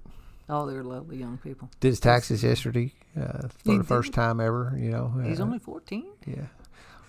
Oh, 0.48 0.66
they're 0.66 0.84
lovely 0.84 1.16
young 1.16 1.38
people. 1.38 1.70
Did 1.80 1.88
his 1.88 2.00
taxes 2.00 2.44
yesterday 2.44 2.92
uh, 3.20 3.48
for 3.48 3.72
He 3.72 3.78
the 3.78 3.84
first 3.84 4.12
time 4.12 4.40
ever. 4.40 4.74
You 4.78 4.90
know, 4.90 5.12
He's 5.24 5.40
uh, 5.40 5.42
only 5.44 5.58
14. 5.58 6.04
yeah. 6.26 6.46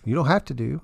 You 0.05 0.15
don't 0.15 0.25
have 0.25 0.45
to 0.45 0.53
do, 0.55 0.81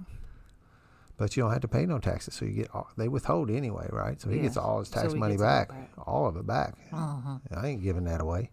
but 1.18 1.35
you 1.38 1.44
don't 1.44 1.52
have 1.52 1.61
to 1.61 1.68
pay 1.68 1.85
no 1.85 1.99
taxes. 1.99 2.34
So 2.34 2.45
you 2.45 2.52
get 2.53 2.69
all, 2.73 2.90
they 2.98 3.07
withhold 3.07 3.49
anyway, 3.49 3.88
right? 3.91 4.19
So 4.19 4.30
he 4.30 4.40
gets 4.40 4.57
all 4.57 4.80
his 4.80 4.90
tax 4.90 5.14
he 5.14 5.19
money 5.19 5.34
gets 5.34 5.44
all 5.44 5.48
back, 5.48 5.69
back. 5.69 5.90
all 6.06 6.27
of 6.27 6.35
it 6.38 6.45
back. 6.48 6.76
Uh-huh. 6.91 7.38
I 7.56 7.68
ain't 7.68 7.84
giving 7.84 8.06
that 8.06 8.22
away. 8.22 8.49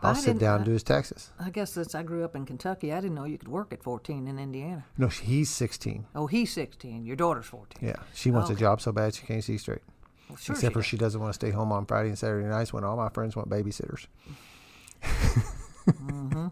But 0.00 0.08
I 0.08 0.10
I'll 0.10 0.16
sit 0.16 0.38
down 0.38 0.56
and 0.56 0.64
do 0.66 0.72
his 0.72 0.82
taxes. 0.82 1.30
I 1.40 1.48
guess 1.50 1.72
since 1.72 1.94
I 1.94 2.02
grew 2.02 2.24
up 2.24 2.36
in 2.36 2.44
Kentucky, 2.44 2.92
I 2.92 3.00
didn't 3.00 3.14
know 3.14 3.24
you 3.24 3.38
could 3.38 3.48
work 3.48 3.72
at 3.72 3.82
14 3.82 4.26
in 4.28 4.38
Indiana. 4.38 4.84
No, 4.98 5.06
he's 5.08 5.48
16. 5.50 6.06
Oh, 6.14 6.26
he's 6.26 6.52
16. 6.52 7.06
Your 7.06 7.16
daughter's 7.16 7.46
14. 7.46 7.88
Yeah, 7.88 7.96
she 8.12 8.30
wants 8.30 8.50
Okay. 8.50 8.56
a 8.56 8.60
job 8.60 8.80
so 8.82 8.92
bad 8.92 9.14
she 9.14 9.24
can't 9.24 9.42
see 9.42 9.56
straight. 9.56 9.80
Well, 10.28 10.36
sure 10.36 10.54
Except 10.54 10.72
she 10.72 10.74
for 10.74 10.80
does. 10.80 10.86
she 10.86 10.96
doesn't 10.98 11.20
want 11.20 11.30
to 11.32 11.34
stay 11.34 11.50
home 11.50 11.72
on 11.72 11.86
Friday 11.86 12.08
and 12.10 12.18
Saturday 12.18 12.46
nights 12.48 12.72
when 12.72 12.84
all 12.84 12.96
my 12.96 13.08
friends 13.10 13.34
want 13.36 13.48
babysitters. 13.48 14.06
Mm-hmm. 15.86 16.46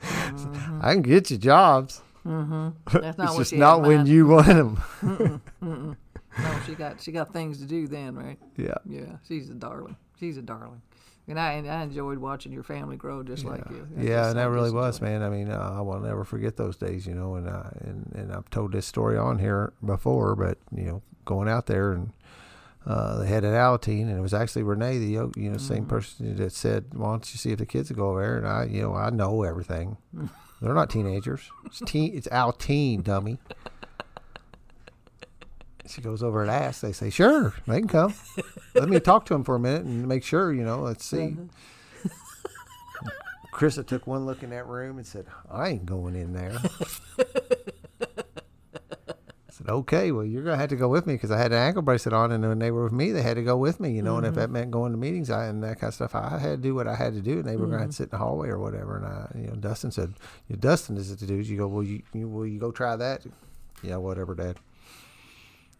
I 0.82 0.92
can 0.94 1.02
get 1.02 1.30
you 1.30 1.38
jobs. 1.38 2.02
That's 2.24 2.84
not 3.18 3.28
it's 3.30 3.36
just 3.36 3.52
not 3.54 3.82
when 3.82 3.96
mind. 3.98 4.08
you 4.08 4.26
want 4.26 4.46
them. 4.46 4.82
No, 5.50 5.96
she 6.66 6.74
got 6.74 7.00
she 7.00 7.12
got 7.12 7.32
things 7.32 7.58
to 7.58 7.64
do 7.66 7.86
then, 7.86 8.14
right? 8.14 8.38
yeah. 8.56 8.74
Yeah, 8.86 9.16
she's 9.28 9.50
a 9.50 9.54
darling. 9.54 9.96
She's 10.18 10.36
a 10.38 10.42
darling. 10.42 10.80
And 11.28 11.38
I 11.38 11.52
and 11.52 11.70
I 11.70 11.82
enjoyed 11.82 12.18
watching 12.18 12.52
your 12.52 12.62
family 12.64 12.96
grow 12.96 13.22
just 13.22 13.44
like 13.44 13.62
you. 13.70 13.86
I 13.98 14.02
Yeah, 14.02 14.28
and 14.30 14.38
that 14.38 14.50
really 14.50 14.70
was, 14.72 14.96
enjoyed 14.96 15.08
man. 15.10 15.22
I 15.22 15.28
mean, 15.30 15.50
uh, 15.50 15.74
I 15.78 15.80
will 15.80 16.00
never 16.00 16.24
forget 16.24 16.56
those 16.56 16.76
days, 16.76 17.06
you 17.06 17.14
know. 17.14 17.34
And 17.36 17.48
uh, 17.48 17.70
and 17.80 18.12
and 18.14 18.32
I've 18.32 18.48
told 18.50 18.72
this 18.72 18.86
story 18.86 19.16
on 19.18 19.38
here 19.38 19.72
before, 19.84 20.34
but 20.34 20.58
you 20.74 20.84
know, 20.84 21.02
going 21.24 21.48
out 21.48 21.66
there 21.66 21.92
and 21.92 22.12
uh, 22.86 23.18
they 23.20 23.28
had 23.28 23.44
an 23.44 23.52
Alateen, 23.54 24.02
and 24.08 24.18
it 24.18 24.20
was 24.20 24.34
actually 24.34 24.62
Renee, 24.64 24.98
the 24.98 25.06
you 25.06 25.20
know 25.20 25.30
Mm-hmm. 25.34 25.58
same 25.58 25.86
person 25.86 26.34
that 26.36 26.52
said, 26.52 26.86
"Why 26.94 27.10
don't 27.10 27.32
you 27.32 27.38
see 27.38 27.52
if 27.52 27.58
the 27.58 27.66
kids 27.66 27.90
will 27.90 27.96
go 27.96 28.08
over 28.10 28.20
there?" 28.22 28.36
And 28.38 28.46
I, 28.48 28.64
you 28.64 28.82
know, 28.82 28.94
I 28.94 29.10
know 29.10 29.42
everything. 29.44 29.98
They're 30.62 30.74
not 30.74 30.90
teenagers. 30.90 31.50
It's 31.66 31.82
teen. 31.84 32.16
It's 32.16 32.28
Alateen, 32.28 33.02
dummy. 33.02 33.38
She 35.88 36.00
goes 36.00 36.22
over 36.22 36.40
and 36.40 36.50
asks. 36.50 36.80
They 36.80 36.92
say, 36.92 37.10
"Sure, 37.10 37.52
they 37.66 37.80
can 37.80 37.88
come. 37.88 38.14
Let 38.74 38.88
me 38.88 39.00
talk 39.00 39.26
to 39.26 39.34
them 39.34 39.42
for 39.42 39.56
a 39.56 39.58
minute 39.58 39.82
and 39.82 40.06
make 40.06 40.22
sure. 40.22 40.52
You 40.52 40.62
know, 40.64 40.80
let's 40.80 41.04
see." 41.04 41.36
Uh-huh. 42.04 42.08
Krista 43.52 43.84
took 43.84 44.06
one 44.06 44.24
look 44.24 44.42
in 44.44 44.50
that 44.50 44.66
room 44.68 44.98
and 44.98 45.06
said, 45.06 45.26
"I 45.50 45.70
ain't 45.70 45.84
going 45.84 46.14
in 46.14 46.32
there." 46.32 46.56
I 49.52 49.54
said, 49.54 49.68
okay, 49.68 50.12
well, 50.12 50.24
you're 50.24 50.42
going 50.42 50.54
to 50.54 50.60
have 50.60 50.70
to 50.70 50.76
go 50.76 50.88
with 50.88 51.06
me 51.06 51.12
because 51.12 51.30
I 51.30 51.36
had 51.36 51.52
an 51.52 51.58
ankle 51.58 51.82
bracelet 51.82 52.14
on, 52.14 52.32
and 52.32 52.42
when 52.42 52.58
they 52.58 52.70
were 52.70 52.84
with 52.84 52.92
me, 52.92 53.12
they 53.12 53.20
had 53.20 53.34
to 53.34 53.42
go 53.42 53.58
with 53.58 53.80
me, 53.80 53.90
you 53.90 54.00
know. 54.00 54.16
And 54.16 54.24
if 54.24 54.32
mm-hmm. 54.32 54.40
that 54.40 54.50
meant 54.50 54.70
going 54.70 54.92
to 54.92 54.98
meetings 54.98 55.28
I, 55.28 55.44
and 55.44 55.62
that 55.62 55.78
kind 55.78 55.88
of 55.88 55.94
stuff, 55.94 56.14
I 56.14 56.38
had 56.38 56.50
to 56.50 56.56
do 56.56 56.74
what 56.74 56.88
I 56.88 56.94
had 56.94 57.12
to 57.12 57.20
do, 57.20 57.38
and 57.38 57.44
they 57.44 57.56
were 57.56 57.66
going 57.66 57.80
to 57.80 57.84
mm-hmm. 57.84 57.90
sit 57.90 58.04
in 58.04 58.10
the 58.10 58.16
hallway 58.16 58.48
or 58.48 58.58
whatever. 58.58 58.96
And 58.96 59.04
I, 59.04 59.30
you 59.38 59.48
know, 59.48 59.56
Dustin 59.56 59.90
said, 59.90 60.14
yeah, 60.48 60.56
Dustin 60.58 60.96
is 60.96 61.10
it 61.10 61.18
to 61.18 61.26
do? 61.26 61.34
You 61.34 61.58
go, 61.58 61.66
well, 61.66 61.82
you, 61.82 62.02
you 62.14 62.28
will 62.28 62.46
you 62.46 62.58
go 62.58 62.70
try 62.70 62.96
that? 62.96 63.26
Yeah, 63.82 63.96
whatever, 63.96 64.34
Dad. 64.34 64.56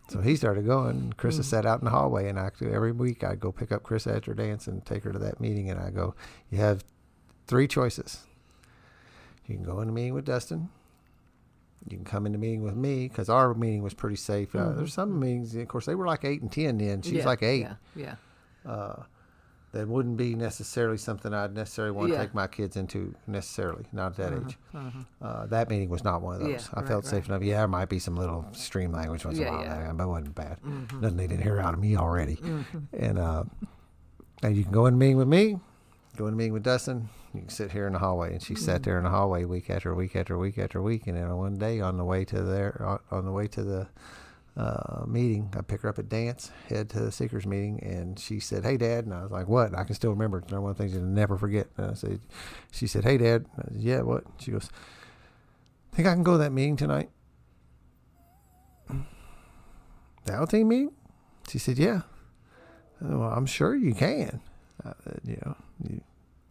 So 0.08 0.20
he 0.20 0.36
started 0.36 0.66
going. 0.66 1.14
Chris 1.16 1.38
has 1.38 1.46
mm. 1.46 1.50
sat 1.50 1.64
out 1.64 1.78
in 1.78 1.86
the 1.86 1.92
hallway, 1.92 2.28
and 2.28 2.38
I 2.38 2.50
every 2.60 2.92
week 2.92 3.24
I'd 3.24 3.40
go 3.40 3.52
pick 3.52 3.72
up 3.72 3.84
Chris 3.84 4.06
after 4.06 4.34
dance 4.34 4.66
and 4.66 4.84
take 4.84 5.04
her 5.04 5.12
to 5.12 5.18
that 5.18 5.40
meeting, 5.40 5.70
and 5.70 5.80
I 5.80 5.88
go, 5.88 6.14
you 6.50 6.58
have 6.58 6.84
three 7.46 7.66
choices. 7.66 8.26
You 9.46 9.54
can 9.54 9.64
go 9.64 9.80
in 9.80 9.88
a 9.88 9.92
meeting 9.92 10.12
with 10.12 10.26
Dustin. 10.26 10.68
You 11.88 11.96
can 11.96 12.04
come 12.04 12.26
in 12.26 12.32
the 12.32 12.38
meeting 12.38 12.62
with 12.62 12.76
me 12.76 13.08
because 13.08 13.28
our 13.28 13.54
meeting 13.54 13.82
was 13.82 13.92
pretty 13.94 14.16
safe. 14.16 14.54
Uh, 14.54 14.70
there's 14.72 14.94
some 14.94 15.18
meetings, 15.18 15.54
of 15.56 15.66
course, 15.68 15.86
they 15.86 15.94
were 15.96 16.06
like 16.06 16.24
eight 16.24 16.40
and 16.42 16.50
ten 16.52 16.78
then. 16.78 17.02
She's 17.02 17.12
Yeah, 17.14 17.26
like 17.26 17.42
eight. 17.42 17.66
Yeah. 17.96 18.14
Yeah. 18.64 18.94
That 19.72 19.88
wouldn't 19.88 20.18
be 20.18 20.34
necessarily 20.34 20.98
something 20.98 21.32
I'd 21.32 21.54
necessarily 21.54 21.92
want 21.92 22.12
to 22.12 22.18
take 22.18 22.34
my 22.34 22.46
kids 22.46 22.76
into 22.76 23.14
necessarily, 23.26 23.86
not 23.90 24.08
at 24.08 24.16
that 24.18 24.32
age. 24.46 24.58
uh-huh. 24.74 24.98
Uh, 25.26 25.46
that 25.46 25.70
meeting 25.70 25.88
was 25.88 26.04
not 26.04 26.20
one 26.20 26.34
of 26.34 26.40
those. 26.42 26.50
Yeah, 26.50 26.60
I 26.74 26.80
right, 26.80 26.88
felt 26.88 27.06
safe 27.06 27.22
right. 27.24 27.28
enough. 27.30 27.42
Yeah, 27.42 27.56
there 27.60 27.68
might 27.68 27.88
be 27.88 27.98
some 27.98 28.14
little 28.14 28.46
stream 28.52 28.92
language 28.92 29.24
once 29.24 29.38
in 29.38 29.44
Yeah, 29.44 29.48
a 29.48 29.52
while, 29.52 29.62
yeah. 29.64 29.76
Mm-hmm. 29.86 29.96
but 29.96 30.04
it 30.04 30.08
wasn't 30.08 30.34
bad. 30.34 30.58
Nothing 31.00 31.16
they 31.16 31.26
didn't 31.26 31.42
hear 31.42 31.58
out 31.58 31.72
of 31.72 31.80
me 31.80 31.96
already. 31.96 32.38
And 32.92 33.18
uh, 33.18 33.44
and 34.42 34.54
you 34.54 34.62
can 34.64 34.72
go 34.72 34.84
in 34.84 34.92
a 34.94 34.96
meeting 34.98 35.16
with 35.16 35.28
me, 35.28 35.58
go 36.16 36.26
in 36.26 36.34
a 36.34 36.36
meeting 36.36 36.52
with 36.52 36.64
Dustin. 36.64 37.08
You 37.34 37.40
can 37.40 37.48
sit 37.48 37.72
here 37.72 37.86
in 37.86 37.94
the 37.94 37.98
hallway, 37.98 38.32
and 38.32 38.42
she 38.42 38.54
Mm-hmm. 38.54 38.64
sat 38.64 38.82
there 38.82 38.98
in 38.98 39.04
the 39.04 39.10
hallway 39.10 39.44
week 39.44 39.70
after 39.70 39.94
week 39.94 40.14
after 40.16 40.36
week 40.38 40.58
after 40.58 40.82
week. 40.82 41.06
And 41.06 41.16
then 41.16 41.34
one 41.36 41.56
day 41.56 41.80
on 41.80 41.96
the 41.96 42.04
way 42.04 42.24
to 42.26 42.42
there, 42.42 42.82
on, 42.84 42.98
on 43.18 43.24
the 43.24 43.32
way 43.32 43.48
to 43.48 43.62
the 43.62 43.88
uh, 44.54 45.04
meeting, 45.06 45.48
I 45.56 45.62
pick 45.62 45.80
her 45.80 45.88
up 45.88 45.98
at 45.98 46.10
dance, 46.10 46.50
head 46.68 46.90
to 46.90 47.00
the 47.00 47.10
Seekers 47.10 47.46
meeting, 47.46 47.82
and 47.82 48.18
she 48.18 48.38
said, 48.38 48.64
"Hey, 48.64 48.76
Dad," 48.76 49.06
and 49.06 49.14
I 49.14 49.22
was 49.22 49.30
like, 49.30 49.48
"What?" 49.48 49.74
I 49.74 49.84
can 49.84 49.94
still 49.94 50.10
remember. 50.10 50.38
It's 50.40 50.52
one 50.52 50.70
of 50.70 50.76
the 50.76 50.82
things 50.82 50.94
you 50.94 51.00
never 51.00 51.38
forget. 51.38 51.68
And 51.78 51.92
I 51.92 51.94
said, 51.94 52.20
"She 52.70 52.86
said, 52.86 53.04
hey, 53.04 53.16
Dad." 53.16 53.46
I 53.58 53.62
said, 53.72 53.76
yeah, 53.80 54.02
what? 54.02 54.24
She 54.38 54.50
goes, 54.50 54.68
"Think 55.92 56.06
I 56.06 56.12
can 56.12 56.22
go 56.22 56.32
to 56.32 56.38
that 56.38 56.52
meeting 56.52 56.76
tonight?" 56.76 57.08
The 60.24 60.46
team 60.46 60.68
meeting? 60.68 60.92
She 61.48 61.58
said, 61.58 61.78
"Yeah." 61.78 62.02
Said, 63.00 63.10
well, 63.18 63.30
I'm 63.32 63.46
sure 63.46 63.74
you 63.74 63.94
can. 63.94 64.40
I 64.84 64.92
said, 65.02 65.20
you 65.24 65.40
know, 65.44 65.56
you, 65.82 66.00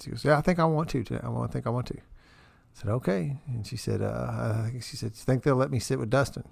she 0.03 0.09
goes, 0.11 0.25
"Yeah, 0.25 0.37
I 0.37 0.41
think 0.41 0.59
I 0.59 0.65
want 0.65 0.89
to. 0.89 1.03
Today. 1.03 1.19
I 1.23 1.29
want. 1.29 1.49
I 1.49 1.53
think 1.53 1.67
I 1.67 1.69
want 1.69 1.87
to." 1.87 1.97
I 1.97 2.01
said, 2.73 2.89
"Okay." 2.89 3.37
And 3.47 3.65
she 3.65 3.77
said, 3.77 4.01
uh, 4.01 4.63
I 4.65 4.69
think 4.71 4.83
she 4.83 4.97
said, 4.97 5.13
"Think 5.13 5.43
they'll 5.43 5.55
let 5.55 5.71
me 5.71 5.79
sit 5.79 5.99
with 5.99 6.09
Dustin?" 6.09 6.43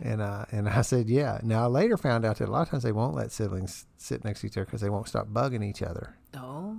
And 0.00 0.20
uh, 0.20 0.44
and 0.52 0.68
I 0.68 0.82
said, 0.82 1.08
"Yeah." 1.08 1.40
Now 1.42 1.64
I 1.64 1.66
later 1.66 1.96
found 1.96 2.24
out 2.24 2.38
that 2.38 2.48
a 2.48 2.52
lot 2.52 2.62
of 2.62 2.70
times 2.70 2.82
they 2.82 2.92
won't 2.92 3.14
let 3.14 3.32
siblings 3.32 3.86
sit 3.96 4.24
next 4.24 4.40
to 4.40 4.46
each 4.46 4.56
other 4.56 4.64
because 4.64 4.80
they 4.80 4.90
won't 4.90 5.08
stop 5.08 5.28
bugging 5.28 5.64
each 5.64 5.82
other. 5.82 6.16
Oh. 6.34 6.76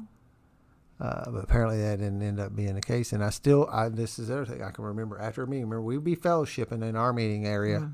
Uh, 0.99 1.31
but 1.31 1.43
apparently 1.45 1.81
that 1.81 1.99
didn't 1.99 2.21
end 2.21 2.39
up 2.41 2.53
being 2.53 2.75
the 2.75 2.81
case. 2.81 3.13
And 3.13 3.23
I 3.23 3.29
still, 3.29 3.69
I 3.71 3.87
this 3.87 4.19
is 4.19 4.27
the 4.27 4.35
other 4.35 4.45
thing 4.45 4.61
I 4.61 4.71
can 4.71 4.83
remember 4.83 5.17
after 5.17 5.43
a 5.43 5.47
meeting. 5.47 5.63
Remember, 5.69 5.81
we'd 5.81 6.03
be 6.03 6.15
fellowshipping 6.17 6.83
in 6.83 6.95
our 6.97 7.13
meeting 7.13 7.45
area, 7.45 7.89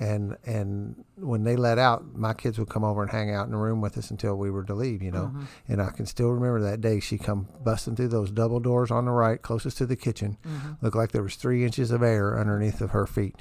and 0.00 0.38
and 0.46 1.04
when 1.16 1.44
they 1.44 1.56
let 1.56 1.78
out, 1.78 2.16
my 2.16 2.32
kids 2.32 2.58
would 2.58 2.70
come 2.70 2.84
over 2.84 3.02
and 3.02 3.10
hang 3.10 3.32
out 3.32 3.44
in 3.44 3.52
the 3.52 3.58
room 3.58 3.82
with 3.82 3.98
us 3.98 4.10
until 4.10 4.34
we 4.34 4.50
were 4.50 4.64
to 4.64 4.74
leave. 4.74 5.02
You 5.02 5.10
know, 5.10 5.26
mm-hmm. 5.26 5.44
and 5.68 5.82
I 5.82 5.90
can 5.90 6.06
still 6.06 6.30
remember 6.30 6.62
that 6.62 6.80
day. 6.80 7.00
She 7.00 7.18
come 7.18 7.48
busting 7.62 7.96
through 7.96 8.08
those 8.08 8.30
double 8.30 8.60
doors 8.60 8.90
on 8.90 9.04
the 9.04 9.10
right, 9.10 9.40
closest 9.40 9.76
to 9.78 9.86
the 9.86 9.96
kitchen. 9.96 10.38
Mm-hmm. 10.44 10.72
Looked 10.80 10.96
like 10.96 11.12
there 11.12 11.22
was 11.22 11.36
three 11.36 11.64
inches 11.64 11.90
of 11.90 12.02
air 12.02 12.38
underneath 12.40 12.80
of 12.80 12.90
her 12.90 13.06
feet, 13.06 13.36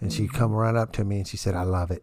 and 0.00 0.10
she 0.10 0.24
mm-hmm. 0.24 0.36
come 0.36 0.52
right 0.52 0.74
up 0.74 0.92
to 0.92 1.04
me 1.04 1.18
and 1.18 1.28
she 1.28 1.36
said, 1.36 1.54
"I 1.54 1.64
love 1.64 1.90
it." 1.90 2.02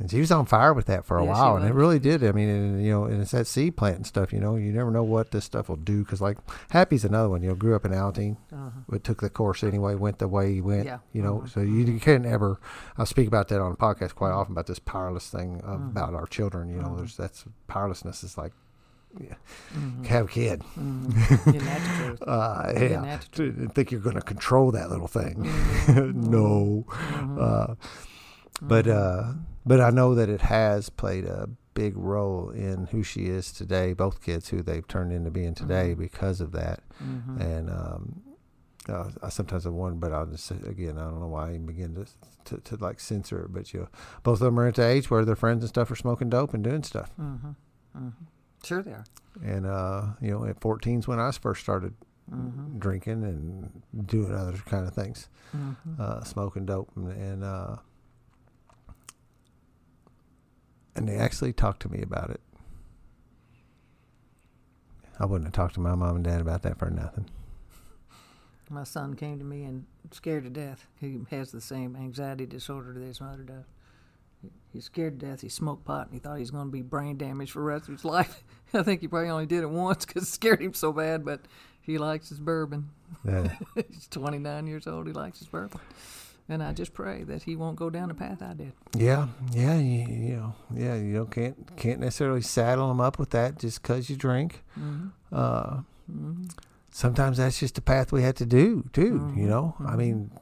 And 0.00 0.10
she 0.10 0.18
was 0.18 0.32
on 0.32 0.46
fire 0.46 0.72
with 0.72 0.86
that 0.86 1.04
for 1.04 1.18
a 1.18 1.24
Yeah, 1.24 1.30
while, 1.30 1.56
and 1.56 1.66
it 1.66 1.74
really 1.74 1.98
did. 1.98 2.24
I 2.24 2.32
mean, 2.32 2.48
and, 2.48 2.84
you 2.84 2.90
know, 2.90 3.04
and 3.04 3.20
it's 3.20 3.32
that 3.32 3.46
seed 3.46 3.76
planting 3.76 4.04
stuff. 4.04 4.32
You 4.32 4.40
know, 4.40 4.56
you 4.56 4.72
never 4.72 4.90
know 4.90 5.02
what 5.02 5.30
this 5.30 5.44
stuff 5.44 5.68
will 5.68 5.76
do. 5.76 6.02
Because 6.02 6.22
like 6.22 6.38
Happy's 6.70 7.04
another 7.04 7.28
one. 7.28 7.42
You 7.42 7.50
know, 7.50 7.54
grew 7.54 7.76
up 7.76 7.84
in 7.84 7.92
Alateen, 7.92 8.38
uh-huh. 8.50 8.70
but 8.88 9.04
took 9.04 9.20
the 9.20 9.28
course 9.28 9.62
anyway. 9.62 9.94
Went 9.94 10.18
the 10.18 10.26
way 10.26 10.54
he 10.54 10.62
went. 10.62 10.86
Yeah. 10.86 10.98
You 11.12 11.22
know, 11.22 11.38
uh-huh. 11.38 11.48
so 11.48 11.60
you, 11.60 11.84
you 11.84 12.00
can't 12.00 12.24
ever. 12.24 12.58
I 12.96 13.04
speak 13.04 13.28
about 13.28 13.48
that 13.48 13.60
on 13.60 13.72
the 13.72 13.76
podcast 13.76 14.14
quite 14.14 14.30
mm-hmm. 14.30 14.38
often 14.38 14.52
about 14.52 14.66
this 14.66 14.78
powerless 14.78 15.28
thing 15.28 15.60
of, 15.64 15.78
mm-hmm. 15.78 15.90
about 15.90 16.14
our 16.14 16.26
children. 16.26 16.70
You 16.70 16.80
know, 16.80 16.96
there's 16.96 17.12
mm-hmm. 17.12 17.22
that's 17.22 17.44
powerlessness 17.68 18.24
is 18.24 18.38
like. 18.38 18.52
Yeah, 19.18 19.34
have 20.06 20.26
a 20.26 20.28
kid. 20.28 20.62
Isn't 20.76 21.10
that 21.10 21.80
the 21.82 22.04
truth? 22.04 22.22
Uh, 22.28 22.72
Yeah, 22.74 22.82
yeah, 22.82 23.00
that's 23.02 23.26
to 23.30 23.68
think 23.74 23.90
you're 23.90 24.00
going 24.00 24.14
to 24.14 24.22
control 24.22 24.70
that 24.70 24.88
little 24.88 25.08
thing. 25.08 25.50
no, 26.14 26.86
uh, 27.36 27.74
but 28.62 28.86
uh, 28.86 29.32
but 29.64 29.80
I 29.80 29.90
know 29.90 30.14
that 30.14 30.28
it 30.28 30.40
has 30.42 30.88
played 30.90 31.24
a 31.24 31.48
big 31.74 31.96
role 31.96 32.50
in 32.50 32.86
who 32.86 33.02
she 33.02 33.26
is 33.26 33.52
today. 33.52 33.92
Both 33.92 34.22
kids, 34.22 34.48
who 34.48 34.62
they've 34.62 34.86
turned 34.86 35.12
into 35.12 35.30
being 35.30 35.54
today, 35.54 35.94
because 35.94 36.40
of 36.40 36.52
that. 36.52 36.80
And 37.40 37.70
um, 37.70 38.22
uh, 38.88 39.10
I 39.22 39.28
sometimes 39.28 39.66
I 39.66 39.70
wonder, 39.70 39.98
but 39.98 40.12
I'll 40.12 40.26
just 40.26 40.44
say 40.46 40.56
again, 40.66 40.98
I 40.98 41.04
don't 41.04 41.20
know 41.20 41.28
why 41.28 41.46
I 41.46 41.50
even 41.50 41.66
begin 41.66 41.94
to, 41.94 42.06
to 42.56 42.60
to 42.62 42.76
like 42.84 43.00
censor 43.00 43.44
it. 43.44 43.52
But 43.52 43.72
you, 43.72 43.80
know, 43.80 43.88
both 44.22 44.40
of 44.40 44.44
them 44.46 44.58
are 44.58 44.66
at 44.66 44.74
the 44.74 44.86
age 44.86 45.10
where 45.10 45.24
their 45.24 45.36
friends 45.36 45.62
and 45.62 45.68
stuff 45.68 45.90
are 45.90 45.96
smoking 45.96 46.28
dope 46.30 46.52
and 46.54 46.64
doing 46.64 46.82
stuff. 46.82 47.10
Sure 48.64 48.82
they 48.82 48.90
are. 48.92 49.04
And 49.44 49.66
uh, 49.66 50.02
you 50.20 50.32
know, 50.32 50.44
at 50.44 50.60
14 50.60 50.98
is 51.00 51.08
when 51.08 51.18
I 51.20 51.30
first 51.30 51.62
started 51.62 51.94
drinking 52.78 53.24
and 53.24 53.82
doing 54.06 54.34
other 54.34 54.52
kind 54.66 54.86
of 54.86 54.94
things, 54.94 55.28
uh, 55.98 56.22
smoking 56.24 56.66
dope, 56.66 56.90
and, 56.96 57.10
and 57.10 57.42
uh, 57.44 57.76
and 61.00 61.08
they 61.08 61.16
actually 61.16 61.54
talked 61.54 61.80
to 61.80 61.90
me 61.90 62.02
about 62.02 62.28
it. 62.28 62.42
I 65.18 65.24
wouldn't 65.24 65.46
have 65.46 65.54
talked 65.54 65.74
to 65.74 65.80
my 65.80 65.94
mom 65.94 66.16
and 66.16 66.24
dad 66.24 66.42
about 66.42 66.60
that 66.62 66.78
for 66.78 66.90
nothing. 66.90 67.24
My 68.68 68.84
son 68.84 69.14
came 69.14 69.38
to 69.38 69.44
me 69.44 69.64
and 69.64 69.86
scared 70.10 70.44
to 70.44 70.50
death. 70.50 70.86
He 71.00 71.20
has 71.30 71.52
the 71.52 71.60
same 71.60 71.96
anxiety 71.96 72.44
disorder 72.44 72.92
that 72.92 73.04
his 73.04 73.20
mother 73.20 73.42
does. 73.42 73.64
He's 74.74 74.84
scared 74.84 75.18
to 75.18 75.26
death. 75.26 75.40
He 75.40 75.48
smoked 75.48 75.86
pot 75.86 76.06
and 76.06 76.14
he 76.14 76.20
thought 76.20 76.36
he 76.36 76.40
was 76.40 76.50
going 76.50 76.66
to 76.66 76.72
be 76.72 76.82
brain 76.82 77.16
damaged 77.16 77.52
for 77.52 77.60
the 77.60 77.64
rest 77.64 77.88
of 77.88 77.94
his 77.94 78.04
life. 78.04 78.44
I 78.74 78.82
think 78.82 79.00
he 79.00 79.08
probably 79.08 79.30
only 79.30 79.46
did 79.46 79.62
it 79.62 79.70
once 79.70 80.04
because 80.04 80.24
it 80.24 80.26
scared 80.26 80.60
him 80.60 80.74
so 80.74 80.92
bad, 80.92 81.24
but 81.24 81.40
he 81.80 81.96
likes 81.96 82.28
his 82.28 82.40
bourbon. 82.40 82.90
Yeah. 83.26 83.54
He's 83.88 84.06
29 84.08 84.66
years 84.66 84.86
old. 84.86 85.06
He 85.06 85.14
likes 85.14 85.38
his 85.38 85.48
bourbon. 85.48 85.80
And 86.50 86.64
I 86.64 86.72
just 86.72 86.92
pray 86.92 87.22
that 87.24 87.44
he 87.44 87.54
won't 87.54 87.76
go 87.76 87.90
down 87.90 88.08
the 88.08 88.14
path 88.14 88.42
I 88.42 88.54
did. 88.54 88.72
Yeah, 88.92 89.28
yeah, 89.52 89.78
you, 89.78 90.06
you 90.08 90.36
know, 90.36 90.54
yeah, 90.74 90.96
you 90.96 91.14
know, 91.14 91.24
can't 91.24 91.76
can't 91.76 92.00
necessarily 92.00 92.42
saddle 92.42 92.90
him 92.90 93.00
up 93.00 93.20
with 93.20 93.30
that 93.30 93.60
just 93.60 93.80
because 93.80 94.10
you 94.10 94.16
drink. 94.16 94.64
Mm-hmm. 94.76 95.08
Uh, 95.32 95.76
mm-hmm. 96.10 96.46
Sometimes 96.90 97.38
that's 97.38 97.60
just 97.60 97.76
the 97.76 97.80
path 97.80 98.10
we 98.10 98.22
had 98.22 98.34
to 98.34 98.46
do 98.46 98.84
too. 98.92 99.02
You 99.02 99.10
mm-hmm. 99.10 99.48
know, 99.48 99.76
I 99.86 99.94
mean, 99.94 100.32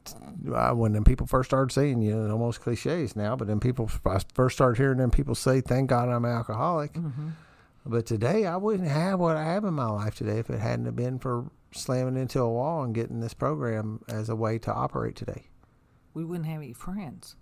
I, 0.55 0.73
when 0.73 0.95
them 0.95 1.05
people 1.05 1.27
first 1.27 1.51
started 1.51 1.75
saying, 1.75 2.01
you 2.01 2.17
know, 2.17 2.33
almost 2.33 2.62
cliches 2.62 3.15
now, 3.15 3.37
but 3.37 3.47
then 3.47 3.61
people 3.61 3.91
I 4.07 4.19
first 4.33 4.57
started 4.57 4.78
hearing 4.78 4.97
them 4.97 5.11
people 5.11 5.35
say, 5.35 5.61
"Thank 5.61 5.91
God 5.91 6.09
I'm 6.09 6.25
alcoholic." 6.25 6.97
But 7.85 8.07
today, 8.07 8.47
I 8.47 8.57
wouldn't 8.57 8.89
have 8.89 9.20
what 9.20 9.37
I 9.37 9.45
have 9.45 9.65
in 9.65 9.75
my 9.75 9.89
life 9.89 10.15
today 10.15 10.39
if 10.39 10.49
it 10.49 10.59
hadn't 10.59 10.87
have 10.87 10.97
been 10.97 11.19
for 11.19 11.51
slamming 11.73 12.17
into 12.17 12.41
a 12.41 12.49
wall 12.49 12.83
and 12.83 12.95
getting 12.95 13.20
this 13.20 13.35
program 13.35 14.01
as 14.09 14.31
a 14.31 14.37
way 14.37 14.59
to 14.61 14.73
operate 14.73 15.17
today. 15.17 15.45
We 16.15 16.25
wouldn't 16.25 16.47
have 16.47 16.59
any 16.62 16.73
friends. 16.73 17.37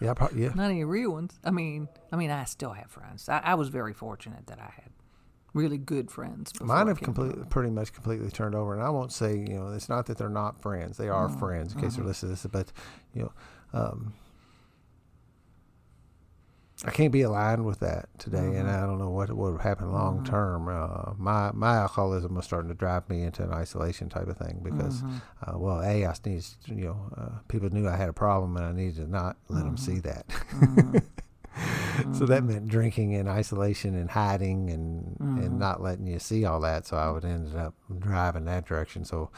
Yeah, 0.00 0.14
pro- 0.14 0.30
yeah. 0.34 0.50
Not 0.54 0.70
any 0.70 0.84
real 0.84 1.12
ones. 1.12 1.38
I 1.44 1.50
mean, 1.50 1.88
I 2.10 2.16
mean, 2.16 2.30
I 2.30 2.44
still 2.44 2.72
have 2.72 2.90
friends. 2.90 3.28
I, 3.28 3.38
I 3.38 3.54
was 3.54 3.68
very 3.68 3.92
fortunate 3.92 4.46
that 4.48 4.58
I 4.58 4.72
had 4.74 4.90
really 5.54 5.78
good 5.78 6.10
friends. 6.10 6.52
Mine 6.60 6.88
have 6.88 7.00
completely, 7.00 7.44
pretty 7.50 7.70
much 7.70 7.92
completely 7.92 8.30
turned 8.30 8.54
over, 8.54 8.74
and 8.74 8.82
I 8.82 8.90
won't 8.90 9.12
say, 9.12 9.36
you 9.36 9.54
know, 9.54 9.68
it's 9.68 9.88
not 9.88 10.06
that 10.06 10.18
they're 10.18 10.28
not 10.28 10.60
friends; 10.60 10.96
they 10.96 11.08
are 11.08 11.28
friends. 11.28 11.74
In 11.74 11.80
case 11.80 11.96
they're 11.96 12.04
listening 12.04 12.34
to 12.34 12.42
this, 12.42 12.50
but 12.50 12.72
you 13.14 13.22
know, 13.22 13.32
um, 13.72 14.12
I 16.84 16.90
can't 16.90 17.12
be 17.12 17.22
aligned 17.22 17.64
with 17.64 17.78
that 17.80 18.08
today, 18.18 18.56
and 18.56 18.68
I 18.68 18.80
don't 18.80 18.98
know 18.98 19.10
what 19.10 19.32
would 19.32 19.60
happen 19.60 19.92
long 19.92 20.24
term. 20.24 20.68
Uh, 20.68 21.12
my 21.16 21.52
my 21.52 21.76
alcoholism 21.76 22.34
was 22.34 22.44
starting 22.44 22.68
to 22.70 22.74
drive 22.74 23.08
me 23.08 23.22
into 23.22 23.44
an 23.44 23.52
isolation 23.52 24.08
type 24.08 24.26
of 24.26 24.36
thing 24.36 24.60
because, 24.64 25.02
uh, 25.46 25.56
well, 25.56 25.80
a 25.80 26.04
I 26.04 26.14
needed, 26.24 26.44
you 26.66 26.86
know, 26.86 27.10
uh, 27.16 27.38
people 27.46 27.70
knew 27.70 27.88
I 27.88 27.96
had 27.96 28.08
a 28.08 28.12
problem, 28.12 28.56
and 28.56 28.66
I 28.66 28.72
needed 28.72 28.96
to 28.96 29.08
not 29.08 29.36
let 29.48 29.64
them 29.64 29.76
see 29.76 30.00
that. 30.00 30.26
so 32.14 32.26
that 32.26 32.42
meant 32.42 32.66
drinking 32.66 33.12
in 33.12 33.28
isolation 33.28 33.94
and 33.94 34.10
hiding 34.10 34.70
and 34.70 35.16
and 35.20 35.58
not 35.60 35.80
letting 35.80 36.08
you 36.08 36.18
see 36.18 36.44
all 36.44 36.58
that. 36.60 36.86
So 36.86 36.96
I 36.96 37.10
would 37.10 37.24
ended 37.24 37.54
up 37.54 37.74
driving 38.00 38.46
that 38.46 38.66
direction. 38.66 39.04
So 39.04 39.30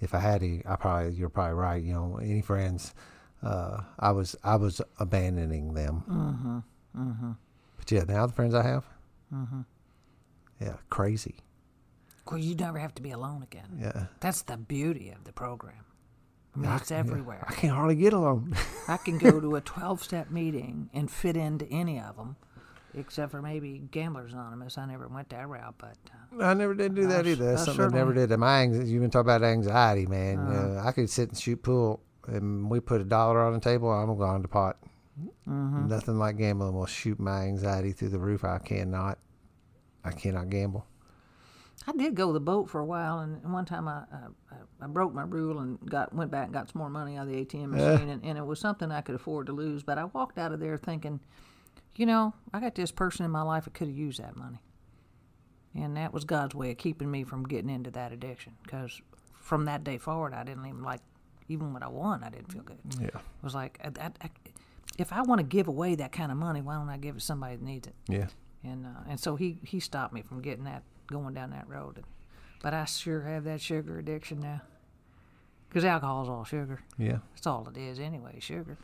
if 0.00 0.14
I 0.14 0.20
had 0.20 0.40
to, 0.42 0.62
I 0.66 0.76
probably 0.76 1.14
you're 1.14 1.28
probably 1.30 1.54
right. 1.54 1.82
You 1.82 1.94
know, 1.94 2.20
any 2.22 2.42
friends, 2.42 2.94
uh, 3.42 3.78
I 3.98 4.12
was 4.12 4.36
I 4.44 4.54
was 4.54 4.80
abandoning 5.00 5.74
them. 5.74 6.62
But 6.94 7.90
yeah, 7.90 8.04
now 8.04 8.26
the 8.26 8.32
friends 8.32 8.54
I 8.54 8.62
have, 8.62 8.84
yeah, 10.60 10.76
crazy. 10.90 11.36
Well, 12.30 12.38
you 12.38 12.54
never 12.54 12.78
have 12.78 12.94
to 12.94 13.02
be 13.02 13.10
alone 13.10 13.42
again. 13.42 13.78
Yeah, 13.80 14.06
That's 14.20 14.42
the 14.42 14.56
beauty 14.56 15.10
of 15.10 15.24
the 15.24 15.32
program. 15.32 15.84
I 16.54 16.58
mean, 16.58 16.70
it's 16.72 16.90
everywhere. 16.90 17.44
I 17.48 17.54
can't 17.54 17.74
hardly 17.74 17.96
get 17.96 18.12
alone. 18.12 18.54
I 18.88 18.98
can 18.98 19.18
go 19.18 19.40
to 19.40 19.56
a 19.56 19.60
12 19.60 20.02
step 20.02 20.30
meeting 20.30 20.90
and 20.92 21.10
fit 21.10 21.36
into 21.36 21.66
any 21.70 21.98
of 21.98 22.16
them, 22.16 22.36
except 22.94 23.30
for 23.30 23.40
maybe 23.40 23.82
Gamblers 23.90 24.34
Anonymous. 24.34 24.76
I 24.76 24.84
never 24.86 25.08
went 25.08 25.30
that 25.30 25.48
route, 25.48 25.74
but 25.78 25.96
uh, 26.38 26.44
I 26.44 26.54
never 26.54 26.74
did 26.74 26.94
do 26.94 27.06
that 27.06 27.26
I 27.26 27.30
either. 27.30 27.44
That's 27.46 27.62
I 27.62 27.64
something 27.64 27.86
I 27.86 27.98
never 27.98 28.12
did. 28.12 28.30
My 28.38 28.62
anxiety, 28.62 28.90
you 28.90 29.00
been 29.00 29.10
talking 29.10 29.30
about 29.30 29.42
anxiety, 29.42 30.06
man. 30.06 30.38
Uh, 30.38 30.82
I 30.84 30.92
could 30.92 31.08
sit 31.08 31.30
and 31.30 31.38
shoot 31.38 31.62
pool, 31.62 32.00
and 32.26 32.70
we 32.70 32.80
put 32.80 33.00
a 33.00 33.04
dollar 33.04 33.40
on 33.42 33.54
the 33.54 33.60
table. 33.60 33.90
I'm 33.90 34.14
going 34.16 34.42
to 34.42 34.48
pot. 34.48 34.76
Mm-hmm. 35.20 35.88
Nothing 35.88 36.18
like 36.18 36.38
gambling 36.38 36.74
will 36.74 36.86
shoot 36.86 37.18
my 37.20 37.42
anxiety 37.42 37.92
through 37.92 38.08
the 38.10 38.18
roof. 38.18 38.44
I 38.44 38.58
cannot. 38.58 39.18
I 40.04 40.10
cannot 40.10 40.50
gamble. 40.50 40.86
I 41.86 41.92
did 41.92 42.14
go 42.14 42.32
the 42.32 42.40
boat 42.40 42.70
for 42.70 42.80
a 42.80 42.84
while, 42.84 43.20
and 43.20 43.42
one 43.52 43.64
time 43.64 43.88
I, 43.88 44.04
I, 44.12 44.54
I- 44.82 44.86
broke 44.86 45.12
my 45.14 45.22
rule 45.22 45.58
and 45.60 45.78
got 45.88 46.12
went 46.14 46.30
back 46.30 46.44
and 46.46 46.52
got 46.52 46.70
some 46.70 46.78
more 46.78 46.90
money 46.90 47.16
out 47.16 47.26
of 47.26 47.32
the 47.32 47.44
ATM 47.44 47.70
machine, 47.70 48.08
and, 48.08 48.24
and 48.24 48.38
it 48.38 48.44
was 48.46 48.60
something 48.60 48.90
I 48.90 49.00
could 49.00 49.14
afford 49.14 49.46
to 49.46 49.52
lose. 49.52 49.82
But 49.82 49.98
I 49.98 50.04
walked 50.04 50.38
out 50.38 50.52
of 50.52 50.60
there 50.60 50.76
thinking, 50.76 51.20
you 51.96 52.06
know, 52.06 52.34
I 52.52 52.60
got 52.60 52.74
this 52.74 52.90
person 52.92 53.24
in 53.24 53.30
my 53.30 53.42
life 53.42 53.64
that 53.64 53.74
could 53.74 53.88
have 53.88 53.96
used 53.96 54.20
that 54.20 54.36
money, 54.36 54.60
and 55.74 55.96
that 55.96 56.12
was 56.12 56.24
God's 56.24 56.54
way 56.54 56.70
of 56.72 56.78
keeping 56.78 57.10
me 57.10 57.24
from 57.24 57.44
getting 57.44 57.70
into 57.70 57.90
that 57.92 58.12
addiction. 58.12 58.54
Because 58.62 59.00
from 59.40 59.64
that 59.64 59.82
day 59.84 59.98
forward, 59.98 60.34
I 60.34 60.44
didn't 60.44 60.66
even 60.66 60.82
like, 60.82 61.00
even 61.48 61.72
when 61.72 61.82
I 61.82 61.88
won, 61.88 62.22
I 62.22 62.30
didn't 62.30 62.52
feel 62.52 62.62
good. 62.62 62.78
Yeah. 63.00 63.06
It 63.06 63.14
was 63.42 63.54
like, 63.54 63.78
I, 63.84 63.88
I, 64.00 64.10
I, 64.22 64.30
if 64.98 65.12
I 65.12 65.22
want 65.22 65.38
to 65.38 65.44
give 65.44 65.68
away 65.68 65.94
that 65.96 66.12
kind 66.12 66.30
of 66.30 66.38
money, 66.38 66.60
why 66.60 66.74
don't 66.74 66.88
I 66.88 66.96
give 66.96 67.16
it 67.16 67.20
to 67.20 67.24
somebody 67.24 67.56
that 67.56 67.64
needs 67.64 67.86
it? 67.88 67.94
Yeah. 68.08 68.26
and 68.64 68.86
uh, 68.86 69.00
and 69.08 69.18
so 69.18 69.36
he 69.36 69.58
he 69.64 69.80
stopped 69.80 70.12
me 70.12 70.22
from 70.22 70.40
getting 70.40 70.64
that 70.64 70.82
going 71.06 71.34
down 71.34 71.50
that 71.50 71.68
road. 71.68 71.96
And, 71.96 72.06
but 72.62 72.74
I 72.74 72.84
sure 72.84 73.22
have 73.22 73.44
that 73.44 73.60
sugar 73.60 73.98
addiction 73.98 74.40
now, 74.40 74.62
because 75.68 75.84
alcohol's 75.84 76.28
all 76.28 76.44
sugar. 76.44 76.80
Yeah. 76.98 77.18
That's 77.34 77.46
all 77.46 77.68
it 77.68 77.78
is 77.78 77.98
anyway, 77.98 78.38
sugar. 78.40 78.76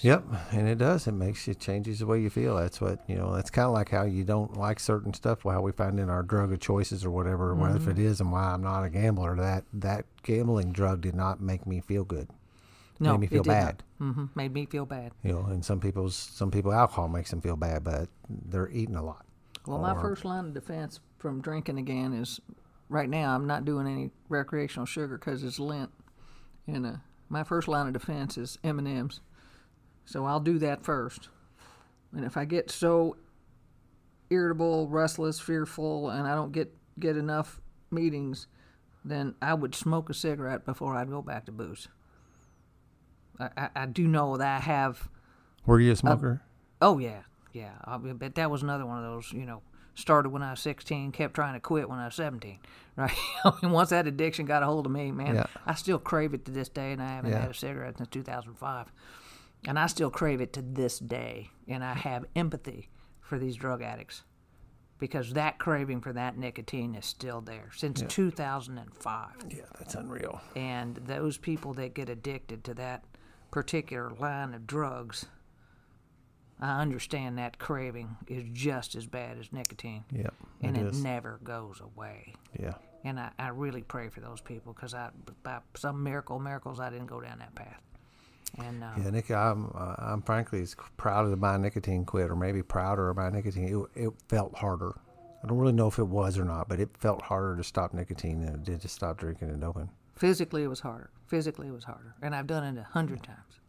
Yep, 0.00 0.24
and 0.52 0.68
it 0.68 0.76
does. 0.76 1.06
It 1.06 1.12
makes 1.12 1.48
you 1.48 1.54
changes 1.54 2.00
the 2.00 2.06
way 2.06 2.20
you 2.20 2.28
feel. 2.28 2.56
That's 2.56 2.82
what 2.82 3.00
you 3.08 3.16
know. 3.16 3.34
That's 3.34 3.48
kind 3.48 3.66
of 3.66 3.72
like 3.72 3.88
how 3.88 4.02
you 4.02 4.24
don't 4.24 4.54
like 4.54 4.78
certain 4.78 5.14
stuff. 5.14 5.44
How 5.44 5.62
we 5.62 5.72
find 5.72 5.98
in 5.98 6.10
our 6.10 6.22
drug 6.22 6.52
of 6.52 6.60
choices 6.60 7.02
or 7.02 7.10
whatever, 7.10 7.54
whether 7.54 7.76
if 7.76 7.88
it 7.88 7.98
is 7.98 8.20
and 8.20 8.30
why 8.30 8.42
I'm 8.42 8.62
not 8.62 8.84
a 8.84 8.90
gambler. 8.90 9.34
That 9.36 9.64
that 9.72 10.04
gambling 10.22 10.72
drug 10.72 11.00
did 11.00 11.14
not 11.14 11.40
make 11.40 11.66
me 11.66 11.80
feel 11.80 12.04
good. 12.04 12.28
No, 12.98 13.12
made 13.12 13.20
me 13.20 13.26
feel 13.26 13.42
bad. 13.42 13.82
hmm 13.98 14.26
Made 14.34 14.52
me 14.52 14.66
feel 14.66 14.86
bad. 14.86 15.12
You 15.22 15.32
know, 15.32 15.40
and 15.46 15.64
some 15.64 15.80
people's 15.80 16.14
some 16.16 16.50
people 16.50 16.72
alcohol 16.72 17.08
makes 17.08 17.30
them 17.30 17.40
feel 17.40 17.56
bad, 17.56 17.84
but 17.84 18.08
they're 18.28 18.70
eating 18.70 18.96
a 18.96 19.04
lot. 19.04 19.24
Well, 19.66 19.78
my 19.78 19.94
first 20.00 20.24
line 20.24 20.46
of 20.46 20.54
defense 20.54 21.00
from 21.18 21.40
drinking 21.40 21.78
again 21.78 22.12
is 22.12 22.40
right 22.88 23.08
now 23.08 23.34
I'm 23.34 23.46
not 23.46 23.64
doing 23.64 23.86
any 23.86 24.10
recreational 24.28 24.86
sugar 24.86 25.18
because 25.18 25.42
it's 25.44 25.58
Lent, 25.58 25.90
and 26.66 26.86
uh, 26.86 26.92
my 27.28 27.42
first 27.44 27.68
line 27.68 27.86
of 27.88 27.92
defense 27.92 28.38
is 28.38 28.58
M 28.62 28.78
and 28.78 28.86
M's. 28.88 29.20
So 30.04 30.24
I'll 30.24 30.40
do 30.40 30.58
that 30.60 30.84
first, 30.84 31.28
and 32.12 32.24
if 32.24 32.36
I 32.36 32.44
get 32.44 32.70
so 32.70 33.16
irritable, 34.30 34.88
restless, 34.88 35.38
fearful, 35.40 36.10
and 36.10 36.26
I 36.26 36.34
don't 36.34 36.52
get 36.52 36.74
get 36.98 37.16
enough 37.16 37.60
meetings, 37.90 38.46
then 39.04 39.34
I 39.42 39.54
would 39.54 39.74
smoke 39.74 40.08
a 40.10 40.14
cigarette 40.14 40.64
before 40.64 40.94
I'd 40.94 41.10
go 41.10 41.22
back 41.22 41.46
to 41.46 41.52
booze. 41.52 41.88
I, 43.38 43.68
I, 43.74 43.86
do 43.86 44.06
know 44.08 44.36
that 44.36 44.56
I 44.56 44.60
have 44.60 45.08
Were 45.66 45.80
you 45.80 45.92
a 45.92 45.96
smoker? 45.96 46.42
Oh 46.80 46.98
yeah, 46.98 47.22
yeah. 47.52 47.72
I 47.84 47.96
but 47.98 48.34
that 48.34 48.50
was 48.50 48.62
another 48.62 48.86
one 48.86 48.98
of 48.98 49.04
those. 49.04 49.32
You 49.32 49.44
know, 49.46 49.62
started 49.94 50.30
when 50.30 50.42
I 50.42 50.50
was 50.50 50.60
16, 50.60 51.12
kept 51.12 51.34
trying 51.34 51.54
to 51.54 51.60
quit 51.60 51.88
when 51.88 51.98
I 51.98 52.06
was 52.06 52.14
17. 52.14 52.58
Right. 52.96 53.12
I 53.44 53.52
mean, 53.62 53.72
once 53.72 53.90
that 53.90 54.06
addiction 54.06 54.46
got 54.46 54.62
a 54.62 54.66
hold 54.66 54.86
of 54.86 54.92
me, 54.92 55.12
man, 55.12 55.34
Yeah. 55.34 55.46
I 55.66 55.74
still 55.74 55.98
crave 55.98 56.32
it 56.32 56.46
to 56.46 56.50
this 56.50 56.70
day, 56.70 56.92
and 56.92 57.02
I 57.02 57.08
haven't 57.08 57.30
Yeah. 57.30 57.40
had 57.40 57.50
a 57.50 57.54
cigarette 57.54 57.98
since 57.98 58.08
2005. 58.08 58.90
And 59.68 59.78
I 59.78 59.86
still 59.86 60.08
crave 60.08 60.40
it 60.40 60.54
to 60.54 60.62
this 60.62 60.98
day, 60.98 61.50
and 61.68 61.84
I 61.84 61.92
have 61.92 62.24
empathy 62.34 62.88
for 63.20 63.38
these 63.38 63.54
drug 63.56 63.82
addicts 63.82 64.22
because 64.98 65.34
that 65.34 65.58
craving 65.58 66.00
for 66.00 66.14
that 66.14 66.38
nicotine 66.38 66.94
is 66.94 67.04
still 67.04 67.42
there 67.42 67.68
since 67.76 68.02
2005 68.08 69.28
yeah, 69.50 69.60
that's 69.78 69.94
unreal. 69.94 70.40
and 70.54 70.96
those 70.96 71.36
people 71.36 71.74
that 71.74 71.92
get 71.94 72.08
addicted 72.08 72.64
to 72.64 72.72
that 72.74 73.04
particular 73.56 74.12
line 74.20 74.52
of 74.52 74.66
drugs 74.66 75.24
i 76.60 76.82
understand 76.82 77.38
that 77.38 77.58
craving 77.58 78.14
is 78.28 78.44
just 78.52 78.94
as 78.94 79.06
bad 79.06 79.38
as 79.38 79.50
nicotine 79.50 80.04
Yep, 80.12 80.34
and 80.62 80.76
it 80.76 80.86
it 80.86 80.94
never 80.96 81.40
goes 81.42 81.80
away 81.80 82.34
Yeah, 82.58 82.74
and 83.06 83.20
I, 83.20 83.30
I 83.38 83.48
really 83.48 83.82
pray 83.82 84.08
for 84.08 84.20
those 84.20 84.40
people 84.40 84.72
because 84.72 84.92
I, 84.92 85.10
by 85.44 85.60
some 85.74 86.02
miracle, 86.02 86.40
miracles, 86.40 86.80
I 86.80 86.90
didn't 86.90 87.06
go 87.06 87.20
down 87.20 87.38
that 87.38 87.54
path. 87.54 87.80
And 88.58 88.82
uh, 88.82 88.90
yeah. 88.98 89.10
Nick, 89.10 89.30
I'm 89.30 89.70
uh, 89.74 89.94
I'm 89.98 90.22
frankly 90.22 90.60
as 90.62 90.74
proud 90.96 91.30
of 91.30 91.38
my 91.38 91.56
nicotine 91.56 92.04
quit, 92.04 92.30
or 92.30 92.36
maybe 92.36 92.62
prouder 92.62 93.10
of 93.10 93.16
my 93.16 93.30
nicotine. 93.30 93.88
It, 93.94 94.06
it 94.06 94.12
felt 94.28 94.56
harder. 94.56 94.92
I 95.42 95.46
don't 95.46 95.58
really 95.58 95.72
know 95.72 95.86
if 95.86 95.98
it 95.98 96.08
was 96.08 96.36
or 96.38 96.44
not, 96.44 96.68
but 96.68 96.80
it 96.80 96.88
felt 96.98 97.22
harder 97.22 97.56
to 97.56 97.64
stop 97.64 97.94
nicotine 97.94 98.40
than 98.40 98.54
it 98.54 98.64
did 98.64 98.80
to 98.80 98.88
stop 98.88 99.18
drinking 99.18 99.50
and 99.50 99.60
doping. 99.60 99.90
Physically, 100.16 100.62
it 100.64 100.68
was 100.68 100.80
harder. 100.80 101.10
Physically, 101.26 101.68
it 101.68 101.72
was 101.72 101.84
harder, 101.84 102.14
and 102.22 102.34
I've 102.34 102.46
done 102.46 102.64
it 102.64 102.80
a 102.80 102.84
hundred 102.84 103.22
times. 103.22 103.60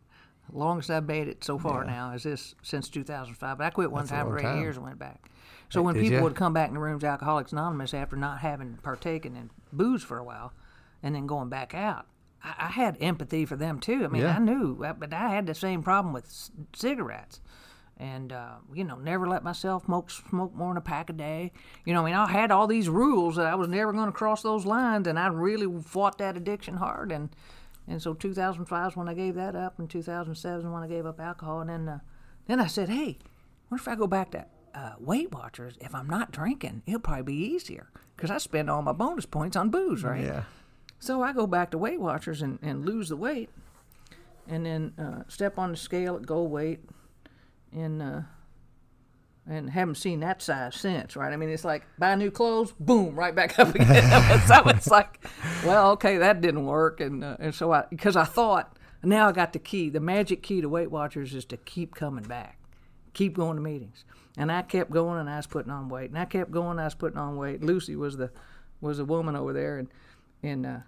Longest 0.52 0.90
I've 0.90 1.06
made 1.08 1.28
it 1.28 1.44
so 1.44 1.60
far 1.60 1.84
Yeah. 1.84 1.92
now 1.92 2.12
is 2.14 2.24
this 2.24 2.56
since 2.64 2.88
2005. 2.88 3.58
But 3.58 3.64
I 3.66 3.70
quit 3.70 3.92
one 3.92 4.04
That's 4.04 4.12
time 4.12 4.28
for 4.28 4.40
eight 4.40 4.44
time. 4.44 4.60
years 4.62 4.78
and 4.78 4.86
went 4.86 4.98
back. 4.98 5.30
So 5.70 5.82
when 5.82 5.96
did 5.96 6.02
people 6.04 6.20
ya? 6.20 6.24
would 6.24 6.36
come 6.36 6.54
back 6.54 6.70
in 6.70 6.76
the 6.76 6.80
rooms, 6.80 7.04
Alcoholics 7.04 7.52
Anonymous, 7.52 7.94
after 7.94 8.16
not 8.16 8.40
having 8.40 8.78
partaken 8.82 9.36
in 9.36 9.50
booze 9.74 10.04
for 10.04 10.18
a 10.18 10.24
while, 10.24 10.54
and 11.04 11.14
then 11.16 11.28
going 11.28 11.50
back 11.50 11.74
out, 11.74 12.06
I, 12.42 12.54
I 12.60 12.68
had 12.68 12.96
empathy 13.02 13.46
for 13.46 13.58
them 13.58 13.80
too. 13.82 14.06
I 14.06 14.08
mean, 14.08 14.22
Yeah. 14.22 14.38
I 14.38 14.40
knew, 14.40 14.76
but 14.98 15.14
I 15.14 15.28
had 15.30 15.48
the 15.48 15.54
same 15.56 15.84
problem 15.84 16.14
with 16.14 16.30
c- 16.32 16.54
cigarettes. 16.74 17.42
And 18.00 18.32
uh, 18.32 18.56
you 18.74 18.84
know, 18.84 18.96
never 18.98 19.28
let 19.28 19.44
myself 19.44 19.86
smoke 19.86 20.12
smoke 20.12 20.54
more 20.54 20.70
than 20.70 20.78
a 20.78 20.82
pack 20.82 21.10
a 21.10 21.14
day. 21.14 21.52
You 21.84 21.94
know, 21.94 22.04
I 22.04 22.06
mean, 22.06 22.14
I 22.14 22.28
had 22.28 22.52
all 22.52 22.68
these 22.68 22.90
rules 22.90 23.38
that 23.38 23.48
I 23.48 23.56
was 23.56 23.68
never 23.68 23.92
going 23.92 24.06
to 24.06 24.12
cross 24.12 24.44
those 24.44 24.66
lines, 24.68 25.08
and 25.08 25.18
I 25.18 25.28
really 25.28 25.82
fought 25.82 26.20
that 26.20 26.38
addiction 26.38 26.76
hard. 26.78 27.12
And 27.12 27.30
and 27.88 28.02
so 28.02 28.14
2005 28.14 28.92
is 28.92 28.96
when 28.98 29.10
I 29.10 29.14
gave 29.16 29.34
that 29.36 29.56
up, 29.56 29.80
and 29.80 29.90
2007 29.90 30.60
is 30.60 30.72
when 30.72 30.84
I 30.84 30.88
gave 30.88 31.06
up 31.08 31.20
alcohol. 31.20 31.62
And 31.62 31.70
then 31.70 31.90
uh, 31.90 32.00
then 32.46 32.60
I 32.60 32.68
said, 32.68 32.90
hey, 32.90 33.18
what 33.70 33.82
if 33.82 33.88
I 33.88 33.96
go 33.96 34.06
back 34.08 34.30
to 34.32 34.46
uh, 34.76 34.94
Weight 35.00 35.34
Watchers? 35.34 35.74
If 35.82 35.96
I'm 35.96 36.08
not 36.08 36.32
drinking, 36.32 36.84
it'll 36.86 37.00
probably 37.00 37.24
be 37.24 37.34
easier 37.56 37.90
because 38.16 38.30
I 38.30 38.38
spend 38.38 38.70
all 38.70 38.82
my 38.84 38.94
bonus 38.94 39.26
points 39.26 39.56
on 39.56 39.70
booze, 39.70 40.04
right? 40.04 40.24
Yeah, 40.24 40.44
So 41.00 41.24
I 41.24 41.34
go 41.34 41.48
back 41.48 41.72
to 41.72 41.78
Weight 41.78 42.00
Watchers 42.00 42.42
and, 42.44 42.60
and 42.62 42.86
lose 42.86 43.10
the 43.10 43.18
weight, 43.18 43.50
and 44.48 44.66
then 44.66 44.94
uh, 44.98 45.24
step 45.28 45.58
on 45.58 45.72
the 45.72 45.78
scale 45.78 46.16
at 46.16 46.26
goal 46.26 46.48
weight, 46.48 46.80
and 47.72 48.02
uh, 48.02 48.22
and 49.48 49.70
haven't 49.70 49.96
seen 49.96 50.20
that 50.20 50.42
size 50.42 50.76
since, 50.76 51.16
right? 51.16 51.32
I 51.32 51.38
mean, 51.38 51.50
it's 51.50 51.64
like 51.64 51.84
buy 51.98 52.16
new 52.16 52.32
clothes, 52.32 52.74
boom, 52.80 53.16
right 53.16 53.34
back 53.34 53.58
up 53.58 53.74
again. 53.74 54.42
so 54.48 54.62
it's 54.68 54.88
like, 54.88 55.26
well, 55.66 55.92
okay, 55.92 56.18
that 56.18 56.42
didn't 56.42 56.66
work, 56.66 57.00
and 57.00 57.24
uh, 57.24 57.38
and 57.40 57.56
so 57.56 57.72
I 57.72 57.86
because 57.90 58.16
I 58.16 58.26
thought 58.26 58.78
now 59.04 59.30
I 59.30 59.32
got 59.32 59.54
the 59.54 59.60
key. 59.60 59.90
The 59.90 60.00
magic 60.00 60.44
key 60.44 60.62
to 60.62 60.70
Weight 60.70 60.92
Watchers 60.92 61.34
is 61.34 61.46
to 61.46 61.58
keep 61.58 61.96
coming 61.96 62.26
back, 62.26 62.60
keep 63.14 63.36
going 63.36 63.56
to 63.56 63.62
meetings, 63.62 64.04
and 64.38 64.52
I 64.52 64.62
kept 64.64 64.92
going, 64.92 65.20
and 65.20 65.30
I 65.30 65.38
was 65.38 65.48
putting 65.48 65.72
on 65.72 65.90
weight, 65.90 66.10
and 66.10 66.20
I 66.20 66.26
kept 66.26 66.52
going, 66.52 66.80
I 66.80 66.86
was 66.86 66.96
putting 66.96 67.18
on 67.18 67.38
weight. 67.38 67.64
Lucy 67.64 67.96
was 67.96 68.18
the 68.18 68.32
was 68.82 69.00
a 69.00 69.06
woman 69.06 69.36
over 69.36 69.54
there, 69.54 69.78
and 69.78 69.88
and 70.44 70.66
uh, 70.66 70.80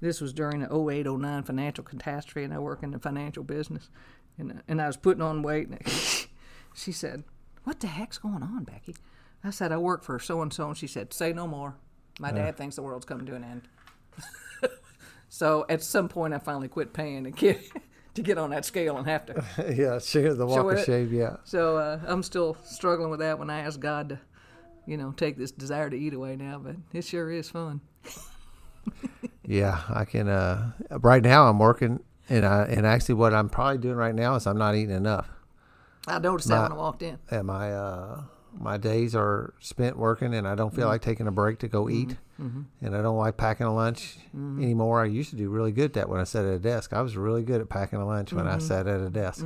this 0.00 0.20
was 0.20 0.32
during 0.32 0.60
the 0.60 0.74
08 0.74 1.06
09 1.06 1.42
financial 1.44 1.84
catastrophe, 1.84 2.44
and 2.44 2.52
I 2.52 2.58
work 2.58 2.82
in 2.82 2.90
the 2.90 2.98
financial 2.98 3.42
business. 3.42 3.88
And, 4.40 4.52
uh, 4.52 4.62
and 4.66 4.80
I 4.80 4.86
was 4.86 4.96
putting 4.96 5.22
on 5.22 5.42
weight, 5.42 5.68
and 5.68 5.78
she 6.74 6.92
said, 6.92 7.24
What 7.64 7.80
the 7.80 7.86
heck's 7.86 8.18
going 8.18 8.42
on, 8.42 8.64
Becky? 8.64 8.96
I 9.44 9.50
said, 9.50 9.72
I 9.72 9.76
work 9.78 10.02
for 10.02 10.18
so 10.18 10.42
and 10.42 10.52
so, 10.52 10.68
and 10.68 10.76
she 10.76 10.86
said, 10.86 11.12
Say 11.12 11.32
no 11.32 11.46
more. 11.46 11.76
My 12.18 12.32
dad 12.32 12.56
thinks 12.58 12.76
the 12.76 12.82
world's 12.82 13.06
coming 13.06 13.24
to 13.26 13.34
an 13.34 13.44
end. 13.44 13.62
so 15.30 15.64
at 15.70 15.82
some 15.82 16.08
point, 16.08 16.34
I 16.34 16.38
finally 16.38 16.68
quit 16.68 16.92
paying 16.92 17.24
to 17.24 17.30
get, 17.30 17.58
to 18.14 18.20
get 18.22 18.36
on 18.36 18.50
that 18.50 18.66
scale 18.66 18.98
and 18.98 19.06
have 19.06 19.24
to. 19.26 19.44
yeah. 19.74 19.98
Share 19.98 20.34
the 20.34 20.44
walk 20.46 20.70
of 20.70 20.84
shame. 20.84 21.08
Yeah, 21.12 21.36
So 21.44 21.78
uh, 21.78 22.00
I'm 22.06 22.22
still 22.22 22.58
struggling 22.64 23.08
with 23.10 23.20
that 23.20 23.38
when 23.38 23.48
I 23.48 23.60
ask 23.60 23.80
God 23.80 24.10
to, 24.10 24.18
you 24.86 24.98
know, 24.98 25.12
take 25.12 25.38
this 25.38 25.50
desire 25.50 25.88
to 25.88 25.96
eat 25.96 26.12
away 26.12 26.36
now, 26.36 26.58
but 26.62 26.76
it 26.92 27.04
sure 27.04 27.30
is 27.30 27.48
fun. 27.48 27.80
yeah. 29.46 29.80
I 29.88 30.04
can. 30.04 30.28
Uh, 30.28 30.72
right 31.00 31.22
now, 31.22 31.48
I'm 31.48 31.58
working, 31.58 32.00
and 32.30 32.46
I 32.46 32.62
and 32.62 32.86
actually, 32.86 33.16
what 33.16 33.34
I'm 33.34 33.48
probably 33.50 33.78
doing 33.78 33.96
right 33.96 34.14
now 34.14 34.36
is 34.36 34.46
I'm 34.46 34.56
not 34.56 34.74
eating 34.74 34.94
enough. 34.94 35.28
I 36.06 36.18
noticed 36.18 36.48
that 36.48 36.62
when 36.62 36.72
I 36.72 36.76
walked 36.76 37.02
in. 37.02 37.18
and 37.30 37.46
my 37.46 37.72
uh, 37.72 38.22
my 38.58 38.76
days 38.76 39.14
are 39.14 39.52
spent 39.58 39.98
working, 39.98 40.32
and 40.32 40.46
I 40.46 40.54
don't 40.54 40.70
feel 40.70 40.84
mm-hmm. 40.84 40.92
like 40.92 41.02
taking 41.02 41.26
a 41.26 41.32
break 41.32 41.58
to 41.58 41.68
go 41.68 41.90
eat, 41.90 42.10
mm-hmm. 42.10 42.46
Mm-hmm. 42.46 42.86
and 42.86 42.96
I 42.96 43.02
don't 43.02 43.18
like 43.18 43.36
packing 43.36 43.66
a 43.66 43.74
lunch 43.74 44.16
anymore. 44.32 45.02
I 45.02 45.06
used 45.06 45.30
to 45.30 45.36
do 45.36 45.50
really 45.50 45.72
good 45.72 45.86
at 45.86 45.92
that 45.94 46.08
when 46.08 46.20
I 46.20 46.24
sat 46.24 46.44
at 46.44 46.54
a 46.54 46.58
desk. 46.58 46.92
I 46.92 47.02
was 47.02 47.16
really 47.16 47.42
good 47.42 47.60
at 47.60 47.68
packing 47.68 47.98
a 47.98 48.06
lunch 48.06 48.32
when 48.32 48.46
I 48.46 48.58
sat 48.58 48.86
at 48.86 49.00
a 49.00 49.10
desk, 49.10 49.44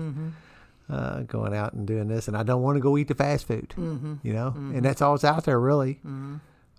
uh, 0.90 1.20
going 1.22 1.54
out 1.54 1.72
and 1.72 1.86
doing 1.86 2.08
this, 2.08 2.28
and 2.28 2.36
I 2.36 2.42
don't 2.42 2.62
want 2.62 2.76
to 2.76 2.80
go 2.80 2.98
eat 2.98 3.08
the 3.08 3.14
fast 3.14 3.48
food, 3.48 3.74
you 4.22 4.32
know, 4.32 4.52
and 4.54 4.84
that's 4.84 5.00
all 5.00 5.14
that's 5.14 5.24
out 5.24 5.44
there 5.44 5.58
really. 5.58 6.00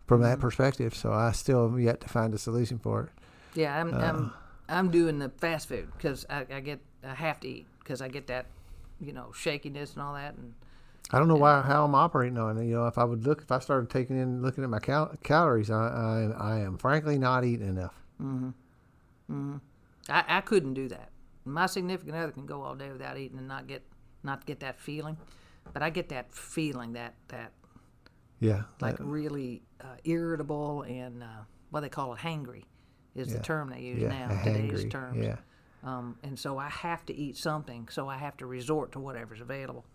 From 0.07 0.21
that 0.21 0.39
perspective, 0.39 0.93
so 0.93 1.11
I 1.11 1.31
still 1.31 1.67
have 1.67 1.79
yet 1.79 1.99
to 2.01 2.07
find 2.07 2.31
a 2.35 2.37
solution 2.37 2.77
for 2.77 3.05
it. 3.05 3.09
Yeah, 3.59 3.75
I'm, 3.75 3.91
I'm 3.91 4.25
uh, 4.25 4.29
I'm 4.67 4.89
doing 4.91 5.19
the 5.19 5.29
fast 5.29 5.67
food 5.67 5.87
because 5.97 6.25
I, 6.29 6.45
I 6.51 6.59
get 6.59 6.79
I 7.03 7.13
have 7.13 7.39
to 7.41 7.47
eat 7.47 7.67
because 7.79 8.01
I 8.01 8.07
get 8.07 8.27
that, 8.27 8.47
you 8.99 9.13
know, 9.13 9.31
shakiness 9.33 9.93
and 9.93 10.01
all 10.01 10.13
that. 10.15 10.35
And 10.35 10.53
I 11.11 11.19
don't 11.19 11.27
know 11.27 11.35
why 11.35 11.61
how 11.61 11.85
I'm 11.85 11.93
operating 11.95 12.37
on 12.37 12.57
it. 12.57 12.65
You 12.65 12.75
know, 12.75 12.87
if 12.87 12.97
I 12.97 13.03
would 13.03 13.23
look, 13.25 13.41
if 13.43 13.51
I 13.51 13.59
started 13.59 13.89
taking 13.89 14.17
in 14.19 14.41
looking 14.41 14.63
at 14.63 14.69
my 14.69 14.79
cal- 14.79 15.13
calories, 15.23 15.69
I, 15.69 15.87
I 15.87 16.53
I 16.55 16.59
am 16.59 16.77
frankly 16.77 17.17
not 17.19 17.45
eating 17.45 17.67
enough. 17.67 17.93
Hmm. 18.17 18.49
Hmm. 19.27 19.57
I, 20.09 20.23
I 20.27 20.41
couldn't 20.41 20.73
do 20.73 20.87
that. 20.89 21.09
My 21.45 21.67
significant 21.67 22.15
other 22.17 22.31
can 22.31 22.45
go 22.47 22.63
all 22.63 22.75
day 22.75 22.91
without 22.91 23.17
eating 23.17 23.37
and 23.37 23.47
not 23.47 23.67
get 23.67 23.83
not 24.23 24.45
get 24.47 24.61
that 24.61 24.79
feeling, 24.79 25.17
but 25.73 25.83
I 25.83 25.91
get 25.91 26.09
that 26.09 26.33
feeling 26.33 26.93
that 26.93 27.13
that 27.27 27.51
Yeah, 28.39 28.63
like 28.81 28.97
that- 28.97 29.03
really 29.05 29.61
uh, 29.81 29.97
irritable 30.05 30.81
and 30.83 31.21
uh, 31.21 31.27
what 31.69 31.81
they 31.81 31.89
call 31.89 32.13
it 32.13 32.19
hangry 32.19 32.63
is 33.15 33.29
Yeah. 33.31 33.37
the 33.37 33.43
term 33.43 33.69
they 33.69 33.81
use 33.81 34.01
yeah, 34.01 34.09
now 34.27 34.43
today's 34.43 34.85
terms. 34.91 35.17
Yeah, 35.23 35.37
Um, 35.83 36.17
and 36.23 36.37
so 36.37 36.57
I 36.57 36.69
have 36.69 37.05
to 37.07 37.13
eat 37.15 37.37
something, 37.37 37.87
so 37.89 38.07
I 38.09 38.17
have 38.17 38.37
to 38.37 38.45
resort 38.45 38.91
to 38.93 38.99
whatever's 38.99 39.41
available. 39.41 39.85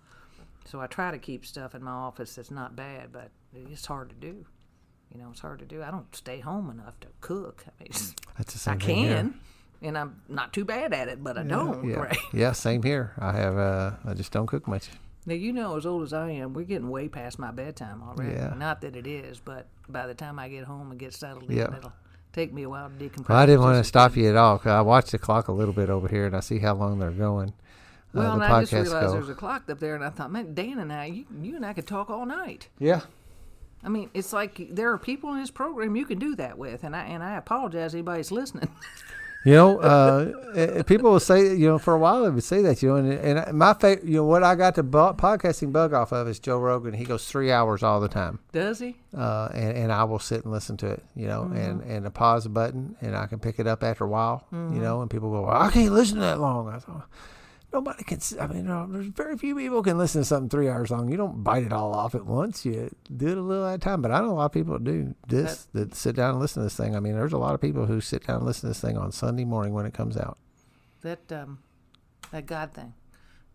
So 0.65 0.81
I 0.81 0.87
try 0.87 1.11
to 1.11 1.19
keep 1.19 1.45
stuff 1.47 1.75
in 1.75 1.83
my 1.83 1.91
office 1.91 2.35
that's 2.37 2.51
not 2.51 2.77
bad, 2.77 3.13
but 3.13 3.31
it's 3.55 3.87
hard 3.87 4.11
to 4.11 4.15
do. 4.15 4.45
You 5.13 5.21
know, 5.21 5.29
it's 5.33 5.41
hard 5.41 5.59
to 5.59 5.65
do. 5.65 5.83
I 5.83 5.91
don't 5.91 6.15
stay 6.15 6.39
home 6.41 6.71
enough 6.71 6.99
to 7.01 7.09
cook. 7.21 7.65
I 7.69 7.83
mean, 7.83 7.91
that's 8.39 8.55
the 8.65 8.71
I 8.71 8.75
same 8.79 8.81
here. 8.81 9.15
can, 9.17 9.41
and 9.83 9.99
I'm 9.99 10.23
not 10.29 10.53
too 10.53 10.65
bad 10.65 10.93
at 10.93 11.09
it, 11.09 11.23
but 11.25 11.37
I 11.37 11.43
don't. 11.43 11.89
Yeah, 11.89 11.97
Right? 11.97 12.17
yeah, 12.33 12.53
same 12.53 12.83
here. 12.83 13.13
I 13.19 13.33
have 13.33 13.59
uh, 13.59 13.93
I 14.05 14.15
just 14.15 14.31
don't 14.33 14.47
cook 14.47 14.69
much. 14.69 14.89
Now 15.27 15.35
you 15.35 15.53
know, 15.53 15.77
as 15.77 15.85
old 15.85 16.03
as 16.05 16.13
I 16.13 16.31
am, 16.31 16.55
we're 16.55 16.65
getting 16.65 16.89
way 16.89 17.09
past 17.09 17.39
my 17.39 17.51
bedtime 17.51 18.03
already. 18.03 18.33
Yeah. 18.35 18.55
Not 18.57 18.81
that 18.83 18.95
it 18.97 19.07
is, 19.07 19.41
but 19.41 19.67
by 19.89 20.07
the 20.07 20.15
time 20.15 20.39
I 20.39 20.49
get 20.49 20.65
home 20.65 20.91
and 20.93 20.99
get 21.01 21.13
settled 21.13 21.51
Yeah. 21.51 21.69
in, 21.69 21.75
it'll 21.75 21.93
take 22.33 22.53
me 22.53 22.63
a 22.63 22.69
while 22.69 22.91
to 22.91 22.95
decompress. 22.95 23.29
Well, 23.29 23.39
I 23.39 23.47
didn't 23.47 23.63
want 23.63 23.79
to 23.79 23.85
stop 23.85 24.17
you 24.17 24.29
at 24.29 24.37
all 24.37 24.59
because 24.59 24.73
I 24.73 24.81
watched 24.81 25.13
the 25.13 25.19
clock 25.19 25.49
a 25.49 25.53
little 25.53 25.75
bit 25.75 25.91
over 25.91 26.09
here 26.09 26.27
and 26.27 26.37
I 26.37 26.41
see 26.41 26.59
how 26.59 26.75
long 26.75 26.99
they're 26.99 27.11
going. 27.11 27.53
Well, 28.13 28.33
uh, 28.33 28.35
and 28.35 28.43
I 28.45 28.61
just 28.63 28.73
realized 28.73 29.15
there's 29.15 29.29
a 29.29 29.35
clock 29.35 29.71
up 29.71 29.79
there, 29.79 29.95
and 29.95 30.05
I 30.05 30.11
thought, 30.11 30.33
man, 30.33 30.53
Dan 30.53 30.81
and 30.81 30.93
I, 30.93 31.07
you, 31.07 31.27
you 31.41 31.55
and 31.55 31.65
I 31.65 31.73
could 31.73 31.87
talk 31.87 32.11
all 32.11 32.27
night. 32.27 32.69
Yeah, 32.79 33.03
I 33.83 33.89
mean, 33.89 34.11
it's 34.15 34.33
like 34.33 34.67
there 34.71 34.91
are 34.91 34.99
people 34.99 35.33
in 35.33 35.41
this 35.41 35.51
program 35.51 35.97
you 35.97 36.05
can 36.05 36.19
do 36.19 36.35
that 36.37 36.59
with, 36.59 36.85
and 36.85 36.95
I 36.95 37.05
and 37.05 37.23
I 37.23 37.37
apologize 37.37 37.95
anybody's 37.95 38.31
listening. 38.33 38.69
You 39.43 39.55
know, 39.55 39.79
uh, 39.81 40.83
people 40.83 41.13
will 41.13 41.19
say, 41.21 41.57
you 41.57 41.67
know, 41.67 41.79
for 41.79 41.95
a 41.95 41.99
while 41.99 42.25
they 42.25 42.31
would 42.31 42.45
say 42.45 42.61
that, 42.61 42.83
you 42.83 42.91
know, 42.91 42.97
and, 42.97 43.11
and 43.11 43.59
my 43.59 43.73
favorite, 43.73 44.07
you 44.07 44.17
know, 44.17 44.25
what 44.25 44.43
I 44.43 44.55
got 44.55 44.75
the 44.75 44.83
bu- 44.83 45.15
podcasting 45.15 45.73
bug 45.73 45.95
off 45.95 46.13
of 46.13 46.29
is 46.29 46.39
Joe 46.39 46.59
Rogan. 46.59 46.93
He 46.93 47.05
goes 47.05 47.25
three 47.27 47.51
hours 47.51 47.83
all 47.83 48.01
the 48.01 48.09
time, 48.09 48.41
Does 48.53 48.81
he? 48.81 48.97
uh, 49.17 49.49
and 49.55 49.79
and 49.79 49.93
I 49.93 50.05
will 50.05 50.19
sit 50.19 50.45
and 50.45 50.53
listen 50.53 50.77
to 50.79 50.89
it, 50.89 51.03
you 51.17 51.27
know, 51.27 51.45
Mm-hmm. 51.45 51.57
and 51.57 51.81
and 51.85 52.07
a 52.07 52.11
pause 52.11 52.47
button, 52.49 52.97
and 53.01 53.17
I 53.17 53.27
can 53.27 53.39
pick 53.39 53.59
it 53.59 53.67
up 53.67 53.83
after 53.83 54.05
a 54.05 54.09
while, 54.09 54.45
Mm-hmm. 54.53 54.77
you 54.77 54.83
know, 54.83 55.01
and 55.01 55.11
people 55.11 55.31
go, 55.31 55.43
well, 55.47 55.57
I 55.57 55.71
can't 55.71 55.93
listen 55.93 56.17
to 56.17 56.21
that 56.23 56.39
long. 56.39 56.69
I 56.69 56.79
thought. 56.79 57.09
Nobody 57.73 58.03
can. 58.03 58.19
I 58.41 58.47
mean, 58.49 58.67
no, 58.67 58.87
there's 58.91 59.07
very 59.07 59.39
few 59.39 59.55
people 59.55 59.83
can 59.83 59.97
listen 59.97 60.23
to 60.23 60.25
something 60.25 60.49
three 60.49 60.69
hours 60.69 60.91
long. 60.91 61.09
You 61.09 61.17
don't 61.17 61.45
bite 61.45 61.63
it 61.63 61.73
all 61.73 61.95
off 61.95 62.17
at 62.17 62.27
once. 62.27 62.65
You 62.67 62.91
do 63.17 63.29
it 63.29 63.39
a 63.39 63.41
little 63.43 63.67
at 63.67 63.75
a 63.77 63.79
time. 63.79 64.03
But 64.03 64.11
I 64.11 64.21
know 64.21 64.31
a 64.31 64.33
lot 64.33 64.47
of 64.47 64.53
people 64.53 64.77
do 64.79 65.15
this 65.29 65.69
that 65.73 65.95
sit 65.95 66.17
down 66.17 66.31
and 66.31 66.41
listen 66.41 66.63
to 66.63 66.65
this 66.65 66.77
thing. 66.77 66.97
I 66.97 67.01
mean, 67.01 67.15
there's 67.15 67.33
a 67.33 67.39
lot 67.39 67.55
of 67.55 67.61
people 67.61 67.87
who 67.87 68.01
sit 68.01 68.27
down 68.27 68.39
and 68.39 68.47
listen 68.47 68.63
to 68.63 68.67
this 68.69 68.81
thing 68.81 68.99
on 68.99 69.13
Sunday 69.13 69.45
morning 69.45 69.73
when 69.73 69.87
it 69.87 69.95
comes 69.95 70.17
out. 70.17 70.37
That 71.03 71.31
um, 71.31 71.61
that 72.33 72.47
God 72.47 72.73
thing 72.75 72.95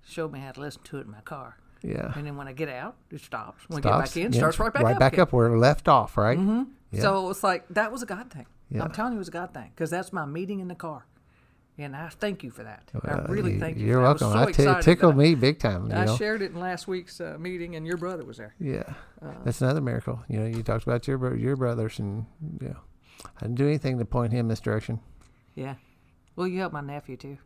showed 0.08 0.32
me 0.32 0.40
how 0.40 0.52
to 0.54 0.62
listen 0.62 0.82
to 0.84 0.98
it 1.00 1.06
in 1.06 1.12
my 1.12 1.22
car, 1.22 1.58
Yeah. 1.84 2.14
and 2.16 2.26
then 2.26 2.38
when 2.38 2.48
I 2.48 2.54
get 2.54 2.70
out, 2.70 2.96
it 3.12 3.20
stops. 3.22 3.64
When 3.68 3.80
I 3.80 3.82
get 3.82 4.00
back 4.00 4.18
in, 4.18 4.32
yeah, 4.32 4.40
starts 4.40 4.60
right 4.60 4.72
back 4.72 4.84
right 4.84 4.96
up. 4.96 5.02
Right 5.02 5.12
back 5.12 5.20
up 5.20 5.34
where 5.34 5.48
it 5.54 5.58
left 5.58 5.88
off, 5.88 6.18
right? 6.18 6.38
Mm-hmm. 6.38 6.64
Yeah. 6.92 7.02
So 7.02 7.30
it's 7.32 7.44
like 7.44 7.68
that 7.72 7.92
was 7.92 8.02
a 8.02 8.06
God 8.06 8.32
thing. 8.32 8.46
Yeah. 8.70 8.84
I'm 8.84 8.92
telling 8.92 9.12
you, 9.14 9.18
it 9.18 9.20
was 9.20 9.28
a 9.28 9.32
God 9.32 9.54
thing 9.54 9.72
because 9.76 9.90
that's 9.90 10.14
my 10.14 10.26
meeting 10.26 10.60
in 10.60 10.68
the 10.70 10.76
car, 10.76 11.06
and 11.78 11.96
I 11.96 12.10
thank 12.10 12.44
you 12.44 12.52
for 12.52 12.64
that. 12.64 12.90
I 13.04 13.08
Uh, 13.12 13.26
really 13.28 13.54
you- 13.54 13.60
thank 13.60 13.78
you. 13.78 13.86
You're 13.88 14.02
for 14.18 14.20
that. 14.20 14.26
I 14.26 14.34
so 14.34 14.40
I 14.40 14.46
t- 14.46 14.50
excited 14.64 14.82
tickled 14.84 15.18
me 15.18 15.36
big 15.36 15.60
time. 15.60 15.90
You 15.90 15.96
I, 15.96 16.02
I 16.02 16.06
know? 16.06 16.16
shared 16.16 16.42
it 16.42 16.52
in 16.52 16.60
last 16.60 16.88
week's 16.88 17.20
uh, 17.22 17.38
meeting, 17.40 17.76
and 17.76 17.86
your 17.86 17.98
brother 17.98 18.24
was 18.24 18.38
there. 18.38 18.54
Yeah, 18.60 18.84
Uh, 19.22 19.34
that's 19.44 19.62
another 19.62 19.82
miracle. 19.82 20.24
You 20.30 20.40
know, 20.40 20.46
you 20.46 20.64
talked 20.64 20.84
about 20.84 21.08
your 21.08 21.18
bro- 21.18 21.34
your 21.36 21.56
brothers, 21.56 22.00
and 22.00 22.26
you 22.62 22.70
know, 22.70 22.78
I 23.38 23.42
didn't 23.42 23.56
do 23.56 23.68
anything 23.68 23.98
to 24.00 24.06
point 24.06 24.32
him 24.34 24.42
in 24.42 24.48
this 24.48 24.60
direction. 24.62 25.00
Yeah. 25.56 25.76
Well, 26.36 26.48
you 26.48 26.60
helped 26.60 26.74
my 26.74 26.82
nephew 26.82 27.18
too. 27.18 27.38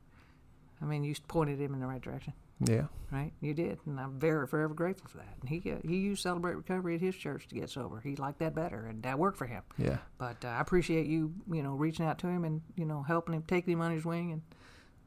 I 0.82 0.86
mean, 0.86 1.04
you 1.04 1.14
pointed 1.28 1.60
him 1.60 1.74
in 1.74 1.80
the 1.80 1.88
right 1.88 2.02
direction, 2.02 2.34
Yeah, 2.62 2.86
right? 3.12 3.32
You 3.42 3.54
did, 3.54 3.80
and 3.86 4.00
I'm 4.00 4.20
very, 4.20 4.46
forever 4.48 4.74
grateful 4.74 5.08
for 5.10 5.18
that. 5.18 5.36
And 5.42 5.50
he 5.50 5.72
uh, 5.72 5.76
he 5.88 5.98
used 5.98 6.22
Celebrate 6.24 6.56
Recovery 6.56 6.96
at 6.96 7.02
his 7.02 7.16
church 7.16 7.48
to 7.48 7.56
get 7.56 7.70
sober. 7.70 8.00
He 8.02 8.16
liked 8.18 8.40
that 8.40 8.54
better, 8.54 8.86
and 8.88 9.02
that 9.04 9.18
worked 9.18 9.38
for 9.38 9.48
him. 9.48 9.64
yeah, 9.78 9.98
But 10.18 10.44
uh, 10.44 10.50
I 10.50 10.60
appreciate 10.62 11.06
you, 11.08 11.34
you 11.52 11.64
know, 11.64 11.74
reaching 11.76 12.06
out 12.06 12.20
to 12.20 12.28
him 12.28 12.44
and 12.44 12.62
you 12.76 12.86
know 12.86 13.02
helping 13.04 13.34
him, 13.36 13.44
taking 13.48 13.74
him 13.74 13.82
on 13.82 13.92
his 13.92 14.04
wing, 14.06 14.32
and 14.34 14.42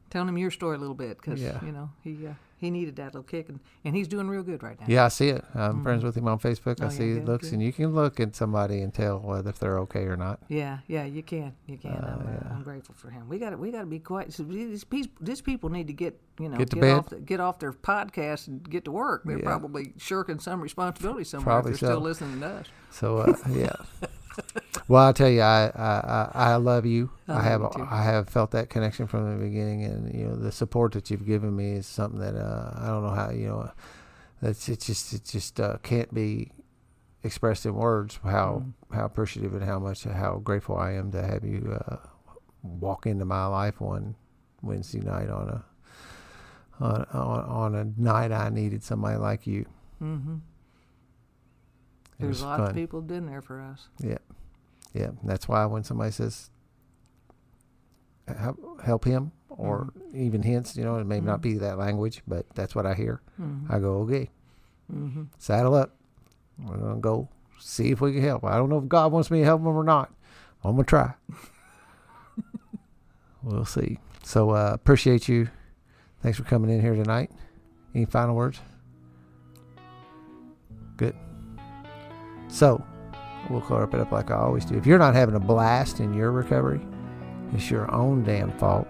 telling 0.09 0.29
him 0.29 0.37
your 0.37 0.51
story 0.51 0.75
a 0.75 0.79
little 0.79 0.95
bit 0.95 1.17
because 1.21 1.41
Yeah. 1.41 1.63
you 1.63 1.71
know 1.71 1.89
he 2.03 2.25
uh, 2.27 2.33
he 2.63 2.71
needed 2.71 2.95
that 2.97 3.07
little 3.13 3.23
kick, 3.23 3.49
and, 3.49 3.59
and 3.83 3.95
he's 3.95 4.07
doing 4.07 4.27
real 4.27 4.43
good 4.43 4.63
right 4.63 4.79
now. 4.79 4.85
yeah. 4.89 5.05
I 5.05 5.07
see 5.09 5.29
it. 5.29 5.43
I'm 5.55 5.83
friends 5.83 6.03
with 6.03 6.15
him 6.15 6.27
on 6.27 6.39
Facebook. 6.39 6.77
Oh, 6.81 6.83
I 6.83 6.85
yeah, 6.85 6.89
see 6.89 7.13
good, 7.15 7.27
looks, 7.27 7.47
good. 7.49 7.53
and 7.53 7.63
you 7.63 7.73
can 7.73 7.93
look 7.93 8.19
at 8.19 8.35
somebody 8.35 8.81
and 8.81 8.93
tell 8.93 9.19
whether 9.19 9.49
if 9.49 9.59
they're 9.59 9.79
okay 9.79 10.03
or 10.03 10.15
not. 10.17 10.39
Yeah, 10.47 10.79
yeah, 10.87 11.03
you 11.05 11.23
can, 11.23 11.53
you 11.67 11.77
can. 11.77 11.91
Uh, 11.91 12.17
I'm, 12.19 12.27
uh, 12.27 12.53
I'm 12.55 12.63
grateful 12.63 12.95
for 12.95 13.09
him. 13.09 13.27
We 13.27 13.39
got 13.39 13.51
to, 13.51 13.57
we 13.57 13.71
got 13.71 13.81
to 13.81 13.85
be 13.85 13.99
quite. 13.99 14.33
So 14.33 14.43
these, 14.43 14.85
these, 15.21 15.41
people 15.41 15.69
need 15.69 15.87
to 15.87 15.93
get, 15.93 16.19
you 16.39 16.49
know, 16.49 16.57
Get 16.57 16.79
bed. 16.79 16.93
off, 16.97 17.09
the, 17.09 17.19
get 17.19 17.39
off 17.39 17.59
their 17.59 17.73
podcast 17.73 18.47
and 18.47 18.67
get 18.69 18.85
to 18.85 18.91
work. 18.91 19.23
They're 19.25 19.37
Yeah. 19.39 19.43
probably 19.45 19.93
shirking 19.97 20.39
some 20.39 20.61
responsibility 20.61 21.23
somewhere 21.25 21.55
Probably 21.55 21.73
if 21.73 21.79
they're 21.79 21.89
still 21.91 21.99
listening 22.01 22.39
to 22.39 22.47
us. 22.47 22.67
So 22.91 23.17
uh, 23.17 23.35
yeah. 23.49 23.73
Well, 24.87 25.07
I 25.07 25.11
tell 25.13 25.29
you, 25.29 25.41
I 25.41 25.71
I, 25.75 26.31
I, 26.33 26.55
love 26.55 26.85
you. 26.85 27.09
I 27.27 27.39
I, 27.39 27.41
have 27.43 27.61
you. 27.61 27.87
I 27.89 28.03
have 28.03 28.27
felt 28.29 28.51
that 28.51 28.69
connection 28.69 29.07
from 29.07 29.31
the 29.31 29.43
beginning, 29.43 29.83
and 29.83 30.13
you 30.13 30.25
know 30.25 30.35
the 30.35 30.51
support 30.51 30.91
that 30.93 31.09
you've 31.09 31.25
given 31.25 31.55
me 31.55 31.73
is 31.73 31.87
something 31.87 32.19
that 32.19 32.35
uh, 32.35 32.73
I 32.75 32.87
don't 32.87 33.03
know 33.03 33.11
how 33.11 33.29
you 33.31 33.47
know. 33.47 33.71
That's 34.41 34.67
it. 34.67 34.81
Just 34.81 35.13
it 35.13 35.23
just 35.23 35.59
uh, 35.59 35.77
can't 35.83 36.13
be 36.13 36.51
expressed 37.23 37.65
in 37.65 37.73
words 37.75 38.19
how 38.23 38.63
Mm-hmm. 38.65 38.95
how 38.95 39.05
appreciative 39.05 39.53
and 39.53 39.63
how 39.63 39.79
much 39.79 40.03
how 40.03 40.35
grateful 40.43 40.77
I 40.77 40.91
am 40.93 41.11
to 41.13 41.21
have 41.23 41.43
you 41.45 41.79
uh, 41.87 41.97
walk 42.61 43.05
into 43.05 43.23
my 43.25 43.45
life 43.45 43.79
one 43.79 44.15
Wednesday 44.61 44.99
night 44.99 45.29
on 45.29 45.49
a 45.49 45.63
on, 46.83 47.05
on 47.13 47.39
on 47.45 47.75
a 47.75 47.85
night 48.01 48.31
I 48.33 48.49
needed 48.49 48.83
somebody 48.83 49.17
like 49.17 49.47
you. 49.47 49.65
Mm-hmm. 50.03 50.35
There's 52.23 52.41
lots 52.41 52.59
fun. 52.61 52.69
of 52.69 52.75
people 52.75 53.01
been 53.01 53.25
there 53.25 53.41
for 53.41 53.61
us. 53.61 53.87
Yeah, 53.99 54.17
yeah. 54.93 55.09
That's 55.23 55.47
why 55.47 55.65
when 55.65 55.83
somebody 55.83 56.11
says 56.11 56.49
help, 58.27 58.81
help 58.81 59.05
him, 59.05 59.31
or 59.49 59.93
even 60.13 60.41
hints, 60.43 60.75
you 60.75 60.83
know, 60.83 60.97
it 60.97 61.05
may 61.05 61.19
not 61.19 61.41
be 61.41 61.57
that 61.59 61.77
language, 61.77 62.21
but 62.27 62.45
that's 62.55 62.75
what 62.75 62.85
I 62.85 62.93
hear. 62.93 63.21
I 63.69 63.79
go, 63.79 63.99
okay, 64.01 64.29
Mm-hmm. 64.93 65.23
saddle 65.39 65.73
up. 65.75 65.95
We're 66.63 66.77
gonna 66.77 66.99
go 66.99 67.29
see 67.59 67.91
if 67.91 68.01
we 68.01 68.13
can 68.13 68.21
help. 68.21 68.43
I 68.43 68.57
don't 68.57 68.69
know 68.69 68.77
if 68.79 68.87
God 68.87 69.11
wants 69.11 69.31
me 69.31 69.39
to 69.39 69.45
help 69.45 69.61
him 69.61 69.67
or 69.67 69.83
not. 69.83 70.11
I'm 70.63 70.71
gonna 70.71 70.83
try. 70.83 71.13
we'll 73.43 73.65
see. 73.65 73.99
So 74.23 74.51
uh, 74.51 74.71
appreciate 74.73 75.27
you. 75.27 75.49
Thanks 76.21 76.37
for 76.37 76.43
coming 76.43 76.69
in 76.69 76.81
here 76.81 76.95
tonight. 76.95 77.31
Any 77.95 78.05
final 78.05 78.35
words? 78.35 78.59
Good. 80.97 81.15
So 82.53 82.85
we'll 83.49 83.61
wrap 83.61 83.95
it 83.95 83.99
up 83.99 84.11
like 84.11 84.29
I 84.29 84.35
always 84.35 84.63
do. 84.63 84.77
If 84.77 84.85
you're 84.85 84.99
not 84.99 85.15
having 85.15 85.33
a 85.33 85.39
blast 85.39 85.99
in 85.99 86.13
your 86.13 86.31
recovery, 86.31 86.85
it's 87.51 87.71
your 87.71 87.91
own 87.91 88.23
damn 88.23 88.51
fault. 88.59 88.87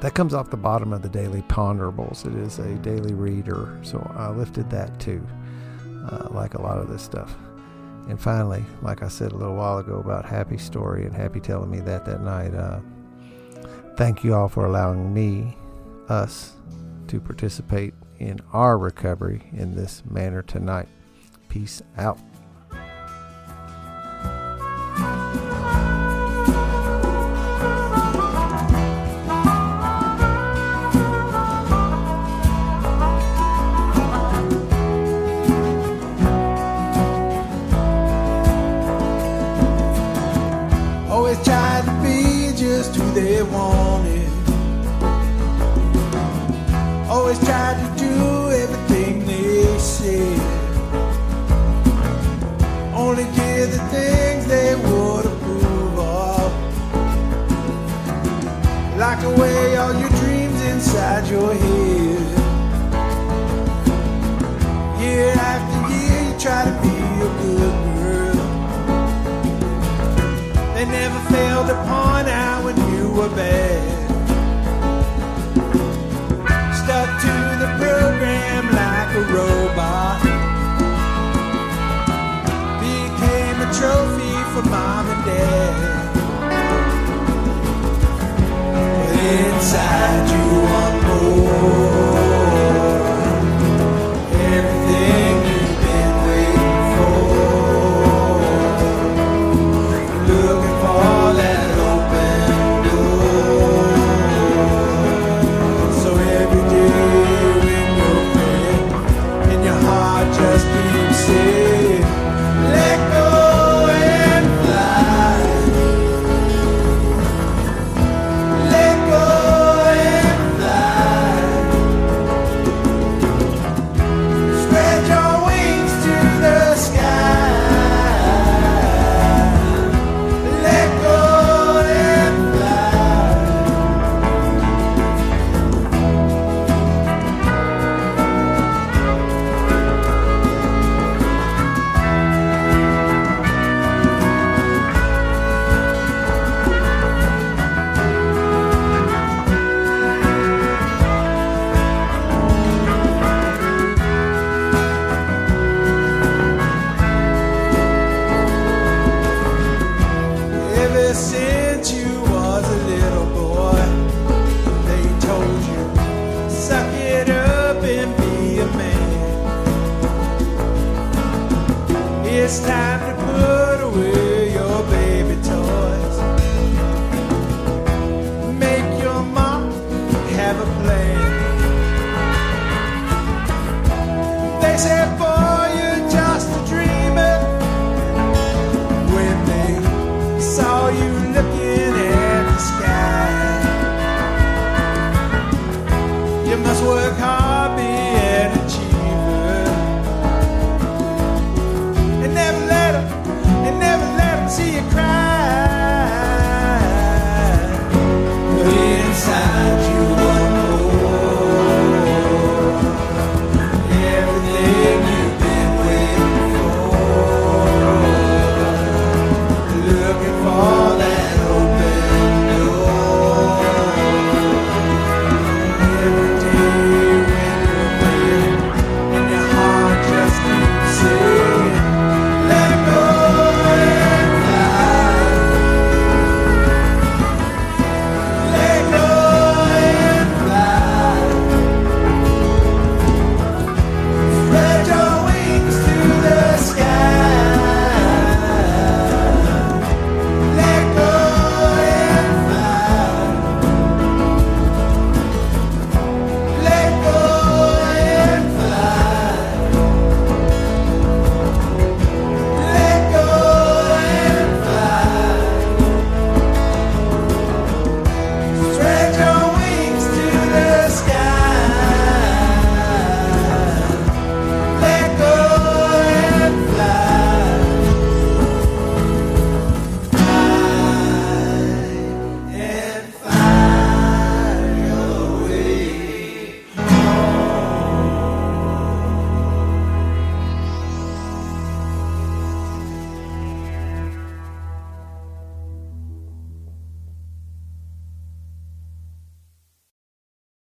That 0.00 0.12
comes 0.12 0.34
off 0.34 0.50
the 0.50 0.56
bottom 0.56 0.92
of 0.92 1.02
the 1.02 1.08
daily 1.08 1.42
ponderables. 1.42 2.26
It 2.26 2.34
is 2.34 2.58
a 2.58 2.74
daily 2.78 3.14
reader, 3.14 3.78
so 3.82 4.00
I 4.16 4.28
lifted 4.30 4.68
that 4.70 4.98
too, 4.98 5.24
uh, 6.10 6.28
like 6.32 6.54
a 6.54 6.60
lot 6.60 6.78
of 6.78 6.88
this 6.88 7.00
stuff. 7.00 7.36
And 8.08 8.20
finally, 8.20 8.64
like 8.82 9.04
I 9.04 9.08
said 9.08 9.30
a 9.30 9.36
little 9.36 9.54
while 9.54 9.78
ago 9.78 10.00
about 10.00 10.24
Happy 10.24 10.58
story 10.58 11.06
and 11.06 11.14
Happy 11.14 11.38
telling 11.38 11.70
me 11.70 11.78
that 11.80 12.04
that 12.06 12.22
night, 12.22 12.54
uh, 12.54 12.80
thank 13.96 14.24
you 14.24 14.34
all 14.34 14.48
for 14.48 14.66
allowing 14.66 15.14
me, 15.14 15.56
us, 16.08 16.54
to 17.06 17.20
participate 17.20 17.94
in 18.18 18.40
our 18.52 18.78
recovery 18.78 19.48
in 19.52 19.76
this 19.76 20.02
manner 20.10 20.42
tonight. 20.42 20.88
Peace 21.54 21.82
out. 21.96 22.18